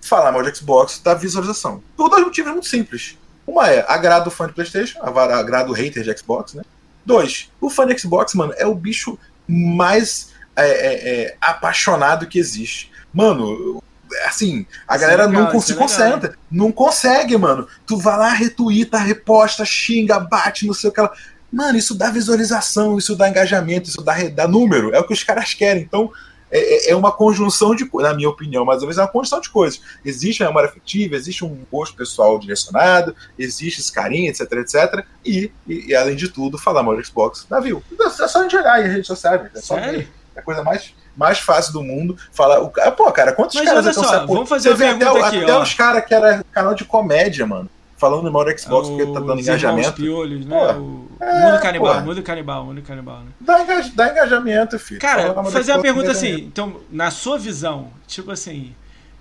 falar 0.00 0.32
mal 0.32 0.42
de 0.42 0.56
Xbox 0.56 1.00
da 1.00 1.14
visualização. 1.14 1.82
Por 1.96 2.08
dois 2.08 2.24
motivos 2.24 2.52
muito 2.52 2.68
simples. 2.68 3.18
Uma 3.46 3.68
é 3.68 3.84
agrado 3.88 4.28
o 4.28 4.30
fã 4.30 4.46
de 4.46 4.52
PlayStation, 4.52 5.00
agrado 5.02 5.70
o 5.70 5.74
hater 5.74 6.02
de 6.02 6.18
Xbox, 6.18 6.54
né? 6.54 6.62
Dois, 7.04 7.48
o 7.60 7.70
fã 7.70 7.86
de 7.86 7.96
Xbox, 7.98 8.34
mano, 8.34 8.52
é 8.56 8.66
o 8.66 8.74
bicho 8.74 9.18
mais 9.46 10.32
é, 10.56 10.68
é, 10.68 11.10
é, 11.10 11.36
apaixonado 11.40 12.26
que 12.26 12.38
existe. 12.38 12.90
Mano, 13.12 13.82
assim, 14.24 14.66
a 14.86 14.96
galera 14.96 15.24
é 15.24 15.26
legal, 15.26 15.52
não 15.52 15.60
se 15.60 15.74
concentra. 15.74 16.36
Não 16.50 16.72
consegue, 16.72 17.36
mano. 17.36 17.66
Tu 17.86 17.96
vai 17.96 18.18
lá, 18.18 18.30
retuita, 18.30 18.98
reposta, 18.98 19.64
xinga, 19.64 20.18
bate, 20.18 20.66
não 20.66 20.74
sei 20.74 20.90
o 20.90 20.92
que. 20.92 21.00
Ela... 21.00 21.12
Mano, 21.52 21.78
isso 21.78 21.94
dá 21.94 22.10
visualização, 22.10 22.98
isso 22.98 23.16
dá 23.16 23.28
engajamento, 23.28 23.88
isso 23.88 24.02
dá, 24.02 24.14
dá 24.28 24.48
número. 24.48 24.94
É 24.94 24.98
o 24.98 25.06
que 25.06 25.12
os 25.12 25.22
caras 25.22 25.54
querem. 25.54 25.82
Então, 25.82 26.10
é, 26.50 26.88
é, 26.88 26.90
é 26.90 26.96
uma 26.96 27.12
conjunção 27.12 27.74
de 27.74 27.84
coisas, 27.86 28.10
na 28.10 28.16
minha 28.16 28.28
opinião, 28.28 28.64
mais 28.64 28.80
ou 28.80 28.86
menos, 28.86 28.98
é 28.98 29.02
uma 29.02 29.08
conjunção 29.08 29.40
de 29.40 29.50
coisas. 29.50 29.80
Existe 30.04 30.42
a 30.42 30.46
memória 30.46 30.68
afetiva, 30.68 31.16
existe 31.16 31.44
um 31.44 31.64
gosto 31.70 31.96
pessoal 31.96 32.38
direcionado, 32.38 33.14
existe 33.38 33.80
esse 33.80 33.92
carinho, 33.92 34.30
etc, 34.30 34.52
etc. 34.52 35.04
E, 35.24 35.50
e, 35.66 35.88
e 35.88 35.94
além 35.94 36.16
de 36.16 36.28
tudo, 36.28 36.58
falar 36.58 36.82
mal 36.82 36.96
do 36.96 37.04
Xbox 37.04 37.46
na 37.50 37.60
view. 37.60 37.82
É 38.00 38.10
só 38.10 38.40
a 38.40 38.42
gente 38.42 38.56
olhar 38.56 38.84
em 38.84 38.92
rede 38.92 39.06
social, 39.06 39.34
é 39.54 39.60
só 39.60 39.76
ver. 39.76 40.08
É 40.34 40.40
a 40.40 40.42
coisa 40.42 40.62
mais 40.62 40.94
mais 41.16 41.38
fácil 41.38 41.72
do 41.72 41.82
mundo. 41.82 42.16
Fala, 42.32 42.60
o, 42.60 42.70
pô, 42.92 43.10
cara, 43.10 43.32
quantos 43.32 43.56
Mas 43.56 43.64
caras 43.64 43.86
olha 43.86 43.94
só, 43.94 44.26
vamos 44.26 44.48
fazer 44.48 44.76
Você 44.76 44.84
até, 44.84 45.06
aqui, 45.06 45.42
até 45.42 45.58
os 45.58 45.74
caras 45.74 46.04
que 46.04 46.14
era 46.14 46.44
canal 46.52 46.74
de 46.74 46.84
comédia, 46.84 47.46
mano. 47.46 47.68
Falando 47.96 48.30
mal 48.30 48.44
do 48.44 48.58
Xbox 48.58 48.88
porque 48.88 49.06
tá 49.06 49.20
dando 49.20 49.40
engajamento. 49.40 49.94
Piolhos, 49.94 50.44
né? 50.44 50.54
Pô, 50.54 50.80
o 50.80 51.08
é, 51.18 51.50
mundo 51.50 51.62
canibal, 51.62 52.02
mundo 52.02 52.22
canibal, 52.22 52.64
mundo 52.64 52.82
canibal, 52.82 53.20
né? 53.20 53.30
Dá, 53.40 53.64
dá 53.94 54.10
engajamento, 54.10 54.78
filho. 54.78 55.00
Cara, 55.00 55.32
vou 55.32 55.50
fazer 55.50 55.72
uma 55.72 55.80
pergunta 55.80 56.10
assim, 56.10 56.34
então, 56.34 56.76
na 56.90 57.10
sua 57.10 57.38
visão, 57.38 57.88
tipo 58.06 58.30
assim, 58.30 58.74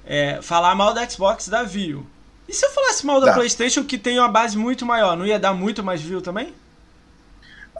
é, 0.05 0.39
falar 0.41 0.75
mal 0.75 0.93
da 0.93 1.07
Xbox 1.07 1.47
dá 1.47 1.63
view. 1.63 2.05
E 2.49 2.53
se 2.53 2.65
eu 2.65 2.69
falasse 2.69 3.05
mal 3.05 3.21
da 3.21 3.27
dá. 3.27 3.33
PlayStation, 3.33 3.83
que 3.83 3.97
tem 3.97 4.19
uma 4.19 4.27
base 4.27 4.57
muito 4.57 4.85
maior, 4.85 5.15
não 5.15 5.25
ia 5.25 5.39
dar 5.39 5.53
muito 5.53 5.81
mais 5.81 6.01
view 6.01 6.21
também? 6.21 6.53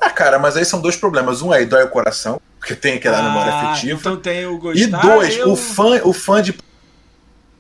Ah, 0.02 0.10
cara, 0.10 0.40
mas 0.40 0.58
aí 0.58 0.66
são 0.66 0.82
dois 0.82 0.96
problemas. 0.96 1.42
Um 1.42 1.52
aí 1.52 1.66
dói 1.66 1.84
o 1.84 1.90
coração, 1.90 2.40
porque 2.66 2.76
tem 2.76 2.96
aquela 2.96 3.20
ah, 3.20 3.24
memória 3.24 3.54
afetiva. 3.54 4.00
Então 4.00 4.18
tem 4.18 4.48
o 4.48 4.58
gostar, 4.58 4.82
E 4.82 4.88
dois, 4.88 5.38
eu... 5.38 5.52
o 5.52 5.56
fã, 5.56 6.02
o 6.04 6.12
fã 6.12 6.42
de 6.42 6.56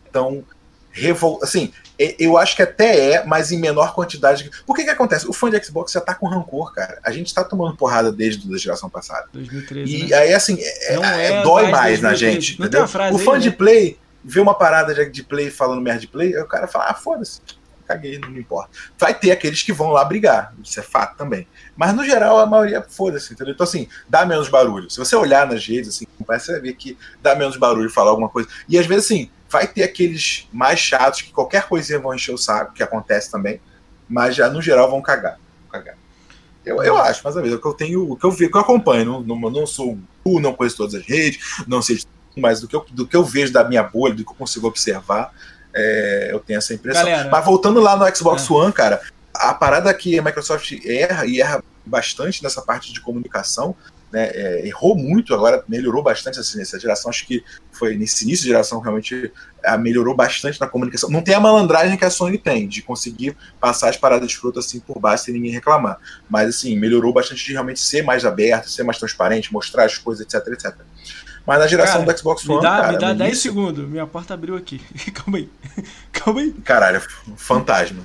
então 0.10 0.44
revol... 0.92 1.40
assim, 1.44 1.72
eu 2.18 2.38
acho 2.38 2.56
que 2.56 2.62
até 2.64 3.12
é, 3.12 3.26
mas 3.26 3.52
em 3.52 3.60
menor 3.60 3.94
quantidade. 3.94 4.50
Por 4.66 4.76
que 4.76 4.84
que 4.84 4.90
acontece? 4.90 5.28
O 5.28 5.34
fã 5.34 5.52
de 5.52 5.64
Xbox 5.64 5.92
já 5.92 6.02
tá 6.02 6.16
com 6.16 6.28
rancor, 6.28 6.74
cara. 6.74 7.00
A 7.04 7.12
gente 7.12 7.32
tá 7.34 7.44
tomando 7.44 7.76
porrada 7.76 8.12
desde 8.12 8.52
a 8.52 8.58
geração 8.58 8.90
passada. 8.90 9.28
2013, 9.32 9.96
e 9.96 10.08
né? 10.08 10.16
aí, 10.16 10.34
assim, 10.34 10.58
é, 10.60 10.96
é, 10.96 11.26
é 11.26 11.44
dói 11.44 11.64
mais, 11.64 11.74
mais 11.74 12.02
na 12.02 12.16
gente. 12.16 12.60
Não 12.60 12.66
entendeu? 12.66 12.86
o 13.14 13.18
fã 13.20 13.36
aí, 13.36 13.42
de 13.42 13.50
né? 13.50 13.56
play 13.56 14.00
vê 14.24 14.40
uma 14.40 14.56
parada 14.56 14.96
de, 14.96 15.08
de 15.12 15.22
play 15.22 15.52
falando 15.52 15.82
merda 15.82 16.00
de 16.00 16.08
play, 16.08 16.36
aí 16.36 16.42
o 16.42 16.48
cara 16.48 16.68
fala, 16.68 16.86
ah, 16.90 16.96
foda-se 16.96 17.42
caguei, 17.86 18.20
não 18.20 18.30
me 18.30 18.40
importa. 18.40 18.70
Vai 18.98 19.14
ter 19.14 19.32
aqueles 19.32 19.62
que 19.62 19.72
vão 19.72 19.90
lá 19.92 20.04
brigar, 20.04 20.54
isso 20.64 20.80
é 20.80 20.84
fato 20.84 21.18
também. 21.18 21.48
Mas 21.76 21.94
no 21.94 22.04
geral, 22.04 22.40
a 22.40 22.46
maioria, 22.46 22.82
foda-se, 22.82 23.34
entendeu? 23.34 23.54
Então, 23.54 23.64
assim, 23.64 23.88
dá 24.10 24.26
menos 24.26 24.50
barulho. 24.50 24.90
Se 24.90 24.98
você 24.98 25.16
olhar 25.16 25.48
nas 25.48 25.66
redes, 25.66 25.90
assim, 25.90 26.06
vai 26.26 26.40
ver 26.60 26.74
que 26.74 26.98
dá 27.22 27.36
menos 27.36 27.58
barulho 27.58 27.90
falar 27.90 28.12
alguma 28.12 28.30
coisa. 28.30 28.50
E 28.68 28.78
às 28.78 28.86
vezes, 28.86 29.06
assim, 29.06 29.30
vai 29.50 29.68
ter 29.68 29.84
aqueles 29.84 30.48
mais 30.52 30.80
chatos 30.80 31.22
que 31.22 31.32
qualquer 31.32 31.68
coisinha 31.68 32.00
vão 32.00 32.14
encher 32.14 32.34
o 32.34 32.38
saco, 32.38 32.74
que 32.74 32.84
acontece 32.84 33.32
também, 33.32 33.62
mas 34.08 34.36
já 34.36 34.50
no 34.50 34.62
geral 34.62 34.90
vão 34.90 35.02
cagar. 35.02 35.40
Vão 35.62 35.72
cagar. 35.72 35.96
Eu, 36.66 36.82
eu 36.82 36.98
acho, 36.98 37.22
mas 37.24 37.38
a 37.38 37.42
vez, 37.42 37.54
o 37.54 37.60
que 37.60 37.68
eu 37.68 37.74
tenho, 37.74 38.12
o 38.12 38.18
que 38.18 38.26
eu 38.26 38.32
vi, 38.32 38.50
que 38.50 38.58
eu 38.58 38.62
acompanho, 38.62 39.06
não, 39.06 39.22
não, 39.22 39.50
não 39.52 39.68
sou 39.68 40.00
um 40.26 40.40
não 40.40 40.56
conheço 40.56 40.78
todas 40.78 40.96
as 40.96 41.06
redes, 41.06 41.64
não 41.68 41.80
sei 41.80 42.00
mas 42.36 42.60
do 42.60 42.68
que, 42.68 42.76
eu, 42.76 42.86
do 42.92 43.08
que 43.08 43.16
eu 43.16 43.24
vejo 43.24 43.54
da 43.54 43.64
minha 43.64 43.84
bolha, 43.84 44.14
do 44.14 44.24
que 44.24 44.32
eu 44.32 44.36
consigo 44.36 44.68
observar, 44.68 45.32
é, 45.76 46.30
eu 46.32 46.40
tenho 46.40 46.58
essa 46.58 46.74
impressão. 46.74 47.04
Galera, 47.04 47.30
Mas 47.30 47.46
voltando 47.46 47.82
lá 47.82 47.98
no 47.98 48.16
Xbox 48.16 48.50
é. 48.50 48.54
One, 48.54 48.72
cara, 48.72 49.02
a 49.34 49.54
parada 49.54 49.94
que 49.94 50.18
a 50.18 50.24
Microsoft 50.24 50.72
erra 50.86 51.26
e 51.26 51.42
erra 51.42 51.62
bastante 51.86 52.42
nessa 52.42 52.62
parte 52.62 52.94
de 52.94 53.02
comunicação, 53.02 53.76
né, 54.12 54.32
é, 54.34 54.66
errou 54.66 54.96
muito, 54.96 55.34
agora 55.34 55.64
melhorou 55.68 56.02
bastante 56.02 56.40
assim, 56.40 56.58
nessa 56.58 56.80
geração. 56.80 57.10
Acho 57.10 57.28
que 57.28 57.44
foi 57.74 57.98
nesse 57.98 58.24
início 58.24 58.44
de 58.44 58.50
geração 58.50 58.80
realmente 58.80 59.30
a, 59.64 59.78
melhorou 59.78 60.16
bastante 60.16 60.60
na 60.62 60.68
comunicação. 60.68 61.10
Não 61.10 61.22
tem 61.22 61.36
a 61.36 61.40
malandragem 61.40 61.98
que 61.98 62.06
a 62.06 62.10
Sony 62.10 62.38
tem, 62.38 62.68
de 62.68 62.82
conseguir 62.82 63.36
passar 63.60 63.90
as 63.90 63.98
paradas 63.98 64.30
de 64.30 64.38
fruta 64.38 64.60
assim 64.60 64.80
por 64.80 65.00
baixo 65.00 65.26
sem 65.26 65.34
ninguém 65.34 65.52
reclamar. 65.52 66.00
Mas 66.30 66.50
assim, 66.50 66.78
melhorou 66.78 67.12
bastante 67.12 67.44
de 67.44 67.52
realmente 67.52 67.82
ser 67.82 68.04
mais 68.04 68.24
aberto, 68.24 68.70
ser 68.70 68.84
mais 68.84 68.98
transparente, 68.98 69.52
mostrar 69.52 69.84
as 69.84 69.98
coisas, 69.98 70.26
etc, 70.26 70.48
etc. 70.54 70.76
Mas 71.46 71.60
na 71.60 71.68
geração 71.68 72.02
cara, 72.02 72.14
do 72.14 72.20
Xbox 72.20 72.50
One. 72.50 72.58
Me 72.58 72.64
dá, 72.64 72.78
cara, 72.78 72.92
me 72.92 72.98
dá 72.98 73.14
10 73.14 73.20
início... 73.22 73.52
segundos. 73.52 73.88
Minha 73.88 74.08
porta 74.08 74.34
abriu 74.34 74.56
aqui. 74.56 74.82
Calma 75.14 75.38
aí. 75.38 75.50
Calma 76.12 76.42
aí. 76.42 76.52
Caralho, 76.52 77.02
fantasma. 77.36 78.04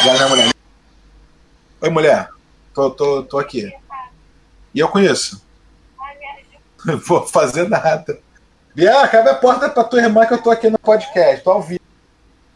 Agora 0.00 0.28
mulher. 0.28 0.54
Oi, 1.80 1.90
mulher. 1.90 2.28
Tô, 2.74 2.90
tô, 2.90 3.22
tô 3.22 3.38
aqui. 3.38 3.72
E 4.74 4.80
eu 4.80 4.88
conheço. 4.88 5.42
Vou 7.06 7.26
fazer 7.26 7.68
nada. 7.68 8.20
Bianca, 8.74 9.18
abre 9.18 9.30
a 9.32 9.34
porta 9.34 9.70
pra 9.70 9.82
tua 9.82 10.00
irmã 10.00 10.26
que 10.26 10.34
eu 10.34 10.42
tô 10.42 10.50
aqui 10.50 10.68
no 10.68 10.78
podcast. 10.78 11.42
Tô 11.42 11.52
ao 11.52 11.62
vivo. 11.62 11.80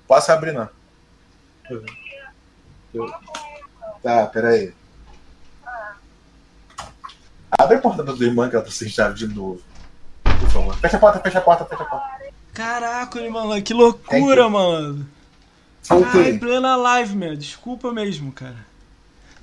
Posso 0.06 0.30
abrir, 0.30 0.52
não? 0.52 0.68
Tá, 4.02 4.26
peraí. 4.26 4.74
Abre 7.50 7.76
a 7.76 7.80
porta 7.80 8.04
pra 8.04 8.14
tua 8.14 8.26
irmã 8.26 8.50
que 8.50 8.56
ela 8.56 8.64
tá 8.64 8.70
sem 8.70 8.88
chave 8.90 9.14
de 9.14 9.26
novo. 9.26 9.62
Por 10.22 10.50
favor. 10.50 10.76
Fecha 10.76 10.96
a 10.98 11.00
porta, 11.00 11.20
fecha 11.20 11.38
a 11.38 11.42
porta, 11.42 11.64
fecha 11.64 11.82
a 11.82 11.86
porta. 11.86 12.23
Caraca, 12.54 13.20
mano, 13.30 13.60
que 13.60 13.74
loucura, 13.74 14.48
mano. 14.48 15.06
Ai, 15.90 16.38
plena 16.38 16.76
live, 16.76 17.16
meu. 17.16 17.36
Desculpa 17.36 17.92
mesmo, 17.92 18.32
cara. 18.32 18.64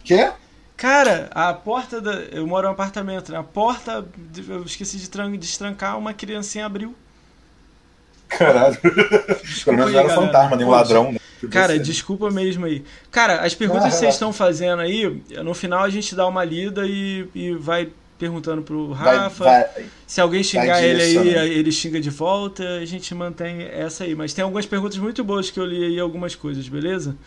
Quê? 0.03 0.31
Cara, 0.77 1.29
a 1.35 1.53
porta 1.53 2.01
da. 2.01 2.13
Eu 2.13 2.47
moro 2.47 2.65
em 2.65 2.69
um 2.69 2.73
apartamento, 2.73 3.31
né? 3.31 3.37
A 3.37 3.43
porta. 3.43 4.03
Eu 4.47 4.63
esqueci 4.63 4.97
de 4.97 5.37
destrancar, 5.37 5.97
uma 5.97 6.13
criancinha 6.13 6.65
abriu. 6.65 6.95
Caralho. 8.29 8.77
Pelo 8.79 9.77
menos 9.77 9.91
não 9.91 9.99
era 9.99 10.07
um 10.07 10.25
fantasma, 10.25 10.55
nem 10.55 10.65
um 10.65 10.69
ladrão, 10.69 11.11
né? 11.11 11.19
Cara, 11.51 11.77
desculpa 11.77 12.31
mesmo 12.31 12.65
aí. 12.65 12.83
Cara, 13.11 13.41
as 13.41 13.53
perguntas 13.53 13.85
ah, 13.85 13.89
que 13.89 13.95
vocês 13.95 14.13
estão 14.13 14.31
fazendo 14.31 14.81
aí, 14.81 15.21
no 15.43 15.53
final 15.53 15.83
a 15.83 15.89
gente 15.89 16.15
dá 16.15 16.25
uma 16.27 16.43
lida 16.43 16.85
e, 16.85 17.27
e 17.35 17.53
vai 17.55 17.89
perguntando 18.21 18.61
pro 18.61 18.91
Rafa. 18.91 19.43
Vai, 19.43 19.63
vai, 19.63 19.85
se 20.05 20.21
alguém 20.21 20.43
xingar 20.43 20.83
ele 20.83 21.01
aí, 21.01 21.57
ele 21.57 21.71
xinga 21.71 21.99
de 21.99 22.11
volta. 22.11 22.63
A 22.77 22.85
gente 22.85 23.15
mantém 23.15 23.63
essa 23.63 24.03
aí. 24.03 24.13
Mas 24.13 24.31
tem 24.31 24.43
algumas 24.43 24.67
perguntas 24.67 24.99
muito 24.99 25.23
boas 25.23 25.49
que 25.49 25.59
eu 25.59 25.65
li 25.65 25.83
aí, 25.83 25.99
algumas 25.99 26.35
coisas, 26.35 26.67
beleza? 26.69 27.17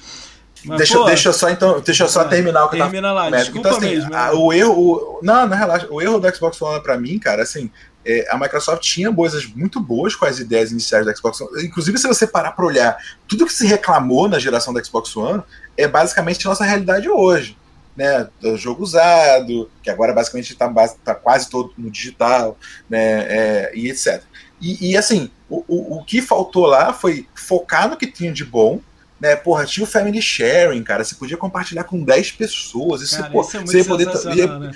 Mas, 0.64 0.78
deixa, 0.78 0.96
pô, 0.96 1.04
deixa 1.04 1.28
eu 1.28 1.32
só 1.32 1.50
então, 1.50 1.80
deixa 1.80 2.04
eu 2.04 2.08
só 2.08 2.24
terminar 2.24 2.64
o 2.64 2.70
que 2.70 2.78
termina 2.78 3.08
eu 3.08 3.14
tava 3.14 3.28
lá, 3.28 3.36
desculpa 3.36 3.68
então, 3.68 3.78
assim, 3.78 3.90
mesmo. 3.90 4.14
A, 4.14 4.32
o 4.34 4.52
erro, 4.52 4.72
o, 4.72 5.20
não, 5.20 5.46
não 5.46 5.56
relaxa. 5.56 5.86
O 5.90 6.00
erro 6.00 6.18
do 6.18 6.34
Xbox 6.34 6.62
One 6.62 6.82
para 6.82 6.96
mim, 6.96 7.18
cara, 7.18 7.42
assim, 7.42 7.70
é, 8.06 8.26
a 8.30 8.38
Microsoft 8.38 8.82
tinha 8.82 9.12
coisas 9.12 9.44
muito 9.44 9.78
boas 9.78 10.14
com 10.14 10.24
as 10.24 10.38
ideias 10.38 10.70
iniciais 10.70 11.04
do 11.04 11.14
Xbox 11.14 11.40
One. 11.40 11.66
Inclusive, 11.66 11.98
se 11.98 12.06
você 12.06 12.26
parar 12.26 12.52
para 12.52 12.64
olhar, 12.64 12.96
tudo 13.28 13.44
que 13.44 13.52
se 13.52 13.66
reclamou 13.66 14.26
na 14.26 14.38
geração 14.38 14.72
do 14.72 14.82
Xbox 14.82 15.14
One 15.16 15.42
é 15.76 15.86
basicamente 15.86 16.46
a 16.46 16.50
nossa 16.50 16.64
realidade 16.64 17.10
hoje 17.10 17.58
né, 17.96 18.28
do 18.40 18.56
jogo 18.56 18.82
usado, 18.82 19.70
que 19.82 19.90
agora 19.90 20.12
basicamente 20.12 20.52
está 20.52 20.72
tá 21.04 21.14
quase 21.14 21.48
todo 21.48 21.72
no 21.78 21.90
digital, 21.90 22.58
né, 22.88 23.26
é, 23.28 23.72
e 23.74 23.88
etc. 23.88 24.22
E, 24.60 24.90
e 24.90 24.96
assim, 24.96 25.30
o, 25.48 25.64
o, 25.68 25.98
o, 25.98 26.04
que 26.04 26.20
faltou 26.20 26.66
lá 26.66 26.92
foi 26.92 27.26
focar 27.34 27.88
no 27.88 27.96
que 27.96 28.06
tinha 28.06 28.32
de 28.32 28.44
bom, 28.44 28.80
né, 29.20 29.36
porra, 29.36 29.64
tinha 29.64 29.84
o 29.84 29.86
family 29.86 30.20
sharing, 30.20 30.82
cara, 30.82 31.04
você 31.04 31.14
podia 31.14 31.36
compartilhar 31.36 31.84
com 31.84 32.02
10 32.02 32.32
pessoas, 32.32 33.02
isso, 33.02 33.18
cara, 33.18 33.30
pô, 33.30 33.42
isso 33.42 33.56
é 33.56 33.60
você 33.60 33.78
ia 33.78 33.84
poder, 33.84 34.36
ia, 34.36 34.58
né? 34.58 34.72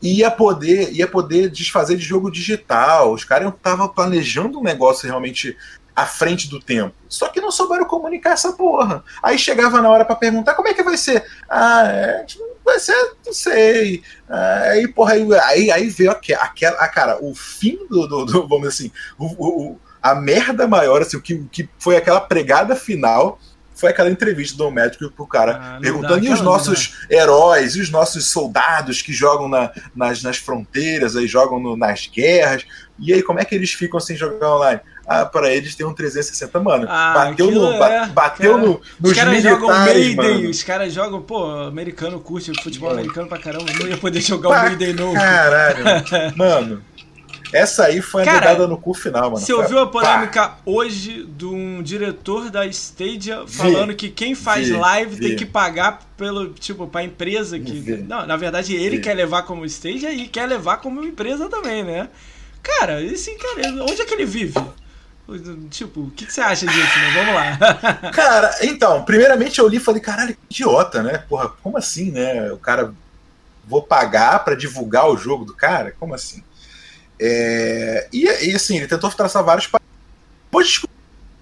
ia 0.00 0.30
poder 0.30 0.92
ia 0.92 1.06
poder 1.06 1.50
desfazer 1.50 1.96
de 1.96 2.02
jogo 2.02 2.30
digital, 2.30 3.12
os 3.12 3.24
caras 3.24 3.52
estavam 3.52 3.88
planejando 3.88 4.58
um 4.58 4.62
negócio 4.62 5.06
realmente 5.06 5.56
à 5.94 6.06
frente 6.06 6.48
do 6.48 6.60
tempo. 6.60 6.94
Só 7.08 7.28
que 7.28 7.40
não 7.40 7.50
souberam 7.50 7.84
comunicar 7.84 8.32
essa 8.32 8.52
porra. 8.52 9.04
Aí 9.22 9.38
chegava 9.38 9.80
na 9.80 9.88
hora 9.88 10.04
para 10.04 10.16
perguntar 10.16 10.54
como 10.54 10.68
é 10.68 10.74
que 10.74 10.82
vai 10.82 10.96
ser. 10.96 11.24
Ah, 11.48 11.84
é, 11.86 12.26
vai 12.26 12.28
ser, 12.28 12.38
não 12.38 12.53
sei. 13.32 14.02
Ah, 14.28 14.70
aí, 14.70 14.88
porra, 14.88 15.12
aí, 15.12 15.34
aí, 15.34 15.70
aí 15.70 15.88
veio 15.88 16.10
aquela, 16.10 16.42
aquela, 16.42 16.88
cara, 16.88 17.18
o 17.22 17.34
fim 17.34 17.78
do, 17.88 18.06
do, 18.06 18.24
do 18.24 18.48
vamos 18.48 18.68
dizer 18.68 18.86
assim, 18.86 18.92
o, 19.18 19.26
o, 19.26 19.80
a 20.02 20.14
merda 20.14 20.66
maior, 20.66 21.02
assim, 21.02 21.16
o 21.16 21.20
que, 21.20 21.44
que 21.50 21.68
foi 21.78 21.96
aquela 21.96 22.20
pregada 22.20 22.74
final 22.74 23.38
foi 23.74 23.90
aquela 23.90 24.08
entrevista 24.08 24.56
do 24.56 24.70
médico 24.70 25.10
pro 25.10 25.26
cara 25.26 25.60
ah, 25.60 25.78
perguntando 25.80 26.24
e 26.24 26.30
os 26.30 26.40
nossos 26.40 27.06
heróis, 27.10 27.74
e 27.74 27.80
os 27.80 27.90
nossos 27.90 28.26
soldados 28.30 29.02
que 29.02 29.12
jogam 29.12 29.48
na, 29.48 29.72
nas, 29.94 30.22
nas 30.22 30.36
fronteiras, 30.36 31.16
aí 31.16 31.26
jogam 31.26 31.58
no, 31.58 31.76
nas 31.76 32.06
guerras, 32.06 32.64
e 32.98 33.12
aí 33.12 33.22
como 33.22 33.40
é 33.40 33.44
que 33.44 33.54
eles 33.54 33.72
ficam 33.72 33.98
sem 33.98 34.16
jogar 34.16 34.56
online? 34.56 34.80
Ah, 35.06 35.24
para 35.24 35.52
eles 35.52 35.74
tem 35.74 35.86
um 35.86 35.92
360, 35.92 36.60
mano. 36.60 36.86
Ah, 36.88 37.12
bateu 37.14 37.50
no, 37.50 37.72
é, 37.72 38.06
bateu 38.08 38.52
cara, 38.52 38.66
no, 38.66 38.80
nos 39.00 39.10
os 39.10 39.16
caras 39.16 39.42
jogam 39.42 39.68
Maiden, 39.68 40.16
mano. 40.16 40.50
os 40.50 40.62
caras 40.62 40.92
jogam, 40.92 41.22
pô, 41.22 41.44
americano 41.44 42.20
curte 42.20 42.52
futebol 42.62 42.88
mano. 42.88 43.00
americano 43.00 43.28
pra 43.28 43.38
caramba, 43.38 43.66
não 43.78 43.86
ia 43.86 43.96
poder 43.96 44.20
jogar 44.20 44.48
pra 44.48 44.60
o 44.60 44.62
Maiden 44.64 44.94
novo. 44.94 45.14
Caralho, 45.14 45.84
mano. 46.36 46.82
Essa 47.52 47.84
aí 47.84 48.02
foi 48.02 48.22
a 48.26 48.32
dedada 48.32 48.66
no 48.66 48.76
cu 48.76 48.94
final, 48.94 49.30
mano. 49.30 49.36
Você 49.36 49.52
ouviu 49.52 49.78
a 49.78 49.86
polêmica 49.86 50.48
Pá. 50.48 50.58
hoje 50.66 51.24
de 51.24 51.44
um 51.44 51.80
diretor 51.82 52.50
da 52.50 52.66
Stadia 52.66 53.44
falando 53.46 53.90
vi, 53.90 53.94
que 53.94 54.08
quem 54.08 54.34
faz 54.34 54.66
vi, 54.66 54.72
live 54.72 55.14
vi. 55.14 55.28
tem 55.28 55.36
que 55.36 55.46
pagar 55.46 56.00
pelo, 56.16 56.48
tipo, 56.48 56.88
pra 56.88 57.04
empresa 57.04 57.56
que. 57.56 57.98
Não, 58.08 58.26
na 58.26 58.36
verdade, 58.36 58.74
ele 58.74 58.98
quer 58.98 59.14
levar 59.14 59.44
como 59.44 59.64
Stadia 59.64 60.12
e 60.12 60.26
quer 60.26 60.46
levar 60.46 60.78
como 60.78 61.04
empresa 61.04 61.48
também, 61.48 61.84
né? 61.84 62.08
Cara, 62.60 63.00
esse 63.00 63.30
cara, 63.36 63.68
onde 63.84 64.02
é 64.02 64.04
que 64.04 64.14
ele 64.14 64.24
vive? 64.24 64.54
Tipo, 65.70 66.00
o 66.00 66.10
que, 66.10 66.26
que, 66.26 66.32
você 66.32 66.42
acha 66.42 66.66
disso, 66.66 66.98
né? 66.98 67.10
Vamos 67.14 67.34
lá. 67.34 68.10
cara, 68.12 68.54
então, 68.62 69.02
primeiramente 69.04 69.58
eu 69.58 69.66
li 69.66 69.78
e 69.78 69.80
falei, 69.80 70.00
caralho, 70.00 70.34
que 70.34 70.40
idiota, 70.50 71.02
né? 71.02 71.18
Porra, 71.18 71.48
como 71.62 71.78
assim, 71.78 72.10
né? 72.10 72.52
O 72.52 72.58
cara. 72.58 72.92
Vou 73.66 73.82
pagar 73.82 74.44
para 74.44 74.54
divulgar 74.54 75.08
o 75.08 75.16
jogo 75.16 75.46
do 75.46 75.54
cara? 75.54 75.94
Como 75.98 76.14
assim? 76.14 76.44
É, 77.18 78.06
e, 78.12 78.24
e, 78.24 78.54
assim, 78.54 78.76
ele 78.76 78.86
tentou 78.86 79.10
traçar 79.10 79.42
vários. 79.42 79.70
Depois 80.44 80.82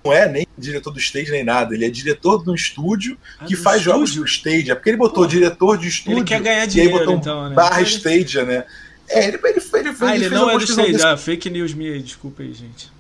não 0.04 0.12
é 0.12 0.28
nem 0.28 0.46
diretor 0.56 0.92
do 0.92 1.00
stage 1.00 1.32
nem 1.32 1.42
nada, 1.42 1.74
ele 1.74 1.84
é 1.84 1.90
diretor 1.90 2.42
de 2.42 2.50
um 2.50 2.54
estúdio 2.54 3.16
ah, 3.38 3.44
que 3.44 3.56
faz 3.56 3.78
estúdio? 3.78 3.92
jogos 3.92 4.14
do 4.14 4.24
stage. 4.24 4.70
É 4.70 4.74
porque 4.76 4.90
ele 4.90 4.96
botou 4.96 5.24
Pô, 5.24 5.28
diretor 5.28 5.76
de 5.76 5.88
estúdio. 5.88 6.18
Ele 6.18 6.24
quer 6.24 6.40
ganhar 6.40 6.66
dinheiro, 6.66 6.92
e 6.92 6.94
aí 6.94 6.98
botou 7.00 7.16
então, 7.16 7.48
né? 7.48 7.54
barra 7.54 7.82
Stadia, 7.82 8.44
né? 8.44 8.64
É, 9.09 9.26
ele, 9.26 9.40
ele, 9.42 9.60
ele, 9.74 9.88
ele, 9.88 9.96
ah, 10.00 10.14
ele 10.14 10.28
não 10.28 10.48
é 10.48 10.56
do 10.56 10.64
stage. 10.64 10.92
Desse... 10.92 11.04
Ah, 11.04 11.16
fake 11.16 11.50
news 11.50 11.74
minha 11.74 11.92
aí, 11.92 12.02
desculpa 12.02 12.42
aí, 12.42 12.52
gente. 12.52 12.90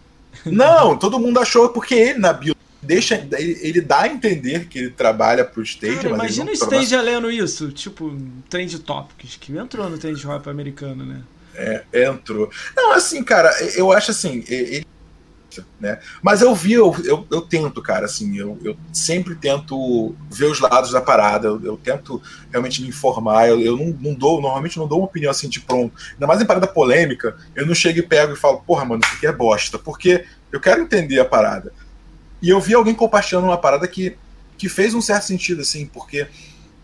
Não, 0.46 0.96
todo 0.96 1.18
mundo 1.18 1.38
achou 1.38 1.68
porque 1.68 1.94
ele 1.94 2.18
na 2.18 2.32
bio 2.32 2.54
deixa. 2.82 3.26
Ele, 3.32 3.58
ele 3.62 3.80
dá 3.80 4.02
a 4.02 4.08
entender 4.08 4.66
que 4.66 4.78
ele 4.78 4.90
trabalha 4.90 5.44
pro 5.44 5.62
Stage, 5.62 5.96
Cara, 5.96 6.10
mas 6.10 6.36
imagina 6.36 6.50
o 6.50 6.54
Stage 6.54 6.96
lendo 6.96 7.30
isso, 7.30 7.70
tipo, 7.70 8.16
Trend 8.50 8.78
Topics, 8.80 9.36
que 9.36 9.56
entrou 9.56 9.88
no 9.88 9.98
Trend 9.98 10.20
Rap 10.26 10.48
americano, 10.48 11.04
né? 11.04 11.22
É, 11.54 11.84
entrou. 12.08 12.50
Não, 12.74 12.92
assim, 12.92 13.22
cara, 13.22 13.50
eu 13.76 13.92
acho 13.92 14.10
assim, 14.10 14.42
ele 14.48 14.86
né? 15.80 15.98
Mas 16.22 16.42
eu 16.42 16.54
vi, 16.54 16.72
eu, 16.72 16.94
eu, 17.04 17.26
eu, 17.30 17.40
tento, 17.42 17.82
cara, 17.82 18.06
assim, 18.06 18.36
eu, 18.36 18.58
eu 18.62 18.76
sempre 18.92 19.34
tento 19.34 20.14
ver 20.30 20.46
os 20.46 20.60
lados 20.60 20.92
da 20.92 21.00
parada, 21.00 21.48
eu, 21.48 21.60
eu 21.64 21.76
tento 21.76 22.22
realmente 22.50 22.82
me 22.82 22.88
informar, 22.88 23.48
eu, 23.48 23.60
eu 23.60 23.76
não, 23.76 23.86
não, 24.00 24.14
dou, 24.14 24.40
normalmente 24.40 24.78
não 24.78 24.86
dou 24.86 24.98
uma 24.98 25.06
opinião 25.06 25.30
assim 25.30 25.48
de 25.48 25.60
pronto, 25.60 25.94
ainda 26.12 26.26
mais 26.26 26.40
em 26.40 26.46
parada 26.46 26.66
polêmica, 26.66 27.36
eu 27.54 27.66
não 27.66 27.74
chego 27.74 27.98
e 27.98 28.02
pego 28.02 28.32
e 28.32 28.36
falo, 28.36 28.62
porra, 28.66 28.84
mano, 28.84 29.02
isso 29.04 29.14
aqui 29.16 29.26
é 29.26 29.32
bosta, 29.32 29.78
porque 29.78 30.24
eu 30.50 30.60
quero 30.60 30.82
entender 30.82 31.20
a 31.20 31.24
parada. 31.24 31.72
E 32.40 32.48
eu 32.48 32.60
vi 32.60 32.74
alguém 32.74 32.94
compartilhando 32.94 33.44
uma 33.44 33.58
parada 33.58 33.86
que, 33.86 34.16
que 34.58 34.68
fez 34.68 34.94
um 34.94 35.00
certo 35.00 35.24
sentido, 35.24 35.62
assim, 35.62 35.86
porque 35.86 36.26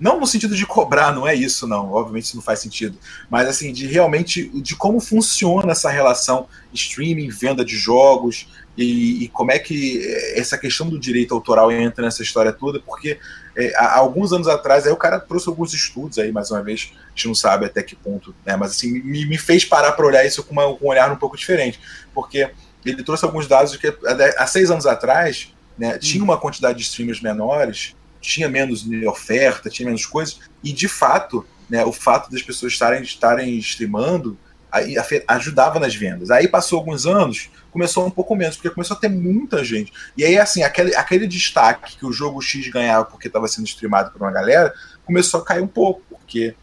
não 0.00 0.20
no 0.20 0.26
sentido 0.26 0.54
de 0.54 0.64
cobrar, 0.64 1.12
não 1.12 1.26
é 1.26 1.34
isso, 1.34 1.66
não. 1.66 1.92
Obviamente 1.92 2.24
isso 2.24 2.36
não 2.36 2.42
faz 2.42 2.60
sentido. 2.60 2.96
Mas 3.28 3.48
assim, 3.48 3.72
de 3.72 3.86
realmente 3.86 4.48
de 4.60 4.76
como 4.76 5.00
funciona 5.00 5.72
essa 5.72 5.90
relação 5.90 6.46
streaming, 6.72 7.28
venda 7.28 7.64
de 7.64 7.76
jogos, 7.76 8.48
e, 8.76 9.24
e 9.24 9.28
como 9.28 9.50
é 9.50 9.58
que 9.58 10.00
essa 10.36 10.56
questão 10.56 10.88
do 10.88 11.00
direito 11.00 11.34
autoral 11.34 11.72
entra 11.72 12.04
nessa 12.04 12.22
história 12.22 12.52
toda, 12.52 12.78
porque 12.78 13.18
é, 13.56 13.74
há 13.76 13.96
alguns 13.96 14.32
anos 14.32 14.46
atrás 14.46 14.86
aí 14.86 14.92
o 14.92 14.96
cara 14.96 15.18
trouxe 15.18 15.48
alguns 15.48 15.74
estudos 15.74 16.16
aí, 16.16 16.30
mais 16.30 16.52
uma 16.52 16.62
vez, 16.62 16.92
a 17.06 17.08
gente 17.10 17.26
não 17.26 17.34
sabe 17.34 17.66
até 17.66 17.82
que 17.82 17.96
ponto, 17.96 18.32
né? 18.46 18.54
Mas 18.54 18.70
assim, 18.70 19.00
me, 19.02 19.26
me 19.26 19.36
fez 19.36 19.64
parar 19.64 19.92
para 19.92 20.06
olhar 20.06 20.24
isso 20.24 20.44
com, 20.44 20.52
uma, 20.52 20.76
com 20.76 20.86
um 20.86 20.88
olhar 20.90 21.10
um 21.10 21.16
pouco 21.16 21.36
diferente. 21.36 21.80
Porque 22.14 22.48
ele 22.86 23.02
trouxe 23.02 23.24
alguns 23.24 23.48
dados 23.48 23.72
de 23.72 23.78
que 23.78 23.92
há 24.38 24.46
seis 24.46 24.70
anos 24.70 24.86
atrás 24.86 25.52
né, 25.76 25.96
hum. 25.96 25.98
tinha 25.98 26.22
uma 26.22 26.38
quantidade 26.38 26.78
de 26.78 26.84
streamers 26.84 27.20
menores 27.20 27.96
tinha 28.20 28.48
menos 28.48 28.86
oferta, 29.06 29.70
tinha 29.70 29.86
menos 29.86 30.06
coisas, 30.06 30.40
e 30.62 30.72
de 30.72 30.88
fato, 30.88 31.46
né, 31.68 31.84
o 31.84 31.92
fato 31.92 32.30
das 32.30 32.42
pessoas 32.42 32.72
estarem, 32.72 33.02
estarem 33.02 33.56
streamando 33.58 34.38
aí, 34.70 34.96
ajudava 35.26 35.78
nas 35.78 35.94
vendas. 35.94 36.30
Aí 36.30 36.48
passou 36.48 36.78
alguns 36.78 37.06
anos, 37.06 37.50
começou 37.70 38.06
um 38.06 38.10
pouco 38.10 38.34
menos, 38.34 38.56
porque 38.56 38.70
começou 38.70 38.96
a 38.96 39.00
ter 39.00 39.08
muita 39.08 39.64
gente. 39.64 39.92
E 40.16 40.24
aí, 40.24 40.38
assim, 40.38 40.62
aquele, 40.62 40.94
aquele 40.94 41.26
destaque 41.26 41.96
que 41.96 42.06
o 42.06 42.12
jogo 42.12 42.40
X 42.40 42.68
ganhava 42.68 43.04
porque 43.04 43.28
estava 43.28 43.48
sendo 43.48 43.66
streamado 43.66 44.10
por 44.10 44.22
uma 44.22 44.32
galera, 44.32 44.72
começou 45.04 45.40
a 45.40 45.44
cair 45.44 45.62
um 45.62 45.68
pouco, 45.68 46.02
porque 46.08 46.54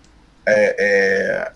é, 0.45 0.75
é, 0.77 1.51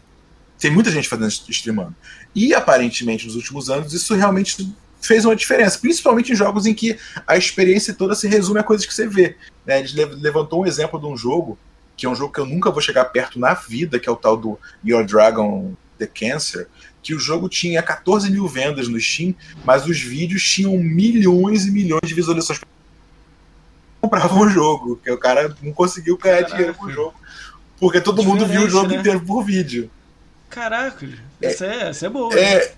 tem 0.60 0.72
muita 0.72 0.92
gente 0.92 1.08
fazendo 1.08 1.30
streamando. 1.30 1.96
E 2.34 2.54
aparentemente, 2.54 3.26
nos 3.26 3.36
últimos 3.36 3.70
anos, 3.70 3.94
isso 3.94 4.14
realmente 4.16 4.74
fez 5.02 5.26
uma 5.26 5.36
diferença, 5.36 5.80
principalmente 5.80 6.32
em 6.32 6.36
jogos 6.36 6.66
em 6.66 6.74
que 6.74 6.98
a 7.26 7.38
experiência 7.38 7.94
toda 7.94 8.16
se 8.16 8.28
resume 8.28 8.60
a 8.60 8.64
coisas 8.64 8.86
que 8.86 8.94
você 8.94 9.08
vê. 9.08 9.36
Né? 9.66 9.80
Ele 9.80 10.06
levantou 10.16 10.62
um 10.62 10.66
exemplo 10.66 11.00
de 11.00 11.06
um 11.06 11.16
jogo, 11.16 11.58
que 11.96 12.06
é 12.06 12.10
um 12.10 12.16
jogo 12.16 12.34
que 12.34 12.40
eu 12.40 12.46
nunca 12.46 12.72
vou 12.72 12.82
chegar 12.82 13.06
perto 13.06 13.40
na 13.40 13.54
vida, 13.54 14.00
que 14.00 14.08
é 14.08 14.12
o 14.12 14.16
tal 14.16 14.38
do 14.38 14.60
Your 14.86 15.06
Dragon 15.06 15.74
The 15.98 16.08
Cancer, 16.08 16.68
que 17.02 17.14
o 17.14 17.20
jogo 17.20 17.48
tinha 17.50 17.82
14 17.82 18.30
mil 18.30 18.48
vendas 18.48 18.88
no 18.88 19.00
Steam, 19.00 19.34
mas 19.64 19.86
os 19.86 20.00
vídeos 20.00 20.44
tinham 20.44 20.78
milhões 20.78 21.66
e 21.66 21.72
milhões 21.72 22.02
de 22.06 22.14
visualizações. 22.14 22.62
Compravam 24.02 24.42
o 24.42 24.50
jogo, 24.50 24.96
que 25.04 25.12
o 25.12 25.18
cara 25.18 25.56
não 25.62 25.74
conseguiu 25.74 26.18
ganhar 26.18 26.38
Caraca. 26.38 26.56
dinheiro 26.56 26.74
com 26.74 26.86
o 26.86 26.92
jogo. 26.92 27.14
Porque 27.80 28.02
todo 28.02 28.24
mundo 28.24 28.46
viu 28.46 28.64
o 28.64 28.70
jogo 28.70 28.90
né? 28.90 28.98
inteiro 28.98 29.22
por 29.22 29.44
vídeo. 29.44 29.90
Caraca, 30.50 31.08
essa 31.42 31.66
é, 31.66 31.90
essa 31.90 32.06
é 32.08 32.10
boa. 32.10 32.34
É, 32.34 32.56
né? 32.56 32.72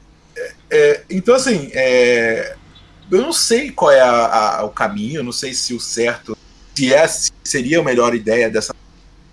É, 0.70 1.04
então, 1.10 1.36
assim, 1.36 1.70
é, 1.74 2.56
eu 3.12 3.22
não 3.22 3.34
sei 3.34 3.72
qual 3.72 3.92
é 3.92 4.02
a, 4.02 4.60
a, 4.60 4.64
o 4.64 4.70
caminho, 4.70 5.20
eu 5.20 5.24
não 5.24 5.32
sei 5.32 5.54
se 5.54 5.74
o 5.74 5.80
certo, 5.80 6.38
se, 6.74 6.94
é, 6.94 7.08
se 7.08 7.32
seria 7.44 7.80
a 7.80 7.84
melhor 7.84 8.16
ideia 8.16 8.50
dessa. 8.50 8.74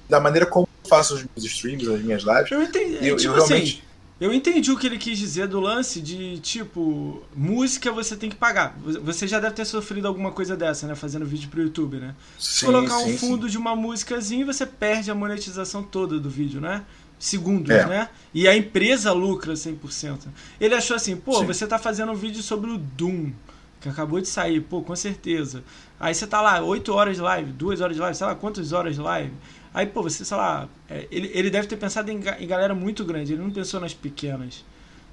Da 0.09 0.21
maneira 0.21 0.47
como 0.47 0.69
eu 0.85 0.89
faço 0.89 1.15
os 1.15 1.25
meus 1.25 1.45
streams, 1.45 1.89
as 1.89 2.03
minhas 2.03 2.23
lives. 2.23 2.51
Eu 2.51 2.63
entendi. 2.63 3.07
Eu, 3.07 3.17
tipo 3.17 3.35
eu 3.35 3.43
assim, 3.43 3.49
realmente... 3.49 3.75
assim, 3.75 3.89
eu 4.21 4.35
entendi 4.35 4.73
o 4.73 4.77
que 4.77 4.87
ele 4.87 4.99
quis 4.99 5.17
dizer 5.17 5.47
do 5.47 5.61
lance 5.61 6.01
de, 6.01 6.39
tipo, 6.41 7.23
música 7.37 7.93
você 7.93 8.17
tem 8.17 8.29
que 8.29 8.35
pagar. 8.35 8.77
Você 9.05 9.29
já 9.29 9.39
deve 9.39 9.55
ter 9.55 9.65
sofrido 9.65 10.09
alguma 10.09 10.33
coisa 10.33 10.57
dessa, 10.57 10.89
né? 10.89 10.97
Fazendo 10.97 11.25
vídeo 11.25 11.49
pro 11.49 11.63
YouTube, 11.63 11.99
né? 11.99 12.17
Sim, 12.37 12.67
colocar 12.67 12.99
sim, 12.99 13.15
um 13.15 13.19
fundo 13.19 13.47
sim. 13.47 13.53
de 13.53 13.59
uma 13.59 13.77
músicazinha, 13.77 14.45
você 14.45 14.67
perde 14.67 15.09
a 15.09 15.15
monetização 15.15 15.85
toda 15.85 16.19
do 16.19 16.29
vídeo, 16.29 16.61
né? 16.61 16.85
Segundos, 17.19 17.71
é. 17.71 17.87
né? 17.87 18.09
E 18.33 18.47
a 18.47 18.57
empresa 18.57 19.13
lucra 19.13 19.55
100%. 19.55 20.27
Ele 20.61 20.75
achou 20.75 20.97
assim, 20.97 21.17
pô, 21.17 21.41
Sim. 21.41 21.47
você 21.47 21.67
tá 21.67 21.79
fazendo 21.79 22.13
um 22.13 22.15
vídeo 22.15 22.43
sobre 22.43 22.71
o 22.71 22.79
Doom, 22.79 23.33
que 23.81 23.89
acabou 23.89 24.21
de 24.21 24.29
sair, 24.29 24.61
pô, 24.61 24.83
com 24.83 24.95
certeza. 24.95 25.65
Aí 25.99 26.15
você 26.15 26.27
tá 26.27 26.41
lá, 26.41 26.61
8 26.61 26.93
horas 26.93 27.17
de 27.17 27.23
live, 27.23 27.53
2 27.53 27.81
horas 27.81 27.97
de 27.97 28.01
live, 28.01 28.17
sei 28.17 28.27
lá 28.27 28.35
quantas 28.35 28.73
horas 28.73 28.95
de 28.95 29.01
live. 29.01 29.33
Aí, 29.73 29.87
pô, 29.87 30.03
você, 30.03 30.25
sei 30.25 30.37
lá, 30.37 30.69
é, 30.89 31.07
ele, 31.11 31.31
ele 31.35 31.51
deve 31.51 31.67
ter 31.67 31.77
pensado 31.77 32.11
em, 32.11 32.21
em 32.39 32.47
galera 32.47 32.75
muito 32.75 33.05
grande, 33.05 33.33
ele 33.33 33.43
não 33.43 33.51
pensou 33.51 33.81
nas 33.81 33.95
pequenas, 33.95 34.65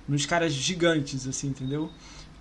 nos 0.08 0.26
caras 0.26 0.54
gigantes, 0.54 1.28
assim, 1.28 1.48
entendeu? 1.48 1.90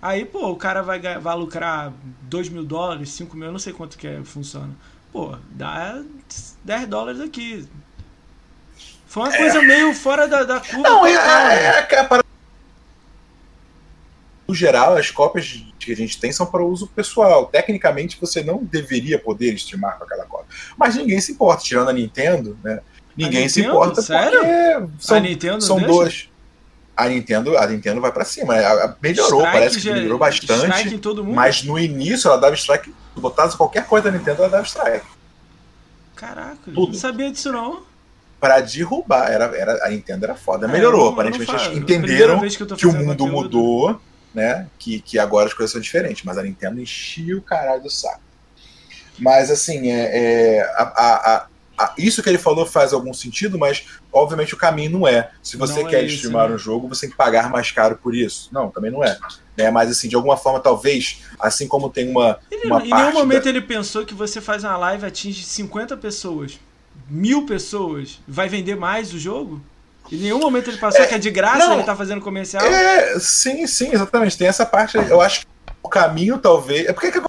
Aí, 0.01 0.25
pô, 0.25 0.49
o 0.49 0.55
cara 0.55 0.81
vai, 0.81 0.99
vai 0.99 1.35
lucrar 1.35 1.93
2 2.23 2.49
mil 2.49 2.63
dólares, 2.63 3.09
5 3.09 3.35
mil, 3.35 3.47
eu 3.47 3.51
não 3.51 3.59
sei 3.59 3.73
quanto 3.73 3.97
que 3.97 4.07
é, 4.07 4.23
funciona. 4.23 4.75
Pô, 5.11 5.35
dá 5.51 6.03
10 6.63 6.87
dólares 6.87 7.21
aqui, 7.21 7.67
foi 9.15 9.23
uma 9.23 9.33
é. 9.33 9.37
coisa 9.37 9.61
meio 9.61 9.93
fora 9.93 10.27
da, 10.27 10.43
da 10.43 10.59
curva. 10.59 10.77
Não, 10.81 11.05
é, 11.07 11.13
é, 11.13 11.87
é, 11.89 12.03
para... 12.03 12.21
No 14.45 14.53
geral, 14.53 14.97
as 14.97 15.09
cópias 15.09 15.63
que 15.79 15.93
a 15.93 15.95
gente 15.95 16.19
tem 16.19 16.33
são 16.33 16.45
para 16.45 16.61
uso 16.61 16.85
pessoal. 16.87 17.45
Tecnicamente, 17.45 18.17
você 18.19 18.43
não 18.43 18.61
deveria 18.61 19.17
poder 19.17 19.53
streamar 19.53 19.97
com 19.97 20.03
aquela 20.03 20.25
cópia. 20.25 20.47
Mas 20.77 20.95
ninguém 20.95 21.21
se 21.21 21.31
importa, 21.31 21.63
tirando 21.63 21.89
a 21.89 21.93
Nintendo, 21.93 22.57
né? 22.61 22.81
Ninguém 23.15 23.47
se 23.47 23.61
importa 23.61 24.01
Sério? 24.01 24.39
porque 24.41 24.91
são, 24.99 25.15
a 25.15 25.19
Nintendo 25.21 25.63
são 25.63 25.79
dois. 25.79 26.29
A 26.97 27.07
Nintendo, 27.07 27.57
a 27.57 27.65
Nintendo 27.67 28.01
vai 28.01 28.11
para 28.11 28.25
cima. 28.25 28.53
Melhorou, 29.01 29.39
strike 29.39 29.57
parece 29.57 29.81
que 29.81 29.93
melhorou 29.93 30.19
bastante. 30.19 31.01
Mas 31.33 31.63
no 31.63 31.79
início 31.79 32.27
ela 32.27 32.37
dava 32.37 32.55
strike. 32.55 32.93
Se 33.13 33.21
botasse 33.21 33.55
qualquer 33.55 33.85
coisa 33.85 34.11
da 34.11 34.17
Nintendo, 34.17 34.41
ela 34.41 34.49
dava 34.49 34.65
strike. 34.65 35.05
Caraca, 36.17 36.57
Tudo. 36.65 36.87
não 36.87 36.93
sabia 36.93 37.31
disso 37.31 37.49
não 37.53 37.94
para 38.45 38.61
derrubar. 38.61 39.31
Era, 39.31 39.45
era, 39.57 39.85
a 39.85 39.89
Nintendo 39.89 40.25
era 40.25 40.35
foda. 40.35 40.67
É, 40.67 40.71
Melhorou, 40.71 41.09
aparentemente 41.09 41.51
eles 41.51 41.77
entenderam 41.77 42.39
que, 42.39 42.65
que 42.75 42.85
o 42.85 42.93
mundo 42.93 43.17
conteúdo. 43.17 43.31
mudou, 43.31 44.01
né? 44.33 44.67
Que, 44.77 44.99
que 45.01 45.17
agora 45.17 45.47
as 45.47 45.53
coisas 45.53 45.71
são 45.71 45.81
diferentes. 45.81 46.23
Mas 46.23 46.37
a 46.37 46.43
Nintendo 46.43 46.79
enchia 46.79 47.35
o 47.35 47.41
caralho 47.41 47.81
do 47.81 47.89
saco. 47.89 48.21
Mas 49.17 49.49
assim, 49.49 49.89
é, 49.89 50.57
é 50.57 50.61
a, 50.75 50.83
a, 50.83 51.47
a, 51.77 51.93
isso 51.97 52.21
que 52.21 52.29
ele 52.29 52.37
falou 52.37 52.67
faz 52.67 52.93
algum 52.93 53.13
sentido, 53.13 53.57
mas 53.57 53.85
obviamente 54.13 54.53
o 54.53 54.57
caminho 54.57 54.91
não 54.91 55.07
é. 55.07 55.31
Se 55.41 55.57
você 55.57 55.81
não 55.81 55.89
quer 55.89 56.03
é 56.03 56.05
streamar 56.05 56.49
né? 56.49 56.55
um 56.55 56.59
jogo, 56.59 56.87
você 56.87 57.01
tem 57.01 57.09
que 57.09 57.17
pagar 57.17 57.49
mais 57.49 57.71
caro 57.71 57.97
por 57.97 58.13
isso. 58.13 58.49
Não, 58.51 58.69
também 58.69 58.91
não 58.91 59.03
é. 59.03 59.17
Né? 59.57 59.71
Mas 59.71 59.89
assim, 59.89 60.07
de 60.07 60.15
alguma 60.15 60.37
forma, 60.37 60.59
talvez, 60.59 61.23
assim 61.39 61.67
como 61.67 61.89
tem 61.89 62.11
uma. 62.11 62.37
Ele, 62.51 62.67
uma 62.67 62.85
em 62.85 62.93
nenhum 62.93 63.13
momento 63.13 63.45
da... 63.45 63.49
ele 63.49 63.61
pensou 63.61 64.05
que 64.05 64.13
você 64.13 64.39
faz 64.39 64.63
uma 64.63 64.77
live 64.77 65.03
atinge 65.03 65.43
50 65.43 65.97
pessoas 65.97 66.59
mil 67.09 67.45
pessoas, 67.45 68.19
vai 68.27 68.49
vender 68.49 68.75
mais 68.75 69.13
o 69.13 69.19
jogo? 69.19 69.61
Em 70.11 70.17
nenhum 70.17 70.39
momento 70.39 70.69
ele 70.69 70.77
passou 70.77 71.01
é, 71.01 71.07
que 71.07 71.15
é 71.15 71.17
de 71.17 71.31
graça, 71.31 71.57
não, 71.57 71.73
ele 71.73 71.83
tá 71.83 71.95
fazendo 71.95 72.21
comercial? 72.21 72.63
É, 72.65 73.19
sim, 73.19 73.65
sim, 73.65 73.89
exatamente. 73.91 74.37
Tem 74.37 74.47
essa 74.47 74.65
parte. 74.65 74.97
Eu 74.97 75.19
acho 75.19 75.41
que 75.41 75.47
o 75.81 75.89
caminho 75.89 76.37
talvez. 76.37 76.87
É 76.87 76.93
porque 76.93 77.11
que 77.11 77.19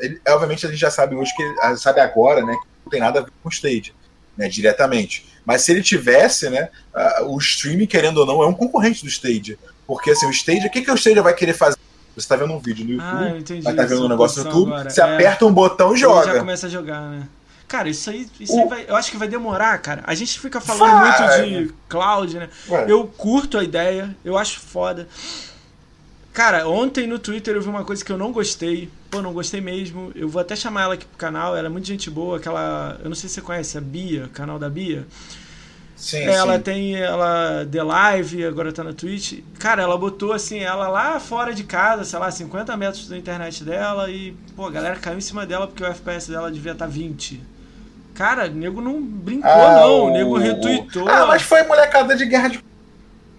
ele, 0.00 0.20
obviamente 0.28 0.64
a 0.64 0.70
gente 0.70 0.78
já 0.78 0.90
sabe 0.90 1.16
hoje 1.16 1.32
que 1.34 1.76
sabe 1.76 2.00
agora, 2.00 2.44
né, 2.44 2.52
que 2.52 2.68
não 2.84 2.90
tem 2.90 3.00
nada 3.00 3.20
a 3.20 3.22
ver 3.22 3.32
com 3.42 3.48
o 3.48 3.52
stage, 3.52 3.92
né, 4.36 4.48
diretamente. 4.48 5.26
Mas 5.44 5.62
se 5.62 5.72
ele 5.72 5.82
tivesse, 5.82 6.48
né, 6.50 6.68
uh, 6.94 7.24
o 7.24 7.38
streaming 7.38 7.86
querendo 7.86 8.18
ou 8.18 8.26
não 8.26 8.42
é 8.42 8.46
um 8.46 8.54
concorrente 8.54 9.02
do 9.02 9.08
stage, 9.08 9.58
porque 9.86 10.10
assim 10.10 10.26
o 10.26 10.30
stage, 10.30 10.66
o 10.66 10.70
que 10.70 10.82
que 10.82 10.90
o 10.90 10.94
stage 10.94 11.20
vai 11.20 11.34
querer 11.34 11.54
fazer? 11.54 11.78
Você 12.14 12.24
está 12.24 12.36
vendo 12.36 12.52
um 12.52 12.58
vídeo 12.58 12.84
no 12.84 12.92
YouTube, 12.92 13.24
ah, 13.24 13.38
entendi, 13.38 13.62
vai 13.62 13.74
tá 13.74 13.84
vendo 13.84 14.04
um 14.04 14.08
negócio 14.08 14.42
no 14.42 14.48
YouTube, 14.48 14.72
agora. 14.72 14.90
você 14.90 15.00
é, 15.00 15.04
aperta 15.04 15.46
um 15.46 15.52
botão 15.52 15.94
e 15.94 15.98
joga. 15.98 16.32
já 16.32 16.38
começa 16.38 16.66
a 16.66 16.70
jogar, 16.70 17.00
né? 17.02 17.28
Cara, 17.68 17.88
isso 17.90 18.08
aí, 18.08 18.26
isso 18.40 18.56
o... 18.56 18.62
aí 18.62 18.68
vai, 18.68 18.84
eu 18.88 18.96
acho 18.96 19.10
que 19.10 19.18
vai 19.18 19.28
demorar, 19.28 19.78
cara. 19.78 20.02
A 20.06 20.14
gente 20.14 20.40
fica 20.40 20.58
falando 20.60 20.90
vai. 20.90 21.38
muito 21.38 21.68
de 21.68 21.74
cloud, 21.88 22.38
né? 22.38 22.48
Vai. 22.66 22.90
Eu 22.90 23.06
curto 23.06 23.58
a 23.58 23.62
ideia, 23.62 24.16
eu 24.24 24.38
acho 24.38 24.58
foda. 24.58 25.06
Cara, 26.32 26.66
ontem 26.68 27.06
no 27.06 27.18
Twitter 27.18 27.54
eu 27.54 27.60
vi 27.60 27.68
uma 27.68 27.84
coisa 27.84 28.02
que 28.02 28.10
eu 28.10 28.16
não 28.16 28.32
gostei. 28.32 28.88
Pô, 29.10 29.20
não 29.20 29.32
gostei 29.32 29.60
mesmo. 29.60 30.12
Eu 30.14 30.28
vou 30.28 30.40
até 30.40 30.54
chamar 30.56 30.82
ela 30.82 30.94
aqui 30.94 31.04
pro 31.04 31.18
canal. 31.18 31.56
Ela 31.56 31.66
é 31.66 31.68
muito 31.68 31.86
gente 31.86 32.08
boa. 32.08 32.36
Aquela. 32.36 32.96
Eu 33.02 33.08
não 33.08 33.16
sei 33.16 33.28
se 33.28 33.34
você 33.34 33.40
conhece 33.40 33.76
a 33.76 33.80
Bia, 33.80 34.30
canal 34.32 34.58
da 34.58 34.70
Bia. 34.70 35.04
Sim, 35.96 36.22
ela 36.22 36.54
sim. 36.54 36.62
tem 36.62 36.94
ela 36.94 37.66
The 37.68 37.82
Live, 37.82 38.44
agora 38.44 38.72
tá 38.72 38.84
na 38.84 38.92
Twitch. 38.92 39.40
Cara, 39.58 39.82
ela 39.82 39.98
botou 39.98 40.32
assim, 40.32 40.60
ela 40.60 40.86
lá 40.86 41.18
fora 41.18 41.52
de 41.52 41.64
casa, 41.64 42.04
sei 42.04 42.18
lá, 42.20 42.30
50 42.30 42.76
metros 42.76 43.08
da 43.08 43.18
internet 43.18 43.64
dela 43.64 44.08
e, 44.08 44.32
pô, 44.54 44.64
a 44.64 44.70
galera 44.70 44.94
caiu 44.94 45.18
em 45.18 45.20
cima 45.20 45.44
dela 45.44 45.66
porque 45.66 45.82
o 45.82 45.86
FPS 45.86 46.30
dela 46.30 46.52
devia 46.52 46.70
estar 46.70 46.86
tá 46.86 46.90
20. 46.90 47.42
Cara, 48.18 48.46
o 48.46 48.50
nego 48.50 48.80
não 48.80 49.00
brincou, 49.00 49.48
ah, 49.48 49.74
não. 49.74 50.06
O, 50.06 50.10
nego 50.10 50.36
retweetou. 50.36 51.08
Ah, 51.08 51.24
mas 51.24 51.40
foi 51.42 51.62
molecada 51.62 52.16
de 52.16 52.26
guerra 52.26 52.48
de. 52.48 52.64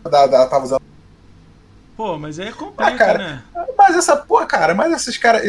Da, 0.10 0.26
da, 0.26 0.48
tava 0.48 0.64
usando. 0.64 0.82
Pô, 1.98 2.18
mas 2.18 2.40
aí 2.40 2.48
é 2.48 2.52
complica, 2.54 2.86
Ah, 2.86 2.98
cara, 2.98 3.18
né? 3.18 3.44
Mas 3.78 3.98
essa 3.98 4.16
porra, 4.16 4.46
cara, 4.46 4.74
mas 4.74 4.94
esses 4.94 5.18
caras, 5.18 5.42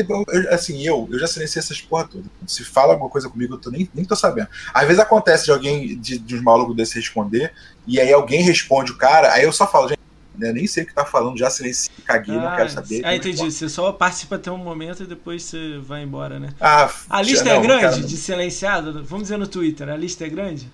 assim, 0.51 0.85
eu, 0.85 1.09
eu 1.13 1.17
já 1.21 1.29
silenciei 1.29 1.61
essas 1.61 1.81
porra 1.81 2.09
todas. 2.09 2.27
Se 2.45 2.65
fala 2.65 2.95
alguma 2.95 3.09
coisa 3.09 3.29
comigo, 3.29 3.55
eu 3.55 3.59
tô, 3.59 3.71
nem, 3.71 3.89
nem 3.95 4.05
tô 4.05 4.17
sabendo. 4.17 4.49
Às 4.75 4.83
vezes 4.83 4.99
acontece 4.99 5.45
de 5.45 5.53
alguém, 5.53 5.97
de, 6.01 6.19
de 6.19 6.35
uns 6.35 6.43
malucos 6.43 6.75
desse 6.75 6.97
responder, 6.97 7.53
e 7.87 8.01
aí 8.01 8.13
alguém 8.13 8.43
responde 8.43 8.91
o 8.91 8.99
cara, 8.99 9.33
aí 9.33 9.45
eu 9.45 9.53
só 9.53 9.65
falo, 9.65 9.91
gente, 9.91 10.01
eu 10.43 10.55
nem 10.55 10.67
sei 10.67 10.85
o 10.85 10.87
que 10.87 10.95
tá 10.95 11.05
falando, 11.05 11.39
já 11.39 11.49
silenciei, 11.51 11.95
caguei, 12.05 12.35
não 12.35 12.57
quero 12.57 12.71
saber. 12.71 13.03
ah, 13.05 13.15
entendi. 13.15 13.37
Você 13.39 13.69
só 13.69 13.93
participa 13.93 14.37
até 14.37 14.51
um 14.51 14.57
momento 14.59 15.03
e 15.03 15.07
depois 15.07 15.43
você 15.45 15.79
vai 15.79 16.03
embora, 16.03 16.39
né? 16.41 16.51
Ah, 16.61 16.91
A 17.09 17.23
lista 17.23 17.45
não, 17.45 17.53
é 17.53 17.61
grande 17.61 17.83
cara, 17.83 18.01
de 18.01 18.17
silenciado? 18.17 19.05
Vamos 19.05 19.25
dizer 19.25 19.37
no 19.37 19.47
Twitter, 19.47 19.89
a 19.89 19.97
lista 19.97 20.25
é 20.25 20.29
grande? 20.29 20.71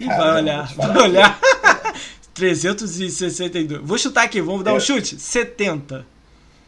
Ih, 0.00 0.06
Cara, 0.06 0.18
vai 0.32 0.42
olhar, 0.42 0.74
vai 0.74 0.98
olhar. 0.98 1.40
362. 2.34 3.80
Vou 3.84 3.98
chutar 3.98 4.24
aqui, 4.24 4.40
vamos 4.40 4.64
dar 4.64 4.72
um 4.72 4.78
É. 4.78 4.80
chute? 4.80 5.18
70. 5.18 6.06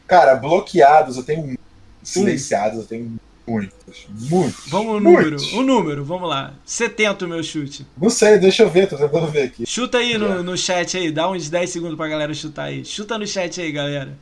Cara, 0.07 0.35
bloqueados 0.37 1.17
eu 1.17 1.23
tenho. 1.23 1.57
Silenciados 2.03 2.79
eu 2.81 2.85
tenho 2.85 3.17
muitos. 3.47 4.07
Muitos. 4.31 4.67
Vamos 4.69 4.97
o 4.97 5.01
número, 5.01 5.37
o 5.55 5.63
número, 5.63 6.05
vamos 6.05 6.29
lá. 6.29 6.55
70 6.65 7.25
o 7.25 7.29
meu 7.29 7.43
chute. 7.43 7.87
Não 8.01 8.09
sei, 8.11 8.39
deixa 8.39 8.63
eu 8.63 8.71
ver, 8.71 8.89
tô 8.89 8.97
tentando 8.97 9.27
ver 9.27 9.43
aqui. 9.45 9.67
Chuta 9.67 9.99
aí 9.99 10.17
no, 10.19 10.43
no 10.43 10.57
chat 10.57 10.97
aí, 10.97 11.11
dá 11.13 11.29
uns 11.31 11.49
10 11.51 11.69
segundos 11.71 11.97
pra 11.97 12.09
galera 12.09 12.33
chutar 12.35 12.65
aí. 12.65 12.85
Chuta 12.85 13.19
no 13.19 13.27
chat 13.27 13.61
aí, 13.61 13.71
galera. 13.73 14.17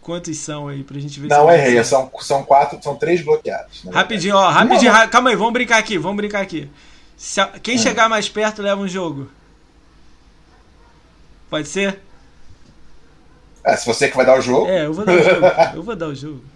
Quantos 0.00 0.36
são 0.36 0.68
aí 0.68 0.84
pra 0.84 0.98
gente 1.00 1.18
ver 1.18 1.28
Não, 1.28 1.50
errei, 1.50 1.82
são, 1.82 2.10
são 2.20 2.44
quatro, 2.44 2.78
são 2.82 2.94
três 2.94 3.22
bloqueados. 3.24 3.82
né? 3.84 3.90
Rapidinho, 3.92 4.36
ó, 4.36 4.50
rapidinho, 4.50 4.92
ra- 4.92 5.08
calma 5.08 5.30
aí, 5.30 5.36
vamos 5.36 5.52
brincar 5.54 5.78
aqui, 5.78 5.96
vamos 5.98 6.16
brincar 6.18 6.42
aqui. 6.42 6.68
A- 7.38 7.58
quem 7.58 7.76
Hum. 7.76 7.78
chegar 7.78 8.08
mais 8.08 8.28
perto 8.28 8.60
leva 8.62 8.80
um 8.80 8.86
jogo. 8.88 9.30
Pode 11.48 11.68
ser? 11.68 12.00
É, 13.64 13.74
se 13.76 13.86
você 13.86 14.08
que 14.08 14.16
vai 14.16 14.26
dar 14.26 14.38
o 14.38 14.42
jogo. 14.42 14.66
É, 14.68 14.84
eu 14.86 14.92
vou 14.92 15.04
dar 15.06 15.12
o 15.14 15.22
jogo. 15.22 15.46
Eu 15.76 15.82
vou 15.82 15.96
dar 15.96 16.08
o 16.08 16.14
jogo. 16.14 16.44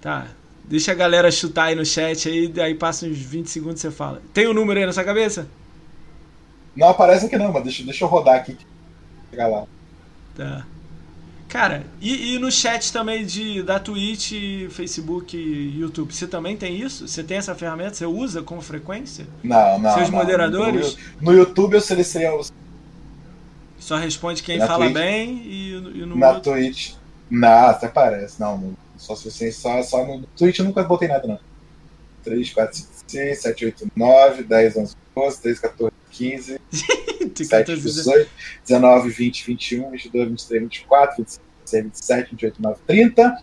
Tá. 0.00 0.26
Deixa 0.68 0.92
a 0.92 0.94
galera 0.94 1.30
chutar 1.30 1.64
aí 1.66 1.74
no 1.74 1.84
chat 1.84 2.28
aí, 2.28 2.52
aí 2.60 2.74
passa 2.74 3.06
uns 3.06 3.18
20 3.18 3.48
segundos 3.50 3.80
e 3.80 3.82
você 3.82 3.90
fala. 3.90 4.22
Tem 4.32 4.46
o 4.46 4.50
um 4.50 4.54
número 4.54 4.80
aí 4.80 4.86
na 4.86 4.92
sua 4.92 5.04
cabeça? 5.04 5.46
Não 6.76 6.88
aparece 6.88 7.26
aqui 7.26 7.36
não, 7.36 7.52
mas 7.52 7.62
deixa, 7.62 7.84
deixa 7.84 8.04
eu 8.04 8.08
rodar 8.08 8.36
aqui. 8.36 8.56
Chegar 9.30 9.48
lá. 9.48 9.66
Tá. 10.34 10.66
Cara, 11.48 11.86
e, 12.00 12.34
e 12.34 12.38
no 12.38 12.50
chat 12.50 12.92
também 12.92 13.24
de, 13.24 13.62
da 13.62 13.78
Twitch, 13.78 14.32
Facebook 14.70 15.36
e 15.36 15.78
YouTube, 15.78 16.12
você 16.12 16.26
também 16.26 16.56
tem 16.56 16.80
isso? 16.80 17.06
Você 17.06 17.22
tem 17.22 17.36
essa 17.36 17.54
ferramenta? 17.54 17.94
Você 17.94 18.06
usa 18.06 18.42
com 18.42 18.60
frequência? 18.60 19.28
Não, 19.42 19.78
não. 19.78 19.94
Seus 19.94 20.10
não. 20.10 20.18
moderadores? 20.18 20.96
No, 21.20 21.30
no 21.30 21.38
YouTube 21.38 21.74
eu 21.74 21.80
selecionei 21.80 22.28
os- 22.30 22.52
Só 23.78 23.96
responde 23.96 24.42
quem 24.42 24.58
Na 24.58 24.66
fala 24.66 24.86
Twitch? 24.86 24.94
bem 24.94 25.42
e, 25.44 25.72
e 25.74 26.06
no 26.06 26.16
na 26.16 26.30
outro. 26.32 26.52
Twitch. 26.52 26.94
Não, 27.30 27.66
até 27.68 27.86
parece. 27.88 28.40
Não, 28.40 28.58
não. 28.58 28.83
Só, 28.96 29.14
se- 29.16 29.52
só, 29.52 29.82
só 29.82 30.06
no 30.06 30.22
Twitch 30.36 30.58
eu 30.58 30.64
nunca 30.64 30.82
botei 30.84 31.08
nada, 31.08 31.26
não. 31.26 31.38
3, 32.22 32.50
4, 32.52 32.76
5, 32.76 32.88
6, 33.06 33.42
7, 33.42 33.64
8, 33.66 33.86
9, 33.94 34.42
10, 34.44 34.76
11, 34.76 34.96
12, 35.14 35.42
13, 35.42 35.60
14, 35.60 35.92
15, 36.10 36.60
7, 37.34 37.76
18, 37.76 38.30
19, 38.66 39.10
20, 39.10 39.46
21, 39.46 39.90
22, 39.90 40.28
23, 40.28 40.62
24, 40.62 41.16
25, 41.18 41.44
26, 41.64 41.84
27, 41.84 42.30
28, 42.30 42.54
29, 42.56 42.80
30, 42.86 43.36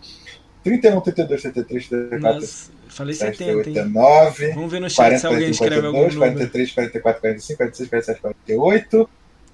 31, 0.64 1.00
32, 1.00 1.42
33, 1.42 1.88
34, 1.88 2.20
Nossa, 2.40 2.70
falei 2.88 3.14
37, 3.16 3.38
70, 3.38 3.56
hein? 3.56 3.62
39, 3.74 4.52
Vamos 4.54 4.72
ver 4.72 4.80
no 4.80 4.90
chat 4.90 4.96
40, 4.96 5.18
se 5.20 5.26
alguém 5.26 5.40
41, 5.42 5.50
escreve 5.52 5.86
algum 5.86 5.98
42, 5.98 6.14
número. 6.14 6.32
43, 6.34 6.72
44, 6.72 7.20
45, 7.20 7.56
46, 7.58 7.88
47, 7.88 8.20
48, 8.20 9.10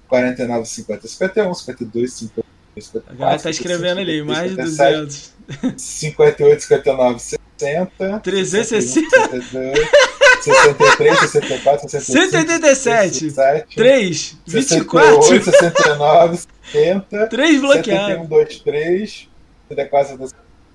49, 0.07 0.65
50, 0.65 1.07
51, 1.07 1.53
52, 1.53 2.13
52, 2.13 2.45
54. 2.85 3.11
A 3.11 3.15
galera 3.15 3.39
tá 3.41 3.49
escrevendo 3.49 3.99
ali, 4.01 4.23
mais 4.23 4.43
de 4.51 4.55
57, 4.55 4.97
200. 5.05 5.38
58, 5.49 6.67
59, 6.67 7.19
60. 7.19 8.19
360. 8.23 9.09
62, 9.29 9.73
63, 10.41 11.15
64, 11.15 11.79
65. 11.89 12.13
187. 12.31 13.13
67, 13.13 13.65
3, 13.75 14.37
68, 14.45 15.19
24, 15.19 15.43
69, 15.43 16.47
70. 16.71 17.27
3 17.27 17.59
bloqueados. 17.59 18.27
71, 18.27 18.27
2, 18.27 18.63
3. 18.63 19.29
74, 19.69 20.07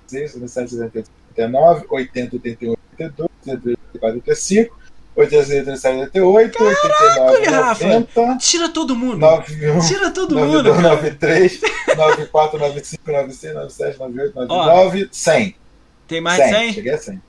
76, 0.07 0.31
77, 0.33 0.67
78, 0.69 1.07
79. 1.35 1.85
80, 1.91 2.35
81, 2.37 2.77
82. 2.93 3.29
83, 3.45 3.77
84, 3.93 4.17
85. 4.17 4.69
86, 5.15 5.59
87, 5.59 6.19
88. 6.21 6.63
89, 6.63 7.45
Rafa. 7.45 7.87
90. 7.87 8.37
Tira 8.37 8.69
todo 8.69 8.95
mundo. 8.95 9.17
91. 9.17 9.79
Tira 9.79 10.11
todo 10.11 10.37
mundo, 10.37 10.63
92, 10.63 10.81
cara. 10.81 10.95
93, 10.95 11.61
94, 11.95 12.59
95, 12.59 13.11
96, 13.11 13.53
97, 13.53 13.99
98, 13.99 14.33
Ó, 14.35 14.65
99, 14.65 15.09
100. 15.11 15.55
Tem 16.07 16.21
mais 16.21 16.43
de 16.43 16.49
100? 16.49 16.73
Cheguei 16.73 16.93
a 16.93 16.97
100. 16.97 17.21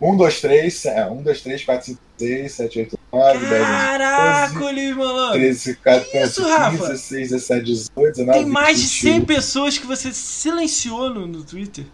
1, 0.00 0.16
2, 0.16 0.40
3, 0.40 0.84
é, 0.86 1.06
1, 1.06 1.22
2, 1.22 1.40
3, 1.40 1.64
4, 1.64 1.86
5, 1.86 2.00
6, 2.18 2.52
7, 2.52 2.78
8, 2.80 2.98
9, 3.12 3.38
10, 3.38 3.52
11, 3.52 3.58
Caraca, 3.60 4.58
12, 4.58 4.74
Luiz 4.74 4.96
Malandro. 4.96 5.32
13, 5.38 5.76
14, 5.76 6.26
isso, 6.26 6.42
15, 6.42 6.54
Rafa? 6.54 6.88
16, 6.88 7.30
17, 7.30 7.64
18, 7.64 8.16
19, 8.16 8.38
Tem 8.38 8.48
mais 8.48 8.76
de 8.78 8.82
20, 8.84 8.90
100 8.90 9.12
21. 9.12 9.24
pessoas 9.26 9.78
que 9.78 9.86
você 9.86 10.12
silenciou 10.12 11.08
no, 11.08 11.26
no 11.26 11.42
Twitter. 11.42 11.86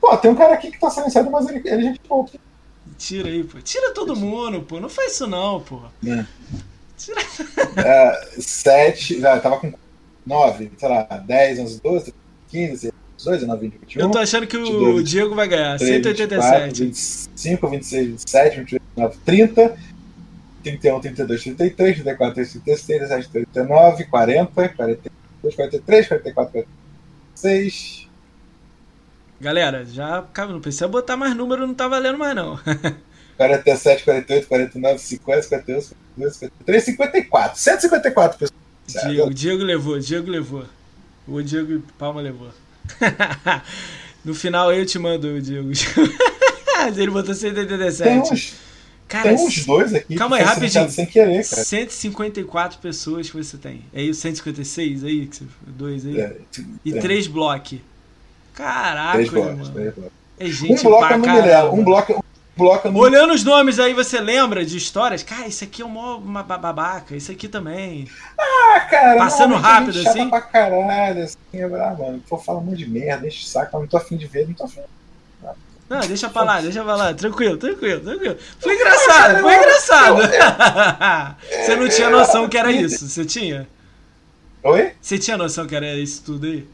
Pô, 0.00 0.14
tem 0.16 0.30
um 0.30 0.34
cara 0.34 0.54
aqui 0.54 0.70
que 0.70 0.78
tá 0.78 0.90
silenciado, 0.90 1.30
mas 1.30 1.48
ele, 1.48 1.58
ele 1.64 1.68
é 1.68 1.80
gente 1.88 2.00
boa. 2.06 2.26
Tira 3.00 3.28
aí, 3.28 3.42
pô. 3.42 3.58
Tira 3.62 3.94
todo 3.94 4.14
mundo, 4.14 4.60
pô. 4.60 4.78
Não 4.78 4.90
faz 4.90 5.14
isso 5.14 5.26
não, 5.26 5.58
pô. 5.58 5.80
Né? 6.02 6.26
Tira... 6.98 7.22
É, 7.78 8.26
7, 8.38 9.18
já 9.18 9.40
tava 9.40 9.58
com 9.58 9.72
9, 10.26 10.70
sei 10.76 10.88
lá, 10.88 11.02
10, 11.02 11.60
11, 11.60 11.80
12, 11.82 12.14
15, 12.50 12.92
18, 13.16 13.40
19, 13.40 13.60
20, 13.62 13.80
21. 13.80 14.02
Eu 14.02 14.10
tô 14.10 14.18
achando 14.18 14.46
que 14.46 14.54
o 14.54 14.64
22, 14.64 15.08
Diego 15.08 15.34
vai 15.34 15.48
ganhar. 15.48 15.78
3, 15.78 16.02
187. 16.04 16.84
25, 16.84 17.68
26, 17.70 18.06
27, 18.06 18.56
28, 18.58 18.82
29, 18.94 19.16
30, 19.24 19.78
31, 20.62 21.00
32, 21.00 21.42
33, 21.42 21.94
34, 21.94 22.34
36, 22.34 22.82
37, 22.82 23.28
39, 23.30 24.04
40, 24.04 24.68
42, 24.68 25.54
43, 25.54 26.08
44, 26.08 26.66
46. 27.34 28.09
Galera, 29.40 29.86
já 29.86 30.22
cara, 30.32 30.52
não 30.52 30.60
precisa 30.60 30.86
botar 30.86 31.16
mais 31.16 31.34
número, 31.34 31.66
não 31.66 31.74
tá 31.74 31.88
valendo 31.88 32.18
mais 32.18 32.34
não. 32.36 32.58
47, 33.36 34.04
48, 34.04 34.46
49, 34.46 34.98
50, 34.98 35.42
51, 35.42 35.80
52, 35.80 36.36
53, 36.36 36.84
54. 36.84 37.58
154 37.58 38.38
pessoas. 38.38 38.60
Diego, 38.86 39.32
Diego 39.32 39.62
levou, 39.62 39.98
Diego 39.98 40.30
levou. 40.30 40.64
O 41.26 41.40
Diego 41.42 41.82
Palma 41.96 42.20
levou. 42.20 42.50
no 44.24 44.34
final 44.34 44.72
eu 44.72 44.84
te 44.84 44.98
mando, 44.98 45.40
Diego. 45.40 45.70
Ele 46.96 47.10
botou 47.10 47.34
Tem 47.34 47.52
187. 47.54 48.32
uns, 48.32 48.54
Cara, 49.06 49.34
tem 49.34 49.46
uns 49.46 49.66
dois 49.66 49.92
aqui 49.92 50.14
Calma 50.14 50.36
aí, 50.36 50.42
rapidinho. 50.42 50.88
sem 50.90 51.04
querer, 51.04 51.46
cara. 51.48 51.64
154 51.64 52.78
pessoas 52.78 53.28
que 53.30 53.36
você 53.36 53.56
tem. 53.58 53.84
É 53.92 54.02
isso, 54.02 54.20
156 54.20 55.04
aí? 55.04 55.28
Dois 55.66 56.06
aí? 56.06 56.20
É, 56.20 56.36
E 56.84 56.96
é. 56.96 57.00
três 57.00 57.26
blocos. 57.26 57.78
Caraca, 58.60 59.12
Três 59.12 59.28
blocos, 59.30 59.52
mano. 59.58 59.70
três 59.72 59.94
blocos. 59.94 60.12
É 60.38 60.46
gente 60.46 60.80
Um 60.86 60.90
bloco 60.90 61.08
caramba. 61.08 61.32
lembro. 61.32 61.74
Um 61.74 61.84
bloco, 61.84 62.12
um 62.14 62.20
bloco 62.62 62.90
não 62.90 63.00
Olhando 63.00 63.32
os 63.32 63.44
nomes 63.44 63.78
aí, 63.78 63.94
você 63.94 64.20
lembra 64.20 64.64
de 64.64 64.76
histórias? 64.76 65.22
Cara, 65.22 65.46
isso 65.46 65.64
aqui 65.64 65.82
é 65.82 65.84
uma, 65.84 66.16
uma 66.16 66.42
babaca, 66.42 67.16
isso 67.16 67.30
aqui 67.32 67.48
também. 67.48 68.06
Ah, 68.38 68.80
cara, 68.90 69.16
Passando 69.18 69.54
rápido, 69.56 69.94
chata 69.94 70.10
assim? 70.10 70.28
pra 70.30 70.40
caralho, 70.40 71.22
assim. 71.24 71.36
Ah, 71.54 71.94
mano, 71.98 72.22
pô, 72.28 72.36
fala 72.38 72.58
um 72.58 72.62
monte 72.62 72.78
de 72.78 72.88
merda, 72.90 73.26
enche 73.26 73.44
o 73.44 73.46
saco, 73.48 73.78
não 73.78 73.86
tô 73.86 73.96
afim 73.96 74.16
de 74.16 74.26
ver, 74.26 74.46
não 74.46 74.54
tô 74.54 74.64
afim. 74.64 74.80
Não, 75.88 75.98
deixa 76.00 76.28
pra 76.30 76.42
lá, 76.44 76.60
deixa 76.60 76.84
pra 76.84 76.94
lá. 76.94 77.12
Tranquilo, 77.12 77.56
tranquilo, 77.56 78.00
tranquilo. 78.00 78.36
Foi 78.60 78.74
engraçado, 78.76 79.40
foi 79.40 79.56
engraçado. 79.56 80.16
Você 81.50 81.74
não 81.76 81.88
tinha 81.88 82.08
noção 82.10 82.48
que 82.48 82.56
era 82.56 82.70
isso, 82.70 83.08
você 83.08 83.24
tinha? 83.24 83.66
Oi? 84.62 84.92
Você 85.00 85.18
tinha 85.18 85.36
noção 85.36 85.66
que 85.66 85.74
era 85.74 85.92
isso 85.96 86.22
tudo 86.24 86.46
aí? 86.46 86.64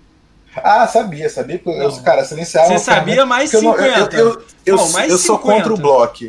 Ah, 0.63 0.87
sabia, 0.87 1.29
sabia. 1.31 1.59
porque 1.59 1.79
Eu, 1.81 1.89
Não. 1.91 2.03
cara, 2.03 2.25
silenciava. 2.25 2.69
Você 2.69 2.79
sabia 2.79 3.25
mais 3.27 3.51
que 3.51 3.57
eu 3.57 3.63
não- 3.63 3.73
50. 3.73 4.17
Eu, 4.17 4.29
eu, 4.33 4.45
eu, 4.65 4.77
Bom, 4.77 4.89
mais 4.93 5.11
eu 5.11 5.19
sou 5.19 5.37
50. 5.39 5.57
contra 5.59 5.75
o 5.75 5.77
bloco. 5.77 6.25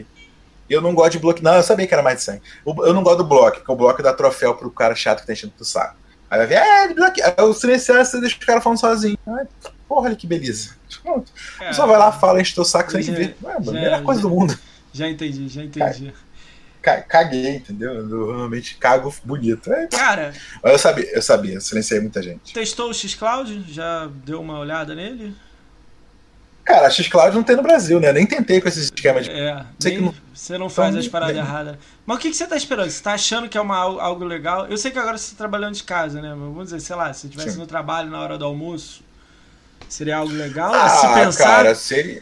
Eu 0.69 0.81
não 0.81 0.93
gosto 0.93 1.11
de 1.13 1.19
bloco. 1.19 1.41
Não, 1.41 1.55
eu 1.55 1.63
sabia 1.63 1.87
que 1.87 1.93
era 1.93 2.03
mais 2.03 2.17
de 2.17 2.23
100. 2.23 2.41
O- 2.65 2.85
Eu 2.85 2.93
não 2.93 3.01
gosto 3.03 3.19
do 3.19 3.23
bloco, 3.25 3.57
porque 3.57 3.71
o 3.71 3.75
bloco 3.75 4.03
dá 4.03 4.13
troféu 4.13 4.53
pro 4.55 4.69
cara 4.69 4.93
chato 4.95 5.21
que 5.21 5.27
tá 5.27 5.33
enchendo 5.33 5.53
pro 5.55 5.63
saco. 5.65 5.95
Aí 6.29 6.37
vai 6.39 6.47
ver, 6.47 6.55
é, 6.55 6.93
bloqueia. 6.93 7.27
Aí 7.27 7.33
eu 7.37 7.53
silenciar, 7.53 8.03
você 8.05 8.19
deixa 8.19 8.37
os 8.37 8.45
caras 8.45 8.61
falando 8.63 8.79
sozinho. 8.79 9.17
Ai, 9.27 9.45
porra, 9.87 10.07
olha 10.07 10.15
que 10.15 10.27
beleza. 10.27 10.71
Pronto. 11.01 11.31
É, 11.61 11.71
Só 11.71 11.87
vai 11.87 11.97
lá, 11.97 12.11
fala, 12.11 12.41
enche 12.41 12.53
teu 12.53 12.65
saco 12.65 12.91
sem 12.91 13.01
Já- 13.01 13.13
ver. 13.13 13.37
Mano, 13.41 13.63
já- 13.63 13.71
melhor 13.71 14.03
coisa 14.03 14.21
já- 14.21 14.27
do 14.27 14.35
mundo. 14.35 14.59
Já 14.91 15.07
entendi, 15.07 15.47
já 15.47 15.63
entendi. 15.63 16.11
Ca- 16.11 16.17
Caguei, 16.81 17.55
entendeu? 17.55 17.93
Eu 17.93 18.03
normalmente 18.03 18.77
cago 18.77 19.13
bonito. 19.23 19.71
É, 19.71 19.87
Cara, 19.87 20.33
Mas 20.63 20.71
eu 20.71 20.79
sabia, 20.79 21.11
eu 21.11 21.21
sabia, 21.21 21.53
eu 21.55 21.61
silenciei 21.61 21.99
muita 21.99 22.21
gente. 22.23 22.53
testou 22.53 22.89
o 22.89 22.93
Xcloud? 22.93 23.65
Já 23.67 24.09
deu 24.25 24.41
uma 24.41 24.59
olhada 24.59 24.95
nele? 24.95 25.35
Cara, 26.67 26.87
a 26.87 26.89
X-Cloud 26.89 27.33
não 27.33 27.43
tem 27.43 27.55
no 27.55 27.63
Brasil, 27.63 27.97
né? 27.97 28.11
Nem 28.11 28.25
tentei 28.25 28.59
com 28.59 28.67
esses 28.67 28.85
esquemas 28.85 29.23
de. 29.23 29.31
É, 29.31 29.65
nem, 29.85 30.01
não... 30.01 30.13
você 30.33 30.57
não 30.57 30.69
faz 30.69 30.89
então, 30.89 30.99
as 30.99 31.07
paradas 31.07 31.35
nem... 31.37 31.45
erradas. 31.45 31.77
Mas 32.05 32.17
o 32.17 32.19
que, 32.19 32.29
que 32.29 32.35
você 32.35 32.45
tá 32.45 32.57
esperando? 32.57 32.89
Você 32.89 33.01
tá 33.01 33.13
achando 33.13 33.47
que 33.47 33.57
é 33.57 33.61
uma, 33.61 33.77
algo 33.77 34.25
legal? 34.25 34.67
Eu 34.67 34.77
sei 34.77 34.91
que 34.91 34.99
agora 34.99 35.17
você 35.17 35.31
tá 35.31 35.37
trabalhando 35.37 35.75
de 35.75 35.83
casa, 35.83 36.21
né? 36.21 36.31
Mas 36.31 36.39
vamos 36.39 36.63
dizer, 36.65 36.81
sei 36.81 36.95
lá, 36.97 37.13
se 37.13 37.21
você 37.21 37.27
estivesse 37.27 37.57
no 37.57 37.65
trabalho 37.65 38.09
na 38.09 38.19
hora 38.19 38.37
do 38.37 38.43
almoço, 38.43 39.01
seria 39.87 40.17
algo 40.17 40.33
legal? 40.33 40.73
Ah, 40.73 40.89
se 40.89 41.13
pensar. 41.13 41.45
Cara, 41.45 41.73
seria. 41.73 42.21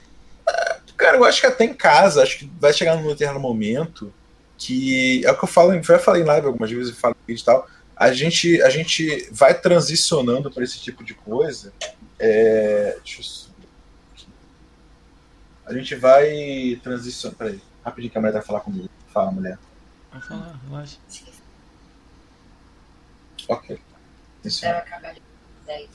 Cara, 0.95 1.17
eu 1.17 1.25
acho 1.25 1.41
que 1.41 1.47
até 1.47 1.65
em 1.65 1.73
casa, 1.73 2.21
acho 2.21 2.37
que 2.37 2.51
vai 2.59 2.71
chegar 2.71 2.95
num 2.95 3.07
determinado 3.07 3.39
momento 3.39 4.13
que. 4.57 5.25
É 5.25 5.31
o 5.31 5.37
que 5.37 5.43
eu 5.43 5.47
falo, 5.47 5.73
eu 5.73 5.83
já 5.83 5.99
falei 5.99 6.21
em 6.21 6.25
live 6.25 6.47
algumas 6.47 6.71
vezes, 6.71 6.89
eu 6.89 6.95
falo 6.95 7.15
e 7.27 7.35
tal. 7.41 7.67
A 7.95 8.11
gente, 8.11 8.61
a 8.61 8.69
gente 8.69 9.29
vai 9.31 9.53
transicionando 9.53 10.51
para 10.51 10.63
esse 10.63 10.79
tipo 10.79 11.03
de 11.03 11.13
coisa. 11.13 11.73
É, 12.19 12.97
deixa 13.03 13.21
eu 13.21 13.45
a 15.65 15.73
gente 15.73 15.95
vai 15.95 16.79
transicionar. 16.83 17.37
Peraí, 17.37 17.61
rapidinho 17.83 18.11
que 18.11 18.17
a 18.17 18.21
mulher 18.21 18.33
vai 18.33 18.41
falar 18.41 18.59
comigo. 18.59 18.89
Fala, 19.11 19.31
mulher. 19.31 19.57
Vai 20.11 20.21
falar, 20.21 20.59
relaxa. 20.67 20.97
Ok. 23.47 23.79
Isso. 24.43 24.61
Deve 24.61 24.77
acabar 24.77 25.13
de 25.13 25.21
10. 25.65 25.89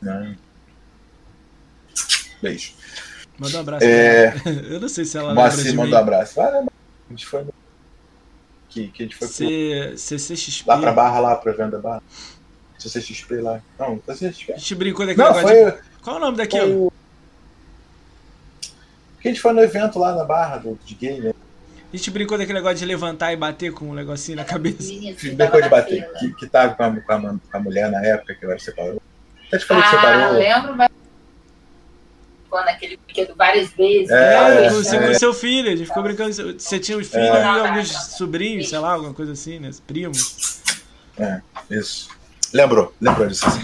Não. 0.00 0.36
Beijo. 2.40 2.74
Manda 3.38 3.56
um 3.56 3.60
abraço. 3.60 3.84
É... 3.84 4.34
Eu 4.70 4.80
não 4.80 4.88
sei 4.88 5.04
se 5.04 5.18
ela 5.18 5.34
Mas 5.34 5.54
sim, 5.54 5.74
manda 5.74 5.96
um 5.96 5.98
abraço. 5.98 6.36
Vai, 6.36 6.52
né? 6.52 6.68
A 7.08 7.12
gente 7.12 7.26
foi 7.26 7.44
no... 7.44 7.54
que, 8.72 8.88
que 8.88 9.02
a 9.02 9.06
gente 9.06 9.16
foi 9.16 9.28
C... 9.28 9.86
pro... 9.88 9.98
CCXP. 9.98 10.68
Lá 10.68 10.78
pra 10.78 10.92
Barra, 10.92 11.20
lá 11.20 11.36
pra 11.36 11.52
venda 11.52 11.78
Barra. 11.78 12.02
CCXP 12.78 13.40
lá. 13.40 13.60
Não, 13.78 14.00
CCXP. 14.06 14.52
A 14.52 14.56
gente 14.56 14.74
brincou 14.74 15.06
daquele 15.06 15.28
não, 15.28 15.34
foi... 15.34 15.70
de... 15.70 15.78
Qual 16.02 16.16
é 16.16 16.18
o 16.18 16.22
nome 16.22 16.36
daquilo? 16.36 16.86
O... 16.86 16.92
A 19.24 19.28
gente 19.28 19.40
foi 19.40 19.52
no 19.52 19.60
evento 19.60 19.98
lá 19.98 20.14
na 20.14 20.24
Barra 20.24 20.56
do, 20.56 20.78
de 20.84 20.94
gay, 20.94 21.20
né? 21.20 21.32
A 21.92 21.96
gente 21.96 22.10
brincou 22.10 22.38
daquele 22.38 22.58
negócio 22.58 22.78
de 22.78 22.86
levantar 22.86 23.32
e 23.32 23.36
bater 23.36 23.70
com 23.70 23.84
um 23.90 23.94
negocinho 23.94 24.36
na 24.36 24.44
cabeça. 24.44 24.92
Brincou 25.34 25.60
de 25.60 25.68
bater, 25.68 26.10
que, 26.18 26.34
que 26.34 26.46
tava 26.46 26.74
com 26.74 26.82
a, 26.82 26.90
com, 26.90 27.12
a, 27.12 27.20
com 27.20 27.38
a 27.52 27.60
mulher 27.60 27.90
na 27.90 28.02
época 28.04 28.34
que 28.34 28.44
agora 28.44 28.58
separou. 28.58 29.00
Até 29.48 29.58
te 29.58 29.66
falei 29.66 29.82
ah, 29.82 29.90
que 29.90 29.96
separou. 29.96 30.32
lembro, 30.38 30.76
mas 30.76 30.91
naquele 32.60 32.96
brinquedo 32.96 33.34
várias 33.34 33.70
vezes. 33.70 34.10
É, 34.10 34.70
você 34.70 34.98
com 34.98 35.14
seu 35.14 35.32
filho, 35.32 35.72
a 35.72 35.76
gente 35.76 35.86
ficou 35.86 36.02
brincando. 36.02 36.32
Você 36.32 36.78
tinha 36.78 36.98
os 36.98 37.08
filhos 37.08 37.28
é. 37.28 37.42
e 37.42 37.44
alguns 37.44 37.90
sobrinhos, 38.16 38.68
sei 38.68 38.78
lá, 38.78 38.92
alguma 38.92 39.14
coisa 39.14 39.32
assim, 39.32 39.58
né? 39.58 39.70
Primos. 39.86 40.60
É, 41.18 41.40
isso. 41.70 42.10
Lembrou, 42.52 42.94
lembrou 43.00 43.26
disso. 43.26 43.46
Assim. 43.46 43.62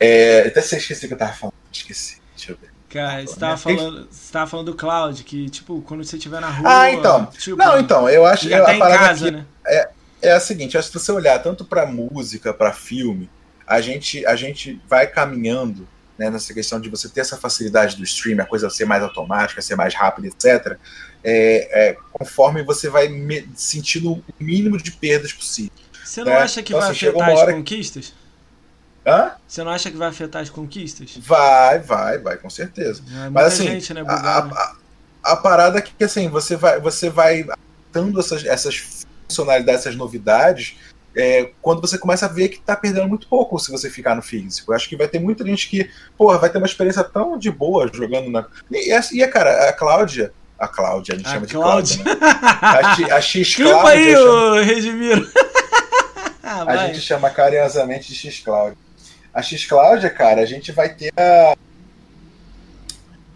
É, 0.00 0.46
até 0.46 0.60
se 0.60 0.76
esqueci 0.76 1.06
o 1.06 1.08
que 1.08 1.14
eu 1.14 1.18
tava 1.18 1.32
falando, 1.32 1.54
esqueci. 1.72 2.20
Deixa 2.36 2.52
eu 2.52 2.56
ver. 2.56 2.70
Cara, 2.88 3.26
você 3.26 3.38
tava, 3.38 3.56
falando, 3.56 4.08
você 4.10 4.32
tava 4.32 4.50
falando 4.50 4.66
do 4.70 4.76
cloud, 4.76 5.24
que, 5.24 5.50
tipo, 5.50 5.82
quando 5.82 6.02
você 6.02 6.16
estiver 6.16 6.40
na 6.40 6.48
rua. 6.48 6.80
Ah, 6.82 6.90
então. 6.90 7.26
Tipo, 7.26 7.56
não, 7.56 7.78
então, 7.78 8.08
eu 8.08 8.24
acho 8.24 8.48
que 8.48 8.54
a 8.54 8.74
em 8.74 8.78
casa, 8.78 9.30
né? 9.30 9.44
é, 9.66 9.88
é 10.22 10.32
a 10.32 10.40
seguinte: 10.40 10.78
acho 10.78 10.90
que 10.90 10.98
se 10.98 11.04
você 11.04 11.12
olhar 11.12 11.38
tanto 11.42 11.64
para 11.64 11.84
música, 11.84 12.54
para 12.54 12.72
filme, 12.72 13.28
a 13.66 13.80
gente, 13.80 14.24
a 14.24 14.34
gente 14.34 14.80
vai 14.88 15.06
caminhando 15.06 15.86
né, 16.18 16.28
nessa 16.28 16.52
questão 16.52 16.80
de 16.80 16.88
você 16.88 17.08
ter 17.08 17.20
essa 17.20 17.36
facilidade 17.36 17.96
do 17.96 18.02
stream, 18.02 18.40
a 18.40 18.46
coisa 18.46 18.68
ser 18.68 18.84
mais 18.84 19.02
automática, 19.02 19.62
ser 19.62 19.76
mais 19.76 19.94
rápida, 19.94 20.26
etc. 20.26 20.76
É, 21.22 21.90
é, 21.90 21.96
conforme 22.12 22.62
você 22.62 22.88
vai 22.88 23.08
sentindo 23.54 24.12
o 24.12 24.24
mínimo 24.40 24.76
de 24.76 24.90
perdas 24.90 25.32
possível. 25.32 25.72
Você 26.04 26.24
não 26.24 26.32
né? 26.32 26.38
acha 26.38 26.62
que 26.62 26.72
então, 26.72 26.80
vai 26.80 26.90
afetar 26.90 27.30
as 27.30 27.44
conquistas? 27.44 28.14
Hã? 29.06 29.32
Você 29.46 29.62
não 29.62 29.70
acha 29.70 29.90
que 29.90 29.96
vai 29.96 30.08
afetar 30.08 30.42
as 30.42 30.50
conquistas? 30.50 31.16
Vai, 31.18 31.78
vai, 31.78 32.18
vai, 32.18 32.36
com 32.36 32.50
certeza. 32.50 33.02
É, 33.24 33.30
Mas 33.30 33.46
assim, 33.46 33.64
gente, 33.64 33.94
né, 33.94 34.02
a, 34.06 34.38
a, 34.38 34.76
a, 35.22 35.36
parada 35.36 35.78
é 35.78 35.82
que 35.82 36.04
assim, 36.04 36.28
você 36.28 36.56
vai, 36.56 36.80
você 36.80 37.08
vai 37.08 37.46
dando 37.92 38.18
essas, 38.18 38.44
essas 38.44 39.06
funcionalidades, 39.28 39.82
essas 39.82 39.96
novidades, 39.96 40.76
é, 41.18 41.50
quando 41.60 41.80
você 41.80 41.98
começa 41.98 42.26
a 42.26 42.28
ver 42.28 42.48
que 42.48 42.60
tá 42.60 42.76
perdendo 42.76 43.08
muito 43.08 43.26
pouco 43.26 43.58
se 43.58 43.70
você 43.70 43.90
ficar 43.90 44.14
no 44.14 44.22
físico. 44.22 44.70
Eu 44.70 44.76
acho 44.76 44.88
que 44.88 44.96
vai 44.96 45.08
ter 45.08 45.18
muita 45.18 45.44
gente 45.44 45.68
que, 45.68 45.90
porra, 46.16 46.38
vai 46.38 46.48
ter 46.48 46.58
uma 46.58 46.66
experiência 46.66 47.02
tão 47.02 47.36
de 47.36 47.50
boa 47.50 47.90
jogando 47.92 48.30
na. 48.30 48.46
E, 48.70 48.92
e 48.92 49.26
cara, 49.26 49.68
a 49.68 49.72
Cláudia. 49.72 50.32
A 50.58 50.66
Cláudia, 50.66 51.14
a 51.14 51.16
gente 51.16 51.28
a 51.28 51.32
chama 51.32 51.46
Cláudia. 51.46 51.96
de 51.96 52.02
Cláudia. 52.02 53.04
Né? 53.04 53.12
A, 53.12 53.16
a 53.16 53.20
X 53.20 53.54
Cláudia. 53.56 53.90
aí, 53.90 54.12
chama... 54.12 54.62
Redimiro. 54.62 55.28
a 56.42 56.86
gente 56.86 57.00
chama 57.00 57.30
carinhosamente 57.30 58.08
de 58.08 58.14
X 58.14 58.40
Cláudia. 58.40 58.78
A 59.32 59.42
X-Cloud, 59.42 60.10
cara, 60.10 60.40
a 60.40 60.46
gente 60.46 60.72
vai 60.72 60.88
ter 60.88 61.12
a. 61.16 61.56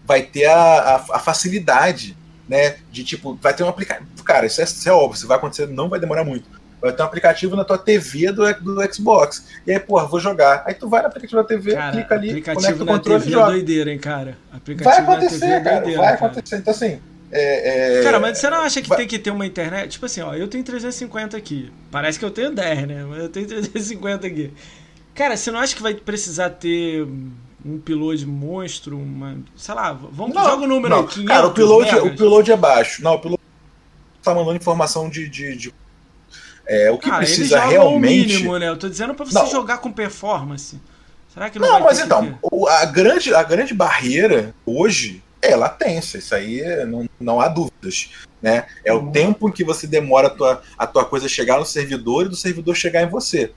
Vai 0.05 0.21
ter 0.21 0.45
a, 0.45 0.55
a, 0.55 0.95
a 0.95 1.19
facilidade, 1.19 2.17
né? 2.47 2.77
De 2.91 3.05
tipo, 3.05 3.35
vai 3.41 3.53
ter 3.53 3.63
um 3.63 3.69
aplicativo. 3.69 4.09
Cara, 4.25 4.45
isso 4.45 4.59
é, 4.59 4.65
isso 4.65 4.89
é 4.89 4.91
óbvio, 4.91 5.15
isso 5.15 5.27
vai 5.27 5.37
acontecer, 5.37 5.67
não 5.67 5.87
vai 5.87 6.01
demorar 6.01 6.25
muito. 6.25 6.49
Vai 6.83 6.91
ter 6.91 7.01
um 7.01 7.05
aplicativo 7.05 7.55
na 7.55 7.63
tua 7.63 7.77
TV 7.77 8.29
do, 8.33 8.43
do 8.55 8.93
Xbox. 8.93 9.47
E 9.65 9.71
aí, 9.71 9.79
porra, 9.79 10.05
vou 10.05 10.19
jogar. 10.19 10.63
Aí 10.65 10.73
tu 10.73 10.89
vai 10.89 11.01
no 11.01 11.07
aplicativo 11.07 11.41
da 11.41 11.47
TV, 11.47 11.75
cara, 11.75 11.93
clica 11.93 12.13
ali, 12.13 12.41
conecta 12.41 12.83
o 12.83 12.85
controle 12.85 13.19
TV 13.21 13.29
e 13.29 13.33
joga. 13.33 13.47
É 13.47 13.51
doideira, 13.53 13.91
hein, 13.91 13.99
cara? 13.99 14.37
Aplicativo 14.51 15.05
vai 15.05 15.15
acontecer, 15.15 15.45
é 15.45 15.61
cara. 15.61 15.75
Doideira, 15.77 16.01
vai 16.01 16.13
acontecer. 16.13 16.57
Então, 16.57 16.73
assim. 16.73 16.99
É, 17.31 17.99
é... 17.99 18.03
Cara, 18.03 18.19
mas 18.19 18.37
você 18.37 18.49
não 18.49 18.57
acha 18.57 18.81
que 18.81 18.89
vai... 18.89 18.97
tem 18.97 19.07
que 19.07 19.17
ter 19.17 19.31
uma 19.31 19.45
internet? 19.45 19.91
Tipo 19.91 20.05
assim, 20.05 20.19
ó, 20.19 20.35
eu 20.35 20.47
tenho 20.49 20.63
350 20.63 21.37
aqui. 21.37 21.71
Parece 21.89 22.19
que 22.19 22.25
eu 22.25 22.29
tenho 22.29 22.51
10, 22.51 22.87
né? 22.87 23.05
Mas 23.05 23.19
eu 23.23 23.29
tenho 23.29 23.47
350 23.47 24.27
aqui. 24.27 24.53
Cara, 25.15 25.37
você 25.37 25.51
não 25.51 25.59
acha 25.59 25.73
que 25.73 25.81
vai 25.81 25.93
precisar 25.93 26.49
ter 26.49 27.07
um 27.65 27.79
piloto 27.79 28.27
monstro, 28.27 28.97
uma. 28.97 29.37
Sei 29.55 29.73
lá, 29.73 29.93
vamos 29.93 30.35
não, 30.35 30.43
joga 30.43 30.63
o 30.63 30.67
número 30.67 30.95
não. 30.95 31.07
aí, 31.07 31.25
Cara, 31.25 31.47
o 31.47 31.53
piloto, 31.53 31.95
o 32.07 32.15
piloto 32.15 32.51
é 32.51 32.57
baixo. 32.57 33.01
Não, 33.01 33.13
o 33.13 33.19
piloto 33.19 33.41
tá 34.21 34.35
mandando 34.35 34.57
informação 34.57 35.09
de. 35.09 35.29
de, 35.29 35.55
de 35.55 35.82
é, 36.65 36.91
o 36.91 36.97
que 36.97 37.09
Cara, 37.09 37.17
precisa 37.17 37.59
realmente. 37.65 38.35
O 38.35 38.37
mínimo, 38.37 38.57
né? 38.57 38.69
Eu 38.69 38.77
tô 38.77 38.87
dizendo 38.87 39.13
pra 39.13 39.25
você 39.25 39.33
não. 39.33 39.49
jogar 39.49 39.79
com 39.79 39.91
performance. 39.91 40.79
Será 41.33 41.49
que 41.49 41.59
não, 41.59 41.79
não 41.79 41.79
mas 41.81 41.99
então, 41.99 42.37
a 42.69 42.85
grande, 42.85 43.33
a 43.33 43.43
grande 43.43 43.73
barreira 43.73 44.53
hoje 44.65 45.23
é 45.41 45.55
latência. 45.55 46.19
Isso 46.19 46.33
aí 46.33 46.63
não, 46.85 47.09
não 47.19 47.41
há 47.41 47.47
dúvidas. 47.47 48.11
Né? 48.41 48.65
É 48.83 48.93
uhum. 48.93 49.09
o 49.09 49.11
tempo 49.11 49.49
em 49.49 49.51
que 49.51 49.63
você 49.63 49.87
demora 49.87 50.27
a 50.27 50.29
tua, 50.29 50.61
a 50.77 50.85
tua 50.85 51.05
coisa 51.05 51.27
chegar 51.27 51.59
no 51.59 51.65
servidor 51.65 52.25
e 52.25 52.29
do 52.29 52.35
servidor 52.35 52.75
chegar 52.75 53.01
em 53.01 53.09
você. 53.09 53.51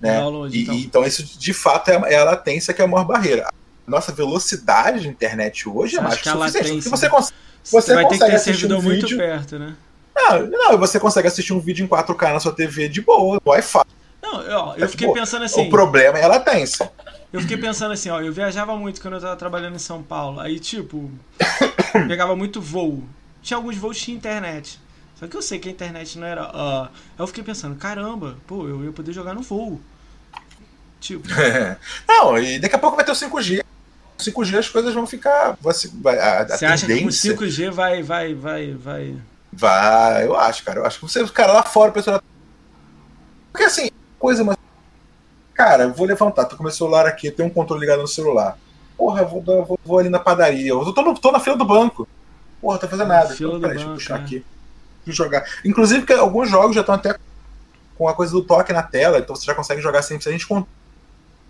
Né? 0.00 0.18
Download, 0.18 0.56
e, 0.56 0.62
então. 0.62 0.74
então. 0.74 1.04
isso 1.06 1.38
de 1.38 1.52
fato 1.52 1.90
é, 1.90 2.12
é, 2.12 2.16
a 2.16 2.24
latência 2.24 2.74
que 2.74 2.82
é 2.82 2.84
a 2.84 2.88
maior 2.88 3.04
barreira. 3.04 3.48
Nossa 3.86 4.12
velocidade 4.12 5.00
de 5.00 5.08
internet 5.08 5.68
hoje 5.68 5.96
é 5.96 6.00
você 6.02 6.28
é 6.28 6.34
mais 6.34 6.52
que, 6.52 6.58
que 6.58 6.66
suficiente. 6.66 6.88
você, 6.88 7.08
cons 7.08 7.32
você 7.64 7.94
vai 7.94 8.08
ter 8.08 8.18
que 8.18 8.26
ter 8.26 8.38
servidor 8.38 8.78
um 8.78 8.82
muito 8.82 9.16
perto, 9.16 9.58
né? 9.58 9.74
Não, 10.14 10.46
não, 10.46 10.78
você 10.78 11.00
consegue 11.00 11.28
assistir 11.28 11.52
um 11.52 11.60
vídeo 11.60 11.84
em 11.84 11.88
4K 11.88 12.32
na 12.32 12.40
sua 12.40 12.52
TV 12.52 12.88
de 12.88 13.00
boa, 13.00 13.40
Wi-Fi. 13.44 13.84
Não, 14.22 14.40
eu, 14.42 14.74
eu 14.76 14.88
fiquei 14.88 15.12
pensando 15.12 15.44
assim. 15.44 15.66
O 15.66 15.70
problema 15.70 16.18
é 16.18 16.24
a 16.24 16.28
latência. 16.28 16.90
Eu 17.32 17.40
fiquei 17.40 17.56
pensando 17.56 17.92
assim, 17.92 18.10
ó, 18.10 18.20
eu 18.20 18.32
viajava 18.32 18.76
muito 18.76 19.00
quando 19.00 19.14
eu 19.14 19.20
tava 19.20 19.36
trabalhando 19.36 19.74
em 19.74 19.78
São 19.78 20.02
Paulo. 20.02 20.38
Aí, 20.38 20.60
tipo, 20.60 21.10
pegava 22.06 22.36
muito 22.36 22.60
voo. 22.60 23.02
Tinha 23.40 23.56
alguns 23.56 23.76
voos 23.76 23.96
de 23.96 24.12
internet. 24.12 24.78
Só 25.16 25.26
que 25.26 25.36
eu 25.36 25.42
sei 25.42 25.58
que 25.58 25.68
a 25.68 25.72
internet 25.72 26.18
não 26.18 26.26
era. 26.26 26.44
Uh, 26.44 26.82
aí 26.84 26.90
eu 27.18 27.26
fiquei 27.26 27.42
pensando, 27.42 27.76
caramba, 27.76 28.36
pô, 28.46 28.68
eu 28.68 28.84
ia 28.84 28.92
poder 28.92 29.12
jogar 29.12 29.34
no 29.34 29.40
voo. 29.40 29.80
Tipo. 31.00 31.26
não, 32.06 32.38
e 32.38 32.58
daqui 32.58 32.76
a 32.76 32.78
pouco 32.78 32.96
vai 32.96 33.04
ter 33.04 33.12
o 33.12 33.14
5G. 33.14 33.64
5G 34.18 34.58
as 34.58 34.68
coisas 34.68 34.92
vão 34.92 35.06
ficar. 35.06 35.56
Você, 35.60 35.90
vai, 35.94 36.18
a, 36.18 36.46
você 36.46 36.66
acha 36.66 36.86
que 36.86 37.04
o 37.04 37.08
5G 37.08 37.70
vai, 37.70 38.02
vai, 38.02 38.34
vai, 38.34 38.72
vai. 38.72 39.16
Vai, 39.52 40.26
eu 40.26 40.36
acho, 40.36 40.64
cara. 40.64 40.80
Eu 40.80 40.86
acho 40.86 40.98
que 40.98 41.04
você, 41.04 41.26
cara, 41.28 41.52
lá 41.52 41.62
fora, 41.62 41.90
o 41.90 41.94
pessoal. 41.94 42.22
Porque 43.50 43.64
assim, 43.64 43.90
coisa, 44.18 44.42
mas. 44.42 44.56
Cara, 45.52 45.84
eu 45.84 45.92
vou 45.92 46.06
levantar, 46.06 46.46
tô 46.46 46.56
com 46.56 46.62
meu 46.62 46.72
celular 46.72 47.06
aqui, 47.06 47.30
tem 47.30 47.44
um 47.44 47.50
controle 47.50 47.82
ligado 47.82 48.00
no 48.00 48.08
celular. 48.08 48.56
Porra, 48.96 49.24
vou, 49.24 49.42
vou, 49.42 49.78
vou 49.84 49.98
ali 49.98 50.08
na 50.08 50.18
padaria. 50.18 50.70
Eu 50.70 50.92
tô, 50.92 51.02
no, 51.02 51.18
tô 51.18 51.30
na 51.30 51.40
fila 51.40 51.56
do 51.56 51.64
banco. 51.64 52.08
Porra, 52.60 52.78
tá 52.78 52.88
fazendo 52.88 53.08
nada. 53.08 53.34
Fila 53.34 53.56
então, 53.56 53.60
do 53.60 53.68
peraí, 53.68 53.78
banco, 53.78 53.96
deixa 53.96 54.12
eu 54.12 54.16
puxar 54.16 54.20
é. 54.20 54.24
aqui. 54.24 54.44
Jogar. 55.06 55.44
Inclusive, 55.64 56.06
que 56.06 56.12
alguns 56.12 56.48
jogos 56.48 56.74
já 56.74 56.80
estão 56.80 56.94
até 56.94 57.18
com 57.98 58.08
a 58.08 58.14
coisa 58.14 58.32
do 58.32 58.42
toque 58.42 58.72
na 58.72 58.82
tela, 58.82 59.18
então 59.18 59.36
você 59.36 59.44
já 59.44 59.54
consegue 59.54 59.82
jogar 59.82 60.02
sem 60.02 60.16
precisar 60.16 60.36
de 60.36 60.66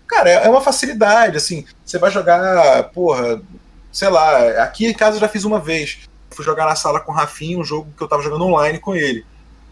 Cara, 0.07 0.29
é, 0.29 0.45
é 0.45 0.49
uma 0.49 0.61
facilidade, 0.61 1.37
assim. 1.37 1.65
Você 1.85 1.97
vai 1.97 2.11
jogar, 2.11 2.89
porra, 2.89 3.41
sei 3.91 4.09
lá, 4.09 4.63
aqui 4.63 4.87
em 4.87 4.93
casa 4.93 5.17
eu 5.17 5.21
já 5.21 5.27
fiz 5.27 5.43
uma 5.43 5.59
vez. 5.59 6.09
Fui 6.33 6.43
jogar 6.43 6.65
na 6.65 6.75
sala 6.75 6.99
com 6.99 7.11
o 7.11 7.15
Rafinha, 7.15 7.57
um 7.57 7.63
jogo 7.63 7.93
que 7.95 8.03
eu 8.03 8.07
tava 8.07 8.21
jogando 8.21 8.45
online 8.45 8.79
com 8.79 8.95
ele. 8.95 9.25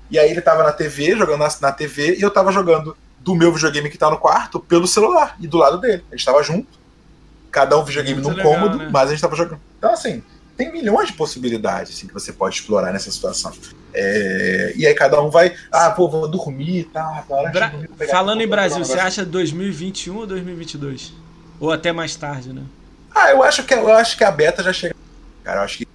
E 0.09 0.19
aí 0.19 0.29
ele 0.29 0.41
tava 0.41 0.63
na 0.63 0.71
TV, 0.71 1.15
jogando 1.15 1.39
na, 1.39 1.49
na 1.61 1.71
TV, 1.71 2.15
e 2.17 2.21
eu 2.21 2.31
tava 2.31 2.51
jogando 2.51 2.95
do 3.19 3.35
meu 3.35 3.53
videogame 3.53 3.89
que 3.89 3.97
tá 3.97 4.09
no 4.09 4.17
quarto 4.17 4.59
pelo 4.59 4.87
celular, 4.87 5.35
e 5.39 5.47
do 5.47 5.57
lado 5.57 5.79
dele. 5.79 6.03
A 6.11 6.15
gente 6.15 6.25
tava 6.25 6.41
junto, 6.43 6.67
cada 7.51 7.77
um 7.77 7.83
videogame 7.83 8.21
Muito 8.21 8.29
num 8.29 8.35
legal, 8.35 8.53
cômodo, 8.53 8.77
né? 8.77 8.89
mas 8.91 9.09
a 9.09 9.11
gente 9.11 9.21
tava 9.21 9.35
jogando. 9.35 9.61
Então, 9.77 9.93
assim, 9.93 10.23
tem 10.57 10.71
milhões 10.71 11.07
de 11.07 11.13
possibilidades 11.13 11.95
assim, 11.95 12.07
que 12.07 12.13
você 12.13 12.31
pode 12.31 12.55
explorar 12.55 12.91
nessa 12.91 13.11
situação. 13.11 13.51
É, 13.93 14.73
e 14.75 14.85
aí 14.85 14.93
cada 14.93 15.21
um 15.21 15.29
vai, 15.29 15.55
ah, 15.71 15.91
pô, 15.91 16.07
vou 16.07 16.27
dormir, 16.27 16.85
tá, 16.93 17.25
Bra 17.51 17.67
dormir, 17.67 17.89
Falando 18.09 18.41
em 18.41 18.47
Brasil, 18.47 18.83
você 18.83 18.99
acha 18.99 19.25
2021 19.25 20.17
ou 20.17 20.27
2022? 20.27 21.13
Ou 21.59 21.71
até 21.71 21.91
mais 21.91 22.15
tarde, 22.15 22.53
né? 22.53 22.63
Ah, 23.13 23.31
eu 23.31 23.43
acho 23.43 23.63
que, 23.63 23.73
eu 23.73 23.91
acho 23.93 24.17
que 24.17 24.23
a 24.23 24.31
beta 24.31 24.63
já 24.63 24.71
chega. 24.71 24.95
Cara, 25.43 25.59
eu 25.59 25.63
acho 25.63 25.79
que, 25.79 25.87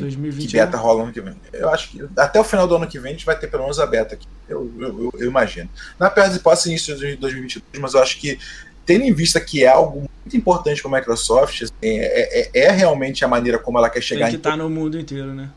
que, 0.00 0.46
que 0.46 0.52
beta 0.52 0.76
rola 0.76 1.02
ano 1.02 1.12
que 1.12 1.20
vem. 1.20 1.34
Eu 1.52 1.68
acho 1.68 1.90
que 1.90 2.04
até 2.16 2.40
o 2.40 2.44
final 2.44 2.66
do 2.66 2.76
ano 2.76 2.86
que 2.86 2.98
vem 2.98 3.10
a 3.10 3.12
gente 3.14 3.26
vai 3.26 3.38
ter 3.38 3.48
pelo 3.48 3.64
menos 3.64 3.78
a 3.78 3.86
beta 3.86 4.14
aqui. 4.14 4.26
Eu, 4.48 4.72
eu, 4.78 5.12
eu, 5.18 5.26
imagino. 5.28 5.68
Na 5.98 6.08
pior 6.08 6.26
das 6.26 6.36
hipóteses, 6.36 6.66
início 6.66 6.96
de 6.96 7.16
2022, 7.16 7.82
mas 7.82 7.94
eu 7.94 8.00
acho 8.00 8.18
que, 8.18 8.38
tendo 8.86 9.04
em 9.04 9.12
vista 9.12 9.40
que 9.40 9.64
é 9.64 9.68
algo 9.68 10.00
muito 10.00 10.36
importante 10.36 10.80
para 10.80 10.90
a 10.90 11.00
Microsoft, 11.00 11.62
assim, 11.62 11.74
é, 11.82 12.40
é, 12.40 12.50
é, 12.54 12.70
realmente 12.70 13.24
a 13.24 13.28
maneira 13.28 13.58
como 13.58 13.78
ela 13.78 13.90
quer 13.90 14.00
chegar 14.00 14.26
Tem 14.26 14.34
que 14.34 14.36
estar 14.38 14.52
tá 14.52 14.56
no 14.56 14.70
mundo 14.70 14.98
inteiro, 14.98 15.34
né? 15.34 15.50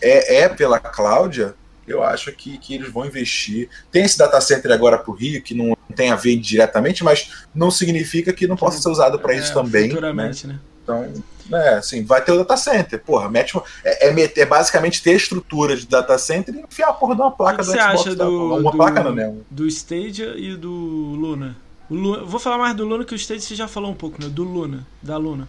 É, 0.00 0.42
é 0.42 0.48
pela 0.48 0.78
Cláudia, 0.78 1.54
eu 1.86 2.02
acho 2.02 2.30
que, 2.32 2.58
que 2.58 2.74
eles 2.74 2.92
vão 2.92 3.06
investir. 3.06 3.68
Tem 3.90 4.04
esse 4.04 4.18
data 4.18 4.40
center 4.40 4.70
agora 4.70 4.98
para 4.98 5.10
o 5.10 5.14
Rio, 5.14 5.42
que 5.42 5.54
não 5.54 5.76
tem 5.94 6.10
a 6.10 6.16
ver 6.16 6.36
diretamente, 6.36 7.02
mas 7.02 7.30
não 7.54 7.70
significa 7.70 8.32
que 8.32 8.46
não 8.46 8.56
possa 8.56 8.80
ser 8.80 8.88
usado 8.90 9.18
para 9.18 9.34
é, 9.34 9.38
isso 9.38 9.54
também. 9.54 9.88
Futuramente, 9.88 10.46
né? 10.46 10.54
né? 10.54 10.60
Então, 10.82 11.12
é, 11.52 11.74
assim, 11.74 12.04
vai 12.04 12.22
ter 12.22 12.32
o 12.32 12.38
data 12.38 12.56
center. 12.56 13.00
Porra, 13.02 13.28
mete 13.28 13.54
uma, 13.54 13.62
é, 13.84 14.08
é, 14.08 14.32
é, 14.36 14.46
basicamente 14.46 15.02
ter 15.02 15.10
a 15.10 15.16
estrutura 15.16 15.76
de 15.76 15.86
data 15.86 16.16
center 16.18 16.54
e 16.54 16.60
enfiar 16.60 16.88
a 16.88 16.92
porra 16.92 17.14
de 17.14 17.20
uma 17.22 17.30
placa 17.30 17.62
do 17.62 17.64
Xbox. 17.64 17.80
Acha 17.80 18.14
do, 18.14 18.56
uma 18.56 18.70
do, 18.70 18.76
placa 18.76 19.02
não, 19.02 19.14
né? 19.14 19.34
Do 19.50 19.66
Stadia 19.66 20.34
e 20.36 20.56
do 20.56 20.70
Luna. 20.70 21.56
Luna. 21.90 22.24
Vou 22.24 22.38
falar 22.38 22.58
mais 22.58 22.74
do 22.74 22.84
Luna 22.84 23.04
que 23.04 23.14
o 23.14 23.18
Stadia 23.18 23.40
você 23.40 23.54
já 23.54 23.68
falou 23.68 23.90
um 23.90 23.94
pouco, 23.94 24.22
né? 24.22 24.28
Do 24.28 24.44
Luna, 24.44 24.86
da 25.02 25.16
Luna. 25.16 25.48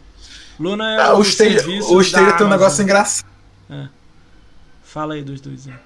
Luna 0.59 0.93
é 0.93 1.01
ah, 1.01 1.13
o, 1.13 1.19
o 1.19 1.21
Stadia, 1.21 1.61
o 1.83 2.01
Stadia 2.01 2.33
tem 2.33 2.45
um 2.45 2.49
negócio 2.49 2.83
engraçado. 2.83 3.27
É. 3.69 3.87
Fala 4.83 5.13
aí 5.13 5.23
dos 5.23 5.39
dois. 5.39 5.65
Né? 5.65 5.79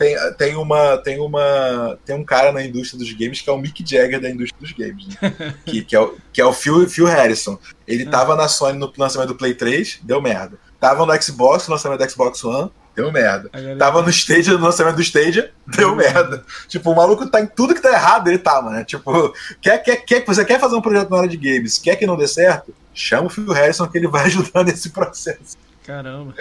Tem, 0.00 0.16
tem, 0.38 0.56
uma, 0.56 0.96
tem, 0.96 1.20
uma, 1.20 1.98
tem 2.06 2.16
um 2.16 2.24
cara 2.24 2.50
na 2.50 2.64
indústria 2.64 2.98
dos 2.98 3.12
games 3.12 3.42
que 3.42 3.50
é 3.50 3.52
o 3.52 3.58
Mick 3.58 3.84
Jagger 3.86 4.18
da 4.18 4.30
indústria 4.30 4.58
dos 4.58 4.72
games, 4.72 5.06
né? 5.08 5.54
que, 5.66 5.84
que, 5.84 5.94
é 5.94 6.00
o, 6.00 6.16
que 6.32 6.40
é 6.40 6.44
o 6.46 6.54
Phil, 6.54 6.88
Phil 6.88 7.04
Harrison. 7.04 7.58
Ele 7.86 8.04
ah. 8.04 8.10
tava 8.10 8.34
na 8.34 8.48
Sony 8.48 8.78
no 8.78 8.90
lançamento 8.96 9.28
do 9.28 9.34
Play 9.34 9.52
3, 9.52 10.00
deu 10.02 10.18
merda. 10.22 10.56
Tava 10.80 11.04
no 11.04 11.22
Xbox, 11.22 11.68
no 11.68 11.74
lançamento 11.74 12.02
do 12.02 12.10
Xbox 12.10 12.42
One, 12.42 12.70
deu 12.96 13.12
merda. 13.12 13.50
Tava 13.78 14.00
no 14.00 14.08
Stadia, 14.08 14.54
no 14.54 14.64
lançamento 14.64 14.96
do 14.96 15.02
Stadia, 15.02 15.52
deu 15.66 15.94
merda. 15.94 16.46
Tipo, 16.66 16.92
o 16.92 16.96
maluco 16.96 17.28
tá 17.28 17.42
em 17.42 17.46
tudo 17.46 17.74
que 17.74 17.82
tá 17.82 17.92
errado, 17.92 18.28
ele 18.28 18.38
tá, 18.38 18.62
mano. 18.62 18.82
Tipo, 18.86 19.34
quer, 19.60 19.82
quer, 19.82 19.96
quer, 19.96 20.24
você 20.24 20.42
quer 20.46 20.58
fazer 20.58 20.76
um 20.76 20.80
projeto 20.80 21.10
na 21.10 21.18
área 21.18 21.28
de 21.28 21.36
games, 21.36 21.76
quer 21.76 21.96
que 21.96 22.06
não 22.06 22.16
dê 22.16 22.26
certo? 22.26 22.74
Chama 22.94 23.26
o 23.26 23.30
Phil 23.30 23.52
Harrison 23.52 23.86
que 23.86 23.98
ele 23.98 24.08
vai 24.08 24.24
ajudar 24.32 24.64
nesse 24.64 24.88
processo. 24.88 25.58
Caramba. 25.84 26.34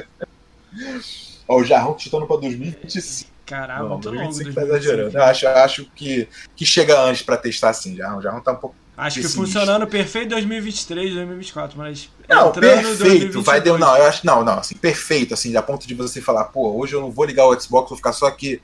Ó, 1.46 1.60
o 1.60 1.64
Jarrão 1.66 2.00
chutando 2.00 2.26
pra 2.26 2.38
2025. 2.38 3.39
Caralho, 3.50 3.84
não, 3.84 3.90
muito 3.90 4.04
2025 4.12 4.48
longo. 4.48 4.56
Tá 4.56 4.64
exagerando. 4.64 5.18
Eu 5.18 5.24
acho, 5.24 5.48
acho 5.48 5.86
que, 5.96 6.28
que 6.56 6.66
chega 6.66 7.02
antes 7.02 7.24
para 7.24 7.36
testar 7.36 7.70
assim, 7.70 7.96
já, 7.96 8.06
já 8.22 8.32
não 8.32 8.42
tá 8.42 8.52
um 8.52 8.58
pouco. 8.58 8.76
Acho 8.96 9.22
que 9.22 9.28
funcionando 9.28 9.88
perfeito 9.88 10.30
2023, 10.30 11.16
2024, 11.16 11.78
mas. 11.78 12.10
Não, 12.28 12.52
perfeito. 12.52 13.42
Vai 13.42 13.60
deu, 13.60 13.78
não, 13.78 13.98
eu 13.98 14.06
acho. 14.06 14.26
Não, 14.26 14.44
não, 14.44 14.60
assim, 14.60 14.76
perfeito, 14.76 15.34
assim, 15.34 15.56
a 15.56 15.64
ponto 15.64 15.88
de 15.88 15.96
você 15.96 16.22
falar, 16.22 16.46
pô, 16.46 16.78
hoje 16.78 16.94
eu 16.94 17.02
não 17.02 17.10
vou 17.10 17.26
ligar 17.26 17.48
o 17.48 17.60
Xbox, 17.60 17.90
vou 17.90 17.98
ficar 17.98 18.14
só 18.14 18.28
aqui. 18.28 18.62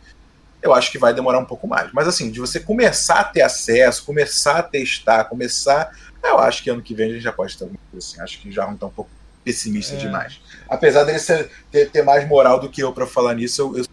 Eu 0.61 0.73
acho 0.73 0.91
que 0.91 0.99
vai 0.99 1.13
demorar 1.13 1.39
um 1.39 1.45
pouco 1.45 1.67
mais. 1.67 1.91
Mas 1.93 2.07
assim, 2.07 2.29
de 2.29 2.39
você 2.39 2.59
começar 2.59 3.21
a 3.21 3.23
ter 3.23 3.41
acesso, 3.41 4.05
começar 4.05 4.59
a 4.59 4.63
testar, 4.63 5.23
começar. 5.25 5.89
Eu 6.23 6.39
acho 6.39 6.63
que 6.63 6.69
ano 6.69 6.81
que 6.81 6.93
vem 6.93 7.11
a 7.11 7.13
gente 7.13 7.23
já 7.23 7.31
pode 7.31 7.57
ter 7.57 7.63
alguma 7.63 7.79
coisa 7.91 8.05
assim. 8.05 8.21
Acho 8.21 8.39
que 8.41 8.51
já 8.51 8.65
não 8.67 8.75
tá 8.75 8.87
um 8.87 8.91
pouco 8.91 9.09
pessimista 9.43 9.95
é. 9.95 9.97
demais. 9.97 10.41
Apesar 10.67 11.03
dele 11.03 11.19
ser, 11.19 11.49
ter, 11.71 11.89
ter, 11.91 12.03
mais 12.03 12.27
moral 12.27 12.59
do 12.59 12.69
que 12.69 12.81
eu 12.81 12.91
para 12.91 13.05
falar 13.05 13.35
nisso, 13.35 13.61
eu, 13.61 13.77
eu 13.77 13.85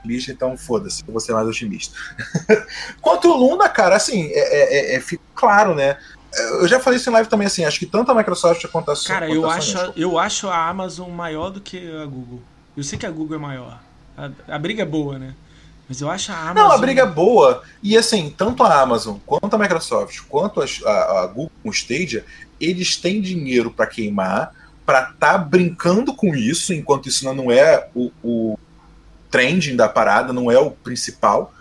otimista, 0.00 0.32
então 0.32 0.56
foda-se, 0.56 1.04
eu 1.06 1.12
vou 1.12 1.20
ser 1.20 1.32
mais 1.32 1.46
otimista. 1.46 1.94
Quanto 3.00 3.28
o 3.28 3.36
Luna, 3.36 3.68
cara, 3.68 3.96
assim, 3.96 4.30
é, 4.32 4.38
é, 4.38 4.94
é, 4.94 4.96
é 4.96 5.00
fica 5.00 5.22
claro, 5.34 5.74
né? 5.74 5.96
Eu 6.60 6.68
já 6.68 6.78
falei 6.78 6.98
isso 6.98 7.10
em 7.10 7.12
live 7.12 7.28
também, 7.28 7.46
assim, 7.46 7.64
acho 7.64 7.78
que 7.78 7.86
tanto 7.86 8.12
a 8.12 8.14
Microsoft 8.14 8.64
quanto 8.68 8.90
a 8.90 8.96
Sony. 8.96 9.08
Cara, 9.08 9.30
eu, 9.30 9.50
acho, 9.50 9.78
a, 9.78 9.92
eu 9.96 10.18
acho 10.18 10.48
a 10.48 10.68
Amazon 10.68 11.10
maior 11.10 11.50
do 11.50 11.60
que 11.60 11.78
a 11.96 12.06
Google. 12.06 12.40
Eu 12.76 12.84
sei 12.84 12.98
que 12.98 13.06
a 13.06 13.10
Google 13.10 13.36
é 13.36 13.40
maior. 13.40 13.80
A, 14.16 14.30
a 14.48 14.58
briga 14.58 14.82
é 14.82 14.86
boa, 14.86 15.18
né? 15.18 15.34
Mas 15.88 16.00
eu 16.00 16.08
acho 16.08 16.30
a 16.30 16.36
Amazon. 16.36 16.54
Não, 16.54 16.72
a 16.72 16.78
briga 16.78 17.02
é 17.02 17.06
boa. 17.06 17.64
E 17.82 17.96
assim, 17.96 18.32
tanto 18.36 18.62
a 18.62 18.80
Amazon 18.80 19.16
quanto 19.26 19.54
a 19.54 19.58
Microsoft, 19.58 20.20
quanto 20.28 20.62
a, 20.62 20.66
a, 20.88 21.22
a 21.22 21.26
Google 21.26 21.50
com 21.64 21.68
o 21.68 21.72
Stadia, 21.72 22.24
eles 22.60 22.96
têm 22.96 23.20
dinheiro 23.20 23.72
para 23.72 23.88
queimar, 23.88 24.52
para 24.86 25.10
estar 25.10 25.32
tá 25.32 25.38
brincando 25.38 26.14
com 26.14 26.32
isso, 26.32 26.72
enquanto 26.72 27.08
isso 27.08 27.24
não 27.34 27.50
é 27.50 27.88
o, 27.92 28.12
o 28.22 28.58
trending 29.30 29.76
da 29.76 29.88
parada, 29.88 30.32
não 30.32 30.50
é 30.50 30.58
o 30.58 30.70
principal, 30.70 31.52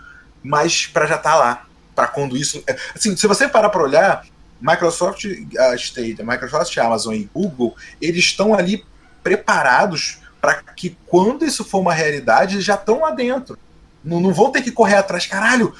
mas 0.44 0.88
para 0.88 1.06
já 1.06 1.16
estar 1.16 1.32
tá 1.32 1.38
lá, 1.38 1.66
para 1.96 2.08
quando 2.08 2.36
isso. 2.36 2.64
É, 2.68 2.76
assim, 2.96 3.16
se 3.16 3.28
você 3.28 3.48
parar 3.48 3.70
para 3.70 3.84
olhar, 3.84 4.26
Microsoft, 4.62 5.26
a 5.58 5.76
State, 5.76 6.24
Microsoft, 6.24 6.76
Amazon 6.78 7.14
e 7.14 7.30
Google, 7.34 7.76
eles 8.02 8.26
estão 8.26 8.54
ali 8.54 8.84
preparados 9.24 10.20
para 10.41 10.56
que 10.56 10.98
quando 11.06 11.46
isso 11.46 11.64
for 11.64 11.80
uma 11.80 11.94
realidade, 11.94 12.56
eles 12.56 12.66
já 12.66 12.76
estão 12.76 13.02
lá 13.02 13.12
dentro. 13.12 13.58
Não, 14.04 14.20
não 14.20 14.34
vão 14.34 14.52
ter 14.52 14.62
que 14.62 14.72
correr 14.72 14.96
atrás, 14.96 15.26
caralho. 15.26 15.74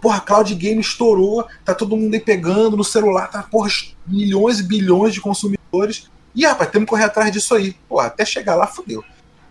Porra, 0.00 0.20
Cloud 0.20 0.52
Game 0.56 0.80
estourou, 0.80 1.46
tá 1.64 1.72
todo 1.72 1.96
mundo 1.96 2.12
aí 2.12 2.20
pegando 2.20 2.76
no 2.76 2.82
celular, 2.82 3.28
tá 3.28 3.44
porra, 3.44 3.70
milhões 4.06 4.58
e 4.58 4.64
bilhões 4.64 5.14
de 5.14 5.20
consumidores. 5.20 6.10
E 6.34 6.44
rapaz, 6.44 6.70
temos 6.70 6.86
que 6.86 6.90
correr 6.90 7.04
atrás 7.04 7.30
disso 7.30 7.54
aí. 7.54 7.72
Porra, 7.88 8.06
até 8.06 8.24
chegar 8.24 8.56
lá, 8.56 8.66
fodeu 8.66 9.04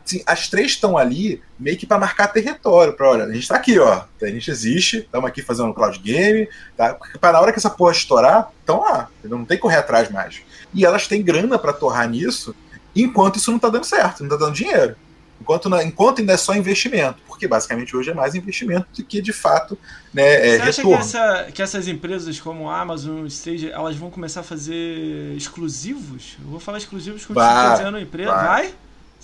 assim, 0.07 0.23
as 0.25 0.47
três 0.47 0.71
estão 0.71 0.97
ali 0.97 1.41
meio 1.59 1.77
que 1.77 1.85
para 1.85 1.99
marcar 1.99 2.27
território. 2.27 2.93
Pra, 2.93 3.09
olha, 3.09 3.25
a 3.25 3.31
gente 3.31 3.43
está 3.43 3.55
aqui, 3.55 3.77
ó. 3.77 4.03
A 4.21 4.27
gente 4.27 4.49
existe, 4.49 4.99
estamos 4.99 5.27
aqui 5.27 5.41
fazendo 5.41 5.69
um 5.69 5.73
cloud 5.73 5.99
game, 5.99 6.47
tá? 6.75 6.97
Para 7.19 7.33
na 7.33 7.41
hora 7.41 7.51
que 7.51 7.59
essa 7.59 7.69
porra 7.69 7.91
estourar, 7.91 8.51
estão 8.59 8.79
lá. 8.79 9.09
Não 9.23 9.45
tem 9.45 9.57
que 9.57 9.61
correr 9.61 9.77
atrás 9.77 10.09
mais. 10.09 10.41
E 10.73 10.85
elas 10.85 11.07
têm 11.07 11.21
grana 11.21 11.59
para 11.59 11.73
torrar 11.73 12.09
nisso, 12.09 12.55
enquanto 12.95 13.35
isso 13.35 13.51
não 13.51 13.57
está 13.57 13.69
dando 13.69 13.85
certo, 13.85 14.21
não 14.21 14.27
está 14.27 14.45
dando 14.45 14.55
dinheiro. 14.55 14.95
Enquanto, 15.39 15.69
enquanto 15.81 16.19
ainda 16.19 16.33
é 16.33 16.37
só 16.37 16.55
investimento, 16.55 17.19
porque 17.27 17.47
basicamente 17.47 17.95
hoje 17.95 18.09
é 18.09 18.13
mais 18.13 18.33
investimento 18.33 18.87
do 18.95 19.03
que 19.03 19.21
de 19.21 19.31
fato 19.31 19.77
né, 20.11 20.23
é, 20.23 20.57
Você 20.57 20.63
acha 20.63 20.81
que, 20.81 20.93
essa, 20.93 21.47
que, 21.53 21.61
essas 21.61 21.87
empresas 21.87 22.39
como 22.39 22.67
a 22.67 22.81
Amazon, 22.81 23.23
Stage, 23.27 23.69
elas 23.69 23.95
vão 23.95 24.09
começar 24.09 24.39
a 24.39 24.43
fazer 24.43 25.35
exclusivos? 25.35 26.37
Eu 26.43 26.49
vou 26.49 26.59
falar 26.59 26.79
exclusivos 26.79 27.23
com 27.23 27.35
vai, 27.35 28.01
empresa. 28.01 28.31
Vai? 28.31 28.45
vai? 28.45 28.73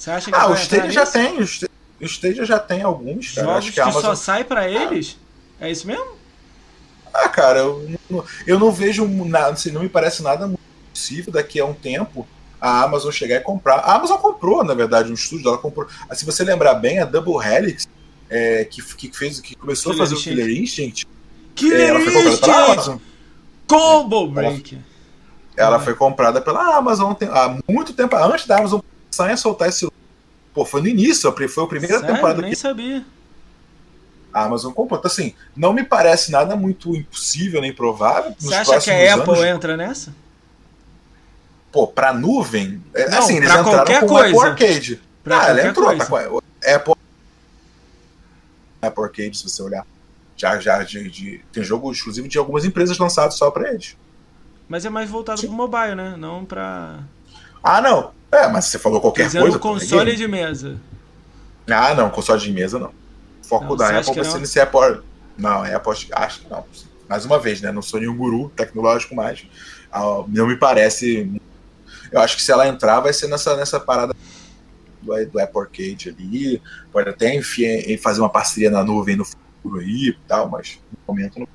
Você 0.04 0.12
acha 0.12 0.32
que 0.32 0.38
Ah, 0.38 0.48
o 0.50 0.54
Stadia 0.56 0.92
já 0.92 1.06
tem. 1.06 1.40
O 1.40 2.06
Stadia 2.06 2.46
já 2.46 2.60
tem 2.60 2.82
alguns. 2.82 3.28
Jogos 3.28 3.46
cara. 3.46 3.58
Acho 3.58 3.68
que, 3.68 3.74
que 3.76 3.80
Amazon... 3.80 4.02
só 4.02 4.16
sai 4.16 4.44
para 4.44 4.70
eles? 4.70 5.18
Ah. 5.62 5.68
É 5.68 5.72
isso 5.72 5.88
mesmo? 5.88 6.18
Ah, 7.14 7.30
cara, 7.30 7.60
eu 7.60 7.98
não, 8.10 8.26
eu 8.46 8.60
não 8.60 8.70
vejo 8.70 9.08
nada, 9.08 9.54
assim, 9.54 9.72
não 9.72 9.82
me 9.82 9.88
parece 9.88 10.22
nada 10.22 10.46
muito 10.46 10.60
possível 10.92 11.32
daqui 11.32 11.58
a 11.58 11.66
um 11.66 11.74
tempo 11.74 12.28
a 12.60 12.84
Amazon 12.84 13.12
chegar 13.12 13.38
e 13.38 13.40
comprar. 13.40 13.76
A 13.76 13.96
Amazon 13.96 14.18
comprou, 14.18 14.62
na 14.62 14.74
verdade, 14.74 15.10
um 15.10 15.14
estúdio, 15.14 15.48
ela 15.48 15.58
comprou. 15.58 15.88
Ah, 16.10 16.16
se 16.16 16.26
você 16.26 16.44
lembrar 16.44 16.74
bem, 16.74 17.00
a 17.00 17.06
Double 17.06 17.36
Helix, 17.36 17.88
é, 18.30 18.66
que, 18.66 18.82
que, 18.82 19.16
fez, 19.16 19.40
que 19.40 19.56
começou 19.56 19.94
Killer 19.94 20.06
a 20.06 20.10
fazer 20.10 20.16
Instinct. 20.16 20.34
o 20.34 20.36
Killer 20.36 20.64
Instinct, 20.64 21.08
Killer 21.56 21.80
é, 21.80 21.88
ela 21.88 22.00
foi 22.02 22.12
comprada 22.12 22.38
pela 22.42 22.66
Amazon. 22.74 22.98
Combo 23.68 24.28
Break. 24.28 24.78
Ela, 25.56 25.68
ela 25.68 25.80
foi 25.80 25.96
comprada 25.96 26.42
pela 26.42 26.76
Amazon 26.76 27.14
há 27.32 27.58
muito 27.70 27.94
tempo, 27.94 28.18
antes 28.18 28.48
da 28.48 28.58
Amazon 28.58 28.82
começar 29.14 29.32
a 29.32 29.38
soltar 29.38 29.70
esse. 29.70 29.93
Pô, 30.54 30.66
foi 30.66 30.82
no 30.82 30.88
início, 30.88 31.32
foi 31.50 31.64
a 31.64 31.68
primeira 31.68 32.00
Sério? 32.00 32.16
temporada 32.16 32.42
Nem 32.42 32.52
que. 32.52 32.56
sabia. 32.56 33.04
A 34.32 34.46
Amazon 34.46 34.72
comprou. 34.74 35.00
Então, 35.00 35.10
assim, 35.10 35.36
não 35.56 35.74
me 35.74 35.84
parece 35.84 36.32
nada 36.32 36.56
muito 36.56 36.96
impossível 36.96 37.62
nem 37.62 37.74
provável. 37.74 38.36
Você 38.40 38.54
acha 38.54 38.80
que 38.80 38.92
a 38.92 39.16
Apple 39.16 39.34
anos. 39.34 39.46
entra 39.46 39.78
nessa? 39.78 40.14
Pô, 41.72 41.88
pra 41.88 42.14
nuvem. 42.14 42.84
É, 42.94 43.10
não, 43.10 43.20
assim, 43.20 43.38
eles 43.38 43.52
pra 43.52 43.62
entraram 43.62 43.78
qualquer 43.78 44.00
com 44.02 44.08
coisa. 44.08 44.48
Apple 44.48 44.66
Arcade. 44.66 45.02
Pra 45.24 45.42
ah, 45.42 45.50
ela 45.50 45.68
entrou. 45.68 45.86
Coisa. 45.86 46.06
Tá, 46.06 46.76
Apple, 46.76 46.94
Apple 48.82 49.04
Arcade, 49.04 49.38
se 49.38 49.44
você 49.44 49.62
olhar. 49.62 49.86
Já, 50.36 50.60
já 50.60 50.84
de, 50.84 51.10
de, 51.10 51.42
tem 51.52 51.64
jogo 51.64 51.92
exclusivo 51.92 52.28
de 52.28 52.38
algumas 52.38 52.66
empresas 52.66 52.98
lançados 52.98 53.38
só 53.38 53.50
pra 53.50 53.70
eles. 53.70 53.96
Mas 54.68 54.86
é 54.86 54.90
mais 54.90 55.10
voltado 55.10 55.40
Sim. 55.40 55.48
pro 55.48 55.56
mobile, 55.56 55.96
né? 55.96 56.16
Não 56.18 56.44
pra. 56.44 57.00
Ah, 57.64 57.82
não. 57.82 58.12
É, 58.34 58.48
mas 58.48 58.66
você 58.66 58.80
falou 58.80 59.00
qualquer 59.00 59.28
Dizendo 59.28 59.44
coisa. 59.44 59.60
console 59.60 60.16
de 60.16 60.28
mesa. 60.28 60.78
Ah, 61.70 61.94
não, 61.94 62.10
console 62.10 62.42
de 62.42 62.52
mesa 62.52 62.80
não. 62.80 62.90
O 62.90 63.48
foco 63.48 63.66
não, 63.66 63.76
da 63.76 64.00
Apple 64.00 64.16
vai 64.16 64.26
ser 64.26 64.40
nesse 64.40 64.60
Apple. 64.60 65.02
Não, 65.38 65.64
é 65.64 65.76
Apple, 65.76 65.94
acho 66.12 66.42
que 66.42 66.50
não. 66.50 66.66
Mais 67.08 67.26
uma 67.26 67.38
vez, 67.38 67.62
né? 67.62 67.72
Não 67.72 67.82
sou 67.82 68.00
nenhum 68.00 68.18
guru 68.18 68.50
tecnológico 68.56 69.14
mais. 69.14 69.46
Ah, 69.92 70.24
não 70.28 70.48
me 70.48 70.56
parece. 70.56 71.32
Eu 72.12 72.22
acho 72.22 72.36
que 72.36 72.42
se 72.42 72.52
ela 72.52 72.68
entrar, 72.68 73.00
vai 73.02 73.14
ser 73.14 73.28
nessa, 73.28 73.56
nessa 73.56 73.80
parada 73.80 74.16
do, 75.02 75.26
do 75.26 75.40
Apple 75.40 75.62
Arcade 75.62 76.10
ali. 76.10 76.62
Pode 76.92 77.10
até 77.10 77.36
enfim, 77.36 77.98
fazer 77.98 78.20
uma 78.20 78.30
parceria 78.30 78.72
na 78.72 78.84
nuvem 78.84 79.16
no 79.16 79.26
futuro 79.26 79.80
aí 79.80 80.10
e 80.10 80.18
tal, 80.28 80.50
mas 80.50 80.80
no 80.92 81.14
momento 81.14 81.40
não. 81.40 81.48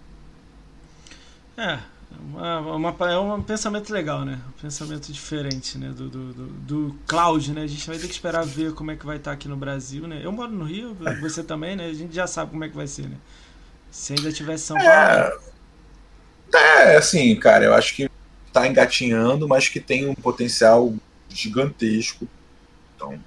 É, 1.56 1.80
uma, 2.28 2.76
uma, 2.76 3.10
é 3.10 3.18
um 3.18 3.42
pensamento 3.42 3.92
legal, 3.92 4.24
né? 4.24 4.38
Um 4.48 4.62
pensamento 4.62 5.10
diferente, 5.10 5.78
né? 5.78 5.88
Do, 5.88 6.08
do, 6.08 6.32
do, 6.32 6.46
do, 6.46 6.98
cloud, 7.06 7.52
né? 7.52 7.62
A 7.62 7.66
gente 7.66 7.86
vai 7.86 7.98
ter 7.98 8.06
que 8.06 8.12
esperar 8.12 8.44
ver 8.44 8.74
como 8.74 8.90
é 8.90 8.96
que 8.96 9.06
vai 9.06 9.16
estar 9.16 9.32
aqui 9.32 9.48
no 9.48 9.56
Brasil, 9.56 10.06
né? 10.06 10.20
Eu 10.22 10.30
moro 10.30 10.52
no 10.52 10.64
Rio, 10.64 10.96
você 11.20 11.42
também, 11.42 11.74
né? 11.74 11.86
A 11.86 11.94
gente 11.94 12.14
já 12.14 12.26
sabe 12.26 12.50
como 12.50 12.64
é 12.64 12.68
que 12.68 12.76
vai 12.76 12.86
ser, 12.86 13.08
né? 13.08 13.16
Se 13.90 14.12
ainda 14.12 14.30
tivesse 14.30 14.66
São 14.66 14.76
Paulo. 14.76 14.90
É, 16.54 16.92
é 16.92 16.96
assim, 16.96 17.34
cara, 17.36 17.64
eu 17.64 17.74
acho 17.74 17.94
que 17.94 18.10
está 18.46 18.66
engatinhando, 18.66 19.48
mas 19.48 19.68
que 19.68 19.80
tem 19.80 20.06
um 20.06 20.14
potencial 20.14 20.92
gigantesco. 21.28 22.28
Então, 22.94 23.18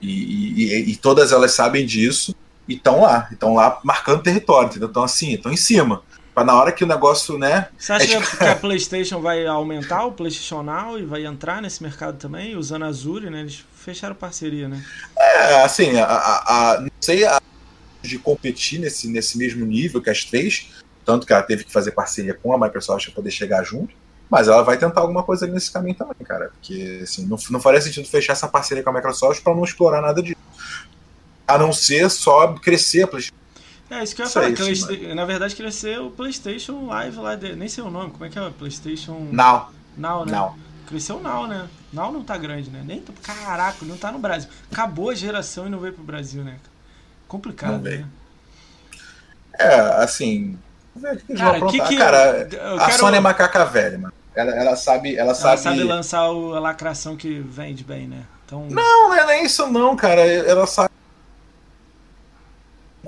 e, 0.00 0.64
e, 0.64 0.90
e 0.90 0.96
todas 0.96 1.30
elas 1.30 1.52
sabem 1.52 1.84
disso 1.84 2.34
e 2.66 2.74
estão 2.74 3.02
lá, 3.02 3.28
estão 3.30 3.54
lá 3.54 3.80
marcando 3.84 4.22
território, 4.22 4.70
entendeu? 4.70 4.88
Então, 4.88 5.02
assim, 5.02 5.34
estão 5.34 5.52
em 5.52 5.56
cima. 5.56 6.02
Para 6.40 6.46
na 6.46 6.54
hora 6.54 6.72
que 6.72 6.82
o 6.82 6.86
negócio, 6.86 7.36
né? 7.36 7.68
Você 7.76 7.92
acha 7.92 8.16
é... 8.16 8.22
que 8.22 8.44
a 8.44 8.56
PlayStation 8.56 9.20
vai 9.20 9.46
aumentar 9.46 10.06
o 10.06 10.12
PlayStation 10.12 10.62
Now 10.62 10.98
e 10.98 11.04
vai 11.04 11.26
entrar 11.26 11.60
nesse 11.60 11.82
mercado 11.82 12.16
também, 12.16 12.56
usando 12.56 12.86
a 12.86 12.88
Azure, 12.88 13.28
né? 13.28 13.40
Eles 13.40 13.62
fecharam 13.74 14.14
parceria, 14.14 14.66
né? 14.66 14.82
É, 15.18 15.62
assim, 15.62 15.98
a, 15.98 16.06
a, 16.06 16.72
a 16.72 16.80
não 16.80 16.90
sei 16.98 17.26
a, 17.26 17.42
de 18.00 18.18
competir 18.18 18.80
nesse, 18.80 19.06
nesse 19.08 19.36
mesmo 19.36 19.66
nível 19.66 20.00
que 20.00 20.08
as 20.08 20.24
três, 20.24 20.70
tanto 21.04 21.26
que 21.26 21.32
ela 21.34 21.42
teve 21.42 21.62
que 21.62 21.70
fazer 21.70 21.90
parceria 21.90 22.32
com 22.32 22.54
a 22.54 22.58
Microsoft 22.58 23.04
para 23.04 23.16
poder 23.16 23.30
chegar 23.30 23.62
junto. 23.62 23.94
Mas 24.30 24.48
ela 24.48 24.62
vai 24.62 24.78
tentar 24.78 25.02
alguma 25.02 25.22
coisa 25.22 25.46
nesse 25.46 25.70
caminho 25.70 25.96
também, 25.96 26.24
cara. 26.24 26.52
Porque 26.54 27.00
assim, 27.02 27.26
não, 27.26 27.36
não 27.50 27.60
faria 27.60 27.82
sentido 27.82 28.08
fechar 28.08 28.32
essa 28.32 28.48
parceria 28.48 28.82
com 28.82 28.88
a 28.88 28.94
Microsoft 28.94 29.42
para 29.42 29.54
não 29.54 29.62
explorar 29.64 30.00
nada 30.00 30.22
disso. 30.22 30.40
A 31.46 31.58
não 31.58 31.70
ser 31.70 32.08
só 32.08 32.54
crescer 32.54 33.02
a 33.02 33.08
PlayStation. 33.08 33.40
É, 33.90 34.04
isso 34.04 34.14
que 34.14 34.22
eu 34.22 34.26
ia 34.26 34.30
falar. 34.30 34.50
Isso, 34.50 34.86
que 34.86 35.14
na 35.14 35.24
verdade, 35.24 35.54
queria 35.54 35.72
ser 35.72 36.00
o 36.00 36.10
PlayStation 36.10 36.86
Live 36.86 37.16
lá. 37.18 37.34
De... 37.34 37.56
Nem 37.56 37.68
sei 37.68 37.82
o 37.82 37.90
nome. 37.90 38.10
Como 38.12 38.24
é 38.24 38.28
que 38.28 38.38
é? 38.38 38.50
PlayStation. 38.50 39.26
Now. 39.32 39.70
Now, 39.96 40.24
né? 40.24 40.32
Now. 40.32 40.56
Cresceu 40.86 41.16
o 41.16 41.20
Now, 41.20 41.46
né? 41.46 41.68
Now 41.92 42.12
não 42.12 42.22
tá 42.22 42.36
grande, 42.36 42.70
né? 42.70 42.82
Nem. 42.84 43.02
Caraca, 43.22 43.84
não 43.84 43.96
tá 43.96 44.12
no 44.12 44.18
Brasil. 44.18 44.48
Acabou 44.70 45.10
a 45.10 45.14
geração 45.14 45.66
e 45.66 45.70
não 45.70 45.80
veio 45.80 45.92
pro 45.92 46.04
Brasil, 46.04 46.42
né? 46.44 46.56
Complicado, 47.26 47.82
né? 47.82 48.06
É, 49.58 49.74
assim. 50.02 50.58
Cara, 51.36 51.60
que 51.66 51.80
que 51.80 51.96
cara, 51.96 52.42
a 52.42 52.86
quero... 52.86 52.98
Sony 52.98 53.16
é 53.16 53.20
macaca 53.20 53.64
velha, 53.64 53.98
mano. 53.98 54.12
Ela, 54.34 54.50
ela 54.52 54.76
sabe. 54.76 55.14
Ela, 55.16 55.30
ela 55.30 55.34
sabe... 55.34 55.60
sabe 55.60 55.82
lançar 55.82 56.30
o, 56.30 56.54
a 56.54 56.60
lacração 56.60 57.16
que 57.16 57.40
vende 57.40 57.84
bem, 57.84 58.06
né? 58.08 58.24
Então... 58.46 58.66
Não, 58.68 59.08
não 59.08 59.30
é 59.30 59.44
isso 59.44 59.66
não, 59.68 59.94
cara. 59.94 60.20
Ela 60.20 60.66
sabe 60.66 60.90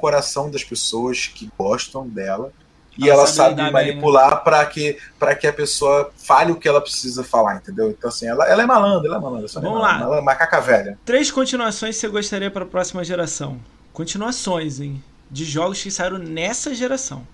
coração 0.03 0.51
das 0.51 0.65
pessoas 0.65 1.29
que 1.29 1.49
gostam 1.57 2.09
dela. 2.09 2.53
E 2.99 3.09
ela, 3.09 3.21
ela 3.21 3.27
sabe, 3.27 3.57
sabe 3.57 3.71
manipular 3.71 4.35
né? 4.35 4.41
para 4.45 4.67
que, 4.67 4.99
pra 5.19 5.35
que 5.35 5.47
a 5.47 5.53
pessoa 5.53 6.13
fale 6.17 6.53
o 6.53 6.57
que 6.57 6.69
ela 6.69 6.81
precisa 6.81 7.25
falar, 7.25 7.57
entendeu? 7.57 7.89
Então, 7.89 8.11
assim, 8.11 8.27
ela, 8.27 8.47
ela 8.47 8.65
é 8.65 8.67
malandra, 8.67 9.09
ela 9.09 9.17
é 9.17 9.21
malandra. 9.21 9.49
Vamos 9.55 9.71
é 9.71 9.83
malandra, 9.83 10.09
lá. 10.09 10.19
É 10.19 10.21
macaca 10.21 10.61
velha. 10.61 10.99
Três 11.05 11.31
continuações 11.31 11.97
você 11.97 12.09
gostaria 12.09 12.51
para 12.51 12.65
a 12.65 12.67
próxima 12.67 13.03
geração. 13.03 13.59
Continuações, 13.93 14.81
hein? 14.81 15.03
De 15.31 15.45
jogos 15.45 15.81
que 15.81 15.91
saíram 15.91 16.19
nessa 16.19 16.75
geração. 16.75 17.27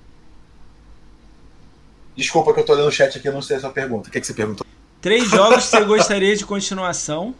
Desculpa 2.14 2.52
que 2.52 2.60
eu 2.60 2.64
tô 2.64 2.74
lendo 2.74 2.88
o 2.88 2.92
chat 2.92 3.16
aqui, 3.16 3.26
eu 3.26 3.32
não 3.32 3.42
sei 3.42 3.56
a 3.56 3.60
sua 3.60 3.70
pergunta. 3.70 4.08
O 4.08 4.12
que, 4.12 4.18
é 4.18 4.20
que 4.20 4.26
você 4.26 4.34
perguntou? 4.34 4.66
Três 5.00 5.28
jogos 5.28 5.64
que 5.64 5.70
você 5.70 5.84
gostaria 5.84 6.36
de 6.36 6.44
continuação. 6.44 7.34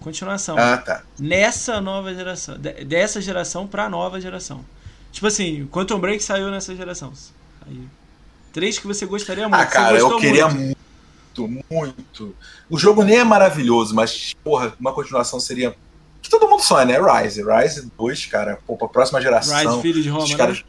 Continuação. 0.00 0.56
Ah, 0.58 0.76
tá. 0.76 1.02
Nessa 1.18 1.80
nova 1.80 2.14
geração. 2.14 2.56
Dessa 2.58 3.20
geração 3.20 3.66
pra 3.66 3.88
nova 3.88 4.20
geração. 4.20 4.64
Tipo 5.10 5.26
assim, 5.26 5.66
Quantum 5.72 5.98
Break 5.98 6.22
saiu 6.22 6.50
nessa 6.50 6.74
geração. 6.74 7.12
Aí, 7.66 7.80
três 8.52 8.78
que 8.78 8.86
você 8.86 9.06
gostaria 9.06 9.48
muito. 9.48 9.60
Ah, 9.60 9.66
cara, 9.66 9.98
eu 9.98 10.16
queria 10.18 10.48
muito. 10.48 10.78
muito, 11.48 11.64
muito. 11.70 12.36
O 12.70 12.78
jogo 12.78 13.02
nem 13.02 13.18
é 13.18 13.24
maravilhoso, 13.24 13.94
mas, 13.94 14.34
porra, 14.44 14.72
uma 14.78 14.92
continuação 14.92 15.40
seria. 15.40 15.74
Que 16.22 16.30
todo 16.30 16.48
mundo 16.48 16.62
sonha, 16.62 16.84
né? 16.84 16.98
Rise. 16.98 17.42
Rise 17.42 17.90
2, 17.96 18.26
cara, 18.26 18.58
pô, 18.66 18.76
pra 18.76 18.88
próxima 18.88 19.20
geração. 19.20 19.56
Rise, 19.58 19.82
filho 19.82 20.02
de 20.02 20.08
Roma, 20.08 20.26
né? 20.26 20.36
caras... 20.36 20.64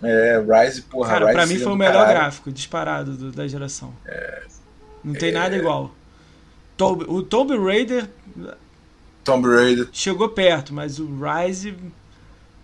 É, 0.00 0.40
Rise, 0.40 0.82
porra, 0.82 1.08
Cara, 1.08 1.26
Rise 1.26 1.36
pra 1.36 1.46
mim 1.46 1.58
foi 1.58 1.72
o 1.72 1.76
melhor 1.76 2.06
caralho. 2.06 2.18
gráfico, 2.18 2.52
disparado 2.52 3.16
do, 3.16 3.32
da 3.32 3.48
geração. 3.48 3.92
É, 4.06 4.42
Não 5.02 5.14
tem 5.14 5.30
é... 5.30 5.32
nada 5.32 5.56
igual. 5.56 5.92
Tomb, 6.78 7.04
o 7.08 7.22
Tomb 7.22 7.58
Raider. 7.58 8.08
Tomb 9.24 9.46
Raider. 9.46 9.88
Chegou 9.92 10.28
perto, 10.28 10.72
mas 10.72 10.98
o 10.98 11.08
Rise. 11.20 11.76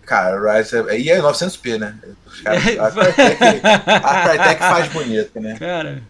Cara, 0.03 0.41
o 0.41 0.51
Rise 0.51 0.77
é. 0.89 0.99
E 0.99 1.09
é 1.11 1.21
900p, 1.21 1.77
né? 1.77 1.99
A, 2.45 2.91
Crytek, 2.91 3.61
a 3.87 4.23
Crytek 4.23 4.59
faz 4.59 4.87
bonito, 4.91 5.39
né? 5.39 5.57
Cara, 5.59 6.01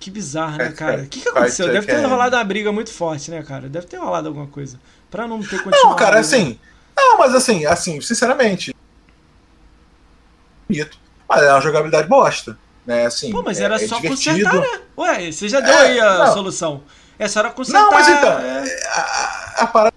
que 0.00 0.10
bizarro, 0.10 0.56
né, 0.56 0.72
cara? 0.72 1.02
O 1.02 1.06
que, 1.06 1.20
que 1.20 1.28
aconteceu? 1.28 1.70
Deve 1.70 1.86
ter 1.86 1.92
é... 1.92 2.06
rolado 2.06 2.34
uma 2.34 2.44
briga 2.44 2.72
muito 2.72 2.90
forte, 2.90 3.30
né, 3.30 3.42
cara? 3.42 3.68
Deve 3.68 3.86
ter 3.86 3.98
rolado 3.98 4.28
alguma 4.28 4.46
coisa. 4.46 4.80
Pra 5.10 5.28
não 5.28 5.40
ter 5.40 5.62
continuado. 5.62 5.88
Não, 5.90 5.96
cara, 5.96 6.18
assim. 6.18 6.58
Não, 6.96 7.18
mas 7.18 7.34
assim, 7.34 7.66
assim, 7.66 8.00
sinceramente, 8.00 8.74
bonito. 10.68 10.98
Mas 11.28 11.42
é 11.42 11.52
uma 11.52 11.60
jogabilidade 11.60 12.08
bosta. 12.08 12.58
Né? 12.86 13.06
Assim, 13.06 13.30
Pô, 13.30 13.42
mas 13.42 13.60
é, 13.60 13.64
era 13.64 13.74
é 13.76 13.78
só 13.78 14.00
divertido. 14.00 14.44
consertar, 14.44 14.60
né? 14.60 14.80
Ué, 14.96 15.30
você 15.30 15.48
já 15.48 15.60
deu 15.60 15.72
é, 15.72 15.78
aí 15.82 16.00
a 16.00 16.18
não. 16.26 16.32
solução. 16.32 16.82
É 17.20 17.28
só 17.28 17.40
era 17.40 17.50
consertar. 17.50 17.82
Não, 17.82 17.90
mas 17.90 18.08
então, 18.08 18.38
é... 18.38 18.64
a, 18.88 19.54
a 19.58 19.66
parada... 19.66 19.94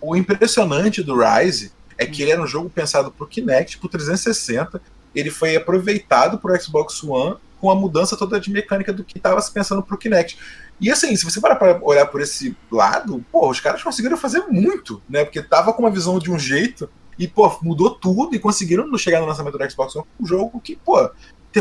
O 0.00 0.16
impressionante 0.16 1.00
do 1.00 1.16
Rise 1.16 1.72
é 1.96 2.04
que 2.04 2.22
ele 2.22 2.32
era 2.32 2.42
um 2.42 2.46
jogo 2.46 2.68
pensado 2.68 3.12
pro 3.12 3.26
Kinect, 3.26 3.78
pro 3.78 3.88
360. 3.88 4.82
Ele 5.14 5.30
foi 5.30 5.54
aproveitado 5.54 6.38
pro 6.38 6.60
Xbox 6.60 7.04
One 7.04 7.36
com 7.60 7.70
a 7.70 7.74
mudança 7.76 8.16
toda 8.16 8.40
de 8.40 8.50
mecânica 8.50 8.92
do 8.92 9.04
que 9.04 9.16
estava 9.16 9.40
se 9.40 9.52
pensando 9.52 9.80
pro 9.80 9.96
Kinect. 9.96 10.36
E 10.80 10.90
assim, 10.90 11.14
se 11.14 11.24
você 11.24 11.40
parar 11.40 11.54
para 11.54 11.80
olhar 11.80 12.06
por 12.06 12.20
esse 12.20 12.56
lado, 12.70 13.24
pô, 13.30 13.48
os 13.48 13.60
caras 13.60 13.80
conseguiram 13.80 14.16
fazer 14.16 14.40
muito, 14.50 15.00
né? 15.08 15.24
Porque 15.24 15.40
tava 15.40 15.72
com 15.72 15.82
uma 15.84 15.90
visão 15.90 16.18
de 16.18 16.32
um 16.32 16.38
jeito 16.38 16.90
e, 17.16 17.28
pô, 17.28 17.58
mudou 17.62 17.90
tudo 17.90 18.34
e 18.34 18.40
conseguiram 18.40 18.86
chegar 18.98 19.20
no 19.20 19.26
lançamento 19.26 19.56
do 19.56 19.70
Xbox 19.70 19.94
One 19.94 20.06
um 20.20 20.26
jogo 20.26 20.60
que, 20.60 20.74
pô, 20.74 21.10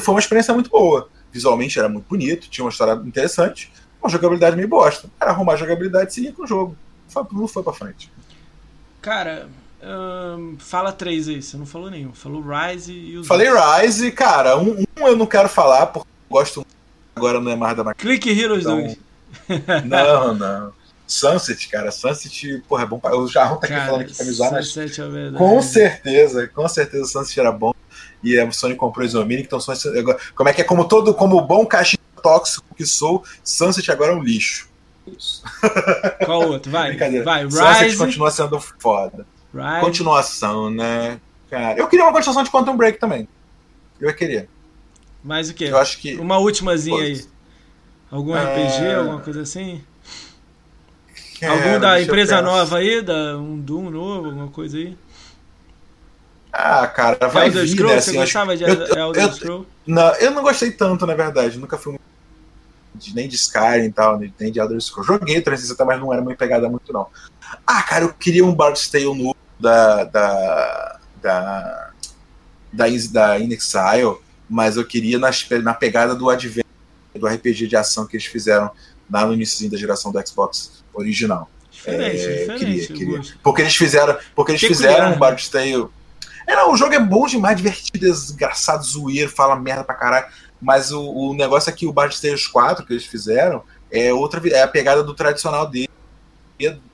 foi 0.01 0.13
uma 0.13 0.19
experiência 0.19 0.53
muito 0.53 0.69
boa. 0.69 1.09
Visualmente 1.31 1.77
era 1.77 1.87
muito 1.87 2.05
bonito, 2.07 2.49
tinha 2.49 2.65
uma 2.65 2.71
história 2.71 2.99
interessante, 3.05 3.71
uma 4.05 4.09
jogabilidade 4.09 4.55
meio 4.55 4.67
bosta. 4.67 5.09
Era 5.19 5.31
arrumar 5.31 5.57
jogabilidade 5.57 6.11
e 6.11 6.13
seguir 6.13 6.31
com 6.33 6.43
o 6.43 6.47
jogo. 6.47 6.75
Não 7.31 7.47
foi 7.47 7.63
pra 7.63 7.73
frente. 7.73 8.11
Cara, 9.01 9.47
hum, 9.83 10.55
fala 10.59 10.91
três 10.91 11.27
aí, 11.27 11.41
você 11.41 11.57
não 11.57 11.65
falou 11.65 11.89
nenhum. 11.89 12.13
Falou 12.13 12.43
Rise 12.43 12.93
e 12.93 13.17
os. 13.17 13.27
Falei 13.27 13.47
Rise, 13.49 14.11
cara. 14.11 14.57
Um, 14.57 14.83
um, 14.99 15.07
eu 15.07 15.15
não 15.15 15.25
quero 15.25 15.49
falar, 15.49 15.87
porque 15.87 16.07
gosto 16.29 16.65
agora 17.15 17.39
não 17.39 17.51
é 17.51 17.55
mais 17.55 17.75
da 17.77 17.83
máquina. 17.83 18.09
Clique 18.09 18.29
Heroes 18.29 18.63
então... 18.63 18.81
2. 18.81 18.97
não, 19.85 20.33
não. 20.33 20.73
Sunset, 21.07 21.69
cara, 21.69 21.91
Sunset, 21.91 22.63
porra, 22.67 22.83
é 22.83 22.85
bom. 22.85 22.99
O 23.03 23.27
Jarrão 23.27 23.57
tá 23.57 23.67
aqui 23.67 23.75
cara, 23.75 23.85
falando 23.85 24.01
aqui 24.01 24.15
pra 24.15 24.25
me 24.25 24.31
zoar, 24.31 24.51
mas. 24.51 24.75
É 24.75 25.37
com 25.37 25.61
certeza, 25.61 26.47
com 26.47 26.67
certeza 26.67 27.03
o 27.03 27.07
Sunset 27.07 27.39
era 27.39 27.51
bom. 27.51 27.73
E 28.23 28.39
a 28.39 28.51
Sony 28.51 28.75
comprou 28.75 29.03
o 29.03 29.07
Isominic, 29.07 29.45
então 29.45 29.59
Sunset. 29.59 30.03
Como 30.33 30.49
é 30.49 30.53
que 30.53 30.61
é? 30.61 30.63
Como 30.63 30.87
todo, 30.87 31.13
como 31.13 31.39
bom 31.41 31.63
caixa 31.65 31.95
tóxico 32.25 32.65
que 32.75 32.85
sou, 32.87 33.23
Sunset 33.43 33.91
agora 33.91 34.13
é 34.13 34.15
um 34.15 34.23
lixo. 34.23 34.67
Isso. 35.05 35.43
Qual 36.25 36.49
outro? 36.49 36.71
Vai. 36.71 36.97
Vai, 37.23 37.43
Sunset 37.49 37.83
Rise. 37.83 37.97
continua 37.97 38.31
sendo 38.31 38.59
foda. 38.59 39.27
Rise. 39.53 39.81
Continuação, 39.81 40.71
né? 40.71 41.19
Cara, 41.51 41.77
eu 41.77 41.87
queria 41.87 42.03
uma 42.03 42.11
continuação 42.11 42.43
de 42.43 42.49
Quantum 42.49 42.75
Break 42.75 42.99
também. 42.99 43.27
Eu 44.01 44.11
queria. 44.15 44.49
Mais 45.23 45.51
o 45.51 45.53
quê? 45.53 45.65
Eu 45.65 45.77
acho 45.77 45.99
que. 45.99 46.15
Uma 46.15 46.39
últimazinha 46.39 47.03
aí. 47.03 47.23
Algum 48.09 48.35
é... 48.35 48.43
RPG, 48.43 48.93
alguma 48.95 49.21
coisa 49.21 49.41
assim? 49.41 49.83
É, 51.41 51.47
Algum 51.47 51.79
da 51.79 52.01
empresa 52.01 52.41
nova 52.41 52.77
aí, 52.77 53.01
da, 53.01 53.37
um 53.37 53.59
Doom 53.59 53.89
novo, 53.91 54.27
alguma 54.27 54.47
coisa 54.47 54.77
aí? 54.77 54.97
Ah, 56.51 56.87
cara, 56.87 57.27
vai 57.27 57.47
Elder 57.47 57.63
vir, 57.63 57.69
Scroll, 57.69 57.91
né? 57.91 57.97
Assim, 57.97 58.11
você 58.11 58.17
gostava 58.17 58.55
de 58.55 58.63
Elder 58.63 59.23
eu, 59.23 59.33
Scroll? 59.33 59.65
Não, 59.85 60.15
eu 60.15 60.31
não 60.31 60.41
gostei 60.41 60.71
tanto, 60.71 61.05
na 61.05 61.13
verdade. 61.13 61.59
Nunca 61.59 61.77
fui 61.77 61.99
de, 62.95 63.15
nem 63.15 63.27
de 63.27 63.35
Skyrim 63.35 63.85
e 63.85 63.91
tal, 63.91 64.19
nem 64.19 64.51
de 64.51 64.59
Elder 64.59 64.79
Scrolls. 64.81 65.07
Joguei 65.07 65.41
360, 65.41 65.85
mas 65.85 65.99
não 65.99 66.13
era 66.13 66.21
uma 66.21 66.35
pegada 66.35 66.69
muito, 66.69 66.91
não. 66.91 67.07
Ah, 67.65 67.83
cara, 67.83 68.05
eu 68.05 68.13
queria 68.13 68.45
um 68.45 68.53
Bard's 68.53 68.87
Tale 68.87 69.05
novo 69.05 69.35
da... 69.59 70.03
da... 70.05 70.99
da... 71.21 71.91
da, 72.73 72.87
da 73.11 73.39
In 73.39 73.51
Exile, 73.51 74.17
mas 74.49 74.77
eu 74.77 74.85
queria 74.85 75.19
nas, 75.19 75.47
na 75.63 75.73
pegada 75.73 76.15
do 76.15 76.29
Advent, 76.29 76.65
do 77.13 77.27
RPG 77.27 77.67
de 77.67 77.75
ação 77.75 78.05
que 78.05 78.15
eles 78.15 78.25
fizeram 78.25 78.71
lá 79.09 79.25
no 79.25 79.33
início 79.33 79.69
da 79.69 79.77
geração 79.77 80.11
do 80.11 80.27
Xbox 80.27 80.83
original. 80.93 81.49
Diferente, 81.71 82.21
é, 82.21 82.39
diferente. 82.39 82.87
Queria, 82.87 82.87
queria. 82.87 83.21
Porque 83.43 83.61
eles 83.61 83.75
fizeram, 83.75 84.17
porque 84.35 84.51
eles 84.51 84.61
fizeram 84.61 85.13
um 85.13 85.17
Bard's 85.17 85.49
Tale. 85.49 85.87
É, 86.47 86.55
não, 86.55 86.71
o 86.71 86.77
jogo 86.77 86.93
é 86.93 86.99
bom 86.99 87.25
demais, 87.25 87.57
divertido, 87.57 87.99
desgraçado, 87.99 88.83
zoeiro, 88.83 89.29
fala 89.29 89.55
merda 89.55 89.83
pra 89.83 89.95
caralho. 89.95 90.27
Mas 90.65 90.91
o, 90.91 90.99
o 90.99 91.33
negócio 91.35 91.69
é 91.69 91.73
que 91.73 91.85
o 91.85 91.93
Bard's 91.93 92.19
Tale 92.19 92.41
4 92.51 92.83
que 92.83 92.93
eles 92.93 93.05
fizeram 93.05 93.63
é 93.91 94.11
outra 94.11 94.41
é 94.49 94.63
a 94.63 94.67
pegada 94.67 95.03
do 95.03 95.13
tradicional 95.13 95.67
dele, 95.67 95.89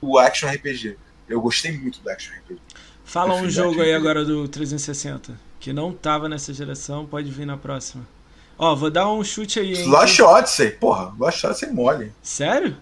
do 0.00 0.18
action 0.18 0.46
RPG. 0.50 0.98
Eu 1.26 1.40
gostei 1.40 1.72
muito 1.72 2.00
do 2.02 2.10
action 2.10 2.34
RPG. 2.34 2.60
Fala 3.02 3.34
um 3.34 3.48
jogo 3.48 3.80
aí 3.80 3.94
agora 3.94 4.24
do 4.26 4.46
360 4.46 5.52
que 5.58 5.72
não 5.72 5.92
tava 5.92 6.28
nessa 6.28 6.52
geração, 6.52 7.06
pode 7.06 7.30
vir 7.30 7.46
na 7.46 7.56
próxima. 7.56 8.04
Ó, 8.58 8.74
vou 8.74 8.90
dar 8.90 9.08
um 9.10 9.22
chute 9.22 9.60
aí, 9.60 9.74
hein? 9.74 9.86
Lost 9.86 10.18
Odyssey, 10.18 10.72
porra, 10.72 11.14
Lost 11.18 11.42
Odyssey 11.44 11.70
mole. 11.70 12.12
Sério? 12.20 12.76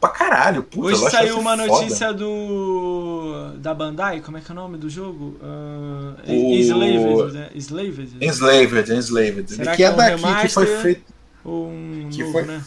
Pra 0.00 0.08
caralho. 0.08 0.62
Puta, 0.62 0.86
Hoje 0.88 1.10
saiu 1.10 1.38
uma 1.38 1.54
notícia 1.56 2.12
do. 2.12 3.52
da 3.58 3.74
Bandai, 3.74 4.20
como 4.20 4.38
é 4.38 4.40
que 4.40 4.50
é 4.50 4.52
o 4.52 4.56
nome 4.56 4.78
do 4.78 4.88
jogo? 4.88 5.36
Uh, 5.42 6.14
o... 6.26 6.54
Enslaved, 6.54 7.32
né? 7.34 7.50
Enslaved. 7.54 8.16
Enslaved, 8.20 8.92
Enslaved. 8.92 9.50
Será 9.54 9.70
que, 9.72 9.76
que 9.76 9.82
é, 9.84 9.86
é 9.86 9.92
daqui 9.92 10.40
que 10.42 10.48
foi 10.48 10.66
feito. 10.78 11.12
Um 11.44 12.08
Que 12.10 12.20
novo, 12.20 12.32
foi- 12.32 12.42
né? 12.42 12.62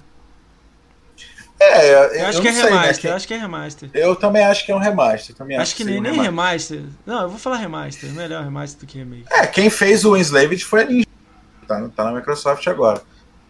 É, 1.60 1.94
eu, 1.94 1.98
Eu 2.20 2.26
acho 2.28 2.38
eu 2.40 2.42
que 2.42 2.48
é 2.50 2.52
sei, 2.54 2.64
né, 2.64 2.70
remaster, 2.72 3.00
que- 3.00 3.08
eu 3.08 3.14
acho 3.14 3.28
que 3.28 3.34
é 3.34 3.38
remaster. 3.38 3.90
Eu 3.94 4.16
também 4.18 4.44
acho 4.44 4.66
que 4.66 4.72
é 4.72 4.76
um 4.76 4.80
remaster. 4.80 5.34
Também 5.36 5.58
Acho 5.58 5.76
que 5.76 5.84
nem, 5.86 5.94
seria 5.96 6.10
um 6.12 6.14
nem 6.14 6.22
remaster. 6.22 6.78
remaster. 6.80 7.00
Não, 7.06 7.22
eu 7.22 7.30
vou 7.30 7.40
falar 7.40 7.58
remaster. 7.58 8.10
Melhor 8.12 8.44
remaster 8.44 8.80
do 8.82 8.86
que 8.86 8.98
remake. 8.98 9.26
É, 9.32 9.48
quem 9.48 9.70
fez 9.70 10.04
o 10.04 10.18
Enslaved 10.18 10.64
foi 10.66 10.82
a 10.82 10.86
Ninja. 10.86 11.08
Tá, 11.66 11.90
tá 11.96 12.04
na 12.04 12.12
Microsoft 12.12 12.68
agora. 12.68 13.02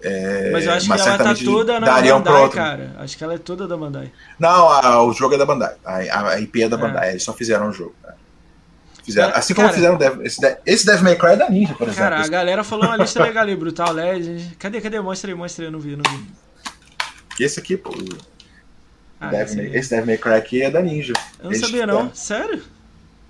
É, 0.05 0.51
mas 0.51 0.65
eu 0.65 0.73
acho 0.73 0.85
que 0.85 0.91
ela 1.01 1.17
tá 1.17 1.33
toda 1.35 1.79
na 1.79 2.01
Bandai, 2.01 2.49
cara. 2.49 2.95
Acho 2.99 3.17
que 3.17 3.23
ela 3.23 3.35
é 3.35 3.37
toda 3.37 3.67
da 3.67 3.77
Bandai. 3.77 4.11
Não, 4.37 4.67
a- 4.69 5.01
o 5.03 5.13
jogo 5.13 5.35
é 5.35 5.37
da 5.37 5.45
Bandai. 5.45 5.75
A, 5.85 6.29
a 6.31 6.39
IP 6.41 6.63
é 6.63 6.67
da 6.69 6.75
É. 6.75 6.79
Bandai. 6.79 7.09
Eles 7.11 7.23
só 7.23 7.33
fizeram 7.33 7.69
o 7.69 7.71
jogo. 7.71 7.95
né? 8.03 8.13
Fizeram, 9.05 9.27
Cara, 9.29 9.39
assim 9.39 9.53
como 9.53 9.67
cara- 9.67 9.75
fizeram 9.75 9.95
o 9.95 9.97
Dev- 9.97 10.21
esse, 10.25 10.57
esse 10.65 11.01
May 11.01 11.15
Cry 11.17 11.31
é 11.31 11.35
da 11.37 11.49
Ninja, 11.49 11.73
por 11.73 11.83
exemplo. 11.87 12.03
Cara, 12.03 12.17
a 12.17 12.21
esse, 12.21 12.29
galera 12.29 12.63
falou 12.63 12.85
uma 12.85 12.95
lista 12.97 13.21
legal 13.21 13.43
ali, 13.43 13.55
Brutal 13.55 13.91
Legend. 13.91 14.55
Cadê, 14.57 14.79
cadê? 14.81 14.99
Mostra 15.01 15.29
aí, 15.31 15.35
mostra 15.35 15.63
aí, 15.63 15.67
eu 15.67 15.71
não 15.73 15.79
vi, 15.79 15.95
não 15.97 16.03
vi. 16.09 17.43
esse 17.43 17.59
aqui, 17.59 17.75
pô, 17.77 17.93
Ah, 19.19 19.33
esse 19.41 19.55
May- 19.55 19.75
esse 19.75 19.89
Devil 19.89 20.05
May 20.05 20.17
Cry 20.17 20.33
aqui 20.33 20.61
é 20.61 20.69
da 20.71 20.81
Ninja. 20.81 21.13
Eu 21.39 21.45
não 21.45 21.51
Eles 21.51 21.61
sabia 21.61 21.87
não, 21.87 22.13
sério? 22.13 22.61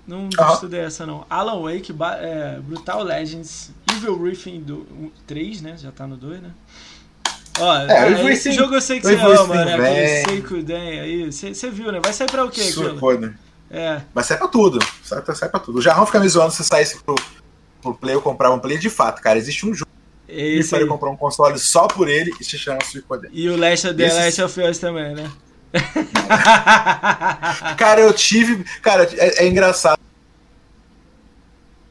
Não 0.06 0.28
Aham. 0.38 0.52
estudei 0.54 0.80
essa 0.80 1.06
não. 1.06 1.24
Alan 1.30 1.60
Wake, 1.62 1.94
é, 2.20 2.58
Brutal 2.60 3.02
Legends, 3.02 3.70
Evil 3.90 4.20
Within 4.20 4.60
do, 4.60 5.12
3, 5.26 5.62
né? 5.62 5.76
Já 5.78 5.90
tá 5.90 6.06
no 6.06 6.16
2, 6.16 6.42
né? 6.42 6.50
Ó, 7.58 7.76
É, 7.76 8.12
é, 8.12 8.32
esse 8.32 8.52
jogo 8.52 8.74
eu 8.74 8.80
sei 8.80 9.00
que 9.00 9.06
você 9.06 9.14
ama, 9.14 9.64
né? 9.64 9.76
vem. 9.76 9.86
Aquele 9.90 10.24
Seikuden 10.26 11.00
aí. 11.00 11.32
Você 11.32 11.70
viu, 11.70 11.90
né? 11.92 12.00
Vai 12.02 12.12
sair 12.12 12.28
pra 12.30 12.44
o 12.44 12.50
quê 12.50 12.60
aquilo? 12.62 12.90
Suicune. 12.90 13.32
É, 13.70 14.02
Mas 14.12 14.26
sai 14.26 14.36
pra 14.36 14.48
tudo. 14.48 14.78
Sai, 15.02 15.22
sai 15.34 15.48
pra 15.48 15.60
tudo. 15.60 15.78
O 15.78 15.82
Jarrão 15.82 16.04
fica 16.04 16.20
me 16.20 16.28
zoando 16.28 16.52
se 16.52 16.62
saísse 16.64 17.02
pro, 17.02 17.14
pro 17.80 17.94
Play 17.94 18.14
eu 18.14 18.20
comprar 18.22 18.50
um 18.52 18.58
Play 18.58 18.76
de 18.78 18.90
fato, 18.90 19.22
cara. 19.22 19.38
Existe 19.38 19.66
um 19.66 19.72
jogo 19.72 19.90
é 20.28 20.34
que 20.34 20.40
esse 20.58 20.70
faria 20.70 20.84
aí. 20.84 20.88
comprar 20.88 21.10
um 21.10 21.16
console 21.16 21.58
só 21.58 21.86
por 21.86 22.08
ele 22.08 22.32
e 22.40 22.44
se 22.44 22.58
chama 22.58 22.78
Suicune. 22.84 23.28
E 23.32 23.48
o 23.48 23.56
Last 23.56 23.86
of, 23.88 23.96
The 23.96 24.12
Last 24.12 24.42
of 24.42 24.60
Us 24.60 24.78
também, 24.78 25.14
né? 25.14 25.30
Cara, 27.76 28.00
eu 28.00 28.12
tive. 28.12 28.64
Cara, 28.80 29.08
é, 29.16 29.44
é 29.44 29.48
engraçado. 29.48 29.98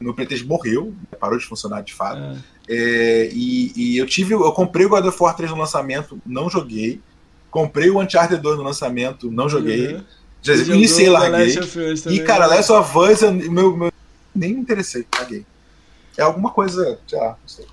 Meu 0.00 0.14
PlayStation 0.14 0.46
morreu, 0.46 0.94
parou 1.18 1.38
de 1.38 1.46
funcionar 1.46 1.82
de 1.82 1.94
fato. 1.94 2.18
Ah, 2.18 2.36
É, 2.68 3.28
e, 3.32 3.72
e 3.76 3.98
eu 3.98 4.06
tive. 4.06 4.34
Eu 4.34 4.52
comprei 4.52 4.86
o 4.86 4.88
God 4.88 5.04
of 5.06 5.22
War 5.22 5.34
3 5.36 5.50
no 5.50 5.58
lançamento, 5.58 6.18
não 6.26 6.50
joguei. 6.50 7.00
Comprei 7.50 7.88
o 7.90 8.00
Uncharted 8.00 8.40
2 8.42 8.58
no 8.58 8.64
lançamento, 8.64 9.30
não 9.30 9.48
joguei. 9.48 9.94
uhum. 9.94 10.04
Já 10.42 10.54
iniciei, 10.54 11.08
larguei. 11.08 11.54
E, 12.10 12.20
cara? 12.20 12.46
Last 12.46 12.70
of 12.72 12.98
Us, 12.98 13.22
eu, 13.22 13.32
meu, 13.32 13.74
meu, 13.74 13.92
nem 14.34 14.52
me 14.52 14.60
interessei, 14.60 15.06
caguei. 15.10 15.46
É 16.18 16.22
alguma 16.22 16.50
coisa, 16.50 16.98
lá, 17.10 17.28
não 17.40 17.48
sei. 17.48 17.64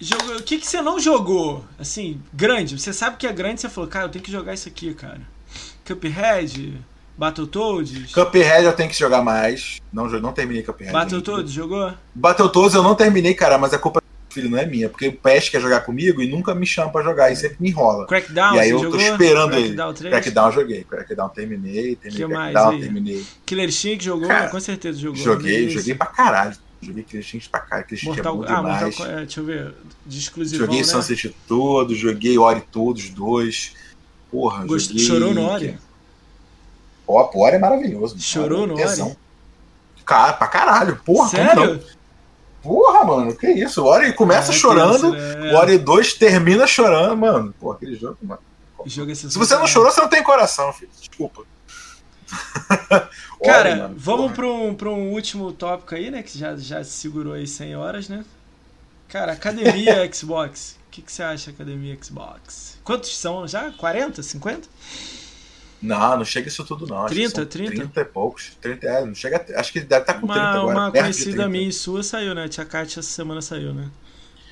Jogo- 0.00 0.36
O 0.36 0.42
que, 0.42 0.58
que 0.58 0.66
você 0.66 0.80
não 0.80 0.98
jogou? 1.00 1.64
Assim, 1.78 2.20
grande. 2.32 2.78
Você 2.78 2.92
sabe 2.92 3.16
que 3.16 3.26
é 3.26 3.32
grande, 3.32 3.60
você 3.60 3.68
falou, 3.68 3.88
cara, 3.90 4.04
eu 4.06 4.08
tenho 4.10 4.24
que 4.24 4.30
jogar 4.30 4.54
isso 4.54 4.68
aqui, 4.68 4.94
cara. 4.94 5.20
Cuphead, 5.86 6.78
Battletoads. 7.16 8.12
Cuphead 8.12 8.64
eu 8.64 8.72
tenho 8.72 8.88
que 8.90 8.96
jogar 8.98 9.22
mais. 9.22 9.80
Não, 9.92 10.06
não 10.20 10.32
terminei 10.32 10.62
Cuphead. 10.62 10.92
Battletoads, 10.92 11.52
jogou? 11.52 11.92
Battletoads 12.14 12.74
eu 12.74 12.82
não 12.82 12.94
terminei, 12.94 13.34
cara, 13.34 13.58
mas 13.58 13.72
a 13.74 13.78
culpa 13.78 14.00
do 14.00 14.34
filho 14.34 14.50
não 14.50 14.58
é 14.58 14.66
minha. 14.66 14.88
Porque 14.88 15.08
o 15.08 15.12
Pest 15.12 15.50
quer 15.50 15.60
jogar 15.60 15.80
comigo 15.80 16.22
e 16.22 16.28
nunca 16.30 16.54
me 16.54 16.66
chama 16.66 16.92
pra 16.92 17.02
jogar, 17.02 17.32
e 17.32 17.36
sempre 17.36 17.56
me 17.58 17.70
enrola. 17.70 18.06
Crackdown, 18.06 18.54
e 18.54 18.60
aí 18.60 18.70
eu 18.70 18.76
tô 18.78 18.84
jogou? 18.84 19.00
esperando 19.00 19.54
ele. 19.54 19.62
Crackdown 19.74 19.94
3? 19.94 20.12
Crackdown 20.12 20.46
eu 20.46 20.52
joguei. 20.52 20.84
Crackdown 20.84 21.28
terminei, 21.30 21.96
terminei 21.96 22.26
Que 22.26 22.32
mais 22.34 22.52
Crackdown, 22.52 22.72
aí? 22.74 22.80
terminei. 22.80 23.26
Killer 23.46 23.68
Instinct 23.68 24.04
jogou? 24.04 24.28
Cara, 24.28 24.48
Com 24.48 24.60
certeza 24.60 24.98
jogou. 24.98 25.16
Joguei, 25.22 25.68
joguei 25.70 25.94
pra 25.94 26.06
caralho. 26.06 26.54
Joguei 26.80 27.04
Instinct 27.14 27.48
pra 27.48 27.60
caralho. 27.60 27.86
Killer 27.86 28.02
Instinct 28.04 28.20
é 28.20 28.22
Mortal, 28.22 28.36
bom 28.36 28.44
ah, 28.44 28.62
Mortal 28.62 28.90
demais. 28.90 29.10
É, 29.10 29.16
deixa 29.16 29.40
eu 29.40 29.44
ver. 29.44 29.74
De 30.06 30.18
exclusivão, 30.18 30.66
Joguei 30.66 30.78
né? 30.80 30.84
Sunset 30.84 31.36
todos, 31.46 31.98
joguei 31.98 32.38
Ori 32.38 32.60
todos, 32.70 33.10
dois. 33.10 33.74
Porra, 34.30 34.64
Gost- 34.64 34.88
joguei... 34.90 35.04
Chorou 35.04 35.34
no 35.34 35.44
Ori? 35.44 35.78
Ó, 37.06 37.30
o 37.34 37.40
Ori 37.42 37.56
é 37.56 37.58
maravilhoso. 37.58 38.18
Chorou 38.20 38.66
no 38.66 38.74
Ori? 38.74 38.82
Tesão. 38.82 39.16
Cara, 40.04 40.32
pra 40.34 40.46
caralho. 40.46 40.96
Porra, 41.04 41.30
como 41.30 41.44
não? 41.44 41.54
Sério? 41.54 41.84
Porra, 42.62 43.04
mano, 43.04 43.36
que 43.36 43.46
isso? 43.48 43.82
O 43.82 43.86
Ori 43.86 44.12
começa 44.12 44.50
Ah, 44.50 44.54
chorando, 44.54 45.14
isso, 45.16 45.38
né? 45.38 45.52
o 45.52 45.56
Ori 45.56 45.78
2 45.78 46.14
termina 46.14 46.66
chorando, 46.66 47.16
mano. 47.16 47.54
Pô, 47.58 47.72
aquele 47.72 47.94
jogo, 47.94 48.18
mano. 48.22 48.40
Jogo 48.86 49.10
é 49.10 49.14
Se 49.14 49.26
você 49.36 49.56
não 49.56 49.66
chorou, 49.66 49.90
você 49.90 50.00
não 50.00 50.08
tem 50.08 50.22
coração, 50.22 50.72
filho. 50.72 50.90
Desculpa. 50.98 51.42
Cara, 53.44 53.76
mano, 53.76 53.94
vamos 53.96 54.32
para 54.32 54.46
um, 54.46 54.74
pra 54.74 54.90
um 54.90 55.12
último 55.12 55.52
tópico 55.52 55.94
aí, 55.94 56.10
né? 56.10 56.22
Que 56.22 56.36
já, 56.36 56.56
já 56.56 56.82
segurou 56.84 57.34
aí 57.34 57.46
100 57.46 57.76
horas, 57.76 58.08
né? 58.08 58.24
Cara, 59.08 59.32
academia 59.32 60.08
Xbox. 60.12 60.76
O 60.86 60.90
que, 60.90 61.02
que 61.02 61.12
você 61.12 61.22
acha, 61.22 61.50
academia 61.50 61.96
Xbox? 62.02 62.78
Quantos 62.82 63.16
são 63.16 63.46
já? 63.46 63.70
40? 63.72 64.22
50? 64.22 64.68
Não, 65.80 66.16
não 66.18 66.24
chega 66.24 66.48
isso 66.48 66.64
tudo, 66.64 66.86
não. 66.86 67.04
Acho 67.04 67.14
que 67.14 67.20
30, 67.20 67.34
são 67.34 67.46
30? 67.46 67.70
30 67.72 68.00
e 68.00 68.04
poucos. 68.04 68.56
30, 68.60 68.86
é, 68.86 69.04
não 69.04 69.14
chega. 69.14 69.44
Acho 69.56 69.72
que 69.72 69.80
deve 69.80 70.02
estar 70.02 70.14
com 70.14 70.26
30 70.26 70.40
Uma, 70.40 70.50
agora. 70.50 70.78
uma 70.78 70.90
conhecida 70.90 71.30
30. 71.32 71.48
minha 71.48 71.68
e 71.68 71.72
sua 71.72 72.02
saiu, 72.02 72.34
né? 72.34 72.48
Tia 72.48 72.64
Kátia 72.64 73.00
essa 73.00 73.08
semana 73.08 73.40
saiu, 73.40 73.72
né? 73.72 73.88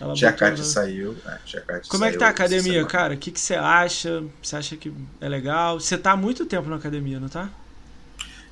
Ela 0.00 0.14
Tia 0.14 0.32
Kátia 0.32 0.62
saiu. 0.62 1.16
É, 1.26 1.38
Tia 1.44 1.60
Kátia 1.62 1.90
Como 1.90 2.04
é 2.04 2.12
que 2.12 2.18
tá 2.18 2.26
a 2.28 2.30
academia, 2.30 2.84
cara? 2.84 3.14
O 3.14 3.16
que, 3.16 3.32
que 3.32 3.40
você 3.40 3.54
acha? 3.54 4.22
Você 4.40 4.54
acha 4.54 4.76
que 4.76 4.92
é 5.20 5.28
legal? 5.28 5.80
Você 5.80 5.98
tá 5.98 6.12
há 6.12 6.16
muito 6.16 6.46
tempo 6.46 6.68
na 6.68 6.76
academia, 6.76 7.18
não 7.18 7.28
tá? 7.28 7.50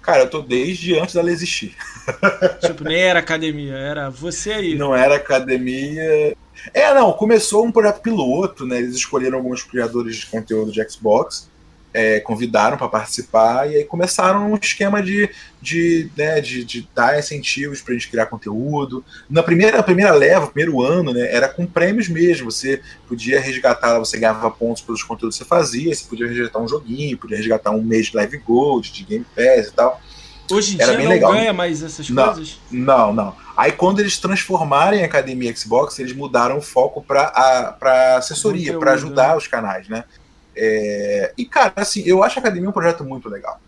Cara, 0.05 0.24
eu 0.24 0.31
tô 0.31 0.43
desde 0.43 0.98
antes 0.98 1.14
dela 1.14 1.31
existir. 1.31 1.74
tipo, 2.60 2.85
nem 2.85 3.01
era 3.01 3.18
academia, 3.18 3.74
era 3.74 4.10
você 4.10 4.52
aí. 4.52 4.74
Não 4.74 4.94
era 4.94 5.16
academia. 5.16 6.36
É, 6.74 6.94
não, 6.94 7.10
começou 7.12 7.64
um 7.64 7.72
projeto 7.72 8.02
piloto, 8.02 8.66
né? 8.66 8.78
Eles 8.78 8.97
escolheram 8.97 9.39
alguns 9.39 9.62
criadores 9.62 10.16
de 10.16 10.26
conteúdo 10.26 10.70
de 10.70 10.86
Xbox, 10.90 11.48
é, 11.95 12.19
convidaram 12.19 12.77
para 12.77 12.89
participar, 12.89 13.71
e 13.71 13.77
aí 13.77 13.85
começaram 13.85 14.51
um 14.51 14.57
esquema 14.61 15.01
de, 15.01 15.31
de, 15.62 16.11
né, 16.16 16.41
de, 16.41 16.65
de 16.65 16.89
dar 16.93 17.16
incentivos 17.16 17.81
pra 17.81 17.95
gente 17.95 18.09
criar 18.11 18.27
conteúdo. 18.27 19.05
Na 19.31 19.45
primeira, 19.45 19.81
primeira 19.81 20.12
leva, 20.12 20.49
primeiro 20.49 20.83
ano, 20.83 21.12
né, 21.12 21.33
era 21.33 21.49
com 21.49 21.65
prêmios 21.65 22.09
mesmo. 22.09 22.51
Você 22.51 22.83
podia 23.07 23.41
resgatar, 23.41 24.01
você 24.01 24.19
ganhava 24.19 24.51
pontos 24.51 24.83
pelos 24.83 25.05
conteúdos 25.05 25.39
que 25.39 25.45
você 25.45 25.49
fazia, 25.49 25.95
você 25.95 26.05
podia 26.05 26.27
resgatar 26.27 26.59
um 26.59 26.66
joguinho, 26.66 27.16
podia 27.16 27.37
resgatar 27.37 27.71
um 27.71 27.83
mês 27.83 28.07
de 28.07 28.16
Live 28.16 28.39
Gold, 28.39 28.91
de 28.91 29.05
Game 29.05 29.27
Pass 29.37 29.69
e 29.69 29.73
tal. 29.73 30.01
Hoje 30.51 30.77
em 30.77 30.83
era 30.83 30.91
dia 30.91 30.97
bem 30.97 31.07
não 31.07 31.12
legal. 31.12 31.33
ganha 31.33 31.53
mais 31.53 31.83
essas 31.83 32.11
Não. 32.11 32.25
coisas? 32.27 32.59
Não, 32.71 33.12
não. 33.15 33.35
Aí 33.57 33.73
quando 33.73 34.01
eles 34.01 34.19
transformarem 34.19 35.03
a 35.03 35.07
Academia 35.07 35.55
Xbox, 35.57 35.99
eles 35.99 36.12
mudaram 36.12 36.59
o 36.59 36.61
foco 36.61 37.01
para 37.01 38.16
assessoria, 38.19 38.79
para 38.79 38.93
ajudar 38.93 39.29
né? 39.29 39.37
os 39.37 39.47
canais, 39.47 39.89
né? 39.89 40.05
É, 40.56 41.32
E, 41.36 41.44
cara, 41.44 41.72
assim, 41.76 42.02
eu 42.06 42.22
acho 42.22 42.39
a 42.39 42.40
Academia 42.40 42.68
um 42.68 42.72
projeto 42.72 43.05
muito 43.05 43.28
legal. 43.28 43.60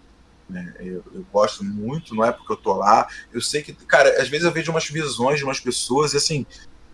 né? 0.48 0.74
Eu, 0.80 1.02
eu 1.14 1.24
gosto 1.32 1.64
muito, 1.64 2.14
não 2.14 2.24
é 2.24 2.30
porque 2.32 2.52
eu 2.52 2.56
tô 2.56 2.74
lá. 2.74 3.08
Eu 3.32 3.40
sei 3.40 3.62
que, 3.62 3.72
cara, 3.72 4.20
às 4.22 4.28
vezes 4.28 4.44
eu 4.46 4.52
vejo 4.52 4.70
umas 4.70 4.88
visões 4.88 5.38
de 5.38 5.44
umas 5.44 5.58
pessoas 5.60 6.12
e, 6.12 6.16
assim, 6.16 6.46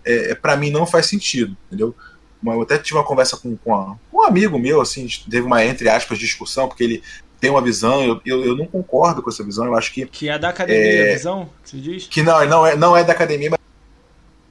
é, 0.05 0.35
para 0.35 0.57
mim 0.57 0.71
não 0.71 0.87
faz 0.87 1.07
sentido, 1.07 1.57
entendeu? 1.67 1.95
Eu 2.45 2.63
até 2.63 2.77
tive 2.77 2.99
uma 2.99 3.05
conversa 3.05 3.37
com, 3.37 3.57
com, 3.57 3.73
a- 3.75 3.97
com 4.11 4.19
um 4.19 4.25
amigo 4.25 4.59
meu, 4.59 4.81
assim, 4.81 5.07
teve 5.31 5.47
uma, 5.47 5.65
entre 5.65 5.89
aspas, 5.89 6.19
discussão, 6.19 6.67
porque 6.67 6.83
ele 6.83 7.03
tem 7.39 7.51
uma 7.51 7.63
visão, 7.63 8.03
eu, 8.05 8.21
eu, 8.25 8.45
eu 8.45 8.57
não 8.57 8.67
concordo 8.67 9.23
com 9.23 9.31
essa 9.31 9.45
visão, 9.45 9.65
eu 9.67 9.77
acho 9.77 9.93
que 9.93 10.07
Que 10.07 10.29
é 10.29 10.39
da 10.39 10.49
academia, 10.49 11.05
É. 11.07 11.11
a 11.11 11.15
visão, 11.15 11.51
que 11.65 11.81
diz? 11.81 12.07
que 12.09 12.21
não, 12.23 12.45
não 12.47 12.67
é, 12.67 12.75
não 12.77 12.97
é 12.97 13.05
da 13.05 13.13
academia, 13.13 13.51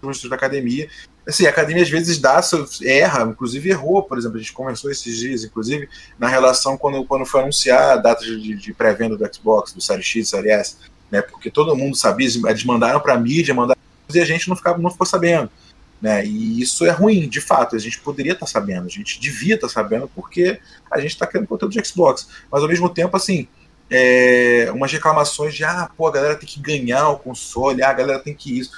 mas 0.01 0.23
é 0.23 0.27
da 0.29 0.35
academia. 0.35 0.89
Assim, 1.31 1.45
a 1.45 1.49
academia 1.49 1.81
às 1.81 1.89
vezes 1.89 2.17
dá, 2.17 2.41
erra, 2.83 3.23
inclusive 3.23 3.69
errou, 3.69 4.03
por 4.03 4.17
exemplo, 4.17 4.37
a 4.37 4.39
gente 4.39 4.53
conversou 4.53 4.91
esses 4.91 5.17
dias, 5.17 5.43
inclusive, 5.43 5.89
na 6.19 6.27
relação 6.27 6.77
quando, 6.77 7.03
quando 7.05 7.25
foi 7.25 7.41
anunciar 7.41 7.93
a 7.93 7.97
data 7.97 8.23
de, 8.23 8.55
de 8.55 8.73
pré-venda 8.73 9.17
do 9.17 9.33
Xbox, 9.33 9.73
do 9.73 9.81
Série 9.81 10.03
X, 10.03 10.29
Série 10.29 10.51
S, 10.51 10.75
né? 11.09 11.21
Porque 11.21 11.49
todo 11.49 11.75
mundo 11.75 11.95
sabia, 11.95 12.27
eles 12.27 12.63
mandaram 12.63 12.99
para 12.99 13.17
mídia, 13.17 13.53
mandaram 13.53 13.79
e 14.13 14.19
a 14.19 14.25
gente 14.25 14.49
não, 14.49 14.55
ficava, 14.55 14.77
não 14.77 14.91
ficou 14.91 15.07
sabendo. 15.07 15.49
Né? 16.01 16.25
E 16.25 16.61
isso 16.61 16.85
é 16.85 16.89
ruim, 16.89 17.29
de 17.29 17.39
fato. 17.39 17.75
A 17.75 17.79
gente 17.79 17.99
poderia 17.99 18.33
estar 18.33 18.47
sabendo, 18.47 18.85
a 18.85 18.89
gente 18.89 19.19
devia 19.19 19.55
estar 19.55 19.69
sabendo, 19.69 20.09
porque 20.13 20.59
a 20.89 20.99
gente 20.99 21.11
está 21.11 21.27
criando 21.27 21.47
conteúdo 21.47 21.71
de 21.71 21.87
Xbox. 21.87 22.27
Mas 22.51 22.61
ao 22.61 22.67
mesmo 22.67 22.89
tempo, 22.89 23.15
assim, 23.15 23.47
é, 23.89 24.69
umas 24.73 24.91
reclamações 24.91 25.53
de 25.53 25.63
ah, 25.63 25.89
pô, 25.95 26.07
a 26.07 26.11
galera 26.11 26.35
tem 26.35 26.47
que 26.47 26.59
ganhar 26.59 27.09
o 27.09 27.19
console, 27.19 27.83
ah, 27.83 27.89
a 27.89 27.93
galera 27.93 28.19
tem 28.19 28.33
que 28.33 28.57
isso. 28.57 28.71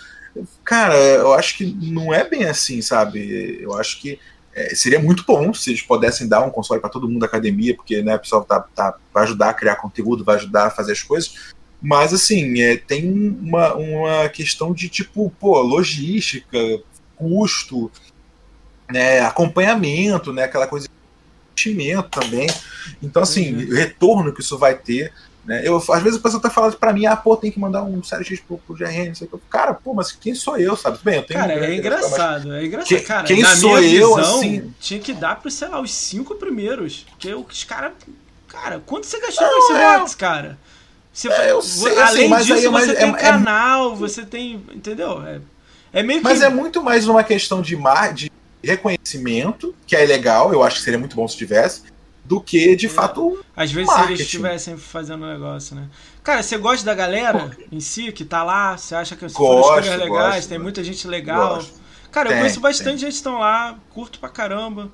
Cara, 0.64 0.96
eu 0.96 1.34
acho 1.34 1.58
que 1.58 1.66
não 1.66 2.14
é 2.14 2.28
bem 2.28 2.46
assim, 2.46 2.82
sabe? 2.82 3.60
Eu 3.62 3.78
acho 3.78 4.02
que 4.02 4.20
é, 4.56 4.76
seria 4.76 5.00
muito 5.00 5.24
bom 5.26 5.54
se 5.54 5.72
eles 5.72 5.82
pudessem 5.82 6.28
dar 6.28 6.42
um 6.46 6.50
console 6.50 6.80
para 6.80 6.90
todo 6.90 7.08
mundo 7.08 7.20
da 7.20 7.26
academia, 7.26 7.76
porque 7.76 8.02
né, 8.02 8.16
o 8.16 8.20
pessoal 8.20 8.44
tá, 8.44 8.60
tá, 8.76 8.98
vai 9.14 9.24
ajudar 9.24 9.50
a 9.50 9.54
criar 9.54 9.76
conteúdo, 9.78 10.24
vai 10.24 10.36
ajudar 10.36 10.68
a 10.68 10.72
fazer 10.72 10.92
as 10.92 11.02
coisas. 11.02 11.54
Mas 11.82 12.14
assim, 12.14 12.62
é, 12.62 12.78
tem 12.78 13.12
uma, 13.12 13.74
uma 13.76 14.30
questão 14.30 14.74
de 14.74 14.90
tipo, 14.90 15.32
pô, 15.40 15.60
logística, 15.62 16.58
custo, 17.16 17.92
né, 18.90 19.22
acompanhamento, 19.22 20.32
né, 20.32 20.44
aquela 20.44 20.68
coisa 20.68 20.88
de 20.88 20.94
investimento 21.52 22.10
também. 22.10 22.48
Então, 23.02 23.24
assim, 23.24 23.54
Uhum. 23.54 23.70
o 23.70 23.74
retorno 23.76 24.34
que 24.34 24.42
isso 24.42 24.58
vai 24.58 24.76
ter 24.76 25.12
Né? 25.46 25.62
Eu, 25.66 25.78
às 25.78 26.02
vezes 26.02 26.18
o 26.18 26.22
pessoal 26.22 26.42
tá 26.42 26.50
falando 26.50 26.78
pra 26.78 26.94
mim, 26.94 27.06
ah, 27.06 27.16
pô, 27.16 27.36
tem 27.36 27.52
que 27.52 27.60
mandar 27.60 27.84
um 27.84 28.02
série 28.02 28.24
X 28.24 28.40
pro, 28.40 28.58
pro 28.58 28.76
GRN, 28.76 29.10
não 29.10 29.16
sei 29.16 29.28
o 29.30 29.38
que. 29.38 29.46
Cara, 29.50 29.74
pô, 29.74 29.94
mas 29.94 30.12
quem 30.12 30.34
sou 30.34 30.58
eu, 30.58 30.76
sabe? 30.78 31.00
Bem, 31.04 31.16
eu 31.16 31.24
tenho 31.24 31.40
Cara, 31.40 31.54
um 31.54 31.64
é 31.64 31.76
engraçado, 31.76 32.48
mas... 32.48 32.58
é 32.58 32.66
engraçado. 32.66 32.88
Quem, 32.88 33.04
cara, 33.04 33.28
quem 33.28 33.42
na 33.42 33.56
sou 33.56 33.78
minha 33.78 33.94
eu, 33.94 34.16
visão, 34.16 34.38
assim? 34.38 34.74
Tinha 34.80 35.00
que 35.00 35.14
dar 35.14 35.40
pros, 35.40 35.54
sei 35.54 35.68
lá, 35.68 35.82
os 35.82 35.94
cinco 35.94 36.36
primeiros. 36.36 37.06
Porque 37.10 37.34
os 37.34 37.64
caras. 37.64 37.92
Cara, 38.48 38.82
quanto 38.86 39.06
você 39.06 39.20
gastou 39.20 39.46
não, 39.46 39.54
com 39.54 39.74
esse 39.74 39.82
é... 39.82 39.98
box, 39.98 40.16
cara? 40.16 40.58
Você, 41.12 41.28
é, 41.28 41.52
eu 41.52 41.62
sei, 41.62 42.00
além 42.00 42.34
assim, 42.34 42.46
disso, 42.46 42.68
aí, 42.68 42.68
você 42.68 42.92
é, 42.92 42.96
tem 42.96 43.10
é, 43.10 43.14
canal, 43.14 43.96
você 43.96 44.26
tem. 44.26 44.64
Entendeu? 44.74 45.24
É, 45.26 45.42
é 45.92 46.04
meio 46.04 46.20
que. 46.20 46.24
Mas 46.24 46.42
é 46.42 46.50
muito 46.50 46.82
mais 46.82 47.08
uma 47.08 47.24
questão 47.24 47.62
de, 47.62 47.76
mar, 47.76 48.14
de 48.14 48.32
reconhecimento, 48.64 49.76
que 49.86 49.96
é 49.96 50.06
legal, 50.06 50.54
eu 50.54 50.64
acho 50.64 50.78
que 50.78 50.84
seria 50.84 50.98
muito 50.98 51.16
bom 51.16 51.28
se 51.28 51.38
tivesse, 51.38 51.84
do 52.26 52.40
que 52.42 52.76
de 52.76 52.86
É. 52.86 52.90
fato. 52.90 53.44
Às 53.56 53.72
vezes 53.72 53.92
se 53.94 54.02
eles 54.02 54.20
estivessem 54.22 54.78
fazendo 54.78 55.26
um 55.26 55.32
negócio, 55.32 55.76
né? 55.76 55.90
Cara, 56.24 56.42
você 56.42 56.58
gosta 56.58 56.86
da 56.86 56.94
galera 56.94 57.52
em 57.72 57.80
si 57.80 58.12
que 58.12 58.24
tá 58.26 58.44
lá? 58.44 58.78
Você 58.78 58.96
acha 58.96 59.16
que 59.16 59.26
Gosto, 59.28 59.78
escolhas 59.78 60.00
legais? 60.00 60.10
gosto, 60.10 60.50
tem 60.50 60.58
gosto. 60.58 60.64
muita 60.64 60.84
gente 60.84 61.08
legal. 61.08 61.56
Gosto. 61.56 61.82
Cara, 62.12 62.30
eu 62.30 62.34
Tem, 62.34 62.40
conheço 62.42 62.60
bastante 62.60 62.90
tem. 62.92 62.98
gente 63.00 63.10
que 63.12 63.16
estão 63.18 63.40
lá, 63.40 63.78
curto 63.90 64.20
pra 64.20 64.30
caramba. 64.30 64.90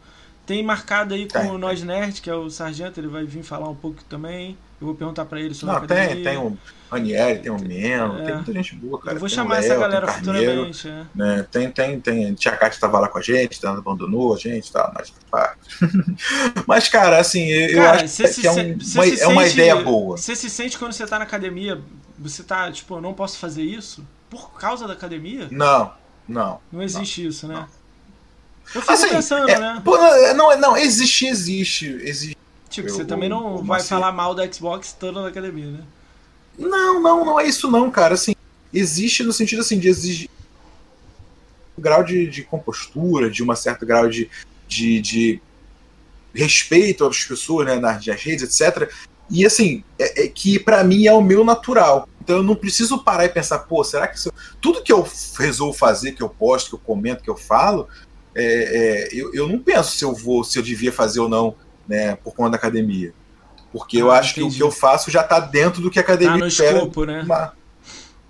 Tem 0.50 0.64
marcado 0.64 1.14
aí 1.14 1.28
com 1.28 1.40
Tem, 1.40 1.52
o 1.52 1.60
Nós 1.60 1.84
Nerd, 1.84 2.22
que 2.24 2.28
é 2.30 2.34
o 2.34 2.50
Sargento, 2.50 3.00
ele 3.00 3.08
vai 3.08 3.24
vir 3.24 3.44
falar 3.44 3.70
um 3.70 3.76
pouco 3.76 4.04
também. 4.06 4.58
Eu 4.82 4.88
vou 4.88 4.96
perguntar 4.96 5.24
pra 5.26 5.40
ele 5.40 5.54
sobre 5.54 5.76
a 5.76 5.80
Não, 5.80 5.86
tem, 5.86 6.24
tem 6.24 6.38
o 6.40 6.58
Ranieri, 6.90 7.38
tem 7.40 7.52
o 7.52 7.60
Meno, 7.60 8.18
É. 8.18 8.26
tem 8.26 8.34
muita 8.34 8.54
gente 8.54 8.76
boa, 8.78 8.98
cara. 9.00 9.16
Eu 9.16 9.20
vou 9.20 9.30
Tem 9.30 9.36
chamar 9.36 9.56
o 9.56 9.58
essa 9.60 9.68
Léo, 9.70 9.80
galera 9.80 10.08
tem 10.08 10.16
futuramente. 10.16 10.88
é. 10.88 11.06
né? 11.14 11.46
Tem, 11.52 11.70
tem, 11.72 12.00
tem. 12.00 12.34
Tia 12.34 12.58
Cátia 12.58 12.82
tava 12.82 12.98
lá 12.98 13.08
com 13.08 13.20
a 13.20 13.22
gente, 13.22 13.62
tá, 13.62 13.70
abandonou 13.74 14.34
a 14.34 14.38
gente, 14.40 14.72
tá, 14.72 14.92
mas 14.96 15.14
pá. 15.30 15.56
Mas, 16.66 16.88
cara, 16.88 17.20
assim, 17.20 17.46
eu 17.48 17.84
Cara, 17.84 18.04
acho 18.04 18.18
que 18.18 18.28
se 18.28 18.48
é, 18.48 18.52
um- 18.52 18.56
uma, 18.56 19.06
é 19.06 19.28
uma 19.28 19.42
sente- 19.44 19.54
ideia 19.54 19.76
boa. 19.76 20.18
Você 20.18 20.36
se 20.36 20.50
sente 20.50 20.80
quando 20.80 20.94
você 20.94 21.06
tá 21.06 21.20
na 21.20 21.26
academia, 21.26 21.80
você 22.18 22.42
tá, 22.42 22.72
tipo, 22.72 22.96
eu 22.96 23.02
não 23.02 23.14
posso 23.14 23.38
fazer 23.38 23.62
isso? 23.62 24.04
Por 24.32 24.54
causa 24.54 24.88
da 24.88 24.94
academia? 24.94 25.48
Não, 25.52 25.92
não. 26.28 26.60
Não 26.72 26.82
existe 26.82 27.28
isso, 27.28 27.48
né? 27.48 27.68
Eu 28.74 28.82
fico 28.82 28.94
Assim, 28.94 29.10
pensando, 29.10 29.50
é, 29.50 29.60
né? 29.60 29.82
pô, 29.84 29.98
não, 29.98 30.34
não, 30.36 30.58
não, 30.60 30.78
existe, 30.78 31.26
existe, 31.28 31.88
existe. 32.04 32.38
Tipo, 32.70 32.88
eu- 32.90 32.94
você 32.96 33.04
também 33.06 33.28
não 33.28 33.58
eu- 33.58 33.64
vai 33.64 33.80
assim- 33.80 33.90
falar 33.90 34.12
mal 34.12 34.36
da 34.36 34.50
Xbox 34.52 34.94
toda 35.00 35.22
na 35.22 35.28
academia, 35.28 35.72
né? 35.72 35.84
Não, 36.58 37.02
não, 37.02 37.26
não 37.26 37.40
é 37.40 37.46
isso 37.48 37.70
não, 37.72 37.90
cara. 37.90 38.14
Assim, 38.14 38.36
existe 38.74 39.24
no 39.24 39.34
sentido 39.34 39.62
assim 39.62 39.80
de 39.80 39.88
exigir 39.88 40.30
um 41.78 41.82
grau 41.82 42.04
de, 42.04 42.28
de 42.28 42.44
compostura, 42.44 43.30
de 43.30 43.42
um 43.44 43.56
certo 43.56 43.86
grau 43.86 44.08
de, 44.10 44.30
de, 44.68 45.02
de 45.02 45.42
respeito 46.36 47.06
às 47.06 47.24
pessoas, 47.24 47.66
né, 47.66 47.76
nas, 47.80 48.06
nas 48.06 48.22
redes, 48.22 48.62
etc. 48.62 48.92
E 49.30 49.46
assim, 49.46 49.84
é, 49.98 50.26
é 50.26 50.28
que 50.28 50.60
pra 50.60 50.84
mim 50.84 51.08
é 51.08 51.14
o 51.14 51.22
meu 51.22 51.44
natural. 51.44 52.08
Então 52.22 52.38
eu 52.38 52.44
não 52.44 52.56
preciso 52.56 53.04
parar 53.04 53.26
e 53.26 53.30
pensar, 53.30 53.60
pô, 53.60 53.84
será 53.84 54.08
que 54.08 54.18
isso... 54.18 54.32
tudo 54.62 54.84
que 54.84 54.92
eu 54.94 55.08
resolvo 55.38 55.76
fazer, 55.78 56.12
que 56.12 56.22
eu 56.22 56.30
posto, 56.30 56.70
que 56.70 56.76
eu 56.76 56.80
comento, 56.80 57.24
que 57.24 57.30
eu 57.30 57.36
falo, 57.38 57.88
é, 58.36 58.44
é, 58.44 59.10
eu, 59.12 59.34
eu 59.34 59.48
não 59.48 59.60
penso 59.60 59.98
se 59.98 60.04
eu 60.06 60.14
vou, 60.14 60.44
se 60.44 60.58
eu 60.60 60.64
devia 60.64 60.92
fazer 60.92 61.20
ou 61.20 61.30
não, 61.30 61.56
né, 61.88 62.16
por 62.16 62.34
conta 62.36 62.52
da 62.52 62.58
academia. 62.58 63.14
Porque 63.72 63.98
eu 63.98 64.10
Ah, 64.12 64.18
acho 64.20 64.34
que 64.34 64.42
o 64.42 64.44
entendi. 64.46 64.58
que 64.58 64.64
eu 64.64 64.72
faço 64.72 65.12
já 65.12 65.24
tá 65.24 65.40
dentro 65.40 65.82
do 65.82 65.92
que 65.92 66.00
a 66.00 66.02
academia 66.02 66.34
Tá 66.34 66.40
no 66.40 66.48
espera 66.48 66.78
escopo, 66.78 67.06
né? 67.06 67.22
uma- 67.24 67.54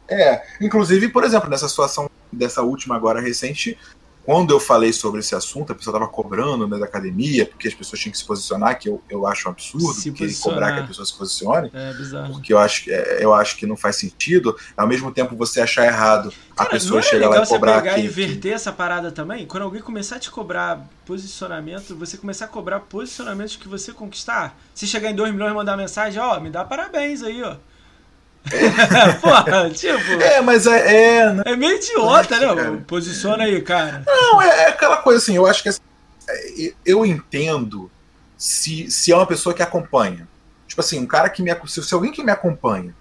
É, 0.08 0.42
inclusive, 0.60 1.08
por 1.10 1.24
exemplo, 1.24 1.50
nessa 1.50 1.70
situação 1.70 2.10
dessa 2.32 2.62
última 2.62 2.96
agora 2.96 3.22
recente, 3.22 3.78
quando 4.26 4.52
eu 4.52 4.60
falei 4.60 4.94
sobre 4.94 5.22
esse 5.22 5.34
assunto, 5.34 5.72
a 5.72 5.76
pessoa 5.76 5.96
estava 5.96 6.12
cobrando 6.12 6.68
né, 6.68 6.78
da 6.78 6.86
academia, 6.86 7.46
porque 7.46 7.68
as 7.68 7.74
pessoas 7.74 8.00
tinham 8.00 8.12
que 8.12 8.18
se 8.20 8.26
posicionar, 8.26 8.78
que 8.78 8.88
eu, 8.88 9.02
eu 9.10 9.26
acho 9.26 9.48
um 9.48 9.52
absurdo, 9.52 9.94
Se 9.94 10.12
porque 10.12 10.32
cobrar 10.36 10.74
que 10.74 10.80
a 10.82 10.84
pessoa 10.88 11.06
se 11.06 11.18
posicione, 11.18 11.72
É 11.74 11.94
bizarro. 11.94 12.34
porque 12.34 12.54
eu 12.54 12.60
acho, 12.60 12.84
que- 12.84 12.92
é, 12.92 13.24
eu 13.24 13.34
acho 13.34 13.56
que 13.58 13.66
não 13.66 13.76
faz 13.76 13.96
sentido, 13.96 14.56
ao 14.78 14.88
mesmo 14.88 15.12
tempo 15.12 15.36
você 15.36 15.62
achar 15.62 15.86
errado 15.86 16.32
a 16.52 16.56
Cara, 16.58 16.70
pessoa 16.70 16.92
não 16.92 17.00
é 17.00 17.02
chegar 17.10 17.30
lá 17.30 17.38
e 17.38 17.40
você 17.46 17.54
cobrar 17.54 17.82
pegar 17.82 17.96
que, 17.96 18.02
e 18.02 18.06
inverter 18.06 18.54
essa 18.54 18.72
parada 18.72 19.12
também? 19.12 19.46
Quando 19.48 19.64
alguém 19.64 19.82
começar 19.82 20.18
a 20.18 20.20
te 20.20 20.30
cobrar 20.30 20.86
posicionamento, 21.06 21.96
você 21.96 22.18
começar 22.18 22.46
a 22.46 22.48
cobrar 22.50 22.82
posicionamentos 22.82 23.56
que 23.56 23.68
você 23.68 23.92
conquistar. 23.94 24.58
Se 24.76 24.86
chegar 24.88 25.10
em 25.10 25.16
2 25.16 25.32
milhões 25.34 25.52
e 25.52 25.56
mandar 25.56 25.76
mensagem, 25.78 26.20
ó, 26.22 26.40
me 26.40 26.50
dá 26.50 26.64
parabéns 26.64 27.24
aí, 27.24 27.42
ó. 27.44 27.56
Porra, 29.22 29.70
tipo, 29.70 30.12
É, 30.22 30.42
mas 30.42 30.66
é, 30.66 31.20
é, 31.20 31.42
é 31.46 31.56
meio 31.56 31.76
idiota, 31.76 32.40
né? 32.40 32.56
cara. 32.56 32.78
Posiciona 32.88 33.44
aí, 33.44 33.62
cara. 33.62 34.04
Não, 34.06 34.42
é, 34.42 34.48
é 34.48 34.68
aquela 34.70 34.98
coisa 34.98 35.20
assim, 35.20 35.36
eu 35.36 35.46
acho 35.46 35.62
que 35.62 35.70
assim, 35.70 35.82
é, 36.30 36.74
eu 36.86 37.06
entendo 37.06 37.92
se, 38.38 38.90
se 38.90 39.12
é 39.12 39.16
uma 39.16 39.28
pessoa 39.28 39.54
que 39.54 39.62
acompanha. 39.62 40.28
Tipo 40.68 40.82
assim, 40.82 41.00
um 41.00 41.06
cara 41.06 41.30
que 41.30 41.42
me 41.42 41.52
se, 41.68 41.84
se 41.84 41.94
alguém 41.94 42.12
que 42.12 42.24
me 42.24 42.32
acompanha 42.32 42.94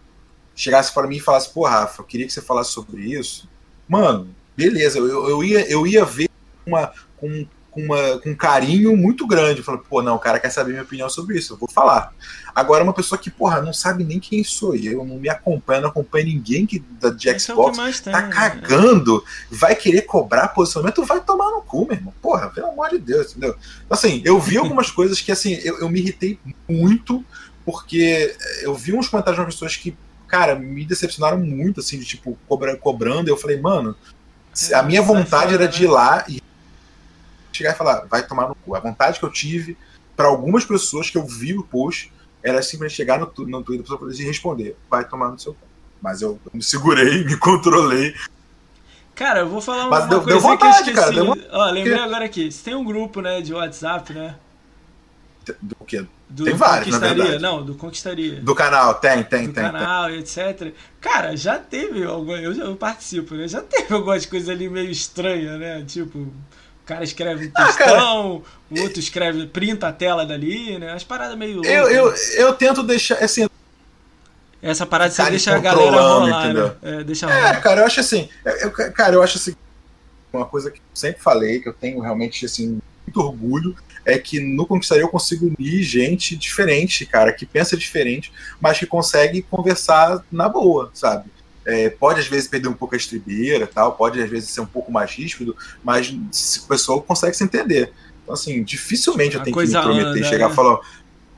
chegasse 0.59 0.93
para 0.93 1.07
mim 1.07 1.17
e 1.17 1.21
falasse, 1.21 1.55
pô, 1.55 1.65
Rafa, 1.65 2.03
eu 2.03 2.07
queria 2.07 2.27
que 2.27 2.33
você 2.33 2.43
falasse 2.43 2.73
sobre 2.73 3.03
isso, 3.03 3.49
mano, 3.89 4.35
beleza, 4.57 4.99
eu, 4.99 5.29
eu, 5.29 5.45
ia, 5.45 5.71
eu 5.71 5.87
ia 5.87 6.05
ver 6.05 6.29
uma, 6.67 6.93
com, 7.17 7.47
com, 7.79 7.85
uma, 7.95 8.19
com 8.19 8.31
um 8.31 8.35
carinho 8.35 8.97
muito 8.97 9.27
grande. 9.27 9.63
Falei, 9.63 9.81
pô, 9.89 10.03
não, 10.03 10.17
o 10.17 10.19
cara 10.19 10.39
quer 10.41 10.51
saber 10.51 10.71
minha 10.73 10.83
opinião 10.83 11.09
sobre 11.09 11.39
isso, 11.39 11.53
eu 11.55 11.57
vou 11.57 11.69
falar. 11.69 12.13
Agora, 12.55 12.83
uma 12.83 12.93
pessoa 12.93 13.19
que, 13.19 13.31
porra, 13.31 13.61
não 13.63 13.73
sabe 13.73 14.03
nem 14.03 14.19
quem 14.19 14.43
sou 14.43 14.75
eu, 14.75 15.05
não 15.05 15.17
me 15.17 15.29
acompanha, 15.29 15.81
não 15.83 15.91
acompanha 15.91 16.25
ninguém 16.27 16.67
que, 16.67 16.81
da, 17.01 17.11
de 17.11 17.29
Esse 17.29 17.51
é 17.51 17.55
o 17.55 17.71
que 17.71 17.75
Xbox, 17.77 18.01
tem. 18.01 18.13
tá 18.13 18.23
né? 18.23 18.29
cagando, 18.29 19.23
vai 19.51 19.77
querer 19.77 20.03
cobrar 20.03 20.49
posicionamento, 20.49 21.05
vai 21.05 21.21
tomar 21.21 21.51
no 21.51 21.63
cu, 21.63 21.87
meu 21.87 21.97
irmão. 21.97 22.13
Porra, 22.21 22.49
pelo 22.49 22.69
amor 22.69 22.89
de 22.91 22.99
Deus, 22.99 23.31
entendeu? 23.31 23.55
Assim, 23.89 24.21
eu 24.25 24.41
vi 24.41 24.57
algumas 24.59 24.91
coisas 24.91 25.21
que, 25.21 25.31
assim, 25.31 25.55
eu, 25.63 25.79
eu 25.79 25.89
me 25.89 26.01
irritei 26.01 26.39
muito, 26.69 27.25
porque 27.65 28.35
eu 28.63 28.75
vi 28.75 28.93
uns 28.95 29.09
comentários 29.09 29.37
de 29.37 29.43
umas 29.45 29.55
pessoas 29.55 29.77
que, 29.77 29.97
cara, 30.27 30.55
me 30.57 30.85
decepcionaram 30.85 31.39
muito, 31.39 31.81
assim, 31.81 31.99
de 31.99 32.05
tipo, 32.05 32.37
cobra, 32.49 32.77
cobrando. 32.77 33.29
Eu 33.29 33.37
falei, 33.37 33.61
mano, 33.61 33.95
se- 34.53 34.75
a 34.75 34.83
minha 34.83 35.01
É, 35.01 35.03
vontade 35.05 35.55
era 35.55 35.65
né? 35.67 35.71
de 35.71 35.85
ir 35.85 35.89
lá 35.89 36.25
e 36.29 36.43
chegar 37.59 37.73
e 37.75 37.77
falar, 37.77 38.07
vai 38.07 38.27
tomar 38.27 38.49
no 38.49 38.55
cu. 38.55 38.75
A 38.75 38.81
vontade 38.81 39.19
que 39.19 39.25
eu 39.25 39.31
tive, 39.31 39.77
para 40.17 40.27
algumas 40.29 40.65
pessoas 40.65 41.11
que 41.11 41.19
eu 41.19 41.27
vi 41.27 41.57
o 41.57 41.63
post, 41.63 42.13
era 42.43 42.63
simplesmente 42.63 42.97
chegar 42.97 43.19
no, 43.19 43.33
no 43.47 43.63
Twitter 43.63 43.87
pra 43.87 43.97
poder 43.99 44.23
responder, 44.25 44.77
vai 44.91 45.05
tomar 45.07 45.31
no 45.31 45.39
seu 45.39 45.53
cu. 45.55 45.61
Mas 46.01 46.23
eu, 46.23 46.39
eu 46.45 46.51
me 46.55 46.63
segurei, 46.63 47.23
me 47.27 47.37
controlei. 47.37 48.15
Cara, 49.15 49.41
eu 49.41 49.49
vou 49.49 49.61
falar 49.61 49.83
uma, 49.87 49.91
Mas 49.91 50.05
uma 50.05 50.09
deu- 50.11 50.21
deu 50.21 50.41
coisa 50.41 50.41
que 50.41 50.47
eu 50.47 50.69
vontade, 50.69 50.91
esqueci. 50.91 50.95
cara, 50.95 51.25
uma- 51.25 51.37
Ó, 51.51 51.71
lembrei 51.71 51.99
agora 51.99 52.25
aqui. 52.25 52.51
Você 52.53 52.63
tem 52.65 52.75
um 52.77 52.85
grupo, 52.85 53.21
né, 53.21 53.41
de 53.41 53.53
WhatsApp, 53.53 54.13
né? 54.15 54.37
Do 55.63 55.77
quê? 55.87 56.05
Do 56.29 56.45
Tem 56.45 56.55
vários, 56.55 56.89
na 56.91 56.99
verdade. 56.99 57.39
Não, 57.43 57.65
do 57.65 57.75
Conquistaria. 57.75 58.39
Do 58.43 58.55
canal, 58.55 58.95
tem, 58.97 59.23
tem, 59.25 59.47
do 59.49 59.55
tem. 59.55 59.65
tem. 59.65 59.73
canal, 59.73 60.11
etc. 60.11 60.75
Cara, 61.01 61.35
já 61.35 61.59
teve 61.59 62.05
alguma. 62.05 62.37
Eu, 62.37 62.53
eu 62.53 62.77
participo, 62.77 63.35
né? 63.35 63.49
Já 63.49 63.63
teve 63.63 63.95
algumas 63.95 64.27
coisas 64.27 64.49
ali 64.51 64.69
meio 64.69 64.91
estranhas, 64.91 65.59
né? 65.59 65.83
Tipo, 65.87 66.31
cara 66.89 67.05
escreve 67.05 67.47
um 67.47 67.51
Ah, 67.55 67.67
textão, 67.67 68.43
o 68.71 68.81
outro 68.81 68.99
escreve, 68.99 69.47
printa 69.47 69.89
a 69.89 69.93
tela 69.93 70.25
dali, 70.27 70.79
né? 70.79 70.93
As 70.93 71.05
paradas 71.05 71.37
meio 71.37 71.57
loucas. 71.57 71.73
Eu, 71.73 71.89
eu, 71.91 72.15
eu 72.39 72.55
tento 72.55 72.83
deixar, 72.83 73.17
assim, 73.23 73.47
Essa 74.61 74.85
parada 74.87 75.11
você 75.11 75.23
Ficar 75.23 75.31
deixa 75.31 75.55
a 75.55 75.59
galera 75.59 76.01
rolar, 76.01 76.45
entendeu? 76.45 76.69
né? 76.69 76.75
É, 76.83 77.05
deixa 77.05 77.27
É, 77.27 77.33
rolar. 77.33 77.61
cara, 77.61 77.81
eu 77.83 77.87
acho 77.87 78.01
assim. 78.01 78.29
eu- 78.45 78.73
cara, 78.93 79.15
eu 79.15 79.23
acho 79.23 79.39
assim. 79.39 79.55
Uma 80.33 80.47
coisa 80.47 80.71
que 80.71 80.79
eu 80.79 80.83
sempre 80.95 81.23
falei, 81.23 81.61
que 81.61 81.69
eu 81.69 81.73
tenho 81.73 82.01
realmente 82.01 82.45
assim, 82.45 82.79
muito 83.07 83.21
orgulho, 83.21 83.75
é 84.05 84.19
que 84.19 84.41
no 84.41 84.67
Conquistaria 84.67 85.03
eu 85.05 85.09
consigo 85.09 85.47
unir 85.59 85.83
gente 85.83 86.37
diferente, 86.37 87.07
cara, 87.07 87.33
que 87.33 87.47
pensa 87.47 87.77
diferente, 87.77 88.33
mas 88.61 88.79
que 88.79 88.87
consegue 88.87 89.41
conversar 89.43 90.23
na 90.31 90.49
boa, 90.49 90.91
sabe? 90.93 91.31
É, 91.71 91.91
pode 91.91 92.19
às 92.19 92.27
vezes 92.27 92.49
perder 92.49 92.69
um 92.69 92.73
pouco 92.73 92.95
a 92.95 92.97
estribeira 92.97 93.67
tal, 93.67 93.93
pode 93.93 94.23
às 94.23 94.31
vezes 94.31 94.49
ser 94.49 94.63
um 94.63 94.67
pouco 94.67 94.91
mais 94.91 95.11
ríspido, 95.11 95.55
mas 95.85 96.17
se- 96.33 96.61
o 96.61 96.63
pessoal 96.63 97.03
consegue 97.03 97.37
se 97.37 97.45
entender. 97.45 97.93
Então, 98.23 98.33
assim, 98.33 98.63
dificilmente 98.63 99.37
eu 99.37 99.43
tenho 99.43 99.55
que 99.55 99.67
me 99.67 99.83
prometer 99.83 100.09
anda, 100.09 100.19
e 100.19 100.25
chegar 100.25 100.47
né? 100.47 100.53
e 100.53 100.57
falar, 100.57 100.81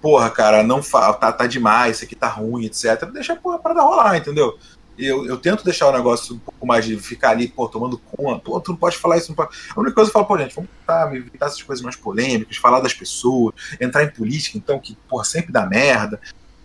porra, 0.01 0.31
cara, 0.31 0.62
não 0.62 0.85
fa 0.85 1.12
tá, 1.15 1.32
tá 1.32 1.48
demais, 1.48 1.97
isso 1.97 2.05
aqui 2.05 2.15
tá 2.15 2.28
ruim, 2.28 2.65
etc. 2.65 3.11
Deixa 3.12 3.32
a 3.32 3.36
porra 3.36 3.59
para 3.59 3.82
rolar, 3.82 4.16
entendeu? 4.16 4.57
Eu, 4.97 5.27
eu 5.27 5.36
tento 5.36 5.65
deixar 5.65 5.89
o 5.89 5.93
negócio 5.93 6.36
um 6.36 6.39
pouco 6.39 6.65
mais 6.65 6.85
de 6.85 6.97
ficar 6.98 7.31
ali, 7.31 7.48
pô, 7.48 7.66
tomando 7.69 7.98
conta, 7.98 8.39
pô, 8.40 8.61
tu 8.61 8.70
não 8.70 8.78
pode 8.78 8.98
falar 8.98 9.16
isso, 9.16 9.31
não 9.31 9.35
pode. 9.35 9.51
A 9.74 9.81
única 9.81 9.94
coisa 9.97 10.11
que 10.12 10.16
eu 10.16 10.20
falo, 10.20 10.27
pô, 10.27 10.39
gente, 10.39 10.55
vamos 10.55 10.70
tentar 10.78 11.12
evitar 11.16 11.47
essas 11.47 11.62
coisas 11.62 11.82
mais 11.82 11.97
polêmicas, 11.97 12.57
falar 12.57 12.78
das 12.78 12.94
pessoas, 12.94 13.52
entrar 13.81 14.05
em 14.05 14.11
política, 14.11 14.57
então, 14.59 14.78
que, 14.78 14.97
porra, 15.09 15.24
sempre 15.24 15.51
dá 15.51 15.66
merda. 15.66 16.20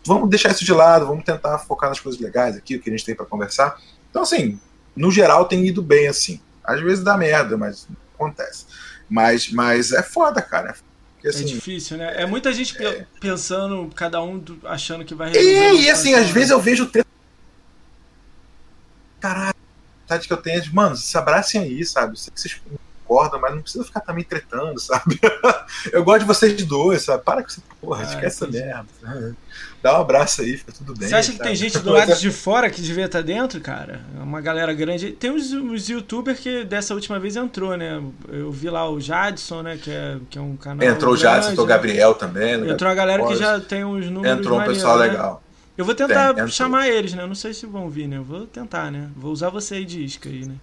Vamos 0.05 0.29
deixar 0.29 0.51
isso 0.51 0.63
de 0.63 0.71
lado, 0.73 1.07
vamos 1.07 1.23
tentar 1.25 1.57
focar 1.59 1.89
nas 1.89 1.99
coisas 1.99 2.21
legais 2.21 2.55
aqui, 2.55 2.75
o 2.75 2.81
que 2.81 2.89
a 2.89 2.93
gente 2.93 3.03
tem 3.05 3.15
para 3.15 3.25
conversar. 3.25 3.79
Então, 4.09 4.21
assim, 4.21 4.59
no 4.95 5.11
geral 5.11 5.45
tem 5.45 5.65
ido 5.65 5.81
bem, 5.81 6.07
assim. 6.07 6.39
Às 6.63 6.79
vezes 6.81 7.03
dá 7.03 7.17
merda, 7.17 7.57
mas 7.57 7.87
acontece. 8.13 8.65
Mas, 9.09 9.51
mas 9.51 9.91
é 9.91 10.03
foda, 10.03 10.41
cara. 10.41 10.75
Porque, 11.15 11.27
É 11.27 11.29
assim, 11.31 11.45
difícil, 11.45 11.97
né? 11.97 12.13
É 12.21 12.25
muita 12.25 12.53
gente 12.53 12.75
pe- 12.75 13.05
pensando, 13.19 13.89
cada 13.95 14.21
um 14.21 14.37
do- 14.37 14.59
achando 14.65 15.03
que 15.03 15.15
vai 15.15 15.31
E, 15.35 15.81
e 15.83 15.89
assim, 15.89 16.13
às 16.13 16.29
vezes 16.29 16.49
né? 16.49 16.55
eu 16.55 16.59
vejo 16.61 16.83
o 16.83 16.87
texto. 16.87 17.05
Caralho, 19.19 19.49
a 19.49 20.01
vontade 20.01 20.27
que 20.27 20.33
eu 20.33 20.37
tenho 20.37 20.57
é 20.57 20.61
de, 20.61 20.73
mano, 20.73 20.95
se 20.95 21.17
abracem 21.17 21.61
aí, 21.61 21.83
sabe? 21.85 22.13
Eu 22.13 22.17
sei 22.17 22.33
que 22.33 22.39
vocês 22.41 22.61
concorda, 23.05 23.37
mas 23.37 23.53
não 23.53 23.61
precisa 23.61 23.83
ficar 23.83 24.01
também 24.01 24.23
tretando, 24.23 24.79
sabe? 24.79 25.19
eu 25.93 26.03
gosto 26.03 26.21
de 26.21 26.25
vocês 26.25 26.63
dois, 26.65 27.03
sabe? 27.03 27.23
Para 27.23 27.41
com 27.41 27.47
essa 27.47 27.61
porra, 27.79 28.01
ah, 28.01 28.03
esquece 28.03 28.43
essa 28.43 28.47
merda. 28.47 29.35
Dá 29.81 29.97
um 29.97 30.01
abraço 30.01 30.41
aí, 30.41 30.57
fica 30.57 30.71
tudo 30.71 30.95
bem. 30.95 31.07
Você 31.07 31.15
acha 31.15 31.31
que 31.31 31.39
tem 31.39 31.55
gente 31.55 31.77
do 31.79 31.91
lado 31.91 32.15
de 32.15 32.31
fora 32.31 32.69
que 32.69 32.81
devia 32.81 33.05
estar 33.05 33.21
dentro, 33.21 33.61
cara? 33.61 34.01
Uma 34.15 34.41
galera 34.41 34.73
grande. 34.73 35.11
Tem 35.11 35.29
uns, 35.29 35.53
uns 35.53 35.87
youtubers 35.87 36.39
que 36.39 36.63
dessa 36.63 36.93
última 36.95 37.19
vez 37.19 37.35
entrou, 37.35 37.77
né? 37.77 38.01
Eu 38.27 38.51
vi 38.51 38.69
lá 38.69 38.89
o 38.89 38.99
Jadson, 38.99 39.61
né? 39.61 39.77
Que 39.77 39.91
é, 39.91 40.17
que 40.29 40.39
é 40.39 40.41
um 40.41 40.57
canal. 40.57 40.85
Entrou 40.87 41.13
o 41.13 41.17
Jadson, 41.17 41.51
entrou 41.51 41.65
o 41.65 41.69
Gabriel 41.69 42.15
também. 42.15 42.57
Né? 42.57 42.71
Entrou 42.71 42.91
a 42.91 42.95
galera 42.95 43.25
que 43.27 43.35
já 43.35 43.59
tem 43.59 43.85
uns 43.85 44.09
números. 44.09 44.39
Entrou 44.39 44.59
um 44.59 44.63
pessoal 44.63 44.97
né? 44.97 45.07
legal. 45.07 45.43
Eu 45.77 45.83
vou 45.83 45.93
tentar 45.93 46.33
tem, 46.33 46.47
chamar 46.47 46.87
eles, 46.87 47.13
né? 47.13 47.23
Eu 47.23 47.27
não 47.27 47.35
sei 47.35 47.53
se 47.53 47.65
vão 47.65 47.89
vir, 47.89 48.07
né? 48.07 48.17
Eu 48.17 48.23
vou 48.23 48.47
tentar, 48.47 48.89
né? 48.89 49.09
Vou 49.15 49.31
usar 49.31 49.49
você 49.49 49.75
aí 49.75 49.85
de 49.85 50.03
isca 50.03 50.29
aí, 50.29 50.45
né? 50.45 50.55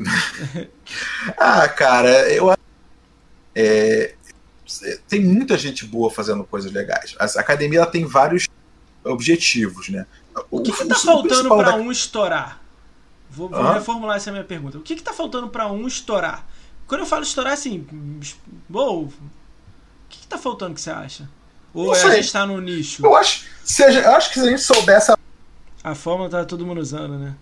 ah, 1.36 1.68
cara, 1.68 2.30
eu 2.32 2.52
é, 3.54 4.14
tem 5.08 5.24
muita 5.24 5.58
gente 5.58 5.84
boa 5.84 6.10
fazendo 6.10 6.44
coisas 6.44 6.72
legais. 6.72 7.14
A 7.18 7.24
academia 7.40 7.84
tem 7.86 8.04
vários 8.04 8.48
objetivos, 9.04 9.88
né? 9.88 10.06
O 10.50 10.62
que, 10.62 10.72
que 10.72 10.84
tá 10.84 10.94
faltando 10.94 11.48
para 11.48 11.72
da... 11.72 11.76
um 11.76 11.90
estourar? 11.90 12.60
Vou, 13.30 13.48
vou 13.48 13.72
reformular 13.72 14.16
essa 14.16 14.30
minha 14.32 14.44
pergunta. 14.44 14.78
O 14.78 14.80
que, 14.80 14.96
que 14.96 15.02
tá 15.02 15.12
faltando 15.12 15.48
para 15.48 15.70
um 15.70 15.86
estourar? 15.86 16.46
Quando 16.86 17.00
eu 17.00 17.06
falo 17.06 17.22
estourar, 17.22 17.52
assim, 17.52 17.86
bom, 18.68 19.04
o 19.04 19.12
que, 20.08 20.20
que 20.20 20.26
tá 20.26 20.36
faltando 20.36 20.74
que 20.74 20.80
você 20.80 20.90
acha? 20.90 21.28
Ou 21.72 21.94
é 21.94 22.02
a 22.02 22.10
gente 22.16 22.32
tá 22.32 22.44
no 22.44 22.60
nicho? 22.60 23.04
Eu 23.04 23.14
acho, 23.14 23.44
seja, 23.62 24.00
eu 24.00 24.10
acho 24.16 24.30
que 24.30 24.40
se 24.40 24.46
a 24.46 24.50
gente 24.50 24.62
soubesse. 24.62 25.12
A, 25.12 25.16
a 25.84 25.94
fórmula 25.94 26.28
tá 26.28 26.44
todo 26.44 26.66
mundo 26.66 26.80
usando, 26.80 27.16
né? 27.16 27.36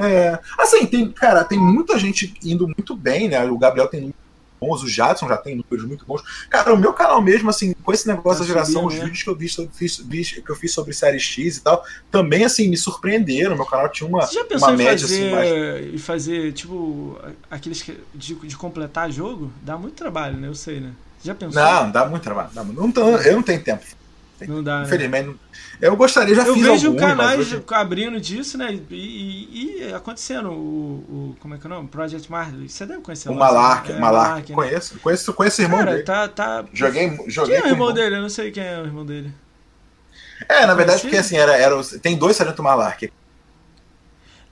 É. 0.00 0.38
Assim, 0.58 0.86
tem, 0.86 1.10
cara, 1.10 1.44
tem 1.44 1.58
muita 1.58 1.98
gente 1.98 2.34
indo 2.44 2.66
muito 2.66 2.96
bem, 2.96 3.28
né? 3.28 3.44
O 3.44 3.58
Gabriel 3.58 3.88
tem 3.88 4.00
números 4.00 4.20
bons, 4.60 4.82
o 4.82 4.88
Jadson 4.88 5.26
já 5.26 5.36
tem 5.36 5.56
números 5.56 5.86
muito 5.86 6.04
bons. 6.04 6.22
Cara, 6.48 6.74
o 6.74 6.76
meu 6.76 6.92
canal 6.92 7.20
mesmo, 7.22 7.48
assim, 7.48 7.72
com 7.72 7.92
esse 7.92 8.06
negócio 8.06 8.40
tá 8.40 8.44
da 8.44 8.46
geração, 8.46 8.84
os 8.86 8.94
né? 8.94 9.04
vídeos 9.04 9.22
que 9.22 9.30
eu 9.30 9.34
vi, 9.34 9.48
fiz, 9.72 10.32
que 10.32 10.50
eu 10.50 10.56
fiz 10.56 10.72
sobre 10.72 10.92
série 10.92 11.18
X 11.18 11.56
e 11.56 11.62
tal, 11.62 11.84
também, 12.10 12.44
assim, 12.44 12.68
me 12.68 12.76
surpreenderam. 12.76 13.56
Meu 13.56 13.64
canal 13.64 13.88
tinha 13.88 14.08
uma, 14.08 14.26
Você 14.26 14.34
já 14.34 14.44
pensou 14.44 14.68
uma 14.68 14.74
em 14.74 14.76
média, 14.76 15.08
fazer, 15.08 15.34
assim, 15.34 15.34
mais... 15.34 16.02
fazer, 16.02 16.52
tipo, 16.52 17.18
aqueles 17.50 17.82
que, 17.82 17.98
de, 18.14 18.34
de 18.34 18.56
completar 18.56 19.10
jogo? 19.10 19.50
Dá 19.62 19.78
muito 19.78 19.94
trabalho, 19.94 20.36
né? 20.36 20.48
Eu 20.48 20.54
sei, 20.54 20.80
né? 20.80 20.92
Já 21.22 21.34
pensou? 21.34 21.62
Não, 21.62 21.90
dá 21.90 22.06
muito 22.06 22.22
trabalho. 22.22 22.50
Não, 22.54 22.64
não, 22.64 22.92
eu 23.22 23.34
não 23.34 23.42
tenho 23.42 23.62
tempo. 23.62 23.84
Não 24.46 24.62
dá. 24.62 24.80
Né? 24.80 24.86
Infelizmente, 24.86 25.28
né? 25.28 25.34
eu 25.80 25.96
gostaria, 25.96 26.34
já 26.34 26.46
eu 26.46 26.54
fiz 26.54 26.62
vejo 26.62 26.86
alguns, 26.88 27.00
canais 27.00 27.40
hoje... 27.40 27.62
abrindo 27.70 28.20
disso, 28.20 28.56
né? 28.56 28.78
E, 28.90 28.94
e, 28.94 29.88
e 29.88 29.94
acontecendo 29.94 30.50
o, 30.50 30.54
o, 30.54 31.36
Como 31.40 31.54
é 31.54 31.58
que 31.58 31.66
é 31.66 31.70
o 31.70 31.74
nome? 31.74 31.88
Project 31.88 32.30
Marley. 32.30 32.68
Você 32.68 32.86
deve 32.86 33.00
conhecer 33.00 33.28
o 33.28 33.34
Malark. 33.34 33.90
É, 33.90 33.98
Malark. 33.98 34.50
Né? 34.50 34.54
Conheço, 34.54 34.98
conheço, 35.00 35.32
conheço 35.32 35.60
o 35.60 35.64
irmão 35.64 35.78
Cara, 35.80 35.92
dele. 35.92 36.02
Tá, 36.04 36.28
tá... 36.28 36.64
Joguei, 36.72 37.18
joguei 37.26 37.56
quem 37.56 37.64
é 37.64 37.72
o 37.72 37.74
irmão, 37.74 37.92
dele? 37.92 38.16
Eu 38.16 38.22
não 38.22 38.28
sei 38.28 38.50
quem 38.50 38.62
é 38.62 38.80
o 38.80 38.84
irmão 38.84 39.04
dele. 39.04 39.32
É, 40.48 40.66
na 40.66 40.74
verdade, 40.74 41.02
porque 41.02 41.16
assim, 41.16 41.36
era, 41.36 41.56
era, 41.56 41.74
tem 42.00 42.16
dois 42.16 42.36
Sargento 42.36 42.62
Malark. 42.62 43.10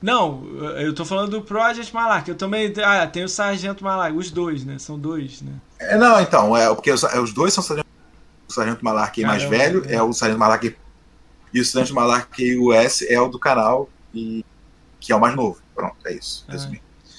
Não, 0.00 0.44
eu 0.76 0.94
tô 0.94 1.04
falando 1.04 1.30
do 1.30 1.42
Project 1.42 1.92
Malark. 1.92 2.28
Eu 2.28 2.36
também. 2.36 2.72
Ah, 2.84 3.06
tem 3.06 3.24
o 3.24 3.28
Sargento 3.28 3.82
Malark. 3.82 4.16
Os 4.16 4.30
dois, 4.30 4.64
né? 4.64 4.78
São 4.78 4.98
dois, 4.98 5.42
né? 5.42 5.52
É, 5.80 5.96
não, 5.96 6.20
então, 6.20 6.56
é, 6.56 6.72
porque 6.72 6.92
os, 6.92 7.02
os 7.02 7.32
dois 7.32 7.52
são 7.52 7.64
Sargento 7.64 7.87
o 8.48 8.52
Sargento 8.52 8.84
Malarkey 8.84 9.24
mais 9.24 9.42
velho 9.42 9.84
é. 9.86 9.94
é 9.94 10.02
o 10.02 10.12
Sargento 10.12 10.38
Malarkey 10.38 10.76
e 11.52 11.60
o 11.60 11.64
Sargento 11.64 11.94
Malarkey 11.94 12.58
US 12.58 13.02
é 13.02 13.20
o 13.20 13.28
do 13.28 13.38
canal 13.38 13.88
e 14.14 14.44
que 15.00 15.12
é 15.12 15.16
o 15.16 15.20
mais 15.20 15.36
novo. 15.36 15.58
Pronto, 15.74 15.96
é 16.06 16.14
isso. 16.14 16.44
Ah. 16.48 16.56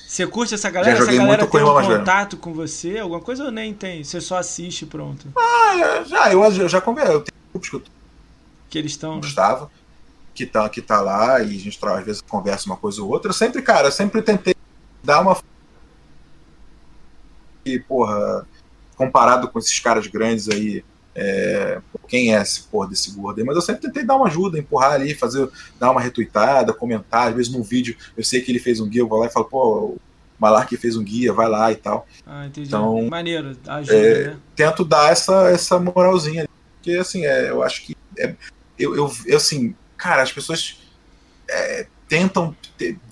Você 0.07 0.26
curte 0.26 0.56
essa 0.56 0.69
galera? 0.69 0.91
Já 0.91 0.97
joguei 0.97 1.15
essa 1.15 1.23
galera 1.23 1.43
muito 1.43 1.51
tem 1.51 1.64
um 1.64 1.99
contato 1.99 2.38
com 2.38 2.53
você? 2.53 2.97
Alguma 2.97 3.22
coisa 3.22 3.45
ou 3.45 3.51
nem 3.51 3.73
tem? 3.73 4.03
Você 4.03 4.19
só 4.19 4.38
assiste 4.38 4.85
pronto? 4.85 5.31
Ah, 5.38 6.03
já, 6.06 6.34
eu, 6.34 6.43
eu 6.43 6.68
já 6.68 6.81
conversei. 6.81 7.15
Eu 7.15 7.22
tenho 7.22 7.38
grupos 7.51 7.69
que 7.69 7.76
eu 7.76 7.84
que 8.69 8.77
eles 8.77 8.91
estão. 8.91 9.19
Gustavo, 9.19 9.65
né? 9.65 9.72
que 10.34 10.45
tá, 10.45 10.69
que 10.69 10.81
tá 10.81 11.01
lá 11.01 11.41
e 11.41 11.56
a 11.56 11.60
gente 11.60 11.80
às 11.84 12.06
vezes 12.06 12.22
conversa 12.22 12.68
uma 12.68 12.77
coisa 12.77 13.01
ou 13.01 13.10
outra. 13.10 13.30
Eu 13.30 13.34
sempre, 13.34 13.61
cara, 13.61 13.88
eu 13.88 13.91
sempre 13.91 14.22
tentei 14.22 14.56
dar 15.03 15.22
uma. 15.22 15.38
E, 17.65 17.80
porra, 17.80 18.47
comparado 18.95 19.49
com 19.49 19.60
esses 19.60 19.80
caras 19.80 20.07
grandes 20.07 20.47
aí, 20.47 20.84
é, 21.15 21.81
quem 22.07 22.36
é 22.36 22.41
esse 22.41 22.64
porra 22.64 22.90
desse 22.90 23.11
gordo 23.11 23.40
aí, 23.40 23.45
mas 23.45 23.56
eu 23.56 23.61
sempre 23.61 23.81
tentei 23.81 24.03
dar 24.03 24.15
uma 24.15 24.27
ajuda, 24.27 24.57
empurrar 24.57 24.94
ali, 24.94 25.14
fazer, 25.14 25.49
dar 25.80 25.91
uma 25.91 26.02
retuitada, 26.02 26.73
comentar, 26.73 27.30
às 27.30 27.36
vezes 27.36 27.52
num 27.52 27.64
vídeo 27.64 27.95
eu 28.15 28.23
sei 28.23 28.41
que 28.41 28.52
ele 28.52 28.60
fez 28.60 28.80
um 28.80 28.88
guia, 28.88 29.02
eu 29.02 29.07
vou 29.07 29.19
lá 29.19 29.27
e 29.27 29.31
falo, 29.31 29.45
pô, 29.45 29.77
o 29.86 29.98
Malark 30.40 30.76
fez 30.77 30.95
um 30.95 31.03
guia, 31.03 31.34
vai 31.34 31.49
lá 31.49 31.72
e 31.72 31.76
tal. 31.76 32.07
Ah, 32.26 32.45
entendi. 32.45 32.68
Então, 32.68 33.07
Maneiro, 33.10 33.57
ajuda, 33.68 33.95
é, 33.98 34.27
né? 34.27 34.38
Tento 34.56 34.86
dar 34.86 35.11
essa, 35.11 35.49
essa 35.49 35.80
moralzinha, 35.80 36.48
porque 36.76 36.91
assim, 36.91 37.26
é, 37.26 37.49
eu 37.49 37.61
acho 37.61 37.86
que 37.86 37.98
é, 38.18 38.34
eu, 38.77 38.95
eu, 38.95 39.11
eu, 39.26 39.38
assim, 39.38 39.76
cara, 39.98 40.22
as 40.22 40.31
pessoas 40.31 40.80
é, 41.49 41.88
tentam 42.10 42.56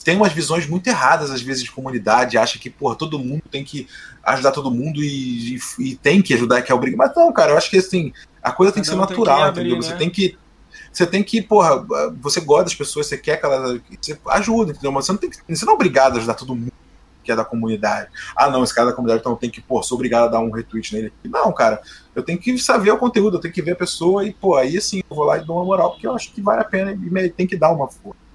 tem 0.03 0.15
umas 0.15 0.33
visões 0.33 0.67
muito 0.67 0.87
erradas 0.87 1.29
às 1.29 1.41
vezes 1.41 1.63
de 1.63 1.71
comunidade, 1.71 2.37
acha 2.37 2.57
que 2.57 2.69
porra, 2.69 2.95
todo 2.95 3.19
mundo 3.19 3.43
tem 3.51 3.63
que 3.63 3.87
ajudar 4.23 4.51
todo 4.51 4.71
mundo 4.71 5.01
e, 5.01 5.55
e, 5.55 5.59
e 5.79 5.95
tem 5.95 6.21
que 6.21 6.33
ajudar, 6.33 6.61
que 6.61 6.71
é 6.71 6.75
obrigação. 6.75 7.05
Mas 7.05 7.15
não, 7.15 7.31
cara, 7.31 7.51
eu 7.51 7.57
acho 7.57 7.69
que 7.69 7.77
assim, 7.77 8.11
a 8.41 8.51
coisa 8.51 8.73
tem 8.73 8.81
que 8.81 8.89
ser 8.89 8.95
natural, 8.95 9.37
que 9.37 9.43
abrir, 9.43 9.61
entendeu? 9.61 9.77
Né? 9.77 9.87
Você 9.87 9.95
tem 9.95 10.09
que 10.09 10.37
você 10.91 11.05
tem 11.05 11.21
que, 11.21 11.43
porra, 11.43 11.85
você 12.19 12.41
gosta 12.41 12.63
das 12.65 12.75
pessoas, 12.75 13.05
você 13.05 13.17
quer 13.17 13.37
que 13.37 13.45
elas 13.45 13.79
você 14.01 14.17
ajuda, 14.29 14.71
entendeu? 14.71 14.91
Mas 14.91 15.05
você 15.05 15.11
não 15.11 15.19
tem 15.19 15.29
que, 15.29 15.37
você 15.47 15.65
não 15.65 15.73
é 15.73 15.75
obrigado 15.75 16.15
a 16.15 16.17
ajudar 16.17 16.33
todo 16.33 16.55
mundo 16.55 16.71
que 17.23 17.31
é 17.31 17.35
da 17.35 17.45
comunidade. 17.45 18.09
Ah, 18.35 18.49
não, 18.49 18.63
esse 18.63 18.73
cara 18.73 18.87
é 18.87 18.91
da 18.91 18.95
comunidade, 18.95 19.19
então 19.19 19.35
tem 19.35 19.49
que, 19.49 19.61
pô, 19.61 19.83
sou 19.83 19.97
obrigado 19.97 20.23
a 20.23 20.27
dar 20.29 20.39
um 20.39 20.49
retweet 20.49 20.95
nele. 20.95 21.13
Não, 21.25 21.51
cara, 21.51 21.81
eu 22.15 22.23
tenho 22.23 22.39
que 22.39 22.57
saber 22.57 22.89
o 22.89 22.97
conteúdo, 22.97 23.35
eu 23.35 23.41
tenho 23.41 23.53
que 23.53 23.61
ver 23.61 23.71
a 23.71 23.75
pessoa 23.75 24.25
e, 24.25 24.33
pô, 24.33 24.55
aí 24.55 24.77
assim, 24.77 25.03
eu 25.09 25.15
vou 25.15 25.25
lá 25.25 25.37
e 25.37 25.45
dou 25.45 25.57
uma 25.57 25.65
moral, 25.65 25.91
porque 25.91 26.07
eu 26.07 26.15
acho 26.15 26.31
que 26.31 26.41
vale 26.41 26.61
a 26.61 26.63
pena 26.63 26.93
e 26.93 27.29
tem 27.29 27.45
que 27.45 27.57
dar 27.57 27.71
uma 27.71 27.87
força. 27.89 28.26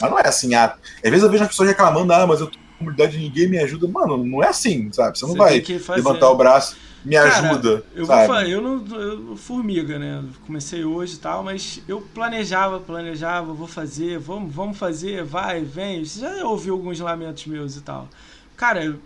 Mas 0.00 0.10
não 0.10 0.18
é 0.18 0.26
assim, 0.26 0.54
ah, 0.54 0.76
às 1.04 1.10
vezes 1.10 1.22
eu 1.22 1.30
vejo 1.30 1.42
as 1.42 1.48
pessoas 1.48 1.68
reclamando, 1.68 2.12
ah, 2.12 2.26
mas 2.26 2.40
eu 2.40 2.46
tô 2.46 2.58
com 2.58 2.78
comunidade 2.78 3.16
e 3.16 3.20
ninguém 3.20 3.48
me 3.48 3.58
ajuda. 3.58 3.88
Mano, 3.88 4.24
não 4.24 4.42
é 4.42 4.48
assim, 4.48 4.90
sabe? 4.92 5.18
Você 5.18 5.26
não 5.26 5.32
você 5.32 5.38
vai 5.38 5.96
levantar 5.96 6.30
o 6.30 6.36
braço, 6.36 6.76
me 7.04 7.14
Cara, 7.14 7.28
ajuda. 7.28 7.84
Eu 7.94 8.06
sabe? 8.06 8.18
vou 8.18 8.26
falar, 8.26 8.48
eu 8.48 8.60
não. 8.60 8.86
Eu, 8.96 9.36
formiga, 9.36 9.98
né? 9.98 10.24
Comecei 10.46 10.84
hoje 10.84 11.14
e 11.14 11.18
tal, 11.18 11.42
mas 11.42 11.80
eu 11.88 12.00
planejava, 12.00 12.80
planejava, 12.80 13.52
vou 13.52 13.66
fazer, 13.66 14.18
vamos, 14.18 14.54
vamos 14.54 14.78
fazer, 14.78 15.24
vai, 15.24 15.62
vem. 15.62 16.04
Você 16.04 16.20
já 16.20 16.46
ouviu 16.46 16.74
alguns 16.74 17.00
lamentos 17.00 17.46
meus 17.46 17.76
e 17.76 17.80
tal. 17.80 18.08
Cara, 18.56 18.84
eu 18.84 18.98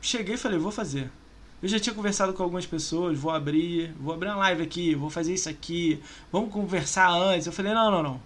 cheguei 0.00 0.34
e 0.34 0.38
falei, 0.38 0.58
vou 0.58 0.72
fazer. 0.72 1.10
Eu 1.62 1.68
já 1.68 1.80
tinha 1.80 1.94
conversado 1.94 2.32
com 2.32 2.42
algumas 2.42 2.66
pessoas, 2.66 3.18
vou 3.18 3.32
abrir, 3.32 3.94
vou 3.98 4.12
abrir 4.14 4.28
uma 4.28 4.36
live 4.36 4.62
aqui, 4.62 4.94
vou 4.94 5.08
fazer 5.08 5.32
isso 5.32 5.48
aqui, 5.48 6.00
vamos 6.30 6.52
conversar 6.52 7.08
antes. 7.10 7.46
Eu 7.46 7.52
falei, 7.52 7.72
não, 7.72 7.90
não, 7.90 8.02
não. 8.02 8.20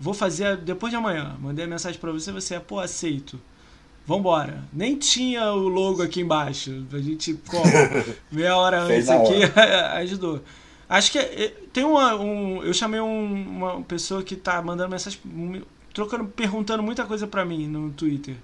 Vou 0.00 0.14
fazer 0.14 0.56
depois 0.56 0.90
de 0.90 0.96
amanhã. 0.96 1.36
Mandei 1.40 1.64
a 1.64 1.68
mensagem 1.68 2.00
para 2.00 2.12
você, 2.12 2.30
você 2.30 2.54
é, 2.54 2.60
pô, 2.60 2.78
aceito. 2.78 3.40
Vambora. 4.06 4.64
Nem 4.72 4.96
tinha 4.96 5.52
o 5.52 5.68
logo 5.68 6.02
aqui 6.02 6.20
embaixo. 6.20 6.86
A 6.92 6.98
gente, 6.98 7.34
como, 7.46 7.64
meia 8.32 8.56
hora 8.56 8.82
antes 8.82 9.08
aqui, 9.08 9.40
ajudou. 9.98 10.42
Acho 10.88 11.12
que 11.12 11.18
é, 11.18 11.48
tem 11.72 11.84
uma, 11.84 12.14
um. 12.14 12.62
Eu 12.62 12.72
chamei 12.72 13.00
um, 13.00 13.32
uma 13.32 13.82
pessoa 13.82 14.22
que 14.22 14.34
tá 14.34 14.62
mandando 14.62 14.90
mensagem, 14.90 15.20
trocando, 15.92 16.24
perguntando 16.24 16.82
muita 16.82 17.04
coisa 17.04 17.26
para 17.26 17.44
mim 17.44 17.66
no 17.66 17.90
Twitter. 17.90 18.36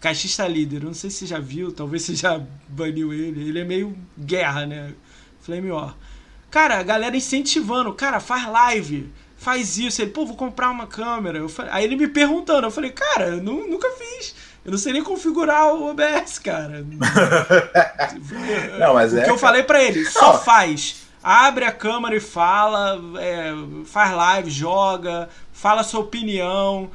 Caixista 0.00 0.48
líder, 0.48 0.82
não 0.82 0.94
sei 0.94 1.10
se 1.10 1.18
você 1.18 1.26
já 1.26 1.38
viu, 1.38 1.70
talvez 1.70 2.02
você 2.02 2.14
já 2.14 2.40
baniu 2.66 3.12
ele. 3.12 3.48
Ele 3.48 3.60
é 3.60 3.64
meio 3.64 3.94
guerra, 4.18 4.64
né? 4.64 4.94
Flame 5.42 5.70
War. 5.70 5.94
Cara, 6.50 6.78
a 6.78 6.82
galera 6.82 7.16
incentivando, 7.16 7.92
cara, 7.92 8.20
faz 8.20 8.46
live 8.46 9.10
faz 9.42 9.76
isso. 9.76 10.00
Ele, 10.00 10.12
pô, 10.12 10.24
vou 10.24 10.36
comprar 10.36 10.70
uma 10.70 10.86
câmera. 10.86 11.46
Falei, 11.48 11.72
aí 11.72 11.84
ele 11.84 11.96
me 11.96 12.06
perguntando, 12.06 12.66
eu 12.66 12.70
falei, 12.70 12.90
cara, 12.90 13.26
eu 13.26 13.42
nunca 13.42 13.88
fiz. 13.90 14.34
Eu 14.64 14.70
não 14.70 14.78
sei 14.78 14.92
nem 14.92 15.02
configurar 15.02 15.74
o 15.74 15.90
OBS, 15.90 16.38
cara. 16.38 16.86
não, 18.78 18.94
mas 18.94 19.12
o 19.12 19.18
é, 19.18 19.24
que 19.24 19.30
eu 19.30 19.36
falei 19.36 19.64
para 19.64 19.82
ele, 19.82 20.04
só 20.04 20.38
faz. 20.38 21.02
Abre 21.20 21.64
a 21.64 21.72
câmera 21.72 22.14
e 22.16 22.20
fala, 22.20 23.00
é, 23.18 23.52
faz 23.84 24.14
live, 24.14 24.50
joga, 24.50 25.28
fala 25.52 25.82
sua 25.82 26.00
opinião. 26.00 26.88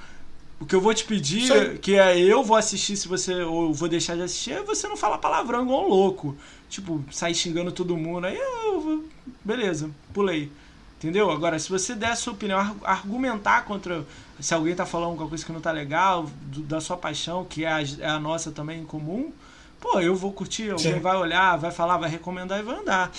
O 0.59 0.65
que 0.65 0.73
eu 0.73 0.81
vou 0.81 0.93
te 0.93 1.03
pedir, 1.03 1.77
que 1.79 1.95
é 1.95 2.17
eu 2.17 2.43
vou 2.43 2.57
assistir 2.57 2.95
se 2.95 3.07
você, 3.07 3.43
ou 3.43 3.73
vou 3.73 3.87
deixar 3.87 4.15
de 4.15 4.23
assistir, 4.23 4.53
é 4.53 4.63
você 4.63 4.87
não 4.87 4.97
falar 4.97 5.17
palavrão 5.19 5.63
igual 5.63 5.85
um 5.85 5.89
louco. 5.89 6.35
Tipo, 6.69 7.03
sair 7.11 7.35
xingando 7.35 7.71
todo 7.71 7.95
mundo. 7.95 8.25
Aí 8.25 8.37
eu, 8.37 9.05
beleza, 9.43 9.91
pulei. 10.13 10.49
Entendeu? 10.97 11.29
Agora, 11.29 11.59
se 11.59 11.69
você 11.69 11.93
der 11.93 12.11
a 12.11 12.15
sua 12.15 12.33
opinião, 12.33 12.75
argumentar 12.83 13.65
contra 13.65 14.03
se 14.39 14.53
alguém 14.53 14.75
tá 14.75 14.85
falando 14.85 15.09
alguma 15.11 15.29
coisa 15.29 15.45
que 15.45 15.51
não 15.51 15.61
tá 15.61 15.71
legal, 15.71 16.29
do, 16.43 16.61
da 16.61 16.79
sua 16.79 16.97
paixão, 16.97 17.45
que 17.45 17.65
é 17.65 17.71
a, 17.71 17.81
é 17.99 18.07
a, 18.07 18.19
nossa 18.19 18.51
também 18.51 18.81
em 18.81 18.85
comum, 18.85 19.31
pô, 19.79 19.99
eu 19.99 20.15
vou 20.15 20.31
curtir, 20.31 20.71
alguém 20.71 20.93
Sim. 20.93 20.99
vai 20.99 21.15
olhar, 21.17 21.55
vai 21.57 21.71
falar, 21.71 21.97
vai 21.97 22.09
recomendar 22.09 22.59
e 22.59 22.63
vai 22.63 22.77
andar. 22.77 23.11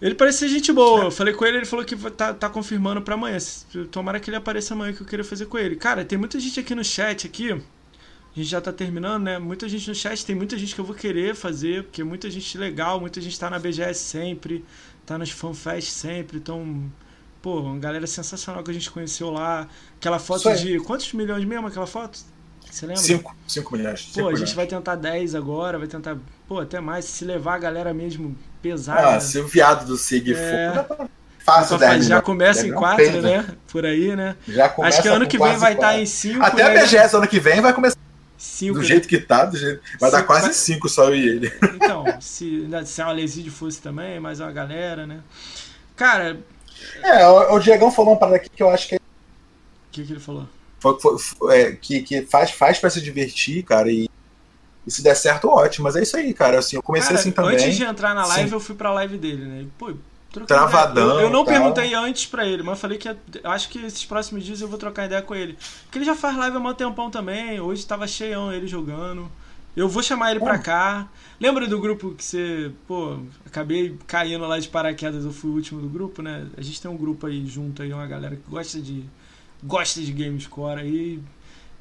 Ele 0.00 0.14
parece 0.14 0.38
ser 0.38 0.48
gente 0.48 0.72
boa. 0.72 1.04
Eu 1.04 1.10
falei 1.10 1.32
com 1.32 1.44
ele, 1.44 1.58
ele 1.58 1.66
falou 1.66 1.84
que 1.84 1.96
tá, 2.10 2.34
tá 2.34 2.50
confirmando 2.50 3.00
para 3.00 3.14
amanhã. 3.14 3.38
Tomara 3.90 4.20
que 4.20 4.28
ele 4.28 4.36
apareça 4.36 4.74
amanhã 4.74 4.92
que 4.92 5.00
eu 5.00 5.06
queria 5.06 5.24
fazer 5.24 5.46
com 5.46 5.56
ele. 5.56 5.76
Cara, 5.76 6.04
tem 6.04 6.18
muita 6.18 6.38
gente 6.38 6.60
aqui 6.60 6.74
no 6.74 6.84
chat 6.84 7.26
aqui. 7.26 7.52
a 7.52 7.58
gente 8.34 8.48
já 8.48 8.60
tá 8.60 8.70
terminando, 8.70 9.24
né? 9.24 9.38
Muita 9.38 9.66
gente 9.66 9.88
no 9.88 9.94
chat, 9.94 10.24
tem 10.24 10.36
muita 10.36 10.58
gente 10.58 10.74
que 10.74 10.80
eu 10.80 10.84
vou 10.84 10.94
querer 10.94 11.34
fazer, 11.34 11.84
porque 11.84 12.04
muita 12.04 12.30
gente 12.30 12.58
legal, 12.58 13.00
muita 13.00 13.22
gente 13.22 13.40
tá 13.40 13.48
na 13.48 13.58
BGS 13.58 14.00
sempre, 14.00 14.62
tá 15.06 15.16
nas 15.16 15.30
FanFest 15.30 15.88
sempre, 15.90 16.36
então, 16.38 16.82
pô, 17.40 17.60
uma 17.60 17.78
galera 17.78 18.06
sensacional 18.06 18.62
que 18.62 18.70
a 18.70 18.74
gente 18.74 18.90
conheceu 18.90 19.30
lá. 19.30 19.66
Aquela 19.98 20.18
foto 20.18 20.52
de. 20.56 20.78
Quantos 20.80 21.12
milhões 21.12 21.44
mesmo 21.44 21.66
aquela 21.66 21.86
foto? 21.86 22.18
Você 22.70 22.84
lembra? 22.84 23.00
5, 23.02 23.36
5 23.46 23.76
milhões. 23.76 24.02
Pô, 24.02 24.06
cinco 24.12 24.20
a 24.26 24.30
gente 24.30 24.38
milhões. 24.40 24.52
vai 24.54 24.66
tentar 24.66 24.96
10 24.96 25.34
agora, 25.36 25.78
vai 25.78 25.86
tentar, 25.86 26.16
pô, 26.48 26.58
até 26.60 26.80
mais, 26.80 27.04
se 27.04 27.24
levar 27.24 27.54
a 27.54 27.58
galera 27.58 27.94
mesmo 27.94 28.36
pesada. 28.60 29.16
Ah, 29.16 29.20
se 29.20 29.38
o 29.38 29.46
viado 29.46 29.86
do 29.86 29.96
Sig 29.96 30.32
É. 30.32 30.34
for, 30.34 30.74
dá 30.74 30.82
pra- 30.96 31.08
fácil 31.38 31.68
Só 31.68 31.78
10 31.78 31.90
faz- 31.92 32.02
já 32.02 32.08
milhões. 32.08 32.24
começa 32.24 32.66
em 32.66 32.70
dar 32.70 32.76
um 32.76 32.80
4, 32.80 33.04
peso. 33.04 33.20
né? 33.22 33.46
Por 33.70 33.86
aí, 33.86 34.16
né? 34.16 34.36
Já 34.48 34.68
começa 34.68 34.96
Acho 34.98 35.02
que 35.02 35.08
ano 35.14 35.26
que 35.28 35.38
vem 35.38 35.56
vai 35.56 35.72
estar 35.74 35.86
quatro. 35.86 36.02
em 36.02 36.06
5. 36.06 36.44
Até 36.44 36.62
a 36.64 36.70
BGS 36.70 37.16
ano 37.16 37.28
que 37.28 37.38
vem 37.38 37.60
vai 37.60 37.72
começar 37.72 37.96
Cinco, 38.38 38.74
do 38.74 38.80
né? 38.80 38.84
jeito 38.86 39.08
que 39.08 39.18
tá, 39.18 39.44
do 39.46 39.56
jeito... 39.56 39.80
vai 39.98 40.10
dar 40.10 40.18
Cinco, 40.18 40.26
quase 40.26 40.44
vai- 40.46 40.54
5 40.54 40.88
só 40.88 41.04
eu 41.08 41.14
e 41.16 41.28
ele. 41.28 41.52
Então, 41.74 42.04
se, 42.20 42.66
se 42.84 43.02
a 43.02 43.10
Leside 43.12 43.50
fosse 43.50 43.80
também, 43.80 44.20
mais 44.20 44.40
uma 44.40 44.52
galera, 44.52 45.06
né? 45.06 45.20
Cara, 45.94 46.38
É, 47.02 47.26
o, 47.26 47.54
o 47.54 47.58
Diegão 47.58 47.90
falou 47.90 48.12
uma 48.12 48.18
parada 48.18 48.36
aqui 48.36 48.50
que 48.50 48.62
eu 48.62 48.68
acho 48.70 48.88
que, 48.88 48.96
o 48.96 49.00
que, 49.90 50.04
que 50.04 50.12
ele 50.12 50.20
falou? 50.20 50.46
foi- 50.80 51.00
foi- 51.00 51.18
foi- 51.18 51.60
é, 51.60 51.72
que, 51.72 52.02
que 52.02 52.22
faz, 52.26 52.50
faz 52.50 52.78
pra 52.78 52.90
se 52.90 53.00
divertir, 53.00 53.62
cara, 53.64 53.90
e, 53.90 54.08
e 54.86 54.90
se 54.90 55.02
der 55.02 55.14
certo, 55.16 55.48
ótimo. 55.48 55.84
Mas 55.84 55.96
é 55.96 56.02
isso 56.02 56.16
aí, 56.16 56.32
cara. 56.34 56.58
Assim, 56.58 56.76
eu 56.76 56.82
comecei 56.82 57.08
Cara, 57.08 57.20
assim 57.20 57.32
também. 57.32 57.54
Antes 57.56 57.76
de 57.76 57.82
entrar 57.84 58.14
na 58.14 58.26
live, 58.26 58.48
Sim. 58.50 58.54
eu 58.54 58.60
fui 58.60 58.74
pra 58.76 58.92
live 58.92 59.16
dele, 59.18 59.44
né? 59.44 59.66
Pô, 59.78 59.94
troquei 60.44 60.56
Travadão, 60.56 61.04
ideia. 61.10 61.20
Eu, 61.20 61.26
eu 61.26 61.30
não 61.30 61.44
tal. 61.44 61.54
perguntei 61.54 61.94
antes 61.94 62.26
pra 62.26 62.46
ele, 62.46 62.62
mas 62.62 62.72
eu 62.76 62.80
falei 62.80 62.98
que 62.98 63.08
acho 63.44 63.68
que 63.68 63.78
esses 63.78 64.04
próximos 64.04 64.44
dias 64.44 64.60
eu 64.60 64.68
vou 64.68 64.78
trocar 64.78 65.06
ideia 65.06 65.22
com 65.22 65.34
ele. 65.34 65.56
Porque 65.84 65.98
ele 65.98 66.04
já 66.04 66.14
faz 66.14 66.36
live 66.36 66.56
há 66.56 66.60
um 66.60 66.74
tempão 66.74 67.10
também. 67.10 67.58
Hoje 67.60 67.86
tava 67.86 68.06
cheião 68.06 68.52
ele 68.52 68.66
jogando. 68.66 69.30
Eu 69.76 69.88
vou 69.88 70.02
chamar 70.02 70.30
ele 70.30 70.40
pra 70.40 70.54
Hum. 70.54 70.62
cá. 70.62 71.08
Lembra 71.38 71.66
do 71.66 71.78
grupo 71.78 72.14
que 72.14 72.24
você, 72.24 72.72
pô, 72.88 73.18
acabei 73.44 73.96
caindo 74.06 74.46
lá 74.46 74.58
de 74.58 74.68
paraquedas, 74.68 75.24
eu 75.24 75.32
fui 75.32 75.50
o 75.50 75.54
último 75.54 75.82
do 75.82 75.88
grupo, 75.88 76.22
né? 76.22 76.46
A 76.56 76.62
gente 76.62 76.80
tem 76.80 76.90
um 76.90 76.96
grupo 76.96 77.26
aí 77.26 77.44
junto 77.46 77.82
aí, 77.82 77.92
uma 77.92 78.06
galera 78.06 78.36
que 78.36 78.50
gosta 78.50 78.80
de 78.80 79.04
gosta 79.62 80.00
de 80.00 80.12
Gamescore 80.12 80.80
aí. 80.80 81.20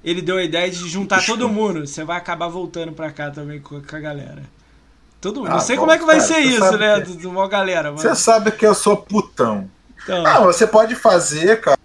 Ele 0.03 0.21
deu 0.21 0.37
a 0.37 0.43
ideia 0.43 0.69
de 0.69 0.87
juntar 0.89 1.25
todo 1.25 1.47
mundo. 1.49 1.87
Você 1.87 2.03
vai 2.03 2.17
acabar 2.17 2.47
voltando 2.47 2.91
pra 2.91 3.11
cá 3.11 3.31
também 3.31 3.59
com 3.59 3.77
a 3.77 3.99
galera. 3.99 4.43
Todo 5.25 5.37
mundo. 5.39 5.49
Ah, 5.49 5.53
não 5.53 5.59
sei 5.59 5.75
bom, 5.75 5.81
como 5.81 5.91
é 5.91 5.97
que 5.97 6.05
vai 6.05 6.17
cara, 6.17 6.27
ser 6.27 6.39
isso, 6.39 6.77
né? 6.77 7.01
que- 7.01 7.07
Do, 7.07 7.15
do 7.15 7.29
uma 7.31 7.47
galera. 7.47 7.91
Mas... 7.91 8.01
Você 8.01 8.13
sabe 8.15 8.51
que 8.51 8.63
eu 8.65 8.75
sou 8.75 8.95
putão. 8.95 9.67
Então, 10.03 10.21
Não, 10.21 10.43
você 10.43 10.67
pode 10.67 10.93
fazer, 10.93 11.61
cara. 11.61 11.79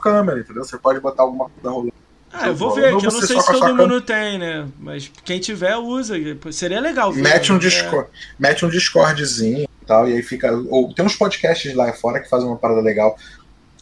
Câmera, 0.00 0.40
entendeu? 0.40 0.64
Você 0.64 0.78
pode 0.78 0.98
botar 1.00 1.24
alguma 1.24 1.50
coisa 1.50 1.70
rolando. 1.70 1.92
ah, 2.32 2.46
eu 2.48 2.54
vou 2.54 2.68
Não 2.68 2.74
ver, 2.76 2.96
que 2.96 3.06
eu 3.06 3.12
não 3.12 3.20
sei 3.20 3.38
se 3.38 3.52
todo 3.52 3.74
mundo 3.74 4.00
tem, 4.00 4.38
né? 4.38 4.66
Mas 4.78 5.10
quem 5.24 5.38
tiver, 5.40 5.76
usa. 5.76 6.14
Seria 6.52 6.80
legal. 6.80 7.12
ver, 7.12 7.20
Mete 7.20 7.50
um 7.52 7.56
né? 7.56 7.60
Discord, 7.60 8.08
mete 8.38 8.64
um 8.64 8.68
Discordzinho 8.70 9.64
e 9.82 9.84
tal, 9.86 10.08
e 10.08 10.14
aí 10.14 10.22
fica. 10.22 10.50
Ou 10.70 10.94
tem 10.94 11.04
uns 11.04 11.16
podcasts 11.16 11.74
lá 11.74 11.92
fora 11.92 12.20
que 12.20 12.30
fazem 12.30 12.48
uma 12.48 12.56
parada 12.56 12.80
legal. 12.80 13.18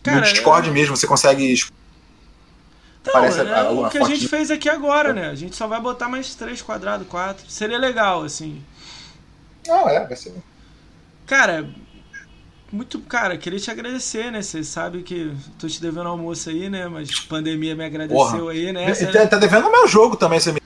Cara, 0.02 0.16
no 0.18 0.22
Discord 0.24 0.70
mesmo, 0.72 0.96
você 0.96 1.06
consegue. 1.06 1.54
Então, 3.08 3.24
é 3.24 3.70
o 3.70 3.88
que 3.88 3.98
a 3.98 4.04
gente 4.04 4.26
fez 4.28 4.50
aqui 4.50 4.68
agora, 4.68 5.12
né? 5.12 5.28
A 5.28 5.34
gente 5.34 5.54
só 5.54 5.66
vai 5.66 5.80
botar 5.80 6.08
mais 6.08 6.34
três 6.34 6.60
quadrados, 6.60 7.06
quatro. 7.06 7.48
Seria 7.48 7.78
legal, 7.78 8.24
assim. 8.24 8.62
Não, 9.66 9.88
é, 9.88 10.06
vai 10.06 10.16
ser. 10.16 10.34
Cara, 11.26 11.68
muito, 12.70 13.00
cara, 13.00 13.36
queria 13.36 13.58
te 13.58 13.70
agradecer, 13.70 14.30
né? 14.30 14.42
Você 14.42 14.64
sabe 14.64 15.02
que 15.02 15.34
tô 15.58 15.68
te 15.68 15.80
devendo 15.80 16.08
almoço 16.08 16.50
aí, 16.50 16.68
né? 16.68 16.88
Mas 16.88 17.20
pandemia 17.20 17.74
me 17.74 17.84
agradeceu 17.84 18.38
Porra. 18.38 18.52
aí, 18.52 18.72
né? 18.72 18.90
E 18.90 19.06
tá, 19.06 19.26
tá 19.26 19.38
devendo 19.38 19.68
o 19.68 19.72
meu 19.72 19.86
jogo 19.86 20.16
também, 20.16 20.40
você 20.40 20.52
me. 20.52 20.60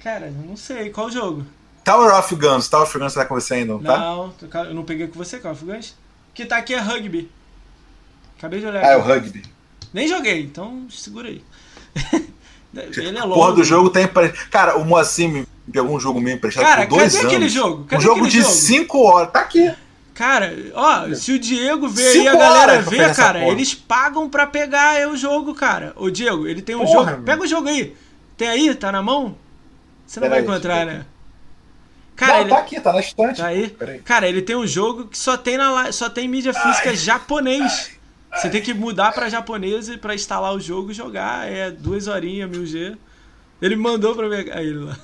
Cara, 0.00 0.26
eu 0.26 0.32
não 0.32 0.56
sei. 0.56 0.90
Qual 0.90 1.10
jogo? 1.10 1.44
Tower 1.84 2.18
of 2.18 2.34
Guns, 2.34 2.68
Tower 2.68 2.86
of 2.86 2.98
Guns 2.98 3.14
tá 3.14 3.24
com 3.24 3.34
você 3.34 3.54
ainda, 3.54 3.74
não 3.74 3.82
tá? 3.82 3.98
Não, 3.98 4.34
eu 4.64 4.74
não 4.74 4.84
peguei 4.84 5.06
com 5.06 5.16
você, 5.16 5.38
Call 5.38 5.52
of 5.52 5.64
Guns. 5.64 5.90
O 6.30 6.34
que 6.34 6.44
tá 6.44 6.56
aqui 6.56 6.74
é 6.74 6.80
rugby. 6.80 7.30
Acabei 8.36 8.60
de 8.60 8.66
olhar. 8.66 8.84
Ah, 8.84 8.92
é 8.92 8.96
o 8.96 9.02
rugby. 9.02 9.42
Nem 9.92 10.08
joguei, 10.08 10.42
então 10.42 10.86
segura 10.90 11.28
aí. 11.28 11.42
Ele 12.74 13.18
é. 13.18 13.22
Porra 13.22 13.52
do 13.54 13.64
jogo 13.64 13.88
tem. 13.90 14.04
empre- 14.04 14.32
Cara, 14.50 14.76
o 14.76 14.84
Moacir 14.84 15.28
me 15.28 15.46
pegou 15.72 15.94
um 15.96 16.00
jogo 16.00 16.20
meio 16.20 16.36
emprestado 16.36 16.64
Cara, 16.64 16.86
por 16.86 16.98
dois 16.98 17.14
cadê 17.14 17.18
anos. 17.18 17.32
aquele 17.34 17.48
jogo? 17.48 17.84
Cadê 17.84 17.96
um 17.96 18.04
jogo 18.06 18.28
de 18.28 18.40
jogo? 18.42 18.52
5 18.52 19.02
horas. 19.02 19.32
Tá 19.32 19.40
aqui. 19.40 19.72
Cara, 20.14 20.54
ó, 20.74 21.12
se 21.14 21.32
o 21.32 21.38
Diego 21.38 21.88
vê 21.88 22.08
aí, 22.08 22.28
a 22.28 22.34
galera 22.36 22.72
essa 22.74 23.22
cara, 23.22 23.48
eles 23.48 23.74
pagam 23.74 24.30
pra 24.30 24.46
pegar 24.46 24.98
é 24.98 25.06
o 25.06 25.14
jogo, 25.16 25.54
cara. 25.54 25.92
Ô, 25.96 26.08
Diego, 26.08 26.46
ele 26.46 26.62
tem 26.62 26.74
um 26.74 26.84
Porra, 26.86 27.12
jogo. 27.12 27.22
Pega 27.22 27.42
o 27.42 27.46
jogo 27.46 27.68
aí. 27.68 27.94
Tem 28.36 28.48
aí? 28.48 28.74
Tá 28.74 28.90
na 28.90 29.02
mão? 29.02 29.36
Você 30.06 30.18
não 30.20 30.28
Pera 30.28 30.30
vai 30.30 30.38
aí, 30.38 30.44
encontrar, 30.44 30.86
né? 30.86 31.04
Cara, 32.14 32.32
não, 32.32 32.40
ele... 32.40 32.48
tá 32.50 32.58
aqui, 32.58 32.80
tá 32.80 32.92
na 32.94 33.00
estante. 33.00 33.36
Tá 33.40 33.46
aí? 33.48 33.68
Cara, 34.04 34.26
ele 34.26 34.40
tem 34.40 34.56
um 34.56 34.66
jogo 34.66 35.06
que 35.06 35.18
só 35.18 35.36
tem, 35.36 35.58
na 35.58 35.92
só 35.92 36.08
tem 36.08 36.26
mídia 36.26 36.54
física 36.54 36.96
japonês. 36.96 37.90
Você 38.36 38.50
tem 38.50 38.62
que 38.62 38.74
mudar 38.74 39.12
pra 39.12 39.28
japonês 39.28 39.88
e 39.88 39.96
pra 39.96 40.14
instalar 40.14 40.54
o 40.54 40.60
jogo 40.60 40.90
e 40.90 40.94
jogar. 40.94 41.50
É 41.50 41.70
duas 41.70 42.06
horinhas, 42.06 42.50
1000G. 42.50 42.96
Ele 43.60 43.76
mandou 43.76 44.14
pra 44.14 44.28
pegar 44.28 44.62
ele 44.62 44.78
lá. 44.78 44.96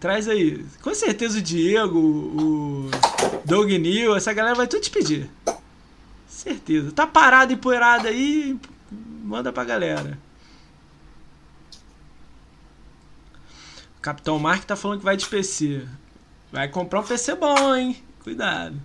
Traz 0.00 0.28
aí. 0.28 0.64
Com 0.80 0.94
certeza 0.94 1.38
o 1.38 1.42
Diego, 1.42 1.98
o 1.98 2.90
Doug 3.44 3.70
Neil, 3.70 4.16
essa 4.16 4.32
galera 4.32 4.54
vai 4.54 4.66
tudo 4.66 4.82
te 4.82 4.90
pedir. 4.90 5.28
Certeza. 6.26 6.92
Tá 6.92 7.06
parado, 7.06 7.52
empoeirado 7.52 8.06
aí, 8.06 8.58
manda 8.90 9.52
pra 9.52 9.64
galera. 9.64 10.18
O 13.98 14.00
Capitão 14.00 14.38
Mark 14.38 14.64
tá 14.64 14.76
falando 14.76 15.00
que 15.00 15.04
vai 15.04 15.16
de 15.16 15.26
PC. 15.26 15.86
Vai 16.52 16.68
comprar 16.68 17.00
um 17.00 17.04
PC 17.04 17.34
bom, 17.34 17.74
hein? 17.74 18.02
Cuidado. 18.22 18.80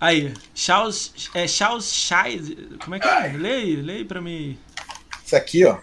Aí, 0.00 0.34
Charles, 0.54 1.12
é 1.34 1.46
Charles 1.48 1.92
Shide. 1.92 2.76
Como 2.82 2.94
é 2.96 3.00
que 3.00 3.08
é? 3.08 3.28
Lê 3.36 3.52
aí, 3.52 3.76
lê 3.76 3.92
aí 3.94 4.04
pra 4.04 4.20
mim. 4.20 4.58
Isso 5.24 5.34
aqui, 5.36 5.64
ó. 5.64 5.78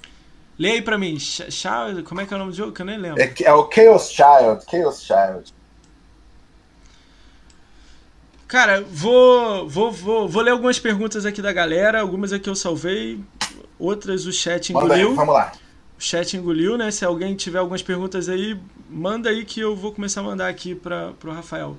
Lê 0.58 0.74
aí 0.74 0.82
pra 0.82 0.98
mim. 0.98 1.20
Ch- 1.20 1.52
Charles, 1.52 2.04
como 2.06 2.22
é 2.22 2.26
que 2.26 2.34
é 2.34 2.36
o 2.36 2.40
nome 2.40 2.52
do 2.52 2.58
jogo? 2.58 2.72
Que 2.72 2.82
eu 2.82 2.86
nem 2.86 2.98
lembro. 2.98 3.22
É, 3.22 3.34
é 3.44 3.54
o 3.54 3.70
Chaos 3.72 4.10
Child. 4.12 4.64
Chaos 4.70 5.02
Child. 5.04 5.54
Cara, 8.48 8.82
vou, 8.82 9.68
vou, 9.68 9.92
vou, 9.92 10.30
vou 10.30 10.42
ler 10.44 10.52
algumas 10.52 10.78
perguntas 10.78 11.26
aqui 11.26 11.42
da 11.42 11.52
galera. 11.52 12.00
Algumas 12.02 12.32
aqui 12.32 12.50
eu 12.50 12.56
salvei, 12.56 13.20
outras 13.80 14.26
o 14.26 14.32
chat 14.32 14.72
Manda 14.72 14.94
aí, 14.94 15.02
engoliu. 15.02 15.16
vamos 15.16 15.34
lá. 15.34 15.52
O 15.98 16.02
chat 16.02 16.38
engoliu, 16.38 16.78
né? 16.78 16.92
Se 16.92 17.04
alguém 17.04 17.36
tiver 17.36 17.58
algumas 17.60 17.82
perguntas 17.82 18.30
aí, 18.30 18.60
manda 18.90 19.30
aí 19.30 19.44
que 19.44 19.60
eu 19.60 19.76
vou 19.76 19.92
começar 19.92 20.22
a 20.22 20.24
mandar 20.24 20.50
aqui 20.50 20.76
para 20.76 21.14
pro 21.14 21.32
Rafael. 21.32 21.78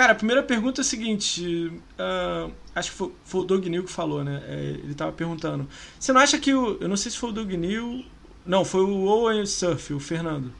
Cara, 0.00 0.12
a 0.12 0.16
primeira 0.16 0.42
pergunta 0.42 0.80
é 0.80 0.82
a 0.82 0.84
seguinte: 0.84 1.70
ah, 1.98 2.48
acho 2.74 2.90
que 2.90 2.96
foi, 2.96 3.12
foi 3.22 3.40
o 3.42 3.44
Doug 3.44 3.66
que 3.66 3.92
falou, 3.92 4.24
né? 4.24 4.42
É, 4.48 4.80
ele 4.82 4.94
tava 4.94 5.12
perguntando. 5.12 5.68
Você 5.98 6.10
não 6.10 6.22
acha 6.22 6.38
que 6.38 6.54
o. 6.54 6.78
Eu 6.80 6.88
não 6.88 6.96
sei 6.96 7.12
se 7.12 7.18
foi 7.18 7.28
o 7.28 7.32
Doug 7.34 7.52
Neil. 7.52 8.06
Não, 8.46 8.64
foi 8.64 8.80
o 8.80 9.04
Owen 9.04 9.44
Surf, 9.44 9.92
o 9.92 10.00
Fernando. 10.00 10.54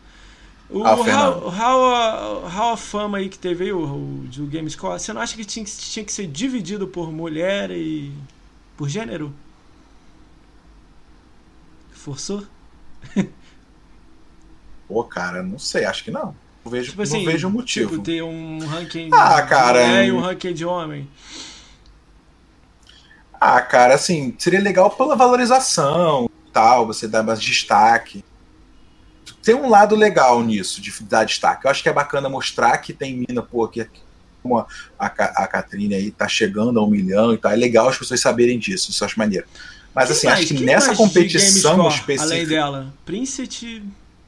O, 0.69 0.85
Ah, 0.85 0.95
o 0.95 1.03
Fernando. 1.03 1.49
Hall 1.49 2.75
of 2.75 2.87
Fama 2.87 3.17
aí 3.17 3.31
que 3.31 3.39
teve 3.39 3.65
aí, 3.65 3.73
o, 3.73 3.83
o 3.83 4.25
do 4.27 4.47
Gamescore, 4.47 5.01
você 5.01 5.11
não 5.11 5.23
acha 5.23 5.35
que 5.35 5.45
tinha, 5.47 5.65
que 5.65 5.71
tinha 5.71 6.05
que 6.05 6.13
ser 6.13 6.27
dividido 6.27 6.87
por 6.87 7.11
mulher 7.11 7.71
e. 7.71 8.13
por 8.77 8.91
gênero? 8.91 9.33
Forçou? 11.95 12.45
Pô, 14.87 15.03
cara, 15.03 15.43
não 15.43 15.59
sei, 15.59 15.87
acho 15.87 16.05
que 16.05 16.11
não. 16.11 16.37
Não 16.65 16.71
vejo, 16.71 16.91
Tipo 16.91 17.03
assim, 17.03 17.25
não 17.25 17.33
vejo 17.33 17.51
motivo. 17.51 17.91
Tipo, 17.93 18.03
ter 18.03 18.23
um 18.23 18.59
ranking 18.67 19.09
Ah, 19.13 19.41
de 19.41 19.49
cara, 19.49 19.81
mulher 19.87 20.07
e 20.07 20.13
um 20.13 20.21
ranking 20.21 20.53
de 20.55 20.65
homem. 20.65 21.09
Ah, 23.41 23.61
cara, 23.63 23.95
assim, 23.95 24.35
seria 24.39 24.61
legal 24.61 24.91
pela 24.91 25.17
valorização 25.17 26.29
e 26.47 26.51
tal, 26.53 26.87
você 26.87 27.09
dar 27.09 27.23
mais 27.23 27.41
destaque. 27.41 28.23
Tem 29.43 29.55
um 29.55 29.71
lado 29.71 29.97
legal 29.97 30.43
nisso, 30.43 30.81
de 30.83 30.93
dar 31.05 31.25
destaque. 31.25 31.65
Eu 31.65 31.71
acho 31.71 31.83
que 31.83 31.89
é 31.89 31.93
bacana 31.93 32.29
mostrar 32.29 32.77
que 32.79 32.93
tem 32.93 33.25
mina, 33.27 33.43
pô, 33.43 33.67
que 33.67 33.87
como 34.43 34.59
a, 34.59 34.67
a, 34.99 35.09
Ca- 35.09 35.33
a 35.37 35.47
Catrine 35.47 35.95
aí 35.95 36.11
tá 36.11 36.29
chegando 36.29 36.79
a 36.79 36.85
um 36.85 36.91
milhão 36.91 37.33
e 37.33 37.39
tal. 37.39 37.51
É 37.53 37.57
legal 37.57 37.89
as 37.89 37.97
pessoas 37.97 38.21
saberem 38.21 38.59
disso, 38.59 38.91
isso 38.91 39.03
eu 39.03 39.07
acho 39.07 39.19
maneiro. 39.19 39.47
Mas 39.95 40.09
Quem 40.09 40.17
assim, 40.17 40.27
mais? 40.27 40.39
acho 40.41 40.49
que 40.49 40.55
Quem 40.57 40.67
nessa 40.67 40.91
de 40.93 40.97
competição 40.99 41.89
específica. 41.89 42.23
Além 42.23 42.47
dela. 42.47 42.93
Princet, 43.07 43.83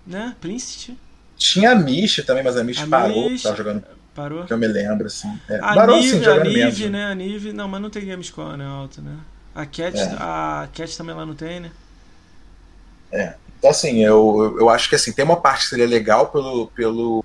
né? 0.07 0.35
Princet 0.41 0.97
Tinha 1.43 1.73
a 1.73 1.75
Mish 1.75 2.23
também, 2.27 2.43
mas 2.43 2.57
a 2.57 2.65
Mish 2.65 2.81
A 2.81 2.87
parou, 2.87 3.29
Mish- 3.31 3.43
tava 3.43 3.57
jogando, 3.57 3.85
parou. 4.15 4.45
que 4.45 4.53
eu 4.53 4.59
me 4.59 4.67
lembro, 4.67 5.07
assim. 5.07 5.39
É, 5.49 5.57
A 5.57 5.75
parou, 5.75 5.97
Nive, 5.97 6.11
sim, 6.11 6.21
a 6.21 6.23
jogando 6.23 6.45
Nive, 6.49 6.59
menos. 6.61 6.81
né? 6.91 7.05
A 7.07 7.15
Nive, 7.15 7.53
não, 7.53 7.69
mas 7.69 7.81
não 7.83 7.91
tem 7.91 8.05
Gamescore, 8.07 8.57
né? 8.57 8.67
Alto, 8.67 9.01
né? 9.03 9.17
A 9.55 9.67
Cat, 9.67 9.99
É. 9.99 10.05
a 10.19 10.69
Cat 10.73 10.97
também 10.97 11.15
lá 11.15 11.27
não 11.27 11.35
tem, 11.35 11.61
né? 11.61 11.71
Então, 13.59 13.71
assim, 13.71 14.03
eu, 14.05 14.57
eu 14.59 14.69
acho 14.69 14.89
que 14.89 14.95
assim, 14.97 15.13
tem 15.13 15.25
uma 15.25 15.37
parte 15.41 15.65
que 15.65 15.69
seria 15.71 15.87
legal 15.87 16.29
pelo, 16.29 16.67
pelo, 16.69 17.25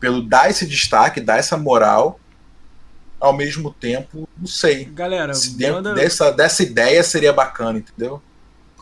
pelo 0.00 0.20
dar 0.22 0.50
esse 0.50 0.66
destaque, 0.66 1.20
dar 1.20 1.38
essa 1.38 1.56
moral 1.56 2.18
ao 3.20 3.32
mesmo 3.32 3.72
tempo, 3.72 4.28
não 4.36 4.46
sei. 4.46 4.84
Galera, 4.86 5.32
se 5.32 5.56
dentro 5.56 5.76
manda... 5.76 5.94
dessa, 5.94 6.30
dessa 6.30 6.62
ideia 6.62 7.02
seria 7.02 7.32
bacana, 7.32 7.78
entendeu? 7.78 8.20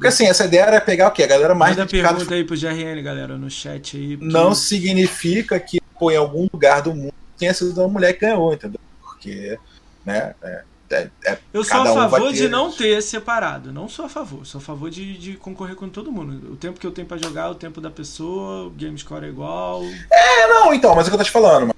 Porque 0.03 0.09
assim, 0.09 0.27
essa 0.27 0.47
ideia 0.47 0.63
era 0.63 0.81
pegar 0.81 1.07
o 1.07 1.11
quê? 1.13 1.23
A 1.23 1.29
galera 1.29 1.55
mais. 1.55 1.77
Manda 1.77 1.87
dedicada... 1.87 2.15
pergunta 2.17 2.35
aí 2.35 2.43
pro 2.43 2.59
GRN, 2.59 3.01
galera, 3.05 3.39
no 3.39 3.49
chat 3.49 3.97
aí. 3.97 4.17
Porque... 4.17 4.33
Não 4.33 4.53
significa 4.53 5.61
que, 5.61 5.81
pô, 5.97 6.11
em 6.11 6.17
algum 6.17 6.49
lugar 6.53 6.83
do 6.83 6.93
mundo 6.93 7.15
tenha 7.39 7.55
sido 7.55 7.81
uma 7.81 7.87
mulher 7.87 8.13
que 8.15 8.21
ganhou, 8.21 8.53
entendeu? 8.53 8.81
Porque, 9.01 9.57
né? 10.05 10.35
É, 10.43 10.65
é, 10.91 11.09
é, 11.25 11.39
eu 11.55 11.63
sou 11.63 11.81
a 11.81 11.87
favor 11.95 12.23
um 12.23 12.33
de 12.33 12.49
não 12.49 12.73
ter 12.73 13.01
separado. 13.01 13.73
Não 13.73 13.89
sou 13.89 14.07
a 14.07 14.09
favor. 14.09 14.45
Sou 14.45 14.59
a 14.59 14.63
favor 14.63 14.91
de, 14.91 15.17
de 15.17 15.35
concorrer 15.35 15.77
com 15.77 15.89
todo 15.89 16.11
mundo. 16.11 16.53
O 16.53 16.57
tempo 16.57 16.81
que 16.81 16.87
eu 16.87 16.91
tenho 16.91 17.07
para 17.07 17.17
jogar, 17.17 17.49
o 17.51 17.55
tempo 17.55 17.81
da 17.81 17.91
pessoa, 17.91 18.67
o 18.67 18.71
game 18.71 18.99
score 18.99 19.25
é 19.25 19.29
igual. 19.29 19.85
É, 20.11 20.49
não, 20.49 20.75
então, 20.75 20.97
mas 20.97 21.07
é 21.07 21.09
o 21.09 21.11
que 21.11 21.15
eu 21.15 21.19
tô 21.19 21.25
te 21.25 21.31
falando. 21.31 21.73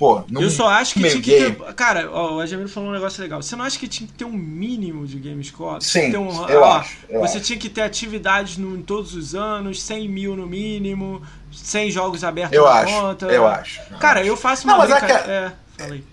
Pô, 0.00 0.24
eu 0.32 0.48
só 0.48 0.66
acho 0.66 0.94
que 0.94 1.00
tinha 1.00 1.20
que 1.20 1.30
ter. 1.30 1.74
Cara, 1.74 2.10
ó, 2.10 2.36
o 2.36 2.40
Ademir 2.40 2.68
falou 2.68 2.88
um 2.88 2.92
negócio 2.92 3.20
legal. 3.22 3.42
Você 3.42 3.54
não 3.54 3.66
acha 3.66 3.78
que 3.78 3.86
tinha 3.86 4.06
que 4.06 4.14
ter 4.14 4.24
um 4.24 4.32
mínimo 4.32 5.06
de 5.06 5.18
game 5.18 5.44
score? 5.44 5.84
Sim. 5.84 6.16
Um, 6.16 6.48
eu 6.48 6.62
ó, 6.62 6.78
acho. 6.78 6.96
Eu 7.06 7.20
você 7.20 7.36
acho. 7.36 7.46
tinha 7.46 7.58
que 7.58 7.68
ter 7.68 7.82
atividades 7.82 8.56
no, 8.56 8.78
em 8.78 8.80
todos 8.80 9.14
os 9.14 9.34
anos, 9.34 9.82
100 9.82 10.08
mil 10.08 10.34
no 10.34 10.46
mínimo, 10.46 11.20
100 11.52 11.90
jogos 11.90 12.24
abertos 12.24 12.56
eu 12.56 12.64
na 12.64 12.70
acho, 12.70 12.94
conta. 12.94 13.26
Eu 13.26 13.46
acho. 13.46 13.78
Eu 13.90 13.98
cara, 13.98 14.20
acho. 14.20 14.28
eu 14.30 14.38
faço 14.38 14.64
uma. 14.66 14.72
Não, 14.72 14.88
mas 14.88 14.88
brinca... 14.88 15.12
é, 15.12 15.30
é, 15.30 15.52
falei. 15.76 16.04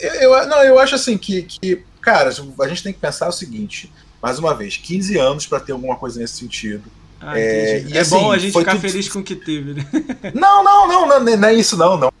Eu, 0.00 0.14
eu, 0.14 0.46
não, 0.46 0.62
eu 0.62 0.78
acho 0.78 0.94
assim 0.94 1.18
que, 1.18 1.42
que, 1.42 1.82
cara, 2.00 2.30
a 2.30 2.68
gente 2.68 2.84
tem 2.84 2.92
que 2.92 3.00
pensar 3.00 3.26
o 3.26 3.32
seguinte: 3.32 3.92
mais 4.22 4.38
uma 4.38 4.54
vez, 4.54 4.76
15 4.76 5.18
anos 5.18 5.44
para 5.44 5.58
ter 5.58 5.72
alguma 5.72 5.96
coisa 5.96 6.20
nesse 6.20 6.34
sentido. 6.34 6.84
Ah, 7.20 7.36
é, 7.36 7.80
e, 7.80 7.96
é 7.96 8.00
assim, 8.00 8.10
bom 8.10 8.30
a 8.30 8.38
gente 8.38 8.56
ficar 8.56 8.76
tudo... 8.76 8.80
feliz 8.80 9.08
com 9.08 9.18
o 9.18 9.24
que 9.24 9.34
teve, 9.34 9.74
né? 9.74 9.84
Não, 10.32 10.62
não, 10.62 10.86
não, 10.86 11.08
não, 11.08 11.36
não 11.36 11.48
é 11.48 11.52
isso, 11.52 11.76
não, 11.76 11.96
não. 11.96 12.12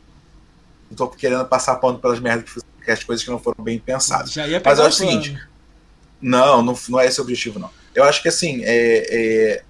Tô 0.98 1.08
querendo 1.08 1.44
passar 1.46 1.76
pano 1.76 1.98
pelas 1.98 2.20
merdas 2.20 2.50
que 2.84 2.90
as 2.90 3.04
coisas 3.04 3.24
que 3.24 3.30
não 3.30 3.38
foram 3.38 3.62
bem 3.62 3.78
pensadas. 3.78 4.34
Mas 4.64 4.78
eu 4.78 4.86
acho 4.86 4.96
o 4.96 5.06
seguinte: 5.06 5.38
não, 6.20 6.62
não, 6.62 6.78
não 6.88 7.00
é 7.00 7.06
esse 7.06 7.20
o 7.20 7.22
objetivo, 7.22 7.58
não. 7.58 7.70
Eu 7.94 8.04
acho 8.04 8.22
que 8.22 8.28
assim, 8.28 8.62
é, 8.64 9.06
é, 9.10 9.62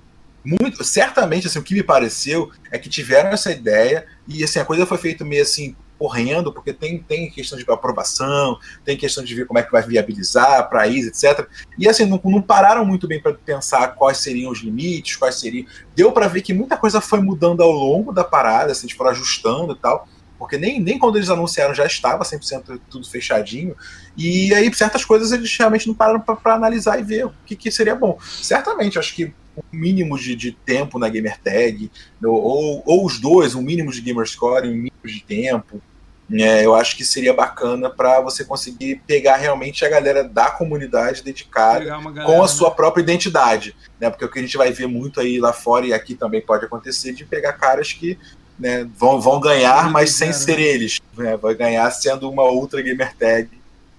muito, 0.44 0.82
certamente 0.84 1.46
assim, 1.46 1.58
o 1.58 1.62
que 1.62 1.74
me 1.74 1.82
pareceu 1.82 2.50
é 2.70 2.78
que 2.78 2.88
tiveram 2.88 3.30
essa 3.30 3.50
ideia 3.50 4.06
e 4.26 4.42
assim, 4.42 4.58
a 4.58 4.64
coisa 4.64 4.86
foi 4.86 4.98
feita 4.98 5.24
meio 5.24 5.42
assim 5.42 5.74
correndo, 5.98 6.52
porque 6.52 6.72
tem, 6.72 6.98
tem 7.00 7.28
questão 7.28 7.58
de 7.58 7.64
aprovação, 7.68 8.56
tem 8.84 8.96
questão 8.96 9.24
de 9.24 9.34
ver 9.34 9.46
como 9.46 9.58
é 9.58 9.64
que 9.64 9.72
vai 9.72 9.82
viabilizar 9.82 10.68
para 10.68 10.86
isso, 10.86 11.08
etc. 11.08 11.48
E 11.76 11.88
assim, 11.88 12.04
não, 12.04 12.20
não 12.24 12.40
pararam 12.40 12.84
muito 12.84 13.08
bem 13.08 13.20
para 13.20 13.34
pensar 13.34 13.88
quais 13.96 14.18
seriam 14.18 14.52
os 14.52 14.60
limites, 14.60 15.16
quais 15.16 15.40
seriam. 15.40 15.66
Deu 15.96 16.12
para 16.12 16.28
ver 16.28 16.42
que 16.42 16.54
muita 16.54 16.76
coisa 16.76 17.00
foi 17.00 17.20
mudando 17.20 17.62
ao 17.64 17.72
longo 17.72 18.12
da 18.12 18.22
parada, 18.22 18.70
assim, 18.70 18.86
eles 18.86 18.96
foram 18.96 19.10
ajustando 19.10 19.72
e 19.72 19.76
tal 19.76 20.06
porque 20.38 20.56
nem, 20.56 20.80
nem 20.80 20.98
quando 20.98 21.16
eles 21.16 21.28
anunciaram 21.28 21.74
já 21.74 21.84
estava 21.84 22.24
100% 22.24 22.80
tudo 22.88 23.08
fechadinho. 23.08 23.74
E 24.16 24.54
aí, 24.54 24.72
certas 24.72 25.04
coisas 25.04 25.32
eles 25.32 25.54
realmente 25.56 25.88
não 25.88 25.94
pararam 25.94 26.20
para 26.20 26.54
analisar 26.54 26.98
e 26.98 27.02
ver 27.02 27.26
o 27.26 27.34
que, 27.44 27.56
que 27.56 27.70
seria 27.70 27.94
bom. 27.94 28.18
Certamente, 28.20 28.98
acho 28.98 29.14
que 29.14 29.32
um 29.56 29.76
mínimo 29.76 30.16
de, 30.16 30.36
de 30.36 30.52
tempo 30.52 30.98
na 30.98 31.08
Gamer 31.08 31.38
Tag, 31.40 31.90
ou, 32.24 32.82
ou 32.86 33.04
os 33.04 33.18
dois, 33.18 33.54
um 33.54 33.62
mínimo 33.62 33.90
de 33.90 34.00
Gamer 34.00 34.26
Score 34.26 34.66
e 34.66 34.70
um 34.70 34.74
mínimo 34.74 34.92
de 35.04 35.22
tempo, 35.24 35.82
é, 36.30 36.64
eu 36.64 36.74
acho 36.74 36.94
que 36.94 37.04
seria 37.04 37.32
bacana 37.32 37.88
para 37.88 38.20
você 38.20 38.44
conseguir 38.44 39.00
pegar 39.06 39.36
realmente 39.36 39.84
a 39.84 39.88
galera 39.88 40.22
da 40.22 40.50
comunidade 40.50 41.22
dedicada 41.22 41.84
galera, 41.86 42.24
com 42.26 42.38
a 42.38 42.42
né? 42.42 42.48
sua 42.48 42.70
própria 42.70 43.02
identidade. 43.02 43.74
Né? 43.98 44.10
Porque 44.10 44.26
o 44.26 44.30
que 44.30 44.38
a 44.38 44.42
gente 44.42 44.56
vai 44.56 44.70
ver 44.70 44.86
muito 44.86 45.20
aí 45.20 45.40
lá 45.40 45.54
fora 45.54 45.86
e 45.86 45.92
aqui 45.92 46.14
também 46.14 46.42
pode 46.42 46.66
acontecer 46.66 47.14
de 47.14 47.24
pegar 47.24 47.54
caras 47.54 47.94
que 47.94 48.18
né, 48.58 48.88
vão, 48.96 49.20
vão 49.20 49.40
ganhar, 49.40 49.90
mas 49.90 50.12
sem 50.12 50.32
ser 50.32 50.58
eles. 50.58 51.00
Né, 51.16 51.36
vai 51.36 51.54
ganhar 51.54 51.90
sendo 51.90 52.30
uma 52.30 52.44
outra 52.44 52.82
gamer 52.82 53.14
tag 53.16 53.48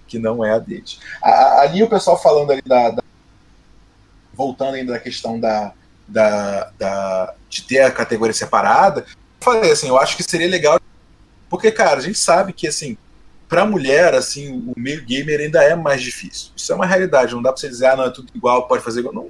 que 0.08 0.18
não 0.18 0.44
é 0.44 0.54
a 0.54 0.60
deles. 0.60 1.00
A, 1.24 1.62
ali 1.62 1.84
o 1.84 1.90
pessoal 1.90 2.22
falando 2.22 2.52
ali 2.52 2.62
da, 2.64 2.90
da, 2.90 3.04
voltando 4.34 4.76
ainda 4.76 4.94
da 4.94 5.00
questão 5.00 5.40
da, 5.40 5.72
da, 6.08 6.72
da, 6.78 7.34
de 7.48 7.62
ter 7.64 7.82
a 7.82 7.92
categoria 7.92 8.34
separada, 8.34 9.02
eu 9.02 9.16
falei 9.40 9.72
assim, 9.72 9.88
eu 9.88 9.98
acho 9.98 10.18
que 10.18 10.24
seria 10.24 10.48
legal 10.48 10.80
porque 11.50 11.72
cara, 11.72 11.98
a 11.98 12.02
gente 12.02 12.18
sabe 12.18 12.54
que 12.54 12.68
assim 12.68 12.98
para 13.50 13.66
mulher, 13.66 14.14
assim, 14.14 14.52
o 14.68 14.80
meio 14.80 15.04
gamer 15.04 15.40
ainda 15.40 15.64
é 15.64 15.76
mais 15.76 16.04
difícil. 16.04 16.52
Isso 16.56 16.72
é 16.72 16.76
uma 16.76 16.86
realidade. 16.86 17.34
Não 17.34 17.42
dá 17.42 17.52
para 17.52 17.60
você 17.60 17.68
dizer, 17.68 17.88
ah, 17.88 17.96
não, 17.96 18.04
é 18.06 18.12
tudo 18.12 18.30
igual, 18.34 18.68
pode 18.68 18.84
fazer 18.84 19.00
igual. 19.00 19.16
Não, 19.16 19.28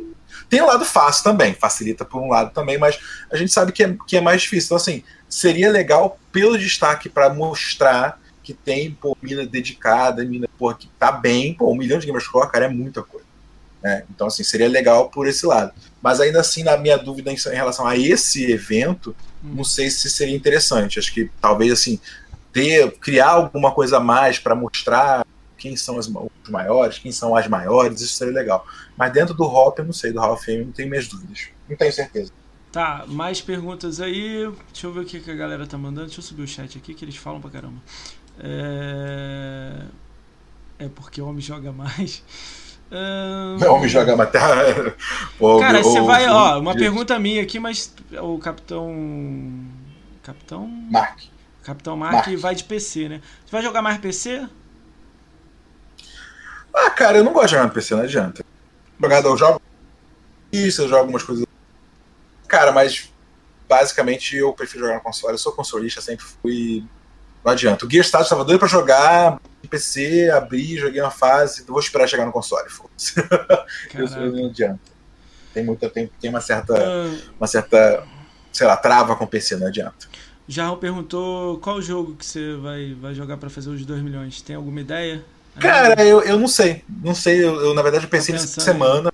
tem 0.50 0.62
um 0.62 0.66
lado 0.66 0.84
fácil 0.84 1.24
também, 1.24 1.54
facilita 1.54 2.04
por 2.04 2.22
um 2.22 2.28
lado 2.28 2.52
também, 2.52 2.78
mas 2.78 3.00
a 3.32 3.38
gente 3.38 3.54
sabe 3.54 3.72
que 3.72 3.82
é, 3.82 3.96
que 4.06 4.18
é 4.18 4.22
mais 4.22 4.42
difícil. 4.42 4.66
Então, 4.66 4.78
assim, 4.78 5.04
seria 5.30 5.70
legal 5.70 6.20
pelo 6.32 6.58
destaque 6.58 7.08
para 7.08 7.34
mostrar 7.34 8.20
que 8.44 8.54
tem, 8.54 8.92
pô, 8.92 9.16
mina 9.22 9.46
dedicada, 9.46 10.26
mina, 10.26 10.48
pô, 10.58 10.74
que 10.74 10.88
tá 10.98 11.12
bem, 11.12 11.54
pô, 11.54 11.72
um 11.72 11.76
milhão 11.76 12.00
de 12.00 12.08
gamers 12.08 12.26
score, 12.26 12.50
cara, 12.50 12.66
é 12.66 12.70
muita 12.70 13.04
coisa. 13.04 13.28
Né? 13.82 14.04
Então, 14.10 14.28
assim, 14.28 14.44
seria 14.44 14.68
legal 14.68 15.10
por 15.10 15.28
esse 15.28 15.46
lado. 15.46 15.72
Mas 16.02 16.20
ainda 16.20 16.40
assim, 16.40 16.64
na 16.64 16.76
minha 16.76 16.98
dúvida 16.98 17.32
em, 17.32 17.36
em 17.36 17.56
relação 17.56 17.86
a 17.86 17.96
esse 17.96 18.52
evento, 18.52 19.16
hum. 19.44 19.54
não 19.56 19.64
sei 19.64 19.90
se 19.90 20.10
seria 20.10 20.36
interessante. 20.36 20.98
Acho 20.98 21.14
que 21.14 21.30
talvez, 21.40 21.72
assim, 21.72 22.00
ter, 22.52 22.92
criar 22.98 23.30
alguma 23.30 23.72
coisa 23.72 23.98
a 23.98 24.00
mais 24.00 24.40
para 24.40 24.56
mostrar 24.56 25.26
quem 25.58 25.76
são 25.76 25.98
os 25.98 26.10
maiores, 26.50 27.00
quem 27.00 27.12
são 27.12 27.36
as 27.36 27.48
maiores, 27.48 28.02
isso 28.02 28.14
seria 28.14 28.34
legal. 28.34 28.66
Mas 28.98 29.12
dentro 29.12 29.34
do 29.34 29.44
Hop, 29.44 29.78
eu 29.78 29.86
não 29.86 29.94
sei, 29.94 30.12
do 30.12 30.20
Hall 30.20 30.34
of 30.34 30.44
Fame, 30.44 30.66
não 30.66 30.72
tenho 30.72 30.90
minhas 30.90 31.08
dúvidas. 31.08 31.50
Não 31.70 31.76
tenho 31.76 31.92
certeza. 31.94 32.32
Tá, 32.72 33.04
mais 33.08 33.42
perguntas 33.42 34.00
aí. 34.00 34.52
Deixa 34.72 34.86
eu 34.86 34.94
ver 34.94 35.00
o 35.00 35.06
que, 35.06 35.20
que 35.20 35.32
a 35.32 35.36
galera 35.36 35.66
tá 35.66 35.78
mandando. 35.78 36.08
Deixa 36.08 36.20
eu 36.20 36.24
subir 36.24 36.44
o 36.44 36.48
chat 36.48 36.78
aqui 36.78 36.94
que 36.94 37.04
eles 37.04 37.16
falam 37.16 37.42
pra 37.42 37.50
caramba. 37.50 37.82
É, 38.40 39.86
é 40.78 40.88
porque 40.90 41.20
o 41.22 41.28
homem 41.28 41.42
joga 41.42 41.72
mais. 41.72 42.24
Não, 43.60 43.76
homem 43.76 43.90
joga 43.90 44.16
mais. 44.16 44.30
Cara, 45.60 45.84
você 45.84 46.02
vai, 46.02 46.28
ó, 46.28 46.60
uma 46.60 46.76
pergunta 46.76 47.18
minha 47.20 47.42
aqui, 47.42 47.60
mas 47.60 47.94
o 48.22 48.38
capitão. 48.38 48.94
Capitão. 50.22 50.68
Mark. 50.68 51.20
Capitão 51.64 51.98
Mark, 51.98 52.28
Mark. 52.28 52.40
vai 52.40 52.56
de 52.56 52.64
PC, 52.64 53.10
né? 53.10 53.22
Você 53.46 53.52
vai 53.52 53.62
jogar 53.62 53.82
mais 53.82 53.98
PC? 54.00 54.48
Ah, 56.74 56.90
cara, 56.92 57.18
eu 57.18 57.24
não 57.24 57.34
gosto 57.34 57.48
de 57.48 57.52
jogar 57.52 57.66
no 57.66 57.74
PC, 57.74 57.96
não 57.96 58.04
adianta. 58.04 58.46
Jogador, 59.00 59.30
eu 59.30 59.38
jogo 59.38 59.62
isso, 60.52 60.82
eu 60.82 60.88
jogo 60.88 61.02
algumas 61.02 61.24
coisas 61.24 61.49
Cara, 62.50 62.74
mas 62.74 63.10
basicamente 63.70 64.36
eu 64.36 64.52
prefiro 64.52 64.84
jogar 64.84 64.96
no 64.96 65.02
console. 65.02 65.34
Eu 65.34 65.38
sou 65.38 65.54
consolista, 65.54 66.02
sempre 66.02 66.26
fui. 66.26 66.84
Não 67.46 67.54
adianta. 67.54 67.86
O 67.86 67.90
Gear 67.90 68.04
Status 68.04 68.26
estava 68.26 68.44
doido 68.44 68.60
pra 68.60 68.68
jogar 68.68 69.40
PC, 69.70 70.30
abri, 70.32 70.78
joguei 70.78 71.02
uma 71.02 71.12
fase, 71.12 71.64
vou 71.66 71.80
esperar 71.80 72.08
chegar 72.08 72.26
no 72.26 72.32
console. 72.32 72.68
não 74.34 74.48
adianta. 74.48 74.80
Tem, 75.54 75.64
muita, 75.64 75.90
tem, 75.90 76.10
tem 76.20 76.30
uma 76.30 76.42
certa. 76.42 76.74
Uh... 76.74 77.20
Uma 77.40 77.48
certa. 77.48 78.04
Sei 78.52 78.66
lá, 78.66 78.76
trava 78.76 79.16
com 79.16 79.24
o 79.24 79.28
PC, 79.28 79.56
não 79.58 79.68
adianta. 79.68 80.08
Jarro 80.48 80.78
perguntou 80.78 81.60
qual 81.60 81.80
jogo 81.80 82.16
que 82.16 82.26
você 82.26 82.56
vai, 82.56 82.96
vai 83.00 83.14
jogar 83.14 83.38
para 83.38 83.50
fazer 83.50 83.70
os 83.70 83.86
2 83.86 84.02
milhões. 84.02 84.42
Tem 84.42 84.56
alguma 84.56 84.82
ideia? 84.82 85.24
Cara, 85.60 86.04
eu, 86.04 86.22
eu 86.22 86.40
não 86.40 86.48
sei. 86.48 86.84
Não 86.90 87.14
sei. 87.14 87.44
Eu, 87.44 87.62
eu 87.62 87.74
na 87.76 87.84
verdade 87.84 88.06
eu 88.06 88.10
pensei 88.10 88.34
nessa 88.34 88.60
semana. 88.60 89.14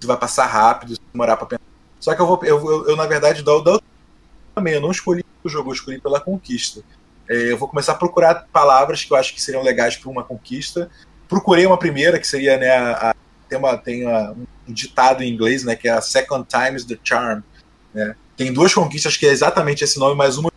Se 0.00 0.06
vai 0.06 0.16
passar 0.16 0.46
rápido, 0.46 0.94
se 0.94 1.00
demorar 1.12 1.36
pra 1.36 1.46
pensar 1.46 1.62
só 2.02 2.16
que 2.16 2.20
eu 2.20 2.26
vou, 2.26 2.40
eu, 2.42 2.58
eu, 2.58 2.88
eu 2.88 2.96
na 2.96 3.06
verdade, 3.06 3.42
dou, 3.42 3.62
dou 3.62 3.80
também. 4.52 4.74
Eu 4.74 4.80
não 4.80 4.90
escolhi 4.90 5.24
o 5.44 5.48
jogo, 5.48 5.70
eu 5.70 5.74
escolhi 5.74 6.00
pela 6.00 6.20
conquista. 6.20 6.82
É, 7.30 7.52
eu 7.52 7.56
vou 7.56 7.68
começar 7.68 7.92
a 7.92 7.94
procurar 7.94 8.48
palavras 8.52 9.04
que 9.04 9.12
eu 9.12 9.16
acho 9.16 9.32
que 9.32 9.40
seriam 9.40 9.62
legais 9.62 9.96
para 9.96 10.10
uma 10.10 10.24
conquista. 10.24 10.90
Procurei 11.28 11.64
uma 11.64 11.78
primeira, 11.78 12.18
que 12.18 12.26
seria, 12.26 12.58
né, 12.58 12.70
a, 12.70 13.10
a, 13.10 13.14
tem, 13.48 13.56
uma, 13.56 13.78
tem 13.78 14.04
uma, 14.04 14.32
um 14.68 14.72
ditado 14.72 15.22
em 15.22 15.32
inglês, 15.32 15.62
né, 15.62 15.76
que 15.76 15.86
é 15.86 15.92
a 15.92 16.00
Second 16.00 16.44
Times 16.48 16.84
the 16.84 16.98
Charm. 17.04 17.40
Né? 17.94 18.16
Tem 18.36 18.52
duas 18.52 18.74
conquistas 18.74 19.16
que 19.16 19.24
é 19.24 19.30
exatamente 19.30 19.84
esse 19.84 19.96
nome, 19.96 20.16
mas 20.16 20.36
uma 20.36 20.50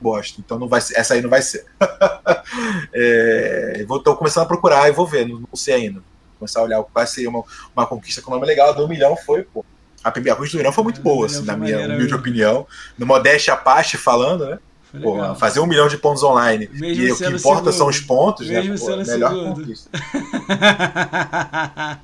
bosta. 0.00 0.40
Então 0.40 0.60
não 0.60 0.68
vai 0.68 0.80
ser, 0.80 0.96
essa 0.96 1.14
aí 1.14 1.22
não 1.22 1.28
vai 1.28 1.42
ser. 1.42 1.66
é, 2.94 3.84
vou, 3.88 4.00
tô 4.00 4.14
começando 4.14 4.44
a 4.44 4.48
procurar 4.48 4.88
e 4.88 4.92
vou 4.92 5.08
ver, 5.08 5.26
não, 5.26 5.40
não 5.40 5.56
sei 5.56 5.74
ainda. 5.74 5.98
Vou 5.98 6.38
começar 6.38 6.60
a 6.60 6.62
olhar 6.62 6.84
qual 6.84 7.06
seria 7.08 7.30
uma, 7.30 7.42
uma 7.74 7.84
conquista 7.84 8.22
com 8.22 8.30
nome 8.30 8.46
legal. 8.46 8.72
Do 8.72 8.84
um 8.84 8.88
milhão 8.88 9.16
foi, 9.16 9.42
pô, 9.42 9.64
a 10.06 10.10
primeira 10.12 10.36
coisa 10.36 10.52
do 10.52 10.60
Irã 10.60 10.70
foi 10.70 10.84
muito 10.84 11.00
boa, 11.00 11.26
assim, 11.26 11.44
na 11.44 11.56
minha 11.56 11.80
humilde 11.80 12.14
opinião. 12.14 12.64
No 12.96 13.04
Modéstia 13.04 13.54
Apache 13.54 13.96
falando, 13.96 14.46
né? 14.46 14.60
Pô, 15.02 15.34
fazer 15.34 15.58
um 15.58 15.66
milhão 15.66 15.88
de 15.88 15.98
pontos 15.98 16.22
online 16.22 16.70
Mesmo 16.72 17.02
e 17.02 17.10
o 17.10 17.16
que 17.16 17.26
importa 17.26 17.40
segundo. 17.40 17.72
são 17.72 17.88
os 17.88 17.98
pontos, 17.98 18.48
né? 18.48 18.62
Mesmo 18.62 18.88
né? 18.88 19.04
Pô, 19.04 19.10
melhor 19.10 19.34
conquista. 19.34 19.90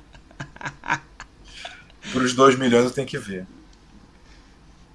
Por 2.11 2.21
os 2.21 2.33
dois 2.33 2.59
milhões 2.59 2.83
eu 2.83 2.91
tenho 2.91 3.07
que 3.07 3.17
ver. 3.17 3.47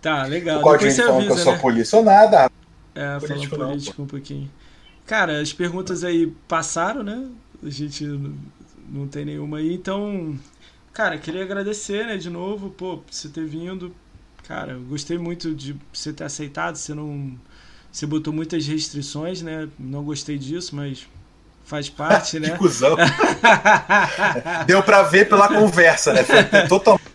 Tá, 0.02 0.24
legal. 0.24 0.60
O 0.60 0.62
Claudinho 0.62 0.94
falando 0.94 1.14
avisa, 1.14 1.26
que 1.26 1.32
eu 1.32 1.44
sou 1.44 1.52
né? 1.54 1.58
polícia 1.58 1.98
ou 1.98 2.04
nada. 2.04 2.50
É, 2.94 3.18
político, 3.18 3.56
falando 3.56 3.70
político 3.70 4.02
um 4.02 4.06
pouquinho. 4.06 4.50
Cara, 5.06 5.40
as 5.40 5.54
perguntas 5.54 6.04
aí 6.04 6.26
passaram, 6.46 7.02
né? 7.02 7.26
A 7.64 7.70
gente 7.70 8.04
não 8.86 9.08
tem 9.08 9.24
nenhuma 9.24 9.56
aí, 9.58 9.72
então 9.72 10.38
Cara, 10.98 11.16
queria 11.16 11.44
agradecer, 11.44 12.04
né, 12.06 12.16
de 12.16 12.28
novo, 12.28 12.70
pô, 12.70 12.96
por 12.96 13.04
você 13.08 13.28
ter 13.28 13.44
vindo. 13.44 13.94
Cara, 14.48 14.72
eu 14.72 14.80
gostei 14.80 15.16
muito 15.16 15.54
de 15.54 15.76
você 15.92 16.12
ter 16.12 16.24
aceitado, 16.24 16.74
você 16.74 16.92
não 16.92 17.38
você 17.92 18.04
botou 18.04 18.32
muitas 18.32 18.66
restrições, 18.66 19.40
né? 19.40 19.68
Não 19.78 20.02
gostei 20.02 20.36
disso, 20.36 20.74
mas 20.74 21.06
faz 21.64 21.88
parte, 21.88 22.40
né? 22.40 22.50
que 22.50 22.58
cuzão. 22.58 22.96
Deu 24.66 24.82
pra 24.82 25.04
ver 25.04 25.28
pela 25.28 25.46
conversa, 25.46 26.12
né? 26.12 26.24
Foi 26.24 26.42
totalmente. 26.66 27.06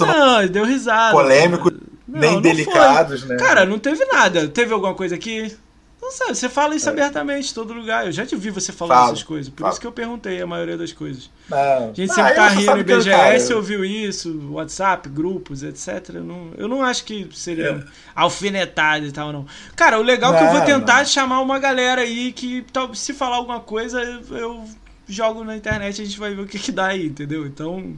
Não, 0.00 0.46
deu 0.46 0.66
risada. 0.66 1.12
Polêmico, 1.16 1.70
não, 2.06 2.20
nem 2.20 2.32
não 2.34 2.42
delicados, 2.42 3.22
foi. 3.22 3.30
né? 3.30 3.36
Cara, 3.36 3.64
não 3.64 3.78
teve 3.78 4.04
nada. 4.04 4.48
Teve 4.48 4.74
alguma 4.74 4.92
coisa 4.92 5.14
aqui? 5.14 5.56
Não 6.04 6.10
sabe, 6.10 6.34
você 6.34 6.50
fala 6.50 6.76
isso 6.76 6.86
é. 6.86 6.92
abertamente 6.92 7.50
em 7.50 7.54
todo 7.54 7.72
lugar. 7.72 8.04
Eu 8.04 8.12
já 8.12 8.26
te 8.26 8.36
vi 8.36 8.50
você 8.50 8.70
falando 8.72 8.98
falo, 8.98 9.12
essas 9.12 9.22
coisas. 9.22 9.48
Por 9.48 9.62
falo. 9.62 9.72
isso 9.72 9.80
que 9.80 9.86
eu 9.86 9.92
perguntei 9.92 10.42
a 10.42 10.46
maioria 10.46 10.76
das 10.76 10.92
coisas. 10.92 11.30
Não. 11.48 11.56
A 11.56 11.92
gente 11.94 12.12
sempre 12.12 12.32
ah, 12.32 12.34
tá 12.34 12.48
rindo 12.48 12.78
em 12.78 12.82
BGS, 12.82 13.50
eu... 13.50 13.56
ouviu 13.56 13.82
isso, 13.82 14.50
WhatsApp, 14.50 15.08
grupos, 15.08 15.62
etc. 15.62 16.10
Eu 16.16 16.24
não, 16.24 16.50
eu 16.58 16.68
não 16.68 16.82
acho 16.82 17.06
que 17.06 17.26
seria 17.32 17.70
é. 17.70 17.84
alfinetado 18.14 19.06
e 19.06 19.12
tal, 19.12 19.32
não. 19.32 19.46
Cara, 19.74 19.98
o 19.98 20.02
legal 20.02 20.32
não, 20.32 20.38
é 20.38 20.42
que 20.42 20.46
eu 20.48 20.58
vou 20.58 20.66
tentar 20.66 20.98
não. 20.98 21.06
chamar 21.06 21.40
uma 21.40 21.58
galera 21.58 22.02
aí 22.02 22.32
que 22.32 22.66
se 22.92 23.14
falar 23.14 23.36
alguma 23.36 23.60
coisa, 23.60 23.98
eu 24.02 24.62
jogo 25.08 25.42
na 25.42 25.56
internet 25.56 26.02
a 26.02 26.04
gente 26.04 26.18
vai 26.18 26.34
ver 26.34 26.42
o 26.42 26.46
que, 26.46 26.58
que 26.58 26.70
dá 26.70 26.88
aí, 26.88 27.06
entendeu? 27.06 27.46
Então, 27.46 27.96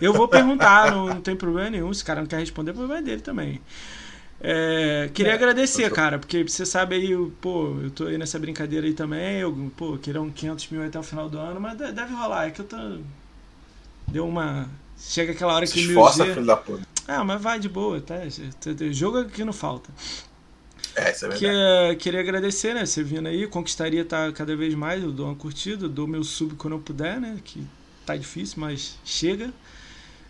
eu 0.00 0.12
vou 0.12 0.28
perguntar, 0.28 0.90
não, 0.90 1.06
não 1.06 1.20
tem 1.22 1.34
problema 1.34 1.70
nenhum. 1.70 1.92
Se 1.94 2.02
o 2.02 2.06
cara 2.06 2.20
não 2.20 2.28
quer 2.28 2.38
responder, 2.40 2.72
o 2.72 2.74
problema 2.74 3.00
é 3.00 3.02
dele 3.02 3.22
também. 3.22 3.62
É, 4.40 5.10
queria 5.14 5.32
é, 5.32 5.34
agradecer, 5.34 5.90
cara, 5.90 6.18
porque 6.18 6.42
você 6.42 6.66
sabe 6.66 6.94
aí, 6.94 7.16
pô, 7.40 7.76
eu 7.82 7.90
tô 7.90 8.04
aí 8.04 8.18
nessa 8.18 8.38
brincadeira 8.38 8.86
aí 8.86 8.92
também, 8.92 9.38
eu, 9.38 9.72
pô, 9.76 9.96
queriam 9.96 10.30
500 10.30 10.68
mil 10.68 10.84
até 10.84 10.98
o 10.98 11.02
final 11.02 11.28
do 11.28 11.38
ano, 11.38 11.60
mas 11.60 11.76
deve 11.76 12.12
rolar, 12.14 12.46
é 12.46 12.50
que 12.50 12.60
eu 12.60 12.66
tô... 12.66 12.76
Deu 14.08 14.26
uma... 14.26 14.68
Chega 14.98 15.32
aquela 15.32 15.54
hora 15.54 15.66
que 15.66 15.78
o 15.78 15.82
esforça, 15.82 16.24
filho 16.24 16.46
da 16.46 16.56
puta. 16.56 16.86
Ah, 17.08 17.22
mas 17.22 17.40
vai 17.40 17.58
de 17.58 17.68
boa, 17.68 18.00
tá? 18.00 18.16
Jogo 18.90 19.26
que 19.26 19.44
não 19.44 19.52
falta. 19.52 19.90
É, 20.94 21.12
isso 21.12 21.26
é 21.26 21.28
verdade. 21.28 21.96
Que, 21.96 22.04
queria 22.04 22.20
agradecer, 22.20 22.74
né? 22.74 22.86
Você 22.86 23.02
vindo 23.02 23.28
aí, 23.28 23.46
conquistaria 23.46 24.04
tá 24.04 24.32
cada 24.32 24.56
vez 24.56 24.74
mais, 24.74 25.02
eu 25.02 25.12
dou 25.12 25.26
uma 25.26 25.34
curtida, 25.34 25.88
dou 25.88 26.06
meu 26.06 26.24
sub 26.24 26.54
quando 26.54 26.74
eu 26.74 26.80
puder, 26.80 27.20
né? 27.20 27.38
Que 27.44 27.64
tá 28.06 28.16
difícil, 28.16 28.56
mas 28.58 28.98
chega. 29.04 29.52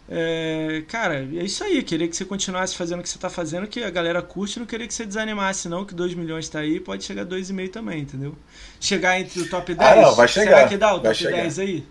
É, 0.09 0.85
cara, 0.89 1.17
é 1.17 1.45
isso 1.45 1.65
aí. 1.65 1.83
Queria 1.83 2.07
que 2.07 2.17
você 2.17 2.25
continuasse 2.25 2.77
fazendo 2.77 3.01
o 3.01 3.03
que 3.03 3.09
você 3.09 3.19
tá 3.19 3.29
fazendo, 3.29 3.67
que 3.67 3.83
a 3.83 3.91
galera 3.91 4.23
curte. 4.23 4.59
Não 4.59 4.67
queria 4.67 4.87
que 4.87 4.95
você 4.95 5.05
desanimasse, 5.05 5.69
não, 5.69 5.85
que 5.85 5.95
2 5.95 6.15
milhões 6.15 6.49
tá 6.49 6.61
aí. 6.61 6.79
Pode 6.79 7.05
chegar 7.05 7.23
a 7.23 7.27
2,5 7.27 7.71
também, 7.71 8.03
entendeu? 8.03 8.35
Chegar 8.81 9.21
entre 9.21 9.41
o 9.41 9.49
top 9.49 9.75
10. 9.75 9.91
Ah, 9.91 10.03
não, 10.03 10.15
vai 10.15 10.29
chegar. 10.29 10.57
Será 10.57 10.69
que 10.69 10.77
dá 10.77 10.95
o 10.95 11.01
top 11.01 11.15
chegar. 11.15 11.43
10 11.43 11.59
aí? 11.59 11.85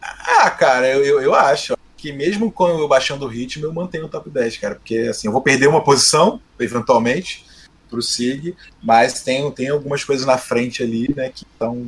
Ah, 0.00 0.50
cara, 0.50 0.88
eu, 0.88 1.04
eu, 1.04 1.22
eu 1.22 1.34
acho 1.34 1.76
que 1.96 2.12
mesmo 2.12 2.50
com 2.52 2.68
eu 2.68 2.86
baixando 2.86 3.24
o 3.24 3.28
ritmo, 3.28 3.64
eu 3.64 3.72
mantenho 3.72 4.06
o 4.06 4.08
top 4.08 4.28
10, 4.28 4.56
cara. 4.58 4.74
Porque 4.74 4.98
assim, 5.10 5.28
eu 5.28 5.32
vou 5.32 5.40
perder 5.40 5.68
uma 5.68 5.82
posição, 5.82 6.40
eventualmente, 6.58 7.46
pro 7.88 8.02
SIG, 8.02 8.56
mas 8.82 9.22
tem, 9.22 9.48
tem 9.52 9.68
algumas 9.68 10.02
coisas 10.02 10.26
na 10.26 10.36
frente 10.36 10.82
ali, 10.82 11.14
né, 11.14 11.30
que 11.30 11.44
estão 11.44 11.86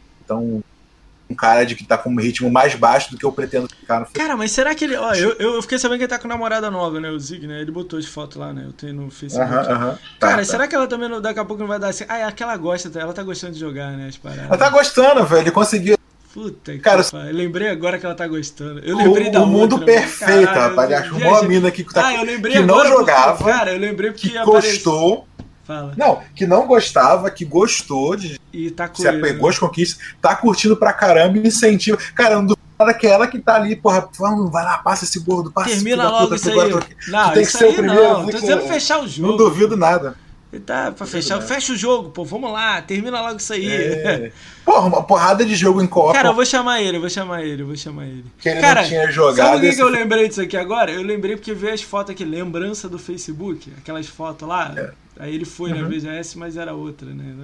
um 1.28 1.34
cara 1.34 1.64
de 1.64 1.74
que 1.74 1.84
tá 1.84 1.98
com 1.98 2.10
um 2.10 2.20
ritmo 2.20 2.50
mais 2.50 2.74
baixo 2.74 3.10
do 3.10 3.18
que 3.18 3.24
eu 3.24 3.32
pretendo 3.32 3.68
ficar 3.68 4.00
no 4.00 4.06
Cara, 4.06 4.36
mas 4.36 4.52
será 4.52 4.74
que 4.74 4.84
ele. 4.84 4.96
Ó, 4.96 5.12
eu, 5.14 5.32
eu 5.38 5.62
fiquei 5.62 5.78
sabendo 5.78 5.98
que 5.98 6.04
ele 6.04 6.10
tá 6.10 6.18
com 6.18 6.28
namorada 6.28 6.70
nova, 6.70 7.00
né? 7.00 7.10
O 7.10 7.18
Zig, 7.18 7.46
né? 7.46 7.60
Ele 7.60 7.70
botou 7.70 8.00
de 8.00 8.06
foto 8.06 8.38
lá, 8.38 8.52
né? 8.52 8.64
Eu 8.66 8.72
tenho 8.72 8.94
no 8.94 9.10
Facebook. 9.10 9.50
Uh 9.50 9.56
-huh, 9.56 9.62
uh 9.62 9.94
-huh. 9.94 9.98
Cara, 10.20 10.36
tá, 10.38 10.44
será 10.44 10.58
tá. 10.60 10.68
que 10.68 10.74
ela 10.76 10.86
também 10.86 11.20
daqui 11.20 11.40
a 11.40 11.44
pouco 11.44 11.62
não 11.62 11.68
vai 11.68 11.78
dar 11.78 11.88
assim? 11.88 12.04
Ah, 12.08 12.18
é 12.18 12.24
aquela 12.24 12.56
gosta, 12.56 12.96
ela 12.98 13.12
tá 13.12 13.22
gostando 13.22 13.54
de 13.54 13.60
jogar, 13.60 13.92
né? 13.92 14.08
As 14.08 14.16
paradas. 14.16 14.46
Ela 14.46 14.58
tá 14.58 14.70
gostando, 14.70 15.24
velho. 15.24 15.42
Ele 15.42 15.50
conseguiu. 15.50 15.96
Puta 16.32 16.78
cara, 16.78 17.02
que 17.02 17.16
eu 17.16 17.32
lembrei 17.32 17.70
agora 17.70 17.98
que 17.98 18.04
ela 18.04 18.14
tá 18.14 18.28
gostando. 18.28 18.80
Eu 18.80 18.94
lembrei 18.94 19.28
o, 19.28 19.32
da 19.32 19.42
O 19.42 19.46
mundo 19.46 19.76
outra, 19.76 19.86
perfeito, 19.86 20.52
rapaz. 20.52 20.90
Ele 20.90 20.94
achou 20.94 21.18
uma 21.18 21.42
mina 21.44 21.70
que, 21.70 21.82
tá, 21.82 22.10
ah, 22.10 22.26
que 22.26 22.60
não 22.60 22.86
jogava. 22.86 23.38
Porque, 23.38 23.50
cara, 23.50 23.72
eu 23.72 23.78
lembrei 23.78 24.10
porque 24.10 24.28
que 24.28 24.44
gostou. 24.44 25.26
Fala. 25.64 25.94
Não, 25.96 26.22
que 26.34 26.46
não 26.46 26.66
gostava, 26.66 27.30
que 27.30 27.44
gostou 27.44 28.14
de. 28.14 28.38
E 28.52 28.70
tá 28.70 28.90
Se 28.93 29.06
apegou 29.06 29.48
às 29.48 29.59
conquistas, 29.59 30.05
tá 30.20 30.35
curtindo 30.35 30.77
pra 30.77 30.93
caramba 30.93 31.39
e 31.39 31.47
incentiva. 31.47 31.98
Cara, 32.14 32.40
não 32.40 32.56
nada 32.78 32.93
que 32.93 33.06
ela 33.06 33.27
que 33.27 33.39
tá 33.39 33.56
ali, 33.56 33.74
porra, 33.74 34.09
vamos, 34.18 34.51
vai 34.51 34.64
lá, 34.64 34.78
passa 34.78 35.05
esse 35.05 35.18
gordo, 35.20 35.51
passa 35.51 35.70
Termina 35.70 36.02
esse 36.02 36.12
logo 36.12 36.24
puta, 36.24 36.36
isso 36.36 36.60
aí. 36.60 36.70
Não, 37.09 37.32
tem 37.32 37.44
que 37.44 37.52
ser 37.52 37.66
o 37.66 37.74
primeiro. 37.74 38.02
Não, 38.02 38.27
tô 38.27 38.39
dizendo 38.39 38.62
fechar 38.62 39.02
o 39.02 39.09
jogo. 39.09 39.31
Não 39.31 39.36
duvido 39.36 39.77
nada. 39.77 40.16
Tá, 40.64 40.93
pra 40.93 41.06
fechar, 41.06 41.40
fecha 41.43 41.73
o 41.73 41.77
jogo, 41.77 42.10
pô, 42.10 42.24
vamos 42.24 42.51
lá, 42.51 42.81
termina 42.81 43.20
logo 43.20 43.36
isso 43.36 43.52
aí. 43.52 43.68
É. 43.68 44.32
Porra, 44.64 44.86
uma 44.86 45.02
porrada 45.02 45.44
de 45.44 45.55
jogo 45.55 45.82
em 45.82 45.86
Copa. 45.86 46.14
Cara, 46.14 46.28
eu 46.28 46.35
vou 46.35 46.47
chamar 46.47 46.81
ele, 46.81 46.97
eu 46.97 47.01
vou 47.01 47.10
chamar 47.10 47.44
ele, 47.44 47.62
eu 47.62 47.66
vou 47.66 47.77
chamar 47.77 48.06
ele. 48.06 48.24
Que 48.39 48.48
ele 48.48 48.60
Cara, 48.60 48.82
não 48.82 48.89
tinha 48.89 49.10
jogado. 49.10 49.48
Sabe 49.48 49.66
o 49.66 49.70
que, 49.70 49.77
que 49.77 49.82
eu 49.82 49.89
lembrei 49.89 50.28
disso 50.28 50.40
aqui 50.40 50.56
agora? 50.56 50.90
Eu 50.90 51.02
lembrei 51.02 51.36
porque 51.36 51.52
veio 51.52 51.74
as 51.74 51.82
fotos 51.82 52.12
aqui, 52.12 52.24
lembrança 52.24 52.89
do 52.89 52.98
Facebook, 52.98 53.70
aquelas 53.77 54.06
fotos 54.06 54.48
lá. 54.48 54.73
É. 54.77 54.93
Aí 55.18 55.35
ele 55.35 55.44
foi 55.44 55.73
uhum. 55.73 55.82
na 55.82 55.89
VGS, 55.89 56.39
mas 56.39 56.56
era 56.56 56.74
outra, 56.74 57.09
né? 57.09 57.35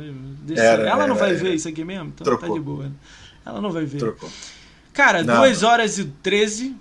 Deixa, 0.42 0.62
era, 0.62 0.88
ela 0.88 1.06
não 1.06 1.16
vai 1.16 1.34
ver 1.34 1.54
isso 1.54 1.68
aqui 1.68 1.84
mesmo? 1.84 2.12
Então 2.14 2.24
Trocou. 2.24 2.48
tá 2.48 2.54
de 2.54 2.60
boa. 2.60 2.84
Né? 2.84 2.92
Ela 3.44 3.60
não 3.60 3.72
vai 3.72 3.84
ver. 3.84 3.98
Trocou. 3.98 4.30
Cara, 4.92 5.24
2 5.24 5.62
horas 5.62 5.98
e 5.98 6.04
13. 6.04 6.76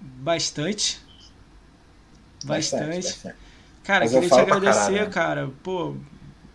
Bastante. 0.00 1.00
Bastante. 2.44 2.96
bastante. 2.96 3.45
Cara, 3.86 4.00
Mas 4.00 4.12
queria 4.12 4.28
te 4.28 4.40
agradecer, 4.40 5.08
cara. 5.10 5.50
Pô, 5.62 5.94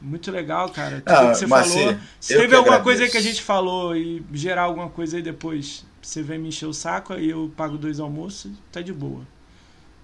muito 0.01 0.29
legal, 0.31 0.69
cara. 0.69 1.01
Tudo 1.05 1.15
ah, 1.15 1.31
que 1.31 1.37
você 1.37 1.47
falou. 1.47 1.95
Se 2.19 2.33
teve 2.35 2.55
alguma 2.55 2.75
agradeço. 2.75 2.83
coisa 2.83 3.03
aí 3.03 3.09
que 3.09 3.17
a 3.17 3.21
gente 3.21 3.41
falou 3.41 3.95
e 3.95 4.25
gerar 4.33 4.63
alguma 4.63 4.89
coisa 4.89 5.15
aí 5.15 5.23
depois, 5.23 5.85
você 6.01 6.21
vem 6.21 6.37
me 6.37 6.49
encher 6.49 6.65
o 6.65 6.73
saco, 6.73 7.13
aí 7.13 7.29
eu 7.29 7.49
pago 7.55 7.77
dois 7.77 7.99
almoços, 8.01 8.51
tá 8.71 8.81
de 8.81 8.91
boa. 8.91 9.21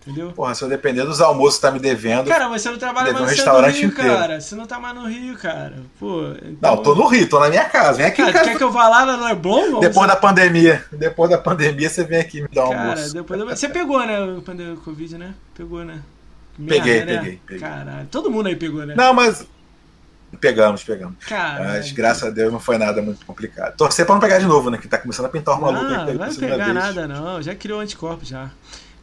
Entendeu? 0.02 0.32
Porra, 0.32 0.56
se 0.56 0.64
eu 0.64 0.70
depender 0.70 1.04
dos 1.04 1.20
almoços 1.20 1.56
que 1.56 1.64
tá 1.64 1.70
me 1.70 1.80
devendo. 1.80 2.30
Cara, 2.30 2.48
mas 2.48 2.62
você 2.62 2.70
não 2.70 2.78
trabalha 2.78 3.12
mais 3.12 3.26
um 3.26 3.28
restaurante 3.28 3.74
no 3.74 3.80
Rio, 3.82 3.90
inteiro. 3.90 4.18
cara. 4.18 4.40
Você 4.40 4.56
não 4.56 4.66
tá 4.66 4.80
mais 4.80 4.95
no 4.95 5.06
Rio, 5.06 5.38
cara. 5.38 5.84
Pô, 5.99 6.32
então... 6.45 6.76
Não, 6.76 6.82
tô 6.82 6.95
no 6.95 7.08
Rio, 7.08 7.28
tô 7.28 7.41
na 7.41 7.49
minha 7.49 7.66
casa. 7.66 7.98
Vem 7.98 8.06
aqui 8.06 8.18
cara, 8.18 8.30
em 8.30 8.34
casa. 8.34 8.45
Quer 8.52 8.58
que 8.58 8.64
eu 8.64 8.72
vá 8.72 8.88
lá 8.88 9.06
na 9.06 9.28
Leblon? 9.28 9.82
Depois 9.82 10.08
da 10.08 10.16
pandemia. 10.16 10.86
Depois 10.94 11.30
da 11.30 11.38
pandemia, 11.38 11.90
você 11.90 12.06
vem 12.06 12.20
aqui 12.20 12.41
me 12.41 12.48
dar 12.48 12.68
um 12.68 12.70
cara, 12.70 12.91
almoço. 12.91 13.14
Depois 13.14 13.38
da... 13.38 13.54
Você 13.54 13.68
pegou, 13.68 13.99
né? 14.06 14.18
O 14.22 14.78
Covid, 14.78 15.18
né? 15.18 15.34
Pegou, 15.54 15.84
né? 15.84 16.02
Merda, 16.58 16.84
peguei, 16.84 17.06
né? 17.06 17.18
peguei, 17.18 17.42
peguei. 17.46 17.60
Caralho, 17.62 18.08
todo 18.08 18.32
mundo 18.32 18.48
aí 18.48 18.56
pegou, 18.56 18.86
né? 18.86 18.96
Não, 18.96 19.14
mas. 19.14 19.46
Pegamos, 20.42 20.84
pegamos. 20.84 21.24
Caralho. 21.26 21.66
Mas 21.66 21.92
graças 21.92 22.24
a 22.24 22.30
Deus 22.30 22.52
não 22.52 22.60
foi 22.60 22.78
nada 22.78 23.02
muito 23.02 23.26
complicado. 23.26 23.76
Torcer 23.78 24.06
pra 24.06 24.16
não 24.16 24.20
pegar 24.20 24.40
de 24.40 24.46
novo, 24.46 24.70
né? 24.70 24.78
Que 24.78 24.88
tá 24.88 24.98
começando 24.98 25.28
a 25.28 25.30
pintar 25.30 25.58
uma 25.58 25.72
maluco. 25.72 25.92
Não, 25.94 26.06
não 26.06 26.18
vai 26.18 26.34
pegar 26.34 26.58
vez. 26.58 26.74
nada, 26.74 27.08
não. 27.08 27.42
Já 27.42 27.56
criou 27.56 27.80
anticorpo 27.80 28.26
já. 28.26 28.52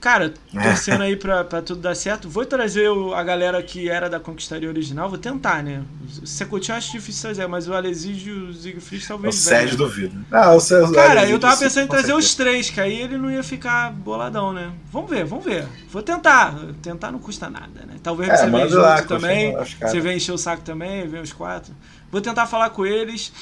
Cara, 0.04 0.34
torcendo 0.52 1.00
aí 1.02 1.16
pra, 1.16 1.44
pra 1.44 1.62
tudo 1.62 1.80
dar 1.80 1.94
certo. 1.94 2.28
Vou 2.28 2.44
trazer 2.44 2.90
o, 2.90 3.14
a 3.14 3.22
galera 3.22 3.62
que 3.62 3.88
era 3.88 4.06
da 4.06 4.20
Conquistaria 4.20 4.68
original, 4.68 5.08
vou 5.08 5.16
tentar, 5.16 5.62
né? 5.62 5.82
Secoutinho 6.26 6.74
eu 6.74 6.76
acho 6.76 6.92
difícil 6.92 7.22
trazer, 7.22 7.46
mas 7.46 7.66
o 7.68 7.72
Alesídio 7.72 8.34
e 8.36 8.50
o 8.50 8.52
Siegfried 8.52 9.08
talvez. 9.08 9.34
O 9.34 9.38
Sérgio 9.38 9.78
duvido. 9.78 10.22
Ah, 10.30 10.52
o 10.52 10.60
Sérgio, 10.60 10.92
Cara, 10.92 11.26
eu 11.26 11.40
tava 11.40 11.56
pensando 11.56 11.86
em 11.86 11.88
trazer 11.88 12.12
os 12.12 12.34
três, 12.34 12.68
que 12.68 12.82
aí 12.82 13.00
ele 13.00 13.16
não 13.16 13.30
ia 13.30 13.42
ficar 13.42 13.92
boladão, 13.92 14.52
né? 14.52 14.72
Vamos 14.92 15.08
ver, 15.08 15.24
vamos 15.24 15.42
ver. 15.42 15.66
Vou 15.88 16.02
tentar. 16.02 16.54
Tentar 16.82 17.10
não 17.10 17.18
custa 17.18 17.48
nada, 17.48 17.86
né? 17.86 17.94
Talvez 18.02 18.28
é, 18.28 18.36
você 18.36 18.50
venha 18.50 18.68
junto 18.68 18.82
lá, 18.82 19.02
também. 19.02 19.56
Você 19.56 20.00
venha 20.02 20.16
encher 20.16 20.32
o 20.32 20.38
saco 20.38 20.62
também, 20.62 21.08
vem 21.08 21.22
os 21.22 21.32
quatro. 21.32 21.74
Vou 22.12 22.20
tentar 22.20 22.44
falar 22.44 22.68
com 22.68 22.84
eles. 22.84 23.32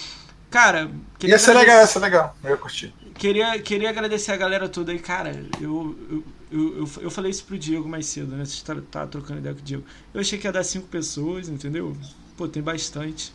Cara, 0.48 0.88
ia 1.24 1.40
ser 1.40 1.54
legal, 1.54 1.78
ia 1.78 1.86
ser 1.88 1.98
legal. 1.98 2.36
Eu 2.44 2.50
ia 2.50 2.56
curtir. 2.56 2.94
Queria, 3.14 3.58
queria 3.58 3.90
agradecer 3.90 4.30
a 4.30 4.36
galera 4.36 4.68
toda 4.68 4.92
aí, 4.92 5.00
cara. 5.00 5.44
eu, 5.60 5.96
eu 6.08 6.24
eu, 6.52 6.78
eu, 6.78 6.88
eu, 7.02 7.10
falei 7.10 7.30
isso 7.30 7.44
pro 7.44 7.58
Diego 7.58 7.88
mais 7.88 8.06
cedo, 8.06 8.36
né? 8.36 8.44
Você 8.44 8.62
tá, 8.64 8.76
tá, 8.90 9.06
trocando 9.06 9.40
ideia 9.40 9.54
com 9.54 9.60
o 9.60 9.64
Diego. 9.64 9.84
Eu 10.12 10.20
achei 10.20 10.38
que 10.38 10.46
ia 10.46 10.52
dar 10.52 10.62
cinco 10.62 10.86
pessoas, 10.86 11.48
entendeu? 11.48 11.96
Pô, 12.36 12.46
tem 12.46 12.62
bastante. 12.62 13.32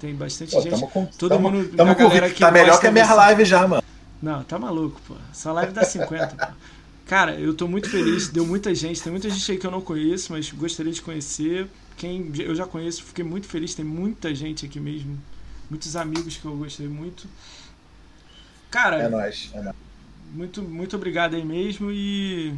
Tem 0.00 0.14
bastante 0.14 0.52
pô, 0.52 0.60
gente. 0.60 0.80
Com, 0.88 1.06
Todo 1.06 1.30
tamo, 1.30 1.50
mundo. 1.50 1.76
Tamo 1.76 1.94
com, 1.94 2.10
que 2.10 2.40
tá 2.40 2.50
melhor 2.50 2.80
que 2.80 2.86
a 2.86 2.92
minha 2.92 3.14
live 3.14 3.44
já, 3.44 3.66
mano. 3.68 3.82
Não, 4.20 4.42
tá 4.42 4.58
maluco, 4.58 5.00
pô. 5.06 5.14
Essa 5.30 5.52
live 5.52 5.72
dá 5.72 5.84
50, 5.84 6.26
pô. 6.34 6.52
Cara, 7.06 7.34
eu 7.38 7.54
tô 7.54 7.68
muito 7.68 7.88
feliz. 7.88 8.28
Deu 8.28 8.46
muita 8.46 8.74
gente. 8.74 9.02
Tem 9.02 9.10
muita 9.10 9.30
gente 9.30 9.52
aí 9.52 9.58
que 9.58 9.66
eu 9.66 9.70
não 9.70 9.80
conheço, 9.80 10.32
mas 10.32 10.50
gostaria 10.50 10.92
de 10.92 11.02
conhecer. 11.02 11.68
Quem 11.96 12.32
eu 12.38 12.54
já 12.54 12.66
conheço, 12.66 13.04
fiquei 13.04 13.24
muito 13.24 13.46
feliz. 13.46 13.74
Tem 13.74 13.84
muita 13.84 14.34
gente 14.34 14.66
aqui 14.66 14.80
mesmo. 14.80 15.18
Muitos 15.68 15.94
amigos 15.94 16.36
que 16.36 16.44
eu 16.44 16.56
gostei 16.56 16.88
muito. 16.88 17.28
Cara. 18.70 18.96
É 18.96 19.08
nóis, 19.08 19.50
é 19.54 19.62
nóis 19.62 19.89
muito, 20.32 20.62
muito 20.62 20.96
obrigado 20.96 21.34
aí 21.34 21.44
mesmo 21.44 21.90
e 21.90 22.54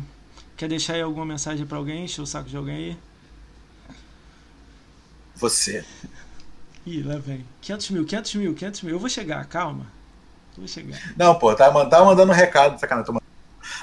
quer 0.57 0.69
deixar 0.69 0.94
aí 0.94 1.03
alguma 1.03 1.24
mensagem 1.24 1.66
para 1.66 1.78
alguém, 1.78 2.05
encher 2.05 2.20
o 2.20 2.27
saco 2.27 2.49
de 2.49 2.57
alguém 2.57 2.77
aí? 2.77 2.99
Você. 5.36 5.85
Ih, 6.86 7.03
lá 7.03 7.16
vem. 7.16 7.44
500 7.61 7.90
mil, 7.90 8.05
500 8.05 8.35
mil, 8.35 8.55
500 8.55 8.82
mil. 8.82 8.94
Eu 8.94 9.01
vou 9.01 9.09
chegar, 9.09 9.44
calma. 9.47 9.86
Eu 10.53 10.59
vou 10.59 10.69
chegar. 10.69 10.99
Não, 11.16 11.35
pô, 11.35 11.55
tá, 11.55 11.70
tá 11.86 12.05
mandando 12.05 12.31
um 12.31 12.35
recado, 12.35 12.78
sacanagem. 12.78 13.15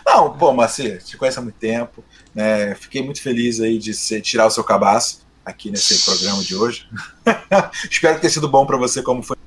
Não, 0.06 0.38
pô, 0.38 0.54
Marcia, 0.54 0.98
te 1.00 1.18
conheço 1.18 1.40
há 1.40 1.44
muito 1.44 1.58
tempo. 1.58 2.04
Né? 2.34 2.76
Fiquei 2.76 3.02
muito 3.02 3.22
feliz 3.22 3.60
aí 3.60 3.78
de 3.78 3.94
ser, 3.94 4.22
tirar 4.22 4.46
o 4.46 4.52
seu 4.52 4.64
cabaço 4.64 5.26
aqui 5.44 5.72
nesse 5.72 6.04
programa 6.06 6.44
de 6.44 6.56
hoje. 6.56 6.88
Espero 7.90 8.16
que 8.16 8.22
tenha 8.22 8.32
sido 8.32 8.48
bom 8.48 8.66
para 8.66 8.78
você 8.78 9.02
como 9.02 9.24
foi 9.24 9.38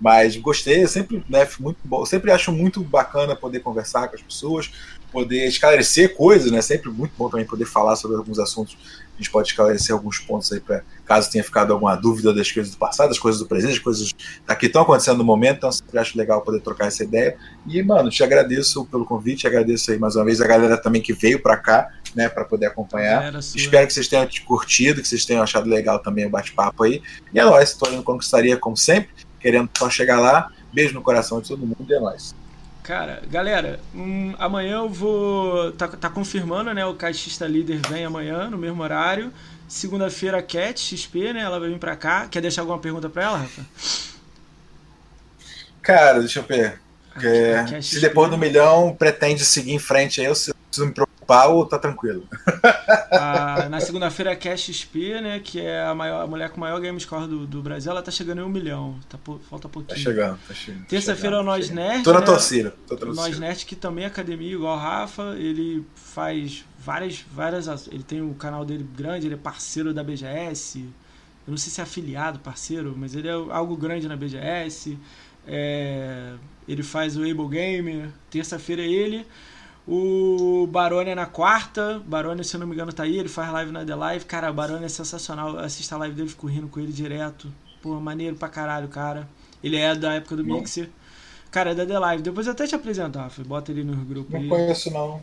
Mas 0.00 0.36
gostei, 0.36 0.84
eu 0.84 0.88
sempre, 0.88 1.24
né, 1.28 1.48
muito 1.58 1.78
bom, 1.84 2.04
sempre 2.04 2.30
acho 2.30 2.52
muito 2.52 2.80
bacana 2.82 3.34
poder 3.34 3.60
conversar 3.60 4.08
com 4.08 4.16
as 4.16 4.22
pessoas, 4.22 4.70
poder 5.12 5.46
esclarecer 5.46 6.14
coisas, 6.16 6.50
né? 6.50 6.60
Sempre 6.60 6.90
muito 6.90 7.12
bom 7.16 7.28
também 7.28 7.46
poder 7.46 7.66
falar 7.66 7.94
sobre 7.94 8.16
alguns 8.16 8.38
assuntos. 8.38 8.76
A 9.14 9.16
gente 9.16 9.30
pode 9.30 9.46
esclarecer 9.46 9.94
alguns 9.94 10.18
pontos 10.18 10.50
aí 10.52 10.58
para 10.58 10.82
caso 11.06 11.30
tenha 11.30 11.44
ficado 11.44 11.72
alguma 11.72 11.94
dúvida 11.94 12.34
das 12.34 12.50
coisas 12.50 12.72
do 12.72 12.78
passado, 12.78 13.10
das 13.10 13.18
coisas 13.18 13.40
do 13.40 13.46
presente, 13.46 13.74
das 13.74 13.78
coisas 13.78 14.12
que 14.58 14.66
estão 14.66 14.82
acontecendo 14.82 15.18
no 15.18 15.24
momento. 15.24 15.58
Então, 15.58 15.70
sempre 15.70 16.00
acho 16.00 16.18
legal 16.18 16.40
poder 16.40 16.60
trocar 16.60 16.88
essa 16.88 17.04
ideia. 17.04 17.36
E, 17.64 17.80
mano, 17.80 18.10
te 18.10 18.24
agradeço 18.24 18.84
pelo 18.86 19.04
convite, 19.04 19.46
agradeço 19.46 19.92
aí 19.92 19.98
mais 19.98 20.16
uma 20.16 20.24
vez 20.24 20.40
a 20.40 20.46
galera 20.48 20.76
também 20.76 21.00
que 21.00 21.12
veio 21.12 21.40
para 21.40 21.56
cá, 21.56 21.90
né, 22.12 22.28
para 22.28 22.44
poder 22.44 22.66
acompanhar. 22.66 23.34
Espero 23.38 23.86
que 23.86 23.92
vocês 23.92 24.08
tenham 24.08 24.26
curtido, 24.44 25.00
que 25.00 25.06
vocês 25.06 25.24
tenham 25.24 25.44
achado 25.44 25.68
legal 25.68 26.00
também 26.00 26.26
o 26.26 26.30
bate-papo 26.30 26.82
aí. 26.82 27.00
E 27.32 27.38
é 27.38 27.44
nóis, 27.44 27.70
estou 27.70 27.92
indo 27.92 28.02
conquistaria 28.02 28.56
como 28.56 28.76
sempre, 28.76 29.10
querendo 29.44 29.68
só 29.76 29.90
chegar 29.90 30.18
lá. 30.18 30.50
Beijo 30.72 30.94
no 30.94 31.02
coração 31.02 31.38
de 31.38 31.48
todo 31.48 31.66
mundo 31.66 31.84
e 31.86 31.92
é 31.92 32.00
nóis. 32.00 32.34
Cara, 32.82 33.22
galera, 33.30 33.78
hum, 33.94 34.34
amanhã 34.38 34.76
eu 34.76 34.88
vou. 34.88 35.70
Tá, 35.72 35.86
tá 35.86 36.08
confirmando, 36.08 36.72
né? 36.72 36.84
O 36.86 36.94
caixista 36.94 37.46
líder 37.46 37.80
vem 37.88 38.06
amanhã, 38.06 38.48
no 38.48 38.56
mesmo 38.56 38.82
horário. 38.82 39.30
Segunda-feira, 39.68 40.38
a 40.38 40.42
Cat 40.42 40.80
XP, 40.80 41.34
né? 41.34 41.40
Ela 41.40 41.60
vai 41.60 41.68
vir 41.68 41.78
pra 41.78 41.94
cá. 41.94 42.26
Quer 42.26 42.40
deixar 42.40 42.62
alguma 42.62 42.78
pergunta 42.78 43.08
pra 43.10 43.24
ela, 43.24 43.38
Rafa? 43.38 43.62
Cara, 45.82 46.20
deixa 46.20 46.40
eu 46.40 46.44
ver. 46.44 46.80
A, 47.14 47.76
a 47.76 47.82
se 47.82 48.00
depois 48.00 48.30
do 48.30 48.38
milhão 48.38 48.96
pretende 48.98 49.44
seguir 49.44 49.72
em 49.72 49.78
frente 49.78 50.20
aí, 50.20 50.26
eu 50.26 50.32
preciso 50.32 50.86
me 50.86 50.92
preocupar 50.92 51.13
pau, 51.24 51.66
tá 51.66 51.78
tranquilo. 51.78 52.26
Ah, 53.10 53.68
na 53.68 53.80
segunda-feira 53.80 54.32
a 54.32 54.36
Cash 54.36 54.70
XP, 54.70 55.20
né, 55.20 55.40
que 55.40 55.60
é 55.60 55.84
a, 55.84 55.94
maior, 55.94 56.22
a 56.22 56.26
mulher 56.26 56.50
com 56.50 56.56
o 56.56 56.60
maior 56.60 56.80
game 56.80 56.98
score 57.00 57.26
do, 57.26 57.46
do 57.46 57.62
Brasil, 57.62 57.90
ela 57.90 58.02
tá 58.02 58.10
chegando 58.10 58.40
em 58.40 58.44
um 58.44 58.48
milhão. 58.48 58.98
Tá, 59.08 59.18
falta 59.48 59.68
pouquinho. 59.68 59.96
Tá 59.96 60.02
chegando, 60.02 60.38
tá 60.46 60.54
chegando. 60.54 60.82
Tá 60.82 60.88
Terça-feira 60.88 61.36
é 61.36 61.40
o 61.40 61.42
Nós 61.42 61.70
Nerd. 61.70 62.02
Tô 62.02 62.12
na 62.12 62.20
né? 62.20 62.26
torcida. 62.26 62.74
Tô 62.86 62.94
o 62.94 63.14
Nós 63.14 63.38
Nerd, 63.38 63.64
que 63.66 63.76
também 63.76 64.04
é 64.04 64.06
academia, 64.06 64.52
igual 64.52 64.76
o 64.76 64.80
Rafa. 64.80 65.34
Ele 65.36 65.86
faz 65.94 66.64
várias, 66.78 67.24
várias. 67.32 67.88
Ele 67.88 68.02
tem 68.02 68.20
o 68.20 68.30
um 68.30 68.34
canal 68.34 68.64
dele 68.64 68.86
grande, 68.96 69.26
ele 69.26 69.34
é 69.34 69.38
parceiro 69.38 69.94
da 69.94 70.02
BGS. 70.02 70.80
Eu 71.46 71.50
não 71.50 71.56
sei 71.58 71.70
se 71.70 71.80
é 71.80 71.84
afiliado, 71.84 72.38
parceiro, 72.38 72.94
mas 72.96 73.14
ele 73.14 73.28
é 73.28 73.32
algo 73.32 73.76
grande 73.76 74.08
na 74.08 74.16
BGS. 74.16 74.98
É, 75.46 76.32
ele 76.66 76.82
faz 76.82 77.16
o 77.16 77.20
Able 77.20 77.48
Gamer. 77.48 78.08
Terça-feira 78.30 78.82
é 78.82 78.86
ele. 78.86 79.26
O 79.86 80.66
Barone 80.66 81.10
é 81.10 81.14
na 81.14 81.26
quarta. 81.26 82.02
Barone, 82.06 82.42
se 82.42 82.56
eu 82.56 82.60
não 82.60 82.66
me 82.66 82.74
engano, 82.74 82.92
tá 82.92 83.02
aí. 83.02 83.18
Ele 83.18 83.28
faz 83.28 83.52
live 83.52 83.70
na 83.70 83.84
The 83.84 83.94
Live. 83.94 84.24
Cara, 84.24 84.50
o 84.50 84.54
Barone 84.54 84.84
é 84.84 84.88
sensacional. 84.88 85.58
Assista 85.58 85.94
a 85.94 85.98
live 85.98 86.16
dele, 86.16 86.28
fico 86.28 86.46
rindo 86.46 86.68
com 86.68 86.80
ele 86.80 86.92
direto. 86.92 87.52
Pô, 87.82 88.00
maneiro 88.00 88.36
pra 88.36 88.48
caralho, 88.48 88.88
cara. 88.88 89.28
Ele 89.62 89.76
é 89.76 89.94
da 89.94 90.14
época 90.14 90.36
do 90.36 90.44
Bom. 90.44 90.58
Mixer. 90.58 90.88
Cara, 91.50 91.70
é 91.70 91.74
da 91.74 91.86
The 91.86 91.98
Live. 91.98 92.22
Depois 92.22 92.46
eu 92.46 92.52
até 92.52 92.66
te 92.66 92.74
apresento, 92.74 93.18
Rafa. 93.18 93.44
Bota 93.44 93.70
ele 93.70 93.84
no 93.84 93.94
grupo 94.04 94.32
não 94.32 94.40
aí. 94.40 94.48
Conheço, 94.48 94.90
não 94.90 95.20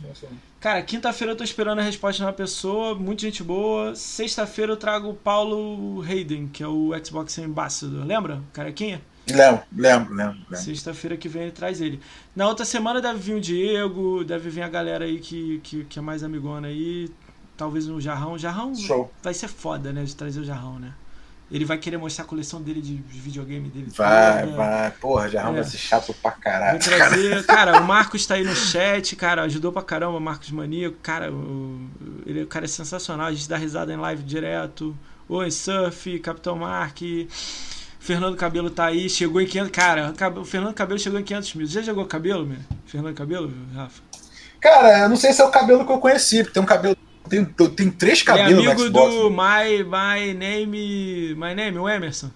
Cara, 0.60 0.82
quinta-feira 0.82 1.34
eu 1.34 1.36
tô 1.36 1.44
esperando 1.44 1.80
a 1.80 1.82
resposta 1.82 2.18
de 2.18 2.24
uma 2.24 2.32
pessoa. 2.32 2.96
Muita 2.96 3.24
gente 3.24 3.44
boa. 3.44 3.96
Sexta-feira 3.96 4.72
eu 4.72 4.78
trago 4.78 5.10
o 5.10 5.14
Paulo 5.14 6.02
Hayden, 6.02 6.48
que 6.48 6.64
é 6.64 6.68
o 6.68 6.92
Xbox 7.04 7.38
Ambassador. 7.40 8.06
Lembra? 8.06 8.42
Carequinha? 8.54 9.02
Lembro, 9.30 9.64
lembro, 9.76 10.14
lembro. 10.14 10.38
lembro. 10.50 10.58
Sexta-feira 10.58 11.16
que 11.16 11.30
vem 11.30 11.44
ele 11.44 11.52
traz 11.52 11.80
ele. 11.80 12.00
Na 12.36 12.48
outra 12.48 12.66
semana 12.66 13.02
deve 13.02 13.20
vir 13.20 13.36
o 13.36 13.42
Diego, 13.42 14.24
deve 14.24 14.50
vir 14.50 14.62
a 14.62 14.70
galera 14.70 15.06
aí 15.06 15.20
que, 15.20 15.60
que, 15.64 15.84
que 15.86 16.00
é 16.00 16.02
mais 16.02 16.24
amigona 16.24 16.68
aí. 16.68 17.10
Talvez 17.56 17.88
o 17.88 18.02
Jarrão. 18.02 18.38
Jarrão 18.38 18.74
Show. 18.76 19.12
vai 19.22 19.34
ser 19.34 19.48
foda, 19.48 19.94
né? 19.94 20.04
De 20.04 20.16
trazer 20.16 20.40
o 20.40 20.44
Jarrão, 20.44 20.80
né? 20.80 20.94
Ele 21.52 21.66
vai 21.66 21.78
querer 21.78 21.98
mostrar 21.98 22.24
a 22.24 22.28
coleção 22.28 22.62
dele 22.62 22.82
de 22.82 22.96
videogame 22.96 23.70
dele. 23.70 23.92
Vai, 23.94 24.46
toda. 24.46 24.56
vai. 24.56 24.92
Porra, 24.92 25.30
Jarrão 25.30 25.52
é. 25.52 25.56
vai 25.56 25.64
ser 25.66 25.78
chato 25.78 26.14
pra 26.14 26.32
caralho. 26.32 26.80
Vai 26.80 26.80
trazer. 26.80 27.46
Cara, 27.46 27.78
o 27.82 27.84
Marcos 27.84 28.26
tá 28.26 28.36
aí 28.36 28.44
no 28.44 28.56
chat, 28.56 29.16
cara. 29.18 29.44
Ajudou 29.44 29.72
pra 29.72 29.82
caramba, 29.82 30.18
o 30.18 30.22
Marcos 30.22 30.50
Maníaco. 30.50 30.96
Cara, 31.04 31.32
o, 31.32 31.90
ele, 32.26 32.44
o 32.44 32.48
cara 32.48 32.66
é 32.66 32.70
sensacional. 32.70 33.28
A 33.28 33.34
gente 33.34 33.50
dá 33.50 33.58
risada 33.58 33.94
em 33.94 33.98
live 33.98 34.24
direto. 34.24 34.98
Oi, 35.28 35.52
Surf, 35.52 36.20
Capitão 36.20 36.56
Mark. 36.56 37.02
Fernando 38.02 38.36
Cabelo 38.36 38.72
tá 38.72 38.86
aí, 38.86 39.08
chegou 39.08 39.40
em 39.40 39.46
500. 39.46 39.72
Cara, 39.72 40.14
o 40.36 40.44
Fernando 40.44 40.74
Cabelo 40.74 41.00
chegou 41.00 41.20
em 41.20 41.24
500 41.24 41.54
mil. 41.54 41.68
Já 41.68 41.84
jogou 41.84 42.04
cabelo, 42.08 42.48
meu? 42.48 42.58
Fernando 42.88 43.16
Cabelo, 43.16 43.54
Rafa? 43.76 44.02
Cara, 44.60 45.02
eu 45.02 45.10
não 45.10 45.16
sei 45.16 45.32
se 45.32 45.40
é 45.40 45.46
o 45.46 45.52
cabelo 45.52 45.86
que 45.86 45.92
eu 45.92 46.00
conheci, 46.00 46.38
porque 46.38 46.54
tem 46.54 46.64
um 46.64 46.66
cabelo. 46.66 46.98
Tem, 47.30 47.46
tem 47.46 47.92
três 47.92 48.24
cabelos 48.24 48.54
Ele 48.54 48.68
é 48.68 48.72
amigo 48.72 48.90
do 48.90 49.30
My, 49.30 49.84
My 49.84 50.34
Name. 50.34 51.36
My 51.36 51.54
Name, 51.54 51.78
o 51.78 51.88
Emerson. 51.88 52.32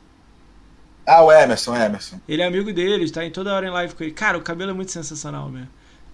Ah, 1.03 1.23
o 1.23 1.31
Emerson, 1.31 1.71
o 1.71 1.75
Emerson. 1.75 2.19
Ele 2.29 2.43
é 2.43 2.45
amigo 2.45 2.71
dele, 2.71 3.09
tá 3.09 3.25
em 3.25 3.31
toda 3.31 3.51
hora 3.51 3.65
em 3.65 3.71
live 3.71 3.95
com 3.95 4.03
ele. 4.03 4.13
Cara, 4.13 4.37
o 4.37 4.41
cabelo 4.41 4.69
é 4.69 4.73
muito 4.73 4.91
sensacional, 4.91 5.49
meu. 5.49 5.65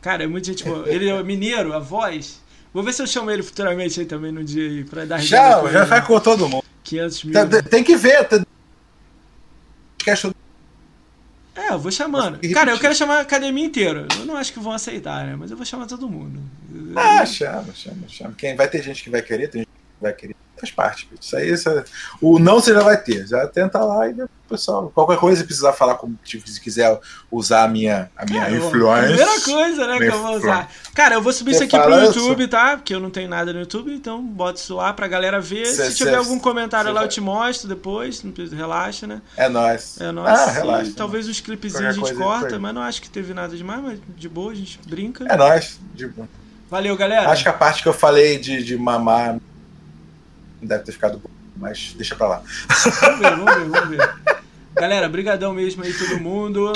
Cara, 0.02 0.24
é 0.24 0.28
muito 0.28 0.48
gente 0.48 0.64
boa. 0.64 0.90
Ele 0.90 1.10
é 1.10 1.24
mineiro, 1.24 1.74
a 1.74 1.80
voz. 1.80 2.42
Vou 2.74 2.84
ver 2.84 2.94
se 2.94 3.02
eu 3.02 3.08
chamo 3.08 3.30
ele 3.30 3.44
futuramente 3.44 4.00
aí 4.00 4.06
também 4.06 4.32
no 4.32 4.46
dia 4.46 4.64
aí, 4.64 4.84
pra 4.86 5.04
dar 5.04 5.20
Já, 5.20 5.62
já 5.70 5.84
vai 5.84 6.06
com 6.06 6.18
todo 6.22 6.48
mundo. 6.48 6.64
500 6.86 7.24
mil. 7.26 7.34
Tem, 7.34 7.46
né? 7.46 7.62
tem 7.62 7.84
que 7.84 7.98
ver, 7.98 8.28
podcast 10.02 10.32
É, 11.56 11.70
eu 11.70 11.80
vou 11.80 11.92
chamando. 11.92 12.40
Cara, 12.54 12.72
eu 12.72 12.80
quero 12.80 12.96
chamar 12.96 13.18
a 13.18 13.22
academia 13.22 13.66
inteira. 13.66 14.08
Eu 14.18 14.26
não 14.26 14.36
acho 14.36 14.52
que 14.52 14.60
vão 14.60 14.72
aceitar, 14.72 15.26
né? 15.26 15.36
Mas 15.36 15.52
eu 15.52 15.58
vou 15.58 15.66
chamar 15.66 15.86
todo 15.86 16.10
mundo. 16.10 16.42
Ah, 16.96 17.26
chama, 17.26 17.74
chama, 17.74 18.08
chama. 18.08 18.34
Quem 18.38 18.56
vai 18.56 18.68
ter 18.68 18.82
gente 18.82 19.04
que 19.04 19.10
vai 19.10 19.22
querer, 19.22 19.48
tem 19.48 19.62
gente 19.62 19.70
que 19.70 20.02
vai 20.02 20.14
querer 20.14 20.36
faz 20.62 20.72
parte. 20.72 21.10
Isso 21.20 21.36
aí, 21.36 21.52
isso 21.52 21.70
é... 21.70 21.84
o 22.22 22.40
não 22.40 22.56
você 22.56 22.74
já 22.74 22.82
vai 22.82 22.98
ter. 22.98 23.28
Já 23.28 23.48
tenta 23.48 23.80
lá 23.80 24.08
e 24.08 24.16
pessoal, 24.52 24.92
qualquer 24.94 25.18
coisa 25.18 25.44
precisar 25.46 25.72
falar 25.72 25.96
com 25.96 26.14
tipo, 26.24 26.48
se 26.48 26.60
quiser 26.60 27.00
usar 27.32 27.64
a 27.64 27.68
minha, 27.68 28.12
a 28.18 28.26
minha 28.26 28.42
Cara, 28.42 28.56
influência. 28.56 29.08
Primeira 29.08 29.42
coisa, 29.42 29.88
né, 29.88 29.98
que 29.98 30.06
eu 30.06 30.22
vou 30.22 30.36
usar. 30.36 30.70
Cara, 30.94 31.16
eu 31.16 31.22
vou 31.22 31.32
subir 31.32 31.54
você 31.54 31.66
isso 31.66 31.76
aqui 31.76 31.84
pro 31.84 32.04
YouTube, 32.04 32.48
tá? 32.48 32.76
Porque 32.76 32.94
eu 32.94 33.00
não 33.00 33.10
tenho 33.10 33.30
nada 33.30 33.54
no 33.54 33.60
YouTube, 33.60 33.94
então 33.94 34.22
bota 34.22 34.60
isso 34.60 34.76
lá 34.76 34.92
pra 34.92 35.08
galera 35.08 35.40
ver. 35.40 35.66
Cê, 35.66 35.90
se 35.90 35.98
tiver 35.98 36.12
cê, 36.12 36.18
algum 36.18 36.38
comentário 36.38 36.92
lá, 36.92 37.04
eu 37.04 37.08
te 37.08 37.22
mostro 37.22 37.68
depois. 37.68 38.24
Relaxa, 38.52 39.08
né? 39.08 39.22
É 39.38 39.48
nóis. 39.48 40.00
É 40.02 40.12
nóis. 40.12 40.28
Ah, 40.28 40.52
relaxa. 40.52 40.92
talvez 40.96 41.30
uns 41.30 41.40
clipezinhos 41.40 41.86
a 41.86 41.92
gente 41.94 42.14
corta, 42.14 42.60
mas 42.60 42.74
não 42.74 42.82
acho 42.82 43.02
que 43.02 43.10
teve 43.10 43.34
nada 43.34 43.56
demais, 43.56 43.82
mas 43.82 44.00
de 44.16 44.28
boa, 44.28 44.52
a 44.52 44.56
gente 44.56 44.80
brinca. 44.86 45.26
É 45.30 45.38
nóis. 45.38 45.80
De 45.96 46.08
boa. 46.08 46.28
Valeu, 46.70 46.96
galera. 46.96 47.30
Acho 47.30 47.44
que 47.44 47.50
a 47.50 47.54
parte 47.54 47.84
que 47.84 47.90
eu 47.90 47.94
falei 47.94 48.38
de, 48.38 48.64
de 48.64 48.78
mamar 48.78 49.38
deve 50.62 50.84
ter 50.84 50.92
ficado 50.92 51.18
bom, 51.18 51.30
mas 51.58 51.94
deixa 51.96 52.16
pra 52.16 52.28
lá. 52.28 52.44
Vamos 53.02 53.20
ver, 53.20 53.36
vamos 53.36 53.56
ver, 53.56 53.70
vamos 53.70 53.90
ver. 53.90 54.16
Galera, 54.76 55.10
brigadão 55.10 55.54
mesmo 55.54 55.84
aí 55.84 55.94
todo 55.94 56.20
mundo. 56.20 56.74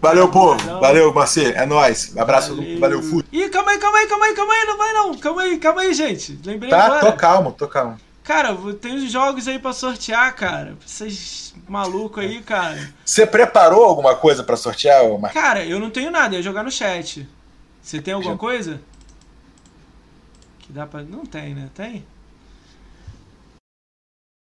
Valeu, 0.00 0.28
povo. 0.28 0.78
Valeu, 0.78 1.12
Marcê. 1.12 1.52
É 1.52 1.66
nóis. 1.66 2.16
Abraço. 2.16 2.54
Valeu, 2.54 2.78
valeu 2.78 3.02
fui. 3.02 3.24
Ih, 3.32 3.48
calma 3.48 3.72
aí, 3.72 3.78
calma 3.78 3.98
aí, 3.98 4.06
calma 4.06 4.24
aí, 4.26 4.34
calma 4.34 4.54
aí. 4.54 4.64
Não 4.64 4.78
vai 4.78 4.92
não. 4.92 5.14
Calma 5.18 5.42
aí, 5.42 5.58
calma 5.58 5.80
aí, 5.80 5.92
gente. 5.92 6.38
Lembrei 6.44 6.70
tá, 6.70 6.84
agora. 6.84 7.00
tô 7.06 7.12
calmo, 7.14 7.52
tô 7.52 7.66
calmo. 7.66 7.98
Cara, 8.22 8.56
tem 8.80 8.94
uns 8.94 9.10
jogos 9.10 9.48
aí 9.48 9.58
pra 9.58 9.72
sortear, 9.72 10.34
cara. 10.36 10.76
Vocês 10.86 11.54
malucos 11.66 12.22
aí, 12.22 12.42
cara. 12.42 12.92
Você 13.04 13.26
preparou 13.26 13.84
alguma 13.84 14.14
coisa 14.14 14.44
pra 14.44 14.56
sortear, 14.56 15.02
Marcos? 15.18 15.32
Cara, 15.32 15.64
eu 15.64 15.80
não 15.80 15.90
tenho 15.90 16.10
nada. 16.10 16.34
Eu 16.34 16.38
ia 16.38 16.42
jogar 16.42 16.62
no 16.62 16.70
chat. 16.70 17.28
Você 17.82 18.00
tem 18.00 18.14
alguma 18.14 18.36
coisa? 18.36 18.80
Que 20.60 20.72
dá 20.72 20.86
pra... 20.86 21.02
Não 21.02 21.24
tem, 21.24 21.54
né? 21.54 21.70
Tem? 21.74 22.04